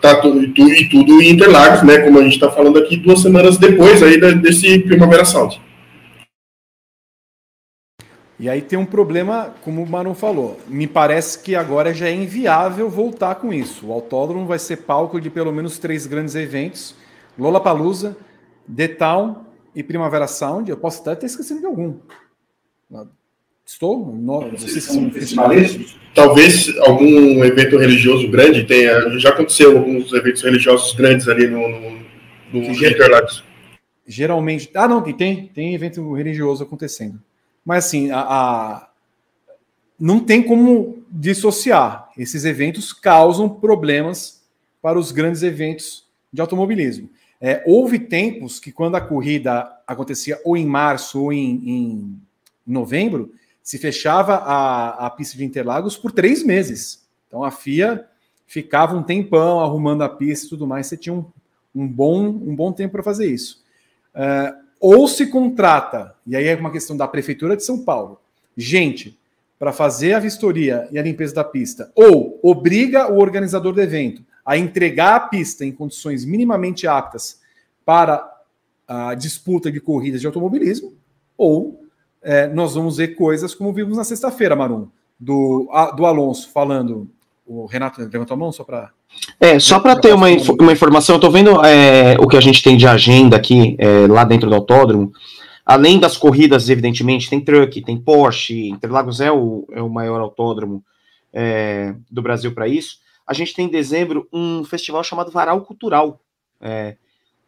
tá 0.00 0.14
tudo, 0.20 0.42
e 0.42 0.88
tudo 0.88 1.20
em 1.20 1.30
Interlagos, 1.30 1.82
né, 1.82 1.98
como 1.98 2.20
a 2.20 2.22
gente 2.22 2.34
está 2.34 2.48
falando 2.48 2.78
aqui, 2.78 2.96
duas 2.96 3.20
semanas 3.20 3.58
depois 3.58 4.02
aí 4.02 4.18
desse 4.36 4.78
Primavera 4.78 5.24
Sound. 5.24 5.60
E 8.40 8.48
aí 8.48 8.62
tem 8.62 8.78
um 8.78 8.86
problema, 8.86 9.52
como 9.62 9.82
o 9.82 9.86
Maron 9.86 10.14
falou. 10.14 10.60
Me 10.68 10.86
parece 10.86 11.40
que 11.42 11.56
agora 11.56 11.92
já 11.92 12.06
é 12.06 12.14
inviável 12.14 12.88
voltar 12.88 13.34
com 13.34 13.52
isso. 13.52 13.88
O 13.88 13.92
autódromo 13.92 14.46
vai 14.46 14.60
ser 14.60 14.76
palco 14.76 15.20
de 15.20 15.28
pelo 15.28 15.52
menos 15.52 15.76
três 15.76 16.06
grandes 16.06 16.36
eventos: 16.36 16.94
Lollapalooza, 17.36 18.16
The 18.72 18.86
Town 18.86 19.47
e 19.74 19.82
Primavera 19.82 20.26
Sound. 20.26 20.70
Eu 20.70 20.76
posso 20.76 21.00
até 21.02 21.14
ter 21.14 21.26
esquecido 21.26 21.60
de 21.60 21.66
algum. 21.66 21.98
Estou? 23.64 24.14
Não, 24.14 24.56
sei 24.56 24.68
se 24.68 24.80
são 24.80 25.10
Talvez 26.14 26.74
algum 26.78 27.44
evento 27.44 27.76
religioso 27.76 28.30
grande 28.30 28.64
tenha. 28.64 29.18
Já 29.18 29.28
aconteceu 29.28 29.76
alguns 29.76 30.12
eventos 30.12 30.42
religiosos 30.42 30.94
grandes 30.94 31.28
ali 31.28 31.46
no, 31.46 31.68
no, 31.68 31.90
no 32.52 32.72
Interlagos. 32.72 33.44
Geralmente. 34.06 34.70
Ah, 34.74 34.88
não, 34.88 35.02
tem, 35.02 35.48
tem 35.48 35.74
evento 35.74 36.14
religioso 36.14 36.62
acontecendo. 36.64 37.20
Mas 37.62 37.84
assim, 37.84 38.10
a, 38.10 38.20
a, 38.20 38.88
não 40.00 40.20
tem 40.20 40.42
como 40.42 41.04
dissociar. 41.10 42.08
Esses 42.16 42.46
eventos 42.46 42.94
causam 42.94 43.48
problemas 43.48 44.42
para 44.80 44.98
os 44.98 45.12
grandes 45.12 45.42
eventos 45.42 46.06
de 46.32 46.40
automobilismo. 46.40 47.10
É, 47.40 47.62
houve 47.66 47.98
tempos 47.98 48.58
que, 48.58 48.72
quando 48.72 48.96
a 48.96 49.00
corrida 49.00 49.70
acontecia 49.86 50.40
ou 50.44 50.56
em 50.56 50.66
março 50.66 51.22
ou 51.22 51.32
em, 51.32 51.62
em 51.64 52.20
novembro, 52.66 53.32
se 53.62 53.78
fechava 53.78 54.36
a, 54.36 55.06
a 55.06 55.10
pista 55.10 55.36
de 55.36 55.44
Interlagos 55.44 55.96
por 55.96 56.10
três 56.10 56.42
meses. 56.42 57.06
Então 57.26 57.44
a 57.44 57.50
FIA 57.50 58.06
ficava 58.46 58.96
um 58.96 59.02
tempão 59.02 59.60
arrumando 59.60 60.02
a 60.02 60.08
pista 60.08 60.46
e 60.46 60.48
tudo 60.48 60.66
mais. 60.66 60.86
Você 60.86 60.96
tinha 60.96 61.14
um, 61.14 61.24
um 61.74 61.86
bom, 61.86 62.26
um 62.26 62.56
bom 62.56 62.72
tempo 62.72 62.92
para 62.92 63.02
fazer 63.02 63.26
isso. 63.26 63.62
Uh, 64.14 64.68
ou 64.80 65.06
se 65.06 65.26
contrata, 65.26 66.14
e 66.26 66.34
aí 66.34 66.46
é 66.46 66.54
uma 66.56 66.72
questão 66.72 66.96
da 66.96 67.06
Prefeitura 67.06 67.56
de 67.56 67.64
São 67.64 67.84
Paulo, 67.84 68.20
gente 68.56 69.18
para 69.58 69.72
fazer 69.72 70.12
a 70.12 70.20
vistoria 70.20 70.88
e 70.92 70.98
a 70.98 71.02
limpeza 71.02 71.34
da 71.34 71.44
pista, 71.44 71.90
ou 71.94 72.38
obriga 72.42 73.12
o 73.12 73.18
organizador 73.18 73.72
do 73.72 73.82
evento 73.82 74.22
a 74.48 74.56
entregar 74.56 75.14
a 75.14 75.20
pista 75.20 75.62
em 75.62 75.70
condições 75.70 76.24
minimamente 76.24 76.86
aptas 76.86 77.38
para 77.84 78.26
a 78.88 79.14
disputa 79.14 79.70
de 79.70 79.78
corridas 79.78 80.22
de 80.22 80.26
automobilismo, 80.26 80.94
ou 81.36 81.84
é, 82.22 82.48
nós 82.48 82.74
vamos 82.74 82.96
ver 82.96 83.08
coisas 83.08 83.54
como 83.54 83.74
vimos 83.74 83.98
na 83.98 84.04
sexta-feira, 84.04 84.56
Marum, 84.56 84.88
do, 85.20 85.68
a, 85.70 85.90
do 85.90 86.06
Alonso 86.06 86.48
falando. 86.50 87.10
O 87.46 87.66
Renato 87.66 88.00
levantou 88.00 88.34
a 88.34 88.38
mão 88.38 88.50
só 88.50 88.64
para. 88.64 88.90
É, 89.38 89.58
só 89.58 89.80
para 89.80 90.00
ter 90.00 90.14
uma, 90.14 90.30
inf 90.30 90.48
uma 90.48 90.72
informação, 90.72 91.16
eu 91.16 91.18
estou 91.18 91.30
vendo 91.30 91.62
é, 91.62 92.16
o 92.18 92.26
que 92.26 92.36
a 92.36 92.40
gente 92.40 92.62
tem 92.62 92.74
de 92.74 92.86
agenda 92.86 93.36
aqui, 93.36 93.76
é, 93.78 94.06
lá 94.06 94.24
dentro 94.24 94.48
do 94.48 94.56
autódromo. 94.56 95.12
Além 95.64 96.00
das 96.00 96.16
corridas, 96.16 96.70
evidentemente, 96.70 97.28
tem 97.28 97.38
truck, 97.38 97.82
tem 97.82 98.00
Porsche, 98.00 98.70
Interlagos 98.70 99.20
é 99.20 99.30
o, 99.30 99.68
é 99.72 99.82
o 99.82 99.90
maior 99.90 100.22
autódromo 100.22 100.82
é, 101.34 101.94
do 102.10 102.22
Brasil 102.22 102.54
para 102.54 102.66
isso. 102.66 103.06
A 103.28 103.34
gente 103.34 103.54
tem 103.54 103.66
em 103.66 103.70
dezembro 103.70 104.26
um 104.32 104.64
festival 104.64 105.04
chamado 105.04 105.30
Varal 105.30 105.60
Cultural. 105.60 106.18
É, 106.60 106.96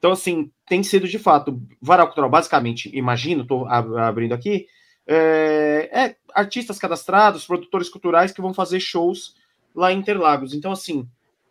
então, 0.00 0.12
assim, 0.12 0.50
tem 0.67 0.83
sido 0.83 1.07
de 1.07 1.18
fato, 1.18 1.60
varal 1.81 2.07
cultural, 2.07 2.31
basicamente, 2.31 2.91
imagino, 2.97 3.42
estou 3.42 3.67
abrindo 3.68 4.33
aqui, 4.33 4.67
é, 5.07 5.91
é, 5.92 6.17
artistas 6.34 6.78
cadastrados, 6.78 7.47
produtores 7.47 7.91
culturais 7.91 8.33
que 8.33 8.41
vão 8.41 8.55
fazer 8.55 8.81
shows 8.81 9.34
lá 9.75 9.92
em 9.92 9.99
Interlagos. 9.99 10.55
Então, 10.55 10.73
assim, 10.73 11.07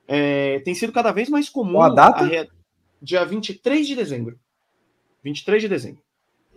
é, 0.08 0.60
tem 0.62 0.74
sido 0.74 0.92
cada 0.92 1.12
vez 1.12 1.30
mais 1.30 1.48
comum. 1.48 1.80
a 1.80 1.90
data? 1.90 2.26
A, 2.26 2.48
dia 3.00 3.24
23 3.24 3.88
de 3.88 3.96
dezembro. 3.96 4.40
23 5.24 5.62
de 5.62 5.70
dezembro. 5.70 6.02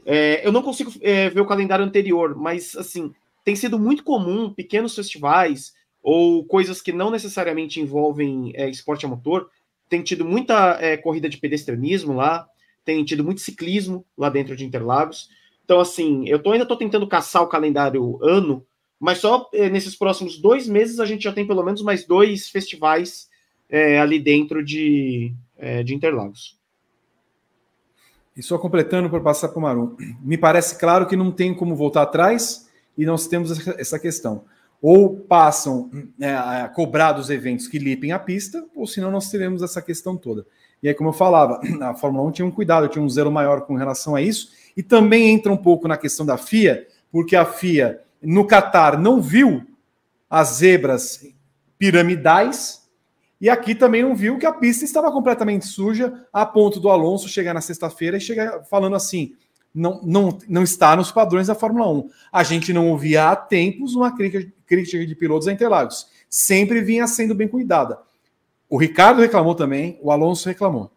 É, 0.06 0.46
eu 0.46 0.50
não 0.50 0.62
consigo 0.62 0.90
é, 1.02 1.28
ver 1.28 1.42
o 1.42 1.46
calendário 1.46 1.84
anterior, 1.84 2.34
mas, 2.34 2.74
assim, 2.74 3.12
tem 3.44 3.54
sido 3.54 3.78
muito 3.78 4.02
comum 4.02 4.50
pequenos 4.50 4.94
festivais 4.94 5.74
ou 6.02 6.44
coisas 6.44 6.82
que 6.82 6.92
não 6.92 7.10
necessariamente 7.10 7.80
envolvem 7.80 8.52
é, 8.54 8.68
esporte 8.68 9.06
a 9.06 9.08
motor 9.08 9.48
tem 9.92 10.02
tido 10.02 10.24
muita 10.24 10.78
é, 10.80 10.96
corrida 10.96 11.28
de 11.28 11.36
pedestrianismo 11.36 12.14
lá, 12.14 12.48
tem 12.82 13.04
tido 13.04 13.22
muito 13.22 13.42
ciclismo 13.42 14.06
lá 14.16 14.30
dentro 14.30 14.56
de 14.56 14.64
Interlagos. 14.64 15.28
Então, 15.66 15.80
assim, 15.80 16.26
eu 16.26 16.42
tô, 16.42 16.50
ainda 16.50 16.64
estou 16.64 16.78
tentando 16.78 17.06
caçar 17.06 17.42
o 17.42 17.46
calendário 17.46 18.18
ano, 18.24 18.64
mas 18.98 19.18
só 19.18 19.50
é, 19.52 19.68
nesses 19.68 19.94
próximos 19.94 20.40
dois 20.40 20.66
meses 20.66 20.98
a 20.98 21.04
gente 21.04 21.24
já 21.24 21.32
tem 21.32 21.46
pelo 21.46 21.62
menos 21.62 21.82
mais 21.82 22.06
dois 22.06 22.48
festivais 22.48 23.28
é, 23.68 24.00
ali 24.00 24.18
dentro 24.18 24.64
de, 24.64 25.34
é, 25.58 25.82
de 25.82 25.94
Interlagos. 25.94 26.58
E 28.34 28.42
só 28.42 28.56
completando 28.56 29.10
para 29.10 29.20
passar 29.20 29.48
para 29.48 29.58
o 29.58 29.62
Marum, 29.62 29.94
me 30.22 30.38
parece 30.38 30.78
claro 30.78 31.06
que 31.06 31.16
não 31.16 31.30
tem 31.30 31.52
como 31.52 31.76
voltar 31.76 32.00
atrás 32.00 32.66
e 32.96 33.04
nós 33.04 33.26
temos 33.26 33.68
essa 33.76 33.98
questão 33.98 34.46
ou 34.82 35.14
passam 35.16 35.88
né, 36.18 36.34
a 36.36 36.68
cobrar 36.68 37.12
dos 37.12 37.30
eventos 37.30 37.68
que 37.68 37.78
lipem 37.78 38.10
a 38.10 38.18
pista, 38.18 38.66
ou 38.74 38.84
senão 38.84 39.12
nós 39.12 39.30
teremos 39.30 39.62
essa 39.62 39.80
questão 39.80 40.16
toda. 40.16 40.44
E 40.82 40.88
aí, 40.88 40.94
como 40.94 41.10
eu 41.10 41.14
falava, 41.14 41.60
a 41.80 41.94
Fórmula 41.94 42.28
1 42.28 42.32
tinha 42.32 42.46
um 42.46 42.50
cuidado, 42.50 42.88
tinha 42.88 43.02
um 43.02 43.08
zero 43.08 43.30
maior 43.30 43.60
com 43.60 43.76
relação 43.76 44.16
a 44.16 44.20
isso, 44.20 44.50
e 44.76 44.82
também 44.82 45.30
entra 45.30 45.52
um 45.52 45.56
pouco 45.56 45.86
na 45.86 45.96
questão 45.96 46.26
da 46.26 46.36
FIA, 46.36 46.84
porque 47.12 47.36
a 47.36 47.44
FIA 47.44 48.02
no 48.20 48.44
Catar 48.44 48.98
não 48.98 49.22
viu 49.22 49.64
as 50.28 50.56
zebras 50.56 51.24
piramidais, 51.78 52.82
e 53.40 53.48
aqui 53.48 53.76
também 53.76 54.02
não 54.02 54.16
viu 54.16 54.36
que 54.36 54.46
a 54.46 54.52
pista 54.52 54.84
estava 54.84 55.12
completamente 55.12 55.66
suja, 55.66 56.26
a 56.32 56.44
ponto 56.44 56.80
do 56.80 56.88
Alonso 56.88 57.28
chegar 57.28 57.54
na 57.54 57.60
sexta-feira 57.60 58.16
e 58.16 58.20
chegar 58.20 58.64
falando 58.64 58.96
assim: 58.96 59.34
não, 59.74 60.00
não, 60.02 60.38
não 60.48 60.62
está 60.62 60.94
nos 60.94 61.10
padrões 61.10 61.46
da 61.46 61.54
Fórmula 61.54 61.90
1. 61.90 62.10
A 62.30 62.42
gente 62.42 62.72
não 62.72 62.88
ouvia 62.88 63.30
há 63.30 63.36
tempos 63.36 63.94
uma 63.94 64.14
crítica, 64.14 65.06
de 65.06 65.14
pilotos 65.14 65.48
a 65.48 65.52
Interlagos. 65.52 66.06
Sempre 66.28 66.80
vinha 66.80 67.06
sendo 67.06 67.34
bem 67.34 67.48
cuidada. 67.48 67.98
O 68.68 68.78
Ricardo 68.78 69.20
reclamou 69.20 69.54
também, 69.54 69.98
o 70.02 70.10
Alonso 70.10 70.48
reclamou. 70.48 70.90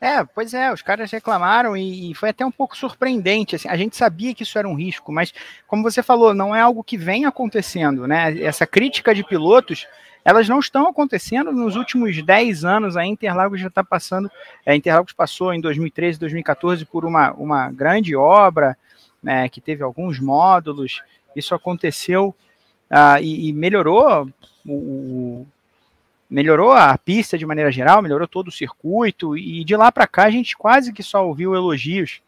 É, 0.00 0.22
pois 0.22 0.52
é, 0.52 0.70
os 0.70 0.82
caras 0.82 1.10
reclamaram 1.10 1.74
e, 1.74 2.10
e, 2.10 2.14
foi 2.14 2.28
até 2.28 2.44
um 2.44 2.50
pouco 2.50 2.76
surpreendente. 2.76 3.56
Assim, 3.56 3.68
a 3.68 3.76
gente 3.76 3.96
sabia 3.96 4.34
que 4.34 4.42
isso 4.42 4.58
era 4.58 4.68
um 4.68 4.74
risco, 4.74 5.10
mas 5.10 5.32
como 5.66 5.82
você 5.82 6.02
falou, 6.02 6.34
não 6.34 6.54
é 6.54 6.60
algo 6.60 6.84
que 6.84 6.98
vem 6.98 7.24
acontecendo, 7.24 8.06
né? 8.06 8.38
Essa 8.42 8.66
crítica 8.66 9.14
de 9.14 9.24
pilotos 9.24 9.86
elas 10.24 10.48
não 10.48 10.58
estão 10.58 10.88
acontecendo 10.88 11.52
nos 11.52 11.76
últimos 11.76 12.22
10 12.22 12.64
anos. 12.64 12.96
A 12.96 13.04
Interlagos 13.04 13.60
já 13.60 13.68
está 13.68 13.84
passando, 13.84 14.30
a 14.66 14.74
Interlagos 14.74 15.12
passou 15.12 15.52
em 15.52 15.60
2013, 15.60 16.18
2014 16.18 16.84
por 16.86 17.04
uma, 17.04 17.32
uma 17.32 17.70
grande 17.70 18.16
obra, 18.16 18.76
né, 19.22 19.48
que 19.48 19.60
teve 19.60 19.82
alguns 19.82 20.18
módulos. 20.18 21.02
Isso 21.36 21.54
aconteceu 21.54 22.34
uh, 22.90 23.20
e, 23.20 23.48
e, 23.48 23.52
melhorou 23.52 24.28
o, 24.66 25.46
melhorou 26.28 26.72
a 26.72 26.96
pista 26.96 27.36
de 27.36 27.44
maneira 27.44 27.70
geral, 27.70 28.02
melhorou 28.02 28.26
todo 28.26 28.48
o 28.48 28.52
circuito, 28.52 29.36
e 29.36 29.62
de 29.64 29.76
lá 29.76 29.92
para 29.92 30.06
cá 30.06 30.24
a 30.24 30.30
gente 30.30 30.56
quase 30.56 30.92
que 30.92 31.02
só 31.02 31.26
ouviu 31.26 31.54
elogios 31.54 32.22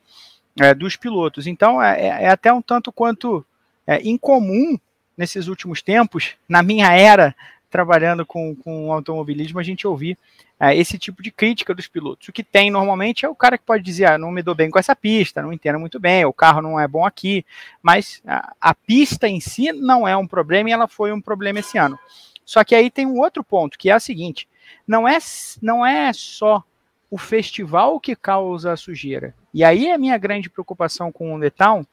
é, 0.61 0.75
dos 0.75 0.97
pilotos. 0.97 1.47
Então 1.47 1.83
é, 1.83 2.01
é, 2.01 2.07
é 2.25 2.29
até 2.29 2.53
um 2.53 2.63
tanto 2.63 2.93
quanto 2.93 3.45
é, 3.87 4.01
incomum 4.07 4.79
nesses 5.17 5.49
últimos 5.49 5.81
tempos, 5.81 6.35
na 6.49 6.63
minha 6.63 6.93
era 6.93 7.35
trabalhando 7.71 8.25
com, 8.25 8.55
com 8.55 8.93
automobilismo, 8.93 9.59
a 9.59 9.63
gente 9.63 9.87
ouvir 9.87 10.19
é, 10.59 10.75
esse 10.77 10.99
tipo 10.99 11.23
de 11.23 11.31
crítica 11.31 11.75
dos 11.75 11.89
pilotos. 11.89 12.29
O 12.29 12.33
que 12.33 12.43
tem 12.43 12.71
normalmente 12.71 13.27
é 13.27 13.29
o 13.29 13.35
cara 13.35 13.59
que 13.59 13.65
pode 13.65 13.83
dizer, 13.83 14.07
ah, 14.07 14.19
não 14.19 14.31
me 14.31 14.43
dou 14.43 14.55
bem 14.55 14.71
com 14.71 14.79
essa 14.79 14.97
pista, 14.97 15.43
não 15.43 15.53
entendo 15.53 15.79
muito 15.79 16.01
bem, 16.01 16.25
o 16.25 16.33
carro 16.33 16.63
não 16.63 16.79
é 16.79 16.87
bom 16.89 17.05
aqui, 17.05 17.45
mas 17.83 18.23
a, 18.27 18.55
a 18.61 18.75
pista 18.75 19.29
em 19.29 19.41
si 19.41 19.73
não 19.73 20.07
é 20.07 20.17
um 20.17 20.27
problema 20.27 20.71
e 20.71 20.73
ela 20.73 20.89
foi 20.89 21.13
um 21.13 21.21
problema 21.21 21.61
esse 21.61 21.77
ano. 21.77 21.99
Só 22.45 22.63
que 22.63 22.75
aí 22.75 22.91
tem 22.91 23.07
um 23.07 23.19
outro 23.19 23.43
ponto, 23.43 23.77
que 23.77 23.91
é 23.91 23.97
o 23.97 24.01
seguinte: 24.01 24.49
não 24.87 25.07
é, 25.07 25.19
não 25.61 25.85
é 25.85 26.13
só 26.13 26.63
o 27.11 27.19
festival 27.19 28.01
que 28.01 28.15
causa 28.15 28.73
a 28.73 28.77
sujeira. 28.77 29.35
E 29.53 29.65
aí 29.65 29.89
é 29.89 29.95
a 29.95 29.99
minha 29.99 30.17
grande 30.17 30.49
preocupação 30.51 31.11
com 31.11 31.35
o 31.35 31.51
Town 31.51 31.85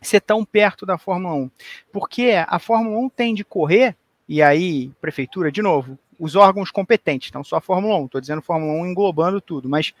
ser 0.00 0.20
tão 0.20 0.44
perto 0.44 0.86
da 0.86 0.98
Fórmula 0.98 1.34
1. 1.34 1.50
Porque 1.92 2.32
a 2.46 2.58
Fórmula 2.58 2.98
1 2.98 3.08
tem 3.10 3.34
de 3.34 3.44
correr, 3.44 3.96
e 4.28 4.42
aí, 4.42 4.90
prefeitura, 5.00 5.52
de 5.52 5.62
novo, 5.62 5.98
os 6.18 6.34
órgãos 6.34 6.70
competentes, 6.70 7.30
não 7.32 7.44
só 7.44 7.56
a 7.56 7.60
Fórmula 7.60 7.96
1, 7.98 8.06
estou 8.06 8.20
dizendo 8.20 8.42
Fórmula 8.42 8.72
1 8.72 8.86
englobando 8.86 9.40
tudo, 9.40 9.68
mas 9.68 9.92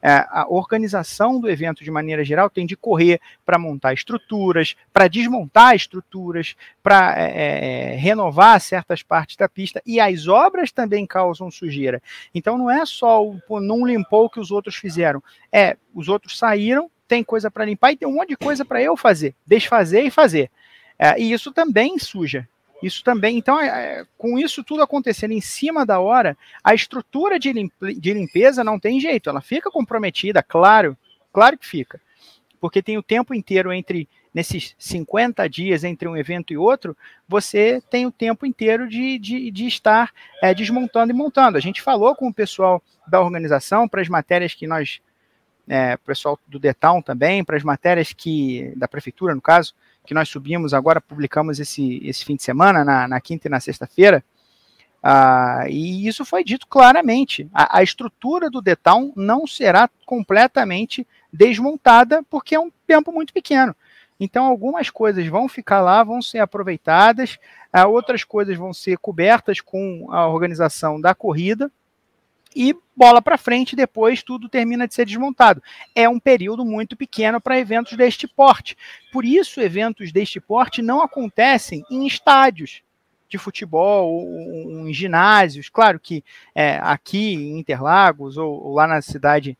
é, 0.00 0.24
a 0.30 0.46
organização 0.48 1.40
do 1.40 1.50
evento 1.50 1.82
de 1.82 1.90
maneira 1.90 2.24
geral 2.24 2.48
tem 2.48 2.64
de 2.64 2.76
correr 2.76 3.20
para 3.44 3.58
montar 3.58 3.92
estruturas, 3.92 4.76
para 4.92 5.08
desmontar 5.08 5.74
estruturas, 5.74 6.54
para 6.82 7.14
é, 7.18 7.24
é, 7.24 7.92
é, 7.92 7.96
renovar 7.96 8.60
certas 8.60 9.02
partes 9.02 9.36
da 9.36 9.48
pista 9.48 9.82
e 9.84 9.98
as 9.98 10.28
obras 10.28 10.70
também 10.70 11.04
causam 11.06 11.50
sujeira. 11.50 12.00
Então 12.32 12.56
não 12.56 12.70
é 12.70 12.86
só 12.86 13.26
o 13.26 13.40
pô, 13.40 13.60
não 13.60 13.84
limpou 13.84 14.26
o 14.26 14.30
que 14.30 14.40
os 14.40 14.50
outros 14.50 14.76
fizeram, 14.76 15.22
é 15.50 15.76
os 15.92 16.08
outros 16.08 16.38
saíram, 16.38 16.88
tem 17.08 17.24
coisa 17.24 17.50
para 17.50 17.64
limpar 17.64 17.92
e 17.92 17.96
tem 17.96 18.06
um 18.06 18.14
monte 18.14 18.30
de 18.30 18.36
coisa 18.36 18.64
para 18.64 18.80
eu 18.80 18.96
fazer, 18.96 19.34
desfazer 19.44 20.02
e 20.02 20.10
fazer. 20.10 20.50
É, 20.98 21.20
e 21.20 21.32
isso 21.32 21.52
também 21.52 21.98
suja. 21.98 22.48
Isso 22.82 23.02
também, 23.02 23.36
então, 23.36 23.60
é, 23.60 23.66
é, 23.66 24.06
com 24.16 24.38
isso 24.38 24.62
tudo 24.62 24.82
acontecendo 24.82 25.32
em 25.32 25.40
cima 25.40 25.84
da 25.84 25.98
hora, 25.98 26.36
a 26.62 26.74
estrutura 26.74 27.38
de, 27.38 27.52
de 27.52 28.14
limpeza 28.14 28.62
não 28.62 28.78
tem 28.78 29.00
jeito, 29.00 29.28
ela 29.28 29.40
fica 29.40 29.70
comprometida, 29.70 30.42
claro, 30.42 30.96
claro 31.32 31.58
que 31.58 31.66
fica. 31.66 32.00
Porque 32.60 32.82
tem 32.82 32.96
o 32.96 33.02
tempo 33.02 33.34
inteiro 33.34 33.72
entre, 33.72 34.08
nesses 34.32 34.74
50 34.78 35.48
dias 35.48 35.82
entre 35.82 36.08
um 36.08 36.16
evento 36.16 36.52
e 36.52 36.56
outro, 36.56 36.96
você 37.26 37.82
tem 37.90 38.06
o 38.06 38.12
tempo 38.12 38.46
inteiro 38.46 38.88
de, 38.88 39.18
de, 39.18 39.50
de 39.50 39.66
estar 39.66 40.12
é, 40.42 40.54
desmontando 40.54 41.12
e 41.12 41.16
montando. 41.16 41.56
A 41.58 41.60
gente 41.60 41.82
falou 41.82 42.14
com 42.14 42.28
o 42.28 42.34
pessoal 42.34 42.82
da 43.06 43.20
organização 43.20 43.88
para 43.88 44.00
as 44.00 44.08
matérias 44.08 44.54
que 44.54 44.66
nós, 44.66 45.00
é, 45.68 45.96
pessoal 45.96 46.38
do 46.46 46.58
Detal 46.58 47.02
também, 47.02 47.44
para 47.44 47.56
as 47.56 47.64
matérias 47.64 48.12
que, 48.12 48.72
da 48.76 48.86
prefeitura, 48.86 49.34
no 49.34 49.42
caso, 49.42 49.74
que 50.08 50.14
nós 50.14 50.30
subimos 50.30 50.72
agora, 50.72 51.02
publicamos 51.02 51.60
esse, 51.60 52.00
esse 52.02 52.24
fim 52.24 52.34
de 52.34 52.42
semana, 52.42 52.82
na, 52.82 53.06
na 53.06 53.20
quinta 53.20 53.46
e 53.46 53.50
na 53.50 53.60
sexta-feira, 53.60 54.24
ah, 55.02 55.66
e 55.68 56.08
isso 56.08 56.24
foi 56.24 56.42
dito 56.42 56.66
claramente. 56.66 57.46
A, 57.52 57.80
a 57.80 57.82
estrutura 57.82 58.48
do 58.48 58.62
Detown 58.62 59.12
não 59.14 59.46
será 59.46 59.86
completamente 60.06 61.06
desmontada, 61.30 62.24
porque 62.30 62.54
é 62.54 62.58
um 62.58 62.72
tempo 62.86 63.12
muito 63.12 63.34
pequeno. 63.34 63.76
Então, 64.18 64.46
algumas 64.46 64.88
coisas 64.88 65.26
vão 65.26 65.46
ficar 65.46 65.82
lá, 65.82 66.02
vão 66.02 66.22
ser 66.22 66.38
aproveitadas, 66.38 67.38
ah, 67.70 67.86
outras 67.86 68.24
coisas 68.24 68.56
vão 68.56 68.72
ser 68.72 68.96
cobertas 68.96 69.60
com 69.60 70.08
a 70.10 70.26
organização 70.26 70.98
da 70.98 71.14
corrida, 71.14 71.70
e 72.54 72.74
bola 72.96 73.22
para 73.22 73.38
frente, 73.38 73.76
depois 73.76 74.22
tudo 74.22 74.48
termina 74.48 74.88
de 74.88 74.94
ser 74.94 75.06
desmontado. 75.06 75.62
É 75.94 76.08
um 76.08 76.18
período 76.18 76.64
muito 76.64 76.96
pequeno 76.96 77.40
para 77.40 77.58
eventos 77.58 77.96
deste 77.96 78.26
porte. 78.26 78.76
Por 79.12 79.24
isso, 79.24 79.60
eventos 79.60 80.10
deste 80.10 80.40
porte 80.40 80.82
não 80.82 81.02
acontecem 81.02 81.84
em 81.90 82.06
estádios 82.06 82.82
de 83.28 83.38
futebol 83.38 84.10
ou, 84.10 84.88
em 84.88 84.92
ginásios. 84.92 85.68
Claro 85.68 86.00
que 86.00 86.24
é, 86.54 86.78
aqui 86.82 87.34
em 87.34 87.58
Interlagos 87.58 88.36
ou, 88.36 88.64
ou, 88.64 88.74
lá 88.74 88.86
na 88.86 89.02
cidade 89.02 89.56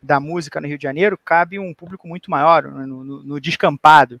da 0.00 0.20
música 0.20 0.60
no 0.60 0.68
Rio 0.68 0.78
de 0.78 0.84
Janeiro 0.84 1.18
cabe 1.22 1.58
um 1.58 1.74
público 1.74 2.06
muito 2.06 2.30
maior 2.30 2.62
né, 2.62 2.86
no, 2.86 3.04
no, 3.04 3.22
no 3.22 3.40
descampado. 3.40 4.20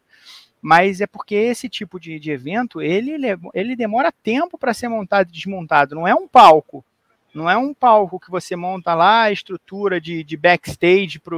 Mas 0.60 1.00
é 1.00 1.06
porque 1.06 1.36
esse 1.36 1.68
tipo 1.68 2.00
de, 2.00 2.18
de 2.18 2.32
evento 2.32 2.82
ele, 2.82 3.12
ele 3.54 3.76
demora 3.76 4.10
tempo 4.10 4.58
para 4.58 4.74
ser 4.74 4.88
montado 4.88 5.28
e 5.28 5.32
desmontado. 5.32 5.94
Não 5.94 6.06
é 6.06 6.14
um 6.14 6.26
palco 6.26 6.84
não 7.34 7.48
é 7.48 7.56
um 7.56 7.74
palco 7.74 8.18
que 8.18 8.30
você 8.30 8.56
monta 8.56 8.94
lá 8.94 9.22
a 9.22 9.32
estrutura 9.32 10.00
de, 10.00 10.24
de 10.24 10.36
backstage 10.36 11.18
para 11.18 11.36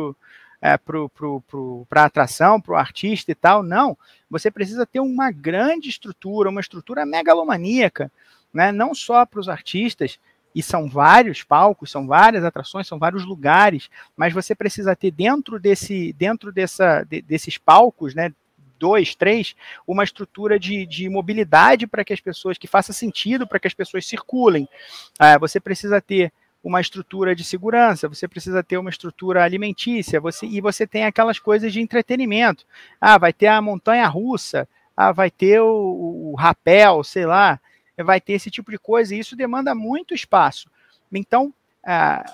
é, 0.60 0.76
pro, 0.76 1.08
pro, 1.08 1.40
pro, 1.48 1.86
atração, 1.92 2.60
para 2.60 2.74
o 2.74 2.76
artista 2.76 3.30
e 3.30 3.34
tal. 3.34 3.62
Não. 3.62 3.96
Você 4.28 4.50
precisa 4.50 4.84
ter 4.84 5.00
uma 5.00 5.30
grande 5.30 5.88
estrutura, 5.88 6.50
uma 6.50 6.60
estrutura 6.60 7.06
megalomaníaca, 7.06 8.12
né? 8.52 8.70
não 8.70 8.94
só 8.94 9.24
para 9.24 9.40
os 9.40 9.48
artistas, 9.48 10.18
e 10.54 10.62
são 10.62 10.88
vários 10.88 11.44
palcos, 11.44 11.90
são 11.90 12.06
várias 12.06 12.44
atrações, 12.44 12.86
são 12.86 12.98
vários 12.98 13.24
lugares, 13.24 13.88
mas 14.16 14.32
você 14.32 14.52
precisa 14.54 14.96
ter 14.96 15.12
dentro 15.12 15.60
desse, 15.60 16.12
dentro 16.14 16.52
dessa, 16.52 17.04
de, 17.04 17.22
desses 17.22 17.56
palcos, 17.56 18.14
né, 18.14 18.32
dois, 18.80 19.14
três, 19.14 19.54
uma 19.86 20.02
estrutura 20.02 20.58
de, 20.58 20.86
de 20.86 21.08
mobilidade 21.10 21.86
para 21.86 22.02
que 22.02 22.14
as 22.14 22.20
pessoas, 22.20 22.56
que 22.56 22.66
faça 22.66 22.94
sentido 22.94 23.46
para 23.46 23.60
que 23.60 23.68
as 23.68 23.74
pessoas 23.74 24.06
circulem. 24.06 24.66
Ah, 25.18 25.38
você 25.38 25.60
precisa 25.60 26.00
ter 26.00 26.32
uma 26.64 26.80
estrutura 26.80 27.34
de 27.34 27.44
segurança, 27.44 28.08
você 28.08 28.26
precisa 28.26 28.62
ter 28.62 28.78
uma 28.78 28.90
estrutura 28.90 29.44
alimentícia, 29.44 30.20
você, 30.20 30.46
e 30.46 30.60
você 30.60 30.86
tem 30.86 31.04
aquelas 31.04 31.38
coisas 31.38 31.72
de 31.72 31.80
entretenimento. 31.80 32.64
Ah, 32.98 33.18
vai 33.18 33.32
ter 33.32 33.48
a 33.48 33.60
montanha 33.60 34.06
russa, 34.08 34.66
ah, 34.96 35.12
vai 35.12 35.30
ter 35.30 35.60
o, 35.60 36.32
o 36.32 36.34
rapel, 36.34 37.04
sei 37.04 37.26
lá, 37.26 37.60
vai 37.98 38.20
ter 38.20 38.32
esse 38.32 38.50
tipo 38.50 38.70
de 38.70 38.78
coisa, 38.78 39.14
e 39.14 39.18
isso 39.18 39.36
demanda 39.36 39.74
muito 39.74 40.14
espaço. 40.14 40.70
Então, 41.12 41.52
ah, 41.84 42.24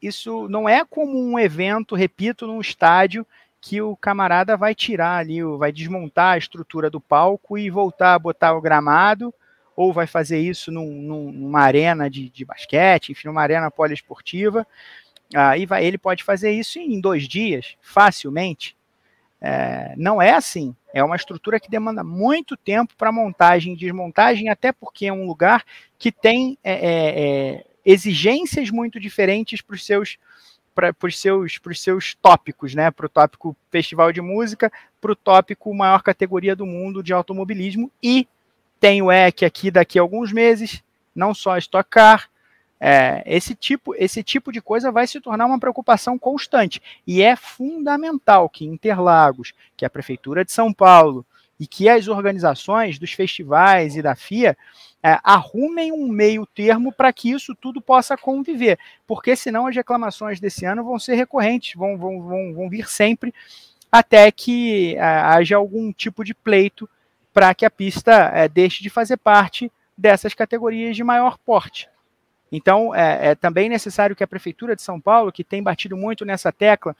isso 0.00 0.48
não 0.48 0.68
é 0.68 0.84
como 0.84 1.18
um 1.18 1.38
evento, 1.38 1.96
repito, 1.96 2.46
num 2.46 2.60
estádio 2.60 3.26
que 3.60 3.80
o 3.80 3.96
camarada 3.96 4.56
vai 4.56 4.74
tirar 4.74 5.18
ali, 5.18 5.42
vai 5.42 5.72
desmontar 5.72 6.34
a 6.34 6.38
estrutura 6.38 6.90
do 6.90 7.00
palco 7.00 7.58
e 7.58 7.70
voltar 7.70 8.14
a 8.14 8.18
botar 8.18 8.54
o 8.54 8.60
gramado, 8.60 9.34
ou 9.74 9.92
vai 9.92 10.06
fazer 10.06 10.38
isso 10.38 10.72
num, 10.72 10.90
num, 11.02 11.32
numa 11.32 11.60
arena 11.60 12.08
de, 12.08 12.30
de, 12.30 12.44
basquete, 12.44 13.10
enfim, 13.10 13.28
numa 13.28 13.42
arena 13.42 13.70
poliesportiva. 13.70 14.66
Aí 15.34 15.64
ah, 15.64 15.66
vai, 15.66 15.84
ele 15.84 15.98
pode 15.98 16.24
fazer 16.24 16.52
isso 16.52 16.78
em 16.78 17.00
dois 17.00 17.28
dias, 17.28 17.76
facilmente. 17.82 18.76
É, 19.40 19.92
não 19.96 20.22
é 20.22 20.32
assim. 20.32 20.74
É 20.94 21.04
uma 21.04 21.16
estrutura 21.16 21.60
que 21.60 21.70
demanda 21.70 22.02
muito 22.02 22.56
tempo 22.56 22.94
para 22.96 23.12
montagem 23.12 23.74
e 23.74 23.76
desmontagem, 23.76 24.48
até 24.48 24.72
porque 24.72 25.06
é 25.06 25.12
um 25.12 25.26
lugar 25.26 25.62
que 25.98 26.10
tem 26.10 26.56
é, 26.64 26.72
é, 26.72 27.20
é 27.54 27.66
exigências 27.84 28.70
muito 28.70 28.98
diferentes 28.98 29.60
para 29.60 29.74
os 29.74 29.84
seus 29.84 30.18
para 30.76 30.94
os 31.02 31.18
seus, 31.18 31.58
seus 31.74 32.14
tópicos, 32.14 32.74
né? 32.74 32.90
Para 32.90 33.06
o 33.06 33.08
tópico 33.08 33.56
festival 33.70 34.12
de 34.12 34.20
música, 34.20 34.70
para 35.00 35.10
o 35.10 35.16
tópico 35.16 35.74
maior 35.74 36.02
categoria 36.02 36.54
do 36.54 36.66
mundo 36.66 37.02
de 37.02 37.14
automobilismo 37.14 37.90
e 38.02 38.28
tem 38.78 39.00
o 39.00 39.10
EC 39.10 39.44
aqui 39.44 39.70
daqui 39.70 39.98
a 39.98 40.02
alguns 40.02 40.30
meses, 40.32 40.82
não 41.14 41.32
só 41.32 41.56
Stock 41.56 41.88
Car. 41.88 42.28
É, 42.78 43.22
esse 43.24 43.54
tipo 43.54 43.94
esse 43.94 44.22
tipo 44.22 44.52
de 44.52 44.60
coisa 44.60 44.92
vai 44.92 45.06
se 45.06 45.18
tornar 45.18 45.46
uma 45.46 45.58
preocupação 45.58 46.18
constante 46.18 46.82
e 47.06 47.22
é 47.22 47.34
fundamental 47.34 48.50
que 48.50 48.66
Interlagos, 48.66 49.54
que 49.74 49.86
a 49.86 49.88
prefeitura 49.88 50.44
de 50.44 50.52
São 50.52 50.74
Paulo 50.74 51.24
e 51.58 51.66
que 51.66 51.88
as 51.88 52.06
organizações 52.06 52.98
dos 52.98 53.12
festivais 53.12 53.96
e 53.96 54.02
da 54.02 54.14
FIA 54.14 54.54
é, 55.02 55.18
arrumem 55.22 55.92
um 55.92 56.08
meio 56.08 56.46
termo 56.46 56.92
para 56.92 57.12
que 57.12 57.30
isso 57.30 57.54
tudo 57.54 57.80
possa 57.80 58.16
conviver, 58.16 58.78
porque 59.06 59.36
senão 59.36 59.66
as 59.66 59.76
reclamações 59.76 60.40
desse 60.40 60.64
ano 60.64 60.84
vão 60.84 60.98
ser 60.98 61.14
recorrentes, 61.14 61.74
vão, 61.74 61.96
vão, 61.96 62.22
vão, 62.22 62.54
vão 62.54 62.68
vir 62.68 62.88
sempre 62.88 63.32
até 63.90 64.30
que 64.30 64.96
é, 64.96 65.00
haja 65.00 65.56
algum 65.56 65.92
tipo 65.92 66.24
de 66.24 66.34
pleito 66.34 66.88
para 67.32 67.54
que 67.54 67.64
a 67.64 67.70
pista 67.70 68.12
é, 68.34 68.48
deixe 68.48 68.82
de 68.82 68.90
fazer 68.90 69.16
parte 69.16 69.70
dessas 69.96 70.34
categorias 70.34 70.96
de 70.96 71.04
maior 71.04 71.38
porte. 71.38 71.88
Então, 72.50 72.94
é, 72.94 73.28
é, 73.28 73.34
também 73.34 73.68
necessário 73.68 74.14
que 74.14 74.24
a 74.24 74.26
Prefeitura 74.26 74.76
de 74.76 74.82
São 74.82 75.00
Paulo, 75.00 75.32
que 75.32 75.44
tem 75.44 75.62
batido 75.62 75.96
muito 75.96 76.24
nessa 76.24 76.52
tecla 76.52 76.96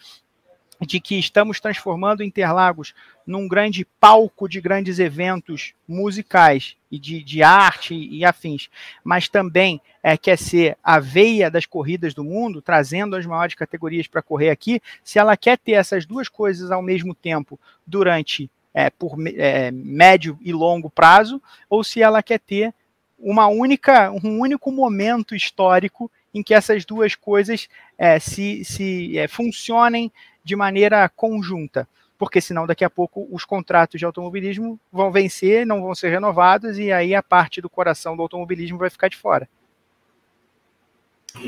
de 0.80 1.00
que 1.00 1.18
estamos 1.18 1.60
transformando 1.60 2.22
Interlagos 2.22 2.94
num 3.26 3.48
grande 3.48 3.86
palco 3.98 4.48
de 4.48 4.60
grandes 4.60 4.98
eventos 4.98 5.74
musicais 5.88 6.76
e 6.90 6.98
de, 6.98 7.22
de 7.22 7.42
arte 7.42 7.94
e 7.94 8.24
afins, 8.24 8.68
mas 9.02 9.28
também 9.28 9.80
é, 10.02 10.16
quer 10.16 10.36
ser 10.36 10.76
a 10.82 10.98
veia 10.98 11.50
das 11.50 11.66
corridas 11.66 12.14
do 12.14 12.22
mundo, 12.22 12.60
trazendo 12.60 13.16
as 13.16 13.26
maiores 13.26 13.54
categorias 13.54 14.06
para 14.06 14.22
correr 14.22 14.50
aqui, 14.50 14.80
se 15.02 15.18
ela 15.18 15.36
quer 15.36 15.58
ter 15.58 15.72
essas 15.72 16.04
duas 16.04 16.28
coisas 16.28 16.70
ao 16.70 16.82
mesmo 16.82 17.14
tempo 17.14 17.58
durante 17.86 18.50
é, 18.72 18.90
por 18.90 19.16
é, 19.26 19.70
médio 19.70 20.38
e 20.42 20.52
longo 20.52 20.90
prazo, 20.90 21.42
ou 21.68 21.82
se 21.82 22.02
ela 22.02 22.22
quer 22.22 22.38
ter 22.38 22.74
uma 23.18 23.46
única, 23.46 24.12
um 24.12 24.38
único 24.38 24.70
momento 24.70 25.34
histórico 25.34 26.10
em 26.34 26.42
que 26.42 26.52
essas 26.52 26.84
duas 26.84 27.14
coisas 27.14 27.66
é, 27.96 28.18
se, 28.18 28.62
se 28.64 29.16
é, 29.18 29.26
funcionem 29.26 30.12
de 30.46 30.54
maneira 30.54 31.08
conjunta, 31.08 31.88
porque 32.16 32.40
senão 32.40 32.68
daqui 32.68 32.84
a 32.84 32.88
pouco 32.88 33.26
os 33.32 33.44
contratos 33.44 33.98
de 33.98 34.04
automobilismo 34.04 34.78
vão 34.92 35.10
vencer, 35.10 35.66
não 35.66 35.82
vão 35.82 35.92
ser 35.92 36.10
renovados 36.10 36.78
e 36.78 36.92
aí 36.92 37.16
a 37.16 37.22
parte 37.22 37.60
do 37.60 37.68
coração 37.68 38.16
do 38.16 38.22
automobilismo 38.22 38.78
vai 38.78 38.88
ficar 38.88 39.08
de 39.08 39.16
fora. 39.16 39.48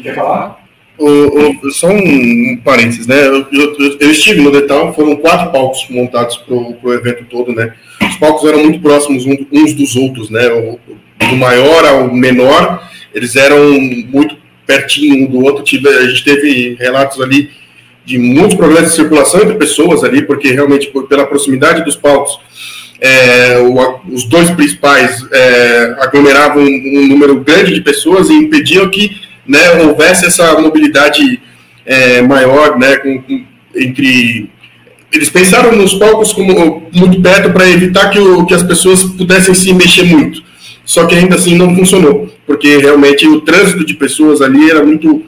Quer 0.03 0.17
falar? 0.17 0.67
O, 0.99 1.07
o, 1.07 1.71
só 1.71 1.87
um, 1.87 1.95
um 1.97 2.61
parênteses, 2.65 3.07
né? 3.07 3.25
Eu, 3.25 3.47
eu, 3.53 3.99
eu, 4.01 4.11
estive 4.11 4.41
no 4.41 4.51
Detal, 4.51 4.93
foram 4.93 5.15
quatro 5.15 5.53
palcos 5.53 5.89
montados 5.89 6.37
para 6.39 6.55
o 6.55 6.93
evento 6.93 7.25
todo, 7.27 7.53
né? 7.53 7.73
Os 8.03 8.17
palcos 8.17 8.49
eram 8.49 8.65
muito 8.65 8.81
próximos 8.81 9.25
uns 9.25 9.75
dos 9.75 9.95
outros, 9.95 10.29
né? 10.29 10.49
O, 10.49 10.81
do 11.25 11.37
maior 11.37 11.85
ao 11.85 12.13
menor, 12.13 12.91
eles 13.15 13.37
eram 13.37 13.81
muito 13.81 14.37
pertinho 14.67 15.25
um 15.25 15.31
do 15.31 15.45
outro. 15.45 15.63
Tive, 15.63 15.89
a 15.89 16.09
gente 16.09 16.25
teve 16.25 16.75
relatos 16.75 17.21
ali 17.21 17.49
de 18.09 18.17
muitos 18.17 18.55
problemas 18.57 18.89
de 18.89 18.97
circulação 18.97 19.43
entre 19.43 19.57
pessoas 19.57 20.03
ali, 20.03 20.23
porque 20.23 20.51
realmente 20.51 20.87
por, 20.87 21.07
pela 21.07 21.27
proximidade 21.27 21.85
dos 21.85 21.95
palcos, 21.95 22.41
é, 22.99 23.59
o, 23.59 24.15
os 24.15 24.25
dois 24.25 24.51
principais 24.51 25.23
é, 25.31 25.95
aglomeravam 26.01 26.63
um, 26.63 26.67
um, 26.67 27.07
número 27.07 27.39
grande 27.41 27.75
de 27.75 27.83
pessoas 27.83 28.31
e 28.31 28.33
impediam 28.33 28.89
que 28.89 29.15
né, 29.47 29.73
houvesse 29.83 30.25
essa 30.25 30.59
mobilidade 30.59 31.39
é, 31.85 32.23
maior 32.23 32.79
né, 32.79 32.97
com, 32.97 33.23
com, 33.23 33.45
entre 33.77 34.49
eles 35.13 35.29
pensaram 35.29 35.77
nos 35.77 35.93
palcos 35.95 36.33
como 36.33 36.89
muito 36.93 37.21
perto 37.21 37.51
para 37.51 37.69
evitar 37.69 38.09
que, 38.09 38.19
o, 38.19 38.47
que 38.47 38.55
as 38.55 38.63
pessoas 38.63 39.05
pudessem 39.05 39.55
se 39.55 39.73
mexer 39.75 40.05
muito. 40.05 40.43
Só 40.85 41.05
que 41.05 41.15
ainda 41.15 41.37
assim 41.37 41.57
não 41.57 41.77
funcionou, 41.77 42.31
porque 42.47 42.79
realmente 42.79 43.27
o 43.27 43.43
trânsito 43.43 43.85
de 43.85 43.93
pessoas 43.93 44.41
ali 44.41 44.71
era 44.71 44.83
muito 44.83 45.23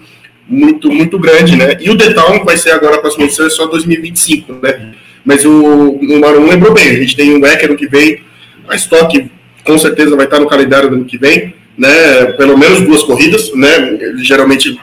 muito, 0.50 0.90
muito 0.90 1.16
grande, 1.16 1.54
né? 1.54 1.78
E 1.80 1.88
o 1.88 1.96
The 1.96 2.12
Town 2.12 2.44
vai 2.44 2.56
ser 2.56 2.72
agora 2.72 2.96
a 2.96 2.98
próxima 2.98 3.24
edição, 3.24 3.46
é 3.46 3.50
só 3.50 3.66
2025, 3.66 4.54
né? 4.60 4.92
Mas 5.24 5.44
o, 5.44 5.52
o 5.52 6.20
Marum 6.20 6.48
lembrou 6.48 6.74
bem, 6.74 6.88
a 6.88 6.94
gente 6.94 7.14
tem 7.14 7.36
um 7.36 7.46
Ecker 7.46 7.76
que 7.76 7.86
vem, 7.86 8.20
a 8.68 8.74
Stock 8.74 9.30
com 9.64 9.78
certeza 9.78 10.16
vai 10.16 10.24
estar 10.24 10.40
no 10.40 10.48
calendário 10.48 10.90
do 10.90 10.96
ano 10.96 11.04
que 11.04 11.16
vem, 11.16 11.54
né? 11.78 12.24
Pelo 12.36 12.58
menos 12.58 12.80
duas 12.80 13.04
corridas, 13.04 13.54
né? 13.54 13.96
Geralmente 14.22 14.76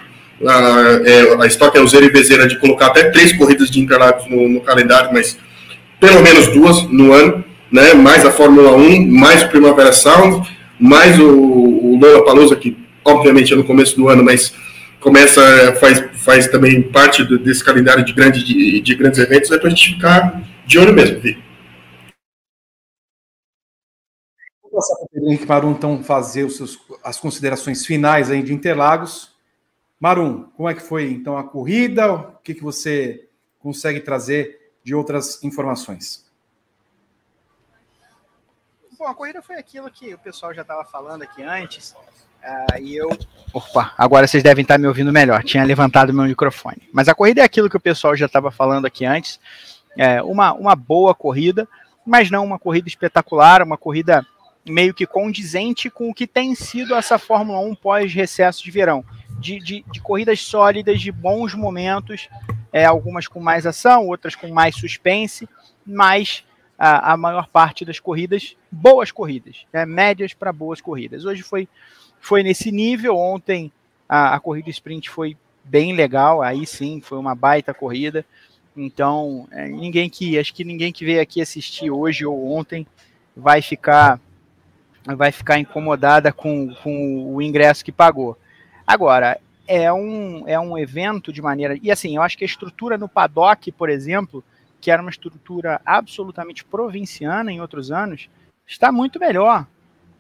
a, 0.45 1.01
é, 1.03 1.43
a 1.43 1.47
Stock 1.47 1.77
é 1.77 1.81
useira 1.81 2.05
e 2.05 2.11
bezeira 2.11 2.47
de 2.47 2.57
colocar 2.57 2.87
até 2.87 3.09
três 3.09 3.33
corridas 3.33 3.69
de 3.69 3.81
Interlagos 3.81 4.29
no, 4.29 4.47
no, 4.47 4.61
calendário, 4.61 5.09
mas 5.11 5.37
pelo 5.99 6.21
menos 6.21 6.47
duas 6.47 6.83
no 6.83 7.11
ano, 7.11 7.43
né? 7.69 7.93
Mais 7.93 8.25
a 8.25 8.31
Fórmula 8.31 8.71
1, 8.73 9.05
mais 9.07 9.43
o 9.43 9.49
Primavera 9.49 9.91
Sound, 9.91 10.47
mais 10.79 11.19
o, 11.19 11.27
o 11.27 11.99
Lola 12.01 12.23
Palusa, 12.23 12.55
que 12.55 12.77
obviamente 13.03 13.51
é 13.51 13.55
no 13.55 13.65
começo 13.65 13.97
do 13.97 14.07
ano, 14.07 14.23
mas 14.23 14.53
começa, 15.08 15.74
faz, 15.80 16.00
faz 16.22 16.48
também 16.50 16.92
parte 16.92 17.24
do, 17.24 17.40
desse 17.40 17.64
calendário 17.64 18.03
de, 18.03 18.11
grande, 18.11 18.44
de, 18.44 18.82
de 18.82 18.95
grandes 18.95 19.18
eventos, 19.19 19.50
é 19.52 19.58
para 19.58 19.68
a 19.68 19.69
gente 19.69 19.95
ficar 19.95 20.44
de 20.66 20.77
olho 20.77 20.94
mesmo, 20.94 21.22
Vi. 21.22 21.42
Vou 24.61 24.72
passar 24.72 24.95
para 24.98 25.22
o 25.22 25.27
Henrique 25.30 25.45
Marum, 25.45 25.72
então, 25.72 26.03
fazer 26.03 26.44
os 26.44 26.58
seus, 26.58 26.77
as 27.02 27.18
considerações 27.18 27.86
finais 27.86 28.30
aí 28.30 28.44
de 28.44 28.53
Interlagos. 28.53 29.34
Marum, 29.98 30.44
como 30.58 30.68
é 30.68 30.74
que 30.74 30.82
foi, 30.82 31.10
então, 31.10 31.38
a 31.38 31.44
corrida? 31.45 32.11
O 32.11 32.38
que, 32.44 32.53
que 32.53 32.61
você 32.61 33.30
consegue 33.60 34.02
trazer 34.02 34.74
de 34.84 34.94
outras 34.94 35.42
informações? 35.42 36.26
Bom, 39.00 39.08
a 39.08 39.16
corrida 39.16 39.42
foi 39.42 39.56
aquilo 39.56 39.90
que 39.90 40.14
o 40.14 40.19
pessoal 40.19 40.53
já 40.53 40.64
estava 40.64 40.84
falando 40.84 41.22
aqui 41.22 41.42
antes. 41.44 41.95
E 42.80 42.95
eu. 42.95 43.09
Opa, 43.53 43.93
agora 43.98 44.27
vocês 44.27 44.43
devem 44.43 44.61
estar 44.61 44.77
me 44.77 44.88
ouvindo 44.88 45.11
melhor. 45.11 45.43
Tinha 45.43 45.64
levantado 45.64 46.14
meu 46.14 46.26
microfone. 46.26 46.88
Mas 46.92 47.08
a 47.08 47.16
corrida 47.16 47.42
é 47.42 47.43
aquilo 47.43 47.69
que 47.69 47.77
o 47.77 47.82
pessoal 47.82 48.16
já 48.16 48.26
estava 48.26 48.51
falando 48.51 48.85
aqui 48.85 49.06
antes. 49.06 49.40
É 49.98 50.22
uma, 50.22 50.53
uma 50.53 50.76
boa 50.76 51.16
corrida, 51.16 51.67
mas 52.06 52.30
não 52.30 52.45
uma 52.45 52.59
corrida 52.59 52.88
espetacular, 52.88 53.64
uma 53.64 53.77
corrida 53.77 54.26
meio 54.69 54.93
que 54.93 55.06
condizente 55.06 55.90
com 55.90 56.09
o 56.09 56.14
que 56.14 56.27
tem 56.27 56.53
sido 56.53 56.93
essa 56.93 57.17
Fórmula 57.17 57.59
1 57.59 57.76
pós-recesso 57.76 58.64
de 58.64 58.72
verão. 58.72 59.03
De, 59.40 59.59
de, 59.59 59.85
de, 59.92 60.01
corridas 60.01 60.42
sólidas, 60.42 61.00
de 61.00 61.11
bons 61.11 61.53
momentos, 61.53 62.27
é, 62.74 62.85
algumas 62.85 63.27
com 63.27 63.40
mais 63.40 63.66
ação, 63.66 64.08
outras 64.08 64.35
com 64.35 64.48
mais 64.50 64.76
suspense, 64.76 65.48
mas 65.85 66.43
a, 66.77 67.14
a 67.14 67.17
maior 67.17 67.48
parte 67.48 67.85
das 67.85 68.00
corridas, 68.00 68.56
boas 68.72 69.11
corridas, 69.11 69.66
é, 69.72 69.85
médias 69.85 70.34
para 70.34 70.51
boas 70.51 70.82
corridas. 70.82 71.24
Hoje 71.24 71.43
foi 71.43 71.67
foi 72.27 72.43
nesse 72.43 72.73
nível. 72.73 73.15
Ontem 73.15 73.72
a, 74.07 74.35
a 74.35 74.39
corrida 74.39 74.69
sprint 74.69 75.09
foi 75.09 75.38
bem 75.64 75.93
legal, 75.93 76.41
aí 76.41 76.65
sim, 76.65 76.99
foi 76.99 77.17
uma 77.17 77.33
baita 77.33 77.73
corrida. 77.73 78.25
Então, 78.75 79.47
é, 79.49 79.67
ninguém 79.69 80.09
que 80.09 80.38
acho 80.38 80.53
que 80.53 80.65
ninguém 80.65 80.91
que 80.91 81.06
veio 81.06 81.22
aqui 81.22 81.41
assistir 81.41 81.89
hoje 81.89 82.25
ou 82.25 82.51
ontem 82.51 82.85
vai 83.35 83.61
ficar 83.61 84.19
vai 85.06 85.31
ficar 85.31 85.57
incomodada 85.57 86.33
com, 86.33 86.75
com 86.83 87.33
o 87.33 87.41
ingresso 87.41 87.83
que 87.83 87.93
pagou. 87.93 88.38
Agora, 88.85 89.39
é 89.65 89.91
um, 89.93 90.45
é 90.45 90.59
um 90.59 90.77
evento 90.77 91.31
de 91.31 91.41
maneira. 91.41 91.80
E 91.81 91.89
assim, 91.89 92.17
eu 92.17 92.22
acho 92.22 92.38
que 92.38 92.43
a 92.43 92.45
estrutura 92.45 92.97
no 92.97 93.07
paddock, 93.07 93.72
por 93.72 93.89
exemplo, 93.89 94.43
que 94.81 94.91
era 94.91 95.01
uma 95.01 95.11
estrutura 95.11 95.80
absolutamente 95.85 96.65
provinciana 96.65 97.53
em 97.53 97.61
outros 97.61 97.89
anos, 97.89 98.30
está 98.67 98.91
muito 98.91 99.17
melhor 99.17 99.65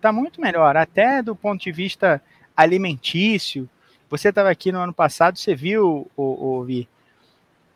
está 0.07 0.11
muito 0.11 0.39
melhor, 0.39 0.77
até 0.77 1.21
do 1.21 1.35
ponto 1.35 1.61
de 1.61 1.71
vista 1.71 2.21
alimentício. 2.55 3.69
Você 4.09 4.29
estava 4.29 4.49
aqui 4.49 4.71
no 4.71 4.79
ano 4.79 4.93
passado, 4.93 5.37
você 5.37 5.53
viu, 5.53 6.09
o, 6.15 6.23
o 6.57 6.63
Vi, 6.63 6.87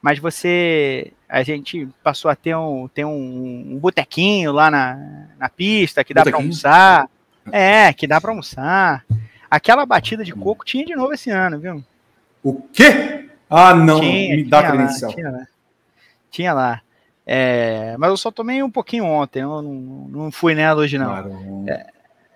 mas 0.01 0.17
você, 0.17 1.11
a 1.27 1.43
gente 1.43 1.87
passou 2.01 2.31
a 2.31 2.35
ter 2.35 2.55
um, 2.55 2.87
ter 2.87 3.05
um, 3.05 3.73
um 3.73 3.77
botequinho 3.77 4.51
lá 4.51 4.71
na, 4.71 5.27
na 5.37 5.49
pista 5.49 6.03
que 6.03 6.13
dá 6.13 6.23
para 6.23 6.37
almoçar. 6.37 7.09
É, 7.51 7.91
que 7.91 8.07
dá 8.07 8.21
para 8.21 8.31
almoçar. 8.31 9.05
Aquela 9.49 9.85
batida 9.85 10.23
de 10.23 10.31
coco 10.31 10.63
tinha 10.63 10.85
de 10.85 10.95
novo 10.95 11.13
esse 11.13 11.29
ano, 11.29 11.59
viu? 11.59 11.83
O 12.43 12.61
quê? 12.73 13.29
Ah, 13.49 13.75
não, 13.75 13.99
tinha, 13.99 14.35
me 14.37 14.43
dá 14.45 14.63
credencial. 14.63 15.11
Lá, 15.11 15.15
tinha 15.15 15.31
lá. 15.31 15.47
Tinha 16.31 16.53
lá. 16.53 16.81
É, 17.25 17.95
mas 17.97 18.09
eu 18.09 18.17
só 18.17 18.31
tomei 18.31 18.63
um 18.63 18.71
pouquinho 18.71 19.05
ontem, 19.05 19.41
eu 19.41 19.61
não, 19.61 19.73
não 19.73 20.31
fui 20.31 20.55
nela 20.55 20.81
hoje, 20.81 20.97
não. 20.97 21.09
Claro. 21.09 21.65
É, 21.67 21.87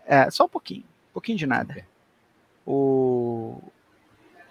é, 0.05 0.29
só 0.29 0.45
um 0.45 0.49
pouquinho, 0.49 0.81
um 0.81 1.13
pouquinho 1.13 1.37
de 1.37 1.45
nada. 1.45 1.85
O... 2.65 3.61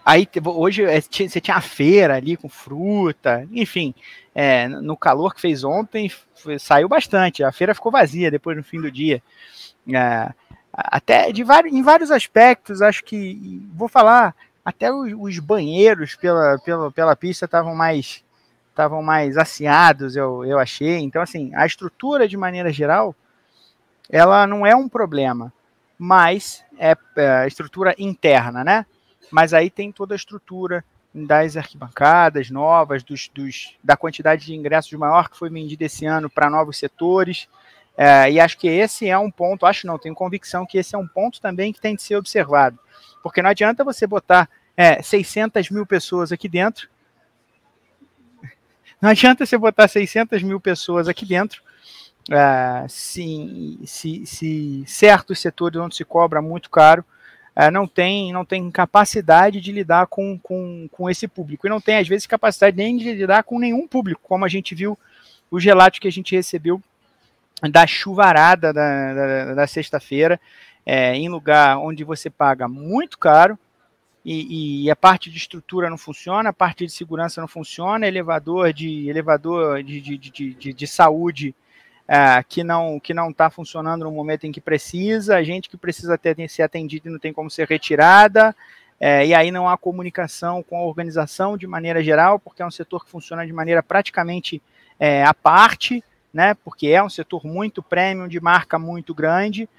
Aí 0.03 0.27
hoje 0.45 0.83
é, 0.83 1.01
você 1.01 1.41
tinha 1.41 1.57
a 1.57 1.61
feira 1.61 2.15
ali 2.15 2.37
com 2.37 2.47
fruta, 2.47 3.47
enfim, 3.51 3.93
é, 4.35 4.67
no 4.67 4.95
calor 4.95 5.33
que 5.33 5.41
fez 5.41 5.63
ontem 5.63 6.11
foi, 6.35 6.59
saiu 6.59 6.87
bastante. 6.87 7.43
A 7.43 7.51
feira 7.51 7.73
ficou 7.73 7.91
vazia 7.91 8.29
depois 8.29 8.55
no 8.55 8.63
fim 8.63 8.79
do 8.79 8.91
dia. 8.91 9.21
É, 9.91 10.31
até 10.71 11.31
de 11.31 11.43
vários, 11.43 11.73
em 11.73 11.81
vários 11.81 12.11
aspectos, 12.11 12.81
acho 12.81 13.03
que 13.03 13.67
vou 13.73 13.87
falar 13.87 14.35
até 14.63 14.91
os, 14.91 15.11
os 15.17 15.39
banheiros 15.39 16.15
pela, 16.15 16.59
pela, 16.59 16.91
pela 16.91 17.15
pista 17.15 17.45
estavam 17.45 17.73
mais 17.73 18.23
estavam 18.69 19.01
mais 19.01 19.37
aciados, 19.37 20.17
eu, 20.17 20.43
eu 20.43 20.59
achei. 20.59 20.97
Então, 20.97 21.21
assim, 21.21 21.49
a 21.55 21.65
estrutura 21.65 22.27
de 22.27 22.35
maneira 22.35 22.73
geral 22.73 23.15
ela 24.09 24.45
não 24.45 24.65
é 24.65 24.75
um 24.75 24.87
problema, 24.87 25.51
mas 25.97 26.63
é, 26.77 26.95
é 27.15 27.29
a 27.29 27.47
estrutura 27.47 27.95
interna, 27.97 28.63
né? 28.63 28.85
Mas 29.31 29.53
aí 29.53 29.69
tem 29.69 29.91
toda 29.91 30.13
a 30.13 30.15
estrutura 30.15 30.83
das 31.13 31.55
arquibancadas 31.55 32.49
novas, 32.49 33.01
dos, 33.01 33.29
dos, 33.33 33.75
da 33.83 33.95
quantidade 33.95 34.45
de 34.45 34.53
ingressos 34.53 34.91
maior 34.93 35.29
que 35.29 35.37
foi 35.37 35.49
vendida 35.49 35.85
esse 35.85 36.05
ano 36.05 36.29
para 36.29 36.49
novos 36.49 36.77
setores. 36.77 37.47
É, 37.97 38.29
e 38.29 38.39
acho 38.39 38.57
que 38.57 38.67
esse 38.67 39.07
é 39.07 39.17
um 39.17 39.31
ponto, 39.31 39.65
acho 39.65 39.87
não, 39.87 39.97
tenho 39.97 40.13
convicção 40.13 40.65
que 40.65 40.77
esse 40.77 40.93
é 40.93 40.97
um 40.97 41.07
ponto 41.07 41.39
também 41.39 41.71
que 41.71 41.79
tem 41.79 41.95
de 41.95 42.01
ser 42.01 42.17
observado. 42.17 42.77
Porque 43.23 43.41
não 43.41 43.49
adianta 43.49 43.83
você 43.83 44.05
botar 44.05 44.49
é, 44.75 45.01
600 45.01 45.69
mil 45.69 45.85
pessoas 45.85 46.31
aqui 46.31 46.49
dentro. 46.49 46.89
Não 49.01 49.09
adianta 49.09 49.45
você 49.45 49.57
botar 49.57 49.87
600 49.87 50.41
mil 50.43 50.59
pessoas 50.59 51.07
aqui 51.07 51.25
dentro 51.25 51.61
Uh, 52.29 52.89
se, 52.89 53.79
se, 53.85 54.25
se, 54.25 54.83
certos 54.87 55.39
setores 55.39 55.79
onde 55.79 55.95
se 55.95 56.03
cobra 56.03 56.41
muito 56.41 56.69
caro, 56.69 57.05
é, 57.55 57.71
não 57.71 57.87
tem 57.87 58.33
não 58.33 58.43
tem 58.43 58.69
capacidade 58.69 59.61
de 59.61 59.71
lidar 59.71 60.07
com, 60.07 60.37
com, 60.39 60.89
com 60.91 61.09
esse 61.09 61.27
público. 61.27 61.65
E 61.65 61.69
não 61.69 61.79
tem, 61.79 61.97
às 61.97 62.07
vezes, 62.07 62.27
capacidade 62.27 62.75
nem 62.75 62.97
de 62.97 63.13
lidar 63.13 63.43
com 63.43 63.59
nenhum 63.59 63.87
público, 63.87 64.21
como 64.23 64.43
a 64.43 64.49
gente 64.49 64.75
viu 64.75 64.97
os 65.49 65.63
relatos 65.63 65.99
que 65.99 66.07
a 66.07 66.11
gente 66.11 66.35
recebeu 66.35 66.81
da 67.71 67.87
chuvarada 67.87 68.73
da, 68.73 69.13
da, 69.13 69.53
da 69.53 69.67
sexta-feira, 69.67 70.39
é, 70.85 71.15
em 71.15 71.29
lugar 71.29 71.77
onde 71.77 72.03
você 72.03 72.29
paga 72.29 72.67
muito 72.67 73.17
caro, 73.17 73.57
e, 74.25 74.85
e, 74.85 74.91
a 74.91 74.95
parte 74.95 75.29
de 75.29 75.37
estrutura 75.37 75.87
não 75.87 75.99
funciona, 75.99 76.49
a 76.49 76.53
parte 76.53 76.83
de 76.83 76.91
segurança 76.91 77.39
não 77.39 77.47
funciona, 77.47 78.07
elevador 78.07 78.73
de 78.73 79.07
elevador 79.07 79.83
de, 79.83 80.01
de, 80.01 80.17
de, 80.17 80.53
de, 80.55 80.73
de 80.73 80.87
saúde 80.87 81.53
é, 82.07 82.43
que 82.43 82.63
não 82.63 82.99
que 82.99 83.13
não 83.13 83.31
está 83.31 83.49
funcionando 83.49 84.05
no 84.05 84.11
momento 84.11 84.45
em 84.45 84.51
que 84.51 84.61
precisa, 84.61 85.43
gente 85.43 85.69
que 85.69 85.77
precisa 85.77 86.17
ter, 86.17 86.35
ser 86.49 86.63
atendida 86.63 87.07
e 87.07 87.11
não 87.11 87.19
tem 87.19 87.33
como 87.33 87.49
ser 87.49 87.67
retirada, 87.67 88.55
é, 88.99 89.25
e 89.25 89.33
aí 89.33 89.51
não 89.51 89.67
há 89.67 89.77
comunicação 89.77 90.63
com 90.63 90.77
a 90.77 90.85
organização 90.85 91.57
de 91.57 91.67
maneira 91.67 92.03
geral, 92.03 92.39
porque 92.39 92.61
é 92.61 92.65
um 92.65 92.71
setor 92.71 93.03
que 93.03 93.11
funciona 93.11 93.45
de 93.45 93.53
maneira 93.53 93.83
praticamente 93.83 94.61
é, 94.99 95.23
à 95.23 95.33
parte, 95.33 96.03
né? 96.33 96.53
Porque 96.63 96.87
é 96.87 97.03
um 97.03 97.09
setor 97.09 97.45
muito 97.45 97.81
premium, 97.81 98.27
de 98.27 98.39
marca 98.39 98.77
muito 98.77 99.13
grande. 99.13 99.69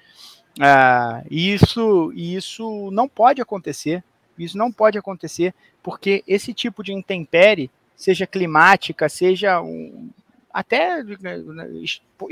Uh, 0.57 1.25
isso, 1.29 2.11
isso 2.15 2.89
não 2.91 3.07
pode 3.07 3.41
acontecer. 3.41 4.03
Isso 4.37 4.57
não 4.57 4.71
pode 4.71 4.97
acontecer, 4.97 5.53
porque 5.81 6.23
esse 6.27 6.53
tipo 6.53 6.83
de 6.83 6.93
intempérie, 6.93 7.71
seja 7.95 8.27
climática, 8.27 9.09
seja 9.09 9.59
um, 9.61 10.09
até 10.57 11.03
né, 11.03 11.39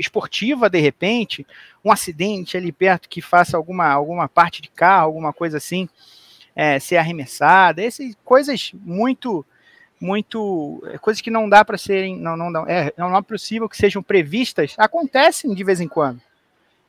esportiva 0.00 0.68
de 0.68 0.80
repente, 0.80 1.46
um 1.84 1.92
acidente 1.92 2.56
ali 2.56 2.72
perto 2.72 3.08
que 3.08 3.22
faça 3.22 3.56
alguma, 3.56 3.86
alguma 3.86 4.28
parte 4.28 4.60
de 4.60 4.68
carro, 4.68 5.06
alguma 5.06 5.32
coisa 5.32 5.58
assim, 5.58 5.88
é, 6.54 6.80
ser 6.80 6.96
arremessada, 6.96 7.84
essas 7.84 8.16
coisas 8.24 8.72
muito 8.74 9.46
muito 10.00 10.82
é, 10.92 10.98
coisas 10.98 11.20
que 11.20 11.30
não 11.30 11.48
dá 11.48 11.64
para 11.64 11.78
serem 11.78 12.18
não 12.18 12.36
não, 12.36 12.50
não 12.50 12.66
é 12.66 12.92
não 12.98 13.16
é 13.16 13.22
possível 13.22 13.68
que 13.68 13.76
sejam 13.76 14.02
previstas 14.02 14.74
acontecem 14.76 15.54
de 15.54 15.64
vez 15.64 15.80
em 15.80 15.88
quando 15.88 16.20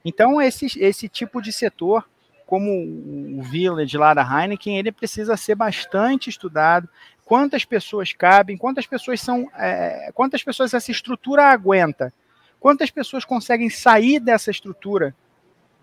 então 0.03 0.41
esse 0.41 0.65
esse 0.77 1.07
tipo 1.07 1.41
de 1.41 1.53
setor 1.53 2.03
como 2.47 2.71
o 2.71 3.43
Village 3.43 3.97
lá 3.97 4.13
da 4.13 4.23
Heineken, 4.23 4.77
ele 4.79 4.91
precisa 4.91 5.35
ser 5.35 5.53
bastante 5.53 6.29
estudado. 6.29 6.87
Quantas 7.27 7.65
pessoas 7.65 8.13
cabem, 8.13 8.55
quantas 8.55 8.87
pessoas 8.87 9.19
são, 9.19 9.51
é, 9.57 10.11
quantas 10.13 10.41
pessoas 10.41 10.73
essa 10.73 10.89
estrutura 10.89 11.43
aguenta, 11.43 12.13
quantas 12.57 12.89
pessoas 12.89 13.25
conseguem 13.25 13.69
sair 13.69 14.21
dessa 14.21 14.49
estrutura 14.49 15.13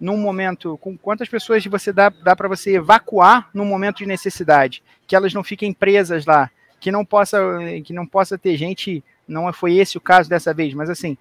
num 0.00 0.16
momento, 0.16 0.78
com 0.78 0.96
quantas 0.96 1.28
pessoas 1.28 1.62
você 1.66 1.92
dá, 1.92 2.08
dá 2.08 2.34
para 2.34 2.48
você 2.48 2.76
evacuar 2.76 3.50
num 3.52 3.66
momento 3.66 3.98
de 3.98 4.06
necessidade, 4.06 4.82
que 5.06 5.14
elas 5.14 5.34
não 5.34 5.44
fiquem 5.44 5.70
presas 5.70 6.24
lá, 6.24 6.50
que 6.80 6.90
não 6.90 7.04
possa, 7.04 7.38
que 7.84 7.92
não 7.92 8.06
possa 8.06 8.38
ter 8.38 8.56
gente, 8.56 9.04
não 9.28 9.52
foi 9.52 9.76
esse 9.76 9.98
o 9.98 10.00
caso 10.00 10.30
dessa 10.30 10.54
vez, 10.54 10.72
mas 10.72 10.88
assim, 10.88 11.14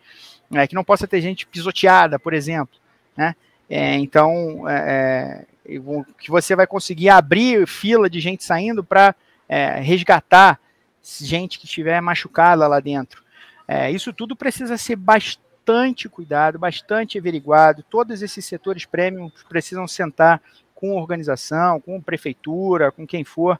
é, 0.53 0.65
que 0.65 0.73
não 0.73 0.85
possa 0.85 1.05
ter 1.05 1.19
gente 1.19 1.45
pisoteada, 1.45 2.17
por 2.17 2.33
exemplo, 2.33 2.79
né? 3.17 3.35
É, 3.69 3.95
então, 3.95 4.69
é, 4.69 5.45
é 5.65 5.79
que 6.17 6.31
você 6.31 6.55
vai 6.55 6.65
conseguir 6.65 7.09
abrir 7.09 7.67
fila 7.67 8.09
de 8.09 8.21
gente 8.21 8.41
saindo 8.41 8.85
para 8.85 9.13
é, 9.47 9.79
resgatar 9.79 10.59
gente 11.01 11.59
que 11.59 11.65
estiver 11.65 12.01
machucada 12.01 12.67
lá 12.67 12.79
dentro. 12.79 13.23
É, 13.67 13.91
isso 13.91 14.13
tudo 14.13 14.35
precisa 14.35 14.77
ser 14.77 14.95
bastante 14.95 16.09
cuidado, 16.09 16.59
bastante 16.59 17.17
averiguado. 17.17 17.83
Todos 17.83 18.21
esses 18.21 18.45
setores 18.45 18.85
premium 18.85 19.31
precisam 19.47 19.87
sentar 19.87 20.41
com 20.75 20.95
organização, 20.95 21.79
com 21.79 22.01
prefeitura, 22.01 22.91
com 22.91 23.07
quem 23.07 23.23
for, 23.23 23.59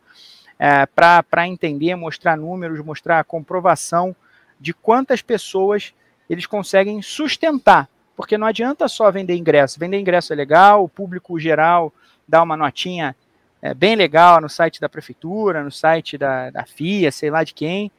é, 0.59 0.85
para 0.85 1.47
entender, 1.47 1.95
mostrar 1.95 2.37
números, 2.37 2.83
mostrar 2.83 3.19
a 3.19 3.23
comprovação 3.23 4.15
de 4.59 4.73
quantas 4.73 5.21
pessoas 5.21 5.93
eles 6.29 6.45
conseguem 6.45 7.01
sustentar 7.01 7.89
porque 8.15 8.37
não 8.37 8.47
adianta 8.47 8.87
só 8.87 9.11
vender 9.11 9.35
ingresso. 9.35 9.79
Vender 9.79 9.99
ingresso 9.99 10.33
é 10.33 10.35
legal, 10.35 10.83
o 10.83 10.89
público 10.89 11.39
geral 11.39 11.93
dá 12.27 12.41
uma 12.41 12.55
notinha 12.55 13.15
é, 13.63 13.73
bem 13.73 13.95
legal 13.95 14.41
no 14.41 14.49
site 14.49 14.81
da 14.81 14.89
prefeitura, 14.89 15.63
no 15.63 15.71
site 15.71 16.17
da, 16.17 16.49
da 16.49 16.65
FIA, 16.65 17.13
sei 17.13 17.31
lá 17.31 17.45
de 17.45 17.53
quem. 17.53 17.89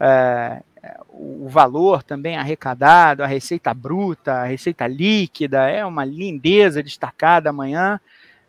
É, 0.00 0.60
o 1.08 1.48
valor 1.48 2.02
também 2.02 2.36
arrecadado, 2.36 3.22
a 3.22 3.26
receita 3.26 3.72
bruta, 3.72 4.32
a 4.32 4.44
receita 4.44 4.84
líquida, 4.88 5.70
é 5.70 5.86
uma 5.86 6.04
lindeza 6.04 6.82
destacada 6.82 7.50
amanhã, 7.50 8.00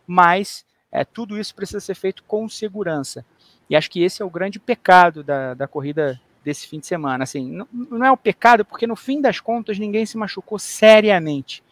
mas 0.07 0.65
é, 0.91 1.05
tudo 1.05 1.39
isso 1.39 1.53
precisa 1.53 1.79
ser 1.79 1.93
feito 1.93 2.23
com 2.23 2.49
segurança. 2.49 3.23
E 3.69 3.75
acho 3.75 3.91
que 3.91 4.01
esse 4.01 4.23
é 4.23 4.25
o 4.25 4.29
grande 4.29 4.59
pecado 4.59 5.23
da, 5.23 5.53
da 5.53 5.67
corrida 5.67 6.19
desse 6.43 6.67
fim 6.67 6.79
de 6.79 6.87
semana. 6.87 7.23
Assim, 7.23 7.51
não, 7.51 7.67
não 7.71 8.03
é 8.03 8.11
o 8.11 8.17
pecado, 8.17 8.65
porque 8.65 8.87
no 8.87 8.95
fim 8.95 9.21
das 9.21 9.39
contas 9.39 9.77
ninguém 9.77 10.07
se 10.07 10.17
machucou 10.17 10.57
seriamente. 10.57 11.63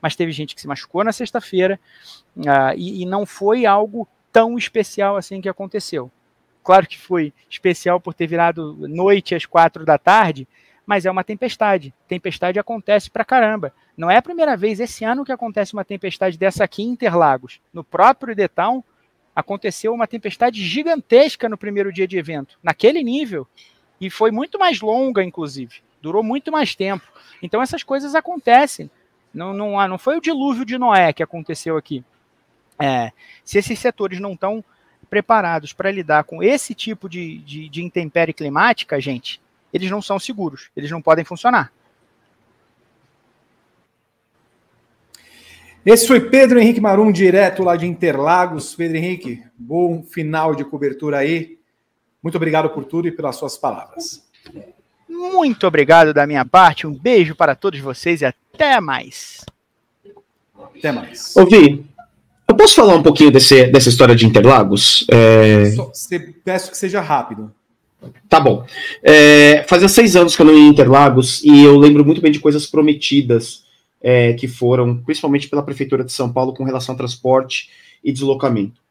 Mas 0.00 0.16
teve 0.16 0.32
gente 0.32 0.52
que 0.52 0.60
se 0.60 0.66
machucou 0.66 1.04
na 1.04 1.12
sexta-feira 1.12 1.78
uh, 2.36 2.74
e, 2.76 3.02
e 3.02 3.06
não 3.06 3.24
foi 3.24 3.64
algo 3.66 4.08
tão 4.32 4.56
especial 4.56 5.16
assim 5.16 5.40
que 5.40 5.48
aconteceu. 5.48 6.10
Claro 6.64 6.86
que 6.86 6.98
foi 6.98 7.32
especial 7.50 8.00
por 8.00 8.14
ter 8.14 8.26
virado 8.26 8.76
noite 8.88 9.34
às 9.34 9.44
quatro 9.44 9.84
da 9.84 9.98
tarde, 9.98 10.46
mas 10.86 11.04
é 11.04 11.10
uma 11.10 11.24
tempestade. 11.24 11.92
Tempestade 12.08 12.58
acontece 12.58 13.10
pra 13.10 13.24
caramba. 13.24 13.72
Não 13.96 14.10
é 14.10 14.16
a 14.16 14.22
primeira 14.22 14.56
vez 14.56 14.80
esse 14.80 15.04
ano 15.04 15.24
que 15.24 15.32
acontece 15.32 15.74
uma 15.74 15.84
tempestade 15.84 16.38
dessa 16.38 16.64
aqui 16.64 16.82
em 16.82 16.90
Interlagos. 16.90 17.60
No 17.72 17.84
próprio 17.84 18.34
Town, 18.48 18.82
aconteceu 19.34 19.92
uma 19.92 20.06
tempestade 20.06 20.62
gigantesca 20.62 21.48
no 21.48 21.58
primeiro 21.58 21.92
dia 21.92 22.06
de 22.06 22.18
evento. 22.18 22.58
Naquele 22.62 23.02
nível, 23.02 23.46
e 24.00 24.10
foi 24.10 24.30
muito 24.30 24.58
mais 24.58 24.80
longa, 24.80 25.22
inclusive. 25.22 25.82
Durou 26.00 26.22
muito 26.22 26.50
mais 26.50 26.74
tempo. 26.74 27.06
Então 27.42 27.62
essas 27.62 27.82
coisas 27.82 28.14
acontecem. 28.14 28.90
Não, 29.32 29.52
não, 29.52 29.88
não 29.88 29.98
foi 29.98 30.16
o 30.16 30.20
dilúvio 30.20 30.64
de 30.64 30.76
Noé 30.78 31.12
que 31.12 31.22
aconteceu 31.22 31.76
aqui. 31.76 32.04
É, 32.84 33.12
se 33.44 33.58
esses 33.58 33.78
setores 33.78 34.18
não 34.18 34.32
estão 34.32 34.64
preparados 35.08 35.72
para 35.72 35.88
lidar 35.88 36.24
com 36.24 36.42
esse 36.42 36.74
tipo 36.74 37.08
de, 37.08 37.38
de, 37.38 37.68
de 37.68 37.80
intempérie 37.80 38.34
climática, 38.34 39.00
gente, 39.00 39.40
eles 39.72 39.88
não 39.88 40.02
são 40.02 40.18
seguros, 40.18 40.68
eles 40.76 40.90
não 40.90 41.00
podem 41.00 41.24
funcionar. 41.24 41.72
Esse 45.86 46.08
foi 46.08 46.28
Pedro 46.28 46.58
Henrique 46.58 46.80
Marum, 46.80 47.12
direto 47.12 47.62
lá 47.62 47.76
de 47.76 47.86
Interlagos. 47.86 48.74
Pedro 48.74 48.96
Henrique, 48.96 49.44
bom 49.56 50.02
final 50.02 50.52
de 50.52 50.64
cobertura 50.64 51.18
aí. 51.18 51.60
Muito 52.20 52.34
obrigado 52.34 52.68
por 52.70 52.84
tudo 52.84 53.06
e 53.06 53.12
pelas 53.12 53.36
suas 53.36 53.56
palavras. 53.56 54.28
Muito 55.08 55.68
obrigado 55.68 56.12
da 56.12 56.26
minha 56.26 56.44
parte. 56.44 56.84
Um 56.84 56.92
beijo 56.92 57.36
para 57.36 57.54
todos 57.54 57.78
vocês 57.78 58.22
e 58.22 58.24
até 58.24 58.80
mais. 58.80 59.44
Até 60.76 60.90
mais. 60.90 61.36
Ouvi. 61.36 61.91
Eu 62.52 62.56
posso 62.56 62.74
falar 62.74 62.96
um 62.96 63.02
pouquinho 63.02 63.30
desse, 63.30 63.64
dessa 63.68 63.88
história 63.88 64.14
de 64.14 64.26
Interlagos? 64.26 65.06
É... 65.10 65.70
Só, 65.70 65.90
peço 66.44 66.70
que 66.70 66.76
seja 66.76 67.00
rápido. 67.00 67.50
Tá 68.28 68.38
bom. 68.38 68.66
É, 69.02 69.64
fazia 69.66 69.88
seis 69.88 70.14
anos 70.16 70.36
que 70.36 70.42
eu 70.42 70.46
não 70.46 70.52
ia 70.52 70.60
em 70.60 70.68
Interlagos 70.68 71.42
e 71.42 71.62
eu 71.64 71.78
lembro 71.78 72.04
muito 72.04 72.20
bem 72.20 72.30
de 72.30 72.38
coisas 72.38 72.66
prometidas 72.66 73.64
é, 74.02 74.34
que 74.34 74.46
foram, 74.46 74.98
principalmente 74.98 75.48
pela 75.48 75.62
Prefeitura 75.62 76.04
de 76.04 76.12
São 76.12 76.30
Paulo, 76.30 76.52
com 76.52 76.62
relação 76.62 76.94
a 76.94 76.98
transporte 76.98 77.70
e 78.04 78.12
deslocamento. 78.12 78.82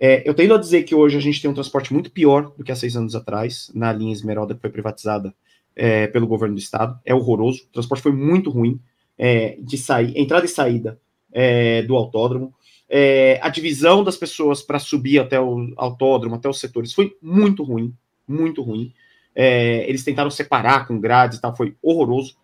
É, 0.00 0.28
eu 0.28 0.34
tendo 0.34 0.54
a 0.54 0.58
dizer 0.58 0.82
que 0.82 0.94
hoje 0.94 1.16
a 1.16 1.20
gente 1.20 1.40
tem 1.40 1.48
um 1.48 1.54
transporte 1.54 1.92
muito 1.92 2.10
pior 2.10 2.52
do 2.58 2.64
que 2.64 2.72
há 2.72 2.76
seis 2.76 2.96
anos 2.96 3.14
atrás, 3.14 3.70
na 3.72 3.92
linha 3.92 4.12
Esmeralda, 4.12 4.52
que 4.52 4.60
foi 4.60 4.70
privatizada 4.70 5.32
é, 5.76 6.08
pelo 6.08 6.26
governo 6.26 6.56
do 6.56 6.60
estado. 6.60 6.98
É 7.04 7.14
horroroso. 7.14 7.66
O 7.68 7.72
transporte 7.72 8.02
foi 8.02 8.12
muito 8.12 8.50
ruim 8.50 8.80
é, 9.16 9.56
de 9.60 9.78
sair, 9.78 10.12
entrada 10.16 10.44
e 10.44 10.48
saída 10.48 10.98
é, 11.32 11.82
do 11.82 11.94
autódromo. 11.94 12.52
É, 12.88 13.38
a 13.42 13.48
divisão 13.48 14.04
das 14.04 14.16
pessoas 14.16 14.62
para 14.62 14.78
subir 14.78 15.18
até 15.18 15.40
o 15.40 15.72
autódromo, 15.76 16.36
até 16.36 16.48
os 16.48 16.60
setores, 16.60 16.92
foi 16.92 17.16
muito 17.20 17.62
ruim, 17.62 17.94
muito 18.26 18.62
ruim. 18.62 18.92
É, 19.34 19.88
eles 19.88 20.04
tentaram 20.04 20.30
separar 20.30 20.86
com 20.86 21.00
grades 21.00 21.38
e 21.38 21.40
tal, 21.40 21.56
foi 21.56 21.76
horroroso 21.82 22.36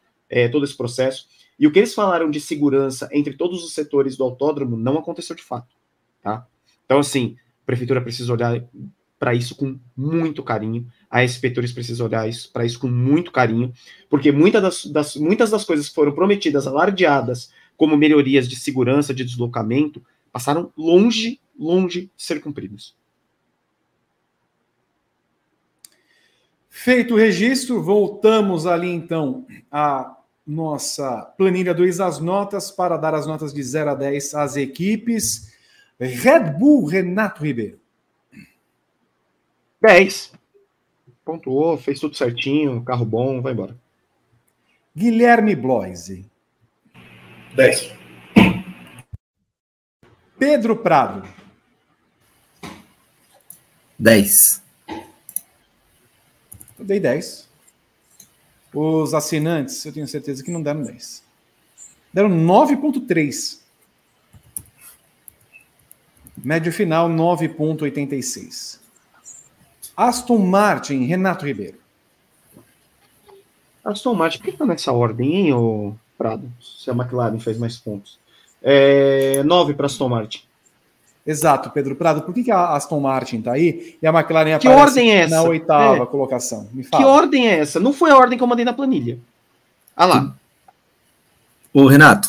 todo 0.50 0.64
esse 0.64 0.74
processo. 0.74 1.26
E 1.58 1.66
o 1.66 1.70
que 1.70 1.78
eles 1.78 1.94
falaram 1.94 2.30
de 2.30 2.40
segurança 2.40 3.08
entre 3.12 3.34
todos 3.34 3.62
os 3.62 3.74
setores 3.74 4.16
do 4.16 4.24
autódromo 4.24 4.76
não 4.76 4.98
aconteceu 4.98 5.36
de 5.36 5.42
fato, 5.42 5.76
tá? 6.22 6.46
Então, 6.84 6.98
assim, 6.98 7.36
a 7.62 7.66
prefeitura 7.66 8.00
precisa 8.00 8.32
olhar 8.32 8.64
para 9.18 9.34
isso 9.34 9.54
com 9.54 9.78
muito 9.96 10.42
carinho, 10.42 10.86
a 11.08 11.22
inspetores 11.22 11.70
precisa 11.70 12.02
olhar 12.02 12.28
para 12.52 12.64
isso 12.64 12.80
com 12.80 12.88
muito 12.88 13.30
carinho, 13.30 13.72
porque 14.10 14.32
muitas 14.32 14.62
das, 14.62 14.84
das, 14.86 15.16
muitas 15.16 15.50
das 15.50 15.64
coisas 15.64 15.88
que 15.88 15.94
foram 15.94 16.10
prometidas, 16.10 16.66
alardeadas, 16.66 17.52
como 17.76 17.96
melhorias 17.96 18.48
de 18.48 18.56
segurança, 18.56 19.14
de 19.14 19.24
deslocamento, 19.24 20.04
passaram 20.32 20.72
longe, 20.76 21.40
longe 21.58 22.10
de 22.16 22.24
ser 22.24 22.40
cumpridas. 22.40 22.96
Feito 26.70 27.14
o 27.14 27.18
registro, 27.18 27.82
voltamos 27.82 28.66
ali 28.66 28.88
então 28.88 29.46
à 29.70 30.16
nossa 30.44 31.22
planilha 31.36 31.74
do 31.74 31.84
as 31.84 32.18
notas 32.18 32.70
para 32.70 32.96
dar 32.96 33.14
as 33.14 33.26
notas 33.26 33.52
de 33.52 33.62
0 33.62 33.90
a 33.90 33.94
10 33.94 34.34
às 34.34 34.56
equipes. 34.56 35.52
Red 36.00 36.58
Bull, 36.58 36.86
Renato 36.86 37.44
Ribeiro. 37.44 37.78
10. 39.80 40.32
Pontuou, 41.24 41.76
fez 41.76 42.00
tudo 42.00 42.16
certinho, 42.16 42.82
carro 42.82 43.04
bom, 43.04 43.40
vai 43.40 43.52
embora. 43.52 43.76
Guilherme 44.96 45.54
Bloise. 45.54 46.24
10. 47.54 48.01
Pedro 50.42 50.74
Prado. 50.74 51.22
10. 53.96 54.60
Eu 54.88 56.84
dei 56.84 56.98
10. 56.98 57.48
Os 58.74 59.14
assinantes, 59.14 59.84
eu 59.84 59.92
tenho 59.92 60.08
certeza 60.08 60.42
que 60.42 60.50
não 60.50 60.60
deram 60.60 60.82
10. 60.82 61.22
Deram 62.12 62.28
9,3. 62.28 63.60
Médio 66.36 66.72
final, 66.72 67.08
9,86. 67.08 68.80
Aston 69.96 70.38
Martin, 70.38 71.04
Renato 71.04 71.46
Ribeiro. 71.46 71.78
Aston 73.84 74.14
Martin, 74.14 74.38
por 74.38 74.44
que 74.46 74.56
tá 74.56 74.66
nessa 74.66 74.90
ordem, 74.90 75.36
hein, 75.36 75.52
ô 75.52 75.94
Prado? 76.18 76.52
Se 76.60 76.90
a 76.90 76.92
McLaren 76.92 77.38
fez 77.38 77.56
mais 77.56 77.78
pontos. 77.78 78.20
É, 78.62 79.42
9 79.44 79.74
para 79.74 79.86
Aston 79.86 80.08
Martin. 80.08 80.40
Exato, 81.26 81.70
Pedro 81.70 81.94
Prado. 81.94 82.22
Por 82.22 82.34
que, 82.34 82.42
que 82.44 82.50
a 82.50 82.74
Aston 82.74 82.98
Martin 83.00 83.38
está 83.38 83.52
aí 83.52 83.96
e 84.02 84.06
a 84.06 84.10
McLaren 84.10 84.58
Que 84.58 84.68
ordem 84.68 85.12
é 85.12 85.18
essa? 85.20 85.36
na 85.36 85.42
oitava 85.42 86.02
É. 86.02 86.06
colocação? 86.06 86.68
Me 86.72 86.82
Que 86.82 86.88
fala. 86.90 87.06
ordem 87.06 87.48
é 87.48 87.58
essa? 87.60 87.78
Não 87.78 87.92
foi 87.92 88.10
a 88.10 88.16
ordem 88.16 88.36
que 88.36 88.42
eu 88.42 88.48
mandei 88.48 88.64
na 88.64 88.72
planilha. 88.72 89.18
Ah 89.96 90.06
lá. 90.06 90.34
Ô, 91.72 91.86
Renato, 91.86 92.28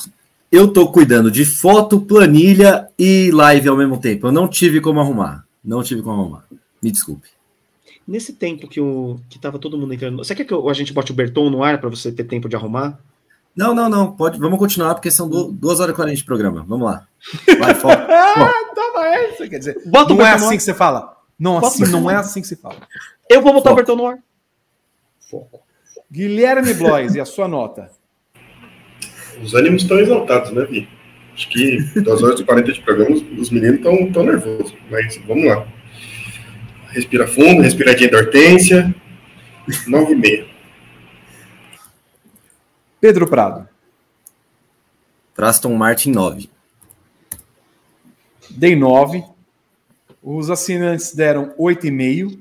eu 0.51 0.71
tô 0.71 0.87
cuidando 0.91 1.31
de 1.31 1.43
foto, 1.43 1.99
planilha 2.01 2.87
e 2.97 3.31
live 3.31 3.67
ao 3.67 3.77
mesmo 3.77 3.99
tempo. 3.99 4.27
Eu 4.27 4.31
não 4.31 4.47
tive 4.47 4.79
como 4.79 4.99
arrumar. 4.99 5.43
Não 5.63 5.81
tive 5.83 6.01
como 6.01 6.21
arrumar. 6.21 6.43
Me 6.81 6.91
desculpe. 6.91 7.27
Nesse 8.07 8.33
tempo 8.33 8.67
que, 8.67 8.79
o, 8.81 9.17
que 9.29 9.39
tava 9.39 9.57
todo 9.57 9.77
mundo 9.77 9.93
entrando. 9.93 10.17
Você 10.17 10.35
quer 10.35 10.43
que 10.43 10.53
eu- 10.53 10.69
a 10.69 10.73
gente 10.73 10.93
bote 10.93 11.11
o 11.11 11.15
Berton 11.15 11.49
no 11.49 11.63
ar 11.63 11.79
para 11.79 11.89
você 11.89 12.11
ter 12.11 12.25
tempo 12.25 12.47
de 12.49 12.55
arrumar? 12.55 12.99
Não, 13.55 13.73
não, 13.75 13.87
não. 13.89 14.11
Pode, 14.11 14.39
vamos 14.39 14.57
continuar, 14.57 14.95
porque 14.95 15.11
são 15.11 15.29
2 15.29 15.79
horas 15.79 15.93
e 15.93 15.95
40 15.95 16.15
de 16.17 16.23
programa. 16.23 16.65
Vamos 16.67 16.85
lá. 16.87 17.05
Vai, 17.59 17.73
foco. 17.75 18.01
Ah, 18.11 18.53
toma 18.73 19.07
essa. 19.15 19.47
Quer 19.47 19.59
dizer, 19.59 19.81
Bota 19.85 20.13
o 20.13 20.17
não 20.17 20.25
é 20.25 20.31
assim 20.31 20.45
ar. 20.47 20.57
que 20.57 20.63
você 20.63 20.73
fala. 20.73 21.15
Não, 21.39 21.57
assim, 21.57 21.85
não 21.85 22.09
é 22.09 22.15
assim 22.15 22.41
que 22.41 22.47
se 22.47 22.55
fala. 22.55 22.77
Eu 23.29 23.41
vou 23.41 23.53
botar 23.53 23.69
Foco. 23.69 23.73
o 23.73 23.85
Berton 23.85 23.95
no 23.95 24.07
ar. 24.07 24.17
Guilherme 26.11 26.73
Blois, 26.73 27.15
e 27.15 27.19
a 27.21 27.25
sua 27.25 27.47
nota? 27.47 27.89
Os 29.41 29.53
ânimos 29.53 29.81
estão 29.81 29.99
exaltados, 29.99 30.51
né, 30.51 30.63
Vi? 30.65 30.87
Acho 31.33 31.49
que 31.49 31.77
2 32.01 32.21
horas 32.23 32.39
e 32.39 32.43
40 32.45 32.71
de 32.71 32.81
programa, 32.81 33.15
os- 33.15 33.23
os 33.39 33.49
meninos 33.49 33.77
estão 33.77 34.11
tão 34.11 34.23
nervosos. 34.23 34.73
Mas 34.91 35.17
vamos 35.27 35.45
lá. 35.45 35.65
Respira 36.89 37.27
fundo, 37.27 37.61
respiradinha 37.63 38.11
da 38.11 38.17
hortência. 38.19 38.93
9,5. 39.87 40.45
Pedro 43.03 43.27
Prado. 43.27 43.67
Pra 45.35 45.49
Aston 45.49 45.75
Martin 45.75 46.11
9. 46.11 46.49
Dei 48.49 48.77
9. 48.77 49.25
Os 50.23 50.49
assinantes 50.49 51.13
deram 51.13 51.53
8,5. 51.59 52.39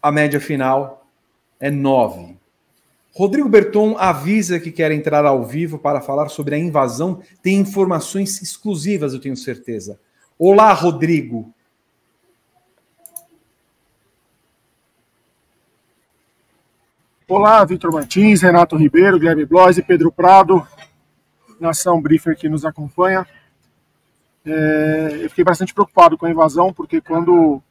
A 0.00 0.10
média 0.10 0.40
final 0.40 1.06
é 1.60 1.70
9. 1.70 2.38
Rodrigo 3.12 3.50
Berton 3.50 3.98
avisa 3.98 4.58
que 4.58 4.72
quer 4.72 4.92
entrar 4.92 5.26
ao 5.26 5.44
vivo 5.44 5.78
para 5.78 6.00
falar 6.00 6.30
sobre 6.30 6.54
a 6.54 6.58
invasão. 6.58 7.20
Tem 7.42 7.56
informações 7.58 8.40
exclusivas, 8.40 9.12
eu 9.12 9.20
tenho 9.20 9.36
certeza. 9.36 10.00
Olá, 10.38 10.72
Rodrigo. 10.72 11.52
Olá, 17.30 17.62
Vitor 17.62 17.92
Martins, 17.92 18.40
Renato 18.40 18.74
Ribeiro, 18.74 19.18
Guilherme 19.18 19.44
Blois 19.44 19.76
e 19.76 19.82
Pedro 19.82 20.10
Prado, 20.10 20.66
nação 21.60 22.00
Briefer 22.00 22.34
que 22.34 22.48
nos 22.48 22.64
acompanha. 22.64 23.26
É, 24.46 25.20
eu 25.20 25.28
fiquei 25.28 25.44
bastante 25.44 25.74
preocupado 25.74 26.16
com 26.16 26.24
a 26.24 26.30
invasão, 26.30 26.72
porque 26.72 27.02
quando, 27.02 27.62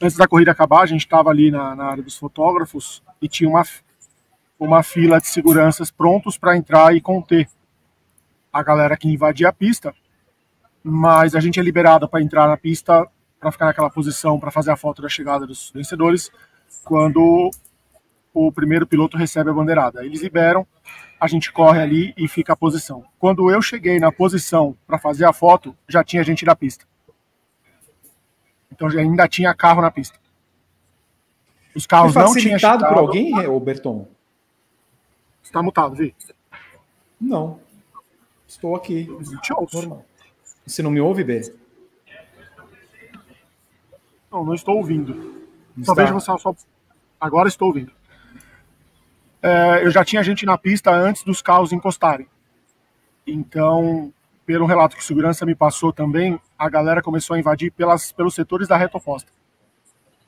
antes 0.00 0.16
da 0.16 0.28
corrida 0.28 0.52
acabar, 0.52 0.82
a 0.82 0.86
gente 0.86 1.00
estava 1.00 1.30
ali 1.30 1.50
na, 1.50 1.74
na 1.74 1.86
área 1.86 2.04
dos 2.04 2.16
fotógrafos 2.16 3.02
e 3.20 3.26
tinha 3.26 3.50
uma, 3.50 3.64
uma 4.60 4.84
fila 4.84 5.20
de 5.20 5.26
seguranças 5.26 5.90
prontos 5.90 6.38
para 6.38 6.56
entrar 6.56 6.94
e 6.94 7.00
conter 7.00 7.48
a 8.52 8.62
galera 8.62 8.96
que 8.96 9.08
invadia 9.08 9.48
a 9.48 9.52
pista, 9.52 9.92
mas 10.84 11.34
a 11.34 11.40
gente 11.40 11.58
é 11.58 11.62
liberado 11.64 12.08
para 12.08 12.22
entrar 12.22 12.46
na 12.46 12.56
pista, 12.56 13.04
para 13.40 13.50
ficar 13.50 13.66
naquela 13.66 13.90
posição, 13.90 14.38
para 14.38 14.52
fazer 14.52 14.70
a 14.70 14.76
foto 14.76 15.02
da 15.02 15.08
chegada 15.08 15.44
dos 15.48 15.72
vencedores, 15.74 16.30
quando 16.84 17.50
o 18.32 18.50
primeiro 18.50 18.86
piloto 18.86 19.16
recebe 19.16 19.50
a 19.50 19.52
bandeirada. 19.52 20.04
Eles 20.04 20.22
liberam, 20.22 20.66
a 21.20 21.26
gente 21.26 21.52
corre 21.52 21.80
ali 21.80 22.14
e 22.16 22.26
fica 22.26 22.52
a 22.52 22.56
posição. 22.56 23.04
Quando 23.18 23.50
eu 23.50 23.60
cheguei 23.60 23.98
na 23.98 24.10
posição 24.10 24.76
para 24.86 24.98
fazer 24.98 25.24
a 25.24 25.32
foto, 25.32 25.76
já 25.88 26.02
tinha 26.02 26.24
gente 26.24 26.44
na 26.44 26.56
pista. 26.56 26.84
Então 28.70 28.90
já 28.90 29.00
ainda 29.00 29.28
tinha 29.28 29.54
carro 29.54 29.82
na 29.82 29.90
pista. 29.90 30.18
Os 31.74 31.86
carros 31.86 32.14
não 32.14 32.24
tinham 32.34 32.34
facilitado 32.58 32.84
por 32.84 32.88
chegado. 32.88 32.98
alguém, 33.00 33.46
ô 33.46 33.60
Berton? 33.60 34.08
Está 35.42 35.62
mutado, 35.62 35.94
Vi? 35.94 36.14
Não. 37.20 37.60
Estou 38.48 38.74
aqui. 38.74 39.08
Te 39.42 39.52
ouço. 39.52 39.76
Normal. 39.76 40.04
Você 40.66 40.82
não 40.82 40.90
me 40.90 41.00
ouve, 41.00 41.24
B? 41.24 41.40
Não, 44.30 44.44
não 44.44 44.54
estou 44.54 44.76
ouvindo. 44.76 45.14
Não 45.76 45.84
Só 45.84 45.92
está. 45.92 46.02
vejo 46.04 46.14
você 46.14 46.38
só. 46.38 46.54
Agora 47.20 47.48
estou 47.48 47.68
ouvindo. 47.68 47.92
É, 49.42 49.84
eu 49.84 49.90
já 49.90 50.04
tinha 50.04 50.22
gente 50.22 50.46
na 50.46 50.56
pista 50.56 50.90
antes 50.92 51.24
dos 51.24 51.42
carros 51.42 51.72
encostarem. 51.72 52.28
Então, 53.26 54.12
pelo 54.46 54.66
relato 54.66 54.96
que 54.96 55.04
segurança 55.04 55.44
me 55.44 55.54
passou 55.54 55.92
também, 55.92 56.38
a 56.58 56.68
galera 56.68 57.02
começou 57.02 57.34
a 57.34 57.38
invadir 57.38 57.72
pelas, 57.72 58.12
pelos 58.12 58.34
setores 58.34 58.68
da 58.68 58.76
reta 58.76 58.96
oposta. 58.96 59.30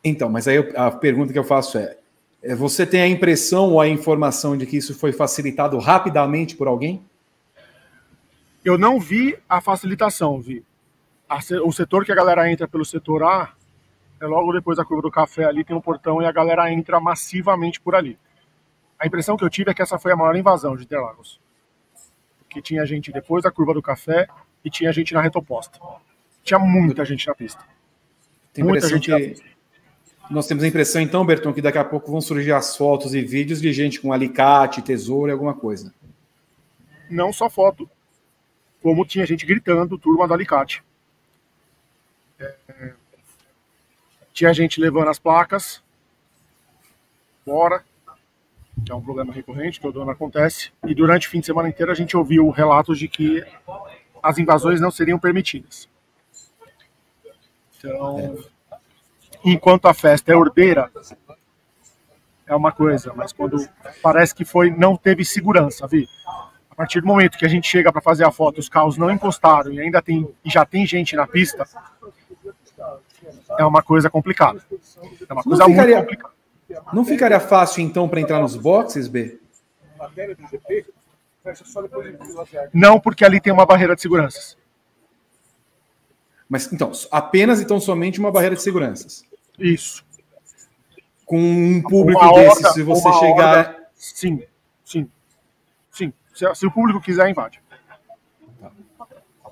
Então, 0.03 0.29
mas 0.29 0.49
aí 0.49 0.59
a 0.77 0.91
pergunta 0.91 1.33
que 1.33 1.39
eu 1.39 1.45
faço 1.45 1.79
é: 1.79 1.97
é, 2.43 2.55
você 2.55 2.85
tem 2.85 3.01
a 3.01 3.09
impressão 3.09 3.71
ou 3.71 3.81
a 3.81 3.89
informação 3.89 4.57
de 4.57 4.67
que 4.67 4.77
isso 4.77 4.95
foi 4.95 5.13
facilitado 5.13 5.79
rapidamente 5.79 6.57
por 6.57 6.67
alguém? 6.67 7.03
Eu 8.65 8.77
não 8.77 8.99
vi 8.99 9.39
a 9.49 9.61
facilitação, 9.61 10.41
vi. 10.41 10.65
O 11.65 11.73
setor 11.73 12.05
que 12.05 12.13
a 12.13 12.15
galera 12.15 12.51
entra 12.51 12.69
pelo 12.69 12.85
setor 12.85 13.23
A, 13.23 13.53
é 14.21 14.27
logo 14.27 14.53
depois 14.53 14.77
da 14.77 14.85
curva 14.85 15.03
do 15.03 15.11
café 15.11 15.45
ali, 15.45 15.65
tem 15.65 15.75
um 15.77 15.81
portão 15.81 16.23
e 16.23 16.27
a 16.27 16.33
galera 16.33 16.71
entra 16.71 17.01
massivamente 17.01 17.81
por 17.81 17.95
ali. 17.95 18.19
A 19.05 19.07
impressão 19.07 19.37
que 19.37 19.45
eu 19.45 19.51
tive 19.51 19.71
é 19.71 19.75
que 19.75 19.83
essa 19.83 19.99
foi 19.99 20.13
a 20.13 20.17
maior 20.17 20.35
invasão 20.35 20.75
de 20.75 20.85
Interlagos. 20.85 21.39
Que 22.49 22.63
tinha 22.63 22.87
gente 22.87 23.13
depois 23.13 23.45
da 23.45 23.51
curva 23.51 23.75
do 23.75 23.83
café 23.83 24.27
e 24.65 24.71
tinha 24.71 24.91
gente 24.95 25.13
na 25.13 25.21
reta 25.21 25.39
oposta. 25.39 25.79
Tinha 26.43 26.59
muita 26.59 27.05
gente 27.05 27.27
na 27.27 27.35
pista. 27.35 27.63
Tem 28.55 28.65
Muita 28.65 28.87
impressão 28.87 28.97
gente 28.97 29.11
na 29.11 29.19
que 29.19 29.29
pista. 29.29 29.45
nós 30.31 30.47
temos 30.47 30.65
a 30.65 30.69
impressão 30.69 31.03
então, 31.03 31.23
Berton, 31.23 31.53
que 31.53 31.61
daqui 31.61 31.77
a 31.77 31.85
pouco 31.85 32.11
vão 32.11 32.23
surgir 32.23 32.53
as 32.53 32.79
fotos 32.79 33.15
e 33.15 33.21
vídeos 33.21 33.61
de 33.61 33.71
gente 33.75 34.01
com 34.01 34.11
alicate, 34.11 34.81
tesouro 34.81 35.31
e 35.31 35.33
alguma 35.33 35.53
coisa. 35.53 35.93
Não 37.11 37.31
só 37.31 37.51
foto, 37.51 37.87
como 38.83 39.05
tinha 39.05 39.27
gente 39.27 39.45
gritando, 39.45 39.99
turma 39.99 40.27
do 40.27 40.33
alicate. 40.33 40.83
É, 42.41 42.95
tinha 44.33 44.55
gente 44.55 44.81
levando 44.81 45.09
as 45.09 45.19
placas, 45.19 45.83
fora, 47.45 47.81
que 47.81 47.94
é 48.89 48.95
um 48.95 49.01
problema 49.01 49.33
recorrente, 49.33 49.81
todo 49.81 50.01
ano 50.01 50.11
acontece. 50.11 50.73
E 50.87 50.95
durante 50.95 51.27
o 51.27 51.31
fim 51.31 51.41
de 51.41 51.47
semana 51.47 51.69
inteiro 51.69 51.93
a 51.93 51.95
gente 51.95 52.17
ouviu 52.17 52.51
relatos 52.51 52.99
de 52.99 53.09
que 53.09 53.45
as 54.23 54.39
invasões 54.39 54.81
não 54.81 54.91
seriam 54.91 55.19
permitidas. 55.19 55.89
Então, 57.79 58.39
enquanto 59.45 59.87
a 59.87 59.95
festa 59.95 60.33
é 60.33 60.37
ordeira, 60.37 60.91
é 62.47 62.55
uma 62.55 62.73
coisa, 62.73 63.13
mas 63.15 63.33
quando 63.33 63.57
parece 64.03 64.35
que 64.35 64.45
foi, 64.45 64.71
não 64.71 64.97
teve 64.97 65.25
segurança, 65.25 65.87
vi. 65.87 66.09
A 66.71 66.75
partir 66.75 67.01
do 67.01 67.07
momento 67.07 67.39
que 67.39 67.47
a 67.47 67.49
gente 67.49 67.69
chega 67.69 67.93
para 67.93 68.01
fazer 68.01 68.25
a 68.25 68.33
foto, 68.33 68.59
os 68.59 68.69
carros 68.69 68.97
não 68.97 69.11
encostaram 69.11 69.73
e 69.73 69.81
ainda 69.81 70.03
tem 70.03 70.29
e 70.45 70.51
já 70.51 70.65
tem 70.67 70.85
gente 70.85 71.15
na 71.15 71.27
pista, 71.27 71.65
é 73.59 73.65
uma 73.65 73.83
coisa 73.83 74.11
complicada. 74.11 74.61
É 75.29 75.33
uma 75.33 75.43
coisa 75.43 75.69
muito 75.69 75.95
complicada. 75.95 76.34
Não 76.93 77.05
ficaria 77.05 77.41
fácil 77.41 77.83
então 77.83 78.09
para 78.09 78.21
entrar 78.21 78.41
nos 78.41 78.57
boxes, 78.57 79.09
B? 79.09 79.39
Não 82.73 82.99
porque 83.01 83.25
ali 83.25 83.41
tem 83.41 83.53
uma 83.53 83.67
barreira 83.67 83.95
de 83.95 84.03
seguranças. 84.03 84.57
Mas 86.49 86.73
então, 86.73 86.93
apenas 87.11 87.61
então 87.61 87.81
somente 87.81 88.19
uma 88.21 88.31
barreira 88.31 88.55
de 88.55 88.63
seguranças. 88.63 89.25
Isso. 89.59 90.05
Com 91.25 91.39
um 91.41 91.83
público 91.83 92.21
Uma 92.23 92.35
desse, 92.35 92.49
horda- 92.59 92.73
se 92.73 92.83
você 92.83 93.13
chegar. 93.15 93.59
horda- 93.59 93.87
sim, 93.95 94.43
sim, 94.85 95.09
sim. 95.91 96.13
Se, 96.35 96.55
se 96.55 96.67
o 96.67 96.71
público 96.71 97.01
quiser, 97.01 97.29
invade. 97.31 97.61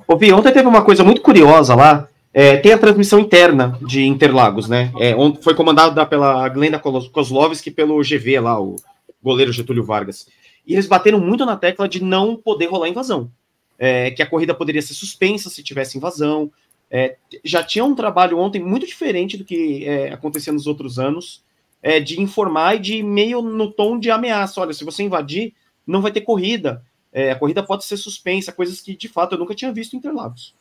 Ô, 0.06 0.14
ontem 0.34 0.52
teve 0.52 0.68
uma 0.68 0.84
coisa 0.84 1.02
muito 1.02 1.22
curiosa 1.22 1.74
lá. 1.74 2.08
É, 2.34 2.56
tem 2.56 2.72
a 2.72 2.78
transmissão 2.78 3.18
interna 3.18 3.78
de 3.82 4.04
Interlagos, 4.04 4.66
né? 4.66 4.90
É, 4.98 5.14
foi 5.42 5.54
comandada 5.54 6.06
pela 6.06 6.48
Glenda 6.48 6.78
Kozlovski 6.78 7.70
pelo 7.70 8.00
GV 8.00 8.40
lá, 8.40 8.58
o 8.58 8.76
goleiro 9.22 9.52
Getúlio 9.52 9.84
Vargas. 9.84 10.26
E 10.66 10.72
eles 10.72 10.86
bateram 10.86 11.20
muito 11.20 11.44
na 11.44 11.56
tecla 11.56 11.86
de 11.86 12.02
não 12.02 12.34
poder 12.34 12.66
rolar 12.66 12.88
invasão. 12.88 13.30
É, 13.78 14.10
que 14.12 14.22
a 14.22 14.26
corrida 14.26 14.54
poderia 14.54 14.80
ser 14.80 14.94
suspensa 14.94 15.50
se 15.50 15.62
tivesse 15.62 15.98
invasão. 15.98 16.50
É, 16.90 17.16
já 17.44 17.62
tinha 17.62 17.84
um 17.84 17.94
trabalho 17.94 18.38
ontem 18.38 18.62
muito 18.62 18.86
diferente 18.86 19.36
do 19.36 19.44
que 19.44 19.84
é, 19.84 20.12
acontecia 20.12 20.52
nos 20.52 20.66
outros 20.66 20.98
anos, 20.98 21.42
é, 21.82 21.98
de 21.98 22.20
informar 22.20 22.76
e 22.76 22.78
de 22.78 23.02
meio 23.02 23.42
no 23.42 23.70
tom 23.70 23.98
de 23.98 24.10
ameaça. 24.10 24.60
Olha, 24.60 24.72
se 24.72 24.84
você 24.84 25.02
invadir, 25.02 25.52
não 25.86 26.00
vai 26.00 26.12
ter 26.12 26.22
corrida. 26.22 26.82
A 27.30 27.34
corrida 27.34 27.62
pode 27.62 27.84
ser 27.84 27.98
suspensa, 27.98 28.50
coisas 28.50 28.80
que 28.80 28.96
de 28.96 29.06
fato 29.06 29.34
eu 29.34 29.38
nunca 29.38 29.54
tinha 29.54 29.70
visto 29.70 29.92
em 29.92 29.98
Interlagos. 29.98 30.54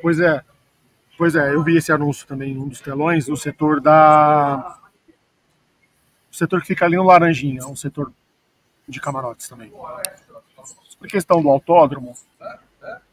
Pois 0.00 0.20
é, 0.20 0.42
pois 1.16 1.34
é, 1.34 1.54
eu 1.54 1.62
vi 1.62 1.76
esse 1.76 1.90
anúncio 1.90 2.26
também 2.26 2.52
em 2.52 2.58
um 2.58 2.68
dos 2.68 2.80
telões, 2.80 3.28
no 3.28 3.36
setor 3.36 3.80
da. 3.80 4.78
O 6.30 6.34
setor 6.34 6.60
que 6.60 6.66
fica 6.66 6.84
ali 6.84 6.96
no 6.96 7.04
Laranjinha, 7.04 7.66
um 7.66 7.76
setor 7.76 8.12
de 8.86 9.00
camarotes 9.00 9.48
também. 9.48 9.72
A 11.00 11.06
questão 11.06 11.42
do 11.42 11.48
autódromo, 11.48 12.14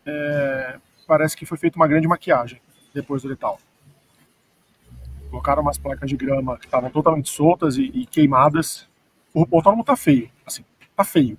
é, 0.06 0.78
parece 1.08 1.36
que 1.38 1.46
foi 1.46 1.58
feita 1.58 1.78
uma 1.78 1.88
grande 1.88 2.08
maquiagem 2.08 2.62
depois 2.94 3.22
do 3.22 3.30
letal. 3.30 3.60
Colocaram 5.30 5.62
umas 5.62 5.78
placas 5.78 6.10
de 6.10 6.18
grama 6.18 6.58
que 6.58 6.66
estavam 6.66 6.90
totalmente 6.90 7.30
soltas 7.30 7.78
e, 7.78 7.84
e 7.86 8.06
queimadas. 8.06 8.88
O 9.34 9.42
autódromo 9.42 9.84
tá 9.84 9.96
feio, 9.96 10.30
assim, 10.46 10.64
tá 10.96 11.04
feio. 11.04 11.38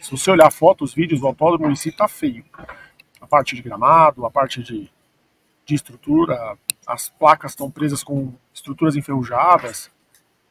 Se 0.00 0.10
você 0.10 0.30
olhar 0.30 0.50
fotos, 0.52 0.92
vídeos 0.92 1.20
do 1.20 1.26
autódromo 1.26 1.70
em 1.70 1.76
si, 1.76 1.90
tá 1.90 2.06
feio 2.06 2.44
a 3.24 3.26
parte 3.26 3.56
de 3.56 3.62
gramado, 3.62 4.26
a 4.26 4.30
parte 4.30 4.62
de, 4.62 4.90
de 5.64 5.74
estrutura, 5.74 6.58
as 6.86 7.08
placas 7.08 7.52
estão 7.52 7.70
presas 7.70 8.04
com 8.04 8.34
estruturas 8.52 8.96
enferrujadas, 8.96 9.90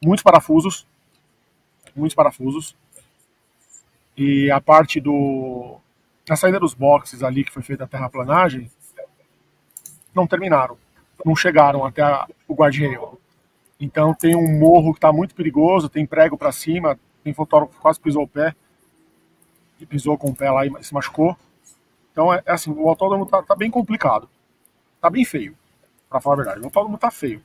muitos 0.04 0.24
parafusos, 0.24 0.88
muitos 1.96 2.16
parafusos, 2.16 2.76
e 4.18 4.50
a 4.50 4.60
parte 4.60 5.00
do 5.00 5.78
a 6.28 6.36
saída 6.36 6.60
dos 6.60 6.74
boxes 6.74 7.22
ali 7.22 7.44
que 7.44 7.52
foi 7.52 7.62
feita 7.62 7.84
a 7.84 7.88
terraplanagem 7.88 8.72
não 10.16 10.26
terminaram, 10.26 10.78
não 11.24 11.36
chegaram 11.36 11.86
até 11.86 12.02
a, 12.02 12.28
o 12.48 12.56
guarda-reio. 12.56 13.20
Então 13.80 14.14
tem 14.14 14.36
um 14.36 14.58
morro 14.58 14.94
que 14.94 14.98
está 14.98 15.12
muito 15.12 15.36
perigoso, 15.36 15.90
tem 15.90 16.06
prego 16.06 16.38
para 16.38 16.52
cima, 16.52 16.98
tem 17.24 17.34
fotógrafo 17.34 17.76
que 17.76 17.82
quase 17.82 18.00
pisou 18.00 18.24
o 18.24 18.28
pé, 18.28 18.56
e 19.80 19.86
pisou 19.86 20.18
com 20.18 20.30
o 20.30 20.36
pé 20.36 20.50
lá 20.50 20.66
e 20.66 20.84
se 20.84 20.94
machucou. 20.94 21.38
Então, 22.14 22.32
é, 22.32 22.42
é 22.46 22.52
assim, 22.52 22.72
o 22.72 22.88
autódromo 22.88 23.26
tá, 23.26 23.42
tá, 23.42 23.56
bem 23.56 23.70
complicado. 23.70 24.30
Tá 25.02 25.10
bem 25.10 25.26
feio, 25.26 25.58
para 26.08 26.22
falar 26.22 26.36
a 26.36 26.38
verdade. 26.38 26.62
O 26.62 26.66
autódromo 26.66 26.98
tá 26.98 27.12
feio. 27.12 27.44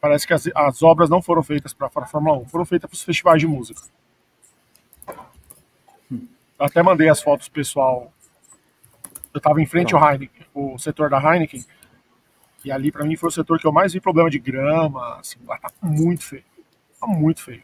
Parece 0.00 0.26
que 0.26 0.32
as, 0.32 0.48
as 0.54 0.82
obras 0.82 1.10
não 1.10 1.20
foram 1.20 1.42
feitas 1.42 1.74
para 1.74 1.88
a 1.94 2.06
Fórmula 2.06 2.38
1, 2.38 2.48
foram 2.48 2.64
feitas 2.64 2.88
para 2.88 2.96
os 2.96 3.02
festivais 3.02 3.38
de 3.38 3.46
música. 3.46 3.82
Até 6.58 6.82
mandei 6.82 7.08
as 7.08 7.22
fotos 7.22 7.48
pessoal. 7.48 8.10
Eu 9.32 9.40
tava 9.40 9.60
em 9.60 9.66
frente 9.66 9.94
ao 9.94 10.02
Heineken, 10.02 10.46
o 10.54 10.78
setor 10.78 11.10
da 11.10 11.18
Heineken, 11.18 11.64
e 12.64 12.72
ali 12.72 12.90
para 12.90 13.04
mim 13.04 13.16
foi 13.16 13.28
o 13.28 13.32
setor 13.32 13.58
que 13.58 13.66
eu 13.66 13.72
mais 13.72 13.92
vi 13.92 14.00
problema 14.00 14.30
de 14.30 14.38
grama, 14.38 15.18
assim, 15.18 15.38
lá 15.46 15.58
tá 15.58 15.70
muito 15.82 16.24
feio. 16.24 16.44
Tá 16.98 17.06
muito 17.06 17.42
feio. 17.42 17.62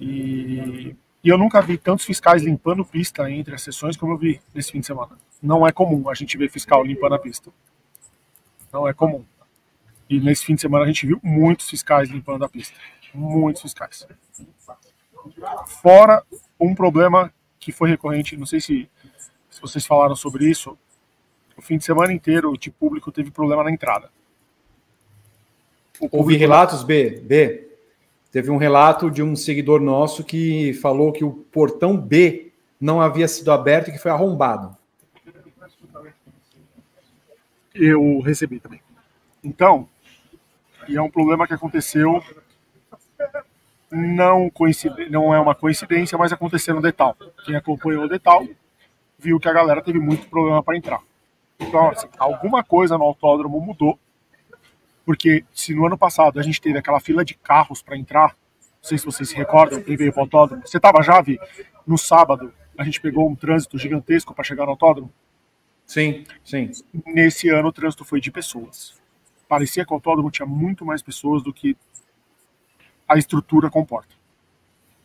E 0.00 0.96
e 1.22 1.28
eu 1.28 1.36
nunca 1.36 1.60
vi 1.60 1.76
tantos 1.76 2.04
fiscais 2.04 2.42
limpando 2.42 2.84
pista 2.84 3.30
entre 3.30 3.54
as 3.54 3.62
sessões 3.62 3.96
como 3.96 4.12
eu 4.12 4.18
vi 4.18 4.40
nesse 4.54 4.72
fim 4.72 4.80
de 4.80 4.86
semana. 4.86 5.18
Não 5.42 5.66
é 5.66 5.72
comum 5.72 6.08
a 6.08 6.14
gente 6.14 6.36
ver 6.38 6.50
fiscal 6.50 6.82
limpando 6.82 7.14
a 7.14 7.18
pista. 7.18 7.50
Não 8.72 8.88
é 8.88 8.94
comum. 8.94 9.24
E 10.08 10.18
nesse 10.18 10.44
fim 10.44 10.54
de 10.54 10.62
semana 10.62 10.84
a 10.84 10.86
gente 10.86 11.06
viu 11.06 11.20
muitos 11.22 11.68
fiscais 11.68 12.08
limpando 12.08 12.44
a 12.44 12.48
pista. 12.48 12.76
Muitos 13.12 13.62
fiscais. 13.62 14.06
Fora 15.66 16.24
um 16.58 16.74
problema 16.74 17.32
que 17.58 17.70
foi 17.70 17.90
recorrente, 17.90 18.36
não 18.36 18.46
sei 18.46 18.60
se, 18.60 18.88
se 19.50 19.60
vocês 19.60 19.86
falaram 19.86 20.16
sobre 20.16 20.48
isso, 20.48 20.78
o 21.56 21.60
fim 21.60 21.76
de 21.76 21.84
semana 21.84 22.12
inteiro 22.12 22.56
tipo 22.56 22.78
público 22.78 23.12
teve 23.12 23.30
problema 23.30 23.62
na 23.62 23.70
entrada. 23.70 24.10
Houve 26.10 26.36
relatos, 26.36 26.82
B, 26.82 27.20
B, 27.20 27.69
Teve 28.30 28.50
um 28.50 28.56
relato 28.56 29.10
de 29.10 29.22
um 29.22 29.34
seguidor 29.34 29.80
nosso 29.80 30.22
que 30.22 30.72
falou 30.74 31.12
que 31.12 31.24
o 31.24 31.32
portão 31.32 31.96
B 31.96 32.52
não 32.80 33.00
havia 33.00 33.26
sido 33.26 33.50
aberto 33.50 33.88
e 33.88 33.92
que 33.92 33.98
foi 33.98 34.10
arrombado. 34.10 34.76
Eu 37.74 38.20
recebi 38.20 38.60
também. 38.60 38.80
Então, 39.42 39.88
e 40.88 40.96
é 40.96 41.02
um 41.02 41.10
problema 41.10 41.46
que 41.46 41.54
aconteceu 41.54 42.22
não, 43.90 44.50
não 45.10 45.34
é 45.34 45.40
uma 45.40 45.54
coincidência, 45.54 46.16
mas 46.16 46.32
aconteceu 46.32 46.74
no 46.74 46.82
Detal. 46.82 47.16
Quem 47.44 47.56
acompanhou 47.56 48.04
o 48.04 48.08
Detal 48.08 48.46
viu 49.18 49.40
que 49.40 49.48
a 49.48 49.52
galera 49.52 49.82
teve 49.82 49.98
muito 49.98 50.28
problema 50.28 50.62
para 50.62 50.76
entrar. 50.76 51.00
Então, 51.58 51.90
assim, 51.90 52.08
alguma 52.18 52.62
coisa 52.62 52.96
no 52.96 53.04
autódromo 53.04 53.60
mudou 53.60 53.98
porque 55.10 55.44
se 55.52 55.74
no 55.74 55.84
ano 55.84 55.98
passado 55.98 56.38
a 56.38 56.42
gente 56.44 56.60
teve 56.60 56.78
aquela 56.78 57.00
fila 57.00 57.24
de 57.24 57.34
carros 57.34 57.82
para 57.82 57.98
entrar, 57.98 58.28
não 58.28 58.88
sei 58.88 58.96
se 58.96 59.04
vocês 59.04 59.28
se 59.28 59.34
recordam, 59.34 59.82
quem 59.82 59.96
veio 59.96 60.12
para 60.12 60.20
o 60.20 60.22
autódromo. 60.22 60.64
Você 60.64 60.76
estava 60.76 61.02
já, 61.02 61.20
Vi? 61.20 61.36
No 61.84 61.98
sábado, 61.98 62.54
a 62.78 62.84
gente 62.84 63.00
pegou 63.00 63.28
um 63.28 63.34
trânsito 63.34 63.76
gigantesco 63.76 64.32
para 64.32 64.44
chegar 64.44 64.66
no 64.66 64.70
autódromo? 64.70 65.12
Sim, 65.84 66.24
sim. 66.44 66.70
Nesse 67.04 67.48
ano 67.48 67.70
o 67.70 67.72
trânsito 67.72 68.04
foi 68.04 68.20
de 68.20 68.30
pessoas. 68.30 69.02
Parecia 69.48 69.84
que 69.84 69.92
o 69.92 69.96
autódromo 69.96 70.30
tinha 70.30 70.46
muito 70.46 70.86
mais 70.86 71.02
pessoas 71.02 71.42
do 71.42 71.52
que 71.52 71.76
a 73.08 73.18
estrutura 73.18 73.68
comporta. 73.68 74.14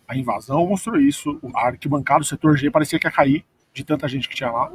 A 0.07 0.15
invasão 0.15 0.67
mostrou 0.67 1.01
isso, 1.01 1.39
a 1.55 1.65
arquibancada, 1.65 2.21
o 2.21 2.25
setor 2.25 2.55
G 2.55 2.69
parecia 2.69 2.99
que 2.99 3.07
ia 3.07 3.11
cair 3.11 3.43
de 3.73 3.83
tanta 3.83 4.07
gente 4.07 4.29
que 4.29 4.35
tinha 4.35 4.51
lá 4.51 4.71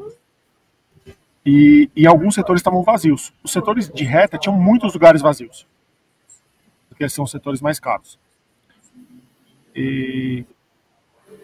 e, 1.45 1.91
e 1.97 2.07
alguns 2.07 2.35
setores 2.35 2.61
estavam 2.61 2.83
vazios. 2.83 3.33
Os 3.43 3.53
setores 3.53 3.89
de 3.89 4.05
reta 4.05 4.39
tinham 4.39 4.57
muitos 4.57 4.93
lugares 4.95 5.23
vazios, 5.23 5.67
porque 6.89 7.09
são 7.09 7.25
os 7.25 7.31
setores 7.31 7.61
mais 7.61 7.81
caros. 7.81 8.19
E 9.75 10.45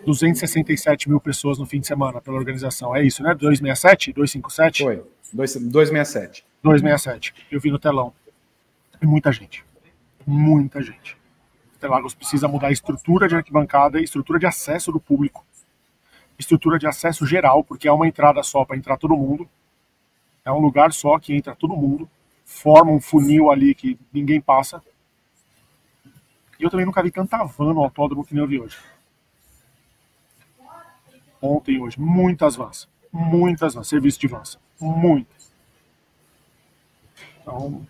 267 0.04 1.08
mil 1.08 1.20
pessoas 1.20 1.58
no 1.58 1.66
fim 1.66 1.80
de 1.80 1.86
semana 1.86 2.20
pela 2.20 2.36
organização. 2.36 2.94
É 2.94 3.02
isso, 3.02 3.22
né? 3.22 3.34
267? 3.34 4.12
257? 4.12 4.84
Foi. 4.84 5.04
267. 5.32 6.44
267. 6.62 7.34
Eu 7.50 7.60
vi 7.60 7.70
no 7.70 7.78
telão. 7.78 8.12
Muita 9.02 9.32
gente. 9.32 9.64
Muita 10.24 10.80
gente. 10.80 11.16
Interlagos 11.76 12.14
precisa 12.14 12.48
mudar 12.48 12.68
a 12.68 12.72
estrutura 12.72 13.28
de 13.28 13.34
arquibancada 13.34 14.00
estrutura 14.00 14.38
de 14.38 14.46
acesso 14.46 14.90
do 14.90 15.00
público. 15.00 15.44
Estrutura 16.38 16.78
de 16.78 16.86
acesso 16.86 17.26
geral, 17.26 17.64
porque 17.64 17.88
é 17.88 17.92
uma 17.92 18.06
entrada 18.06 18.42
só 18.42 18.64
para 18.64 18.76
entrar 18.76 18.96
todo 18.96 19.16
mundo. 19.16 19.48
É 20.46 20.52
um 20.52 20.60
lugar 20.60 20.92
só 20.92 21.18
que 21.18 21.34
entra 21.34 21.56
todo 21.56 21.76
mundo, 21.76 22.08
forma 22.44 22.92
um 22.92 23.00
funil 23.00 23.50
ali 23.50 23.74
que 23.74 23.98
ninguém 24.12 24.40
passa. 24.40 24.80
E 26.56 26.62
eu 26.62 26.70
também 26.70 26.86
nunca 26.86 27.02
vi 27.02 27.10
tanta 27.10 27.42
van 27.42 27.74
no 27.74 27.82
autódromo 27.82 28.24
que 28.24 28.32
nem 28.32 28.44
eu 28.44 28.48
vi 28.48 28.60
hoje. 28.60 28.78
Ontem 31.42 31.72
e 31.72 31.80
hoje, 31.80 32.00
muitas 32.00 32.54
vans. 32.54 32.88
Muitas 33.12 33.74
vans, 33.74 33.88
serviço 33.88 34.20
de 34.20 34.28
vans. 34.28 34.56
Muitas. 34.80 35.52
Então, 37.42 37.84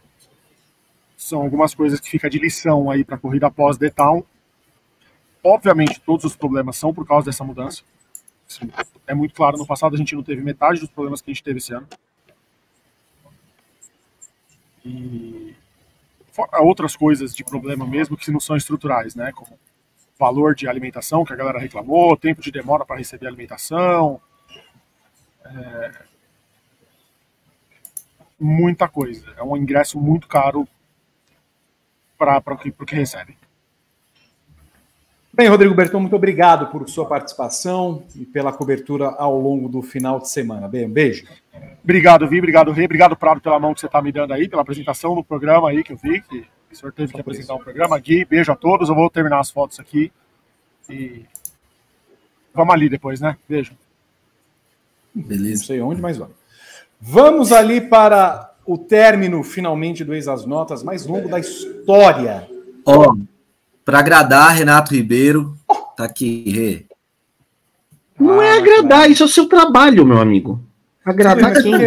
são 1.14 1.42
algumas 1.42 1.74
coisas 1.74 2.00
que 2.00 2.08
fica 2.08 2.30
de 2.30 2.38
lição 2.38 2.90
aí 2.90 3.04
para 3.04 3.16
a 3.16 3.18
corrida 3.18 3.50
pós 3.50 3.76
Town. 3.94 4.24
Obviamente, 5.44 6.00
todos 6.00 6.24
os 6.24 6.34
problemas 6.34 6.78
são 6.78 6.94
por 6.94 7.06
causa 7.06 7.26
dessa 7.26 7.44
mudança. 7.44 7.82
É 9.06 9.14
muito 9.14 9.34
claro, 9.34 9.58
no 9.58 9.66
passado 9.66 9.94
a 9.94 9.98
gente 9.98 10.14
não 10.14 10.22
teve 10.22 10.40
metade 10.40 10.80
dos 10.80 10.88
problemas 10.88 11.20
que 11.20 11.30
a 11.30 11.34
gente 11.34 11.44
teve 11.44 11.58
esse 11.58 11.74
ano. 11.74 11.86
E 14.86 15.54
outras 16.60 16.94
coisas 16.94 17.34
de 17.34 17.42
problema 17.42 17.86
mesmo 17.86 18.16
que 18.16 18.30
não 18.30 18.40
são 18.40 18.56
estruturais, 18.56 19.14
né? 19.14 19.32
Como 19.32 19.58
valor 20.18 20.54
de 20.54 20.68
alimentação 20.68 21.24
que 21.24 21.32
a 21.32 21.36
galera 21.36 21.58
reclamou, 21.58 22.16
tempo 22.16 22.40
de 22.40 22.50
demora 22.50 22.84
para 22.84 22.96
receber 22.96 23.26
alimentação, 23.26 24.20
é... 25.44 25.92
muita 28.38 28.88
coisa. 28.88 29.34
É 29.36 29.42
um 29.42 29.56
ingresso 29.56 30.00
muito 30.00 30.28
caro 30.28 30.66
para 32.16 32.54
o 32.54 32.58
que, 32.58 32.70
que 32.70 32.94
recebe. 32.94 33.36
Bem, 35.36 35.48
Rodrigo 35.48 35.74
Berton, 35.74 36.00
muito 36.00 36.16
obrigado 36.16 36.68
por 36.68 36.88
sua 36.88 37.04
participação 37.04 38.02
e 38.14 38.24
pela 38.24 38.52
cobertura 38.52 39.08
ao 39.18 39.38
longo 39.38 39.68
do 39.68 39.82
final 39.82 40.18
de 40.18 40.30
semana. 40.30 40.66
Bem, 40.66 40.86
um 40.86 40.90
beijo. 40.90 41.26
Obrigado, 41.84 42.26
Vi, 42.26 42.38
obrigado, 42.38 42.72
Rei, 42.72 42.86
obrigado, 42.86 43.14
Prado, 43.14 43.40
pela 43.40 43.60
mão 43.60 43.74
que 43.74 43.80
você 43.80 43.86
está 43.86 44.00
me 44.00 44.10
dando 44.10 44.32
aí, 44.32 44.48
pela 44.48 44.62
apresentação 44.62 45.14
do 45.14 45.22
programa 45.22 45.68
aí 45.68 45.84
que 45.84 45.92
eu 45.92 45.96
vi, 45.96 46.22
que 46.22 46.46
o 46.72 46.74
senhor 46.74 46.90
teve 46.90 47.12
que 47.12 47.20
apresentar 47.20 47.54
o 47.54 47.58
programa. 47.58 47.98
Gui, 47.98 48.24
beijo 48.24 48.50
a 48.50 48.56
todos, 48.56 48.88
eu 48.88 48.94
vou 48.94 49.10
terminar 49.10 49.38
as 49.38 49.50
fotos 49.50 49.78
aqui 49.78 50.10
e 50.88 51.26
Vamos 52.56 52.72
ali 52.72 52.88
depois, 52.88 53.20
né? 53.20 53.36
Beijo. 53.46 53.76
Beleza. 55.14 55.60
Não 55.60 55.66
sei 55.66 55.80
onde, 55.82 56.00
mas 56.00 56.16
vamos. 56.16 56.34
Vamos 56.98 57.52
ali 57.52 57.82
para 57.82 58.54
o 58.64 58.78
término, 58.78 59.42
finalmente, 59.42 60.02
do 60.02 60.14
Ex 60.14 60.26
as 60.26 60.46
Notas 60.46 60.82
mais 60.82 61.04
longo 61.04 61.28
da 61.28 61.38
história. 61.38 62.48
Ó, 62.86 63.14
para 63.86 64.00
agradar 64.00 64.52
Renato 64.52 64.92
Ribeiro, 64.92 65.56
tá 65.96 66.04
aqui, 66.04 66.50
Rê. 66.50 66.86
Não 68.18 68.40
Ah, 68.40 68.44
é 68.46 68.58
agradar, 68.58 69.08
isso 69.10 69.22
é 69.22 69.26
o 69.26 69.28
seu 69.28 69.46
trabalho, 69.48 70.04
meu 70.04 70.18
amigo. 70.18 70.60
Agradar 71.04 71.62
quem? 71.62 71.78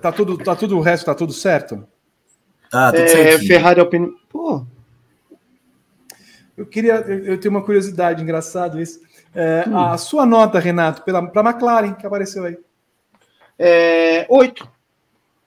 Tá 0.00 0.10
tudo, 0.10 0.38
tá 0.38 0.56
tudo, 0.56 0.78
o 0.78 0.80
resto 0.80 1.04
tá 1.06 1.14
tudo 1.14 1.32
certo? 1.34 1.86
Tá, 2.70 2.90
tudo 2.90 3.02
É, 3.02 3.08
certinho. 3.08 3.46
Ferrari 3.48 3.80
Alpine. 3.80 4.12
Pô, 4.30 4.64
Eu 6.56 6.64
queria, 6.64 6.94
eu 7.06 7.24
eu 7.26 7.38
tenho 7.40 7.52
uma 7.52 7.62
curiosidade, 7.62 8.22
engraçado 8.22 8.80
isso. 8.80 9.00
É, 9.34 9.64
Hum. 9.68 9.76
A 9.76 9.98
sua 9.98 10.24
nota, 10.24 10.58
Renato, 10.60 11.02
para 11.02 11.18
a 11.18 11.50
McLaren, 11.50 11.92
que 11.94 12.06
apareceu 12.06 12.44
aí. 12.44 12.56
é. 13.58 14.24
Oito. 14.30 14.66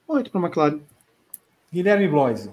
Oito 0.06 0.30
para 0.30 0.40
McLaren. 0.40 0.80
Guilherme 1.72 2.06
Bloise. 2.08 2.50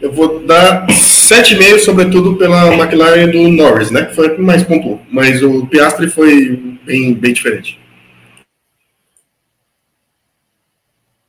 Eu 0.00 0.12
vou 0.12 0.46
dar 0.46 0.86
7,5, 1.28 1.78
sobretudo 1.80 2.36
pela 2.36 2.72
McLaren 2.74 3.28
do 3.30 3.48
Norris, 3.48 3.90
né? 3.90 4.06
Que 4.06 4.14
foi 4.14 4.38
mais 4.38 4.62
pontuou. 4.62 5.00
Mas 5.10 5.42
o 5.42 5.66
Piastri 5.66 6.08
foi 6.08 6.56
bem, 6.84 7.14
bem 7.14 7.32
diferente. 7.32 7.78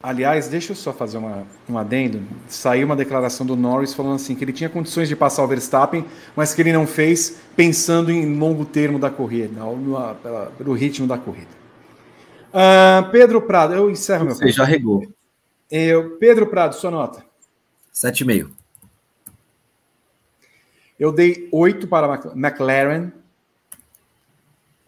Aliás, 0.02 0.48
deixa 0.48 0.72
eu 0.72 0.76
só 0.78 0.94
fazer 0.94 1.18
uma, 1.18 1.46
um 1.70 1.78
adendo. 1.78 2.22
Saiu 2.48 2.86
uma 2.86 2.96
declaração 2.96 3.46
do 3.46 3.56
Norris 3.58 3.94
falando 3.94 4.16
assim 4.16 4.34
que 4.34 4.44
ele 4.46 4.54
tinha 4.54 4.70
condições 4.70 5.10
de 5.10 5.16
passar 5.16 5.44
o 5.44 5.48
Verstappen, 5.48 6.06
mas 6.38 6.54
que 6.54 6.62
ele 6.62 6.72
não 6.72 6.88
fez 6.88 7.38
pensando 7.56 8.10
em 8.10 8.38
longo 8.38 8.64
termo 8.64 8.98
da 8.98 9.10
corrida, 9.10 9.62
ou 9.66 9.76
no- 9.76 10.16
pela- 10.16 10.46
pelo 10.58 10.74
ritmo 10.74 11.06
da 11.06 11.18
corrida. 11.18 11.50
Ah, 12.54 13.10
Pedro 13.12 13.42
Prado, 13.42 13.74
eu 13.74 13.90
encerro 13.92 14.24
meu 14.26 14.36
Você 14.36 14.50
já 14.52 14.64
regou. 14.64 15.04
Eu, 15.70 16.12
Pedro 16.18 16.48
Prado, 16.48 16.76
sua 16.76 16.90
nota. 16.90 17.22
7,5. 17.94 18.52
Eu 21.00 21.12
dei 21.14 21.48
8 21.52 21.88
para 21.88 22.14
McLaren. 22.36 23.12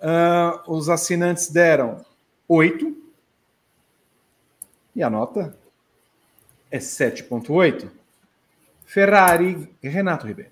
Ah, 0.01 0.61
os 0.67 0.89
assinantes 0.89 1.49
deram 1.49 2.05
8. 2.47 2.97
E 4.95 5.01
a 5.01 5.09
nota 5.09 5.57
é 6.69 6.79
7,8. 6.79 7.89
Ferrari, 8.85 9.69
Renato 9.81 10.27
Ribeiro. 10.27 10.51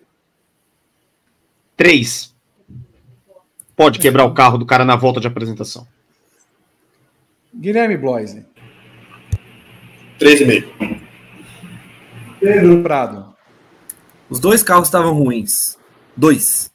Três. 1.75 2.33
Pode 3.75 3.99
quebrar 3.99 4.23
o 4.25 4.33
carro 4.33 4.57
do 4.57 4.65
cara 4.65 4.85
na 4.85 4.95
volta 4.95 5.19
de 5.19 5.27
apresentação. 5.27 5.85
Guilherme 7.53 7.97
Bloise. 7.97 8.45
3,5. 10.19 11.01
Pedro 12.39 12.81
Prado. 12.83 13.28
Os 14.29 14.39
dois 14.39 14.61
carros 14.61 14.87
estavam 14.87 15.13
ruins. 15.13 15.77
Dois. 16.15 16.71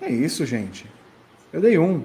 É 0.00 0.10
isso, 0.10 0.44
gente. 0.44 0.86
Eu 1.52 1.60
dei 1.60 1.78
um. 1.78 2.04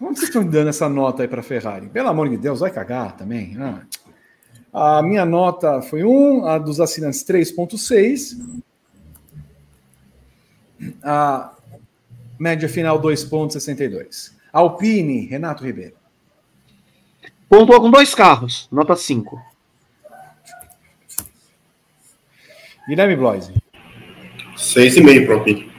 Onde 0.00 0.18
vocês 0.18 0.28
estão 0.28 0.44
dando 0.44 0.68
essa 0.68 0.88
nota 0.88 1.22
aí 1.22 1.28
para 1.28 1.42
Ferrari? 1.42 1.88
Pelo 1.88 2.08
amor 2.08 2.28
de 2.28 2.36
Deus, 2.36 2.60
vai 2.60 2.70
cagar 2.70 3.16
também. 3.16 3.56
Ah. 3.58 4.98
A 4.98 5.02
minha 5.02 5.24
nota 5.24 5.80
foi 5.80 6.04
1, 6.04 6.46
a 6.46 6.58
dos 6.58 6.80
assinantes 6.80 7.24
3.6. 7.24 8.62
A 11.02 11.54
média 12.38 12.68
final 12.68 13.00
2.62. 13.00 14.32
Alpine, 14.52 15.26
Renato 15.26 15.64
Ribeiro. 15.64 15.94
Pontuou 17.48 17.80
com 17.80 17.90
dois 17.90 18.14
carros, 18.14 18.68
nota 18.70 18.96
5. 18.96 19.53
Guilherme 22.86 23.16
Bloise. 23.16 23.52
6,5 24.56 25.26
para 25.26 25.34
o 25.34 25.38
Alpine. 25.38 25.72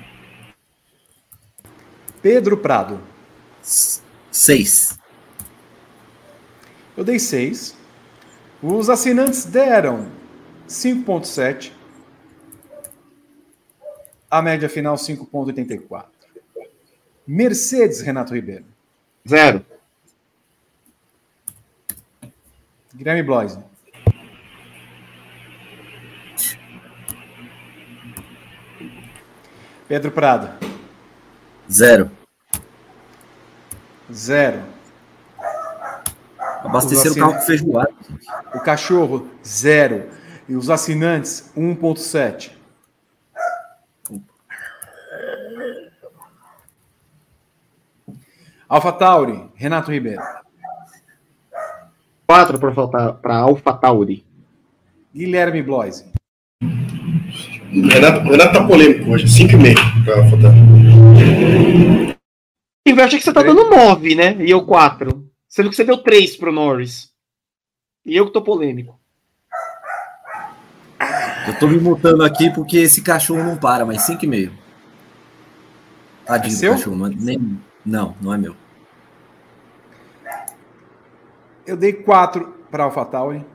Pedro 2.21 2.57
Prado. 2.57 2.99
6. 4.31 4.97
Eu 6.97 7.03
dei 7.03 7.19
6. 7.19 7.77
Os 8.61 8.89
assinantes 8.89 9.45
deram 9.45 10.11
5,7. 10.67 11.71
A 14.29 14.41
média 14.41 14.67
final 14.67 14.95
5,84. 14.95 16.05
Mercedes, 17.27 18.01
Renato 18.01 18.33
Ribeiro. 18.33 18.65
Zero. 19.27 19.65
Guilherme 22.95 23.23
Bloise. 23.23 23.59
Pedro 29.87 30.11
Prado. 30.11 30.49
Zero. 31.71 32.09
Zero. 34.11 34.63
Abastecer 36.63 37.11
o 37.11 37.15
carro 37.15 37.35
com 37.35 37.41
feijoada. 37.41 37.93
O 38.53 38.59
cachorro, 38.59 39.29
zero. 39.45 40.09
E 40.47 40.55
os 40.55 40.69
assinantes, 40.69 41.51
1,7. 41.55 42.51
Alpha 48.67 48.91
Tauri, 48.91 49.51
Renato 49.55 49.91
Ribeiro. 49.91 50.21
Quatro 52.27 52.59
para 53.21 53.37
Alpha 53.37 53.73
Tauri. 53.73 54.25
Guilherme 55.13 55.61
Bloise. 55.61 56.14
Renato, 57.81 58.19
Renato 58.29 58.53
tá 58.53 58.65
polêmico 58.65 59.11
hoje. 59.11 59.25
5,5 59.25 60.05
para 60.05 60.21
votar. 60.21 60.53
Eu 62.85 63.03
achei 63.03 63.19
que 63.19 63.25
você 63.25 63.33
tá 63.33 63.43
dando 63.43 63.69
9, 63.69 64.15
né? 64.15 64.37
E 64.39 64.49
eu 64.49 64.65
4. 64.65 65.27
Sendo 65.49 65.69
que 65.69 65.75
você 65.75 65.83
deu 65.83 65.97
3 65.97 66.37
pro 66.37 66.51
Norris. 66.51 67.11
E 68.05 68.15
eu 68.15 68.25
que 68.27 68.31
tô 68.33 68.41
polêmico. 68.41 68.99
Eu 71.47 71.59
tô 71.59 71.67
me 71.67 71.77
mutando 71.77 72.23
aqui 72.23 72.49
porque 72.53 72.77
esse 72.77 73.01
cachorro 73.01 73.43
não 73.43 73.57
para, 73.57 73.85
mas 73.85 74.07
5,5. 74.07 74.51
Tadinho 76.25 76.51
É 76.51 76.55
do 76.55 76.57
seu? 76.57 76.71
cachorro, 76.73 76.95
mas 76.95 77.15
nem... 77.23 77.59
Não, 77.85 78.15
não 78.21 78.33
é 78.33 78.37
meu. 78.37 78.55
Eu 81.67 81.75
dei 81.77 81.93
4 81.93 82.47
para 82.71 82.85
Alpha 82.85 83.05
Tauri. 83.05 83.45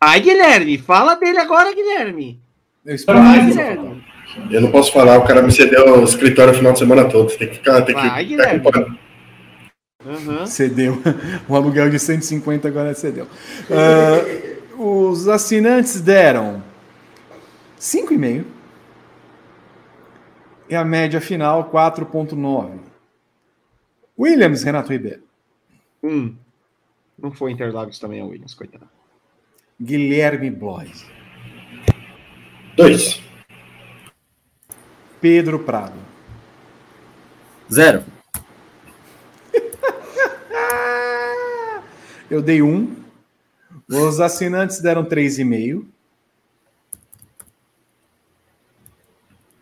Ai, 0.00 0.20
Guilherme, 0.20 0.78
fala 0.78 1.14
dele 1.14 1.38
agora, 1.38 1.72
Guilherme. 1.74 2.41
Eu 2.84 2.94
espero 2.94 3.18
Vai. 3.18 3.40
AlphaTauri. 3.40 4.04
Eu 4.50 4.60
não 4.60 4.70
posso 4.70 4.92
falar, 4.92 5.18
o 5.18 5.26
cara 5.26 5.42
me 5.42 5.52
cedeu 5.52 6.00
o 6.00 6.04
escritório 6.04 6.52
o 6.52 6.56
final 6.56 6.72
de 6.72 6.78
semana 6.78 7.08
todo. 7.08 7.28
Tem 7.36 7.48
que 7.48 7.54
ficar. 7.56 7.82
Tem 7.82 7.94
que 7.94 8.00
Vai, 8.00 8.08
ficar 8.10 8.22
Guilherme. 8.24 8.68
acompanhando. 8.68 8.98
Uhum. 10.04 10.46
Cedeu. 10.46 11.02
O 11.48 11.54
aluguel 11.54 11.90
de 11.90 11.98
150 11.98 12.66
agora 12.66 12.94
cedeu. 12.94 13.28
Ah, 13.70 14.80
os 14.80 15.28
assinantes 15.28 16.00
deram 16.00 16.62
5,5. 17.78 18.44
E 20.68 20.74
a 20.74 20.84
média 20.84 21.20
final, 21.20 21.70
4,9. 21.70 22.78
Williams, 24.18 24.62
Renato 24.62 24.90
Ribeiro. 24.90 25.22
Um. 26.02 26.34
Não 27.18 27.30
foi 27.30 27.52
Interlagos 27.52 27.98
também, 27.98 28.20
é 28.20 28.24
Williams, 28.24 28.54
coitado. 28.54 28.88
Guilherme 29.80 30.50
Blois. 30.50 31.04
2. 32.76 33.20
Pedro 35.20 35.58
Prado. 35.60 35.98
Zero. 37.70 38.02
Eu 42.30 42.40
dei 42.40 42.62
um. 42.62 42.96
Os 43.88 44.20
assinantes 44.20 44.80
deram 44.80 45.04
3,5. 45.04 45.86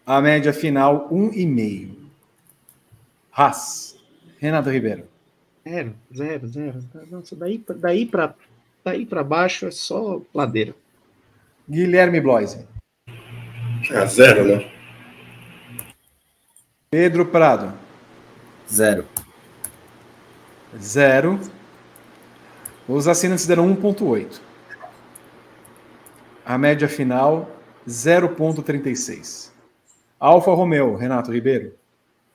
A 0.07 0.21
média 0.21 0.53
final, 0.53 1.09
1,5. 1.09 1.97
Haas. 3.33 3.99
Renato 4.39 4.71
Ribeiro. 4.71 5.09
Zero, 5.67 5.95
zero, 6.15 6.49
zero. 6.49 6.81
Nossa, 7.11 7.37
daí, 7.37 7.63
daí, 7.77 8.07
pra, 8.07 8.35
daí 8.85 9.05
pra 9.05 9.23
baixo 9.23 9.67
é 9.67 9.71
só 9.71 10.23
ladeira. 10.33 10.75
Guilherme 11.69 12.21
Bloise. 12.21 12.67
Ah, 13.91 14.07
zero, 14.07 14.45
né? 14.45 14.71
Pedro 16.91 17.27
Prado. 17.27 17.73
Zero. 18.71 19.07
Zero. 20.79 21.41
Os 22.89 23.07
assinantes 23.09 23.47
deram 23.47 23.75
1,8. 23.77 24.41
A 26.45 26.59
média 26.59 26.89
final, 26.89 27.49
0,36. 27.89 29.53
Alfa 30.19 30.53
Romeo, 30.53 30.97
Renato 30.97 31.33
Ribeiro. 31.33 31.75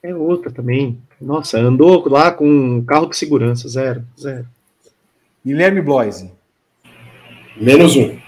É 0.01 0.15
outra 0.15 0.51
também. 0.51 1.01
Nossa, 1.19 1.59
andou 1.59 2.07
lá 2.07 2.32
com 2.32 2.48
um 2.48 2.83
carro 2.83 3.07
de 3.07 3.17
segurança, 3.17 3.67
zero, 3.67 4.06
zero. 4.19 4.48
Guilherme 5.45 5.82
Bloise. 5.82 6.32
Menos 7.57 7.95
um. 7.95 8.25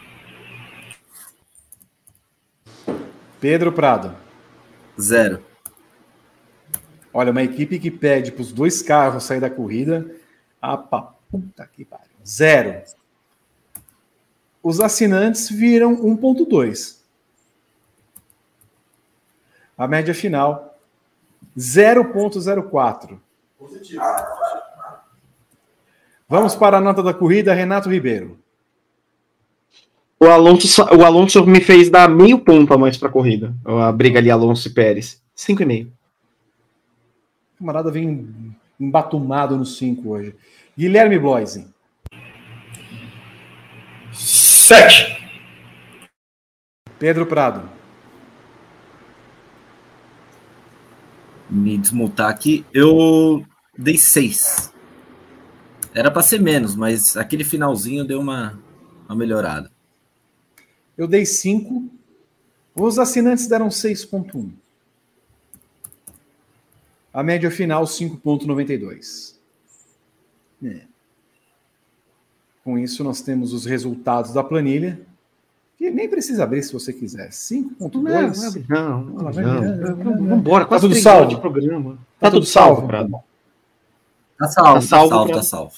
Pedro 3.40 3.72
Prado. 3.72 4.16
Zero. 4.99 5.43
Olha, 7.14 7.32
uma 7.32 7.43
equipe 7.43 7.80
que 7.80 7.91
pede 7.91 8.32
para 8.32 8.41
os 8.41 8.51
dois 8.51 8.82
carros 8.82 9.24
sair 9.24 9.40
da 9.40 9.49
corrida. 9.49 10.09
Apa, 10.61 11.16
puta 11.32 11.67
que 11.67 11.85
pariu. 11.85 12.07
Zero. 12.25 12.83
Os 14.61 14.80
assinantes 14.80 15.49
viram 15.49 15.95
1,2. 15.95 16.98
A 19.77 19.88
média 19.88 20.14
final, 20.14 20.75
0,04. 21.57 23.19
Vamos 26.27 26.56
para 26.56 26.77
a 26.77 26.82
nota 26.82 27.03
da 27.03 27.14
corrida, 27.14 27.53
Renato 27.53 27.90
Ribeiro. 27.90 28.40
O 30.19 30.25
Alonso, 30.25 30.83
o 30.83 31.05
Alonso 31.05 31.45
me 31.45 31.61
fez 31.61 31.89
dar 31.89 32.09
meio 32.09 32.39
ponto 32.39 32.73
a 32.73 32.77
mais 32.77 32.97
para 32.97 33.07
a 33.07 33.11
corrida. 33.11 33.53
A 33.63 33.91
briga 33.91 34.19
ali, 34.19 34.31
Alonso 34.31 34.67
e 34.67 34.71
Pérez. 34.71 35.21
5,5. 35.35 35.87
O 35.87 37.59
camarada 37.59 37.91
vem 37.91 38.55
embatumado 38.79 39.55
no 39.55 39.65
5 39.65 40.09
hoje. 40.09 40.35
Guilherme 40.75 41.19
Bloise. 41.19 41.67
Sete. 44.11 45.17
Pedro 46.97 47.25
Prado. 47.25 47.69
Me 51.49 51.77
desmontar 51.77 52.29
aqui. 52.29 52.65
Eu 52.73 53.45
dei 53.77 53.97
seis. 53.97 54.73
Era 55.93 56.11
para 56.11 56.21
ser 56.21 56.41
menos, 56.41 56.75
mas 56.75 57.15
aquele 57.15 57.43
finalzinho 57.43 58.05
deu 58.05 58.19
uma, 58.19 58.59
uma 59.07 59.15
melhorada. 59.15 59.71
Eu 60.98 61.08
dei 61.08 61.26
5. 61.26 61.85
Os 62.76 62.98
assinantes 63.00 63.48
deram 63.48 63.69
6,1. 63.69 64.50
A 67.14 67.24
média 67.24 67.50
final, 67.50 67.84
5,92. 67.85 69.35
É. 70.64 70.82
Com 72.64 72.77
isso, 72.77 73.03
nós 73.03 73.22
temos 73.22 73.53
os 73.53 73.66
resultados 73.66 74.34
da 74.34 74.43
planilha. 74.43 75.00
Que 75.77 75.92
nem 75.92 76.09
precisa 76.09 76.43
abrir 76.43 76.64
se 76.64 76.74
você 76.74 76.92
quiser. 76.92 77.30
5,2. 77.30 78.66
Não, 78.67 79.03
não, 79.03 79.32
não. 79.32 79.95
Vamos 79.95 80.32
embora. 80.40 80.66
Tá 80.66 80.80
tudo 80.80 80.95
salvo. 80.95 81.30
De 81.30 81.40
programa. 81.40 81.95
Tá, 82.19 82.27
tá 82.27 82.32
tudo 82.32 82.45
salvo, 82.45 82.88
Prado. 82.88 83.11
Tá 84.38 84.48
salvo, 84.48 84.74
tá 84.74 84.82
salvo, 84.82 85.09
tá 85.09 85.16
salvo. 85.16 85.26
pra- 85.27 85.35
Tá 85.35 85.43
salvo. 85.43 85.74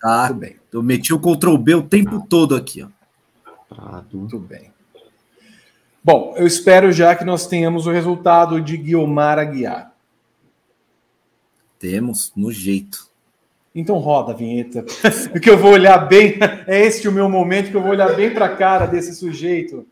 Tá. 0.00 0.28
Tudo 0.28 0.38
bem. 0.40 0.56
Eu 0.72 0.82
meti 0.82 1.12
o 1.14 1.18
Ctrl 1.20 1.56
B 1.56 1.74
o 1.74 1.82
tempo 1.82 2.24
todo 2.28 2.54
aqui, 2.54 2.82
ó. 2.82 2.88
Prado. 3.68 4.16
Muito 4.18 4.38
bem. 4.38 4.72
Bom, 6.02 6.34
eu 6.36 6.46
espero 6.46 6.90
já 6.92 7.14
que 7.14 7.24
nós 7.24 7.46
tenhamos 7.46 7.86
o 7.86 7.90
resultado 7.90 8.60
de 8.60 8.76
Guiomar 8.76 9.38
Aguiar. 9.38 9.92
Temos 11.78 12.32
no 12.36 12.50
jeito. 12.50 13.06
Então 13.74 13.96
roda 13.98 14.32
a 14.32 14.34
vinheta. 14.34 14.84
Porque 15.30 15.50
eu 15.50 15.58
vou 15.58 15.72
olhar 15.72 15.98
bem. 15.98 16.36
É 16.66 16.84
este 16.84 17.06
o 17.08 17.12
meu 17.12 17.28
momento 17.28 17.70
que 17.70 17.76
eu 17.76 17.82
vou 17.82 17.90
olhar 17.90 18.14
bem 18.16 18.32
para 18.32 18.46
a 18.46 18.56
cara 18.56 18.86
desse 18.86 19.14
sujeito. 19.14 19.86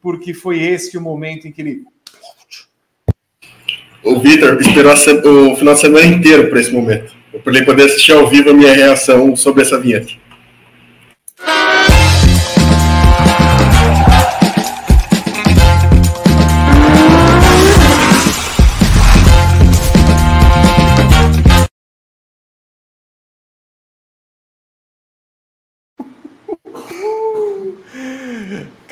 Porque 0.00 0.34
foi 0.34 0.60
este 0.60 0.98
o 0.98 1.00
momento 1.00 1.48
em 1.48 1.52
que 1.52 1.62
ele. 1.62 1.84
O 4.04 4.18
Vitor 4.20 4.60
esperou 4.60 4.96
se- 4.96 5.10
o 5.12 5.56
final 5.56 5.74
de 5.74 5.80
semana 5.80 6.04
inteiro 6.06 6.50
para 6.50 6.60
esse 6.60 6.72
momento. 6.72 7.14
Para 7.42 7.52
ele 7.56 7.64
poder 7.64 7.84
assistir 7.86 8.12
ao 8.12 8.28
vivo 8.28 8.50
a 8.50 8.54
minha 8.54 8.74
reação 8.74 9.34
sobre 9.36 9.62
essa 9.62 9.80
vinheta. 9.80 10.12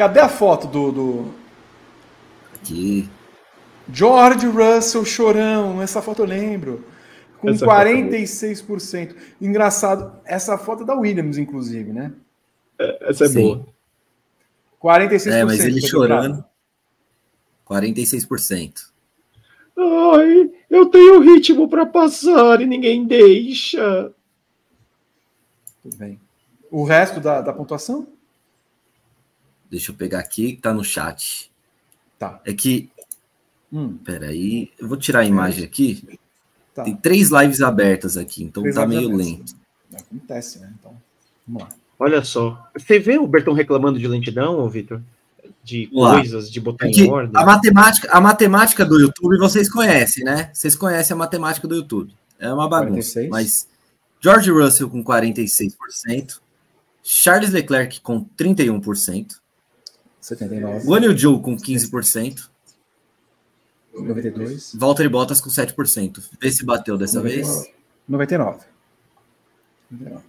Cadê 0.01 0.19
a 0.19 0.31
foto 0.31 0.67
do, 0.67 0.91
do 0.91 1.35
Aqui. 2.55 3.07
George 3.93 4.47
Russell 4.47 5.05
chorão? 5.05 5.83
Essa 5.83 6.01
foto 6.01 6.23
eu 6.23 6.27
lembro. 6.27 6.87
Com 7.39 7.51
Essa 7.51 7.67
foto 7.67 7.87
é 7.87 7.93
46%. 7.93 9.15
Engraçado, 9.39 10.19
essa 10.25 10.57
foto 10.57 10.85
é 10.85 10.87
da 10.87 10.95
Williams, 10.95 11.37
inclusive, 11.37 11.93
né? 11.93 12.15
Essa 12.79 13.27
é 13.27 13.29
Sim. 13.29 13.43
boa. 13.43 13.67
46%. 14.83 15.33
É, 15.33 15.45
mas 15.45 15.61
ele 15.61 15.83
chorando. 15.83 16.45
Prado. 17.69 17.85
46%. 17.85 18.73
Ai, 19.77 20.51
eu 20.71 20.87
tenho 20.87 21.21
ritmo 21.21 21.69
para 21.69 21.85
passar 21.85 22.63
e 22.63 22.67
ninguém 22.67 23.07
deixa. 23.07 24.11
Tudo 25.83 25.95
bem. 25.99 26.19
O 26.71 26.85
resto 26.85 27.21
da, 27.21 27.43
da 27.43 27.53
pontuação? 27.53 28.09
Deixa 29.71 29.93
eu 29.93 29.95
pegar 29.97 30.19
aqui, 30.19 30.55
que 30.57 30.63
tá 30.63 30.75
no 30.75 30.83
chat. 30.85 31.51
Tá. 32.19 32.41
É 32.45 32.53
que. 32.53 32.91
Hum, 33.73 33.97
Peraí, 34.05 34.71
eu 34.79 34.89
vou 34.89 34.97
tirar 34.97 35.21
a 35.21 35.25
imagem 35.25 35.65
aqui. 35.65 36.19
tá. 36.75 36.83
Tem 36.85 36.97
três 36.97 37.31
lives 37.31 37.61
abertas 37.61 38.17
aqui, 38.17 38.43
então 38.43 38.63
Três 38.63 38.75
tá 38.75 38.87
meio 38.87 39.07
abertas. 39.07 39.27
lento. 39.27 39.55
Acontece, 39.95 40.59
né? 40.59 40.73
Então, 40.79 40.97
vamos 41.47 41.63
lá. 41.63 41.69
Olha 41.99 42.25
só. 42.25 42.69
Você 42.77 42.99
vê 42.99 43.19
o 43.19 43.27
Bertão 43.27 43.53
reclamando 43.55 43.99
de 43.99 44.09
lentidão, 44.09 44.59
ô 44.59 44.69
Vitor? 44.69 45.01
De 45.63 45.87
coisas, 45.89 46.51
de 46.51 46.59
botar 46.59 46.89
É 46.89 46.91
que 46.91 47.03
em 47.03 47.11
ordem? 47.11 47.33
a 47.41 47.45
matemática, 47.45 48.09
a 48.11 48.21
matemática 48.21 48.85
do 48.85 48.99
YouTube 48.99 49.37
vocês 49.39 49.71
conhecem, 49.71 50.25
né? 50.25 50.51
Vocês 50.55 50.75
conhecem 50.75 51.15
a 51.15 51.19
matemática 51.19 51.69
do 51.69 51.75
YouTube. 51.77 52.13
É 52.39 52.51
uma 52.53 52.67
bagunça. 52.69 53.21
46. 53.21 53.29
Mas 53.31 53.69
George 54.21 54.51
Russell 54.51 54.89
com 54.89 55.05
46%, 55.05 56.41
Charles 57.03 57.51
Leclerc 57.51 58.01
com 58.01 58.25
31%, 58.39 59.39
79. 60.21 60.87
Guan 60.87 61.01
Yu 61.01 61.19
Zhou 61.19 61.41
com 61.41 61.57
15%, 61.57 62.49
92. 63.95 64.75
Valtteri 64.75 65.09
Bottas 65.09 65.41
com 65.41 65.51
7%. 65.51 66.23
Vê 66.41 66.51
se 66.51 66.65
bateu 66.65 66.97
dessa 66.97 67.21
vez. 67.21 67.47
99. 68.09 68.65
99. 69.91 70.25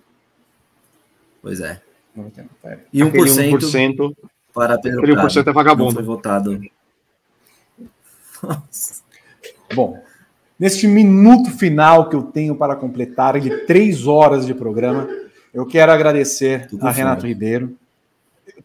Pois 1.42 1.60
é. 1.60 1.82
99. 2.16 2.50
Pera. 2.62 2.86
E 2.92 3.02
Aquele 3.02 3.30
1%, 3.30 3.52
1% 3.60 4.16
para 4.54 4.78
Pedro 4.78 5.00
aquele 5.00 5.14
Prado. 5.14 5.30
1% 5.30 5.48
é 5.48 5.54
vagabundo. 5.54 5.94
Foi 5.94 6.04
votado. 6.04 6.62
Nossa. 8.44 9.02
Bom, 9.74 10.04
neste 10.60 10.88
minuto 10.88 11.52
final 11.52 12.10
que 12.10 12.16
eu 12.16 12.24
tenho 12.24 12.56
para 12.56 12.76
completar 12.76 13.40
de 13.40 13.66
três 13.66 14.08
horas 14.08 14.46
de 14.46 14.54
programa, 14.54 15.08
eu 15.54 15.66
quero 15.66 15.92
agradecer 15.92 16.68
com 16.70 16.86
a 16.86 16.92
Renato. 16.92 17.26
Ribeiro. 17.26 17.78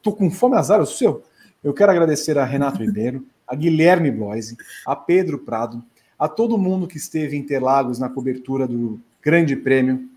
Estou 0.06 0.16
com 0.16 0.30
fome, 0.30 0.54
azar, 0.54 0.80
o 0.80 0.86
seu. 0.86 1.24
Eu 1.64 1.74
quero 1.74 1.90
agradecer 1.90 2.38
a 2.38 2.44
Renato 2.44 2.78
Ribeiro, 2.78 3.26
a 3.44 3.56
Guilherme 3.56 4.08
Bloise, 4.08 4.56
a 4.86 4.94
Pedro 4.94 5.36
Prado, 5.36 5.82
a 6.16 6.28
todo 6.28 6.56
mundo 6.56 6.86
que 6.86 6.96
esteve 6.96 7.36
em 7.36 7.40
Interlagos 7.40 7.98
na 7.98 8.08
cobertura 8.08 8.68
do 8.68 9.00
Grande 9.20 9.56
Prêmio, 9.56 10.08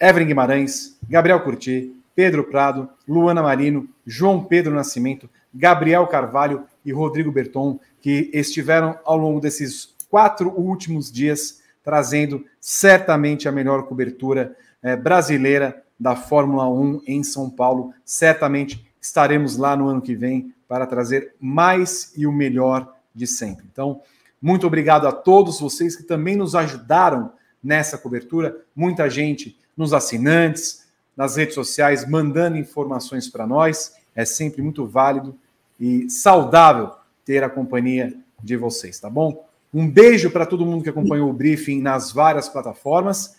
Evelyn 0.00 0.26
Guimarães, 0.26 0.98
Gabriel 1.08 1.38
Curti, 1.44 1.94
Pedro 2.16 2.42
Prado, 2.42 2.88
Luana 3.06 3.44
Marino, 3.44 3.88
João 4.04 4.42
Pedro 4.42 4.74
Nascimento, 4.74 5.30
Gabriel 5.54 6.04
Carvalho 6.08 6.64
e 6.84 6.90
Rodrigo 6.90 7.30
Berton, 7.30 7.78
que 8.00 8.28
estiveram 8.34 8.98
ao 9.04 9.16
longo 9.16 9.38
desses 9.38 9.94
quatro 10.10 10.50
últimos 10.58 11.12
dias 11.12 11.62
trazendo 11.84 12.44
certamente 12.60 13.48
a 13.48 13.52
melhor 13.52 13.84
cobertura 13.84 14.56
eh, 14.82 14.96
brasileira 14.96 15.80
da 16.00 16.16
Fórmula 16.16 16.66
1 16.66 17.02
em 17.06 17.22
São 17.22 17.50
Paulo. 17.50 17.92
Certamente 18.02 18.90
estaremos 18.98 19.58
lá 19.58 19.76
no 19.76 19.86
ano 19.86 20.00
que 20.00 20.16
vem 20.16 20.54
para 20.66 20.86
trazer 20.86 21.34
mais 21.38 22.12
e 22.16 22.26
o 22.26 22.32
melhor 22.32 22.96
de 23.14 23.26
sempre. 23.26 23.66
Então, 23.70 24.00
muito 24.40 24.66
obrigado 24.66 25.06
a 25.06 25.12
todos 25.12 25.60
vocês 25.60 25.94
que 25.94 26.02
também 26.02 26.36
nos 26.36 26.54
ajudaram 26.54 27.32
nessa 27.62 27.98
cobertura. 27.98 28.56
Muita 28.74 29.10
gente 29.10 29.58
nos 29.76 29.92
assinantes, 29.92 30.86
nas 31.14 31.36
redes 31.36 31.54
sociais, 31.54 32.08
mandando 32.08 32.56
informações 32.56 33.28
para 33.28 33.46
nós. 33.46 33.94
É 34.14 34.24
sempre 34.24 34.62
muito 34.62 34.86
válido 34.86 35.36
e 35.78 36.08
saudável 36.08 36.92
ter 37.24 37.44
a 37.44 37.50
companhia 37.50 38.14
de 38.42 38.56
vocês, 38.56 38.98
tá 38.98 39.10
bom? 39.10 39.46
Um 39.72 39.88
beijo 39.88 40.30
para 40.30 40.46
todo 40.46 40.64
mundo 40.64 40.82
que 40.82 40.88
acompanhou 40.88 41.28
o 41.28 41.32
briefing 41.32 41.80
nas 41.80 42.10
várias 42.10 42.48
plataformas. 42.48 43.36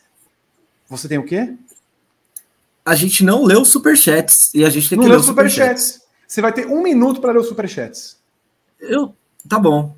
Você 0.88 1.08
tem 1.08 1.18
o 1.18 1.26
quê? 1.26 1.56
A 2.86 2.96
gente 2.96 3.24
não 3.24 3.44
leu 3.44 3.62
os 3.62 3.70
superchats 3.70 4.54
e 4.54 4.66
a 4.66 4.70
gente 4.70 4.90
tem 4.90 4.98
Não 4.98 5.06
que 5.06 5.12
ler 5.12 5.20
os 5.20 5.26
superchats. 5.26 5.84
superchats. 5.84 6.12
Você 6.28 6.42
vai 6.42 6.52
ter 6.54 6.66
um 6.68 6.82
minuto 6.82 7.22
para 7.22 7.32
ler 7.32 7.40
os 7.40 7.48
superchats. 7.48 8.18
Eu, 8.80 9.14
tá 9.48 9.60
bom. 9.60 9.96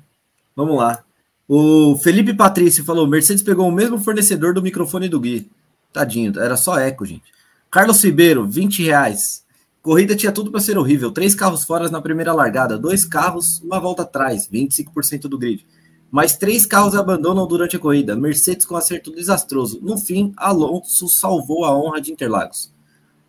Vamos 0.54 0.76
lá. 0.76 1.02
O 1.48 1.96
Felipe 1.96 2.34
Patrício 2.34 2.84
falou: 2.84 3.06
Mercedes 3.06 3.42
pegou 3.42 3.68
o 3.68 3.72
mesmo 3.72 3.98
fornecedor 3.98 4.54
do 4.54 4.62
microfone 4.62 5.08
do 5.08 5.20
Gui. 5.20 5.50
Tadinho, 5.92 6.38
era 6.38 6.56
só 6.56 6.78
eco, 6.78 7.06
gente. 7.06 7.32
Carlos 7.70 8.02
Ribeiro, 8.02 8.46
20 8.46 8.82
reais. 8.82 9.44
Corrida 9.82 10.16
tinha 10.16 10.32
tudo 10.32 10.50
para 10.50 10.60
ser 10.60 10.78
horrível. 10.78 11.10
Três 11.10 11.34
carros 11.34 11.64
fora 11.64 11.90
na 11.90 12.00
primeira 12.00 12.32
largada, 12.32 12.78
dois 12.78 13.04
carros, 13.04 13.60
uma 13.60 13.78
volta 13.78 14.02
atrás, 14.02 14.48
25% 14.50 15.22
do 15.22 15.38
grid. 15.38 15.66
Mas 16.10 16.36
três 16.36 16.64
carros 16.64 16.94
abandonam 16.94 17.46
durante 17.46 17.76
a 17.76 17.78
corrida. 17.78 18.16
Mercedes 18.16 18.64
com 18.64 18.76
acerto 18.76 19.12
desastroso. 19.12 19.80
No 19.82 19.98
fim, 19.98 20.32
Alonso 20.36 21.08
salvou 21.08 21.64
a 21.64 21.76
honra 21.76 22.00
de 22.00 22.12
Interlagos. 22.12 22.72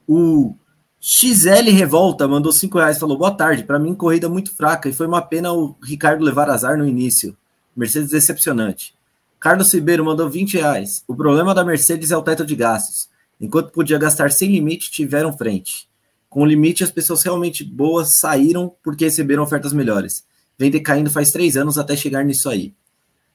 O 0.08 0.56
XL 1.00 1.69
Revolta 1.72 2.27
mandou 2.27 2.51
5 2.51 2.77
reais 2.77 2.98
falou: 2.98 3.17
Boa 3.17 3.32
tarde. 3.32 3.64
Para 3.64 3.80
mim, 3.80 3.93
corrida 3.93 4.27
muito 4.27 4.56
fraca 4.56 4.90
e 4.90 4.93
foi 4.93 5.08
uma 5.08 5.22
pena 5.22 5.53
o 5.53 5.75
Ricardo 5.84 6.24
levar 6.24 6.50
azar 6.50 6.77
no 6.77 6.88
início. 6.88 7.35
Mercedes 7.75 8.09
decepcionante. 8.09 8.95
Carlos 9.40 9.74
Ribeiro 9.74 10.03
mandou 10.03 10.30
20 10.30 10.58
reais. 10.58 11.03
O 11.08 11.16
problema 11.16 11.53
da 11.53 11.64
Mercedes 11.64 12.09
é 12.11 12.17
o 12.17 12.22
teto 12.22 12.45
de 12.45 12.56
gastos. 12.56 13.09
Enquanto 13.40 13.72
podia 13.72 13.98
gastar 13.98 14.32
sem 14.32 14.51
limite, 14.51 14.90
tiveram 14.90 15.38
frente. 15.38 15.88
Com 16.30 16.45
limite, 16.45 16.84
as 16.84 16.92
pessoas 16.92 17.22
realmente 17.22 17.64
boas 17.64 18.17
saíram 18.17 18.74
porque 18.84 19.06
receberam 19.06 19.43
ofertas 19.43 19.74
melhores. 19.74 20.25
Vem 20.58 20.72
decaindo 20.72 21.11
faz 21.11 21.32
três 21.32 21.56
anos 21.58 21.77
até 21.77 21.95
chegar 21.95 22.24
nisso 22.24 22.50
aí. 22.50 22.74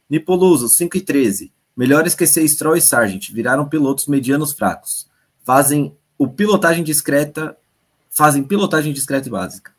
Nipoluso, 0.09 0.69
5 0.69 0.97
e 0.97 1.01
13. 1.01 1.53
Melhor 1.77 2.07
esquecer 2.07 2.47
Stroll 2.49 2.77
e 2.77 2.81
Sargent. 2.81 3.31
Viraram 3.31 3.69
pilotos 3.69 4.07
medianos 4.07 4.53
fracos. 4.53 5.09
Fazem 5.45 5.97
o 6.21 6.29
pilotagem 6.29 6.85
discreta. 6.85 7.57
Fazem 8.11 8.45
pilotagem 8.45 8.93
discreta 8.93 9.29
e 9.29 9.31
básica. 9.31 9.73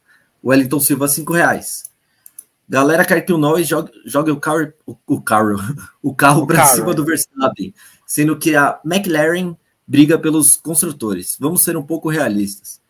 Wellington 0.43 0.79
Silva, 0.79 1.07
5 1.07 1.33
reais. 1.33 1.91
Galera 2.67 3.05
quer 3.05 3.21
que 3.21 3.31
o 3.31 3.37
Norris 3.37 3.67
jogue, 3.67 3.91
jogue 4.05 4.31
o 4.31 4.39
carro, 4.39 4.73
o, 4.87 4.97
o 5.05 5.21
carro, 5.21 5.59
o 6.01 6.15
carro 6.15 6.47
para 6.47 6.65
cima 6.65 6.95
do 6.95 7.05
Verstappen, 7.05 7.71
sendo 8.07 8.39
que 8.39 8.55
a 8.55 8.79
McLaren 8.83 9.55
briga 9.85 10.17
pelos 10.17 10.57
construtores. 10.57 11.37
Vamos 11.39 11.63
ser 11.63 11.77
um 11.77 11.83
pouco 11.83 12.09
realistas. 12.09 12.81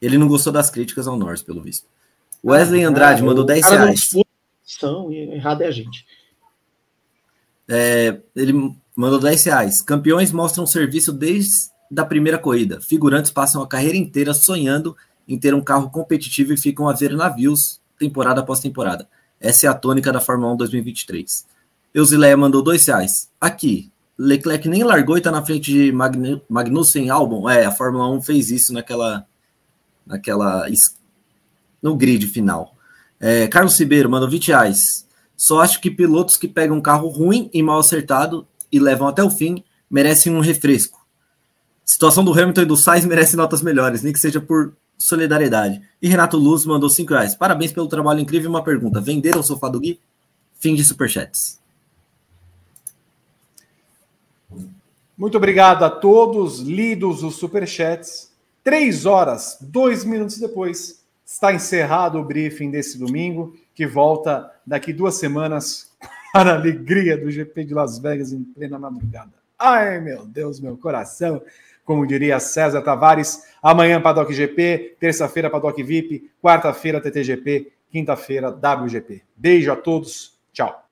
Ele 0.00 0.16
não 0.16 0.28
gostou 0.28 0.52
das 0.52 0.70
críticas 0.70 1.08
ao 1.08 1.16
Norris, 1.16 1.42
pelo 1.42 1.62
visto. 1.62 1.88
Wesley 2.44 2.84
ah, 2.84 2.88
Andrade 2.88 3.24
mandou 3.24 3.44
10 3.44 3.66
reais. 3.66 4.10
São, 4.62 5.10
errado 5.10 5.62
é 5.62 5.66
a 5.66 5.70
gente. 5.72 6.06
É, 7.66 8.20
ele 8.36 8.52
mandou 8.94 9.18
10 9.18 9.44
reais. 9.44 9.82
Campeões 9.82 10.30
mostram 10.30 10.64
serviço 10.64 11.12
desde 11.12 11.74
a 11.94 12.04
primeira 12.04 12.38
corrida. 12.38 12.80
Figurantes 12.80 13.30
passam 13.30 13.62
a 13.62 13.68
carreira 13.68 13.96
inteira 13.96 14.32
sonhando 14.32 14.96
em 15.28 15.38
ter 15.38 15.54
um 15.54 15.60
carro 15.60 15.90
competitivo 15.90 16.52
e 16.52 16.56
ficam 16.56 16.88
a 16.88 16.92
ver 16.92 17.12
navios 17.12 17.80
temporada 17.98 18.40
após 18.40 18.60
temporada. 18.60 19.08
Essa 19.40 19.66
é 19.66 19.68
a 19.68 19.74
tônica 19.74 20.12
da 20.12 20.20
Fórmula 20.20 20.52
1 20.54 20.56
2023. 20.56 21.46
Eusileia 21.94 22.36
mandou 22.36 22.62
dois 22.62 22.86
reais. 22.86 23.30
Aqui, 23.40 23.90
Leclerc 24.18 24.68
nem 24.68 24.82
largou 24.82 25.18
e 25.18 25.20
tá 25.20 25.30
na 25.30 25.44
frente 25.44 25.72
de 25.72 25.92
Magn 25.92 26.40
Magnussen 26.48 27.10
Albon. 27.10 27.48
É, 27.48 27.66
a 27.66 27.72
Fórmula 27.72 28.08
1 28.10 28.22
fez 28.22 28.50
isso 28.50 28.72
naquela. 28.72 29.26
naquela 30.06 30.66
no 31.82 31.94
grid 31.94 32.26
final. 32.26 32.74
É, 33.20 33.46
Carlos 33.46 33.78
Ribeiro 33.78 34.10
mandou 34.10 34.28
20 34.28 34.48
reais. 34.48 35.06
Só 35.36 35.60
acho 35.60 35.80
que 35.80 35.90
pilotos 35.90 36.36
que 36.36 36.48
pegam 36.48 36.78
um 36.78 36.80
carro 36.80 37.08
ruim 37.08 37.50
e 37.52 37.62
mal 37.62 37.78
acertado 37.78 38.46
e 38.72 38.78
levam 38.78 39.06
até 39.06 39.22
o 39.22 39.30
fim 39.30 39.62
merecem 39.90 40.34
um 40.34 40.40
refresco. 40.40 41.05
Situação 41.86 42.24
do 42.24 42.32
Hamilton 42.32 42.62
e 42.62 42.66
do 42.66 42.76
Sainz 42.76 43.06
merece 43.06 43.36
notas 43.36 43.62
melhores, 43.62 44.02
nem 44.02 44.12
que 44.12 44.18
seja 44.18 44.40
por 44.40 44.74
solidariedade. 44.98 45.80
E 46.02 46.08
Renato 46.08 46.36
Luz 46.36 46.66
mandou 46.66 46.90
5 46.90 47.12
reais. 47.12 47.34
Parabéns 47.36 47.72
pelo 47.72 47.86
trabalho 47.86 48.20
incrível. 48.20 48.50
Uma 48.50 48.64
pergunta: 48.64 49.00
venderam 49.00 49.40
o 49.40 49.44
sofá 49.44 49.68
do 49.68 49.78
Gui? 49.78 50.00
Fim 50.58 50.74
de 50.74 50.82
superchats. 50.82 51.60
Muito 55.16 55.38
obrigado 55.38 55.82
a 55.84 55.90
todos, 55.90 56.60
lidos 56.60 57.22
os 57.22 57.36
superchats. 57.36 58.32
Três 58.62 59.06
horas, 59.06 59.56
dois 59.60 60.04
minutos 60.04 60.38
depois, 60.38 61.02
está 61.24 61.54
encerrado 61.54 62.18
o 62.18 62.24
briefing 62.24 62.70
desse 62.70 62.98
domingo, 62.98 63.56
que 63.74 63.86
volta 63.86 64.50
daqui 64.66 64.92
duas 64.92 65.14
semanas 65.14 65.90
para 66.32 66.52
a 66.52 66.54
alegria 66.56 67.16
do 67.16 67.30
GP 67.30 67.64
de 67.64 67.74
Las 67.74 67.98
Vegas 67.98 68.32
em 68.32 68.42
plena 68.42 68.78
madrugada. 68.78 69.32
Ai, 69.58 70.00
meu 70.00 70.26
Deus, 70.26 70.60
meu 70.60 70.76
coração 70.76 71.40
como 71.86 72.06
diria 72.06 72.38
César 72.40 72.82
Tavares. 72.82 73.44
Amanhã, 73.62 74.02
Paddock 74.02 74.34
GP, 74.34 74.96
terça-feira, 75.00 75.48
Paddock 75.48 75.82
VIP, 75.82 76.30
quarta-feira, 76.42 77.00
TTGP, 77.00 77.72
quinta-feira, 77.90 78.50
WGP. 78.50 79.22
Beijo 79.34 79.72
a 79.72 79.76
todos, 79.76 80.38
tchau. 80.52 80.85